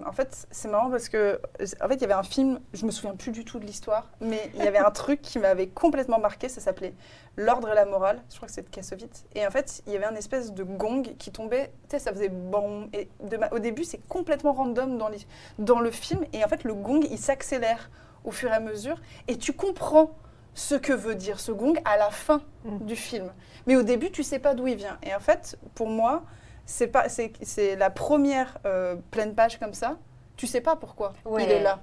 en 0.06 0.12
fait 0.12 0.46
c'est 0.50 0.68
marrant 0.68 0.90
parce 0.90 1.08
que 1.08 1.40
en 1.82 1.88
fait 1.88 1.94
il 1.96 2.00
y 2.02 2.04
avait 2.04 2.12
un 2.14 2.22
film, 2.22 2.60
je 2.72 2.86
me 2.86 2.90
souviens 2.92 3.16
plus 3.16 3.32
du 3.32 3.44
tout 3.44 3.58
de 3.58 3.64
l'histoire, 3.66 4.06
mais 4.20 4.50
il 4.54 4.62
y 4.64 4.68
avait 4.68 4.78
un 4.78 4.90
truc 4.92 5.22
qui 5.22 5.38
m'avait 5.40 5.66
complètement 5.68 6.18
marqué, 6.20 6.48
ça 6.48 6.60
s'appelait 6.60 6.94
L'ordre 7.36 7.68
et 7.68 7.74
la 7.74 7.84
morale. 7.84 8.22
Je 8.30 8.36
crois 8.36 8.46
que 8.46 8.54
c'est 8.54 8.62
de 8.62 8.68
Kassovitz. 8.70 9.24
Et 9.34 9.44
en 9.44 9.50
fait 9.50 9.82
il 9.88 9.92
y 9.92 9.96
avait 9.96 10.04
un 10.06 10.14
espèce 10.14 10.52
de 10.52 10.62
gong 10.62 11.02
qui 11.18 11.32
tombait, 11.32 11.72
tu 11.88 11.96
sais 11.96 11.98
ça 11.98 12.12
faisait 12.12 12.28
bon. 12.28 12.88
Et 12.92 13.08
de 13.24 13.36
ma- 13.36 13.48
au 13.50 13.58
début 13.58 13.82
c'est 13.82 13.98
complètement 14.08 14.52
random 14.52 14.98
dans, 14.98 15.08
les- 15.08 15.26
dans 15.58 15.80
le 15.80 15.90
film 15.90 16.24
et 16.32 16.43
en 16.44 16.48
fait 16.48 16.64
le 16.64 16.74
gong 16.74 17.00
il 17.10 17.18
s'accélère 17.18 17.90
au 18.24 18.30
fur 18.30 18.50
et 18.50 18.54
à 18.54 18.60
mesure 18.60 19.00
et 19.28 19.36
tu 19.38 19.52
comprends 19.52 20.12
ce 20.54 20.74
que 20.74 20.92
veut 20.92 21.14
dire 21.14 21.40
ce 21.40 21.50
gong 21.52 21.74
à 21.84 21.96
la 21.96 22.10
fin 22.10 22.42
Mm. 22.64 22.78
du 22.86 22.96
film. 22.96 23.32
Mais 23.66 23.76
au 23.76 23.82
début 23.82 24.10
tu 24.10 24.22
sais 24.22 24.38
pas 24.38 24.54
d'où 24.54 24.66
il 24.66 24.76
vient. 24.76 24.96
Et 25.02 25.14
en 25.14 25.20
fait 25.20 25.58
pour 25.74 25.88
moi 25.88 26.22
c'est 26.66 26.86
pas 26.86 27.08
c'est 27.08 27.32
c'est 27.42 27.76
la 27.76 27.90
première 27.90 28.58
euh, 28.64 28.96
pleine 29.10 29.34
page 29.34 29.58
comme 29.58 29.74
ça 29.74 29.98
tu 30.36 30.46
sais 30.46 30.60
pas 30.62 30.76
pourquoi 30.76 31.12
Ouais. 31.26 31.44
il 31.44 31.50
est 31.50 31.62
là 31.62 31.80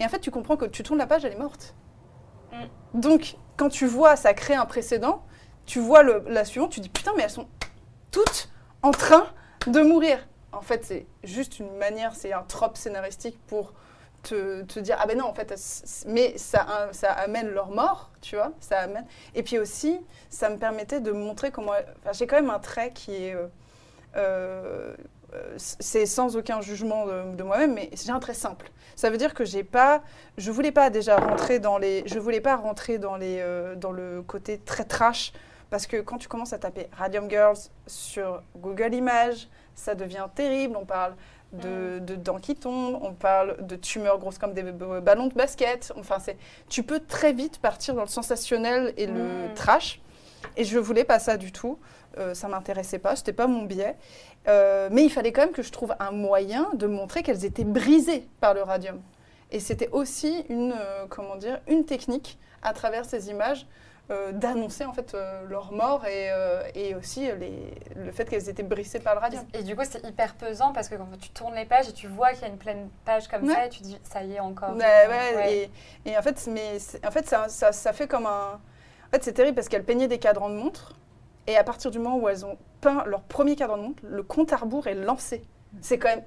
et 0.00 0.04
en 0.04 0.08
fait 0.08 0.20
tu 0.20 0.30
comprends 0.30 0.56
que 0.56 0.64
tu 0.64 0.82
tournes 0.82 0.98
la 0.98 1.06
page 1.06 1.24
elle 1.24 1.32
est 1.32 1.38
morte 1.38 1.74
Mm. 2.50 3.00
Donc, 3.00 3.36
quand 3.58 3.68
tu 3.68 3.84
vois, 3.86 4.16
ça 4.16 4.32
crée 4.32 4.54
un 4.54 4.64
précédent, 4.64 5.22
tu 5.66 5.80
vois 5.80 6.02
le- 6.02 6.24
la 6.28 6.46
suivante, 6.46 6.70
tu 6.72 6.80
dis 6.80 6.88
putain, 6.88 7.12
mais 7.14 7.24
elles 7.24 7.28
sont 7.30 7.46
toutes 8.10 8.48
en 8.82 8.90
train 8.90 9.26
de 9.66 9.82
mourir. 9.82 10.26
En 10.52 10.62
fait, 10.62 10.84
c'est 10.84 11.06
juste 11.24 11.58
une 11.58 11.76
manière, 11.76 12.14
c'est 12.14 12.32
un 12.32 12.42
trope 12.42 12.76
scénaristique 12.76 13.38
pour 13.46 13.72
te, 14.22 14.80
dire 14.80 14.96
ah 15.00 15.06
ben 15.06 15.18
non, 15.18 15.26
en 15.26 15.34
fait, 15.34 15.54
mais 16.06 16.36
ça, 16.38 16.60
amène 17.16 17.48
leur 17.48 17.70
mort, 17.70 18.10
tu 18.20 18.36
vois, 18.36 18.52
ça 18.60 18.80
amène. 18.80 19.06
Et 19.34 19.42
puis 19.42 19.58
aussi, 19.58 20.00
ça 20.30 20.50
me 20.50 20.56
permettait 20.56 21.00
de 21.00 21.12
montrer 21.12 21.50
comment. 21.50 21.72
Enfin, 21.72 22.12
j'ai 22.12 22.26
quand 22.26 22.36
même 22.36 22.50
un 22.50 22.58
trait 22.58 22.92
qui 22.92 23.14
est. 23.14 23.34
euh, 24.16 24.94
euh, 25.34 25.54
c'est 25.58 26.06
sans 26.06 26.36
aucun 26.36 26.60
jugement 26.62 27.06
de, 27.06 27.36
de 27.36 27.42
moi-même, 27.42 27.74
mais 27.74 27.90
j'ai 27.92 28.10
un 28.10 28.18
trait 28.18 28.34
simple. 28.34 28.70
Ça 28.96 29.10
veut 29.10 29.18
dire 29.18 29.34
que 29.34 29.44
j'ai 29.44 29.62
pas, 29.62 30.02
je 30.38 30.50
voulais 30.50 30.72
pas 30.72 30.88
déjà 30.88 31.18
rentrer 31.18 31.58
dans 31.58 31.76
les, 31.76 32.02
je 32.06 32.18
voulais 32.18 32.40
pas 32.40 32.56
rentrer 32.56 32.98
dans 32.98 33.16
les, 33.16 33.38
euh, 33.40 33.74
dans 33.74 33.92
le 33.92 34.22
côté 34.22 34.58
très 34.58 34.84
trash, 34.84 35.32
parce 35.68 35.86
que 35.86 35.98
quand 35.98 36.16
tu 36.16 36.28
commences 36.28 36.54
à 36.54 36.58
taper 36.58 36.88
Radium 36.92 37.28
Girls 37.28 37.58
sur 37.86 38.42
Google 38.56 38.94
Images, 38.94 39.48
ça 39.78 39.94
devient 39.94 40.26
terrible. 40.34 40.76
On 40.76 40.84
parle 40.84 41.14
de, 41.52 41.98
de 42.00 42.14
dents 42.14 42.38
qui 42.38 42.54
tombent, 42.56 42.98
on 43.02 43.14
parle 43.14 43.56
de 43.66 43.76
tumeurs 43.76 44.18
grosses 44.18 44.38
comme 44.38 44.52
des 44.52 44.62
ballons 44.62 45.28
de 45.28 45.34
basket. 45.34 45.92
Enfin, 45.96 46.18
c'est, 46.18 46.36
tu 46.68 46.82
peux 46.82 47.00
très 47.00 47.32
vite 47.32 47.58
partir 47.58 47.94
dans 47.94 48.02
le 48.02 48.08
sensationnel 48.08 48.92
et 48.96 49.06
le 49.06 49.48
Mm. 49.48 49.54
trash. 49.54 50.00
Et 50.56 50.64
je 50.64 50.78
voulais 50.78 51.04
pas 51.04 51.18
ça 51.18 51.36
du 51.36 51.52
tout. 51.52 51.78
Euh, 52.18 52.34
ça 52.34 52.48
m'intéressait 52.48 52.98
pas, 52.98 53.16
c'était 53.16 53.32
pas 53.32 53.46
mon 53.46 53.62
biais. 53.64 53.96
Euh, 54.48 54.88
mais 54.90 55.04
il 55.04 55.10
fallait 55.10 55.32
quand 55.32 55.42
même 55.42 55.52
que 55.52 55.62
je 55.62 55.70
trouve 55.72 55.94
un 56.00 56.10
moyen 56.10 56.68
de 56.74 56.86
montrer 56.86 57.22
qu'elles 57.22 57.44
étaient 57.44 57.64
brisées 57.64 58.26
par 58.40 58.54
le 58.54 58.62
radium. 58.62 59.00
Et 59.50 59.60
c'était 59.60 59.88
aussi 59.92 60.44
une, 60.48 60.74
euh, 60.76 61.06
comment 61.08 61.36
dire, 61.36 61.60
une 61.66 61.84
technique 61.84 62.38
à 62.62 62.72
travers 62.72 63.04
ces 63.04 63.30
images 63.30 63.66
euh, 64.10 64.32
d'annoncer 64.32 64.84
en 64.86 64.92
fait 64.92 65.12
euh, 65.14 65.42
leur 65.48 65.70
mort 65.72 66.06
et, 66.06 66.30
euh, 66.30 66.62
et 66.74 66.94
aussi 66.94 67.30
les, 67.38 67.74
le 67.96 68.10
fait 68.10 68.24
qu'elles 68.24 68.48
étaient 68.48 68.62
brisées 68.62 69.00
par 69.00 69.14
le 69.14 69.20
radium. 69.20 69.44
Et 69.52 69.62
du 69.62 69.76
coup, 69.76 69.82
c'est 69.88 70.02
hyper 70.06 70.34
pesant 70.34 70.72
parce 70.72 70.88
que 70.88 70.94
quand 70.94 71.06
tu 71.20 71.28
tournes 71.30 71.54
les 71.54 71.66
pages 71.66 71.88
et 71.88 71.92
tu 71.92 72.06
vois 72.08 72.30
qu'il 72.32 72.42
y 72.42 72.44
a 72.44 72.48
une 72.48 72.56
pleine 72.58 72.88
page 73.04 73.28
comme 73.28 73.44
Ouais. 73.46 73.54
ça 73.54 73.66
et 73.66 73.68
tu 73.68 73.82
dis 73.82 73.98
ça 74.04 74.22
y 74.22 74.34
est 74.34 74.40
encore. 74.40 74.74
Ouais, 74.74 75.06
ouais, 75.08 75.36
Ouais. 75.36 75.70
Et, 76.04 76.10
et 76.10 76.16
en 76.18 76.22
fait, 76.22 76.46
mais 76.50 76.78
en 77.06 77.10
fait 77.10 77.26
ça, 77.28 77.48
ça, 77.48 77.72
ça 77.72 77.92
fait 77.92 78.06
comme 78.08 78.26
un. 78.26 78.52
En 79.08 79.10
fait, 79.12 79.24
c'est 79.24 79.32
terrible 79.34 79.54
parce 79.54 79.68
qu'elles 79.68 79.84
peignaient 79.84 80.08
des 80.08 80.18
cadrans 80.18 80.48
de 80.50 80.54
montre. 80.56 80.94
Et 81.46 81.56
à 81.56 81.64
partir 81.64 81.90
du 81.90 81.98
moment 81.98 82.16
où 82.18 82.28
elles 82.28 82.44
ont 82.44 82.58
peint 82.82 83.04
leur 83.06 83.22
premier 83.22 83.56
cadran 83.56 83.78
de 83.78 83.82
montre, 83.82 84.02
le 84.06 84.22
compte 84.22 84.52
à 84.52 84.56
rebours 84.56 84.86
est 84.86 84.94
lancé. 84.94 85.42
C'est 85.80 85.98
quand 85.98 86.08
même 86.08 86.24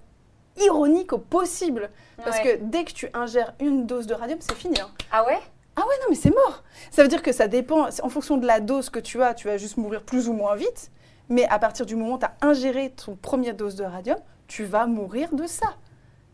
ironique 0.60 1.14
au 1.14 1.18
possible. 1.20 1.90
Parce 2.24 2.40
que 2.40 2.58
dès 2.58 2.84
que 2.86 2.92
tu 2.92 3.10
ingères 3.14 3.54
une 3.60 3.86
dose 3.88 4.08
de 4.08 4.14
radium, 4.14 4.40
c'est 4.42 4.56
fini. 4.56 4.80
hein. 4.80 4.90
Ah 5.12 5.26
ouais? 5.26 5.40
Ah 5.76 5.82
ouais, 5.82 5.96
non, 6.02 6.08
mais 6.10 6.16
c'est 6.16 6.30
mort. 6.32 6.64
Ça 6.92 7.02
veut 7.02 7.08
dire 7.08 7.22
que 7.22 7.32
ça 7.32 7.48
dépend, 7.48 7.88
en 7.88 8.10
fonction 8.10 8.38
de 8.38 8.46
la 8.46 8.60
dose 8.60 8.90
que 8.90 9.00
tu 9.00 9.22
as, 9.24 9.34
tu 9.34 9.48
vas 9.48 9.58
juste 9.58 9.78
mourir 9.78 10.04
plus 10.04 10.28
ou 10.28 10.34
moins 10.34 10.56
vite. 10.56 10.92
Mais 11.30 11.48
à 11.48 11.60
partir 11.60 11.86
du 11.86 11.96
moment 11.96 12.16
où 12.16 12.20
tu 12.20 12.26
as 12.26 12.36
ingéré 12.42 12.92
ton 12.92 13.16
première 13.16 13.56
dose 13.56 13.76
de 13.76 13.86
radium, 13.86 14.18
tu 14.48 14.66
vas 14.66 14.86
mourir 14.86 15.34
de 15.34 15.48
ça. 15.48 15.76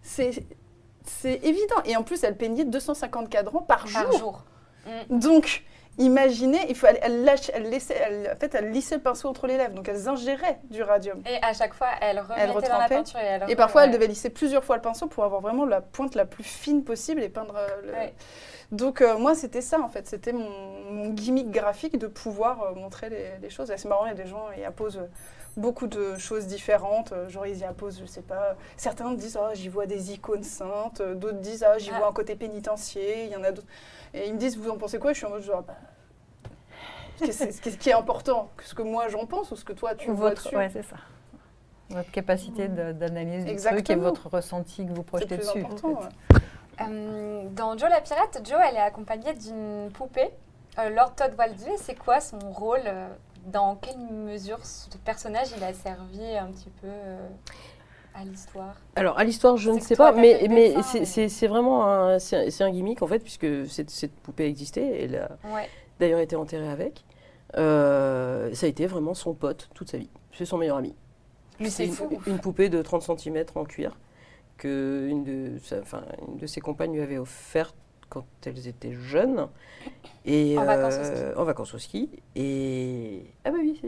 C'est 0.02 0.32
c'est 1.08 1.40
évident. 1.44 1.82
Et 1.86 1.96
en 1.96 2.04
plus, 2.04 2.24
elle 2.24 2.36
peignait 2.36 2.66
250 2.66 3.30
cadrans 3.30 3.62
par 3.62 3.88
jour. 3.88 4.02
Par 4.02 4.12
jour. 4.18 4.44
Donc, 5.10 5.64
imaginez, 5.98 6.60
il 6.70 6.76
faut, 6.76 6.88
elle, 6.88 7.00
elle 7.02 7.24
lâche, 7.24 7.50
elle 7.54 7.70
laissait, 7.70 7.96
elle- 7.96 8.32
en 8.36 8.40
fait, 8.40 8.54
elle 8.56 8.72
lissait 8.72 8.96
le 8.96 9.02
pinceau 9.02 9.28
entre 9.30 9.48
les 9.48 9.58
lèvres. 9.58 9.74
Donc, 9.74 9.88
elles 9.90 10.08
ingéraient 10.08 10.60
du 10.70 10.84
radium. 10.84 11.22
Et 11.26 11.38
à 11.44 11.54
chaque 11.54 11.74
fois, 11.74 11.88
elle 12.02 12.20
remettait 12.20 12.70
dans 12.70 12.78
la 12.80 12.88
peinture 12.88 13.20
et 13.20 13.26
elle 13.26 13.44
Et 13.50 13.56
parfois, 13.56 13.86
elle 13.86 13.92
devait 13.92 14.08
lisser 14.08 14.30
plusieurs 14.30 14.64
fois 14.64 14.76
le 14.76 14.82
pinceau 14.82 15.08
pour 15.08 15.24
avoir 15.24 15.42
vraiment 15.42 15.66
la 15.66 15.82
pointe 15.82 16.16
la 16.16 16.26
plus 16.26 16.44
fine 16.44 16.84
possible 16.84 17.22
et 17.24 17.30
peindre 17.30 17.56
euh, 17.58 17.68
le, 17.86 17.92
Ouais. 17.94 18.14
donc 18.72 19.02
euh, 19.02 19.18
moi, 19.18 19.34
c'était 19.36 19.62
ça 19.62 19.80
en 19.80 19.88
fait, 19.90 20.08
c'était 20.08 20.34
mon, 20.34 20.50
mon 20.92 21.10
gimmick 21.10 21.50
graphique 21.52 21.98
de 21.98 22.08
pouvoir 22.08 22.62
euh, 22.64 22.74
montrer 22.76 23.10
les, 23.10 23.26
les 23.42 23.50
choses. 23.50 23.72
C'est 23.76 23.86
marrant, 23.88 24.06
il 24.06 24.10
y 24.10 24.12
a 24.12 24.16
des 24.24 24.28
gens, 24.28 24.46
ils 24.58 24.64
apposent 24.66 24.98
euh, 24.98 25.08
beaucoup 25.56 25.88
de 25.88 26.18
choses 26.20 26.46
différentes. 26.46 27.14
genre 27.30 27.48
ils 27.48 27.58
y 27.58 27.64
apposent, 27.64 28.00
je 28.00 28.06
sais 28.06 28.22
pas, 28.22 28.56
certains 28.76 29.12
disent 29.14 29.38
ah 29.42 29.52
j'y 29.56 29.70
vois 29.70 29.88
des 29.88 30.14
icônes 30.14 30.44
saintes, 30.44 31.02
d'autres 31.02 31.40
disent 31.40 31.64
ah 31.64 31.78
j'y 31.80 31.90
Ah. 31.94 31.98
vois 31.98 32.08
un 32.10 32.14
côté 32.14 32.36
pénitentiaire, 32.36 33.26
il 33.26 33.32
y 33.32 33.36
en 33.36 33.44
a 33.44 33.52
d'autres. 33.52 33.68
Et 34.14 34.28
ils 34.28 34.34
me 34.34 34.38
disent 34.40 34.58
vous 34.58 34.70
en 34.70 34.78
pensez 34.78 35.00
quoi? 35.00 35.14
Je 35.14 35.18
suis 35.18 35.26
en 35.26 35.30
mode 35.32 35.42
genre 35.44 35.64
bah, 35.64 35.76
qu'est-ce 37.20 37.78
qui 37.78 37.90
est- 37.90 37.94
important 37.94 38.50
Ce 38.64 38.74
que 38.76 38.82
moi 38.82 39.08
j'en 39.10 39.26
pense 39.26 39.52
ou 39.52 39.56
ce 39.56 39.66
que 39.66 39.74
toi 39.74 39.96
tu 39.96 40.12
vois 40.12 40.30
Votre, 40.30 40.44
dessus 40.44 40.56
ouais, 40.58 40.70
c'est 40.70 40.84
ça. 40.84 40.98
Votre 41.90 42.12
capacité 42.12 42.68
de- 42.68 42.92
d'analyse 42.92 43.46
du 43.46 43.56
truc 43.56 43.90
et 43.90 43.96
votre 43.96 44.28
ressenti 44.30 44.86
que 44.86 44.92
vous 44.92 45.04
projetez 45.04 45.38
dessus. 45.38 45.64
en 45.64 45.66
important. 45.72 45.96
fait. 46.02 46.34
ouais. 46.36 46.42
Euh, 46.82 47.48
dans 47.52 47.76
Joe 47.78 47.90
la 47.90 48.02
pirate, 48.02 48.40
Joe, 48.48 48.60
elle 48.70 48.76
est 48.76 48.80
accompagnée 48.82 49.34
d'une 49.34 49.90
poupée. 49.94 50.30
Euh, 50.78 50.90
Lord 50.90 51.16
Todd 51.16 51.34
Waldley, 51.38 51.76
c'est 51.78 51.96
quoi 51.96 52.20
son 52.22 52.38
rôle 52.52 52.82
euh, 52.86 53.08
Dans 53.46 53.76
quelle 53.76 53.98
mesure 53.98 54.64
ce 54.64 54.96
personnage 54.98 55.48
il 55.58 55.64
a 55.64 55.74
servi 55.74 56.38
un 56.38 56.48
petit 56.52 56.70
peu 56.82 56.88
euh, 56.88 57.28
à 58.20 58.24
l'histoire 58.26 58.76
Alors, 58.96 59.18
à 59.20 59.24
l'histoire, 59.24 59.58
je 59.58 59.70
ne 59.72 59.80
sais 59.80 59.96
pas, 59.96 60.12
mais, 60.12 60.76
c'est- 60.84 61.48
vraiment 61.48 61.86
un, 61.88 62.20
c'est 62.20 62.62
un- 62.62 62.72
gimmick, 62.72 63.02
en 63.02 63.08
fait, 63.08 63.20
puisque 63.20 63.68
cette, 63.68 63.90
cette 63.90 64.14
poupée 64.14 64.46
existait. 64.46 65.04
Elle 65.04 65.16
a 65.16 65.38
Ouais. 65.54 65.70
d'ailleurs 66.00 66.20
été 66.20 66.36
enterrée 66.36 66.70
avec. 66.70 67.06
Euh, 67.58 68.54
ça 68.54 68.66
a 68.66 68.70
été 68.70 68.86
vraiment 68.88 69.14
son 69.14 69.34
pote 69.34 69.70
toute 69.74 69.90
sa 69.90 69.98
vie. 69.98 70.10
C'est 70.34 70.46
son 70.46 70.58
meilleur 70.58 70.78
ami. 70.78 70.96
Mais 71.60 71.70
c'est 71.70 71.86
une, 71.86 71.94
fou. 71.94 72.10
une 72.28 72.40
poupée 72.40 72.70
de 72.70 72.82
30 72.82 73.02
cm 73.04 73.46
en 73.56 73.64
cuir 73.66 73.98
que 74.58 75.08
une 75.10 75.24
de, 75.24 75.58
sa- 75.64 75.80
enfin, 75.80 76.04
une 76.28 76.38
de 76.38 76.46
ses 76.48 76.62
compagnes 76.62 76.94
lui 76.94 77.02
avait 77.02 77.18
offerte 77.18 77.76
quand 78.10 78.26
elles 78.46 78.68
étaient 78.68 78.94
jeunes. 78.94 79.48
Et, 80.26 80.58
En 80.58 80.66
vacances 80.66 80.96
au 81.00 81.04
ski. 81.04 81.24
en 81.38 81.44
vacances 81.44 81.74
au 81.74 81.78
ski. 81.80 82.10
Et. 82.36 83.24
Ah, 83.46 83.52
bah 83.52 83.58
oui, 83.60 83.78
c'est. 83.82 83.88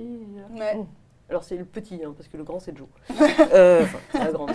Ouais. 0.60 0.73
Oh. 0.77 0.85
Alors, 1.30 1.43
c'est 1.43 1.57
le 1.57 1.65
petit, 1.65 2.01
hein, 2.03 2.14
parce 2.18 2.27
que 2.27 2.38
le 2.38 2.43
grand, 2.43 2.60
c'est 2.60 2.76
Joe. 2.77 2.88
Euh, 3.53 3.84
enfin, 3.84 3.99
la 4.26 4.31
grande. 4.31 4.51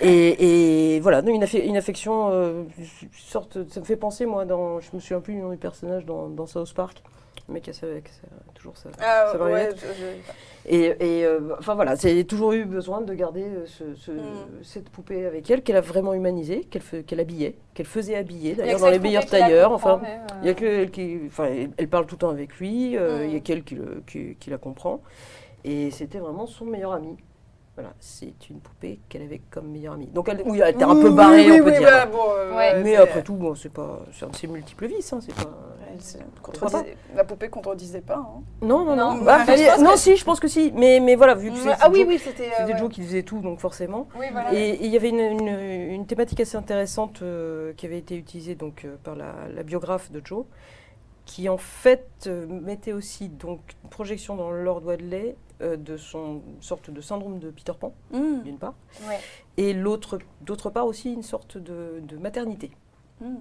Et, 0.00 0.94
et 0.96 1.00
voilà, 1.00 1.22
donc 1.22 1.34
une, 1.34 1.44
affe- 1.44 1.64
une 1.64 1.76
affection, 1.76 2.28
euh, 2.30 2.64
sorte, 3.16 3.68
ça 3.70 3.80
me 3.80 3.84
fait 3.84 3.96
penser, 3.96 4.26
moi, 4.26 4.44
dans, 4.44 4.80
je 4.80 4.88
me 4.94 5.00
souviens 5.00 5.20
plus 5.20 5.34
du 5.34 5.40
nom 5.40 5.50
du 5.50 5.56
personnage 5.56 6.04
dans, 6.04 6.28
dans 6.28 6.46
South 6.46 6.72
Park, 6.74 7.02
le 7.48 7.54
mec 7.54 7.62
qui 7.64 7.70
a 7.70 7.72
sa- 7.72 7.86
qui 7.86 8.10
a 8.24 8.52
toujours 8.54 8.76
ça. 8.76 8.90
Ah, 9.00 9.28
Ça 9.32 9.42
ouais, 9.42 9.68
bien. 9.68 9.76
je- 9.76 10.02
je- 10.02 10.72
Et, 10.74 10.84
et, 11.20 11.24
euh, 11.24 11.40
enfin 11.58 11.74
voilà, 11.74 11.94
j'ai 11.96 12.24
toujours 12.24 12.52
eu 12.52 12.64
besoin 12.64 13.00
de 13.00 13.12
garder 13.14 13.44
ce- 13.66 13.94
ce- 13.96 14.12
Mm. 14.12 14.62
cette 14.62 14.90
poupée 14.90 15.26
avec 15.26 15.50
elle, 15.50 15.62
qu'elle 15.62 15.76
a 15.76 15.80
vraiment 15.80 16.14
humanisée, 16.14 16.60
qu'elle 16.70 17.04
qu'elle 17.04 17.18
habillait, 17.20 17.56
qu'elle 17.74 17.86
faisait 17.86 18.14
habiller, 18.14 18.54
d'ailleurs 18.54 18.78
dans 18.80 18.90
les 18.90 18.98
meilleurs 19.00 19.26
tailleurs. 19.26 19.72
Enfin, 19.72 20.00
il 20.42 20.46
y 20.46 20.50
a 20.50 20.54
que 20.54 20.64
elle 20.64 20.90
qui, 20.90 21.18
enfin, 21.26 21.48
elle- 21.78 21.88
parle 21.88 22.06
tout 22.06 22.14
le 22.14 22.20
temps 22.20 22.30
avec 22.30 22.54
lui. 22.58 22.96
Mm. 22.96 23.24
Il 23.24 23.32
y 23.32 23.36
a 23.36 23.40
qu'elle 23.40 23.64
qui, 23.64 23.74
le- 23.74 24.02
qui- 24.06 24.36
qui 24.36 24.50
la 24.50 24.58
comprend. 24.58 25.00
Et 25.64 25.90
c'était 25.90 26.18
vraiment 26.18 26.46
son 26.46 26.64
meilleur 26.64 26.92
ami. 26.92 27.16
Voilà, 27.74 27.94
c'est 28.00 28.50
une 28.50 28.60
poupée 28.60 29.00
qu'elle 29.08 29.22
avait 29.22 29.40
comme 29.50 29.68
meilleure 29.70 29.94
amie. 29.94 30.08
Donc 30.08 30.28
elle, 30.28 30.42
oui, 30.44 30.60
elle 30.62 30.74
était 30.74 30.84
un 30.84 30.94
peu 30.94 31.08
barrée, 31.10 31.50
oui, 31.50 31.60
on 31.60 31.64
peut 31.64 31.70
oui, 31.70 31.78
dire. 31.78 31.88
bah, 31.88 32.04
bon, 32.06 32.18
euh, 32.36 32.54
Ouais. 32.54 32.82
Mais 32.82 32.96
après 32.96 33.22
tout, 33.22 33.34
bon, 33.34 33.54
c'est 33.54 33.70
pas, 33.70 34.00
c'est 34.12 34.26
un 34.26 34.28
de 34.28 34.36
ses 34.36 34.46
multiples 34.46 34.86
vices, 34.88 35.10
hein, 35.14 35.20
c'est 35.22 35.34
pas. 35.34 35.48
elle 35.90 35.96
La 37.16 37.24
poupée 37.24 37.48
contredisait 37.48 38.02
pas. 38.02 38.16
hein. 38.16 38.42
Non, 38.60 38.84
non, 38.84 38.94
non. 38.94 39.14
Non, 39.14 39.24
Bah, 39.24 39.38
je 39.46 39.82
non, 39.82 39.92
que- 39.92 39.98
si, 39.98 40.16
je 40.18 40.24
pense 40.24 40.38
que 40.38 40.48
si. 40.48 40.70
Mais, 40.76 41.00
mais 41.00 41.14
voilà, 41.14 41.34
vu 41.34 41.50
que 41.50 41.56
c'est 41.56 41.70
ah 41.70 41.76
c'est 41.80 41.88
oui, 41.88 42.00
Joe- 42.00 42.08
oui, 42.08 42.18
c'était. 42.18 42.50
euh, 42.60 42.66
ouais. 42.66 42.76
Joe 42.76 42.90
qui 42.90 43.02
faisait 43.02 43.22
tout, 43.22 43.38
donc 43.40 43.58
forcément. 43.58 44.06
Oui, 44.20 44.26
voilà. 44.32 44.52
Et 44.52 44.78
il 44.84 44.90
y 44.90 44.96
avait 44.96 45.08
une, 45.08 45.20
une- 45.20 45.48
une 45.94 46.06
thématique 46.06 46.40
assez 46.40 46.56
intéressante 46.58 47.22
euh, 47.22 47.72
qui 47.78 47.86
avait 47.86 47.98
été 47.98 48.16
utilisée 48.16 48.54
donc, 48.54 48.84
euh, 48.84 48.96
par 49.02 49.16
la, 49.16 49.32
la 49.54 49.62
biographe 49.62 50.12
de 50.12 50.20
Joe, 50.22 50.44
qui 51.24 51.48
en 51.48 51.56
fait 51.56 52.06
euh, 52.26 52.44
mettait 52.46 52.92
aussi 52.92 53.30
donc, 53.30 53.60
une 53.82 53.88
projection 53.88 54.36
dans 54.36 54.50
Lord 54.50 54.82
Wadley 54.84 55.36
euh, 55.62 55.76
de 55.76 55.96
son 55.96 56.42
sorte 56.60 56.90
de 56.90 57.00
syndrome 57.00 57.38
de 57.38 57.50
Peter 57.50 57.72
Pan, 57.78 57.92
Mm, 58.12 58.42
d'une 58.42 58.58
part, 58.58 58.74
Ouais. 59.08 59.18
et 59.56 59.72
l'autre, 59.72 60.18
d'autre 60.40 60.70
part 60.70 60.86
aussi 60.86 61.12
une 61.12 61.22
sorte 61.22 61.56
de, 61.58 62.00
de 62.02 62.16
maternité. 62.16 62.70
mm. 63.20 63.36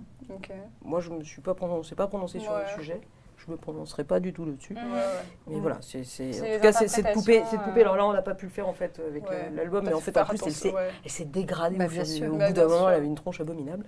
Moi, 0.83 0.99
je 1.01 1.09
ne 1.11 1.17
me 1.17 1.23
suis 1.23 1.41
pas 1.41 1.53
prononcé, 1.53 1.95
pas 1.95 2.07
prononcé 2.07 2.39
sur 2.39 2.51
Ouais. 2.51 2.63
le 2.63 2.79
sujet. 2.79 3.01
Je 3.37 3.47
ne 3.47 3.53
me 3.53 3.57
prononcerai 3.57 4.03
pas 4.03 4.19
du 4.19 4.33
tout 4.33 4.45
dessus. 4.45 4.75
Ouais, 4.75 4.79
ouais. 4.81 4.99
Mais 5.47 5.55
Mm. 5.55 5.61
voilà, 5.61 5.77
c'est, 5.81 6.03
c'est- 6.03 6.31
C'est 6.31 6.51
en 6.51 6.55
tout 6.57 6.61
cas, 6.61 6.71
c'est- 6.73 6.87
cette 6.87 7.11
poupée, 7.13 7.41
cette 7.49 7.61
poupée, 7.61 7.79
euh, 7.79 7.83
alors 7.83 7.95
là, 7.97 8.05
on 8.05 8.13
n'a 8.13 8.21
pas 8.21 8.35
pu 8.35 8.45
le 8.45 8.51
faire 8.51 8.67
en 8.69 8.73
fait 8.73 8.99
avec 8.99 9.23
Ouais. 9.27 9.29
euh, 9.51 9.55
l'album, 9.55 9.83
mais 9.83 9.93
en 9.93 9.99
fait, 9.99 10.15
en 10.15 10.25
plus, 10.25 10.39
elle 10.45 10.51
s'est, 10.53 10.71
ouais. 10.71 10.89
elle 11.03 11.09
s'est 11.09 11.25
dégradée 11.25 11.75
Bah, 11.75 11.87
bien 11.87 12.05
sûr. 12.05 12.31
au 12.31 12.37
Bah, 12.37 12.47
bout 12.49 12.53
d'un 12.53 12.67
moment, 12.67 12.87
elle 12.89 12.95
avait 12.97 13.07
une 13.07 13.15
tronche 13.15 13.41
abominable. 13.41 13.83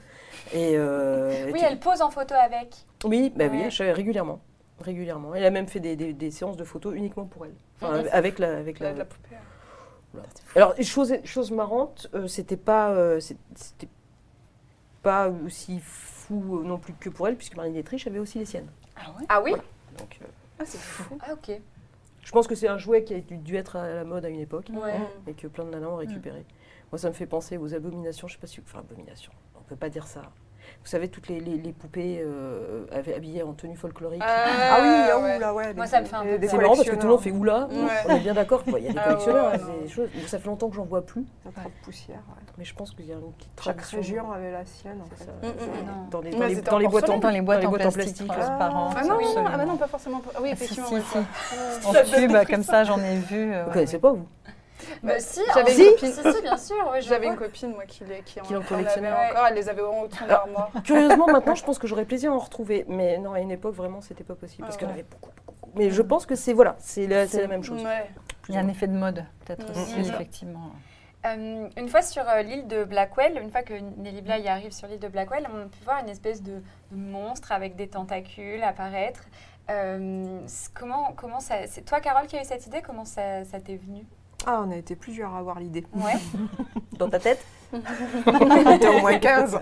Et 0.54 0.72
euh, 0.76 1.52
Oui, 1.54 1.62
elle 1.64 1.80
pose 1.80 2.02
en 2.02 2.10
photo 2.10 2.34
avec. 2.34 2.74
oui, 3.06 3.32
bah 3.36 3.46
oui, 3.52 3.64
régulièrement, 3.92 4.40
régulièrement. 4.82 5.36
Elle 5.36 5.46
a 5.46 5.52
même 5.52 5.68
fait 5.68 5.80
des, 5.80 5.96
des- 5.96 6.14
des 6.14 6.32
séances 6.32 6.58
de 6.58 6.64
photos 6.64 6.96
uniquement 6.96 7.26
pour 7.26 7.46
elle, 7.46 7.54
Enfin, 7.84 8.04
avec 8.12 8.40
la, 8.40 8.58
avec 8.58 8.80
la. 8.80 8.92
La, 8.92 8.98
la 9.00 9.06
poupée. 9.06 9.36
Voilà. 10.14 10.28
Alors, 10.56 10.76
chose, 10.84 11.14
chose 11.24 11.52
marrante, 11.52 12.08
euh, 12.14 12.28
c'était 12.28 12.58
pas, 12.58 12.92
euh, 12.92 13.20
c'était 13.20 13.88
pas 15.02 15.30
aussi 15.30 15.80
fou 15.82 16.60
euh, 16.60 16.64
non 16.64 16.78
plus 16.78 16.94
que 16.94 17.10
pour 17.10 17.28
elle, 17.28 17.36
puisque 17.36 17.56
Marlène 17.56 17.74
Dietrich 17.74 18.06
avait 18.08 18.20
aussi 18.20 18.40
les 18.40 18.46
siennes. 18.46 18.70
Ah 18.96 19.12
ouais? 19.12 19.26
Ah 19.30 19.42
oui? 19.42 19.52
Donc, 19.98 20.20
euh, 20.22 20.26
Ah, 20.60 20.64
c'est 20.66 20.78
fou. 20.80 21.18
Ah 21.22 21.34
ok. 21.34 21.60
je 22.24 22.32
pense 22.32 22.48
que 22.48 22.56
c'est 22.56 22.68
un 22.68 22.78
jouet 22.78 23.04
qui 23.04 23.16
a 23.16 23.20
dû, 23.20 23.56
être 23.56 23.76
à 23.76 23.88
la 23.94 24.04
mode 24.04 24.24
à 24.24 24.30
une 24.30 24.40
époque. 24.40 24.68
Ouais. 24.72 25.00
et 25.28 25.34
que 25.34 25.48
plein 25.48 25.66
de 25.66 25.72
nanas 25.72 25.88
ont 25.88 25.96
récupéré. 25.98 26.46
Moi, 26.92 27.00
ça 27.00 27.10
me 27.10 27.14
fait 27.14 27.26
penser 27.26 27.58
aux 27.58 27.74
abominations, 27.74 28.28
je 28.28 28.34
sais 28.34 28.40
pas 28.40 28.46
si... 28.48 28.62
Enfin, 28.62 28.80
abominations, 28.80 29.32
on 29.60 29.64
peut 29.64 29.76
pas 29.76 29.90
dire 29.90 30.06
ça. 30.06 30.22
Vous 30.84 30.90
savez, 30.90 31.08
toutes 31.08 31.30
les, 31.30 31.40
les- 31.40 31.58
les 31.58 31.72
poupées 31.72 32.20
euh, 32.22 32.84
habillées 33.16 33.42
en 33.44 33.54
tenue 33.54 33.78
folklorique. 33.78 34.22
Ah 34.26 34.80
oui, 34.82 34.88
ah 35.12 35.20
ouais. 35.20 35.38
oula, 35.38 35.54
ouais. 35.54 35.74
Moi, 35.74 35.86
des- 35.86 35.90
ça 35.92 36.02
me 36.02 36.06
fait 36.06 36.16
un 36.16 36.24
peu 36.24 36.38
c'est 36.48 36.58
marrant 36.58 36.76
parce 36.76 36.90
que 36.90 36.96
tout 36.96 37.04
le 37.08 37.14
monde 37.14 37.22
fait 37.22 37.32
oula. 37.32 37.68
Ouais. 37.72 37.78
On 38.10 38.16
est 38.18 38.20
bien 38.20 38.34
d'accord. 38.34 38.64
Il 38.68 38.74
y 38.84 38.90
a 38.90 38.92
des 38.92 38.98
Ah 39.00 39.04
collectionneurs, 39.06 39.52
ouais, 39.54 39.60
des 39.84 39.90
choses. 39.90 40.10
Bon, 40.14 40.28
ça 40.28 40.40
fait 40.40 40.46
longtemps 40.48 40.70
que 40.70 40.76
j'en 40.76 40.84
vois 40.84 41.06
plus, 41.06 41.24
propre 41.44 41.70
poussière, 41.84 42.18
ouais. 42.18 42.44
mais 42.58 42.66
je 42.66 42.76
pense 42.76 42.92
qu'il 42.92 43.06
y 43.06 43.12
a 43.14 43.16
une 43.16 43.32
petite 43.32 43.50
Chaque 43.64 43.78
tradition. 43.78 43.98
région 44.00 44.32
avait 44.34 44.52
la 44.52 44.66
sienne, 44.66 45.00
en 45.02 45.16
fait. 45.16 45.24
Mm, 45.26 45.48
mm, 45.48 45.52
mm. 46.06 46.10
Dans 46.10 46.20
les, 46.22 46.32
Mais 46.32 46.38
dans 46.38 46.46
les, 46.48 46.56
c'était 46.56 46.70
dans 46.72 46.78
les 46.80 46.86
en 46.86 46.90
boîtes 46.90 47.04
en, 47.10 47.20
porcelaine 47.20 47.22
Dans 47.22 47.30
les 47.30 47.42
boîtes 47.42 47.62
dans 47.64 47.70
en 47.70 47.92
plastique 47.92 48.28
plastique. 48.28 48.28
transparentes. 48.28 48.96
Ah 49.00 49.04
non, 49.06 49.18
ah 49.48 49.58
bah 49.58 49.66
non, 49.66 49.78
pas 49.78 49.88
forcément. 49.88 50.22
Ah 50.36 50.40
oui, 50.42 50.50
Si, 50.58 50.68
si, 50.68 50.74
effectivement. 50.82 51.00
En 51.86 51.94
tube, 52.04 52.32
comme 52.50 52.64
ça, 52.64 52.84
j'en 52.84 53.00
ai 53.00 53.16
vu. 53.16 53.54
euh, 53.54 53.62
Vous 53.64 53.68
ouais, 53.70 53.74
connaissez 53.74 54.00
pas, 54.00 54.12
vous? 54.12 54.28
Bah, 55.04 55.20
si, 55.20 55.42
J'avais 55.54 55.72
en- 55.72 55.78
une 55.86 55.92
copine. 55.96 56.12
Si, 56.14 56.34
si, 56.34 56.42
bien 56.42 56.58
sûr. 56.58 56.76
oui, 56.92 57.02
je 57.02 57.08
J'avais 57.10 57.28
une 57.28 57.36
copine, 57.36 57.72
moi, 57.74 57.86
qui, 57.86 58.04
les, 58.06 58.22
qui, 58.22 58.40
en, 58.40 58.44
Qui 58.44 58.56
en 58.56 58.62
collectionnait. 58.62 59.12
encore. 59.12 59.48
Elle 59.48 59.56
les 59.56 59.70
avait 59.70 59.82
au 59.82 60.08
de 60.08 60.14
son 60.14 60.30
armoire. 60.30 60.72
Curieusement, 60.84 61.28
maintenant, 61.32 61.56
je 61.56 61.64
pense 61.64 61.80
que 61.80 61.88
j'aurais 61.88 62.06
plaisir 62.06 62.32
à 62.32 62.36
en 62.36 62.40
retrouver. 62.40 62.86
Mais 62.88 63.18
non, 63.18 63.34
à 63.34 63.40
une 63.40 63.52
époque, 63.52 63.76
vraiment, 63.76 64.02
c'était 64.02 64.24
pas 64.24 64.36
possible. 64.36 64.64
Parce 64.64 64.76
Ah 64.76 64.80
qu'il 64.80 64.88
y 64.88 64.92
en 64.92 64.94
ouais. 64.94 65.00
avait 65.02 65.10
beaucoup, 65.10 65.32
beaucoup. 65.46 65.70
Mais 65.76 65.90
je 65.90 66.02
pense 66.02 66.26
que 66.26 66.36
c'est 66.36 66.54
voilà, 66.54 66.76
c'est 66.80 67.08
la, 67.08 67.26
la 67.26 67.48
même 67.48 67.64
chose. 67.64 67.84
Ouais. 67.84 68.10
Il 68.50 68.56
y 68.56 68.58
a 68.58 68.62
un 68.62 68.68
effet 68.68 68.88
de 68.88 68.94
mode, 68.98 69.26
peut-être 69.46 69.68
Mm, 69.68 69.72
aussi, 69.82 70.00
effectivement. 70.02 70.72
Euh, 71.26 71.70
une 71.78 71.88
fois 71.88 72.02
sur 72.02 72.28
euh, 72.28 72.42
l'île 72.42 72.68
de 72.68 72.84
Blackwell, 72.84 73.40
une 73.42 73.50
fois 73.50 73.62
que 73.64 73.74
Nelly 73.74 74.22
Bly 74.22 74.46
arrive 74.50 74.72
sur 74.74 74.88
l'île 74.90 75.00
de 75.00 75.08
Blackwell, 75.08 75.48
on 75.50 75.70
peut 75.70 75.86
voir 75.86 76.00
une 76.02 76.10
espèce 76.10 76.44
de, 76.44 76.56
de 76.92 76.98
monstre 76.98 77.54
avec 77.54 77.78
des 77.78 77.88
tentacules 77.88 78.62
apparaître. 78.62 79.22
Euh, 79.70 80.40
comment, 80.74 81.14
comment 81.16 81.40
ça, 81.40 81.66
c'est 81.68 81.84
toi, 81.84 82.02
Carole, 82.02 82.28
qui 82.28 82.36
a 82.36 82.42
eu 82.42 82.46
cette 82.46 82.68
idée 82.68 82.82
Comment 82.86 83.06
ça, 83.06 83.46
ça 83.46 83.62
t'est 83.62 83.78
venu? 83.78 84.06
Ah, 84.46 84.64
on 84.66 84.72
a 84.72 84.76
été 84.76 84.96
plusieurs 84.96 85.34
à 85.34 85.40
avoir 85.40 85.60
l'idée. 85.60 85.86
Ouais. 85.94 86.14
Dans 86.98 87.10
ta 87.10 87.20
tête 87.20 87.44
On 87.74 88.72
était 88.76 88.88
au 88.88 89.00
moins 89.00 89.18
15. 89.18 89.60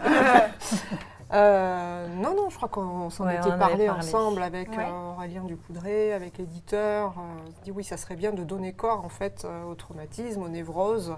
Euh, 1.33 2.07
non, 2.17 2.35
non, 2.35 2.49
je 2.49 2.57
crois 2.57 2.67
qu'on 2.67 3.09
s'en 3.09 3.25
Ouais, 3.25 3.37
était 3.37 3.55
parlé, 3.57 3.89
ensemble 3.89 4.43
avec 4.43 4.69
Ouais. 4.71 4.85
euh, 4.85 5.11
Aurélien 5.13 5.43
Ducoudray, 5.43 6.11
avec 6.11 6.37
l'éditeur. 6.37 7.13
Euh, 7.17 7.21
on 7.47 7.51
s'est 7.51 7.61
dit 7.63 7.71
oui, 7.71 7.85
ça 7.85 7.95
serait 7.95 8.17
bien 8.17 8.33
de 8.33 8.43
donner 8.43 8.73
corps 8.73 9.05
en 9.05 9.09
fait 9.09 9.45
euh, 9.45 9.63
au 9.63 9.75
traumatisme, 9.75 10.43
aux 10.43 10.49
névroses, 10.49 11.15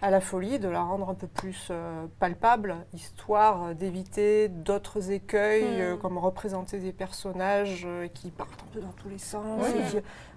à 0.00 0.10
la 0.10 0.20
folie, 0.20 0.60
de 0.60 0.68
la 0.68 0.80
rendre 0.82 1.08
un 1.10 1.14
peu 1.14 1.26
plus 1.26 1.68
euh, 1.72 2.06
palpable, 2.20 2.76
histoire 2.92 3.64
euh, 3.64 3.74
d'éviter 3.74 4.46
d'autres 4.48 5.10
écueils, 5.10 5.64
Mm. 5.64 5.80
euh, 5.80 5.96
comme 5.96 6.18
représenter 6.18 6.78
des 6.78 6.92
personnages 6.92 7.82
euh, 7.84 8.06
qui 8.06 8.30
partent 8.30 8.62
un 8.62 8.72
peu 8.74 8.80
dans 8.80 8.92
tous 8.92 9.08
les 9.08 9.18
sens, 9.18 9.60
Oui. 9.60 9.80
et 9.80 9.90
qui 9.90 9.96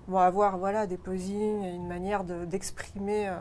vont 0.09 0.17
avoir 0.19 0.57
voilà, 0.57 0.87
des 0.87 0.97
posings 0.97 1.63
et 1.63 1.71
une 1.73 1.87
manière 1.87 2.23
de- 2.23 2.45
d'exprimer 2.45 3.27
euh, 3.29 3.35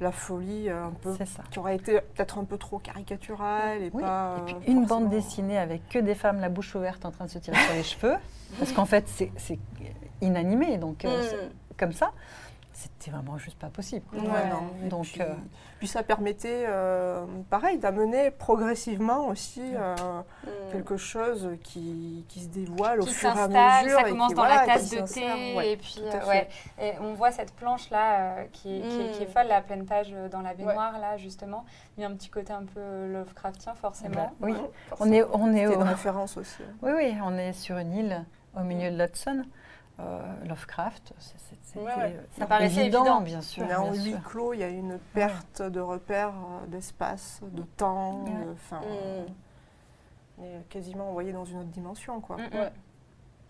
la 0.00 0.12
folie 0.12 0.68
euh, 0.68 0.86
un 0.86 0.90
peu 0.90 1.14
ça. 1.16 1.42
qui 1.50 1.58
aurait 1.58 1.76
été 1.76 2.00
peut-être 2.00 2.38
un 2.38 2.44
peu 2.44 2.56
trop 2.58 2.78
caricaturale 2.78 3.82
et 3.82 3.90
Oui, 3.92 4.02
pas. 4.02 4.36
et 4.38 4.42
puis 4.46 4.54
euh, 4.54 4.72
une 4.72 4.84
bande 4.86 5.08
dessinée 5.08 5.58
avec 5.58 5.88
que 5.88 5.98
des 5.98 6.14
femmes 6.14 6.40
la 6.40 6.48
bouche 6.48 6.74
ouverte 6.74 7.04
en 7.04 7.10
train 7.10 7.26
de 7.26 7.30
se 7.30 7.38
tirer 7.38 7.56
sur 7.56 7.74
les 7.74 7.82
cheveux, 7.82 8.16
parce 8.58 8.72
qu'en 8.72 8.86
fait 8.86 9.04
c'est 9.08 9.58
inanimé, 10.20 10.78
donc 10.78 11.04
euh, 11.04 11.22
Mm. 11.22 11.50
comme 11.76 11.92
ça, 11.92 12.12
c'était 12.72 13.10
vraiment 13.10 13.36
juste 13.38 13.58
pas 13.58 13.68
possible. 13.68 14.04
quoi. 14.10 14.18
Ouais. 14.20 14.28
Et 14.84 14.88
Donc, 14.88 15.04
puis, 15.04 15.20
euh, 15.20 15.26
puis 15.78 15.86
ça 15.88 16.02
permettait, 16.02 16.64
euh, 16.66 17.24
pareil, 17.50 17.78
d'amener 17.78 18.30
progressivement 18.30 19.26
aussi 19.28 19.62
euh, 19.74 19.94
Mm. 20.44 20.48
quelque 20.72 20.96
chose 20.96 21.50
qui, 21.62 22.24
qui 22.28 22.40
se 22.40 22.48
dévoile 22.48 23.00
au 23.00 23.04
qui 23.04 23.12
fur 23.14 23.28
et 23.28 23.32
à 23.32 23.34
s'installe, 23.36 23.84
mesure. 23.84 24.00
ça 24.00 24.06
et 24.06 24.10
commence 24.10 24.28
qui, 24.28 24.34
dans 24.34 24.42
voilà, 24.42 24.66
la 24.66 24.74
tasse 24.74 24.90
de 24.90 25.00
thé, 25.00 25.54
ouais, 25.56 25.72
et 25.72 25.76
puis 25.76 26.00
euh. 26.02 26.42
Et 26.80 26.92
on 27.00 27.14
voit 27.14 27.30
cette 27.30 27.52
planche 27.54 27.90
là 27.90 28.38
euh, 28.38 28.44
qui, 28.52 28.80
qui 28.80 29.00
est- 29.00 29.10
qui 29.12 29.22
est 29.22 29.26
Mm. 29.26 29.32
folle, 29.32 29.46
la 29.48 29.60
pleine 29.60 29.84
page 29.86 30.08
euh, 30.12 30.28
dans 30.28 30.40
la 30.40 30.54
baignoire 30.54 30.98
là 30.98 31.16
justement. 31.16 31.64
Il 31.96 32.02
y 32.02 32.04
a 32.04 32.08
un 32.08 32.14
petit 32.14 32.30
côté 32.30 32.52
un 32.52 32.64
peu 32.64 33.06
Lovecraftien 33.12 33.74
forcément. 33.74 34.14
Bah, 34.14 34.30
oui, 34.40 34.52
Ouais, 34.52 34.58
on 35.00 35.12
est, 35.12 35.22
on 35.32 35.54
est 35.54 35.66
au- 35.66 35.74
une 35.74 35.82
référence 35.82 36.36
aussi. 36.36 36.62
oui, 36.82 36.92
oui, 36.96 37.14
on 37.24 37.36
est 37.36 37.52
sur 37.52 37.76
une 37.78 37.92
île 37.92 38.24
au 38.56 38.60
milieu 38.60 38.90
de 38.90 38.96
l'Hudson. 38.96 39.44
Euh, 40.00 40.20
Lovecraft, 40.46 41.12
c'est- 41.18 41.36
c'est- 41.62 41.78
Ouais, 41.78 41.84
ouais. 41.84 42.16
euh, 42.16 42.22
Ça 42.38 42.46
paraissait 42.46 42.80
évident, 42.80 43.02
évident. 43.04 43.20
bien 43.20 43.40
sûr. 43.42 43.64
Est 43.70 43.74
en 43.76 43.92
huis 43.92 44.16
clos, 44.24 44.54
il 44.54 44.60
y 44.60 44.62
a 44.64 44.68
une 44.68 44.98
perte 45.12 45.60
de 45.62 45.80
repères, 45.80 46.30
euh, 46.30 46.66
d'espace, 46.66 47.40
de 47.42 47.62
temps, 47.62 48.24
Ouais. 48.24 48.30
de- 48.46 48.52
enfin, 48.52 48.80
Mm. 48.80 49.32
on 50.38 50.44
est 50.44 50.68
quasiment 50.70 51.10
envoyé 51.10 51.32
dans 51.32 51.44
une 51.44 51.58
autre 51.58 51.68
dimension, 51.68 52.20
quoi. 52.20 52.36
Mm, 52.36 52.40
mm. 52.40 52.58
Ouais. 52.58 52.72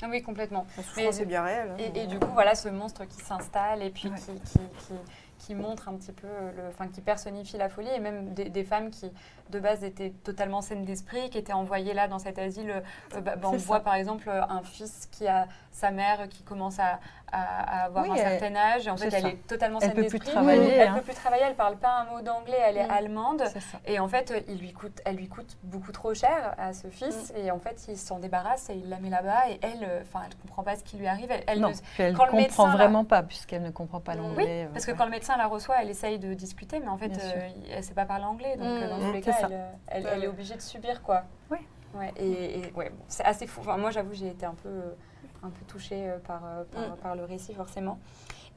Ah 0.05 0.09
Oui, 0.11 0.21
complètement. 0.21 0.67
La 0.77 0.83
souffrance 0.83 1.17
Mais- 1.17 1.23
est 1.23 1.27
bien 1.27 1.45
réelle. 1.45 1.71
hein. 1.71 1.77
Et, 1.79 2.03
et 2.03 2.07
du 2.09 2.19
coup, 2.19 2.27
voilà 2.35 2.57
ce 2.57 2.69
monstre 2.69 3.05
qui 3.05 3.21
s'installe 3.23 3.83
et 3.83 3.91
puis 3.91 4.09
Ouais. 4.09 4.17
qui, 4.19 4.33
qui, 4.41 4.59
qui, 4.59 4.95
qui 5.39 5.55
montre 5.55 5.89
un 5.89 5.95
petit 5.95 6.13
peu, 6.13 6.27
le, 6.27 6.69
enfin 6.69 6.89
qui 6.89 7.01
personnifie 7.01 7.57
la 7.57 7.69
folie 7.69 7.89
et 7.89 8.01
même 8.01 8.35
des, 8.35 8.49
des 8.51 8.65
femmes 8.65 8.91
qui 8.91 9.11
de 9.53 9.61
base 9.61 9.85
étaient 9.85 10.11
totalement 10.25 10.61
saines 10.61 10.85
d'esprit, 10.85 11.31
qui 11.31 11.39
étaient 11.39 11.53
envoyées 11.53 11.95
là 11.95 12.09
dans 12.09 12.19
cet 12.19 12.39
asile. 12.39 12.71
euh, 13.15 13.21
bah, 13.21 13.37
bah, 13.37 13.49
on 13.53 13.59
ça. 13.59 13.65
voit 13.67 13.81
par 13.81 13.95
exemple 13.95 14.29
un 14.29 14.63
fils 14.63 15.09
qui 15.13 15.29
a 15.29 15.47
sa 15.71 15.91
mère 15.91 16.29
qui 16.29 16.43
commence 16.43 16.79
à, 16.79 16.99
à- 17.31 17.81
à 17.83 17.85
avoir 17.87 18.05
Oui, 18.05 18.11
un 18.11 18.15
elle- 18.15 18.39
certain 18.41 18.57
âge 18.57 18.87
et 18.87 18.91
en 18.91 18.97
fait 18.97 19.09
elle 19.13 19.27
est 19.27 19.47
totalement 19.47 19.81
saine 19.81 19.91
peut 19.95 20.03
plus 20.03 20.19
d'esprit. 20.19 20.33
travailler, 20.33 20.75
Elle 20.75 20.89
hein. 20.89 20.95
peut 20.97 21.01
plus 21.01 21.15
travailler, 21.15 21.45
elle 21.47 21.55
parle 21.55 21.77
pas 21.77 22.01
un 22.01 22.05
mot 22.05 22.21
d'anglais, 22.21 22.59
elle 22.63 22.77
est 22.77 22.87
Mm. 22.87 22.91
allemande. 22.91 23.43
Et 23.87 23.99
en 23.99 24.09
fait, 24.09 24.31
euh, 24.33 24.41
il 24.49 24.59
lui 24.59 24.73
coûte, 24.75 25.01
elle 25.07 25.17
lui 25.17 25.29
coûte 25.29 25.57
beaucoup 25.63 25.93
trop 25.93 26.13
cher 26.13 26.55
à 26.59 26.73
ce 26.75 26.89
fils. 26.89 27.33
Mm. 27.35 27.39
Et 27.39 27.51
en 27.51 27.59
fait, 27.59 27.87
il 27.89 27.97
s'en 27.97 28.19
débarrasse 28.19 28.69
et 28.71 28.75
il 28.75 28.89
la 28.91 28.99
met 28.99 29.09
là-bas. 29.09 29.49
Et 29.51 29.59
elle, 29.63 29.83
euh, 29.85 30.03
enfin, 30.03 30.25
elle 30.27 30.37
comprend 30.37 30.63
pas 30.63 30.77
ce 30.77 30.85
qui 30.85 30.97
lui 30.99 31.07
arrive. 31.07 31.31
Elle, 31.31 31.45
elle 31.47 31.61
non, 31.61 31.71
ne- 31.71 31.75
puis 31.75 32.03
elle 32.03 32.15
quand 32.15 32.25
le 32.27 32.31
comprend 32.33 32.67
médecin, 32.67 32.77
vraiment 32.77 33.05
pas, 33.05 33.23
puisqu'elle 33.23 33.63
ne 33.63 33.71
comprend 33.71 34.01
pas 34.01 34.13
Oui, 34.13 34.19
l'anglais. 34.19 34.69
parce 34.73 34.87
euh, 34.89 34.93
que 34.93 34.99
quand 34.99 35.05
le 35.07 35.11
médecin 35.11 35.37
la 35.39 35.47
reçoit, 35.47 35.77
elle 35.81 35.89
essaye 35.91 36.19
de 36.19 36.35
discuter, 36.35 36.81
mais 36.81 36.89
en 36.89 36.99
fait, 36.99 37.13
euh, 37.19 37.49
elle 37.71 37.83
sait 37.85 37.95
pas 37.95 38.05
parler 38.05 38.25
anglais. 38.25 38.57
Donc, 38.59 38.67
euh, 38.67 38.89
dans 38.91 38.99
Mm, 38.99 39.07
tous 39.07 39.13
les 39.13 39.21
cas. 39.23 39.33
Elle, 39.47 39.53
euh, 39.53 39.71
elle- 39.89 40.05
Ouais, 40.05 40.11
elle 40.15 40.25
est 40.25 40.29
obligée 40.29 40.55
de 40.55 40.61
subir, 40.61 41.03
quoi. 41.03 41.23
Oui. 41.51 41.59
Ouais, 41.95 42.13
et, 42.17 42.61
et 42.61 42.73
ouais, 42.75 42.91
bon, 42.91 43.05
c'est 43.09 43.25
assez 43.25 43.47
fou. 43.47 43.61
Enfin, 43.61 43.77
moi, 43.77 43.91
j'avoue, 43.91 44.15
j'ai 44.15 44.29
été 44.29 44.47
un 44.47 44.55
peu, 44.55 44.69
euh, 44.69 44.95
un 45.43 45.51
peu 45.51 45.65
touchée 45.67 46.09
euh, 46.09 46.19
par, 46.19 46.41
par, 46.73 46.91
Mm. 46.91 46.97
par 47.03 47.17
le 47.17 47.25
récit, 47.25 47.53
forcément. 47.55 47.99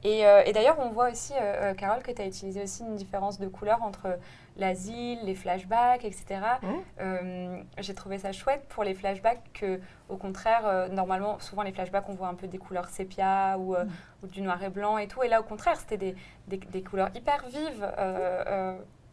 Et, 0.04 0.26
euh, 0.26 0.42
et 0.44 0.52
d'ailleurs, 0.52 0.78
on 0.78 0.90
voit 0.90 1.10
aussi, 1.10 1.32
euh, 1.40 1.74
Carole, 1.74 2.02
que 2.02 2.12
tu 2.12 2.22
as 2.22 2.26
utilisé 2.26 2.62
aussi 2.62 2.82
une 2.84 2.94
différence 2.96 3.38
de 3.40 3.48
couleur 3.48 3.82
entre 3.82 4.18
l'asile, 4.56 5.18
les 5.24 5.34
flashbacks, 5.34 6.04
etc. 6.04 6.24
Mm. 6.62 6.66
Euh, 7.00 7.62
J'ai 7.78 7.94
trouvé 7.94 8.18
ça 8.18 8.30
chouette 8.32 8.64
pour 8.68 8.84
les 8.84 8.94
flashbacks 8.94 9.42
que, 9.52 9.80
au 10.08 10.16
contraire, 10.16 10.88
normalement, 10.90 11.38
souvent 11.40 11.62
les 11.62 11.72
flashbacks, 11.72 12.08
on 12.08 12.14
voit 12.14 12.28
un 12.28 12.34
peu 12.34 12.46
des 12.46 12.58
couleurs 12.58 12.88
sépia 12.88 13.56
ou, 13.58 13.74
Mm. 13.74 13.88
ou 14.22 14.26
du 14.28 14.40
noir 14.42 14.62
et 14.62 14.70
blanc 14.70 14.96
et 14.98 15.08
tout. 15.08 15.22
Et 15.22 15.28
là, 15.28 15.40
au 15.40 15.44
contraire, 15.44 15.76
c'était 15.78 15.96
des, 15.98 16.14
des, 16.46 16.58
des 16.58 16.82
couleurs 16.82 17.08
hyper 17.14 17.44
vives 17.48 17.86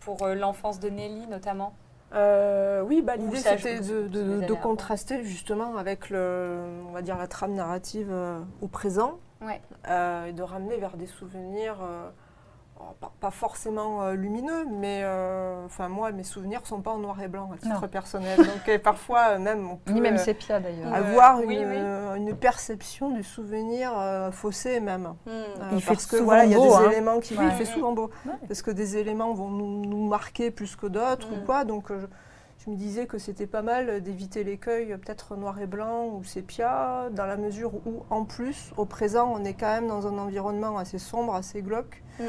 pour 0.03 0.23
euh, 0.23 0.35
l'enfance 0.35 0.79
de 0.79 0.89
Nelly, 0.89 1.27
notamment. 1.27 1.73
Euh, 2.13 2.81
oui, 2.81 3.01
bah, 3.01 3.15
l'idée 3.15 3.37
c'était 3.37 3.79
de, 3.79 4.53
contraster 4.53 5.23
justement 5.23 5.77
avec 5.77 6.09
le, 6.09 6.59
on 6.87 6.91
va 6.91 7.01
dire 7.01 7.17
la 7.17 7.27
trame 7.27 7.53
narrative 7.53 8.09
euh, 8.11 8.39
au 8.61 8.67
présent 8.67 9.19
Ouais. 9.41 9.59
euh, 9.89 10.25
et 10.25 10.33
de 10.33 10.43
ramener 10.43 10.77
vers 10.77 10.95
des 10.95 11.07
souvenirs, 11.07 11.77
pas, 12.99 13.11
pas 13.19 13.31
forcément 13.31 14.03
euh, 14.03 14.13
lumineux, 14.13 14.65
mais 14.71 15.01
euh, 15.03 15.65
enfin 15.65 15.87
moi 15.89 16.11
mes 16.11 16.23
souvenirs 16.23 16.65
sont 16.65 16.81
pas 16.81 16.91
en 16.91 16.97
noir 16.99 17.21
et 17.21 17.27
blanc 17.27 17.49
à 17.53 17.57
titre 17.57 17.81
Non. 17.81 17.87
personnel, 17.87 18.37
donc 18.37 18.67
euh, 18.69 18.79
parfois 18.79 19.37
même 19.39 19.69
on 19.69 19.77
peut 19.77 19.91
Ni 19.93 20.01
même 20.01 20.17
sépia 20.17 20.59
d'ailleurs. 20.59 20.93
avoir 20.93 21.39
Oui, 21.45 21.55
une, 21.57 21.67
oui. 21.69 22.17
une 22.17 22.35
perception 22.35 23.11
du 23.11 23.23
souvenir 23.23 23.91
euh, 23.97 24.31
faussé 24.31 24.79
même. 24.79 25.13
Mm. 25.25 25.29
Euh, 25.29 25.43
Il 25.73 25.81
fait 25.81 25.93
parce 25.93 26.05
que 26.05 26.17
souvent 26.17 26.25
voilà, 26.25 26.45
il 26.45 26.51
y 26.51 26.55
a 26.55 26.57
beau, 26.57 26.67
des 26.67 26.73
hein. 26.85 26.91
éléments 26.91 27.19
qui, 27.19 27.33
oui, 27.33 27.39
Ouais. 27.45 27.51
il 27.51 27.55
fait 27.55 27.65
souvent 27.65 27.91
beau, 27.93 28.09
Ouais. 28.25 28.33
parce 28.47 28.61
que 28.61 28.71
des 28.71 28.97
éléments 28.97 29.33
vont 29.33 29.49
nous, 29.49 29.85
nous 29.85 30.07
marquer 30.07 30.51
plus 30.51 30.75
que 30.75 30.87
d'autres 30.87 31.29
Mm. 31.29 31.33
ou 31.41 31.45
quoi. 31.45 31.63
Donc 31.65 31.89
je, 31.89 32.05
je 32.65 32.69
me 32.69 32.75
disais 32.77 33.07
que 33.07 33.17
c'était 33.17 33.47
pas 33.47 33.61
mal 33.61 34.01
d'éviter 34.01 34.43
l'écueil, 34.45 34.87
peut-être 34.97 35.35
noir 35.35 35.59
et 35.59 35.65
blanc 35.67 36.05
ou 36.05 36.23
sépia, 36.23 37.09
dans 37.11 37.25
la 37.25 37.35
mesure 37.35 37.73
où 37.85 38.03
en 38.09 38.23
plus, 38.23 38.71
au 38.77 38.85
présent, 38.85 39.29
on 39.35 39.43
est 39.43 39.53
quand 39.53 39.67
même 39.67 39.87
dans 39.87 40.07
un 40.07 40.17
environnement 40.17 40.77
assez 40.77 40.97
sombre, 40.97 41.35
assez 41.35 41.61
glauque. 41.61 42.01
Mm. 42.19 42.23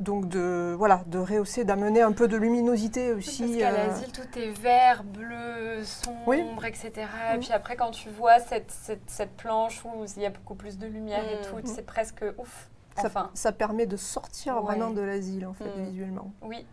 Donc 0.00 0.28
de 0.28 0.74
voilà, 0.78 1.02
de 1.06 1.18
rehausser, 1.18 1.64
d'amener 1.64 2.00
un 2.00 2.12
peu 2.12 2.26
de 2.26 2.36
luminosité 2.38 3.12
Parce 3.12 3.28
aussi. 3.28 3.58
qu'à 3.58 3.68
euh, 3.68 3.86
l'asile, 3.88 4.10
tout 4.12 4.38
est 4.38 4.48
vert, 4.50 5.04
bleu, 5.04 5.84
sombre, 5.84 6.16
Oui. 6.26 6.42
etc. 6.66 6.90
Et 7.34 7.36
Mm. 7.36 7.40
puis 7.40 7.52
après, 7.52 7.76
quand 7.76 7.90
tu 7.90 8.08
vois 8.08 8.38
cette, 8.40 8.70
cette, 8.70 9.08
cette 9.10 9.36
planche 9.36 9.84
où 9.84 10.04
il 10.16 10.22
y 10.22 10.26
a 10.26 10.30
beaucoup 10.30 10.54
plus 10.54 10.78
de 10.78 10.86
lumière 10.86 11.28
et 11.28 11.36
Mm. 11.36 11.42
tout, 11.42 11.56
Mm. 11.58 11.66
c'est 11.66 11.84
presque 11.86 12.24
ouf. 12.38 12.70
ça, 12.96 13.06
Enfin, 13.08 13.30
ça 13.34 13.52
permet 13.52 13.86
de 13.86 13.96
sortir 13.96 14.56
Ouais. 14.56 14.62
vraiment 14.62 14.90
de 14.90 15.00
l'asile 15.02 15.46
en 15.46 15.52
fait 15.52 15.68
Mm. 15.76 15.84
visuellement. 15.84 16.32
oui. 16.42 16.66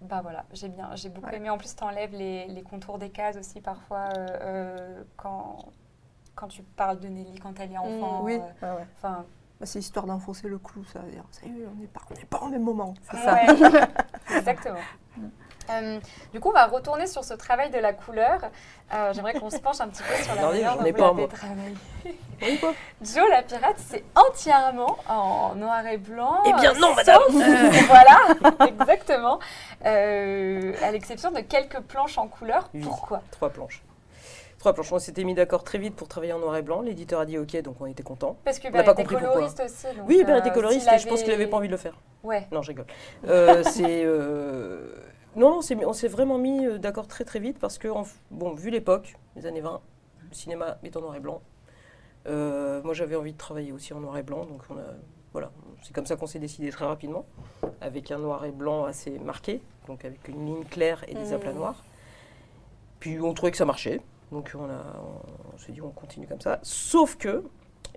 Bah 0.00 0.20
voilà, 0.20 0.44
j'ai 0.52 0.68
bien, 0.68 0.90
j'ai 0.96 1.08
beaucoup 1.08 1.28
Ouais. 1.28 1.36
aimé. 1.36 1.48
En 1.50 1.56
plus, 1.56 1.74
tu 1.74 1.82
enlèves 1.82 2.12
les, 2.12 2.46
les 2.48 2.62
contours 2.62 2.98
des 2.98 3.08
cases 3.08 3.36
aussi 3.38 3.60
parfois 3.62 4.08
euh, 4.18 4.26
euh, 4.42 5.02
quand, 5.16 5.64
quand 6.34 6.48
tu 6.48 6.62
parles 6.62 6.98
de 7.00 7.08
Nelly 7.08 7.38
quand 7.38 7.58
elle 7.58 7.72
est 7.72 7.78
enfant. 7.78 8.20
oui, 8.22 8.38
euh, 8.64 8.76
ouais. 8.76 8.84
Bah, 9.64 9.70
c'est 9.70 9.78
histoire 9.78 10.04
d'enfoncer 10.04 10.46
le 10.46 10.58
clou, 10.58 10.84
ça 10.92 10.98
veut 10.98 11.10
dire. 11.10 11.24
Ça 11.30 11.40
y 11.46 11.48
est, 11.48 11.66
on 11.66 11.80
n'est 11.80 11.86
pas, 11.86 12.02
on 12.10 12.14
n'est 12.14 12.26
pas 12.26 12.38
au 12.42 12.48
même 12.48 12.62
moment. 12.62 12.92
ouais, 13.14 13.46
exactement. 14.36 14.78
Euh, 15.70 15.98
du 16.30 16.40
coup, 16.40 16.50
on 16.50 16.52
va 16.52 16.66
retourner 16.66 17.06
sur 17.06 17.24
ce 17.24 17.32
travail 17.32 17.70
de 17.70 17.78
la 17.78 17.94
couleur. 17.94 18.38
Euh, 18.92 19.14
J'aimerais 19.14 19.32
qu'on 19.32 19.48
se 19.48 19.56
penche 19.56 19.80
un 19.80 19.88
petit 19.88 20.02
peu 20.02 20.14
sur 20.22 20.34
la 20.34 20.46
Regardez, 20.48 20.62
manière 20.62 20.76
dont 20.76 21.14
vous 21.14 21.16
l'avez 21.16 21.28
travaillé. 21.28 22.68
Joe 23.00 23.30
la 23.30 23.42
pirate, 23.42 23.76
c'est 23.78 24.04
entièrement 24.14 24.98
en 25.08 25.54
noir 25.54 25.86
et 25.86 25.96
blanc. 25.96 26.42
Eh 26.44 26.52
bien, 26.52 26.72
euh, 26.72 26.78
non, 26.78 26.88
sauf- 26.88 26.96
madame. 26.96 27.72
Voilà, 27.86 28.66
exactement. 28.68 29.38
Euh, 29.86 30.74
à 30.82 30.90
l'exception 30.90 31.30
de 31.30 31.40
quelques 31.40 31.80
planches 31.80 32.18
en 32.18 32.28
couleur. 32.28 32.68
Oui. 32.74 32.82
Pourquoi? 32.82 33.22
Trois 33.30 33.48
planches. 33.48 33.82
Planches. 34.72 34.92
On 34.92 34.98
s'était 34.98 35.24
mis 35.24 35.34
d'accord 35.34 35.64
très 35.64 35.78
vite 35.78 35.94
pour 35.96 36.08
travailler 36.08 36.32
en 36.32 36.38
noir 36.38 36.56
et 36.56 36.62
blanc. 36.62 36.80
L'éditeur 36.80 37.20
a 37.20 37.26
dit 37.26 37.36
OK, 37.38 37.54
donc 37.62 37.76
on 37.80 37.86
était 37.86 38.02
content. 38.02 38.36
Parce 38.44 38.58
que 38.58 38.68
On 38.68 38.70
n'a 38.70 38.82
pas 38.82 38.92
était 38.92 39.02
compris 39.02 39.16
pourquoi. 39.16 39.32
coloriste 39.34 39.60
aussi. 39.64 39.86
donc, 39.96 40.08
Oui, 40.08 40.18
Hubert 40.20 40.36
euh, 40.36 40.40
était 40.40 40.52
coloriste 40.52 40.82
s'il 40.88 40.94
et 40.94 40.98
je 40.98 41.08
pense 41.08 41.20
qu'il 41.22 41.30
avait- 41.30 41.38
n'avait 41.40 41.50
pas 41.50 41.56
envie 41.58 41.68
de 41.68 41.72
le 41.72 41.78
faire. 41.78 41.98
Ouais. 42.22 42.46
Non, 42.52 42.62
je 42.62 42.68
rigole. 42.68 42.86
Euh, 43.28 43.62
c'est. 43.64 44.04
euh, 44.04 44.94
Non, 45.36 45.58
on 45.58 45.92
s'est- 45.92 46.08
vraiment 46.08 46.38
mis 46.38 46.64
euh, 46.66 46.78
d'accord 46.78 47.06
très 47.08 47.24
très 47.24 47.40
vite 47.40 47.58
parce 47.58 47.76
que, 47.78 47.88
bon, 48.30 48.54
vu 48.54 48.70
l'époque, 48.70 49.16
les 49.36 49.46
années 49.46 49.60
20, 49.60 49.80
le 50.30 50.34
cinéma 50.34 50.78
est 50.84 50.96
en 50.96 51.00
noir 51.00 51.14
et 51.16 51.20
blanc. 51.20 51.42
Euh, 52.26 52.80
moi, 52.82 52.94
j'avais 52.94 53.16
envie 53.16 53.32
de 53.32 53.38
travailler 53.38 53.72
aussi 53.72 53.92
en 53.92 54.00
noir 54.00 54.16
et 54.16 54.22
blanc, 54.22 54.46
donc 54.46 54.62
on 54.70 54.74
a, 54.78 54.82
voilà, 55.32 55.50
c'est 55.82 55.92
comme 55.92 56.06
ça 56.06 56.16
qu'on 56.16 56.26
s'est 56.26 56.38
décidé 56.38 56.70
très 56.70 56.86
rapidement, 56.86 57.26
avec 57.82 58.10
un 58.10 58.18
noir 58.18 58.44
et 58.46 58.50
blanc 58.52 58.84
assez 58.84 59.18
marqué, 59.18 59.60
donc 59.88 60.04
avec 60.06 60.26
une 60.28 60.46
ligne 60.46 60.64
claire 60.64 61.04
et 61.08 61.14
des 61.14 61.26
Mhm. 61.26 61.32
aplats 61.34 61.52
noirs. 61.52 61.84
Puis 63.00 63.20
on 63.20 63.34
trouvait 63.34 63.50
que 63.50 63.58
ça 63.58 63.66
marchait, 63.66 64.00
donc 64.32 64.52
on, 64.58 64.64
a, 64.64 65.00
on 65.54 65.58
s'est 65.58 65.72
dit 65.72 65.80
on 65.82 65.90
continue 65.90 66.26
comme 66.26 66.40
ça. 66.40 66.58
Sauf 66.62 67.16
que 67.16 67.44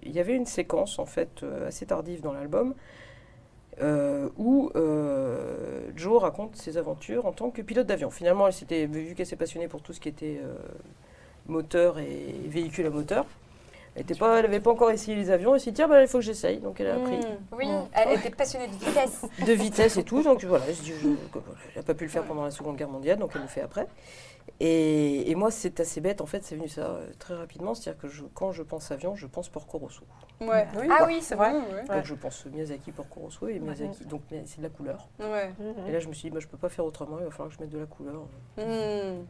il 0.04 0.12
y 0.12 0.20
avait 0.20 0.36
une 0.36 0.46
séquence 0.46 1.00
en 1.00 1.06
fait 1.06 1.42
euh, 1.44 1.68
assez 1.68 1.86
tardive 1.88 2.22
dans 2.22 2.32
l'album 2.34 2.76
euh, 3.82 4.30
où 4.38 4.72
euh, 4.76 5.90
Joe 5.96 6.22
raconte 6.22 6.56
ses 6.56 6.78
aventures 6.78 7.26
en 7.26 7.32
tant 7.32 7.50
que 7.52 7.62
pilote 7.62 7.88
d'avion. 7.88 8.10
Finalement, 8.10 8.48
elle 8.48 8.54
s'était 8.54 8.86
vu 8.86 9.14
qu'elle 9.16 9.26
s'est 9.26 9.36
passionnée 9.36 9.68
pour 9.68 9.82
tout 9.82 9.94
ce 9.94 10.00
qui 10.00 10.10
était 10.10 10.40
moteur 11.48 12.00
et 12.00 12.36
véhicule 12.48 12.86
à 12.88 12.90
moteur. 12.90 13.26
Elle 13.96 14.06
n'avait 14.20 14.60
pas 14.60 14.70
encore 14.72 14.92
essayé 14.92 15.16
les 15.18 15.32
avions. 15.32 15.56
Elle 15.56 15.62
s'est 15.62 15.72
dit 15.72 15.76
tiens, 15.78 15.88
bah, 15.88 16.02
il 16.02 16.08
faut 16.08 16.20
que 16.20 16.24
j'essaye. 16.24 16.60
Donc 16.60 16.80
elle 16.80 16.88
a 16.88 16.96
appris 16.96 17.18
Mm. 17.18 17.56
Oui, 17.58 17.68
Mm. 17.68 17.88
elle 17.94 18.20
était 18.20 18.30
passionnée 18.30 18.68
de 18.68 18.74
vitesse. 18.86 19.26
de 19.46 19.54
vitesse 19.54 19.98
et 19.98 20.04
tout. 20.04 20.22
Donc 20.22 20.44
voilà, 20.46 20.66
elle 20.68 21.12
n'a 21.76 21.82
pas 21.84 21.94
pu 21.96 22.04
le 22.04 22.10
faire 22.12 22.24
pendant 22.24 22.44
la 22.44 22.52
Seconde 22.52 22.78
Guerre 22.78 22.90
mondiale, 22.90 23.18
donc 23.18 23.32
elle 23.34 23.42
le 23.42 23.48
fait 23.48 23.62
après. 23.62 23.88
Et, 24.60 25.30
et 25.30 25.36
moi, 25.36 25.52
c'est 25.52 25.80
assez 25.80 26.02
bête, 26.02 26.20
en 26.22 26.26
fait, 26.26 26.44
c'est 26.44 26.56
venu 26.56 26.68
ça 26.68 26.82
euh, 26.88 27.08
très 27.20 27.36
rapidement. 27.36 27.76
C'est-à-dire 27.76 28.02
que 28.02 28.08
je- 28.08 28.24
quand 28.34 28.52
je 28.52 28.64
pense 28.64 28.90
avion, 28.92 29.16
je 29.16 29.28
pense 29.28 29.50
Porco 29.50 29.78
Rosso. 29.78 30.04
Ouais. 30.42 30.68
ah 30.90 31.04
oui, 31.06 31.20
c'est 31.22 31.36
vrai. 31.36 31.52
Ouais, 31.54 31.74
ouais. 31.74 31.96
Donc 31.96 32.06
je 32.06 32.14
pense 32.16 32.46
Miyazaki, 32.46 32.92
Porco 32.92 33.20
Rosso 33.22 33.48
et 33.48 33.60
Miyazaki. 33.60 34.06
Donc 34.06 34.22
mais 34.32 34.44
c'est 34.46 34.58
de 34.60 34.64
la 34.64 34.70
couleur. 34.70 35.08
Ouais. 35.20 35.54
Et 35.88 35.92
là, 35.92 36.00
je 36.00 36.08
me 36.08 36.14
suis 36.14 36.30
dit, 36.30 36.34
bah, 36.34 36.40
je 36.40 36.48
peux 36.48 36.58
pas 36.58 36.70
faire 36.70 36.86
autrement, 36.86 37.18
il 37.20 37.26
va 37.26 37.32
falloir 37.32 37.50
que 37.50 37.56
je 37.56 37.60
mette 37.60 37.70
de 37.72 37.80
la 37.80 37.86
couleur. 37.86 38.22
Mm. 38.58 39.26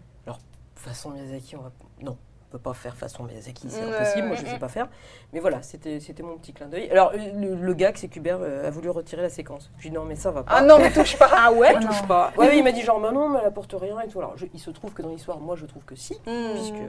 Façon 0.76 1.10
Miyazaki, 1.11 1.56
on 1.56 1.61
va... 1.61 1.72
non, 2.02 2.18
on 2.37 2.37
peut 2.49 2.60
pas 2.60 2.74
faire 2.74 2.95
façon 2.95 3.24
Miyazaki, 3.24 3.69
c'est 3.69 3.82
impossible, 3.82 4.28
moi 4.28 4.36
je 4.38 4.45
sais 4.45 4.60
pas 4.60 4.69
faire. 4.69 4.88
Mais 5.34 5.40
voilà, 5.40 5.61
c'était 5.61 5.99
c'était 5.99 6.24
mon 6.24 6.38
petit 6.38 6.53
clin 6.53 6.68
d'œil. 6.68 6.90
Alors 6.90 7.11
le, 7.14 7.56
le 7.56 7.74
gag, 7.74 7.98
c'est 7.98 8.07
qu'Hubert 8.07 8.40
euh, 8.41 8.68
a 8.68 8.69
voulu 8.69 8.90
retirer 8.90 9.22
la 9.22 9.30
séquence. 9.30 9.69
Je 9.78 9.82
lui 9.84 9.88
ai 9.88 9.91
dit 9.91 9.95
non, 9.98 10.06
mais 10.06 10.15
ça 10.15 10.32
va 10.32 10.44
pas. 10.44 10.53
Ah 10.56 10.61
non, 10.61 10.78
mais 10.80 10.91
touche 10.91 11.18
pas. 11.18 11.30
Ah 11.36 11.52
ouais 11.52 11.74
Ah 11.76 11.80
touche 11.80 12.02
pas. 12.07 12.32
Ouais, 12.38 12.57
il 12.57 12.64
m'a 12.64 12.72
dit 12.72 12.82
genre, 12.82 12.99
non, 12.99 13.30
mais 13.30 13.40
elle 13.41 13.48
apporte 13.48 13.74
rien 13.80 13.99
et 14.02 14.07
tout. 14.07 14.19
Alors 14.19 14.38
je- 14.38 14.45
il 14.53 14.60
se 14.60 14.69
trouve 14.72 14.94
que 14.94 15.02
dans 15.02 15.10
l'histoire, 15.10 15.40
moi 15.40 15.56
je 15.56 15.65
trouve 15.65 15.84
que 15.86 15.95
si, 15.95 16.14
Mm. 16.26 16.53
puisque 16.53 16.74
euh, 16.76 16.88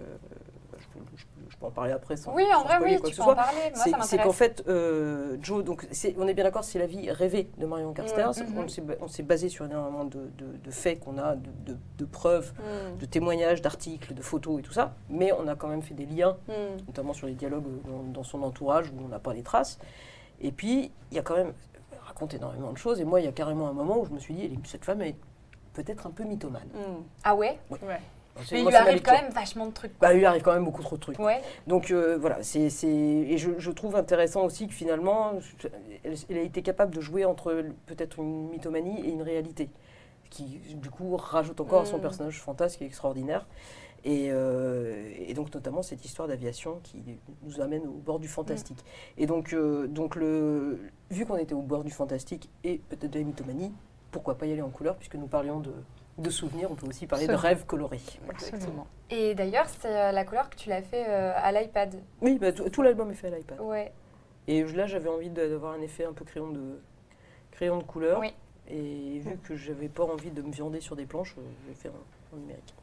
je, 0.78 0.86
peux, 0.86 1.00
je 1.16 1.24
peux- 1.58 1.66
je 1.66 1.66
peux 1.66 1.66
en 1.66 1.70
parler 1.70 1.92
après 1.92 2.16
sans. 2.16 2.34
Oui, 2.34 2.44
en 2.54 2.58
sans 2.60 2.64
vrai, 2.64 2.74
spoiler 2.76 2.94
oui, 2.96 3.00
quoi 3.00 3.10
tu 3.10 3.16
que 3.16 3.16
peux 3.16 3.16
ce 3.16 3.20
en 3.22 3.24
soit. 3.24 3.34
parler. 3.34 3.58
Moi, 3.74 3.84
C'est 3.84 3.90
ça 3.90 3.98
c'est 4.02 4.18
qu'en 4.18 4.32
fait, 4.32 4.62
euh, 4.68 5.36
Joe, 5.42 5.64
donc 5.64 5.86
on 6.18 6.28
est 6.28 6.34
bien 6.34 6.44
d'accord, 6.44 6.64
c'est 6.64 6.78
la 6.78 6.86
vie 6.86 7.10
rêvée 7.10 7.50
de 7.58 7.66
Marion. 7.66 7.92
Mhm. 7.96 8.58
On 8.58 8.68
s'est 8.68 8.80
ba- 8.80 8.94
On 9.00 9.08
s'est 9.08 9.22
basé 9.22 9.48
sur 9.48 9.64
énormément 9.64 10.04
de, 10.04 10.30
de- 10.38 10.56
de 10.64 10.70
faits 10.70 11.00
qu'on 11.00 11.18
a, 11.18 11.34
de, 11.36 11.50
de- 11.66 11.76
de 11.98 12.04
preuves, 12.04 12.52
Mm. 12.58 12.98
de 12.98 13.06
témoignages, 13.06 13.62
d'articles, 13.62 14.14
de 14.14 14.22
photos 14.22 14.60
et 14.60 14.62
tout 14.62 14.72
ça. 14.72 14.94
Mais 15.10 15.32
on 15.32 15.46
a 15.48 15.54
quand 15.56 15.68
même 15.68 15.82
fait 15.82 15.94
des 15.94 16.06
liens, 16.06 16.36
Mm. 16.48 16.86
notamment 16.86 17.12
sur 17.12 17.26
les 17.26 17.34
dialogues 17.34 17.64
dans, 17.86 18.02
dans 18.12 18.22
son 18.24 18.42
entourage 18.42 18.90
où 18.90 19.04
on 19.04 19.08
n'a 19.08 19.18
pas 19.18 19.34
les 19.34 19.42
traces. 19.42 19.78
Et 20.40 20.52
puis, 20.52 20.92
il 21.10 21.16
y 21.16 21.18
a 21.18 21.22
quand 21.22 21.34
même, 21.36 21.52
elle 21.92 21.98
raconte 22.06 22.34
énormément 22.34 22.72
de 22.72 22.78
choses. 22.78 23.00
Et 23.00 23.04
moi, 23.04 23.20
il 23.20 23.24
y 23.24 23.28
a 23.28 23.32
carrément 23.32 23.68
un 23.68 23.72
moment 23.72 23.98
où 23.98 24.04
je 24.06 24.10
me 24.10 24.18
suis 24.20 24.34
dit, 24.34 24.58
cette 24.64 24.84
femme 24.84 25.02
est 25.02 25.16
peut-être 25.74 26.06
un 26.06 26.10
peu 26.10 26.24
mythomane. 26.24 26.68
Mm. 26.74 27.02
Ah 27.24 27.34
ouais 27.34 27.58
Mais 28.52 28.60
il 28.62 28.66
lui 28.66 28.74
arrive 28.74 29.02
quand 29.02 29.12
même 29.12 29.30
vachement 29.32 29.66
de 29.66 29.72
trucs. 29.72 29.92
Bah, 30.00 30.12
il 30.14 30.18
lui 30.18 30.26
arrive 30.26 30.42
quand 30.42 30.52
même 30.54 30.64
beaucoup 30.64 30.82
trop 30.82 30.96
de 30.96 31.00
trucs. 31.00 31.18
Ouais. 31.18 31.40
Donc 31.66 31.90
euh, 31.90 32.16
voilà, 32.18 32.42
c'est, 32.42 32.70
c'est- 32.70 32.86
et 32.88 33.38
je, 33.38 33.50
je 33.58 33.70
trouve 33.70 33.96
intéressant 33.96 34.44
aussi 34.44 34.66
que 34.68 34.74
finalement, 34.74 35.32
elle, 36.04 36.14
elle 36.30 36.38
a 36.38 36.42
été 36.42 36.62
capable 36.62 36.94
de 36.94 37.00
jouer 37.00 37.24
entre 37.24 37.64
peut-être 37.86 38.18
une 38.18 38.48
mythomanie 38.50 39.00
et 39.04 39.10
une 39.10 39.22
réalité, 39.22 39.70
qui 40.30 40.60
du 40.74 40.90
coup 40.90 41.16
rajoute 41.16 41.60
encore 41.60 41.82
à 41.82 41.86
son 41.86 41.98
Mm. 41.98 42.02
personnage 42.02 42.40
fantasque 42.40 42.82
et 42.82 42.84
extraordinaire. 42.86 43.46
Et, 44.04 44.28
euh, 44.30 45.10
et 45.26 45.34
donc 45.34 45.52
notamment 45.52 45.82
cette 45.82 46.04
histoire 46.04 46.28
d'aviation 46.28 46.78
qui 46.84 47.02
nous 47.42 47.60
amène 47.60 47.82
au 47.82 47.90
bord 48.04 48.20
du 48.20 48.28
fantastique. 48.28 48.78
Et 49.18 49.26
donc, 49.26 49.52
euh, 49.52 49.88
donc 49.88 50.14
le, 50.14 50.78
vu 51.10 51.26
qu'on 51.26 51.36
était 51.36 51.54
au 51.54 51.62
bord 51.62 51.82
du 51.82 51.90
fantastique 51.90 52.48
et 52.62 52.78
peut-être 52.88 53.10
de 53.10 53.18
la 53.18 53.24
mythomanie, 53.24 53.72
pourquoi 54.12 54.38
pas 54.38 54.46
y 54.46 54.52
aller 54.52 54.62
en 54.62 54.70
couleur 54.70 54.94
puisque 54.96 55.16
nous 55.16 55.26
parlions 55.26 55.58
de, 55.58 55.72
de 56.18 56.30
souvenirs, 56.30 56.70
on 56.70 56.74
peut 56.74 56.86
aussi 56.86 57.06
parler 57.06 57.26
de 57.26 57.34
rêves 57.34 57.64
colorés. 57.66 58.00
Absolument. 58.28 58.86
Et 59.10 59.34
d'ailleurs, 59.34 59.66
c'est 59.80 59.88
euh, 59.88 60.12
la 60.12 60.24
couleur 60.24 60.50
que 60.50 60.56
tu 60.56 60.68
l'as 60.68 60.82
fait 60.82 61.06
euh, 61.08 61.32
à 61.36 61.52
l'iPad. 61.52 61.96
Oui, 62.20 62.38
bah, 62.38 62.52
tout, 62.52 62.82
l'album 62.82 63.10
est 63.10 63.14
fait 63.14 63.28
à 63.28 63.36
l'iPad. 63.36 63.60
Ouais. 63.60 63.92
Et 64.46 64.64
là, 64.64 64.86
j'avais 64.86 65.08
envie 65.08 65.30
d'avoir 65.30 65.74
un 65.74 65.80
effet 65.80 66.04
un 66.04 66.12
peu 66.12 66.24
crayon 66.24 66.50
de, 66.50 66.80
crayon 67.50 67.78
de 67.78 67.84
couleur. 67.84 68.20
Oui. 68.20 68.34
Et 68.68 69.20
vu 69.20 69.38
que 69.38 69.56
j'avais 69.56 69.88
pas 69.88 70.04
envie 70.04 70.30
de 70.30 70.42
me 70.42 70.52
viander 70.52 70.80
sur 70.80 70.96
des 70.96 71.06
planches, 71.06 71.34
euh, 71.38 71.42
j'ai 71.66 71.74
fait 71.74 71.88
un, 71.88 72.36
un 72.36 72.40
numérique. 72.40 72.74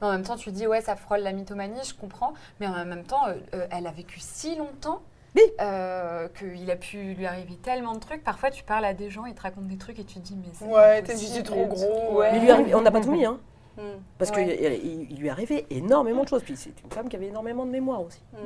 Mais 0.00 0.06
en 0.06 0.12
même 0.12 0.22
temps, 0.22 0.36
tu 0.36 0.50
dis, 0.50 0.66
ouais, 0.66 0.80
ça 0.80 0.96
frôle 0.96 1.20
la 1.20 1.32
mythomanie, 1.32 1.80
je 1.84 1.94
comprends. 1.94 2.34
Mais 2.60 2.66
en 2.66 2.84
même 2.84 3.04
temps, 3.04 3.26
euh, 3.28 3.34
euh, 3.54 3.66
elle 3.70 3.86
a 3.86 3.92
vécu 3.92 4.20
si 4.20 4.56
longtemps 4.56 5.02
Oui. 5.36 5.42
euh, 5.60 6.28
qu'il 6.28 6.70
a 6.70 6.76
pu 6.76 7.14
lui 7.14 7.26
arriver 7.26 7.56
tellement 7.62 7.94
de 7.94 8.00
trucs. 8.00 8.24
Parfois, 8.24 8.50
tu 8.50 8.62
parles 8.64 8.84
à 8.84 8.94
des 8.94 9.10
gens, 9.10 9.26
ils 9.26 9.34
te 9.34 9.42
racontent 9.42 9.66
des 9.66 9.76
trucs 9.78 9.98
et 9.98 10.04
tu 10.04 10.14
te 10.16 10.20
dis, 10.20 10.36
mais 10.36 10.48
c'est 10.52 10.64
Ouais, 10.64 11.00
pas 11.00 11.06
t'es 11.08 11.12
possible. 11.12 11.32
dit 11.34 11.42
trop 11.42 11.66
gros. 11.66 12.18
Ouais. 12.18 12.32
Mais 12.32 12.40
lui 12.40 12.50
arrive- 12.50 12.74
on 12.76 12.80
n'a 12.80 12.90
pas 12.90 13.00
tout 13.00 13.10
mis, 13.12 13.24
hein, 13.24 13.38
Mm. 13.76 13.80
parce 14.18 14.30
Ouais. 14.32 14.56
qu'il 14.56 14.90
il, 14.90 15.12
il 15.12 15.18
lui 15.20 15.28
arrivait 15.30 15.66
énormément 15.70 16.24
de 16.24 16.28
choses. 16.28 16.42
Puis 16.42 16.56
c'est 16.56 16.72
une 16.82 16.90
femme 16.90 17.08
qui 17.08 17.16
avait 17.16 17.26
énormément 17.28 17.64
de 17.66 17.70
mémoire 17.70 18.02
aussi. 18.02 18.20
Mm. 18.32 18.36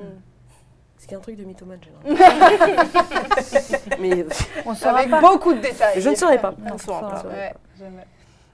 Ce 0.99 1.07
qui 1.07 1.15
est 1.15 1.17
un 1.17 1.21
truc 1.21 1.37
de 1.37 1.45
mythomane, 1.45 1.79
généralement. 1.83 2.33
Mais 4.01 4.13
euh, 4.23 4.29
On 4.67 4.75
saura 4.75 4.99
Avec 4.99 5.11
pas. 5.11 5.21
beaucoup 5.21 5.53
de 5.55 5.61
détails. 5.61 6.01
je 6.01 6.09
ne 6.11 6.15
saurais 6.15 6.39
pas. 6.41 6.55
Saura 6.79 7.23
Ouais. 7.27 7.53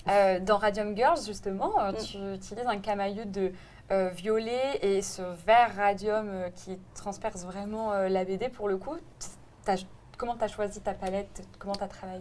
Euh, 0.09 0.41
dans 0.41 0.57
Radium 0.57 0.97
Girls, 0.97 1.19
justement, 1.27 1.73
euh, 1.81 1.93
Mm. 1.93 1.97
tu 1.97 2.17
utilises 2.35 2.67
un 2.67 2.79
camailleux 2.79 3.27
de 3.27 3.53
euh, 3.90 4.10
violet 4.10 4.78
et 4.82 5.01
ce 5.01 5.23
vert 5.47 5.74
radium 5.74 6.28
euh, 6.28 6.51
qui 6.51 6.78
transperce 6.94 7.47
vraiment 7.47 7.94
euh, 7.94 8.10
la 8.10 8.27
BD. 8.27 8.51
Pour 8.51 8.69
le 8.69 8.77
coup, 8.77 8.97
comment 10.19 10.36
tu 10.36 10.44
as 10.44 10.48
choisi 10.48 10.82
ta 10.82 10.93
palette? 10.93 11.43
Comment 11.59 11.74
tu 11.74 11.85
as 11.85 11.89
travaillé 11.89 12.20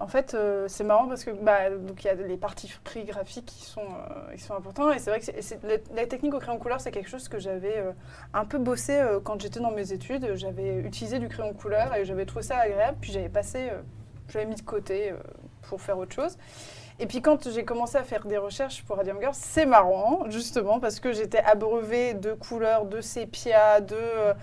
en 0.00 0.06
fait, 0.08 0.34
c'est 0.68 0.84
marrant 0.84 1.06
parce 1.06 1.22
que 1.22 1.30
bah, 1.30 1.68
y 1.68 2.08
a 2.08 2.14
les 2.14 2.38
parties 2.38 2.72
pris 2.82 3.04
graphiques 3.04 3.44
qui 3.44 3.64
sont, 3.64 3.86
qui 4.34 4.40
sont 4.40 4.54
importants 4.54 4.90
et 4.90 4.98
c'est 4.98 5.10
vrai 5.10 5.20
que 5.20 5.66
la, 5.66 5.76
la 5.94 6.06
technique 6.06 6.32
au 6.34 6.38
crayon 6.38 6.58
couleur 6.58 6.80
c'est 6.80 6.90
quelque 6.90 7.10
chose 7.10 7.28
que 7.28 7.38
j'avais 7.38 7.84
un 8.32 8.44
peu 8.46 8.58
bossé 8.58 9.00
quand 9.22 9.40
j'étais 9.40 9.60
dans 9.60 9.70
mes 9.70 9.92
études. 9.92 10.34
J'avais 10.34 10.76
utilisé 10.78 11.18
du 11.18 11.28
crayon 11.28 11.52
couleur 11.52 11.94
et 11.94 12.04
j'avais 12.04 12.24
trouvé 12.24 12.42
ça 12.42 12.56
agréable 12.56 12.96
puis 13.00 13.12
j'avais 13.12 13.28
passé, 13.28 13.70
j'avais 14.28 14.46
mis 14.46 14.56
de 14.56 14.62
côté 14.62 15.12
pour 15.68 15.80
faire 15.80 15.98
autre 15.98 16.14
chose. 16.14 16.36
Et 17.02 17.06
puis 17.06 17.20
quand 17.20 17.50
j'ai 17.50 17.64
commencé 17.64 17.96
à 17.98 18.04
faire 18.04 18.24
des 18.26 18.38
recherches 18.38 18.84
pour 18.84 18.96
Radium 18.96 19.18
Girls, 19.20 19.34
c'est 19.34 19.66
marrant 19.66 20.20
justement 20.30 20.78
parce 20.78 21.00
que 21.00 21.12
j'étais 21.12 21.40
abreuvée 21.42 22.14
de 22.14 22.32
couleurs, 22.32 22.84
de 22.84 23.00
sépia, 23.00 23.80
de 23.80 23.96
euh, 23.98 24.34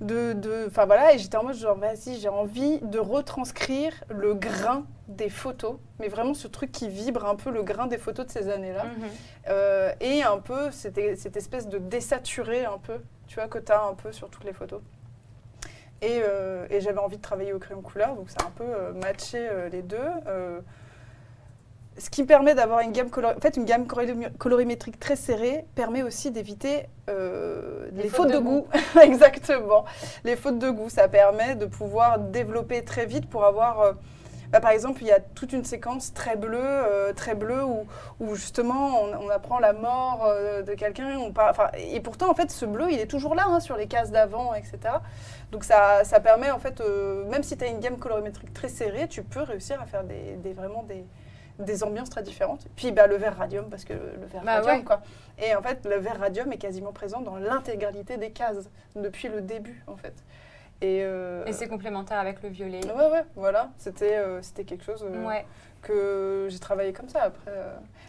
de, 0.00 0.32
de- 0.32 0.64
enfin 0.66 0.84
voilà, 0.84 1.14
et 1.14 1.18
j'étais 1.18 1.36
en 1.36 1.44
mode 1.44 1.54
genre 1.54 1.76
vas-y, 1.78 2.16
j'ai 2.18 2.28
envie 2.28 2.80
de 2.80 2.98
retranscrire 2.98 3.92
le 4.08 4.34
grain 4.34 4.84
des 5.06 5.28
photos, 5.28 5.76
mais 6.00 6.08
vraiment 6.08 6.34
ce 6.34 6.48
truc 6.48 6.72
qui 6.72 6.88
vibre 6.88 7.24
un 7.24 7.36
peu 7.36 7.50
le 7.52 7.62
grain 7.62 7.86
des 7.86 7.98
photos 7.98 8.26
de 8.26 8.32
ces 8.32 8.48
années-là, 8.48 8.82
Mhm. 8.86 9.08
Euh, 9.50 9.92
et 10.00 10.24
un 10.24 10.38
peu 10.38 10.72
cette, 10.72 10.98
cette 11.20 11.36
espèce 11.36 11.68
de 11.68 11.78
désaturé 11.78 12.64
un 12.64 12.78
peu, 12.78 12.98
tu 13.28 13.36
vois, 13.36 13.46
que 13.46 13.58
tu 13.60 13.70
as 13.70 13.80
un 13.84 13.94
peu 13.94 14.10
sur 14.10 14.28
toutes 14.28 14.42
les 14.44 14.52
photos. 14.52 14.80
Et, 16.00 16.20
euh, 16.26 16.66
et 16.68 16.80
j'avais 16.80 16.98
envie 16.98 17.18
de 17.18 17.22
travailler 17.22 17.52
au 17.52 17.60
crayon 17.60 17.80
couleur, 17.80 18.16
donc 18.16 18.28
ça 18.28 18.38
a 18.42 18.48
un 18.48 18.50
peu 18.56 18.64
euh, 18.64 18.92
matché 18.94 19.48
les 19.70 19.82
deux. 19.82 19.98
Ce 21.98 22.08
qui 22.08 22.24
permet 22.24 22.54
d'avoir 22.54 22.80
une 22.80 22.92
gamme, 22.92 23.10
color- 23.10 23.34
en 23.36 23.40
fait, 23.40 23.56
une 23.56 23.66
gamme 23.66 23.84
colori- 23.84 24.30
colorimétrique 24.38 24.98
très 24.98 25.14
serrée 25.16 25.66
permet 25.74 26.02
aussi 26.02 26.30
d'éviter 26.30 26.86
euh, 27.10 27.88
les, 27.92 28.08
fautes, 28.08 28.30
de, 28.32 28.38
goût. 28.38 28.66
Exactement. 29.02 29.84
Les 30.24 30.36
fautes 30.36 30.58
de 30.58 30.70
goût, 30.70 30.88
ça 30.88 31.08
permet 31.08 31.54
de 31.54 31.66
pouvoir 31.66 32.18
développer 32.18 32.82
très 32.82 33.04
vite 33.04 33.28
pour 33.28 33.44
avoir... 33.44 33.80
euh, 33.82 33.92
bah, 34.50 34.60
par 34.60 34.70
exemple, 34.70 35.02
il 35.02 35.06
y 35.06 35.12
a 35.12 35.20
toute 35.20 35.52
une 35.52 35.64
séquence 35.64 36.12
très 36.14 36.36
bleue, 36.36 36.58
euh, 36.62 37.12
très 37.14 37.34
bleue 37.34 37.64
où, 37.64 37.86
où 38.20 38.34
justement 38.34 39.02
on, 39.02 39.26
on 39.26 39.30
apprend 39.30 39.58
la 39.58 39.72
mort 39.74 40.26
de 40.66 40.74
quelqu'un. 40.74 41.18
Et 41.78 42.00
pourtant, 42.00 42.30
en 42.30 42.34
fait, 42.34 42.50
ce 42.50 42.64
bleu, 42.66 42.86
il 42.90 43.00
est 43.00 43.06
toujours 43.06 43.34
là 43.34 43.44
hein, 43.46 43.60
sur 43.60 43.76
les 43.76 43.86
cases 43.86 44.10
d'avant, 44.10 44.52
etc. 44.54 44.78
Donc 45.52 45.64
ça, 45.64 46.04
ça 46.04 46.20
permet, 46.20 46.50
en 46.50 46.58
fait, 46.58 46.82
même 47.30 47.42
si 47.42 47.56
tu 47.56 47.64
as 47.64 47.68
une 47.68 47.80
gamme 47.80 47.96
colorimétrique 47.98 48.52
très 48.54 48.68
serrée, 48.68 49.08
tu 49.08 49.22
peux 49.22 49.42
réussir 49.42 49.80
à 49.80 49.86
faire 49.86 50.04
des, 50.04 50.36
des- 50.36 50.52
vraiment 50.52 50.82
des, 50.82 51.04
des 51.58 51.84
ambiances 51.84 52.10
très 52.10 52.22
différentes. 52.22 52.66
Puis 52.76 52.92
bah, 52.92 53.06
le 53.06 53.16
verre 53.16 53.36
radium, 53.36 53.68
parce 53.70 53.84
que 53.84 53.92
le 53.92 54.26
verre 54.26 54.42
Bah 54.42 54.56
radium, 54.56 54.76
ouais. 54.78 54.84
quoi. 54.84 55.02
Et 55.38 55.54
en 55.54 55.62
fait, 55.62 55.84
le 55.86 55.96
verre 55.96 56.18
radium 56.18 56.50
est 56.52 56.58
quasiment 56.58 56.92
présent 56.92 57.20
dans 57.20 57.36
l'intégralité 57.36 58.16
des 58.16 58.30
cases, 58.30 58.68
depuis 58.96 59.28
le 59.28 59.40
début, 59.40 59.82
en 59.86 59.96
fait. 59.96 60.14
Et, 60.80 61.00
euh, 61.04 61.44
Et 61.46 61.52
c'est 61.52 61.68
complémentaire 61.68 62.18
avec 62.18 62.42
le 62.42 62.48
violet. 62.48 62.80
Ouais, 62.86 63.10
ouais, 63.10 63.24
voilà. 63.36 63.70
C'était 63.78 64.16
euh, 64.16 64.42
c'était 64.42 64.64
quelque 64.64 64.82
chose 64.84 65.04
euh, 65.08 65.24
Ouais. 65.24 65.46
que 65.80 66.48
j'ai 66.50 66.58
travaillé 66.58 66.92
comme 66.92 67.08
ça 67.08 67.22
après. 67.22 67.52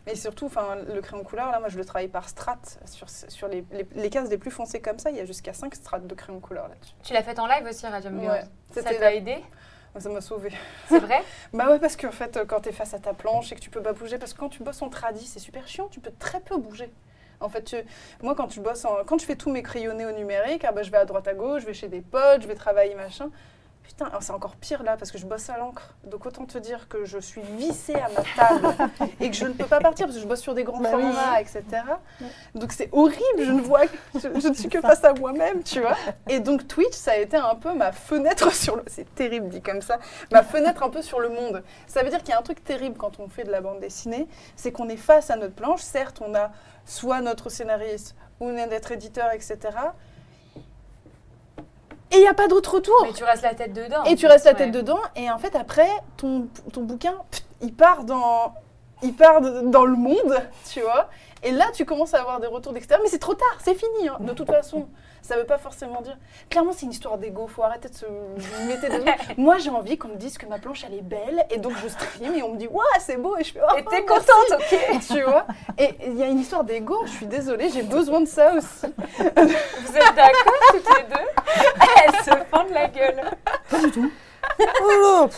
Mais 0.08 0.16
surtout, 0.16 0.50
le 0.92 1.00
crayon 1.02 1.24
couleur, 1.24 1.52
là, 1.52 1.60
moi, 1.60 1.70
je 1.70 1.78
le 1.78 1.86
travaille 1.86 2.08
par 2.08 2.28
strates. 2.28 2.80
Sur, 2.86 3.08
sur 3.10 3.48
les, 3.48 3.64
les, 3.72 3.88
les 3.94 4.10
cases 4.10 4.28
les 4.30 4.40
plus 4.40 4.50
foncées 4.52 4.82
comme 4.82 4.98
ça, 4.98 5.12
il 5.12 5.18
y 5.18 5.20
a 5.20 5.26
jusqu'à 5.26 5.54
5 5.54 5.76
strates 5.76 6.08
de 6.08 6.16
crayon 6.16 6.40
couleur 6.40 6.68
là-dessus. 6.68 6.94
Tu 7.04 7.14
l'as 7.14 7.22
fait 7.22 7.38
en 7.40 7.46
live 7.46 7.66
aussi, 7.70 7.86
Radium. 7.86 8.18
Ouais. 8.20 8.42
Ça 8.72 8.82
t'a 8.82 9.14
aidé? 9.14 9.38
Ça 10.00 10.10
m'a 10.10 10.22
sauvée. 10.22 10.52
C'est 10.90 11.00
vrai? 11.00 11.24
Bah 11.54 11.70
ouais, 11.70 11.80
parce 11.80 11.96
qu'en 11.96 12.12
fait, 12.12 12.40
quand 12.48 12.62
tu 12.62 12.70
es 12.70 12.72
face 12.72 12.94
à 12.96 13.00
ta 13.00 13.14
planche 13.14 13.52
et 13.52 13.56
que 13.56 13.60
tu 13.60 13.70
peux 13.70 13.82
pas 13.82 13.94
bouger, 13.94 14.18
parce 14.18 14.34
que 14.34 14.40
quand 14.40 14.50
tu 14.50 14.64
bosses 14.64 14.82
en 14.82 14.90
tradi, 14.90 15.26
c'est 15.26 15.40
super 15.40 15.68
chiant, 15.68 15.88
tu 15.88 16.00
peux 16.00 16.12
très 16.18 16.40
peu 16.40 16.58
bouger. 16.58 16.92
En 17.40 17.50
fait, 17.50 17.64
tu- 17.64 17.76
moi, 18.24 18.34
quand, 18.36 18.48
tu 18.48 18.60
bosses 18.60 18.86
en- 18.86 19.04
quand 19.06 19.20
je 19.20 19.26
fais 19.26 19.36
tous 19.36 19.52
mes 19.52 19.62
crayonnés 19.62 20.06
au 20.06 20.12
numérique, 20.12 20.64
ah 20.68 20.72
bah, 20.72 20.82
je 20.82 20.90
vais 20.90 20.98
à 20.98 21.06
droite 21.06 21.28
à 21.28 21.34
gauche, 21.36 21.62
je 21.62 21.68
vais 21.68 21.74
chez 21.74 21.90
des 21.90 22.02
potes, 22.02 22.42
je 22.42 22.48
vais 22.48 22.56
travailler, 22.56 22.96
machin. 22.96 23.30
Putain, 23.84 24.06
alors 24.06 24.24
c'est 24.24 24.32
encore 24.32 24.56
pire 24.56 24.82
là, 24.82 24.96
parce 24.98 25.12
que 25.12 25.18
je 25.18 25.26
bosse 25.26 25.50
à 25.50 25.58
l'encre. 25.58 25.94
Donc 26.06 26.26
autant 26.26 26.46
te 26.46 26.58
dire 26.58 26.88
que 26.88 27.04
je 27.06 27.18
suis 27.20 27.42
vissée 27.42 27.96
à 27.96 28.08
ma 28.10 28.24
table 28.36 28.92
et 29.20 29.30
que 29.30 29.36
je 29.36 29.46
ne 29.46 29.54
peux 29.54 29.66
pas 29.66 29.80
partir, 29.82 30.06
parce 30.06 30.16
que 30.18 30.24
je 30.24 30.28
bosse 30.28 30.40
sur 30.42 30.54
des 30.54 30.64
grands 30.64 30.80
Bah 30.80 30.92
oui. 30.96 31.02
formats, 31.04 31.42
etc. 31.42 31.64
Donc 32.56 32.72
c'est 32.72 32.90
horrible, 32.94 33.22
je 33.40 33.52
ne 33.52 33.62
vois, 33.62 33.86
que- 33.88 33.98
je, 34.16 34.40
je 34.40 34.48
ne 34.48 34.54
suis 34.54 34.70
que 34.70 34.80
face 34.82 35.04
à 35.04 35.14
moi-même, 35.14 35.64
tu 35.64 35.82
vois. 35.82 35.98
Et 36.30 36.40
donc 36.40 36.68
Twitch, 36.68 36.94
ça 36.94 37.12
a 37.12 37.18
été 37.18 37.36
un 37.38 37.56
peu 37.56 37.74
ma 37.74 37.92
fenêtre 37.92 38.52
sur 38.56 38.78
le... 38.78 38.84
C'est 38.88 39.14
terrible 39.16 39.50
dit 39.50 39.62
comme 39.62 39.82
ça 39.82 40.00
ma 40.32 40.44
fenêtre 40.44 40.82
un 40.82 40.90
peu 40.90 41.02
sur 41.02 41.20
le 41.20 41.30
monde. 41.30 41.62
Ça 41.86 42.04
veut 42.04 42.10
dire 42.10 42.20
qu'il 42.20 42.30
y 42.30 42.34
a 42.34 42.40
un 42.40 42.44
truc 42.44 42.64
terrible 42.64 42.98
quand 42.98 43.20
on 43.20 43.28
fait 43.28 43.44
de 43.44 43.52
la 43.52 43.60
bande 43.62 43.80
dessinée, 43.82 44.28
c'est 44.56 44.72
qu'on 44.72 44.88
est 44.90 44.98
face 44.98 45.30
à 45.30 45.36
notre 45.36 45.56
planche. 45.56 45.82
Certes, 45.82 46.22
on 46.26 46.34
a 46.36 46.52
soit 46.86 47.20
notre 47.22 47.50
scénariste 47.50 48.16
ou 48.40 48.50
notre 48.50 48.92
éditeur, 48.94 49.32
etc. 49.34 49.58
Et 52.12 52.18
il 52.18 52.22
n'y 52.22 52.28
a 52.28 52.34
pas 52.34 52.48
d'autre 52.48 52.76
retour. 52.76 52.96
Mais 53.04 53.14
tu 53.14 53.24
restes 53.24 53.44
la 53.44 53.56
tête 53.56 53.74
dedans. 53.74 54.04
Et 54.04 54.16
tu 54.16 54.28
restes 54.28 54.46
la 54.46 54.52
ouais. 54.52 54.58
tête 54.58 54.72
dedans. 54.72 55.00
Et 55.16 55.32
en 55.32 55.38
fait, 55.40 55.56
après, 55.56 55.90
ton, 56.18 56.48
ton 56.72 56.82
bouquin, 56.82 57.16
pff, 57.32 57.42
il 57.62 57.74
part 57.74 58.04
dans... 58.04 58.54
Il 59.02 59.14
part 59.14 59.42
dans 59.42 59.84
le 59.84 59.98
monde, 59.98 60.38
tu 60.72 60.80
vois. 60.80 61.10
Et 61.44 61.52
là, 61.52 61.66
tu 61.74 61.84
commences 61.84 62.14
à 62.14 62.22
avoir 62.22 62.40
des 62.40 62.48
retours 62.48 62.72
d'extérieur. 62.72 63.04
Mais 63.04 63.10
c'est 63.10 63.20
trop 63.20 63.34
tard, 63.34 63.58
c'est 63.62 63.74
fini. 63.74 64.08
hein. 64.08 64.16
De 64.22 64.32
toute 64.32 64.48
façon, 64.50 64.88
ça 65.24 65.38
veut 65.38 65.46
pas 65.46 65.58
forcément 65.58 66.02
dire. 66.02 66.18
Clairement, 66.50 66.74
c'est 66.74 66.86
une 66.86 66.92
histoire 66.92 67.18
d'ego. 67.18 67.48
Faut 67.48 67.64
arrêter 67.64 67.88
de 67.88 67.96
se 67.96 68.06
mettre 68.68 68.84
dedans. 68.84 69.12
Moi, 69.38 69.58
j'ai 69.58 69.70
envie 69.70 69.98
qu'on 69.98 70.10
me 70.10 70.18
dise 70.18 70.38
que 70.38 70.46
ma 70.46 70.60
planche, 70.60 70.84
elle 70.86 70.94
est 70.96 71.02
belle. 71.02 71.46
Et 71.50 71.58
donc, 71.58 71.74
je 71.82 71.88
stream 71.88 72.36
et 72.36 72.44
on 72.44 72.50
me 72.54 72.58
dit, 72.58 72.68
waouh, 72.68 72.84
c'est 73.00 73.18
beau. 73.18 73.38
Et 73.38 73.44
je 73.44 73.54
fais, 73.54 73.62
oh, 73.64 73.76
Et 73.78 73.86
t'es 73.86 74.04
merci. 74.04 74.06
contente, 74.06 74.60
ok 74.60 75.00
Tu 75.08 75.22
vois 75.24 75.48
Et 75.78 75.96
il 76.06 76.18
y 76.18 76.24
a 76.24 76.28
une 76.28 76.40
histoire 76.40 76.66
d'ego. 76.66 77.04
Je 77.06 77.12
suis 77.12 77.26
désolée, 77.26 77.70
j'ai 77.70 77.84
besoin 77.84 78.20
de 78.22 78.28
ça 78.28 78.54
aussi. 78.54 78.94
Vous 79.18 79.98
êtes 79.98 80.16
d'accord 80.16 80.54
toutes 80.72 80.98
les 80.98 81.04
deux? 81.04 81.82
Elles 82.06 82.24
se 82.24 82.46
fendent 82.52 82.72
la 82.72 82.88
gueule. 82.88 83.24
Oh, 84.84 85.30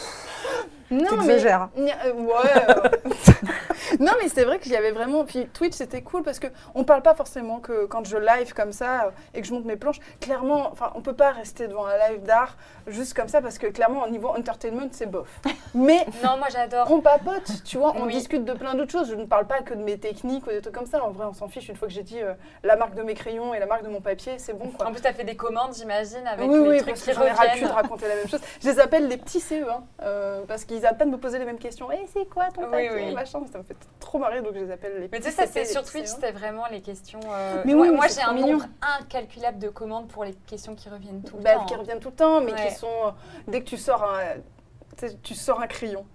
Non, 0.91 1.17
mais- 1.25 1.45
euh, 1.45 2.13
ouais. 2.13 2.33
euh. 2.69 2.89
non, 3.99 4.11
mais 4.21 4.27
c'est 4.29 4.43
vrai 4.43 4.59
que 4.59 4.65
j'y 4.65 4.75
avais 4.75 4.91
vraiment. 4.91 5.25
Puis 5.25 5.47
Twitch, 5.53 5.73
c'était 5.73 6.01
cool 6.01 6.23
parce 6.23 6.39
que 6.39 6.47
on 6.75 6.83
parle 6.83 7.01
pas 7.01 7.15
forcément 7.15 7.59
que 7.59 7.85
quand 7.85 8.05
je 8.05 8.17
live 8.17 8.53
comme 8.53 8.71
ça 8.71 9.11
et 9.33 9.41
que 9.41 9.47
je 9.47 9.53
monte 9.53 9.65
mes 9.65 9.75
planches. 9.75 9.99
Clairement, 10.21 10.69
enfin, 10.71 10.91
on 10.95 11.01
peut 11.01 11.13
pas 11.15 11.31
rester 11.31 11.67
devant 11.67 11.85
un 11.85 11.97
live 12.09 12.23
d'art 12.23 12.55
juste 12.87 13.13
comme 13.15 13.27
ça 13.27 13.41
parce 13.41 13.57
que 13.57 13.67
clairement, 13.67 14.03
au 14.03 14.09
niveau 14.09 14.29
entertainment, 14.29 14.87
c'est 14.91 15.09
bof. 15.09 15.27
Mais 15.73 16.05
Non, 16.23 16.37
moi 16.37 16.47
j'adore. 16.51 16.87
on 16.91 17.01
papote, 17.01 17.63
tu 17.65 17.77
vois, 17.77 17.93
on 17.97 18.05
Oui. 18.05 18.13
discute 18.13 18.45
de 18.45 18.53
plein 18.53 18.75
d'autres 18.75 18.91
choses. 18.91 19.09
Je 19.09 19.15
ne 19.15 19.25
parle 19.25 19.47
pas 19.47 19.61
que 19.61 19.73
de 19.73 19.81
mes 19.83 19.97
techniques 19.97 20.45
ou 20.47 20.49
des 20.51 20.61
trucs 20.61 20.75
comme 20.75 20.85
ça. 20.85 21.03
En 21.03 21.11
vrai, 21.11 21.25
on 21.27 21.33
s'en 21.33 21.47
fiche. 21.47 21.67
Une 21.69 21.75
fois 21.75 21.87
que 21.87 21.93
j'ai 21.93 22.03
dit 22.03 22.21
euh, 22.21 22.33
la 22.63 22.75
marque 22.75 22.95
de 22.95 23.03
mes 23.03 23.13
crayons 23.15 23.53
et 23.53 23.59
la 23.59 23.65
marque 23.65 23.83
de 23.83 23.89
mon 23.89 24.01
papier, 24.01 24.33
c'est 24.37 24.53
bon 24.53 24.69
quoi. 24.69 24.87
En 24.87 24.91
plus, 24.91 25.01
t'as 25.01 25.13
fait 25.13 25.23
des 25.23 25.35
commandes, 25.35 25.73
j'imagine, 25.75 26.25
avec 26.27 26.47
oui, 26.49 26.57
les 26.59 26.69
oui, 26.69 26.77
trucs 26.77 26.89
parce 26.89 27.01
qui 27.01 27.09
que 27.09 27.15
j'en 27.15 27.23
ai 27.23 27.61
de 27.61 27.67
raconter 27.67 28.07
la 28.07 28.15
même 28.15 28.27
chose. 28.27 28.41
Je 28.61 28.69
les 28.69 28.79
appelle 28.79 29.07
les 29.07 29.17
petits 29.17 29.39
CE1, 29.39 29.65
euh, 30.03 30.41
parce 30.47 30.65
qu'ils 30.65 30.74
arrêtent 30.83 30.97
pas 30.97 31.05
de 31.05 31.11
me 31.11 31.17
poser 31.19 31.37
les 31.37 31.45
mêmes 31.45 31.59
questions. 31.59 31.91
Et 31.91 32.05
c'est 32.11 32.25
quoi 32.27 32.45
ton 32.49 32.61
Oui, 32.63 32.71
papier 32.71 32.89
oui. 32.93 33.13
machin 33.13 33.39
Ça 33.51 33.59
me 33.59 33.63
fait 33.63 33.75
trop 33.99 34.17
marrer, 34.17 34.41
donc 34.41 34.53
je 34.55 34.59
les 34.61 34.71
appelle 34.71 34.93
les 34.99 35.09
Mais 35.11 35.19
tu 35.19 35.25
sais, 35.25 35.31
ça 35.31 35.45
c'est 35.45 35.65
sur 35.65 35.83
Twitch, 35.85 36.05
CE1. 36.07 36.17
c'est 36.19 36.31
vraiment 36.31 36.65
les 36.71 36.81
questions. 36.81 37.19
euh, 37.29 37.61
Mais 37.65 37.75
moi, 37.75 37.87
oui, 37.87 37.97
j'ai 38.13 38.21
un 38.23 38.33
mignon. 38.33 38.53
nombre 38.53 38.65
incalculable 38.99 39.59
de 39.59 39.69
commandes 39.69 40.07
pour 40.07 40.23
les 40.25 40.33
questions 40.33 40.73
qui 40.73 40.89
reviennent 40.89 41.21
tout 41.21 41.37
le 41.37 41.43
Bah, 41.43 41.53
temps. 41.53 41.65
qui 41.65 41.75
reviennent 41.75 41.99
tout 41.99 42.09
le 42.09 42.15
temps, 42.15 42.41
mais 42.41 42.53
Ouais. 42.53 42.67
qui 42.69 42.73
sont. 42.75 42.87
euh, 43.05 43.11
dès 43.47 43.59
que 43.61 43.65
tu 43.65 43.77
sors 43.77 44.03
un, 44.03 45.07
tu 45.21 45.35
sors 45.35 45.61
un 45.61 45.67
crayon. 45.67 46.05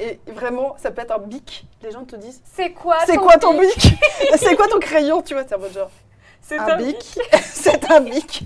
Et 0.00 0.20
vraiment, 0.28 0.76
ça 0.78 0.92
peut 0.92 1.02
être 1.02 1.10
un 1.10 1.18
bic. 1.18 1.66
Les 1.82 1.90
gens 1.90 2.04
te 2.04 2.14
disent 2.14 2.40
C'est 2.44 2.70
quoi 2.70 2.98
C'est 3.04 3.16
quoi 3.16 3.36
ton 3.36 3.58
bic 3.58 3.94
C'est 4.36 4.54
quoi 4.54 4.68
ton 4.68 4.78
crayon 4.78 5.22
Tu 5.22 5.34
vois, 5.34 5.42
c'est 5.44 5.56
en 5.56 5.58
mode 5.58 5.72
genre. 5.72 5.90
C'est 6.40 6.56
un 6.56 6.76
bic. 6.76 7.18
c'est 7.42 7.90
un 7.90 8.00
bic. 8.00 8.44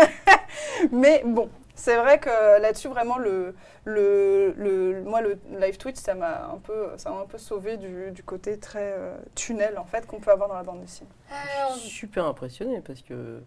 Mais 0.92 1.22
bon, 1.24 1.50
c'est 1.80 1.96
vrai 1.96 2.18
que 2.18 2.28
là-dessus, 2.60 2.88
vraiment, 2.88 3.16
le, 3.18 3.54
le, 3.84 4.52
le- 4.56 5.02
moi, 5.02 5.20
le 5.22 5.38
live 5.58 5.78
Twitch, 5.78 5.96
ça 5.96 6.14
m'a 6.14 6.44
un 6.46 6.58
peu, 6.58 6.88
ça 6.98 7.10
m'a 7.10 7.20
un 7.20 7.26
peu 7.26 7.38
sauvé 7.38 7.76
du, 7.76 8.10
du 8.10 8.22
côté 8.22 8.58
très 8.58 8.92
euh, 8.96 9.16
tunnel, 9.34 9.78
en 9.78 9.84
fait, 9.86 10.06
qu'on 10.06 10.20
peut 10.20 10.30
avoir 10.30 10.48
dans 10.48 10.54
la 10.56 10.62
bande 10.62 10.80
dessinée. 10.80 11.08
Euh, 11.32 11.34
Je 11.74 11.78
suis 11.80 11.88
super 11.90 12.26
impressionné 12.26 12.80
parce 12.80 13.00
que. 13.02 13.40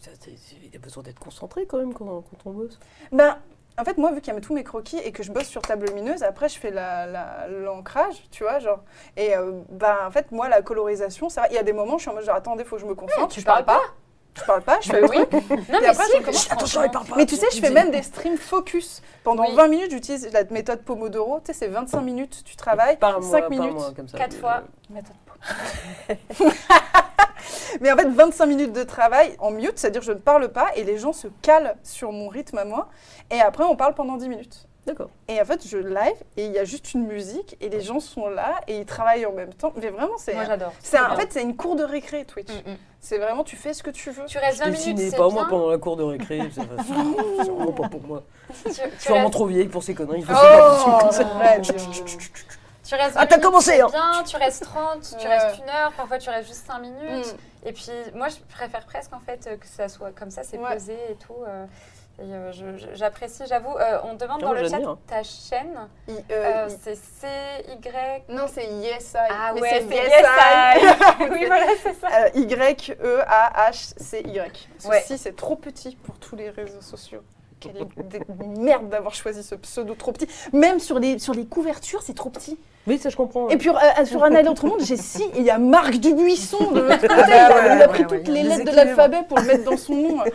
ça, 0.00 0.10
Il 0.62 0.72
y 0.72 0.76
a 0.76 0.78
besoin 0.80 1.02
d'être 1.02 1.18
concentré 1.18 1.66
quand 1.66 1.78
même 1.78 1.92
quand, 1.92 2.06
quand 2.22 2.46
on 2.46 2.52
bosse. 2.52 2.78
Ben, 3.12 3.38
en 3.80 3.84
fait, 3.84 3.96
moi, 3.96 4.10
vu 4.12 4.20
qu'il 4.20 4.32
y 4.34 4.36
a 4.36 4.40
tous 4.40 4.54
mes 4.54 4.64
croquis 4.64 4.98
et 4.98 5.12
que 5.12 5.22
je 5.22 5.30
bosse 5.30 5.46
sur 5.46 5.62
table 5.62 5.86
lumineuse, 5.86 6.22
après, 6.24 6.48
je 6.48 6.58
fais 6.58 6.70
la- 6.70 7.06
la- 7.06 7.46
l'ancrage, 7.48 8.28
tu 8.30 8.42
vois, 8.42 8.58
genre. 8.58 8.82
Et 9.16 9.36
euh, 9.36 9.60
ben, 9.70 9.96
en 10.06 10.10
fait, 10.10 10.32
moi, 10.32 10.48
la 10.48 10.62
colorisation, 10.62 11.28
ça 11.28 11.42
va. 11.42 11.48
Il 11.48 11.54
y 11.54 11.58
a 11.58 11.62
des 11.62 11.72
moments, 11.72 11.96
je 11.98 12.02
suis 12.02 12.10
en 12.10 12.14
mode, 12.14 12.24
genre, 12.24 12.36
attendez, 12.36 12.64
faut 12.64 12.76
que 12.76 12.82
je 12.82 12.86
me 12.86 12.94
concentre. 12.94 13.28
tu 13.28 13.40
je 13.40 13.44
parle 13.46 13.64
parles 13.64 13.80
pas. 13.82 13.94
Je 14.34 14.44
parle 14.44 14.62
pas, 14.62 14.78
je 14.80 14.90
fais 14.90 15.02
oui. 15.02 15.16
Non, 15.68 15.78
mais 15.80 15.86
après, 15.88 16.04
si, 16.04 16.12
je 16.18 16.18
commence- 16.22 16.44
franchement. 16.46 16.82
il 16.84 16.90
parle 16.90 17.06
pas. 17.06 17.16
Mais 17.16 17.26
tu 17.26 17.34
sais, 17.36 17.46
je 17.52 17.58
fais 17.60 17.70
même 17.70 17.90
des 17.90 18.02
streams 18.02 18.36
focus. 18.36 19.02
Pendant 19.24 19.44
Oui. 19.48 19.54
20 19.56 19.68
minutes, 19.68 19.90
j'utilise 19.90 20.30
la 20.32 20.44
méthode 20.44 20.82
Pomodoro. 20.82 21.40
Tu 21.40 21.46
sais, 21.46 21.52
c'est 21.54 21.66
25 21.68 22.00
minutes, 22.02 22.42
tu 22.44 22.54
travailles, 22.54 22.96
Par 22.98 23.20
mois, 23.20 23.30
5 23.30 23.40
par 23.40 23.50
minutes. 23.50 23.72
mois, 23.72 23.90
comme 23.96 24.06
ça. 24.08 24.16
Quatre 24.16 24.36
Euh, 24.36 24.40
fois. 24.40 24.62
Méthode 24.90 25.16
Pomodoro. 25.26 26.52
Mais 27.80 27.90
en 27.92 27.96
fait, 27.96 28.08
25 28.08 28.46
minutes 28.46 28.72
de 28.72 28.82
travail 28.84 29.34
en 29.40 29.50
mute, 29.50 29.78
c'est-à-dire 29.78 30.02
je 30.02 30.12
ne 30.12 30.18
parle 30.18 30.48
pas 30.52 30.68
et 30.76 30.84
les 30.84 30.98
gens 30.98 31.12
se 31.12 31.28
calent 31.42 31.76
sur 31.82 32.12
mon 32.12 32.28
rythme 32.28 32.58
à 32.58 32.64
moi. 32.64 32.88
Et 33.30 33.40
après, 33.40 33.64
on 33.64 33.74
parle 33.76 33.94
pendant 33.94 34.16
10 34.16 34.28
minutes. 34.28 34.67
D'accord. 34.88 35.10
Et 35.28 35.40
en 35.40 35.44
fait, 35.44 35.66
je 35.66 35.78
live 35.78 36.16
et 36.36 36.46
il 36.46 36.52
y 36.52 36.58
a 36.58 36.64
juste 36.64 36.92
une 36.94 37.06
musique 37.06 37.56
et 37.60 37.68
les 37.68 37.80
gens 37.80 38.00
sont 38.00 38.28
là 38.28 38.54
et 38.66 38.78
ils 38.78 38.86
travaillent 38.86 39.26
en 39.26 39.32
même 39.32 39.52
temps. 39.54 39.72
Mais 39.80 39.90
vraiment, 39.90 40.16
c'est. 40.18 40.34
Moi 40.34 40.44
j'adore. 40.44 40.72
c'est 40.82 40.98
en 40.98 41.14
fait, 41.14 41.32
c'est 41.32 41.42
une 41.42 41.56
cour 41.56 41.76
de 41.76 41.84
récré, 41.84 42.24
Twitch. 42.24 42.48
Mm, 42.50 42.70
mm. 42.72 42.76
C'est 43.00 43.18
vraiment, 43.18 43.44
tu 43.44 43.54
fais 43.54 43.74
ce 43.74 43.82
que 43.84 43.90
tu 43.90 44.10
veux. 44.10 44.24
Tu 44.26 44.38
restes 44.38 44.58
Je 44.58 44.64
20 44.64 44.70
dessinais 44.70 44.94
minutes, 44.94 45.10
c'est 45.12 45.16
pas 45.16 45.26
bien. 45.26 45.34
moi 45.34 45.46
pendant 45.48 45.68
la 45.70 45.78
cour 45.78 45.96
de 45.96 46.02
récré. 46.02 46.40
C'est 46.52 46.62
c'est 46.62 46.92
vraiment 47.50 47.72
pas 47.72 47.88
pour 47.88 48.02
moi. 48.02 48.24
Tu, 48.64 48.70
Je 48.70 48.82
tu 48.82 48.90
suis 48.98 49.10
vraiment 49.10 49.30
trop 49.30 49.46
vieille 49.46 49.68
pour 49.68 49.82
ces 49.84 49.94
conneries. 49.94 50.24
Oh, 50.28 50.32
Oh, 50.34 51.08
tu 52.84 52.94
restes 52.94 53.14
Ah, 53.16 53.20
20 53.20 53.26
t'as 53.26 53.36
minutes, 53.36 53.42
commencé, 53.44 53.80
hein. 53.80 53.88
bien, 53.90 54.22
tu 54.26 54.36
restes 54.36 54.64
30, 54.64 55.16
tu 55.20 55.26
restes 55.28 55.58
une 55.62 55.68
heure, 55.68 55.92
parfois 55.96 56.18
tu 56.18 56.30
restes 56.30 56.48
juste 56.48 56.66
5 56.66 56.78
minutes. 56.80 57.34
Mm. 57.64 57.68
Et 57.68 57.72
puis 57.72 57.90
moi 58.14 58.28
je 58.28 58.36
préfère 58.54 58.84
presque 58.86 59.12
en 59.12 59.20
fait 59.20 59.58
que 59.60 59.66
ça 59.66 59.88
soit 59.88 60.10
comme 60.12 60.30
ça, 60.30 60.42
c'est 60.42 60.58
Ouais. 60.58 60.72
posé 60.74 60.94
et 61.10 61.14
tout. 61.16 61.34
euh, 61.46 61.66
euh, 62.20 62.52
j'apprécie, 62.94 63.44
j'avoue. 63.48 63.76
Euh, 63.78 63.98
on 64.04 64.14
demande 64.14 64.40
Ah, 64.42 64.46
dans 64.46 64.52
le 64.52 64.68
chat 64.68 64.76
hein. 64.84 64.98
ta 65.06 65.22
chaîne. 65.22 65.88
I- 66.08 66.12
euh, 66.32 66.64
Euh, 66.64 66.68
I- 66.68 66.76
c'est 66.82 66.96
C-Y. 66.96 68.24
Non, 68.28 68.46
c'est 68.52 68.66
Yes 68.66 69.12
I. 69.14 69.18
Ah 69.30 69.52
Mais 69.54 69.60
ouais, 69.60 69.68
c'est 69.70 69.88
c'est 69.88 69.94
Yes 69.94 70.08
Yes 70.08 70.26
I. 70.26 70.78
I. 71.24 71.28
oui, 71.32 71.44
voilà, 71.46 71.66
c'est 71.82 71.94
ça. 71.94 72.08
Euh, 72.08 72.28
Y-E-A-H-C-Y. 73.38 74.68
Ouais. 74.88 75.00
Ceci, 75.00 75.18
c'est 75.18 75.36
trop 75.36 75.56
petit 75.56 75.96
pour 75.96 76.16
tous 76.18 76.34
les 76.36 76.50
réseaux 76.50 76.80
sociaux. 76.80 77.22
Quelle 77.60 77.74
merde 78.58 78.88
d'avoir 78.88 79.14
choisi 79.14 79.42
ce 79.42 79.54
pseudo 79.56 79.94
trop 79.94 80.12
petit. 80.12 80.28
Même 80.52 80.78
sur 80.80 80.98
les, 80.98 81.18
sur 81.18 81.34
les 81.34 81.46
couvertures, 81.46 82.02
c'est 82.02 82.14
trop 82.14 82.30
petit. 82.30 82.58
Oui, 82.86 82.98
ça 82.98 83.10
je 83.10 83.16
comprends. 83.16 83.48
Et 83.50 83.56
puis 83.58 83.68
euh, 83.68 84.04
sur 84.06 84.22
un 84.24 84.32
autre 84.46 84.66
monde, 84.66 84.80
j'ai 84.80 84.96
si, 84.96 85.22
il 85.36 85.42
y 85.42 85.50
a 85.50 85.58
Marc 85.58 85.96
Dubuisson 85.98 86.70
de 86.70 86.80
l'autre 86.80 87.00
côté. 87.02 87.08
bah 87.16 87.24
il 87.26 87.32
a, 87.34 87.50
ouais, 87.54 87.76
il 87.76 87.82
a 87.82 87.88
pris 87.88 88.02
ouais, 88.04 88.18
toutes 88.18 88.28
y 88.28 88.30
a 88.30 88.34
les 88.34 88.42
lettres 88.44 88.70
de 88.70 88.76
l'alphabet 88.76 89.22
pour 89.28 89.38
le 89.40 89.44
mettre 89.44 89.64
dans 89.64 89.76
son 89.76 89.94
nom. 89.94 90.18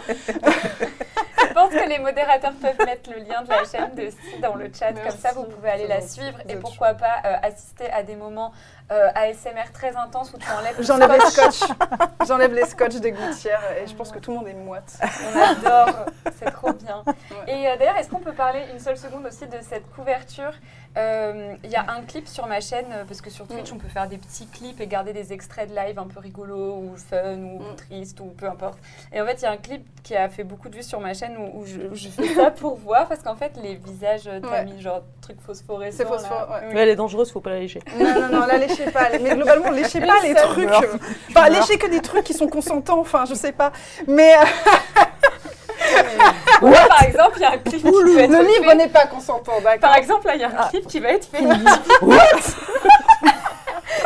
Je 1.53 1.59
pense 1.59 1.69
que 1.69 1.87
les 1.87 1.99
modérateurs 1.99 2.53
peuvent 2.53 2.83
mettre 2.83 3.11
le 3.11 3.17
lien 3.17 3.43
de 3.43 3.49
la 3.49 3.63
chaîne 3.63 3.93
de 3.93 4.09
Si 4.09 4.39
dans 4.39 4.55
le 4.55 4.71
chat, 4.73 4.91
comme 4.91 5.11
ça 5.11 5.33
vous 5.33 5.43
pouvez 5.43 5.69
aller 5.69 5.85
la 5.85 6.01
suivre. 6.01 6.39
Et 6.49 6.55
pourquoi 6.55 6.95
pas 6.95 7.21
euh, 7.25 7.35
assister 7.43 7.91
à 7.91 8.01
des 8.01 8.15
moments 8.15 8.51
euh, 8.91 9.09
ASMR 9.15 9.71
très 9.73 9.95
intenses 9.95 10.33
où 10.33 10.37
tu 10.37 10.47
enlèves 10.51 10.77
le 10.77 10.83
J'enlève 10.83 11.11
les 11.11 11.19
scotch. 11.21 11.69
J'enlève 12.27 12.53
les 12.53 12.65
scotch 12.65 12.95
des 12.95 13.11
gouttières 13.11 13.61
et 13.83 13.87
je 13.87 13.95
pense 13.95 14.11
que 14.11 14.19
tout 14.19 14.31
le 14.31 14.37
monde 14.37 14.47
est 14.47 14.53
moite. 14.53 14.99
On 15.01 15.39
adore, 15.39 16.05
c'est 16.37 16.51
trop 16.51 16.73
bien. 16.73 17.03
Et 17.47 17.67
euh, 17.67 17.77
d'ailleurs, 17.77 17.97
est-ce 17.97 18.09
qu'on 18.09 18.19
peut 18.19 18.33
parler 18.33 18.61
une 18.71 18.79
seule 18.79 18.97
seconde 18.97 19.25
aussi 19.25 19.47
de 19.47 19.57
cette 19.61 19.89
couverture? 19.91 20.51
Euh, 20.97 21.55
Il 21.63 21.71
y 21.71 21.75
a 21.75 21.85
un 21.89 22.01
clip 22.03 22.27
sur 22.27 22.45
ma 22.45 22.59
chaîne, 22.61 22.85
euh, 22.91 23.03
parce 23.07 23.21
que 23.21 23.29
sur 23.31 23.47
Twitch, 23.47 23.71
Mm. 23.71 23.75
on 23.75 23.79
peut 23.79 23.87
faire 23.87 24.07
des 24.07 24.17
petits 24.17 24.45
clips 24.47 24.79
et 24.79 24.85
garder 24.87 25.11
des 25.13 25.33
extraits 25.33 25.69
de 25.69 25.75
live 25.75 25.97
un 25.97 26.05
peu 26.05 26.19
rigolos 26.19 26.75
ou 26.75 26.95
fun 26.95 27.37
ou 27.37 27.59
Mm. 27.63 27.75
tristes 27.77 28.19
ou 28.19 28.25
peu 28.25 28.45
importe. 28.47 28.77
Et 29.11 29.19
en 29.19 29.25
fait, 29.25 29.35
il 29.35 29.43
y 29.43 29.45
a 29.45 29.51
un 29.51 29.57
clip 29.57 29.83
qui 30.03 30.15
a 30.15 30.29
fait 30.29 30.43
beaucoup 30.43 30.69
de 30.69 30.75
vues 30.75 30.83
sur 30.83 30.99
ma 30.99 31.13
chaîne 31.15 31.35
où, 31.37 31.65
je, 31.65 31.79
où 31.81 31.95
je 31.95 32.09
fais 32.09 32.27
ça 32.35 32.51
pour 32.51 32.75
voir 32.75 33.07
parce 33.07 33.21
qu'en 33.21 33.35
fait 33.35 33.53
les 33.61 33.75
visages, 33.75 34.27
euh, 34.27 34.39
t'as 34.41 34.49
Ouais. 34.49 34.65
mis 34.65 34.81
genre 34.81 35.01
truc 35.21 35.37
phosphorescent. 35.41 35.97
C'est 35.97 36.05
phosphore, 36.05 36.47
là. 36.49 36.55
ouais. 36.57 36.61
Oui. 36.67 36.73
Mais 36.75 36.81
elle 36.81 36.89
est 36.89 36.95
dangereuse, 36.95 37.31
faut 37.31 37.41
pas 37.41 37.51
la 37.51 37.59
lécher. 37.59 37.79
Non, 37.97 38.21
non, 38.21 38.39
non, 38.41 38.45
la 38.45 38.57
léchez 38.77 38.91
pas. 38.91 39.09
Mais 39.21 39.35
globalement, 39.35 39.71
léchez 39.71 40.01
pas 40.01 40.19
les 40.23 40.33
trucs. 40.35 40.69
meurt. 40.69 40.85
Enfin, 41.29 41.49
léchez 41.49 41.77
que 41.77 41.87
des 41.87 42.01
trucs 42.01 42.23
qui 42.23 42.33
sont 42.33 42.47
consentants, 42.47 42.99
enfin, 42.99 43.25
je 43.27 43.33
sais 43.33 43.51
pas. 43.51 43.71
Mais 44.07 44.35
euh, 44.35 44.45
Ouais, 46.61 46.87
par 46.87 47.03
exemple, 47.03 47.33
il 47.37 47.41
y 47.41 47.45
a 47.45 47.51
un 47.51 47.57
clip 47.57 47.83
qui 47.83 47.91
peut 47.91 48.19
être 48.19 48.31
le 48.31 48.37
fait. 48.37 48.59
livre 48.59 48.73
n'est 48.73 48.87
pas 48.87 49.05
consentant, 49.05 49.59
d'accord 49.61 49.89
Par 49.89 49.95
exemple, 49.97 50.27
là, 50.27 50.35
il 50.35 50.41
y 50.41 50.43
a 50.43 50.47
un 50.47 50.69
clip 50.69 50.87
qui 50.87 50.99
va 50.99 51.09
être 51.09 51.27
fait. 51.29 51.43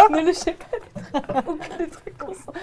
ne 0.10 0.22
léchez 0.22 0.54
pas 0.54 1.42
des 1.78 1.88
trucs, 1.88 1.92
trucs 1.92 2.18
consentants. 2.18 2.60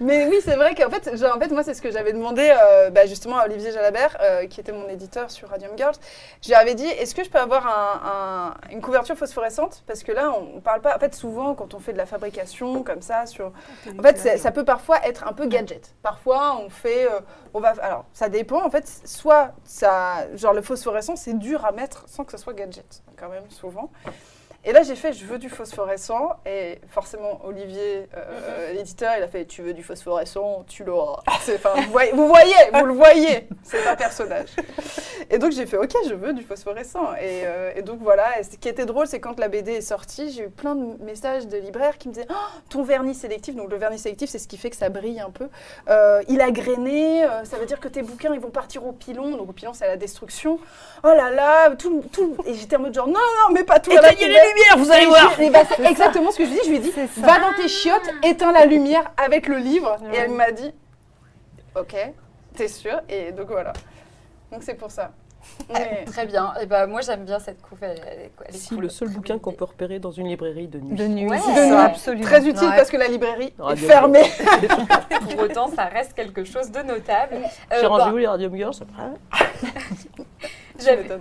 Mais 0.00 0.26
oui, 0.26 0.36
c'est 0.44 0.56
vrai 0.56 0.74
qu'en 0.74 0.90
fait, 0.90 1.16
genre, 1.16 1.36
en 1.36 1.40
fait, 1.40 1.48
moi, 1.50 1.62
c'est 1.62 1.74
ce 1.74 1.82
que 1.82 1.90
j'avais 1.90 2.12
demandé 2.12 2.54
euh, 2.60 2.90
bah, 2.90 3.06
justement 3.06 3.38
à 3.38 3.46
Olivier 3.46 3.72
Jalabert, 3.72 4.16
euh, 4.20 4.46
qui 4.46 4.60
était 4.60 4.72
mon 4.72 4.88
éditeur 4.88 5.30
sur 5.30 5.48
Radium 5.48 5.72
Girls. 5.76 5.94
Je 6.42 6.48
lui 6.48 6.54
avais 6.54 6.74
dit, 6.74 6.86
est-ce 6.86 7.14
que 7.14 7.24
je 7.24 7.30
peux 7.30 7.38
avoir 7.38 7.66
un- 7.66 8.54
un- 8.68 8.72
une 8.72 8.80
couverture 8.80 9.16
phosphorescente? 9.16 9.82
Parce 9.86 10.02
que 10.02 10.12
là, 10.12 10.32
on, 10.32 10.56
on 10.56 10.60
parle 10.60 10.80
pas. 10.80 10.96
En 10.96 10.98
fait, 10.98 11.14
souvent, 11.14 11.54
quand 11.54 11.74
on 11.74 11.78
fait 11.80 11.92
de 11.92 11.98
la 11.98 12.06
fabrication 12.06 12.82
comme 12.82 13.02
ça, 13.02 13.26
sur. 13.26 13.52
En 13.98 14.02
fait, 14.02 14.38
ça 14.38 14.50
peut 14.50 14.64
parfois 14.64 14.98
être 15.06 15.26
un 15.26 15.32
peu 15.32 15.46
gadget. 15.46 15.94
Parfois, 16.02 16.58
on 16.60 16.68
fait, 16.70 17.06
euh, 17.06 17.20
on 17.54 17.60
va, 17.60 17.74
alors, 17.80 18.04
ça 18.12 18.28
dépend. 18.28 18.64
En 18.64 18.70
fait, 18.70 18.86
soit 19.04 19.52
ça, 19.64 20.26
genre 20.34 20.52
le 20.52 20.62
phosphorescent, 20.62 21.16
c'est 21.16 21.38
dur 21.38 21.64
à 21.64 21.72
mettre 21.72 22.04
sans 22.08 22.24
que 22.24 22.32
ce 22.32 22.38
soit 22.38 22.52
gadget, 22.54 23.02
quand 23.18 23.28
même 23.28 23.48
souvent. 23.50 23.90
Et 24.68 24.72
là, 24.72 24.82
j'ai 24.82 24.96
fait, 24.96 25.12
je 25.12 25.24
veux 25.24 25.38
du 25.38 25.48
phosphorescent. 25.48 26.30
Et 26.44 26.80
forcément, 26.88 27.40
Olivier, 27.44 28.08
euh, 28.16 28.72
l'éditeur, 28.72 29.12
il 29.16 29.22
a 29.22 29.28
fait, 29.28 29.44
tu 29.44 29.62
veux 29.62 29.72
du 29.72 29.84
phosphorescent, 29.84 30.64
tu 30.66 30.82
l'auras. 30.82 31.22
Enfin, 31.28 31.74
vous 31.76 31.92
voyez, 31.92 32.10
vous 32.10 32.26
voyez, 32.26 32.54
vous 32.74 32.84
le 32.84 32.92
voyez, 32.92 33.48
c'est 33.62 33.86
un 33.86 33.94
personnage. 33.94 34.48
Et 35.30 35.38
donc, 35.38 35.52
j'ai 35.52 35.66
fait, 35.66 35.76
ok, 35.76 35.92
je 36.08 36.14
veux 36.14 36.32
du 36.32 36.42
phosphorescent. 36.42 37.14
Et, 37.14 37.42
euh, 37.44 37.72
et 37.76 37.82
donc, 37.82 38.00
voilà. 38.00 38.40
Et 38.40 38.42
ce 38.42 38.56
qui 38.56 38.68
était 38.68 38.86
drôle, 38.86 39.06
c'est 39.06 39.20
quand 39.20 39.38
la 39.38 39.46
BD 39.46 39.72
est 39.72 39.80
sortie, 39.80 40.30
j'ai 40.32 40.44
eu 40.44 40.50
plein 40.50 40.74
de 40.74 41.00
messages 41.02 41.46
de 41.46 41.58
libraires 41.58 41.96
qui 41.96 42.08
me 42.08 42.14
disaient, 42.14 42.26
Oh, 42.28 42.34
ton 42.68 42.82
vernis 42.82 43.14
sélectif, 43.14 43.54
donc 43.54 43.70
le 43.70 43.76
vernis 43.76 44.00
sélectif, 44.00 44.30
c'est 44.30 44.40
ce 44.40 44.48
qui 44.48 44.56
fait 44.56 44.70
que 44.70 44.76
ça 44.76 44.88
brille 44.88 45.20
un 45.20 45.30
peu. 45.30 45.48
Euh, 45.88 46.22
il 46.28 46.40
a 46.40 46.50
grainé, 46.50 47.24
euh, 47.24 47.44
ça 47.44 47.56
veut 47.56 47.66
dire 47.66 47.78
que 47.78 47.88
tes 47.88 48.02
bouquins, 48.02 48.34
ils 48.34 48.40
vont 48.40 48.50
partir 48.50 48.84
au 48.84 48.90
pilon. 48.90 49.36
Donc, 49.36 49.48
au 49.48 49.52
pilon, 49.52 49.72
c'est 49.74 49.84
à 49.84 49.88
la 49.88 49.96
destruction. 49.96 50.58
Oh 51.04 51.08
là 51.08 51.30
là, 51.30 51.70
tout, 51.76 52.02
tout. 52.10 52.36
Et 52.46 52.54
j'étais 52.54 52.74
en 52.76 52.80
mode 52.80 52.94
genre, 52.94 53.06
non, 53.06 53.14
non, 53.14 53.54
mais 53.54 53.62
pas 53.62 53.78
tout. 53.78 53.92
à 53.92 54.00
la 54.00 54.12
Vous 54.76 54.90
allez 54.90 55.04
Et 55.04 55.06
voir 55.06 55.32
bah, 55.52 55.58
c'est 55.76 55.84
exactement 55.84 56.30
ce 56.30 56.38
que 56.38 56.44
je 56.44 56.50
lui 56.50 56.56
dis. 56.58 56.64
Je 56.64 56.70
lui 56.70 56.76
ai 56.76 56.80
dit, 56.80 56.92
va 57.16 57.38
dans 57.38 57.52
tes 57.54 57.68
chiottes, 57.68 58.10
éteins 58.22 58.52
la 58.52 58.66
lumière 58.66 59.10
avec 59.16 59.46
le 59.46 59.56
livre. 59.58 59.96
Et 60.12 60.16
elle 60.16 60.30
m'a 60.30 60.50
dit, 60.52 60.72
ok, 61.74 61.94
t'es 62.54 62.68
sûre 62.68 63.00
Et 63.08 63.32
donc 63.32 63.48
voilà. 63.48 63.72
Donc 64.52 64.62
c'est 64.62 64.74
pour 64.74 64.90
ça. 64.90 65.10
Mais- 65.72 66.04
Très 66.06 66.26
bien. 66.26 66.52
Et 66.60 66.66
ben 66.66 66.86
moi 66.86 67.02
j'aime 67.02 67.24
bien 67.24 67.38
cette 67.38 67.62
couve. 67.62 67.78
Elle, 67.82 67.96
Si 68.50 68.70
cool. 68.74 68.82
le 68.84 68.88
seul 68.88 69.08
bouquin 69.08 69.38
qu'on 69.38 69.52
peut 69.52 69.64
repérer 69.64 70.00
dans 70.00 70.10
une 70.10 70.26
librairie 70.26 70.66
de 70.66 70.80
nuit. 70.80 70.96
De 70.96 71.06
nuit, 71.06 71.28
Ouais. 71.28 71.38
De 71.38 71.66
nuit. 71.68 71.76
absolument. 71.76 72.24
Très 72.24 72.46
utile 72.48 72.68
Ouais. 72.68 72.76
parce 72.76 72.90
que 72.90 72.96
la 72.96 73.06
librairie 73.06 73.52
est 73.56 73.62
Radio 73.62 73.86
fermée. 73.86 74.24
Pour 75.30 75.40
autant, 75.44 75.68
ça 75.68 75.84
reste 75.84 76.14
quelque 76.14 76.42
chose 76.44 76.70
de 76.72 76.80
notable. 76.82 77.36
Euh, 77.72 77.76
J'ai 77.80 77.86
bon, 77.86 77.96
rangé 77.96 78.10
où 78.10 78.16
les 78.16 78.26
Radium 78.26 78.56
Girls 78.56 78.74
après 78.82 79.44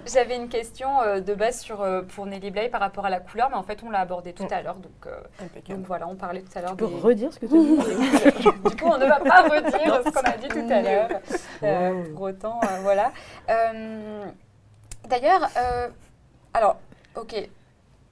J'avais 0.06 0.36
une 0.36 0.50
question 0.50 1.02
euh, 1.02 1.20
de 1.20 1.34
base 1.34 1.60
sur, 1.60 1.82
euh, 1.82 2.02
pour 2.02 2.26
Nelly 2.26 2.52
Bly 2.52 2.70
par 2.70 2.80
rapport 2.82 3.06
à 3.06 3.10
la 3.10 3.20
couleur, 3.20 3.50
mais 3.50 3.56
en 3.56 3.64
fait 3.64 3.82
on 3.84 3.90
l'a 3.90 4.00
abordé 4.00 4.34
tout 4.34 4.48
à 4.52 4.62
l'heure. 4.62 4.76
Donc, 4.76 4.92
euh, 5.08 5.20
donc 5.70 5.86
voilà, 5.86 6.08
on 6.08 6.16
parlait 6.16 6.42
tout 6.42 6.58
à 6.58 6.62
l'heure 6.62 6.72
Tu 6.72 6.78
peux 6.78 6.88
des- 6.88 7.00
redire 7.00 7.34
ce 7.34 7.40
que 7.40 7.46
tu 7.46 7.56
as 7.56 7.58
dit 7.58 8.50
Du 8.70 8.76
coup, 8.76 8.86
on 8.92 8.98
ne 8.98 9.06
va 9.06 9.20
pas 9.20 9.44
redire 9.44 10.02
ce 10.06 10.10
qu'on 10.12 10.22
a 10.30 10.38
dit 10.38 10.48
tout 10.48 10.68
à 10.74 10.82
l'heure. 10.82 11.10
Euh, 11.64 11.92
Wow. 11.92 12.04
pour 12.14 12.22
autant, 12.24 12.60
euh, 12.64 12.80
voilà. 12.82 13.12
Euh, 13.50 14.24
D'ailleurs, 15.08 15.48
euh, 15.58 15.88
alors, 16.54 16.78
ok, 17.16 17.36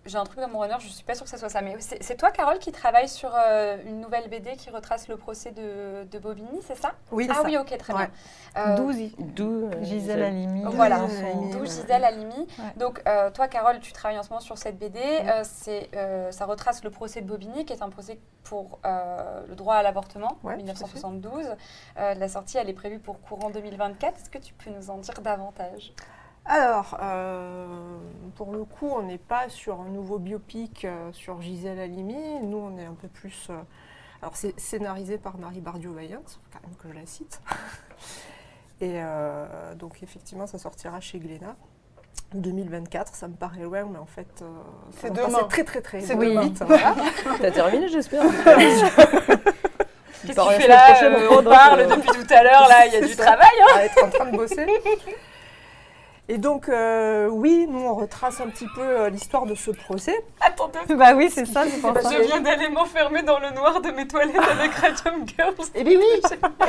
j'ai 0.06 0.18
un 0.18 0.24
truc 0.26 0.40
dans 0.40 0.50
mon 0.50 0.60
runner, 0.60 0.76
je 0.80 0.88
suis 0.88 1.04
pas 1.04 1.16
sûre 1.16 1.24
que 1.24 1.30
ça 1.30 1.38
soit 1.38 1.50
ça, 1.50 1.62
mais 1.62 1.76
c'est 1.80 2.16
toi, 2.18 2.32
Carole, 2.32 2.60
qui 2.60 2.72
travaille 2.72 3.08
sur 3.08 3.32
euh, 3.34 3.78
une 3.86 4.02
nouvelle 4.02 4.30
BD 4.30 4.56
qui 4.58 4.70
retrace 4.70 5.08
le 5.08 5.16
procès 5.18 5.52
de, 5.52 6.04
de 6.04 6.20
Bobigny, 6.20 6.62
c'est 6.68 6.76
ça? 6.78 6.92
Oui, 7.12 7.28
Ah 7.32 7.36
ça. 7.36 7.42
oui, 7.46 7.58
ok, 7.58 7.78
très 7.78 7.94
Ouais. 7.94 8.08
bien. 8.56 8.64
Euh, 8.74 8.76
12, 8.78 8.96
D'où 9.18 9.66
euh, 9.68 9.84
Gisèle 9.84 10.24
Halimi. 10.24 10.64
Voilà, 10.66 11.08
Gisèle 11.08 11.26
Halimi, 11.26 11.52
d'où 11.52 11.60
ouais. 11.60 11.66
Gisèle 11.66 12.04
Halimi. 12.04 12.36
Ouais. 12.36 12.48
Donc, 12.78 13.02
euh, 13.08 13.32
toi, 13.32 13.48
Carole, 13.48 13.80
tu 13.80 13.94
travailles 13.94 14.20
en 14.20 14.24
ce 14.24 14.30
moment 14.30 14.42
sur 14.42 14.58
cette 14.58 14.78
BD. 14.78 15.00
Euh, 15.00 15.42
c'est, 15.44 15.90
euh, 15.96 16.32
ça 16.32 16.46
retrace 16.46 16.84
le 16.84 16.90
procès 16.90 17.22
de 17.22 17.28
Bobigny, 17.28 17.66
qui 17.66 17.74
est 17.74 17.82
un 17.82 17.90
procès 17.90 18.20
pour 18.44 18.80
euh, 18.86 19.42
le 19.48 19.56
droit 19.56 19.76
à 19.76 19.84
l'avortement, 19.84 20.38
Ouais, 20.44 20.58
1972. 20.58 21.46
Euh, 21.98 22.14
la 22.14 22.28
sortie, 22.28 22.58
elle 22.58 22.70
est 22.70 22.74
prévue 22.74 23.00
pour 23.00 23.22
courant 23.22 23.50
2024. 23.50 24.18
Est-ce 24.20 24.30
que 24.30 24.38
tu 24.38 24.54
peux 24.54 24.70
nous 24.70 24.90
en 24.90 24.98
dire 24.98 25.16
davantage? 25.22 25.94
Alors, 26.46 26.98
euh, 27.02 27.66
pour 28.36 28.52
le 28.52 28.66
coup, 28.66 28.90
on 28.94 29.04
n'est 29.04 29.18
pas 29.18 29.48
sur 29.50 29.80
un 29.80 29.88
nouveau 29.90 30.20
biopic 30.20 30.84
euh, 30.86 31.10
sur 31.14 31.42
Gisèle 31.42 31.80
Halimi. 31.80 32.40
Nous, 32.42 32.58
on 32.58 32.78
est 32.78 32.86
un 32.86 32.96
peu 32.96 33.08
plus. 33.08 33.48
euh, 33.50 33.54
alors, 34.22 34.36
c'est 34.36 34.58
scénarisé 34.60 35.18
par 35.18 35.38
Marie 35.38 35.62
Bardio-Vaillant, 35.62 36.22
quand 36.52 36.60
même 36.68 36.76
que 36.78 36.90
je 36.90 37.00
la 37.00 37.06
cite. 37.06 37.42
Et 38.82 38.96
euh, 38.96 39.74
donc, 39.76 40.04
effectivement, 40.04 40.46
ça 40.48 40.58
sortira 40.58 41.00
chez 41.00 41.20
Glénat. 41.20 41.56
2024, 42.34 43.16
ça 43.16 43.28
me 43.28 43.36
paraît 43.36 43.62
loin, 43.64 43.86
mais 43.90 44.00
en 44.00 44.06
fait, 44.06 44.42
euh, 44.42 44.46
C'est 45.00 45.14
très 45.48 45.64
très 45.64 45.82
très 45.82 46.02
C'est 46.02 46.16
vite, 46.16 46.60
demain. 46.60 46.66
voilà. 46.68 46.96
T'as 47.42 47.52
terminé, 47.52 47.88
j'espère. 47.88 48.24
Qu'est-ce 50.26 50.36
que 50.38 50.56
tu 50.56 50.62
fais 50.62 50.68
là 50.68 51.04
Euh, 51.04 51.28
on 51.40 51.44
parle 51.44 51.88
depuis 51.88 52.10
tout 52.10 52.34
à 52.34 52.44
l'heure, 52.44 52.68
là, 52.68 52.86
il 52.88 52.94
y 52.94 52.96
a 52.98 53.02
du 53.02 53.14
ça. 53.14 53.24
travail. 53.26 53.50
hein. 53.62 53.66
On 53.72 53.76
va 53.76 53.86
être 53.86 54.04
en 54.04 54.10
train 54.10 54.26
de 54.32 54.38
bosser. 54.38 54.66
Et 56.30 56.38
donc, 56.38 56.70
euh, 56.70 57.28
oui, 57.28 57.68
nous, 57.70 57.80
on 57.82 57.96
retrace 57.96 58.40
un 58.40 58.48
petit 58.48 58.68
peu 58.76 58.82
euh, 58.82 59.10
l'histoire 59.10 59.46
de 59.46 59.56
ce 59.56 59.72
procès. 59.72 60.24
Attendez, 60.40 60.80
Bah 60.96 61.14
oui, 61.16 61.30
c'est 61.30 61.46
ça, 61.46 61.66
ça. 61.66 61.70
je 62.12 62.22
viens 62.28 62.40
d'aller 62.40 62.70
m'enfermer 62.70 63.24
dans 63.24 63.40
le 63.40 63.50
noir 63.52 63.82
de 63.82 63.92
mes 63.92 64.08
toilettes 64.08 64.38
avec 64.38 64.72
Radium 64.74 65.28
Girls. 65.28 65.54
Eh 65.76 65.84
bien 65.84 66.00
oui. 66.00 66.22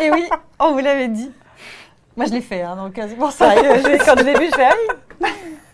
Et 0.02 0.10
oui, 0.10 0.28
on 0.58 0.72
vous 0.72 0.80
l'avait 0.80 1.06
dit. 1.08 1.30
Moi, 2.16 2.26
je 2.26 2.32
l'ai 2.32 2.40
fait, 2.40 2.62
hein, 2.62 2.74
donc 2.76 2.98
euh, 2.98 3.06
c'est 3.08 3.14
pour 3.16 3.30
ça. 3.30 3.54
que 3.54 3.60
je- 3.78 4.04
quand 4.04 4.18
je 4.18 4.24
l'ai 4.24 4.34
vu, 4.38 4.46
je 4.46 4.56
fais 4.56 4.68
ah. 4.70 5.26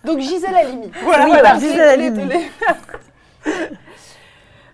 Donc 0.04 0.18
Gisèle 0.20 0.54
Halimi. 0.54 0.90
Voilà, 1.02 1.24
Oui, 1.24 1.30
voilà, 1.30 1.58
Gisèle 1.58 1.80
Halimi. 1.88 2.32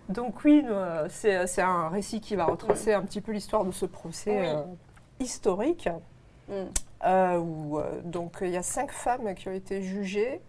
Donc 0.09 0.45
oui, 0.45 0.65
c'est 1.11 1.47
c'est 1.49 1.63
un 1.63 1.89
récit 1.89 2.21
qui 2.21 2.37
va 2.37 2.45
retracer 2.45 2.93
un 2.95 3.03
petit 3.03 3.21
peu 3.21 3.33
l'histoire 3.33 3.65
de 3.65 3.73
ce 3.73 3.87
procès 3.87 4.39
Oui. 4.41 4.47
euh, 4.47 4.63
historique. 5.19 5.89
Mm. 6.49 6.53
Euh, 7.05 7.39
où 7.39 7.79
euh, 7.79 8.01
donc 8.03 8.39
il 8.41 8.51
y 8.51 8.57
a 8.57 8.63
cinq 8.63 8.91
femmes 8.91 9.35
qui 9.35 9.49
ont 9.49 9.53
été 9.53 9.83
jugées, 9.83 10.41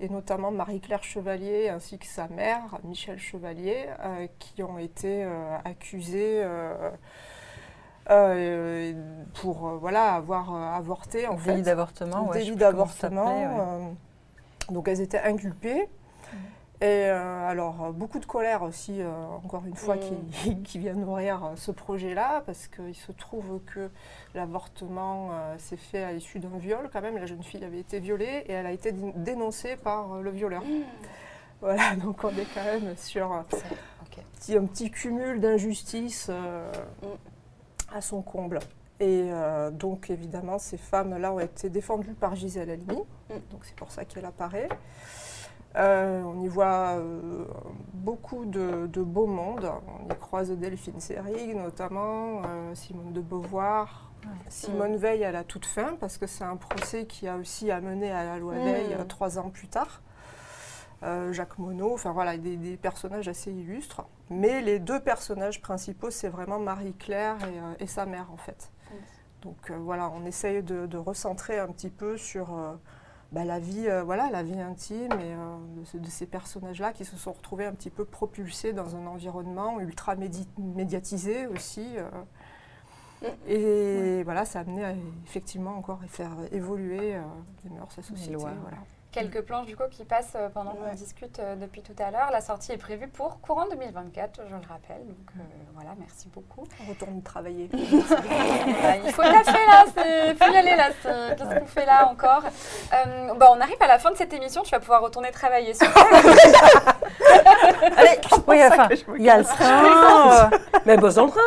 et 0.00 0.08
notamment 0.08 0.50
Marie-Claire 0.50 1.02
Chevalier 1.02 1.68
ainsi 1.68 1.98
que 1.98 2.06
sa 2.06 2.28
mère, 2.28 2.78
Michel 2.84 3.18
Chevalier, 3.18 3.86
euh, 4.02 4.26
qui 4.38 4.62
ont 4.62 4.78
été 4.78 5.24
euh, 5.24 5.58
accusées 5.64 6.42
euh, 8.10 8.92
pour 9.34 9.78
voilà, 9.78 10.14
avoir 10.14 10.54
avorté 10.54 11.26
en 11.26 11.36
fait. 11.36 11.52
Délit 11.52 11.62
d'avortement, 11.62 12.28
ouais. 12.28 12.38
délit 12.38 12.56
ouais. 12.56 14.74
donc 14.74 14.88
elles 14.88 15.00
étaient 15.00 15.20
inculpées. 15.20 15.88
Et 16.82 16.86
euh, 17.10 17.46
alors, 17.48 17.84
euh, 17.84 17.90
beaucoup 17.92 18.18
de 18.20 18.24
colère 18.24 18.62
aussi, 18.62 19.02
euh, 19.02 19.10
encore 19.44 19.66
une 19.66 19.74
fois, 19.76 19.96
Mm. 19.96 20.00
qui, 20.32 20.56
qui 20.62 20.78
vient 20.78 20.94
nourrir 20.94 21.52
ce 21.56 21.70
projet-là, 21.70 22.42
parce 22.46 22.68
qu'il 22.68 22.94
se 22.94 23.12
trouve 23.12 23.60
que 23.66 23.90
l'avortement 24.34 25.30
s'est 25.58 25.76
fait 25.76 26.02
à 26.02 26.12
l'issue 26.12 26.38
d'un 26.38 26.56
viol, 26.56 26.88
quand 26.92 27.02
même. 27.02 27.18
La 27.18 27.26
jeune 27.26 27.42
fille 27.42 27.62
avait 27.64 27.80
été 27.80 28.00
violée 28.00 28.44
et 28.46 28.52
elle 28.52 28.66
a 28.66 28.72
été 28.72 28.92
dé- 28.92 29.12
dénoncée 29.16 29.76
par 29.76 30.20
le 30.22 30.30
violeur. 30.30 30.62
Voilà, 31.60 31.94
donc 32.02 32.24
on 32.24 32.30
est 32.30 32.46
quand 32.54 32.64
même 32.64 32.96
sur 32.96 33.44
petit- 34.38 34.56
un 34.56 34.64
petit 34.64 34.90
cumul 34.90 35.38
d'injustices 35.40 36.28
euh, 36.30 36.72
à 37.92 38.00
son 38.00 38.22
comble. 38.22 38.58
Et 39.00 39.28
euh, 39.30 39.70
donc, 39.70 40.08
évidemment, 40.10 40.58
ces 40.58 40.76
femmes-là 40.78 41.32
ont 41.32 41.40
été 41.40 41.68
défendues 41.70 42.12
par 42.14 42.36
Gisèle 42.36 42.70
Halimi. 42.70 42.96
Donc, 43.50 43.64
c'est 43.64 43.74
pour 43.76 43.90
ça 43.90 44.04
qu'elle 44.06 44.24
apparaît. 44.26 44.68
Euh, 45.76 46.22
on 46.22 46.40
y 46.40 46.48
voit 46.48 46.96
euh, 46.98 47.44
beaucoup 47.92 48.44
de, 48.44 48.88
de 48.88 49.02
beau 49.02 49.26
monde. 49.26 49.70
On 49.86 50.12
y 50.12 50.18
croise 50.18 50.50
Delphine 50.50 51.00
Seyrig, 51.00 51.54
notamment, 51.56 52.42
euh, 52.44 52.74
Simone 52.74 53.12
de 53.12 53.20
Beauvoir. 53.20 54.10
Simone 54.48 54.96
Veil 54.96 55.24
à 55.24 55.32
la 55.32 55.44
toute 55.44 55.64
fin, 55.64 55.96
parce 55.98 56.18
que 56.18 56.26
c'est 56.26 56.44
un 56.44 56.56
procès 56.56 57.06
qui 57.06 57.26
a 57.26 57.36
aussi 57.36 57.70
amené 57.70 58.10
à 58.10 58.24
la 58.24 58.38
loi 58.38 58.54
Mm. 58.54 58.64
Veil 58.64 58.96
trois 59.08 59.38
ans 59.38 59.48
plus 59.50 59.68
tard. 59.68 60.02
Jacques 61.30 61.58
Monod, 61.58 61.92
enfin 61.92 62.12
voilà, 62.12 62.36
des, 62.36 62.58
des 62.58 62.76
personnages 62.76 63.28
assez 63.28 63.50
illustres. 63.50 64.02
Mais 64.28 64.60
les 64.60 64.78
deux 64.78 65.00
personnages 65.00 65.62
principaux, 65.62 66.10
c'est 66.10 66.28
vraiment 66.28 66.58
Marie-Claire 66.58 67.38
et, 67.78 67.84
et 67.84 67.86
sa 67.86 68.04
mère, 68.04 68.26
en 68.30 68.36
fait. 68.36 68.70
Donc 69.40 69.70
voilà, 69.70 70.10
on 70.10 70.26
essaye 70.26 70.62
de, 70.62 70.84
de 70.84 70.98
recentrer 70.98 71.58
un 71.58 71.68
petit 71.68 71.88
peu 71.88 72.18
sur 72.18 72.48
bah, 73.32 73.44
la 73.44 73.58
vie, 73.60 73.88
euh, 73.88 74.02
voilà, 74.02 74.28
la 74.30 74.42
vie 74.42 74.58
intime 74.60 75.12
et 75.12 75.34
euh, 75.34 75.56
de, 75.78 75.84
ce- 75.84 75.96
de 75.98 76.06
ces 76.08 76.26
personnages-là 76.26 76.92
qui 76.92 77.04
se 77.04 77.16
sont 77.16 77.32
retrouvés 77.32 77.64
un 77.66 77.72
petit 77.72 77.90
peu 77.90 78.04
propulsés 78.04 78.72
dans 78.72 78.96
un 78.96 79.06
environnement 79.06 79.78
ultra 79.80 80.16
médi- 80.16 80.48
médiatisé 80.58 81.46
aussi. 81.46 81.86
euh. 81.96 82.08
Et 83.46 84.22
voilà, 84.24 84.44
ça 84.46 84.60
a 84.60 84.62
amené 84.62 84.84
à 84.84 84.94
effectivement 85.26 85.76
encore 85.76 86.00
à 86.02 86.06
faire 86.08 86.30
évoluer 86.52 87.16
les 87.64 87.70
mœurs, 87.70 87.94
la 87.96 88.02
société. 88.02 88.32
Voilà. 88.62 88.78
Quelques 89.12 89.40
planches 89.42 89.66
du 89.66 89.74
coup 89.76 89.82
qui 89.90 90.04
passent 90.04 90.34
euh, 90.36 90.48
pendant 90.54 90.70
qu'on 90.70 90.84
Ouais. 90.84 90.94
discute 90.94 91.40
euh, 91.40 91.56
depuis 91.56 91.82
tout 91.82 91.94
à 92.00 92.12
l'heure. 92.12 92.30
La 92.30 92.40
sortie 92.40 92.70
est 92.70 92.76
prévue 92.76 93.08
pour 93.08 93.40
courant 93.40 93.66
2024, 93.68 94.42
je 94.48 94.54
le 94.54 94.60
rappelle. 94.68 95.04
Donc 95.04 95.16
euh, 95.36 95.40
voilà, 95.74 95.90
merci 95.98 96.28
beaucoup. 96.32 96.64
On 96.80 96.88
retourne 96.90 97.20
travailler. 97.20 97.68
Voilà, 97.72 98.96
il 99.04 99.12
faut 99.12 99.22
taffer 99.22 99.66
là, 99.66 99.84
il 100.28 100.36
faut 100.36 100.52
y 100.52 100.56
aller 100.56 100.76
là. 100.76 100.90
Qu'est-ce 101.36 101.58
qu'on 101.58 101.66
fait 101.66 101.86
là 101.86 102.08
encore? 102.08 102.42
Euh, 102.92 103.34
bon, 103.34 103.46
On 103.56 103.60
arrive 103.60 103.76
à 103.80 103.88
la 103.88 103.98
fin 103.98 104.12
de 104.12 104.16
cette 104.16 104.32
émission, 104.32 104.62
tu 104.62 104.70
vas 104.70 104.78
pouvoir 104.80 105.02
retourner 105.02 105.32
travailler 105.32 105.74
sur 105.74 105.88
Allez, 107.96 108.20
Oui, 108.46 108.62
enfin, 108.64 108.88
il 109.18 109.24
y 109.24 109.30
a 109.30 109.38
le 109.38 109.44
train. 109.44 110.50
euh, 110.52 110.58
mais 110.86 110.96
bosse 110.96 111.16
dans 111.16 111.26
le 111.26 111.30
train. 111.32 111.40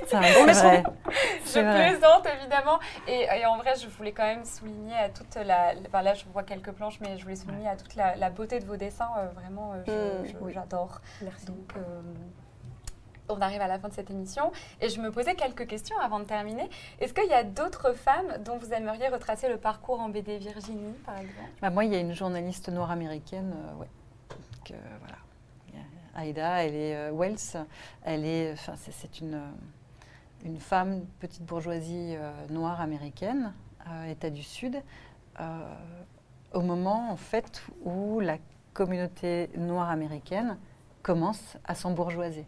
putain. 0.00 0.20
Je 1.56 1.90
plaisante 1.90 2.26
évidemment. 2.40 2.78
Et, 3.08 3.22
et 3.40 3.46
en 3.46 3.56
vrai, 3.58 3.74
je 3.76 3.86
voulais 3.88 4.12
quand 4.12 4.24
même 4.26 4.44
souligner 4.44 4.94
à 4.96 5.08
toute 5.08 5.34
la. 5.36 5.72
Enfin, 5.86 6.02
là, 6.02 6.14
je 6.14 6.24
vois 6.32 6.42
quelques 6.42 6.72
planches, 6.72 6.98
mais 7.00 7.16
je 7.18 7.22
voulais 7.22 7.36
souligner 7.36 7.68
à 7.68 7.76
toute 7.76 7.94
la, 7.94 8.16
la 8.16 8.30
beauté 8.30 8.58
de 8.60 8.64
vos 8.66 8.76
dessins. 8.76 9.10
euh, 9.18 9.28
vraiment, 9.34 9.72
euh, 9.88 10.22
Mm, 10.22 10.26
oui. 10.40 10.52
j'adore. 10.54 11.00
Merci. 11.22 11.46
Donc, 11.46 11.72
euh, 11.76 12.00
on 13.28 13.40
arrive 13.40 13.60
à 13.60 13.66
la 13.66 13.78
fin 13.80 13.88
de 13.88 13.92
cette 13.94 14.10
émission. 14.10 14.52
Et 14.80 14.88
je 14.88 15.00
me 15.00 15.10
posais 15.10 15.34
quelques 15.34 15.66
questions 15.66 15.98
avant 15.98 16.20
de 16.20 16.24
terminer. 16.24 16.70
Est-ce 17.00 17.12
qu'il 17.12 17.28
y 17.28 17.34
a 17.34 17.42
d'autres 17.42 17.92
femmes 17.92 18.36
dont 18.44 18.56
vous 18.56 18.72
aimeriez 18.72 19.08
retracer 19.08 19.48
le 19.48 19.56
parcours 19.56 20.00
en 20.00 20.08
BD 20.08 20.38
Virginie, 20.38 20.92
par 21.04 21.18
exemple? 21.18 21.50
Bah, 21.60 21.70
moi, 21.70 21.84
il 21.84 21.92
y 21.92 21.96
a 21.96 21.98
une 22.00 22.12
journaliste 22.14 22.68
noire 22.68 22.92
américaine, 22.92 23.52
euh, 23.52 23.80
ouais. 23.80 23.88
Donc, 24.30 24.70
euh, 24.70 24.74
voilà. 25.00 25.16
Aïda, 26.18 26.64
elle 26.64 26.74
est 26.74 26.96
euh, 26.96 27.10
Wells. 27.12 27.66
Elle 28.04 28.24
est, 28.24 28.52
enfin, 28.52 28.72
c'est, 28.76 29.20
une, 29.20 29.38
une 30.46 30.60
femme, 30.60 31.04
petite 31.18 31.44
bourgeoisie 31.44 32.14
euh, 32.16 32.30
noire 32.50 32.80
américaine, 32.80 33.52
euh, 33.88 34.10
État 34.10 34.30
du 34.30 34.42
Sud, 34.44 34.80
euh, 35.40 35.74
au 36.54 36.60
moment 36.62 37.10
en 37.10 37.16
fait 37.16 37.62
où 37.84 38.20
la 38.20 38.38
communauté 38.72 39.50
noire 39.56 39.90
américaine 39.90 40.56
commence 41.02 41.56
à 41.64 41.74
s'embourgeoiser. 41.74 42.46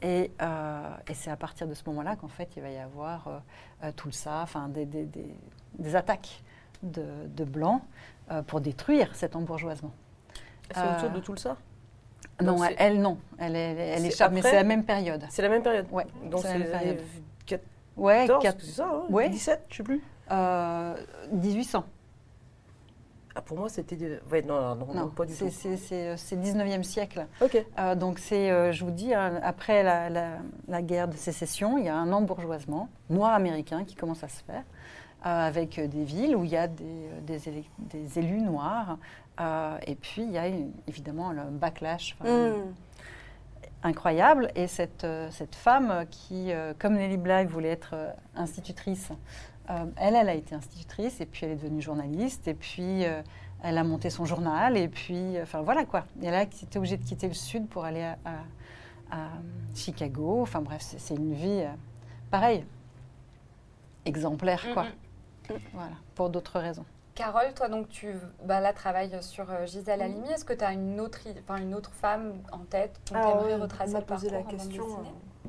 Et, 0.00 0.30
euh, 0.40 0.94
et 1.08 1.14
c'est 1.14 1.30
à 1.30 1.36
partir 1.36 1.66
de 1.68 1.74
ce 1.74 1.82
moment-là 1.86 2.16
qu'en 2.16 2.28
fait 2.28 2.48
il 2.56 2.62
va 2.62 2.70
y 2.70 2.78
avoir 2.78 3.42
euh, 3.82 3.92
tout 3.94 4.10
ça, 4.12 4.40
enfin 4.42 4.68
des, 4.68 4.86
des- 4.86 5.04
des- 5.06 5.36
des 5.78 5.94
attaques 5.96 6.42
de, 6.82 7.04
de 7.26 7.44
blancs 7.44 7.82
euh, 8.30 8.42
pour 8.42 8.60
détruire 8.60 9.14
cet 9.14 9.36
embourgeoisement. 9.36 9.92
C'est 10.72 10.80
autour 10.96 11.10
de 11.10 11.20
tout 11.20 11.36
ça 11.36 11.56
Non, 12.40 12.54
Donc 12.56 12.72
elle, 12.78 13.00
non, 13.00 13.18
elle, 13.38 13.56
elle, 13.56 13.78
elle 13.78 14.00
C'est 14.02 14.06
échappe, 14.08 14.32
mais 14.32 14.42
c'est 14.42 14.52
la 14.54 14.62
même 14.64 14.84
période. 14.84 15.24
C'est 15.28 15.42
la 15.42 15.48
même 15.48 15.62
période. 15.62 15.86
Ouais, 15.90 16.06
Donc 16.30 16.40
c'est 16.42 16.56
les 16.58 16.72
années 16.72 16.94
période. 16.94 17.60
Ouais, 17.96 18.26
14, 18.28 18.42
quatre- 18.44 18.60
c'est 18.60 18.70
ça 18.70 18.86
hein 18.86 19.02
Ouais. 19.10 19.28
17, 19.28 19.60
je 19.70 19.76
sais 19.78 19.82
plus. 19.82 20.00
euh, 20.30 20.94
1800. 21.32 21.84
Ah, 23.34 23.42
pour 23.42 23.58
moi, 23.58 23.68
c'était. 23.68 23.96
des- 23.96 24.18
Ouais, 24.30 24.42
non, 24.42 24.60
non, 24.76 24.86
non, 24.86 24.94
Non, 24.94 25.08
pas 25.08 25.24
du 25.24 25.32
c'est, 25.32 25.46
tout. 25.46 25.52
c'est, 25.52 25.76
c'est, 25.76 26.16
c'est 26.16 26.36
19e 26.36 26.82
siècle. 26.84 27.26
Ok. 27.40 27.64
Euh, 27.78 27.94
donc 27.94 28.18
c'est, 28.20 28.50
euh, 28.50 28.72
je 28.72 28.84
vous 28.84 28.90
dis, 28.90 29.14
hein, 29.14 29.40
après 29.42 29.82
la, 29.82 30.08
la- 30.10 30.38
la 30.68 30.82
guerre 30.82 31.08
de 31.08 31.16
sécession, 31.16 31.76
il 31.78 31.84
y 31.84 31.88
a 31.88 31.96
un 31.96 32.12
embourgeoisement 32.12 32.88
noir 33.10 33.32
américain 33.34 33.84
qui 33.84 33.94
commence 33.96 34.22
à 34.24 34.28
se 34.28 34.42
faire, 34.44 34.62
euh, 34.62 34.77
avec 35.22 35.78
euh, 35.78 35.86
des 35.88 36.04
villes 36.04 36.36
où 36.36 36.44
il 36.44 36.50
y 36.50 36.56
a 36.56 36.68
des, 36.68 36.84
euh, 36.84 37.20
des, 37.22 37.48
élec- 37.50 37.70
des 37.78 38.18
élus 38.18 38.40
noirs, 38.40 38.98
euh, 39.40 39.76
et 39.86 39.94
puis 39.94 40.22
il 40.22 40.30
y 40.30 40.38
a 40.38 40.46
évidemment 40.86 41.32
le 41.32 41.42
backlash 41.44 42.16
enfin, 42.20 42.30
Mm. 42.50 42.72
incroyable. 43.82 44.50
Et 44.54 44.66
cette, 44.66 45.04
euh, 45.04 45.28
cette 45.30 45.54
femme 45.54 46.04
qui, 46.10 46.52
euh, 46.52 46.72
comme 46.78 46.94
Nelly 46.94 47.16
Bly 47.16 47.46
voulait 47.46 47.70
être 47.70 47.90
euh, 47.94 48.10
institutrice, 48.36 49.10
euh, 49.70 49.84
elle, 49.96 50.14
elle 50.16 50.28
a 50.28 50.34
été 50.34 50.54
institutrice, 50.54 51.20
et 51.20 51.26
puis 51.26 51.46
elle 51.46 51.52
est 51.52 51.56
devenue 51.56 51.82
journaliste, 51.82 52.48
et 52.48 52.54
puis 52.54 53.04
euh, 53.04 53.20
elle 53.62 53.76
a 53.78 53.84
monté 53.84 54.08
son 54.10 54.24
journal, 54.24 54.76
et 54.76 54.88
puis, 54.88 55.36
euh, 55.36 55.42
enfin 55.42 55.62
voilà 55.62 55.84
quoi. 55.84 56.04
Et 56.22 56.30
là, 56.30 56.42
elle 56.42 56.48
était 56.48 56.78
obligée 56.78 56.96
de 56.96 57.04
quitter 57.04 57.28
le 57.28 57.34
Sud 57.34 57.68
pour 57.68 57.84
aller 57.84 58.02
à, 58.02 58.16
à- 58.24 59.16
à 59.16 59.28
Chicago. 59.74 60.40
Enfin 60.42 60.60
bref, 60.60 60.80
c'est 60.96 61.14
une 61.14 61.32
vie, 61.34 61.62
euh, 61.62 61.68
pareil, 62.30 62.64
exemplaire 64.04 64.64
quoi. 64.74 64.84
Mhm. 64.84 64.90
Voilà, 65.72 65.96
pour 66.14 66.30
d'autres 66.30 66.58
raisons. 66.58 66.84
Carole, 67.14 67.52
toi 67.54 67.68
donc 67.68 67.88
tu 67.88 68.14
bah, 68.44 68.60
là 68.60 68.72
travailles 68.72 69.20
sur 69.22 69.50
euh, 69.50 69.66
Gisèle. 69.66 70.02
Halimi. 70.02 70.30
Est-ce 70.30 70.44
que 70.44 70.52
tu 70.52 70.64
as 70.64 70.72
une 70.72 71.00
autre, 71.00 71.18
une 71.58 71.74
autre 71.74 71.90
femme 71.90 72.34
en 72.52 72.58
tête 72.58 73.00
dont 73.06 73.20
tu 73.20 73.28
aimerais 73.28 73.56
retracer 73.56 73.90
on 73.90 73.94
m'a 73.94 74.00
le 74.00 74.04
posé 74.06 74.30
la 74.30 74.38
en 74.38 74.42
bande 74.42 74.50
question. 74.50 74.86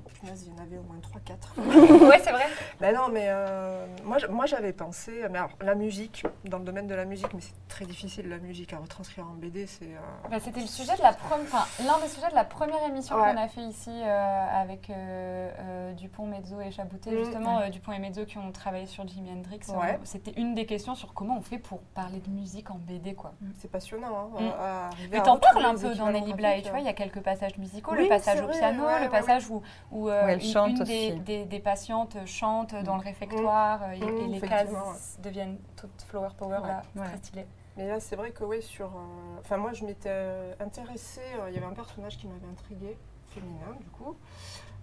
Euh, 0.10 0.20
punaise, 0.20 0.46
il 0.48 0.54
y 0.54 0.60
en 0.60 0.64
avait 0.64 0.78
au 0.78 0.84
moins 0.84 0.98
3-4. 0.98 2.06
Ouais, 2.10 2.20
c'est 2.24 2.32
vrai. 2.32 2.46
Ben 2.80 2.96
non, 2.96 3.10
mais 3.12 3.26
euh, 3.28 3.86
moi, 4.04 4.46
j'avais 4.46 4.74
pensé, 4.74 5.24
mais 5.30 5.38
alors, 5.38 5.52
la 5.62 5.76
musique, 5.76 6.26
dans 6.46 6.58
le 6.60 6.66
domaine 6.66 6.88
de 6.88 6.96
la 6.96 7.06
musique, 7.06 7.34
mais 7.34 7.42
c'est 7.42 7.54
très 7.68 7.86
difficile 7.86 8.28
la 8.30 8.38
musique 8.38 8.74
à 8.74 8.78
retranscrire 8.78 9.26
en 9.28 9.34
BD, 9.34 9.68
c'est... 9.68 9.86
euh, 9.86 10.30
Bah, 10.30 10.38
C'était 10.40 10.62
le 10.62 10.68
sujet 10.68 10.96
de 10.96 11.02
la 11.02 11.10
enfin, 11.10 11.66
l'un 11.86 12.00
des 12.00 12.08
sujets 12.08 12.30
de 12.30 12.36
la 12.36 12.44
première 12.46 12.84
émission 12.88 13.16
Ouais. 13.16 13.32
qu'on 13.34 13.38
a 13.42 13.48
fait 13.48 13.62
ici 13.62 13.90
euh, 13.92 14.62
avec 14.62 14.90
euh, 14.90 15.52
euh, 15.60 15.94
Dupont, 15.94 16.26
Mezzo 16.26 16.60
et 16.62 16.72
Chaboutet. 16.72 17.12
Mhm. 17.12 17.18
Justement, 17.18 17.60
euh, 17.60 17.70
Dupont 17.70 17.92
et 17.92 18.00
Mezzo 18.00 18.26
qui 18.26 18.38
ont 18.38 18.52
travaillé 18.52 18.86
sur 18.86 19.08
Jimi 19.08 19.32
Hendrix. 19.32 19.60
Euh, 19.70 19.74
Ouais. 19.80 20.00
C'était 20.04 20.32
une 20.40 20.56
des 20.56 20.66
questions 20.66 20.96
sur 20.96 21.14
comment 21.14 21.38
on 21.38 21.42
fait 21.42 21.58
pour 21.58 21.80
parler 21.82 22.20
de 22.20 22.30
musique 22.30 22.70
en 22.72 22.76
BD, 22.76 23.14
quoi. 23.16 23.34
c'est 23.60 23.70
passionnant. 23.72 24.30
Hein, 24.40 24.40
Mm. 24.40 25.08
Mais 25.12 25.22
t'en 25.22 25.38
parles 25.38 25.66
un 25.66 25.76
peu 25.76 25.94
dans 25.96 26.12
Nelly 26.12 26.34
Bly, 26.34 26.62
tu 26.64 26.70
vois, 26.70 26.80
il 26.80 26.86
y 26.86 26.90
a 26.90 26.94
quelques 26.94 27.22
passages 27.22 27.58
musicaux, 27.58 27.92
Oui, 27.96 28.04
le 28.04 28.10
passage 28.10 28.42
au 28.42 28.48
piano, 28.48 28.84
le 29.02 29.10
passage 29.10 29.50
où, 29.50 29.62
où, 29.92 29.99
euh, 30.08 30.26
Où 30.26 30.28
elle 30.30 30.40
une, 30.40 30.46
chante 30.46 30.70
une 30.70 30.84
des, 30.84 31.12
aussi. 31.12 31.20
des- 31.22 31.46
des 31.46 31.60
patientes 31.60 32.18
chante 32.26 32.74
dans 32.76 32.96
le 32.96 33.04
réfectoire 33.04 33.84
euh, 33.84 33.92
et, 33.92 34.00
Mm, 34.00 34.18
et 34.20 34.28
les 34.28 34.42
cases 34.48 35.18
deviennent 35.22 35.58
toutes 35.76 36.02
flower 36.08 36.30
power, 36.38 36.60
Ouais, 36.60 36.68
là, 36.68 36.82
ouais. 36.96 37.06
très 37.08 37.18
stylé. 37.18 37.46
Mais 37.78 37.88
là, 37.88 38.00
c'est 38.00 38.16
vrai 38.16 38.32
que 38.32 38.44
oui, 38.44 38.62
sur. 38.62 38.88
euh, 38.88 39.40
Enfin, 39.40 39.58
moi, 39.58 39.74
je 39.74 39.86
m'étais 39.86 40.10
euh, 40.12 40.54
intéressée. 40.60 41.22
euh, 41.40 41.50
Il 41.50 41.56
y 41.56 41.58
avait 41.58 41.66
un 41.68 41.74
personnage 41.74 42.18
qui 42.18 42.28
m'avait 42.28 42.48
intriguée, 42.52 42.98
féminin, 43.28 43.76
du 43.80 43.88
coup, 43.90 44.16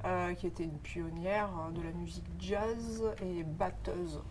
euh, 0.04 0.32
qui 0.34 0.46
était 0.46 0.64
une 0.64 0.78
pionnière 0.78 1.50
euh, 1.68 1.70
de 1.72 1.82
la 1.82 1.90
musique 1.92 2.24
jazz 2.38 3.02
et 3.22 3.42
batteuse. 3.42 4.22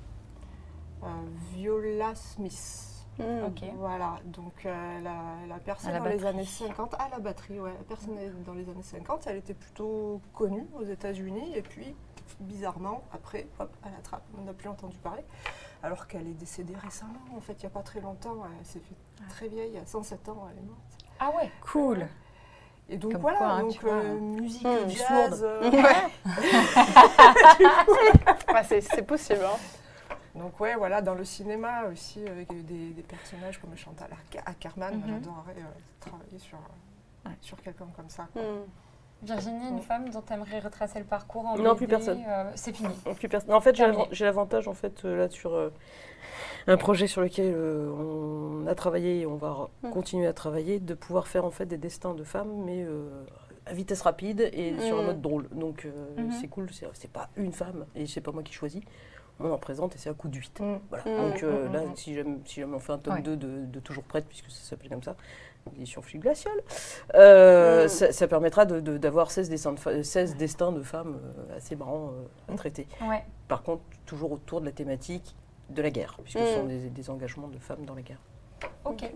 Euh, 1.04 1.08
Viola 1.54 2.16
Smith. 2.16 2.95
Mm. 3.18 3.48
Voilà, 3.78 4.16
donc 4.26 4.66
euh, 4.66 5.00
la, 5.02 5.16
la 5.48 5.58
personne 5.60 5.94
la 5.94 6.00
dans 6.00 6.06
les 6.06 6.26
années 6.26 6.44
50, 6.46 6.96
à 6.96 7.08
la 7.10 7.20
batterie, 7.20 7.60
ouais, 7.60 7.72
la 7.72 7.84
personne 7.84 8.18
dans 8.46 8.54
les 8.54 8.68
années 8.70 8.84
50, 8.84 9.26
elle 9.28 9.38
était 9.38 9.54
plutôt 9.54 10.20
connue 10.34 10.68
aux 10.78 10.84
États-Unis, 10.84 11.54
et 11.56 11.62
puis 11.62 11.96
bizarrement, 12.42 13.04
après, 13.14 13.48
hop, 13.60 13.72
à 13.84 13.90
la 13.90 13.98
trappe, 14.04 14.24
on 14.38 14.42
n'a 14.44 14.54
plus 14.54 14.68
entendu 14.68 14.98
parler, 14.98 15.24
alors 15.82 16.08
qu'elle 16.08 16.28
est 16.28 16.34
décédée 16.34 16.76
récemment, 16.76 17.14
en 17.38 17.42
fait, 17.42 17.54
il 17.54 17.60
n'y 17.62 17.68
a 17.68 17.70
pas 17.70 17.84
très 17.84 18.02
longtemps, 18.02 18.36
elle 18.60 18.66
s'est 18.66 18.82
fait 18.82 18.96
très 19.30 19.48
vieille, 19.48 19.78
à 19.78 19.86
107 19.86 20.28
ans, 20.30 20.48
elle 20.52 20.58
est 20.58 20.68
morte. 20.68 20.98
Ah 21.20 21.32
ouais 21.38 21.50
Cool. 21.62 22.06
Et 22.90 22.98
donc 22.98 23.14
Comme 23.14 23.22
voilà, 23.22 23.38
quoi, 23.40 23.48
hein, 23.48 23.62
donc 23.62 23.80
euh, 23.86 24.20
musique 24.20 24.64
Mmh, 24.66 24.90
jazz, 24.90 25.42
euh, 25.44 25.72
Ouais, 28.54 28.64
c'est 28.68 28.82
c'est 28.82 29.02
possible. 29.04 29.40
hein. 29.44 29.58
Donc 30.36 30.60
ouais, 30.60 30.76
voilà, 30.76 31.02
dans 31.02 31.16
le 31.16 31.24
cinéma 31.24 31.86
aussi, 31.92 32.28
avec 32.28 32.50
des, 32.66 32.90
des 32.90 33.02
personnages 33.04 33.60
comme 33.60 33.76
Chantal 33.76 34.10
Ackerman, 34.46 34.96
Mhm. 34.96 35.04
j'adorerais 35.08 35.56
euh, 35.58 35.80
travailler 36.00 36.40
sur, 36.40 36.58
euh, 36.58 37.30
Ouais. 37.30 37.36
sur 37.42 37.60
quelqu'un 37.62 37.88
comme 37.96 38.10
ça. 38.10 38.28
quoi. 38.34 38.42
Mm. 38.42 38.66
Virginie, 39.24 39.70
une 39.70 39.80
femme 39.82 40.10
dont 40.10 40.22
tu 40.22 40.34
aimerais 40.34 40.60
retracer 40.60 41.00
le 41.00 41.06
parcours 41.06 41.46
en 41.48 41.58
Non, 41.58 41.72
BD, 41.74 41.76
plus 41.78 41.88
personne. 41.88 42.22
euh, 42.28 42.52
c'est 42.56 42.76
fini. 42.76 42.90
En 43.08 43.14
plus 43.14 43.30
perso- 43.30 43.50
En 43.52 43.62
fait, 43.62 43.76
j'ai 44.12 44.26
l'avantage 44.26 44.68
en 44.68 44.74
fait 44.74 45.04
euh, 45.06 45.18
là 45.18 45.30
sur 45.30 45.54
euh, 45.54 45.70
un 46.68 46.78
projet 46.78 47.08
sur 47.08 47.22
lequel 47.22 47.54
euh, 47.56 47.90
on 47.92 48.68
a 48.68 48.76
travaillé 48.76 49.22
et 49.22 49.26
on 49.26 49.36
va 49.38 49.50
re- 49.52 49.70
Mm. 49.84 49.90
continuer 49.92 50.28
à 50.28 50.34
travailler, 50.34 50.80
de 50.80 50.94
pouvoir 50.94 51.28
faire 51.28 51.46
en 51.46 51.50
fait 51.52 51.66
des 51.66 51.78
destins 51.78 52.14
de 52.14 52.24
femmes, 52.26 52.52
mais 52.66 52.84
euh, 52.84 53.24
à 53.66 53.74
vitesse 53.74 54.02
rapide 54.02 54.42
et 54.54 54.78
sur 54.82 55.00
un 55.00 55.04
Mm. 55.04 55.06
mode 55.08 55.22
drôle. 55.22 55.48
Donc 55.54 55.86
euh, 55.86 55.92
Mhm. 56.18 56.32
c'est 56.34 56.48
cool. 56.50 56.70
C'est 56.74 56.86
c'est 56.94 57.12
pas 57.12 57.30
une 57.38 57.54
femme 57.54 57.86
et 57.96 58.06
c'est 58.06 58.22
pas 58.22 58.32
moi 58.34 58.44
qui 58.44 58.54
choisis. 58.54 58.84
On 59.40 59.52
en 59.52 59.58
présente 59.58 59.96
et 59.96 59.98
c'est 59.98 60.10
à 60.10 60.14
coup 60.14 60.28
de 60.30 60.36
8. 60.38 60.60
Mm. 60.62 60.76
Voilà. 60.90 61.04
Mm. 61.06 61.18
Donc 61.32 61.44
euh, 61.44 61.68
Mm, 61.70 61.74
là, 61.74 61.80
si 61.96 62.16
jamais, 62.16 62.38
si 62.46 62.60
jamais 62.62 62.76
on 62.76 62.80
fait 62.80 62.94
un 62.94 62.98
tome 62.98 63.16
Ouais. 63.16 63.22
2 63.22 63.36
de, 63.36 63.66
de 63.66 63.80
Toujours 63.80 64.04
Prête, 64.04 64.26
puisque 64.28 64.50
ça 64.50 64.70
s'appelle 64.70 64.90
comme 64.90 65.04
ça, 65.04 65.16
édition 65.76 66.02
Flux 66.02 66.20
Glacial, 66.20 66.54
euh, 67.16 67.88
ça, 67.88 68.12
ça 68.12 68.28
permettra 68.28 68.66
de- 68.66 68.80
de- 68.80 68.98
d'avoir 68.98 69.32
16, 69.32 69.50
destins 69.50 69.74
de, 69.74 69.80
fa- 69.80 70.04
16 70.04 70.36
destins 70.38 70.72
de 70.72 70.84
femmes 70.84 71.18
euh, 71.50 71.58
assez 71.58 71.76
marrants 71.76 72.12
euh, 72.50 72.54
à 72.54 72.56
traiter. 72.56 72.88
Ouais. 73.02 73.24
Par 73.48 73.64
contre, 73.64 73.82
toujours 74.06 74.32
autour 74.32 74.62
de 74.62 74.66
la 74.66 74.72
thématique 74.72 75.36
de 75.70 75.82
la 75.82 75.90
guerre, 75.90 76.18
puisque 76.24 76.40
ce 76.40 76.54
sont 76.54 76.66
des, 76.66 76.90
des 76.90 77.10
engagements 77.10 77.48
de 77.48 77.58
femmes 77.58 77.84
dans 77.86 77.96
la 77.96 78.04
guerre. 78.04 78.20
Ok. 78.86 79.10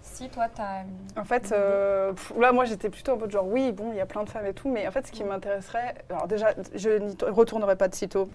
Si 0.00 0.28
toi, 0.30 0.46
tu 0.54 0.62
as. 0.62 0.84
En 1.20 1.24
fait, 1.24 1.52
euh, 1.52 2.12
pff, 2.12 2.32
là, 2.38 2.52
moi, 2.52 2.64
j'étais 2.64 2.88
plutôt 2.88 3.12
en 3.12 3.16
mode 3.18 3.30
genre, 3.32 3.46
oui, 3.46 3.72
bon, 3.72 3.90
il 3.92 3.96
y 3.96 4.00
a 4.00 4.06
plein 4.06 4.22
de 4.24 4.30
femmes 4.30 4.46
et 4.46 4.54
tout, 4.54 4.70
mais 4.70 4.86
en 4.86 4.90
fait, 4.92 5.06
ce 5.06 5.12
qui 5.12 5.24
m'intéresserait, 5.24 5.96
alors 6.08 6.26
déjà, 6.28 6.54
je 6.74 6.90
n'y 6.90 7.14
retournerai 7.28 7.76
pas 7.76 7.88
de 7.88 7.94
sitôt. 7.94 8.28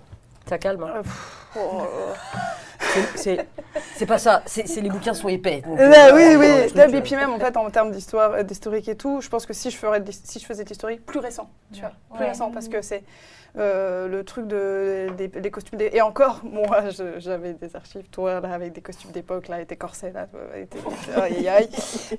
Ça 0.47 0.57
calme. 0.57 0.83
hein. 0.83 1.01
Pff, 1.03 1.47
oh, 1.57 1.81
C'est- 3.15 3.47
pas 4.05 4.17
ça, 4.17 4.43
c'est 4.45 4.81
les 4.81 4.89
bouquins 4.89 5.13
sont 5.13 5.29
épais. 5.29 5.61
donc, 5.61 5.79
Euh, 5.79 5.83
euh, 5.83 6.13
oui, 6.13 6.35
oui. 6.37 6.71
truc, 6.71 6.93
Et 6.93 7.01
puis 7.01 7.15
même, 7.15 7.31
en 7.31 7.39
fait, 7.39 7.55
en 7.57 7.69
termes 7.69 7.91
d'histoire, 7.91 8.33
euh, 8.33 8.43
d'historique 8.43 8.87
et 8.89 8.95
tout, 8.97 9.21
je 9.21 9.29
pense 9.29 9.45
que 9.45 9.53
si 9.53 9.71
je, 9.71 9.77
ferais, 9.77 10.03
si 10.11 10.39
je 10.39 10.45
faisais 10.45 10.63
de 10.63 10.69
l'historique, 10.69 11.05
plus 11.05 11.19
récent, 11.19 11.49
tu 11.73 11.79
vois, 11.79 11.91
plus 12.13 12.19
Ouais. 12.23 12.29
récent, 12.29 12.51
parce 12.51 12.67
que 12.67 12.81
c'est 12.81 13.03
euh, 13.57 14.07
le 14.07 14.23
truc 14.23 14.47
de, 14.47 15.07
des, 15.15 15.27
des 15.27 15.51
costumes. 15.51 15.77
des- 15.77 15.91
Et 15.93 16.01
encore, 16.01 16.41
moi, 16.43 16.65
j'avais 17.19 17.53
des 17.53 17.75
archives, 17.75 18.07
toi, 18.09 18.39
là, 18.41 18.51
avec 18.53 18.73
des 18.73 18.81
costumes 18.81 19.11
d'époque, 19.11 19.47
là, 19.47 19.61
et 19.61 19.65
des 19.65 19.75
corsets, 19.77 20.11
là, 20.11 20.27
et 20.55 20.65
des- 20.65 20.79
aïe, 21.21 21.47
aïe, 21.47 21.47
aïe. 21.47 21.69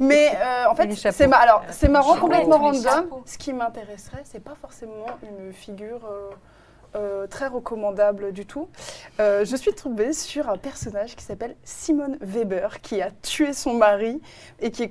Mais 0.01 0.31
euh, 0.37 0.71
en 0.71 0.75
fait, 0.77 0.91
c'est 0.95 1.27
ma- 1.27 1.37
alors, 1.39 1.63
c'est 1.71 1.89
marrant, 1.89 2.17
complètement 2.17 2.59
random. 2.59 3.09
Ce 3.27 3.37
qui 3.37 3.53
m'intéresserait, 3.53 4.23
c'est 4.25 4.43
pas 4.43 4.55
forcément 4.61 5.07
une 5.23 5.53
figure. 5.53 6.01
Euh, 6.97 7.27
très 7.27 7.47
recommandable 7.49 8.33
du 8.33 8.47
tout. 8.47 8.69
Euh, 9.21 9.45
je 9.45 9.57
suis 9.57 9.73
tombée 9.75 10.13
sur 10.13 10.49
un 10.49 10.57
personnage 10.57 11.17
qui 11.17 11.25
s'appelle 11.25 11.57
Simone 11.65 12.17
Weber, 12.21 12.81
qui 12.81 13.03
a 13.03 13.11
tué 13.23 13.53
son 13.53 13.75
mari 13.75 14.21
et 14.61 14.71
qui 14.71 14.83
est 14.85 14.89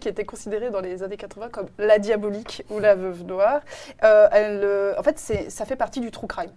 qui 0.00 0.08
était 0.08 0.24
considérée 0.24 0.70
dans 0.70 0.80
les 0.80 1.02
années 1.02 1.16
80 1.16 1.48
comme 1.50 1.66
la 1.78 1.98
diabolique 1.98 2.64
ou 2.70 2.78
la 2.78 2.94
veuve 2.94 3.22
noire. 3.24 3.60
Euh, 4.04 4.28
elle, 4.32 4.94
en 4.98 5.02
fait, 5.02 5.18
ça 5.18 5.64
fait 5.64 5.76
partie 5.76 6.00
du 6.00 6.10
true 6.10 6.26
crime. 6.26 6.50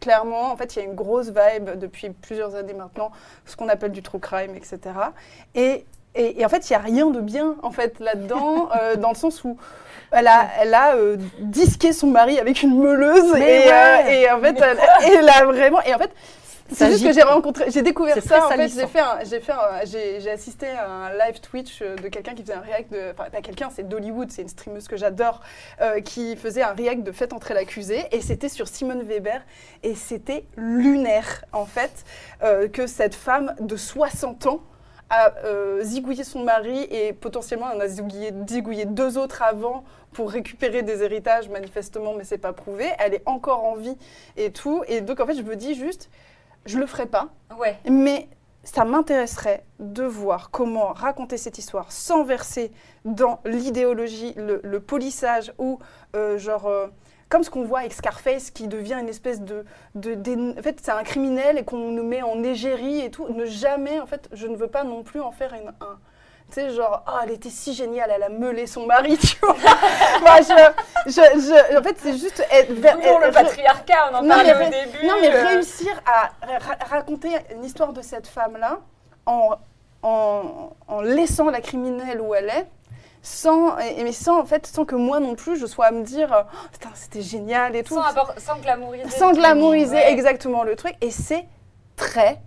Clairement, 0.00 0.52
en 0.52 0.56
fait, 0.56 0.76
il 0.76 0.78
y 0.80 0.82
a 0.82 0.84
une 0.84 0.94
grosse 0.94 1.28
vibe 1.28 1.70
depuis 1.78 2.10
plusieurs 2.10 2.54
années 2.54 2.74
maintenant, 2.74 3.10
ce 3.46 3.56
qu'on 3.56 3.68
appelle 3.68 3.92
du 3.92 4.02
true 4.02 4.20
crime, 4.20 4.54
etc. 4.54 4.78
Et, 5.54 5.84
et- 6.14 6.40
et 6.40 6.44
en 6.44 6.48
fait, 6.48 6.68
il 6.68 6.72
n'y 6.72 6.76
a 6.76 6.80
rien 6.80 7.10
de 7.10 7.20
bien 7.20 7.56
en 7.62 7.70
fait 7.70 7.98
là-dedans, 7.98 8.68
euh, 8.80 8.96
dans 8.96 9.08
le 9.10 9.14
sens 9.16 9.42
où 9.44 9.56
elle 10.10 10.26
a, 10.26 10.48
elle 10.60 10.74
a 10.74 10.96
euh, 10.96 11.16
disqué 11.38 11.92
son 11.92 12.08
mari 12.08 12.38
avec 12.38 12.62
une 12.62 12.78
meuleuse 12.78 13.32
Mais 13.34 13.64
et, 13.64 13.68
ouais. 13.68 13.72
euh, 13.72 14.10
et 14.10 14.30
en 14.30 14.40
fait, 14.40 14.56
elle, 14.60 14.78
elle 15.18 15.28
a 15.28 15.44
vraiment. 15.44 15.80
Et 15.82 15.94
en 15.94 15.98
fait, 15.98 16.10
c'est 16.72 16.90
juste 16.90 17.04
que 17.04 17.12
j'ai 17.12 17.22
rencontré, 17.22 17.70
j'ai 17.70 17.82
découvert 17.82 18.20
ça. 18.22 18.46
En 18.46 18.50
fait, 18.50 18.68
j'ai 18.68 18.86
fait, 18.86 19.02
j'ai 19.24 19.40
fait, 19.40 19.52
j'ai 20.20 20.30
assisté 20.30 20.68
à 20.68 20.88
un 20.88 21.12
live 21.12 21.40
Twitch 21.40 21.80
euh, 21.80 21.94
de 21.96 22.08
quelqu'un 22.08 22.34
qui 22.34 22.42
faisait 22.42 22.54
un 22.54 22.60
react 22.60 22.92
de, 22.92 23.12
enfin 23.12 23.30
pas 23.30 23.40
quelqu'un, 23.40 23.68
c'est 23.74 23.88
d'Hollywood, 23.88 24.30
c'est 24.30 24.42
une 24.42 24.48
streameuse 24.48 24.88
que 24.88 24.96
j'adore, 24.96 25.40
euh, 25.80 26.00
qui 26.00 26.36
faisait 26.36 26.62
un 26.62 26.72
react 26.72 27.02
de 27.02 27.12
Faites 27.12 27.32
entrer 27.32 27.54
l'accusé 27.54 28.04
et 28.12 28.20
c'était 28.20 28.48
sur 28.48 28.68
Simone 28.68 29.02
Weber 29.02 29.42
et 29.82 29.94
c'était 29.94 30.44
lunaire 30.56 31.44
en 31.52 31.66
fait 31.66 32.04
euh, 32.42 32.68
que 32.68 32.86
cette 32.86 33.14
femme 33.14 33.54
de 33.60 33.76
60 33.76 34.46
ans 34.46 34.60
a 35.10 35.32
euh, 35.44 35.82
zigouillé 35.82 36.24
son 36.24 36.42
mari 36.42 36.82
et 36.90 37.12
potentiellement 37.12 37.66
en 37.66 37.80
a 37.80 37.88
zigouillé, 37.88 38.32
zigouillé 38.48 38.84
deux 38.84 39.18
autres 39.18 39.42
avant 39.42 39.84
pour 40.12 40.30
récupérer 40.30 40.82
des 40.82 41.02
héritages 41.02 41.48
manifestement 41.48 42.14
mais 42.14 42.24
c'est 42.24 42.38
pas 42.38 42.52
prouvé. 42.52 42.86
Elle 42.98 43.14
est 43.14 43.22
encore 43.26 43.64
en 43.64 43.76
vie 43.76 43.96
et 44.36 44.50
tout. 44.50 44.82
Et 44.88 45.00
donc 45.00 45.20
en 45.20 45.26
fait 45.26 45.34
je 45.34 45.42
me 45.42 45.56
dis 45.56 45.74
juste 45.74 46.10
je 46.64 46.78
le 46.78 46.86
ferai 46.86 47.06
pas. 47.06 47.28
Ouais. 47.58 47.76
mais 47.88 48.28
ça 48.64 48.84
m'intéresserait 48.84 49.64
de 49.78 50.02
voir 50.02 50.50
comment 50.50 50.88
raconter 50.92 51.36
cette 51.36 51.56
histoire 51.58 51.92
sans 51.92 52.24
verser 52.24 52.72
dans 53.04 53.40
l'idéologie, 53.44 54.34
le, 54.36 54.60
le 54.64 54.80
polissage 54.80 55.52
ou 55.58 55.78
euh, 56.16 56.36
genre 56.36 56.66
euh, 56.66 56.88
comme 57.28 57.42
ce 57.42 57.50
qu'on 57.50 57.64
voit 57.64 57.80
avec 57.80 57.92
Scarface 57.92 58.50
qui 58.50 58.68
devient 58.68 58.98
une 59.00 59.08
espèce 59.08 59.40
de, 59.40 59.64
en 59.96 60.62
fait 60.62 60.78
c'est 60.82 60.92
un 60.92 61.02
criminel 61.02 61.58
et 61.58 61.64
qu'on 61.64 61.76
nous 61.78 62.04
met 62.04 62.22
en 62.22 62.42
égérie 62.42 63.00
et 63.00 63.10
tout. 63.10 63.26
Ne 63.28 63.44
jamais 63.46 63.98
en 64.00 64.06
fait, 64.06 64.28
je 64.32 64.46
ne 64.46 64.56
veux 64.56 64.68
pas 64.68 64.84
non 64.84 65.02
plus 65.02 65.20
en 65.20 65.32
faire 65.32 65.52
une, 65.54 65.68
un 65.80 65.98
tu 66.48 66.60
sais, 66.60 66.70
genre, 66.70 67.02
oh, 67.08 67.18
elle 67.24 67.32
était 67.32 67.50
si 67.50 67.74
géniale, 67.74 68.12
elle 68.14 68.22
a 68.22 68.28
meulé 68.28 68.68
son 68.68 68.86
mari, 68.86 69.18
tu 69.20 69.34
vois. 69.42 69.56
Moi, 70.20 70.36
je, 70.42 71.10
je, 71.10 71.12
je- 71.40 71.76
en 71.76 71.82
fait, 71.82 71.96
c'est 71.98 72.16
juste. 72.16 72.40
être- 72.52 72.68
Toujours 72.72 73.18
le 73.18 73.32
patriarcat, 73.32 74.10
on 74.12 74.14
en 74.18 74.28
parlait 74.28 74.54
au 74.54 74.70
début. 74.70 75.06
non, 75.08 75.14
mais 75.20 75.34
euh, 75.34 75.44
réussir 75.48 76.00
à 76.06 76.30
ra- 76.46 76.78
raconter 76.88 77.30
l'histoire 77.60 77.92
de 77.92 78.00
cette 78.00 78.28
femme-là 78.28 78.78
en, 79.26 79.56
en, 80.04 80.70
en 80.86 81.00
laissant 81.00 81.50
la 81.50 81.60
criminelle 81.60 82.20
où 82.20 82.32
elle 82.32 82.48
est, 82.50 82.66
sans, 83.26 83.76
et, 83.78 84.04
mais 84.04 84.12
sans, 84.12 84.38
en 84.40 84.44
fait, 84.44 84.66
sans 84.68 84.84
que 84.84 84.94
moi 84.94 85.18
non 85.18 85.34
plus, 85.34 85.56
je 85.58 85.66
sois 85.66 85.86
à 85.86 85.90
me 85.90 86.04
dire, 86.04 86.28
oh, 86.32 86.68
putain, 86.72 86.90
c'était 86.94 87.22
génial 87.22 87.74
et 87.74 87.82
tout. 87.82 87.94
Sans, 87.94 88.12
sans 88.38 88.60
glamouriser. 88.60 89.10
Sans 89.10 89.32
glamouriser 89.32 89.96
Ouais. 89.96 90.12
exactement 90.12 90.62
le 90.62 90.76
truc. 90.76 90.94
Et 91.00 91.10
c'est 91.10 91.44
très, 91.96 92.40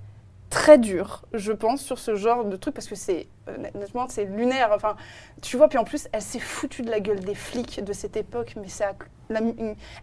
très 0.49 0.77
dur, 0.77 1.23
je 1.34 1.51
pense, 1.51 1.81
sur 1.81 1.99
ce 1.99 2.15
genre 2.15 2.45
de 2.45 2.56
truc, 2.56 2.73
parce 2.73 2.88
que 2.88 2.95
c'est, 2.95 3.27
euh, 3.49 3.57
honnêtement, 3.76 4.07
c'est 4.07 4.23
lunaire. 4.23 4.69
Enfin, 4.73 4.95
tu 5.41 5.57
vois, 5.57 5.68
puis 5.68 5.77
en 5.77 5.84
plus, 5.84 6.07
elle 6.14 6.22
s'est 6.22 6.39
foutue 6.39 6.81
de 6.81 6.89
la 6.89 7.01
gueule 7.01 7.19
des 7.19 7.35
flics 7.35 7.84
de 7.84 7.91
cette 7.91 8.15
époque, 8.15 8.53
mais 8.56 8.69
ça, 8.69 8.93
la- 9.30 9.41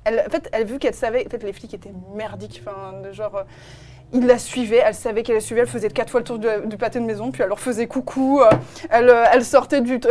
elle, 0.05 0.25
en 0.27 0.31
fait, 0.31 0.49
elle 0.53 0.67
vu 0.67 0.79
qu'elle 0.79 0.95
savait, 0.95 1.27
en 1.27 1.31
fait, 1.31 1.43
les 1.43 1.55
flics 1.55 1.73
étaient 1.73 1.95
merdiques, 2.15 2.63
enfin, 2.67 3.01
de 3.01 3.13
genre. 3.13 3.35
euh, 3.37 3.43
ils 4.13 4.27
la 4.27 4.39
suivaient, 4.39 4.83
elle 4.85 4.95
savait 4.95 5.23
qu'elle 5.23 5.35
la 5.37 5.41
suivait, 5.41 5.63
elle 5.63 5.67
faisait 5.67 5.89
quatre 5.91 6.11
fois 6.11 6.21
le 6.21 6.25
tour 6.25 6.39
du, 6.39 6.47
du 6.67 6.77
pâté 6.77 7.01
de 7.01 7.05
maison, 7.05 7.31
puis 7.33 7.43
elle 7.43 7.49
leur 7.49 7.59
faisait 7.61 7.87
coucou, 7.87 8.41
euh, 8.41 8.49
elle, 8.91 9.11
euh, 9.11 9.25
elle 9.33 9.45
sortait 9.45 9.81
du... 9.81 9.99
Tu 10.01 10.09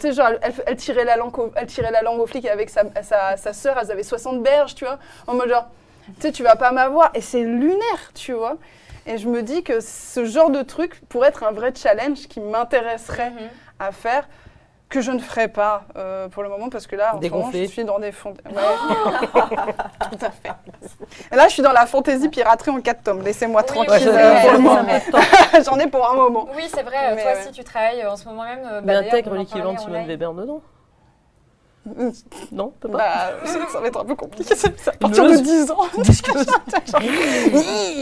sais, 0.00 0.12
genre, 0.12 0.28
elle, 0.42 0.52
elle 0.66 0.76
tirait 0.76 1.04
la 1.04 1.16
langue 1.16 1.38
au, 1.38 1.52
elle 1.54 1.66
tirait 1.66 1.90
la 1.90 2.02
langue 2.02 2.20
aux 2.20 2.26
flics 2.26 2.46
avec 2.46 2.70
sa, 2.70 2.84
sa, 3.02 3.36
sa 3.36 3.52
sœur, 3.52 3.76
elles 3.80 3.90
avaient 3.92 4.02
60 4.02 4.42
berges, 4.42 4.74
tu 4.74 4.84
vois, 4.84 4.98
en 5.26 5.34
mode 5.34 5.48
genre, 5.50 5.68
tu 6.16 6.22
sais, 6.22 6.32
tu 6.32 6.42
vas 6.42 6.56
pas 6.56 6.72
m'avoir, 6.72 7.10
et 7.14 7.20
c'est 7.20 7.42
lunaire, 7.42 8.10
tu 8.14 8.32
vois. 8.32 8.56
Et 9.06 9.18
je 9.18 9.28
me 9.28 9.42
dis 9.42 9.62
que 9.62 9.80
ce 9.80 10.24
genre 10.24 10.48
de 10.50 10.62
truc 10.62 11.00
pourrait 11.10 11.28
être 11.28 11.44
un 11.44 11.52
vrai 11.52 11.72
challenge 11.76 12.26
qui 12.26 12.40
m'intéresserait 12.40 13.30
Mhm. 13.30 13.48
à 13.80 13.92
faire, 13.92 14.26
que 14.94 15.00
je 15.00 15.10
ne 15.10 15.18
ferai 15.18 15.48
pas 15.48 15.82
euh, 15.96 16.28
pour 16.28 16.44
le 16.44 16.48
moment, 16.48 16.68
parce 16.68 16.86
que 16.86 16.94
là, 16.94 17.16
en 17.16 17.20
ce 17.20 17.28
moment, 17.28 17.48
Dégonfler. 17.48 17.66
je 17.66 17.72
suis 17.72 17.84
dans 17.84 17.98
des 17.98 18.12
fonds... 18.12 18.32
Ouais. 18.46 18.52
Tout 19.32 20.24
à 20.24 20.30
fait. 20.30 20.52
Et 21.32 21.36
là, 21.36 21.48
je 21.48 21.52
suis 21.52 21.64
dans 21.64 21.72
la 21.72 21.86
fantaisie 21.86 22.28
piraterie 22.28 22.70
en 22.70 22.80
4 22.80 23.02
tomes. 23.02 23.22
Laissez-moi 23.22 23.62
Oui, 23.62 23.86
tranquille 23.86 24.08
oui, 24.08 24.16
euh. 24.16 25.62
J'en 25.64 25.78
ai 25.80 25.88
pour 25.88 26.08
un 26.08 26.14
moment. 26.14 26.48
Oui, 26.54 26.62
c'est 26.72 26.84
vrai. 26.84 27.16
Mais 27.16 27.22
toi, 27.22 27.32
ouais. 27.32 27.42
si 27.42 27.50
tu 27.50 27.64
travailles 27.64 28.02
euh, 28.02 28.12
en 28.12 28.16
ce 28.16 28.24
moment 28.26 28.44
même, 28.44 28.60
euh, 28.64 28.80
bah, 28.80 28.82
Mais 28.84 28.94
d'ailleurs, 28.94 29.14
intègre 29.14 29.34
l'équivalent 29.34 29.72
de 29.72 29.80
Simone. 29.80 30.06
Weber 30.06 30.32
dedans 30.32 30.62
Non, 32.52 32.72
peut 32.78 32.88
pas. 32.88 32.98
Bah, 32.98 33.46
ça 33.46 33.58
ça 33.72 33.80
va 33.80 33.88
être 33.88 34.00
un 34.00 34.04
peu 34.04 34.14
compliqué. 34.14 34.54
À 34.54 34.92
partir 34.92 35.24
de 35.24 35.30
Meuse. 35.30 35.42
10 35.42 35.70
ans. 35.72 35.78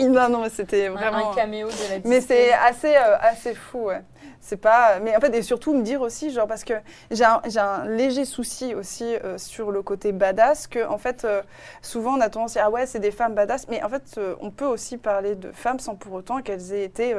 Non, 0.10 0.28
non, 0.28 0.43
mais 0.43 0.51
c'était 0.51 0.89
vraiment. 0.89 1.32
Un 1.32 1.35
caméo 1.35 1.69
de 1.69 1.73
la 1.90 2.01
Mais 2.05 2.20
c'est 2.20 2.52
assez, 2.52 2.94
euh, 2.94 3.16
assez 3.19 3.55
fou, 3.55 3.85
ouais. 3.85 4.02
C'est 4.40 4.57
pas. 4.57 4.99
Mais 5.01 5.16
en 5.16 5.20
fait, 5.20 5.35
et 5.35 5.43
surtout 5.43 5.73
me 5.73 5.82
dire 5.82 6.01
aussi, 6.01 6.31
genre, 6.32 6.47
parce 6.49 6.65
que 6.65 6.74
j'ai 7.11 7.24
un, 7.24 7.40
un 7.57 7.86
léger 7.86 8.24
souci 8.24 8.74
aussi 8.74 9.15
euh, 9.24 9.39
sur 9.39 9.70
le 9.70 9.82
côté 9.82 10.11
badass, 10.12 10.66
que 10.66 10.85
en 10.86 10.99
fait, 10.99 11.24
euh, 11.24 11.43
souvent 11.81 12.16
on 12.16 12.20
a 12.20 12.28
tendance 12.28 12.57
à 12.57 12.61
dire, 12.61 12.65
ah 12.66 12.70
ouais, 12.70 12.86
c'est 12.86 12.99
des 12.99 13.12
femmes 13.12 13.35
badass, 13.35 13.69
mais 13.69 13.82
en 13.85 13.89
fait, 13.89 14.03
euh, 14.19 14.35
on 14.40 14.51
peut 14.51 14.66
aussi 14.66 14.99
parler 14.99 15.36
de 15.36 15.53
femmes 15.53 15.78
sans 15.78 15.94
pour 15.94 16.12
autant 16.15 16.43
qu'elles 16.43 16.73
aient 16.73 16.85
été 16.85 17.15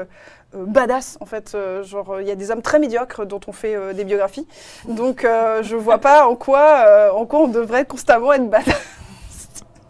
badass, 0.54 1.18
en 1.22 1.26
fait. 1.26 1.56
genre, 1.84 2.20
il 2.22 2.28
y 2.28 2.32
a 2.32 2.36
des 2.36 2.52
hommes 2.52 2.62
très 2.62 2.80
médiocres 2.80 3.26
dont 3.26 3.40
on 3.48 3.54
fait 3.54 3.94
des 3.94 4.04
biographies. 4.04 4.48
Donc, 4.88 5.24
je 5.24 5.76
vois 5.76 5.98
pas 6.00 6.28
en 6.28 6.36
quoi, 6.36 7.12
en 7.14 7.26
quoi 7.26 7.40
on 7.40 7.48
devrait 7.48 7.86
constamment 7.86 8.34
être 8.34 8.50
badass. 8.50 8.76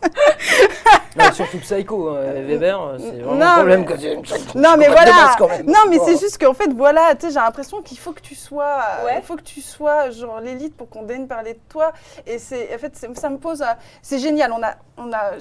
Non, 1.18 1.31
surtout 1.31 1.57
Psycho, 1.60 2.10
hein, 2.10 2.22
Weber, 2.45 2.81
euh, 2.81 2.98
c'est 2.99 3.11
vraiment 3.19 3.35
Non, 3.35 3.45
un 3.45 3.53
problème. 3.56 3.85
mais- 3.88 4.14
une 4.14 4.61
Non, 4.61 4.76
mais 4.77 4.88
voilà. 4.88 5.11
base, 5.11 5.35
quand 5.38 5.48
même. 5.48 5.65
Non, 5.68 5.73
mais 5.90 5.98
Oh. 5.99 6.03
c'est 6.06 6.18
juste 6.19 6.38
qu'en 6.44 6.53
fait, 6.53 6.72
voilà, 6.73 7.14
tu 7.15 7.27
sais, 7.27 7.34
j'ai 7.34 7.40
l'impression 7.40 7.81
qu'il 7.81 7.98
faut 7.99 8.11
que 8.14 8.22
tu 8.22 8.35
sois, 8.35 8.80
euh, 9.02 9.06
Ouais. 9.06 9.15
il 9.19 9.23
faut 9.23 9.35
que 9.35 9.41
tu 9.44 9.61
sois 9.61 10.10
genre 10.10 10.40
l'élite 10.40 10.76
pour 10.76 10.90
qu'on 10.90 11.03
daigne 11.03 11.27
parler 11.27 11.53
de 11.53 11.60
toi. 11.69 11.91
Et 12.26 12.40
c'est, 12.40 12.73
en 12.73 12.77
fait, 12.77 12.95
ça 13.15 13.30
me 13.30 13.38
pose, 13.38 13.61
à- 13.61 13.77
c'est 14.02 14.19
génial. 14.19 14.52
On 14.52 14.64
a, 14.64 14.73
on 14.98 15.11
a 15.14 15.31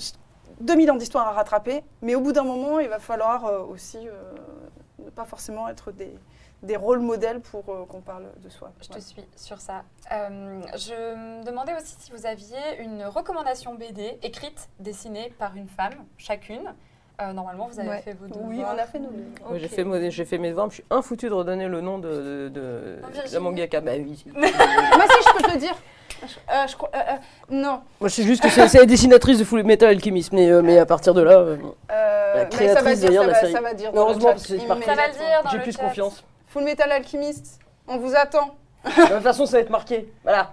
2000 0.61 0.91
ans 0.91 0.97
d'histoire 0.97 1.27
à 1.27 1.33
rattraper, 1.33 1.83
mais 2.03 2.15
au 2.15 2.21
bout 2.21 2.33
d'un 2.33 2.45
moment, 2.45 2.79
il 2.79 2.89
va 2.89 2.99
falloir 2.99 3.47
euh, 3.47 3.61
aussi 3.63 3.99
euh, 4.07 4.13
ne 5.05 5.11
pas 5.11 5.25
forcément 5.25 5.69
être 5.69 5.91
des, 5.91 6.13
des 6.63 6.77
rôles 6.77 7.01
modèles 7.01 7.41
pour 7.41 7.65
euh, 7.69 7.85
qu'on 7.89 8.01
parle 8.01 8.25
de 8.43 8.49
soi. 8.49 8.71
Je 8.81 8.89
te 8.89 8.99
suis 9.01 9.25
sur 9.37 9.61
ça. 9.61 9.83
Euh, 10.13 10.61
je 10.77 11.15
me 11.41 11.45
demandais 11.45 11.73
aussi 11.75 11.97
si 11.99 12.13
vous 12.13 12.25
aviez 12.27 12.57
une 12.81 13.05
recommandation 13.05 13.75
BD 13.75 14.19
écrite, 14.23 14.69
dessinée 14.79 15.33
par 15.39 15.57
une 15.57 15.69
femme, 15.69 15.95
chacune. 16.19 16.73
Euh, 17.21 17.33
normalement, 17.33 17.69
vous 17.71 17.79
avez 17.79 17.89
Ouais. 17.91 18.01
fait 18.03 18.15
vos 18.15 18.27
devoirs. 18.27 18.47
Oui, 18.49 18.63
on 18.65 18.79
a 18.79 18.87
fait 18.87 18.99
nos. 18.99 19.11
Moi, 19.11 19.59
j'ai 19.59 19.69
fait, 19.69 20.11
j'ai 20.11 20.25
fait 20.25 20.39
mes 20.39 20.49
devoirs, 20.51 20.71
je 20.71 20.75
suis 20.77 20.85
infoutu 20.91 21.29
de 21.29 21.35
redonner 21.35 21.69
le 21.69 21.81
nom 21.81 21.99
de, 21.99 22.49
de, 22.49 22.99
de 23.33 23.39
mangaka. 23.39 23.81
Bah 23.81 23.93
oui. 23.97 24.25
Moi, 24.35 24.47
si 24.49 25.29
je 25.29 25.33
peux 25.37 25.43
te 25.43 25.53
le 25.53 25.59
dire. 25.59 25.75
Euh, 26.53 26.67
je 26.69 26.77
crois, 26.77 26.91
euh, 26.95 26.99
euh, 26.99 27.17
non. 27.51 27.81
Moi, 28.01 28.09
je 28.09 28.15
sais 28.15 28.23
juste 28.23 28.43
que 28.43 28.49
c'est 28.49 28.69
c'est 28.69 28.79
la 28.79 28.87
dessinatrice 28.87 29.39
de 29.39 29.45
Full 29.45 29.63
Metal 29.65 29.89
Alchemist, 29.89 30.33
mais, 30.33 30.51
euh, 30.51 30.63
mais 30.63 30.79
à 30.79 30.87
partir 30.87 31.15
de 31.15 31.21
là, 31.23 31.33
euh, 31.39 31.57
Euh, 31.91 32.35
La 32.37 32.45
mais 32.45 32.49
créatrice 32.51 32.79
ça 32.79 32.83
va 32.83 32.95
dire, 32.95 33.11
derrière 33.11 33.23
ça 33.23 33.27
la 33.27 33.33
va, 33.33 33.41
série. 33.41 33.53
ça 33.53 33.61
va 33.61 33.75
dire. 33.75 33.91
Heureusement, 33.95 34.33
c'est. 34.37 34.59
Ça 34.59 34.67
va 34.67 34.75
le 34.77 34.81
dire 35.13 35.43
dans 35.45 35.51
j'ai 35.51 35.57
le 35.59 35.63
plus 35.65 35.73
chat. 35.73 35.83
confiance. 35.83 36.25
Full 36.53 36.65
Metal 36.65 36.91
Alchemist, 36.93 37.59
on 37.89 37.97
vous 37.99 38.15
attend. 38.15 38.55
De 38.85 38.91
toute 38.91 39.23
façon, 39.23 39.47
ça 39.47 39.53
va 39.57 39.61
être 39.61 39.71
marqué. 39.71 40.13
Voilà. 40.23 40.53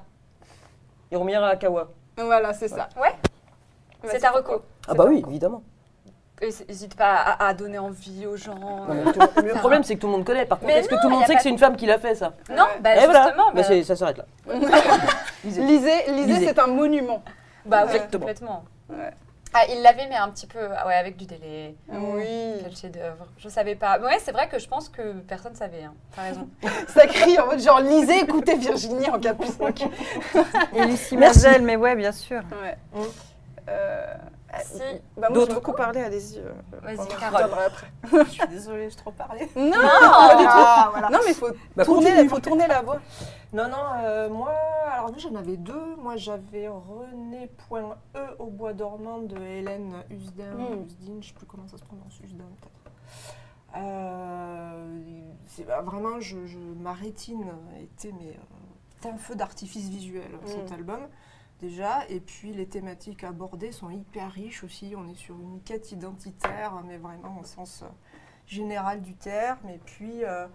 Hiromiya 1.12 1.46
Akawa. 1.46 1.90
Voilà, 2.18 2.54
c'est 2.54 2.68
ça. 2.70 2.88
Ouais. 2.96 3.14
C'est 4.06 4.20
ta 4.20 4.32
pourquoi 4.32 4.56
reco. 4.56 4.66
Ah 4.88 4.94
bah 4.94 5.06
oui, 5.08 5.24
évidemment. 5.28 5.62
N'hésite 6.42 6.96
pas 6.96 7.16
à, 7.16 7.48
à 7.48 7.54
donner 7.54 7.80
envie 7.80 8.26
aux 8.26 8.38
gens. 8.38 8.56
Non, 8.56 8.86
mais 8.94 9.12
tout- 9.12 9.20
le 9.44 9.54
problème, 9.56 9.84
c'est 9.84 9.96
que 9.96 10.00
tout 10.00 10.08
le 10.08 10.14
monde 10.14 10.24
connaît. 10.26 10.46
Par 10.46 10.58
contre, 10.60 10.72
Mais 10.72 10.80
est-ce 10.80 10.88
que 10.88 10.96
tout 10.96 11.10
le 11.10 11.16
monde 11.16 11.24
a 11.24 11.26
sait 11.26 11.36
que 11.36 11.42
c'est 11.42 11.50
une 11.50 11.58
femme 11.58 11.76
qui 11.76 11.86
l'a 11.86 12.00
fait, 12.00 12.16
ça? 12.16 12.32
Non, 12.50 12.64
Ouais. 12.64 12.80
bah 12.80 12.96
Et 12.96 13.04
voilà. 13.04 13.24
justement. 13.24 13.48
Bah, 13.48 13.52
bah- 13.56 13.64
c'est- 13.64 13.84
ça 13.84 13.96
s'arrête 13.98 14.20
là. 14.20 14.26
Lisez. 15.44 16.04
Lisez, 16.12 16.48
c'est 16.48 16.60
un 16.60 16.68
monument. 16.68 17.22
Bah 17.66 17.82
oui, 17.84 17.90
Exactement. 17.96 18.20
complètement. 18.22 18.64
Ouais. 18.90 19.12
Ah, 19.54 19.64
il 19.70 19.82
l'avait, 19.82 20.08
mais 20.08 20.16
un 20.16 20.30
petit 20.30 20.46
peu, 20.46 20.60
ah 20.78 20.86
ouais, 20.86 20.94
avec 20.94 21.18
du 21.18 21.26
délai. 21.26 21.76
Oui. 21.92 22.26
Quel 22.62 22.76
chef-d'œuvre. 22.76 23.26
Je 23.38 23.50
savais 23.50 23.76
pas. 23.76 23.98
Mais 23.98 24.06
ouais, 24.06 24.20
c'est 24.20 24.32
vrai 24.32 24.48
que 24.48 24.60
je 24.60 24.68
pense 24.68 24.90
que 24.90 25.14
personne 25.22 25.56
savait. 25.56 25.84
Hein. 25.84 25.94
T'as 26.16 26.24
raison. 26.24 26.50
Ça 26.88 27.08
crie 27.08 27.40
en 27.40 27.48
mode 27.48 27.60
genre 27.60 27.80
lisez, 27.82 28.20
écoutez 28.20 28.56
Virginie 28.56 29.10
en 29.10 29.20
4 29.20 29.44
5. 29.46 29.82
Et 30.76 30.86
Lucie 30.86 31.18
Merci. 31.18 31.46
Mazel, 31.46 31.62
mais 31.64 31.76
ouais, 31.78 31.96
bien 31.96 32.12
sûr. 32.12 32.42
Ouais. 32.62 32.78
Mm. 32.94 33.04
Euh, 33.70 34.14
Si. 34.64 34.80
bah 35.16 35.28
moi, 35.30 35.46
veux 35.46 35.54
beaucoup 35.54 35.74
parler, 35.74 36.02
allez-y. 36.02 36.40
euh, 36.40 36.52
Vas-y, 36.82 36.96
pendant- 36.98 37.10
je 37.12 37.16
Carole. 37.18 37.50
après. 37.68 37.88
Je 38.26 38.30
suis 38.32 38.48
désolée, 38.50 38.90
je 38.90 38.98
trop 38.98 39.12
parlé. 39.12 39.48
Non, 39.56 39.72
pas 39.72 40.36
du 40.36 40.44
tout. 40.44 40.92
voilà. 40.92 41.10
non 41.12 41.20
mais 41.26 41.32
il 41.32 41.36
faut, 41.36 41.50
Bah, 41.76 41.86
tourner, 41.86 42.10
continue. 42.10 42.30
faut 42.30 42.40
tourner 42.40 42.68
la 42.68 42.82
voix. 42.82 43.00
Non, 43.54 43.68
non, 43.68 43.78
euh, 44.04 44.30
moi, 44.30 44.52
alors 44.94 45.12
nous 45.12 45.20
j'en 45.20 45.36
avais 45.36 45.58
deux. 45.58 45.96
Moi 45.98 46.16
j'avais 46.18 46.68
René.e 46.68 48.36
au 48.40 48.48
bois 48.48 48.74
dormant 48.74 49.20
de 49.20 49.38
Hélène 49.38 49.94
Usdin, 50.10 50.52
Mm. 50.56 50.84
Usdin, 50.86 51.18
je 51.22 51.28
sais 51.28 51.34
plus 51.34 51.46
comment 51.46 51.68
ça 51.68 51.78
se 51.78 51.84
prononce, 51.84 52.20
Usdin 52.24 52.46
peut-être. 52.62 52.92
Euh, 53.78 55.00
bah, 55.68 55.82
vraiment, 55.82 56.20
je, 56.20 56.46
je- 56.46 56.58
ma 56.58 56.94
rétine 56.94 57.46
était 57.82 58.12
mais 58.20 58.30
euh, 59.06 59.10
un 59.10 59.18
feu 59.18 59.36
d'artifice 59.36 59.90
visuel 59.90 60.32
cet 60.46 60.72
Mm. 60.72 60.74
album 60.74 61.00
déjà. 61.62 62.08
Et 62.10 62.20
puis 62.20 62.54
les 62.54 62.68
thématiques 62.68 63.24
abordées 63.24 63.72
sont 63.72 63.90
hyper 63.90 64.32
riches 64.32 64.64
aussi. 64.64 64.94
On 64.98 65.08
est 65.08 65.16
sur 65.16 65.36
une 65.40 65.62
quête 65.62 65.92
identitaire, 65.92 66.74
mais 66.86 66.98
vraiment 66.98 67.40
au 67.40 67.44
sens 67.44 67.84
euh, 67.84 67.88
général 68.50 69.02
du 69.02 69.14
terme. 69.14 69.70
Et 69.70 69.78
puis 69.78 70.24
euh, 70.24 70.48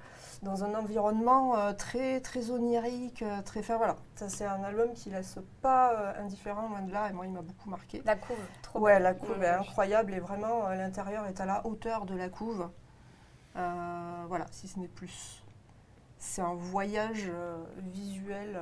dans 0.42 0.64
un 0.64 0.74
environnement 0.74 1.56
euh, 1.56 1.72
très 1.72 2.20
très 2.20 2.50
onirique, 2.50 3.22
euh, 3.22 3.40
très 3.42 3.60
enfin 3.60 3.76
voilà. 3.76 3.96
Ça 4.16 4.28
c'est 4.28 4.44
un 4.44 4.62
album 4.64 4.92
qui 4.92 5.10
laisse 5.10 5.38
pas 5.62 6.14
indifférent 6.18 6.68
loin 6.68 6.82
de 6.82 6.92
là. 6.92 7.08
Et 7.08 7.12
moi 7.12 7.26
il 7.26 7.32
m'a 7.32 7.42
beaucoup 7.42 7.70
marqué. 7.70 8.02
La 8.04 8.16
couve, 8.16 8.36
trop 8.62 8.80
Ouais, 8.80 8.98
la 8.98 9.14
couve 9.14 9.42
est 9.42 9.48
incroyable 9.48 10.12
et 10.14 10.20
vraiment 10.20 10.68
l'intérieur 10.68 11.26
est 11.26 11.40
à 11.40 11.46
la 11.46 11.66
hauteur 11.66 12.04
de 12.04 12.14
la 12.14 12.28
couve. 12.28 12.68
Voilà, 13.54 14.46
si 14.50 14.68
ce 14.68 14.78
n'est 14.78 14.88
plus. 14.88 15.42
C'est 16.18 16.42
un 16.42 16.54
voyage 16.54 17.30
visuel 17.92 18.58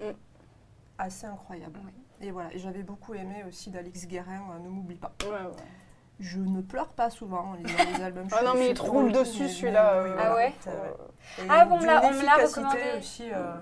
Mm. 0.00 0.14
Assez 0.98 1.26
incroyable. 1.26 1.78
Et 2.20 2.30
voilà, 2.30 2.52
et 2.52 2.58
j'avais 2.58 2.82
beaucoup 2.82 3.14
aimé 3.14 3.44
aussi 3.46 3.70
d'Alex 3.70 4.06
Guérin, 4.06 4.42
euh, 4.54 4.58
Ne 4.58 4.68
m'oublie 4.68 4.96
pas. 4.96 5.12
Ouais, 5.24 5.30
ouais. 5.30 5.52
Je 6.20 6.38
ne 6.40 6.60
pleure 6.62 6.88
pas 6.88 7.10
souvent 7.10 7.50
en 7.50 7.54
lisant 7.54 7.78
les 7.96 8.02
albums. 8.04 8.26
Ah 8.32 8.42
non, 8.42 8.54
mais 8.54 8.70
il 8.70 8.74
te 8.74 8.82
roule 8.82 9.12
dessus, 9.12 9.48
celui-là, 9.48 9.92
euh, 9.94 10.04
oui, 10.04 10.10
Ah 10.18 10.22
voilà, 10.30 10.34
ouais 10.34 10.52
Ah, 11.48 11.64
bon, 11.64 11.76
on 11.76 11.80
me 11.80 11.86
l'a- 11.86 12.00
recommandé. 12.46 12.80
aussi. 12.98 13.30
euh, 13.32 13.54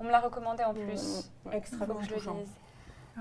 On 0.00 0.04
me 0.04 0.10
l'a 0.10 0.20
recommandé 0.20 0.62
en 0.64 0.74
plus. 0.74 1.24
Mm. 1.46 1.52
extrêmement 1.52 1.94
Faut 1.94 2.00
que 2.00 2.04
je 2.06 2.10
le 2.10 2.16
touchant. 2.16 2.36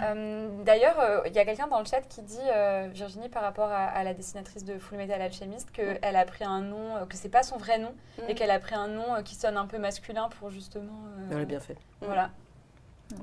Euh, 0.01 0.63
D'ailleurs, 0.63 0.99
euh, 0.99 1.21
il 1.27 1.33
y 1.33 1.39
a 1.39 1.45
quelqu'un 1.45 1.67
dans 1.67 1.79
le 1.79 1.85
chat 1.85 2.01
qui 2.01 2.23
dit, 2.23 2.39
euh, 2.53 2.89
Virginie, 2.91 3.29
par 3.29 3.43
rapport 3.43 3.69
à, 3.71 3.85
à 3.85 4.03
la 4.03 4.13
dessinatrice 4.15 4.65
de 4.65 4.79
Full 4.79 4.97
Metal 4.97 5.21
Alchemist, 5.21 5.69
qu'elle 5.71 6.15
a 6.15 6.25
pris 6.25 6.43
un 6.43 6.61
nom, 6.61 6.97
euh, 6.97 7.05
que 7.05 7.15
c'est 7.15 7.29
pas 7.29 7.43
son 7.43 7.57
vrai 7.57 7.77
nom, 7.77 7.93
Mm. 8.17 8.21
et 8.27 8.35
qu'elle 8.35 8.51
a 8.51 8.59
pris 8.59 8.75
un 8.75 8.87
nom 8.87 9.13
euh, 9.15 9.21
qui 9.21 9.35
sonne 9.35 9.55
un 9.55 9.67
peu 9.67 9.77
masculin 9.77 10.27
pour 10.39 10.49
justement. 10.49 11.05
euh, 11.19 11.27
Elle 11.31 11.41
a 11.41 11.45
bien 11.45 11.59
fait. 11.59 11.77
Voilà. 12.01 12.31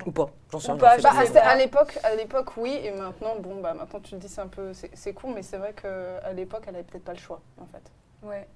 Ou 0.06 0.10
pas 0.10 0.30
J'en 0.52 0.60
sais 0.60 0.72
rien. 0.72 0.80
Bah, 0.80 1.40
à 1.42 1.54
l'époque, 1.56 1.98
à 2.02 2.14
l'époque, 2.14 2.56
oui, 2.56 2.78
et 2.82 2.90
maintenant, 2.92 3.36
bon, 3.40 3.60
bah, 3.60 3.74
maintenant 3.74 4.00
tu 4.00 4.10
te 4.12 4.16
dis 4.16 4.28
c'est 4.28 4.40
un 4.40 4.46
peu, 4.48 4.72
c'est 4.74 4.90
c'est 4.94 5.12
cool, 5.12 5.34
mais 5.34 5.42
c'est 5.42 5.58
vrai 5.58 5.72
qu'à 5.74 6.32
l'époque, 6.32 6.64
elle 6.66 6.74
avait 6.76 6.84
peut-être 6.84 7.04
pas 7.04 7.12
le 7.12 7.18
choix, 7.18 7.40
en 7.60 7.66
fait. 7.66 7.82
Ouais, 8.22 8.46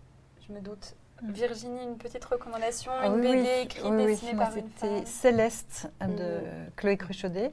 je 0.47 0.52
me 0.52 0.61
doute. 0.61 0.94
Mm. 1.23 1.31
Virginie, 1.32 1.82
une 1.85 1.97
petite 1.97 2.24
recommandation, 2.24 2.93
Ah 3.01 3.06
une 3.06 3.15
oui, 3.15 3.20
BD 3.23 3.40
oui, 3.43 3.48
écrite, 3.62 3.85
oui, 3.85 3.90
oui. 3.97 4.06
dessinée 4.06 4.35
Moi, 4.35 4.44
par 4.47 4.56
une 4.56 4.65
C'était 4.77 4.97
femme. 4.97 5.06
Céleste 5.06 5.89
de 6.01 6.06
Mm. 6.40 6.70
Chloé 6.77 6.97
Cruchaudet, 6.97 7.51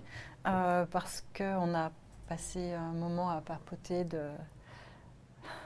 euh, 0.48 0.86
parce 0.92 1.24
qu'on 1.38 1.74
a 1.76 1.92
passé 2.28 2.74
un 2.74 2.92
moment 2.94 3.30
à 3.30 3.42
papoter 3.42 4.04
de, 4.04 4.30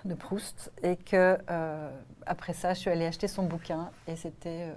de 0.03 0.13
Proust 0.13 0.71
et 0.83 0.97
que 0.97 1.37
euh, 1.49 1.89
après 2.25 2.53
ça, 2.53 2.73
je 2.73 2.79
suis 2.79 2.89
allée 2.89 3.05
acheter 3.05 3.27
son 3.27 3.43
bouquin 3.43 3.89
et 4.07 4.15
c'était 4.15 4.69
euh, 4.69 4.73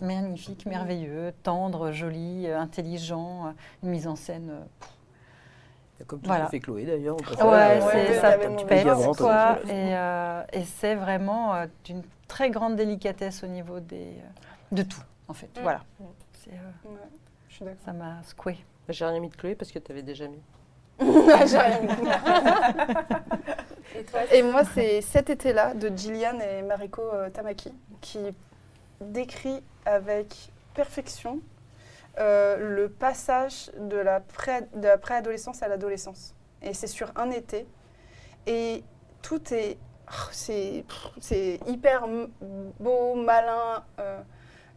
magnifique, 0.00 0.66
merveilleux, 0.66 1.32
tendre, 1.42 1.92
joli, 1.92 2.46
euh, 2.46 2.58
intelligent, 2.58 3.46
euh, 3.46 3.50
une 3.82 3.90
mise 3.90 4.06
en 4.06 4.16
scène. 4.16 4.50
euh, 4.50 6.04
Comme 6.06 6.20
tout 6.20 6.28
Voilà. 6.28 6.46
fait 6.46 6.60
Chloé 6.60 6.84
d'ailleurs. 6.84 7.16
Ouais, 7.16 7.44
ouais, 7.44 7.80
c'est 7.92 8.14
ça 8.14 8.30
t'avais 8.32 8.46
un 8.46 8.52
petit 8.52 8.56
mon 8.56 8.60
peu 8.62 8.66
pète, 8.68 8.86
avant, 8.86 8.98
exemple, 9.00 9.18
quoi. 9.18 9.58
Et, 9.68 9.96
euh, 9.96 10.42
et 10.52 10.64
c'est 10.64 10.94
vraiment 10.94 11.54
euh, 11.54 11.66
d'une 11.84 12.02
très 12.28 12.50
grande 12.50 12.76
délicatesse 12.76 13.42
au 13.42 13.48
niveau 13.48 13.80
des, 13.80 13.96
euh, 13.96 14.72
de 14.72 14.82
tout, 14.82 15.02
en 15.26 15.34
fait. 15.34 15.48
Mm. 15.58 15.62
Voilà. 15.62 15.80
Euh, 16.00 16.04
Ouais, 16.86 16.94
je 17.48 17.54
suis 17.56 17.64
d'accord. 17.64 17.80
ça 17.84 17.92
m'a 17.92 18.22
secoué. 18.22 18.56
J'ai 18.88 19.04
rien 19.04 19.20
mis 19.20 19.28
de 19.28 19.36
Chloé 19.36 19.54
parce 19.54 19.70
que 19.70 19.78
tu 19.78 19.92
avais 19.92 20.02
déjà 20.02 20.26
mis. 20.28 20.40
J'ai 21.00 21.58
rien 21.58 21.80
dit. 21.82 21.88
Et 23.98 24.04
toi, 24.04 24.20
Et 24.32 24.42
moi, 24.42 24.64
c'est 24.64 25.00
cet 25.02 25.28
été-là 25.30 25.74
de 25.74 25.90
Gillian 25.94 26.38
et 26.40 26.62
Mariko 26.62 27.02
euh, 27.12 27.28
Tamaki 27.30 27.72
qui 28.00 28.18
décrit 29.00 29.62
avec 29.88 30.52
perfection 30.74 31.40
euh, 32.18 32.56
le 32.76 32.88
passage 32.88 33.70
de 33.78 33.96
la, 33.96 34.20
préadolescence 34.98 35.62
à 35.62 35.68
l'adolescence. 35.68 36.34
Et 36.62 36.74
c'est 36.74 36.86
sur 36.86 37.10
un 37.16 37.30
été. 37.30 37.66
Et 38.46 38.84
tout 39.22 39.42
est. 39.54 39.78
oh, 40.10 40.28
C'est 40.32 41.60
hyper 41.66 42.06
beau, 42.80 43.14
malin. 43.14 43.82
euh, 43.98 44.20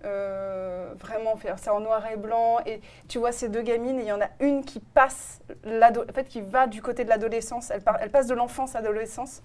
euh, 0.03 0.93
vraiment, 0.97 1.35
faire 1.35 1.59
c'est 1.59 1.69
en 1.69 1.79
noir 1.79 2.03
et 2.07 2.17
blanc. 2.17 2.59
Et 2.65 2.81
tu 3.07 3.19
vois 3.19 3.31
ces 3.31 3.49
deux 3.49 3.61
gamines, 3.61 3.99
et 3.99 4.03
il 4.03 4.07
y 4.07 4.11
en 4.11 4.21
a 4.21 4.29
une 4.39 4.63
qui 4.63 4.79
passe, 4.79 5.41
en 5.65 6.13
fait, 6.13 6.27
qui 6.27 6.41
va 6.41 6.67
du 6.67 6.81
côté 6.81 7.03
de 7.03 7.09
l'adolescence. 7.09 7.71
Elle 7.71 8.11
passe 8.11 8.27
de 8.27 8.33
l'enfance 8.33 8.75
à 8.75 8.81
l'adolescence. 8.81 9.41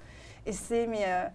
Et 0.47 0.52
c'est, 0.52 0.86
mais. 0.86 1.05
euh, 1.06 1.26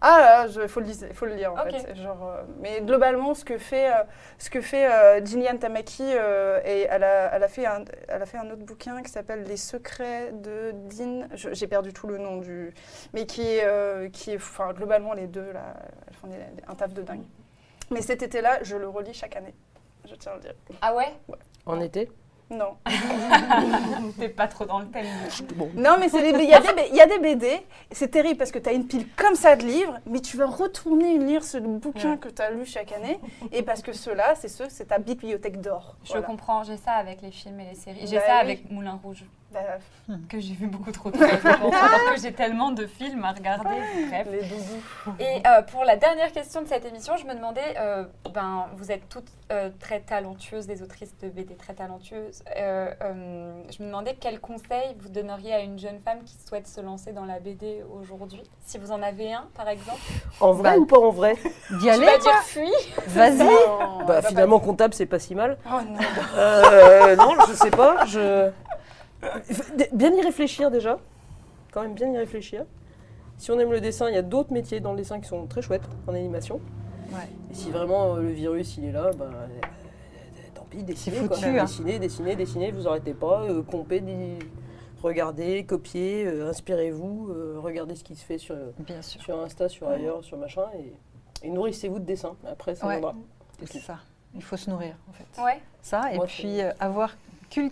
ah, 0.00 0.46
il 0.48 0.68
faut, 0.68 0.80
le 0.80 0.86
lire- 0.86 1.08
faut 1.14 1.26
le 1.26 1.34
lire 1.34 1.52
en 1.52 1.56
fait. 1.64 1.94
Genre, 1.96 2.30
euh, 2.30 2.42
mais 2.60 2.80
globalement, 2.82 3.34
ce 3.34 3.44
que 3.44 3.58
fait, 3.58 3.90
euh, 3.90 4.02
ce 4.38 4.50
que 4.50 4.60
fait 4.60 4.86
euh, 4.90 5.24
Gillian 5.24 5.56
Tamaki, 5.56 6.02
euh, 6.04 6.60
et 6.64 6.82
elle 6.90 7.02
a, 7.04 7.34
elle, 7.34 7.42
a 7.42 7.48
fait 7.48 7.66
un, 7.66 7.84
elle 8.08 8.22
a 8.22 8.26
fait 8.26 8.38
un 8.38 8.50
autre 8.50 8.62
bouquin 8.64 9.02
qui 9.02 9.10
s'appelle 9.10 9.44
Les 9.44 9.56
secrets 9.56 10.32
de 10.32 10.72
Dean. 10.72 11.28
J'ai 11.34 11.66
perdu 11.66 11.92
tout 11.92 12.06
le 12.06 12.18
nom 12.18 12.36
du. 12.38 12.72
Mais 13.14 13.26
qui 13.26 13.42
est. 13.42 13.64
euh, 13.64 14.08
qui 14.10 14.32
est 14.32 14.36
enfin, 14.36 14.72
globalement, 14.72 15.12
les 15.14 15.26
deux, 15.26 15.50
là, 15.52 15.74
elles 16.08 16.14
font 16.14 16.26
des- 16.28 16.36
un 16.68 16.74
taf 16.74 16.92
de 16.92 17.02
dingue. 17.02 17.24
Mais 17.90 18.02
cet 18.02 18.22
été-là, 18.22 18.58
je 18.62 18.76
le 18.76 18.88
relis 18.88 19.14
chaque 19.14 19.36
année. 19.36 19.54
Je 20.08 20.14
tiens 20.14 20.32
à 20.32 20.34
le 20.36 20.40
dire. 20.42 20.54
Ah 20.82 20.94
ouais 20.94 21.14
En 21.66 21.80
été? 21.80 22.10
Non. 22.48 22.76
T'es 24.18 24.28
pas 24.28 24.46
trop 24.46 24.64
dans 24.64 24.78
le 24.78 24.86
thème. 24.86 25.06
Bon. 25.56 25.68
Non, 25.74 25.96
mais 25.98 26.06
il 26.08 26.44
y, 26.48 26.54
a 26.54 26.60
des 26.60 26.68
B- 26.68 26.86
il 26.90 26.96
y 26.96 27.00
a 27.00 27.06
des 27.06 27.18
BD, 27.18 27.60
c'est 27.90 28.08
terrible 28.08 28.36
parce 28.38 28.52
que 28.52 28.58
tu 28.60 28.68
as 28.68 28.72
une 28.72 28.86
pile 28.86 29.06
comme 29.16 29.34
ça 29.34 29.56
de 29.56 29.64
livres, 29.64 29.98
mais 30.06 30.20
tu 30.20 30.36
vas 30.36 30.46
retourner 30.46 31.18
lire 31.18 31.42
ce 31.42 31.58
bouquin 31.58 32.12
Ouais. 32.12 32.16
que 32.18 32.28
tu 32.28 32.40
as 32.42 32.50
lu 32.50 32.64
chaque 32.64 32.92
année, 32.92 33.18
et 33.52 33.62
parce 33.62 33.82
que 33.82 33.92
ceux-là, 33.92 34.34
c'est 34.36 34.48
ceux, 34.48 34.66
c'est 34.68 34.86
ta 34.86 34.98
bibliothèque 34.98 35.60
d'or. 35.60 35.96
Je 36.04 36.12
Voilà. 36.12 36.26
comprends, 36.26 36.62
j'ai 36.62 36.76
ça 36.76 36.92
avec 36.92 37.20
les 37.22 37.32
films 37.32 37.58
et 37.60 37.64
les 37.70 37.74
séries. 37.74 38.06
J'ai 38.06 38.16
Bah 38.16 38.22
ça 38.26 38.34
oui. 38.36 38.40
avec 38.42 38.70
Moulin 38.70 38.98
Rouge, 39.02 39.24
que 40.28 40.38
j'ai 40.40 40.54
vu 40.54 40.66
beaucoup 40.66 40.92
trop 40.92 41.10
de 41.10 41.16
alors 41.22 42.14
que 42.14 42.20
j'ai 42.20 42.32
tellement 42.32 42.70
de 42.70 42.86
films 42.86 43.24
à 43.24 43.32
regarder. 43.32 43.68
Bref. 44.08 44.26
les 44.30 44.42
doudous. 44.42 45.16
Et 45.20 45.42
euh, 45.46 45.62
pour 45.62 45.84
la 45.84 45.96
dernière 45.96 46.32
question 46.32 46.62
de 46.62 46.68
cette 46.68 46.84
émission, 46.84 47.16
je 47.16 47.26
me 47.26 47.34
demandais, 47.34 47.74
euh, 47.78 48.04
ben, 48.32 48.66
vous 48.76 48.90
êtes 48.92 49.08
toutes 49.08 49.28
euh, 49.52 49.70
très 49.80 50.00
talentueuses, 50.00 50.66
des 50.66 50.82
autrices 50.82 51.16
de 51.22 51.28
BD 51.28 51.54
très 51.56 51.74
talentueuses. 51.74 52.42
Euh, 52.56 52.90
euh, 53.02 53.62
je 53.76 53.82
me 53.82 53.88
demandais 53.88 54.16
quel 54.18 54.40
conseil 54.40 54.96
vous 55.00 55.08
donneriez 55.08 55.54
à 55.54 55.60
une 55.60 55.78
jeune 55.78 56.00
femme 56.00 56.22
qui 56.24 56.36
souhaite 56.46 56.66
se 56.66 56.80
lancer 56.80 57.12
dans 57.12 57.24
la 57.24 57.38
BD 57.40 57.82
aujourd'hui 58.00 58.42
Si 58.64 58.78
vous 58.78 58.92
en 58.92 59.02
avez 59.02 59.32
un, 59.32 59.44
par 59.56 59.68
exemple. 59.68 60.00
En 60.40 60.52
vrai 60.52 60.72
Bah, 60.74 60.78
ou 60.78 60.86
pas 60.86 60.98
en 60.98 61.10
vrai 61.10 61.34
D'y 61.70 61.86
Je 61.86 61.90
aller, 61.90 62.06
vais 62.06 62.18
dire 62.18 62.42
fuis. 62.44 62.72
vas-y. 63.08 63.46
Bah 64.06 64.22
finalement 64.22 64.60
comptable 64.60 64.94
c'est 64.94 65.06
pas 65.06 65.18
si 65.18 65.34
mal. 65.34 65.56
Oh 65.66 65.80
non. 65.88 65.98
Euh, 66.36 67.16
non, 67.16 67.34
je 67.48 67.54
sais 67.54 67.70
pas. 67.70 68.04
Je... 68.06 68.50
Bien 69.92 70.12
y 70.14 70.20
réfléchir 70.22 70.70
déjà. 70.70 70.98
Quand 71.72 71.82
même 71.82 71.94
bien 71.94 72.10
y 72.12 72.16
réfléchir. 72.18 72.64
Si 73.38 73.50
on 73.50 73.58
aime 73.58 73.70
le 73.72 73.80
dessin, 73.80 74.08
il 74.08 74.14
y 74.14 74.18
a 74.18 74.22
d'autres 74.22 74.52
métiers 74.52 74.80
dans 74.80 74.92
le 74.92 74.96
dessin 74.98 75.20
qui 75.20 75.28
sont 75.28 75.46
très 75.46 75.60
chouettes 75.62 75.88
en 76.06 76.14
animation. 76.14 76.60
Ouais. 77.12 77.28
Et 77.50 77.54
si 77.54 77.70
vraiment 77.70 78.14
euh, 78.16 78.22
le 78.22 78.30
virus 78.30 78.76
il 78.78 78.86
est 78.86 78.92
là, 78.92 79.10
bah, 79.16 79.26
euh, 79.30 79.66
tant 80.54 80.66
pis, 80.70 80.82
dessinez. 80.82 81.16
C'est 81.20 81.26
quoi. 81.28 81.36
foutu, 81.36 81.58
hein. 81.58 81.64
Dessinez, 81.64 81.98
dessinez, 81.98 82.34
dessinez, 82.36 82.70
vous 82.72 82.88
arrêtez 82.88 83.12
pas. 83.14 83.42
Euh, 83.42 83.62
compez, 83.62 84.00
dis- 84.00 84.38
regardez, 85.02 85.64
copiez, 85.64 86.24
euh, 86.26 86.48
inspirez-vous, 86.48 87.28
euh, 87.30 87.56
regardez 87.60 87.94
ce 87.94 88.02
qui 88.04 88.16
se 88.16 88.24
fait 88.24 88.38
sur, 88.38 88.56
Bien 88.78 89.02
sûr. 89.02 89.20
sur 89.20 89.38
Insta, 89.40 89.68
sur 89.68 89.88
ailleurs, 89.88 90.24
sur 90.24 90.38
machin. 90.38 90.64
Et, 90.78 91.46
et 91.46 91.50
nourrissez-vous 91.50 91.98
de 91.98 92.04
dessin. 92.06 92.34
Après, 92.50 92.74
ça 92.74 92.86
Ouais. 92.86 92.94
viendra. 92.94 93.14
C'est 93.64 93.80
ça. 93.80 93.98
Il 94.34 94.42
faut 94.42 94.56
se 94.56 94.68
nourrir, 94.70 94.94
en 95.08 95.12
fait. 95.12 95.42
Ouais. 95.42 95.60
Ça, 95.82 96.12
et 96.12 96.16
Moi, 96.16 96.26
puis 96.26 96.60
euh, 96.60 96.70
avoir 96.80 97.14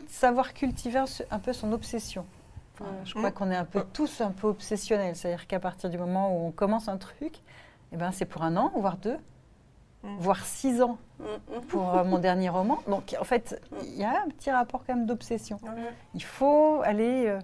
savoir 0.08 0.54
cultiver 0.54 1.02
un 1.30 1.38
peu 1.38 1.52
son 1.52 1.72
obsession. 1.72 2.24
Enfin. 2.74 2.90
Je 3.04 3.14
crois 3.14 3.30
qu'on 3.30 3.50
est 3.50 3.56
un 3.56 3.64
peu 3.64 3.84
tous 3.92 4.20
un 4.20 4.30
peu 4.30 4.48
obsessionnels. 4.48 5.14
C'est-à-dire 5.16 5.46
qu'à 5.46 5.60
partir 5.60 5.90
du 5.90 5.98
moment 5.98 6.34
où 6.36 6.46
on 6.46 6.50
commence 6.50 6.88
un 6.88 6.96
truc, 6.96 7.40
eh 7.92 7.96
ben, 7.96 8.10
c'est 8.12 8.24
pour 8.24 8.42
un 8.42 8.56
an, 8.56 8.72
voire 8.74 8.96
deux. 8.96 9.16
Mm. 10.02 10.16
voire 10.18 10.44
six 10.44 10.82
ans 10.82 10.98
Mm, 11.18 11.24
mm. 11.24 11.60
pour 11.68 11.94
euh, 11.96 12.04
mon 12.04 12.18
dernier 12.28 12.48
roman. 12.50 12.78
Donc 12.88 13.14
en 13.18 13.24
fait, 13.24 13.58
il 13.84 13.94
y 13.94 14.04
a 14.04 14.22
un 14.22 14.28
petit 14.28 14.50
rapport 14.50 14.84
quand 14.86 14.94
même 14.94 15.06
d'obsession. 15.06 15.58
Il 16.14 16.22
faut 16.24 16.82
aller, 16.84 17.26
euh, 17.26 17.38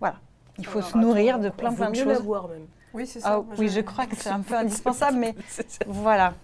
voilà, 0.00 0.16
il 0.58 0.66
faut 0.66 0.78
Alors, 0.78 0.90
se 0.90 0.98
nourrir 0.98 1.34
attends, 1.34 1.44
de 1.44 1.48
plein 1.50 1.72
plein 1.72 1.90
de 1.90 1.96
mieux 1.96 2.02
choses. 2.04 2.12
l'avoir 2.14 2.48
même. 2.48 2.66
Oui, 2.94 3.06
c'est 3.06 3.20
ça. 3.20 3.34
Ah, 3.34 3.36
Moi, 3.36 3.54
oui, 3.58 3.68
je- 3.68 3.80
crois 3.82 4.06
que 4.06 4.16
c'est 4.16 4.30
un 4.30 4.40
peu 4.40 4.54
indispensable, 4.56 5.16
mais 5.18 5.34
ça. 5.46 5.62
voilà. 5.86 6.34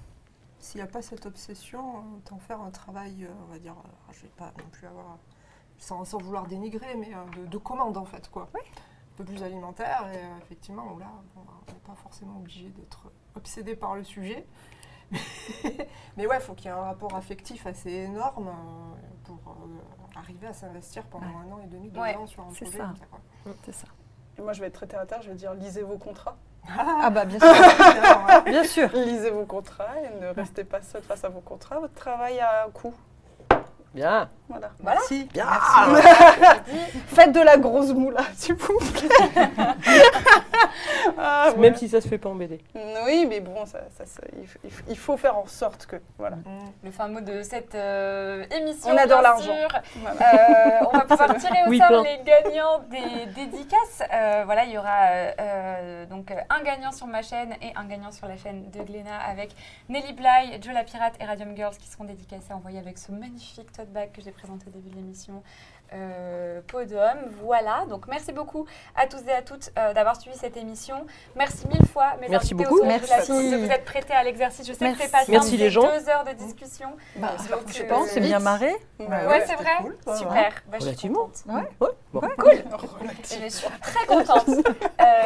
S'il 0.61 0.81
n'y 0.81 0.87
a 0.89 0.91
pas 0.91 1.03
cette 1.03 1.25
obsession, 1.27 1.99
euh, 1.99 2.17
autant 2.19 2.39
faire 2.39 2.61
un 2.61 2.71
travail, 2.71 3.25
euh, 3.25 3.33
on 3.49 3.53
va 3.53 3.59
dire, 3.59 3.75
euh, 3.79 4.13
je 4.13 4.23
vais 4.23 4.33
pas 4.37 4.53
non 4.59 4.69
plus 4.73 4.87
avoir, 4.87 5.19
sans, 5.79 6.05
sans 6.05 6.19
vouloir 6.19 6.47
dénigrer, 6.47 6.97
mais 6.97 7.15
euh, 7.15 7.25
de, 7.43 7.47
de 7.47 7.59
commande 7.59 7.97
en 7.97 8.05
fait, 8.05 8.29
quoi. 8.29 8.49
Un 8.55 9.17
peu 9.17 9.25
plus 9.25 9.43
alimentaire, 9.43 10.09
et 10.13 10.17
euh, 10.19 10.39
effectivement, 10.43 10.93
où 10.95 10.99
là, 10.99 11.11
bon, 11.35 11.43
bah, 11.43 11.53
on 11.69 11.73
n'est 11.73 11.79
pas 11.81 11.95
forcément 11.95 12.37
obligé 12.39 12.69
d'être 12.71 13.11
obsédé 13.37 13.77
par 13.77 13.95
le 13.95 14.03
sujet. 14.05 14.47
mais 16.17 16.27
ouais, 16.27 16.37
il 16.37 16.43
faut 16.43 16.53
qu'il 16.55 16.67
y 16.67 16.69
ait 16.69 16.77
un 16.77 16.83
rapport 16.83 17.15
affectif 17.15 17.67
assez 17.67 17.91
énorme 17.91 18.49
euh, 18.49 18.95
pour 19.25 19.37
euh, 19.53 20.19
arriver 20.19 20.49
à 20.49 20.53
s'investir 20.53 21.05
pendant 21.07 21.27
un 21.27 21.51
an 21.53 21.61
et 21.61 21.67
demi, 21.67 21.89
deux 21.91 22.01
Ouais, 22.01 22.15
ans 22.17 22.27
sur 22.27 22.43
un 22.43 22.53
projet. 22.53 22.67
ça. 22.77 22.93
C'est 23.65 23.73
ça. 23.73 23.87
Et 24.37 24.43
moi, 24.43 24.53
je 24.53 24.61
vais 24.61 24.67
être 24.67 24.75
très 24.75 24.87
terre 24.87 25.01
à 25.01 25.07
terre, 25.07 25.23
je 25.23 25.31
vais 25.31 25.37
dire 25.37 25.55
lisez 25.55 25.83
vos 25.83 25.99
contrats. 25.99 26.37
Ah 26.67 27.11
bah 27.11 27.25
bien 27.25 27.39
sûr, 27.39 27.49
ouais. 28.45 28.51
bien 28.51 28.65
sûr. 28.65 28.89
Lisez 28.95 29.31
vos 29.31 29.45
contrats 29.47 29.95
et 30.05 30.21
ne 30.23 30.29
restez 30.29 30.65
pas 30.65 30.83
seul 30.83 31.03
face 31.03 31.25
à 31.25 31.29
vos 31.29 31.41
contrats. 31.41 31.79
Votre 31.81 31.95
travail 31.95 32.39
a 32.41 32.67
un 32.67 32.71
coût. 32.71 32.95
Bien. 33.94 34.28
Voilà. 34.48 34.70
Voilà. 34.81 34.98
Merci. 35.01 35.24
Bien. 35.32 35.47
Faites 37.09 37.32
de 37.32 37.40
la 37.40 37.56
grosse 37.59 37.93
moula, 37.93 38.23
s'il 38.35 38.55
vous 38.55 38.78
plaît. 38.78 39.09
Ah, 41.19 41.51
Même 41.56 41.73
ouais. 41.73 41.78
si 41.78 41.89
ça 41.89 42.01
se 42.01 42.09
fait 42.09 42.19
pas 42.19 42.28
en 42.28 42.35
BD. 42.35 42.60
Oui, 43.05 43.27
mais 43.28 43.40
bon, 43.40 43.66
ça, 43.66 43.81
ça, 43.97 44.06
ça- 44.06 44.23
il, 44.89 44.97
faut 44.97 45.16
faire 45.16 45.36
en 45.36 45.47
sorte 45.47 45.86
que. 45.86 45.97
Voilà. 46.19 46.36
Mm. 46.36 46.70
Le 46.85 46.90
fin 46.90 47.09
mot 47.09 47.20
de 47.20 47.43
cette 47.43 47.74
euh, 47.74 48.44
émission. 48.51 48.90
On 48.90 48.97
adore 48.97 49.20
l'argent. 49.23 49.52
Voilà. 49.97 50.19
Euh, 50.20 50.86
on 50.93 50.97
va 50.97 51.05
pouvoir 51.05 51.36
tirer 51.39 51.65
au 51.66 51.70
Oui, 51.70 51.78
sort 51.78 51.89
plein. 51.89 52.02
les 52.02 52.20
gagnants 52.24 52.78
des 52.90 53.27
dédicaces. 53.35 54.02
Euh, 54.12 54.43
voilà, 54.47 54.65
il 54.65 54.73
y 54.73 54.78
aura 54.78 56.06
donc 56.06 56.32
un 56.48 56.62
gagnant 56.62 56.93
sur 56.93 57.06
ma 57.06 57.23
chaîne 57.23 57.55
et 57.62 57.73
un 57.77 57.85
gagnant 57.85 58.12
sur 58.12 58.27
la 58.28 58.36
chaîne 58.36 58.70
de 58.70 58.82
Gléna 58.82 59.16
avec 59.28 59.51
Nelly 59.89 60.12
Bly, 60.12 60.60
Joe 60.62 60.73
la 60.74 60.85
Pirate 60.85 61.15
et 61.20 61.24
Radium 61.24 61.55
Girls 61.56 61.77
qui 61.77 61.89
seront 61.89 62.05
dédicacés 62.05 62.52
envoyés 62.52 62.78
avec 62.78 62.98
ce 62.98 63.12
magnifique 63.12 63.70
que 64.13 64.21
j'ai 64.23 64.33
présenté 64.33 64.67
au 64.69 64.71
début 64.71 64.91
de 64.91 64.97
l'émission. 64.97 65.43
Euh, 65.94 66.60
Podium, 66.66 67.16
voilà. 67.43 67.85
Donc 67.89 68.06
merci 68.09 68.32
beaucoup 68.32 68.66
à 68.94 69.06
tous 69.06 69.20
et 69.27 69.32
à 69.32 69.43
toutes 69.43 69.70
euh, 69.78 69.94
d'avoir 69.94 70.20
suivi 70.20 70.36
cette 70.36 70.56
émission. 70.56 71.06
Merci 71.36 71.66
mille 71.69 71.86
fois, 71.86 72.15
mes 72.20 72.28
Merci 72.28 72.52
invités 72.55 72.69
beaucoup. 72.69 72.85
Merci. 72.85 73.51
De 73.51 73.56
vous 73.56 73.70
être 73.70 73.85
prêtés 73.85 74.12
à 74.12 74.23
l'exercice. 74.23 74.66
Je 74.66 74.73
sais 74.73 74.85
Merci. 74.85 74.98
que 74.98 75.05
c'est 75.06 75.10
pas 75.12 75.19
simple, 75.20 75.31
Merci 75.32 75.56
les 75.56 75.70
gens. 75.70 75.82
deux 75.82 76.09
heures 76.10 76.24
de 76.24 76.32
discussion. 76.32 76.90
Bah, 77.16 77.28
Donc, 77.51 77.60
je 77.73 77.82
euh, 77.82 77.89
pense, 77.89 78.09
c'est 78.09 78.20
bien 78.20 78.39
marré. 78.39 78.70
Ouais, 78.98 79.06
Ouais, 79.06 79.27
ouais. 79.27 79.44
c'est 79.47 79.55
vrai. 79.55 79.70
cool, 79.81 79.97
quoi, 80.05 80.16
Super. 80.16 80.32
ouais. 80.35 80.48
Bah, 80.66 80.77
je 80.78 80.78
suis 80.78 80.85
Relativement. 80.89 81.20
contente. 81.20 81.43
Ouais. 81.47 81.69
Bon. 82.12 82.20
Et 83.32 83.44
je 83.44 83.48
suis 83.48 83.69
très 83.82 84.06
contente 84.06 84.48
euh, 84.48 84.52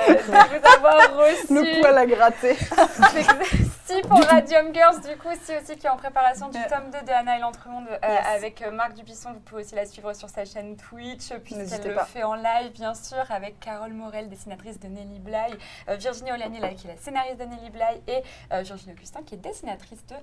de 0.08 0.58
vous 0.58 0.66
avoir 0.76 1.16
reçu. 1.16 1.46
Le 1.54 1.80
poil 1.80 1.96
à 1.98 2.06
gratter. 2.06 2.56
Merci 3.00 4.02
pour 4.08 4.18
Radium 4.24 4.74
Girls, 4.74 5.00
du 5.00 5.16
coup, 5.16 5.28
si 5.42 5.52
aussi 5.56 5.76
qui 5.76 5.86
est 5.86 5.90
en 5.90 5.96
préparation 5.96 6.48
du 6.48 6.58
Ouais. 6.58 6.66
tome 6.68 6.90
2 6.92 7.06
de 7.06 7.10
Anna 7.12 7.36
et 7.36 7.40
l'Entremonde 7.40 7.86
euh, 7.88 7.96
Yes. 8.08 8.26
avec 8.36 8.62
euh, 8.62 8.70
Marc 8.70 8.94
Dubuisson. 8.94 9.32
Vous 9.32 9.40
pouvez 9.40 9.62
aussi 9.62 9.74
la 9.74 9.86
suivre 9.86 10.12
sur 10.14 10.28
sa 10.28 10.44
chaîne 10.44 10.51
Twitch, 10.76 11.32
puisqu'elle 11.44 11.88
le 11.88 11.94
pas. 11.94 12.04
fait 12.04 12.22
en 12.22 12.34
live, 12.34 12.72
bien 12.72 12.94
sûr, 12.94 13.24
avec 13.30 13.58
Carole 13.60 13.92
Morel, 13.92 14.28
dessinatrice 14.28 14.78
de 14.80 14.88
Nelly 14.88 15.18
Bly, 15.18 15.54
euh, 15.88 15.96
Virginie 15.96 16.32
Olani, 16.32 16.60
là, 16.60 16.68
qui 16.74 16.86
est 16.86 16.90
la 16.90 16.96
scénariste 16.96 17.38
de 17.38 17.44
Nelly 17.44 17.70
Bly, 17.70 18.02
et 18.06 18.22
euh, 18.52 18.62
Virginie 18.62 18.92
Augustin, 18.92 19.20
qui 19.24 19.34
est 19.34 19.38
dessinatrice 19.38 20.04
de 20.06 20.14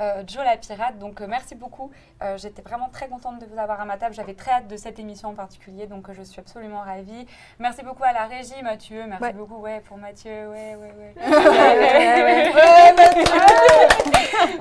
euh, 0.00 0.22
Joe 0.26 0.44
la 0.44 0.56
Pirate. 0.56 0.98
Donc, 0.98 1.20
merci 1.20 1.54
beaucoup. 1.54 1.90
J'étais 2.36 2.62
vraiment 2.62 2.88
très 2.88 3.08
contente 3.08 3.38
de 3.38 3.46
vous 3.46 3.58
avoir 3.58 3.80
à 3.80 3.84
ma 3.84 3.96
table. 3.96 4.14
J'avais 4.14 4.34
très 4.34 4.50
hâte 4.50 4.68
de 4.68 4.76
cette 4.76 4.98
émission 4.98 5.28
en 5.30 5.34
particulier, 5.34 5.86
donc 5.86 6.10
je 6.12 6.22
suis 6.22 6.40
absolument 6.40 6.80
ravie. 6.80 7.26
Merci 7.58 7.82
beaucoup 7.82 8.04
à 8.04 8.12
la 8.12 8.26
régie, 8.26 8.60
Mathieu. 8.62 9.04
Merci 9.06 9.24
Ouais. 9.24 9.32
beaucoup 9.32 9.58
ouais, 9.58 9.80
pour 9.80 9.96
Mathieu. 9.98 10.48
Ouais, 10.50 10.74
ouais, 10.76 10.92
ouais. 10.98 11.14
Ouais, 12.58 13.88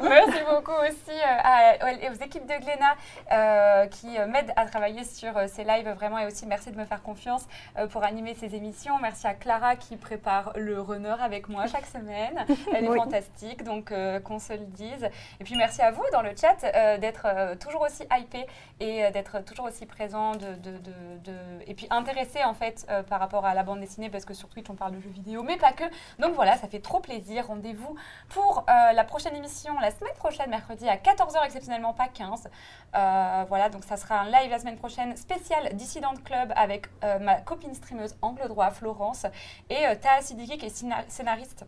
Merci 0.01 0.39
beaucoup 0.49 0.71
aussi 0.71 1.11
euh, 1.11 1.39
à- 1.43 2.09
aux 2.11 2.23
équipes 2.23 2.45
de 2.45 2.53
Glénat 2.63 2.95
euh, 3.31 3.85
qui 3.87 4.17
euh, 4.17 4.25
m'aident 4.27 4.53
à 4.55 4.65
travailler 4.65 5.03
sur 5.03 5.33
ces 5.47 5.63
lives 5.63 5.89
vraiment 5.91 6.19
et 6.19 6.25
aussi 6.25 6.45
merci 6.45 6.71
de 6.71 6.77
me 6.77 6.85
faire 6.85 7.01
confiance 7.03 7.45
euh, 7.77 7.87
pour 7.87 8.03
animer 8.03 8.35
ces 8.35 8.55
émissions. 8.55 8.97
Merci 9.01 9.27
à 9.27 9.33
Clara 9.33 9.75
qui 9.75 9.95
prépare 9.97 10.51
le 10.55 10.79
runner 10.81 11.15
avec 11.21 11.49
moi 11.49 11.67
chaque 11.67 11.85
semaine. 11.85 12.45
Elle 12.73 12.85
est 12.85 12.89
Oui. 12.89 12.97
fantastique, 12.97 13.63
donc 13.63 13.91
euh, 13.91 14.19
qu'on 14.19 14.39
se 14.39 14.53
le 14.53 14.65
dise. 14.65 15.07
Et 15.39 15.43
puis 15.43 15.55
merci 15.55 15.81
à 15.81 15.91
vous 15.91 16.03
dans 16.11 16.21
le 16.21 16.31
chat 16.35 16.57
d'être 16.99 17.27
toujours 17.59 17.81
aussi 17.81 18.03
hypé 18.17 18.45
et 18.79 19.09
d'être 19.11 19.43
toujours 19.45 19.65
aussi 19.65 19.85
présent 19.85 20.31
de, 20.33 20.55
de- 20.55 20.77
de- 20.77 21.17
de- 21.23 21.63
et 21.67 21.73
puis 21.73 21.87
intéressé 21.89 22.43
en 22.43 22.53
fait 22.53 22.87
par 23.09 23.19
rapport 23.19 23.45
à 23.45 23.53
la 23.53 23.63
bande 23.63 23.79
dessinée 23.79 24.09
parce 24.09 24.25
que 24.25 24.33
sur 24.33 24.49
Twitch 24.49 24.69
on 24.69 24.75
parle 24.75 24.93
de 24.93 24.99
jeux 25.01 25.09
vidéo 25.09 25.43
mais 25.43 25.57
pas 25.57 25.71
que. 25.73 25.83
Donc 26.19 26.33
voilà, 26.33 26.55
ça 26.57 26.67
fait 26.67 26.79
trop 26.79 26.99
plaisir. 26.99 27.47
Rendez-vous 27.47 27.95
pour 28.29 28.65
la 28.67 29.03
prochaine 29.03 29.35
la 29.41 29.91
semaine 29.91 30.13
prochaine, 30.17 30.49
mercredi 30.49 30.87
à 30.87 30.95
14h, 30.97 31.45
exceptionnellement 31.45 31.93
pas 31.93 32.07
15. 32.07 32.49
Euh, 32.95 33.45
voilà, 33.47 33.69
donc 33.69 33.83
ça 33.83 33.97
sera 33.97 34.19
un 34.21 34.25
live 34.25 34.49
la 34.49 34.59
semaine 34.59 34.77
prochaine 34.77 35.15
spécial 35.15 35.75
Dissident 35.75 36.13
Club 36.23 36.51
avec 36.55 36.87
euh, 37.03 37.19
ma 37.19 37.35
copine 37.41 37.73
streameuse 37.73 38.15
Angle 38.21 38.47
Droit, 38.47 38.71
Florence, 38.71 39.25
et 39.69 39.85
euh, 39.87 39.95
Taha 39.95 40.21
Siddiqui 40.21 40.57
qui 40.57 40.65
est 40.65 40.69
scénar- 40.69 41.03
scénariste 41.07 41.65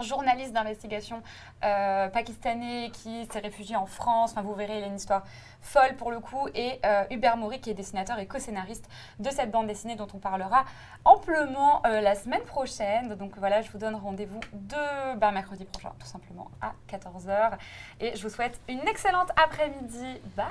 journaliste 0.00 0.52
d'investigation 0.52 1.22
euh, 1.64 2.08
pakistanais 2.08 2.90
qui 2.92 3.26
s'est 3.26 3.40
réfugié 3.40 3.76
en 3.76 3.86
France. 3.86 4.32
Enfin, 4.32 4.42
vous 4.42 4.54
verrez, 4.54 4.78
il 4.78 4.84
a 4.84 4.86
une 4.86 4.96
histoire 4.96 5.24
folle 5.60 5.96
pour 5.96 6.10
le 6.10 6.20
coup. 6.20 6.48
Et 6.54 6.78
euh, 6.84 7.04
Hubert 7.10 7.36
Maury, 7.36 7.60
qui 7.60 7.70
est 7.70 7.74
dessinateur 7.74 8.18
et 8.18 8.26
co-scénariste 8.26 8.88
de 9.18 9.30
cette 9.30 9.50
bande 9.50 9.66
dessinée 9.66 9.96
dont 9.96 10.08
on 10.14 10.18
parlera 10.18 10.64
amplement 11.04 11.82
euh, 11.86 12.00
la 12.00 12.14
semaine 12.14 12.42
prochaine. 12.42 13.14
Donc 13.14 13.32
voilà, 13.38 13.62
je 13.62 13.70
vous 13.70 13.78
donne 13.78 13.94
rendez-vous 13.94 14.40
de 14.52 15.16
bah, 15.16 15.30
mercredi 15.30 15.64
prochain, 15.64 15.92
tout 15.98 16.06
simplement, 16.06 16.50
à 16.60 16.72
14h. 16.88 17.58
Et 18.00 18.16
je 18.16 18.22
vous 18.22 18.30
souhaite 18.30 18.60
une 18.68 18.86
excellente 18.86 19.30
après-midi. 19.36 20.20
Bye 20.36 20.46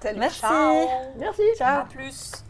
Salut. 0.00 0.18
Merci. 0.18 0.40
Ciao 0.40 0.88
Merci. 1.16 1.42
À 1.60 1.86
plus 1.88 2.44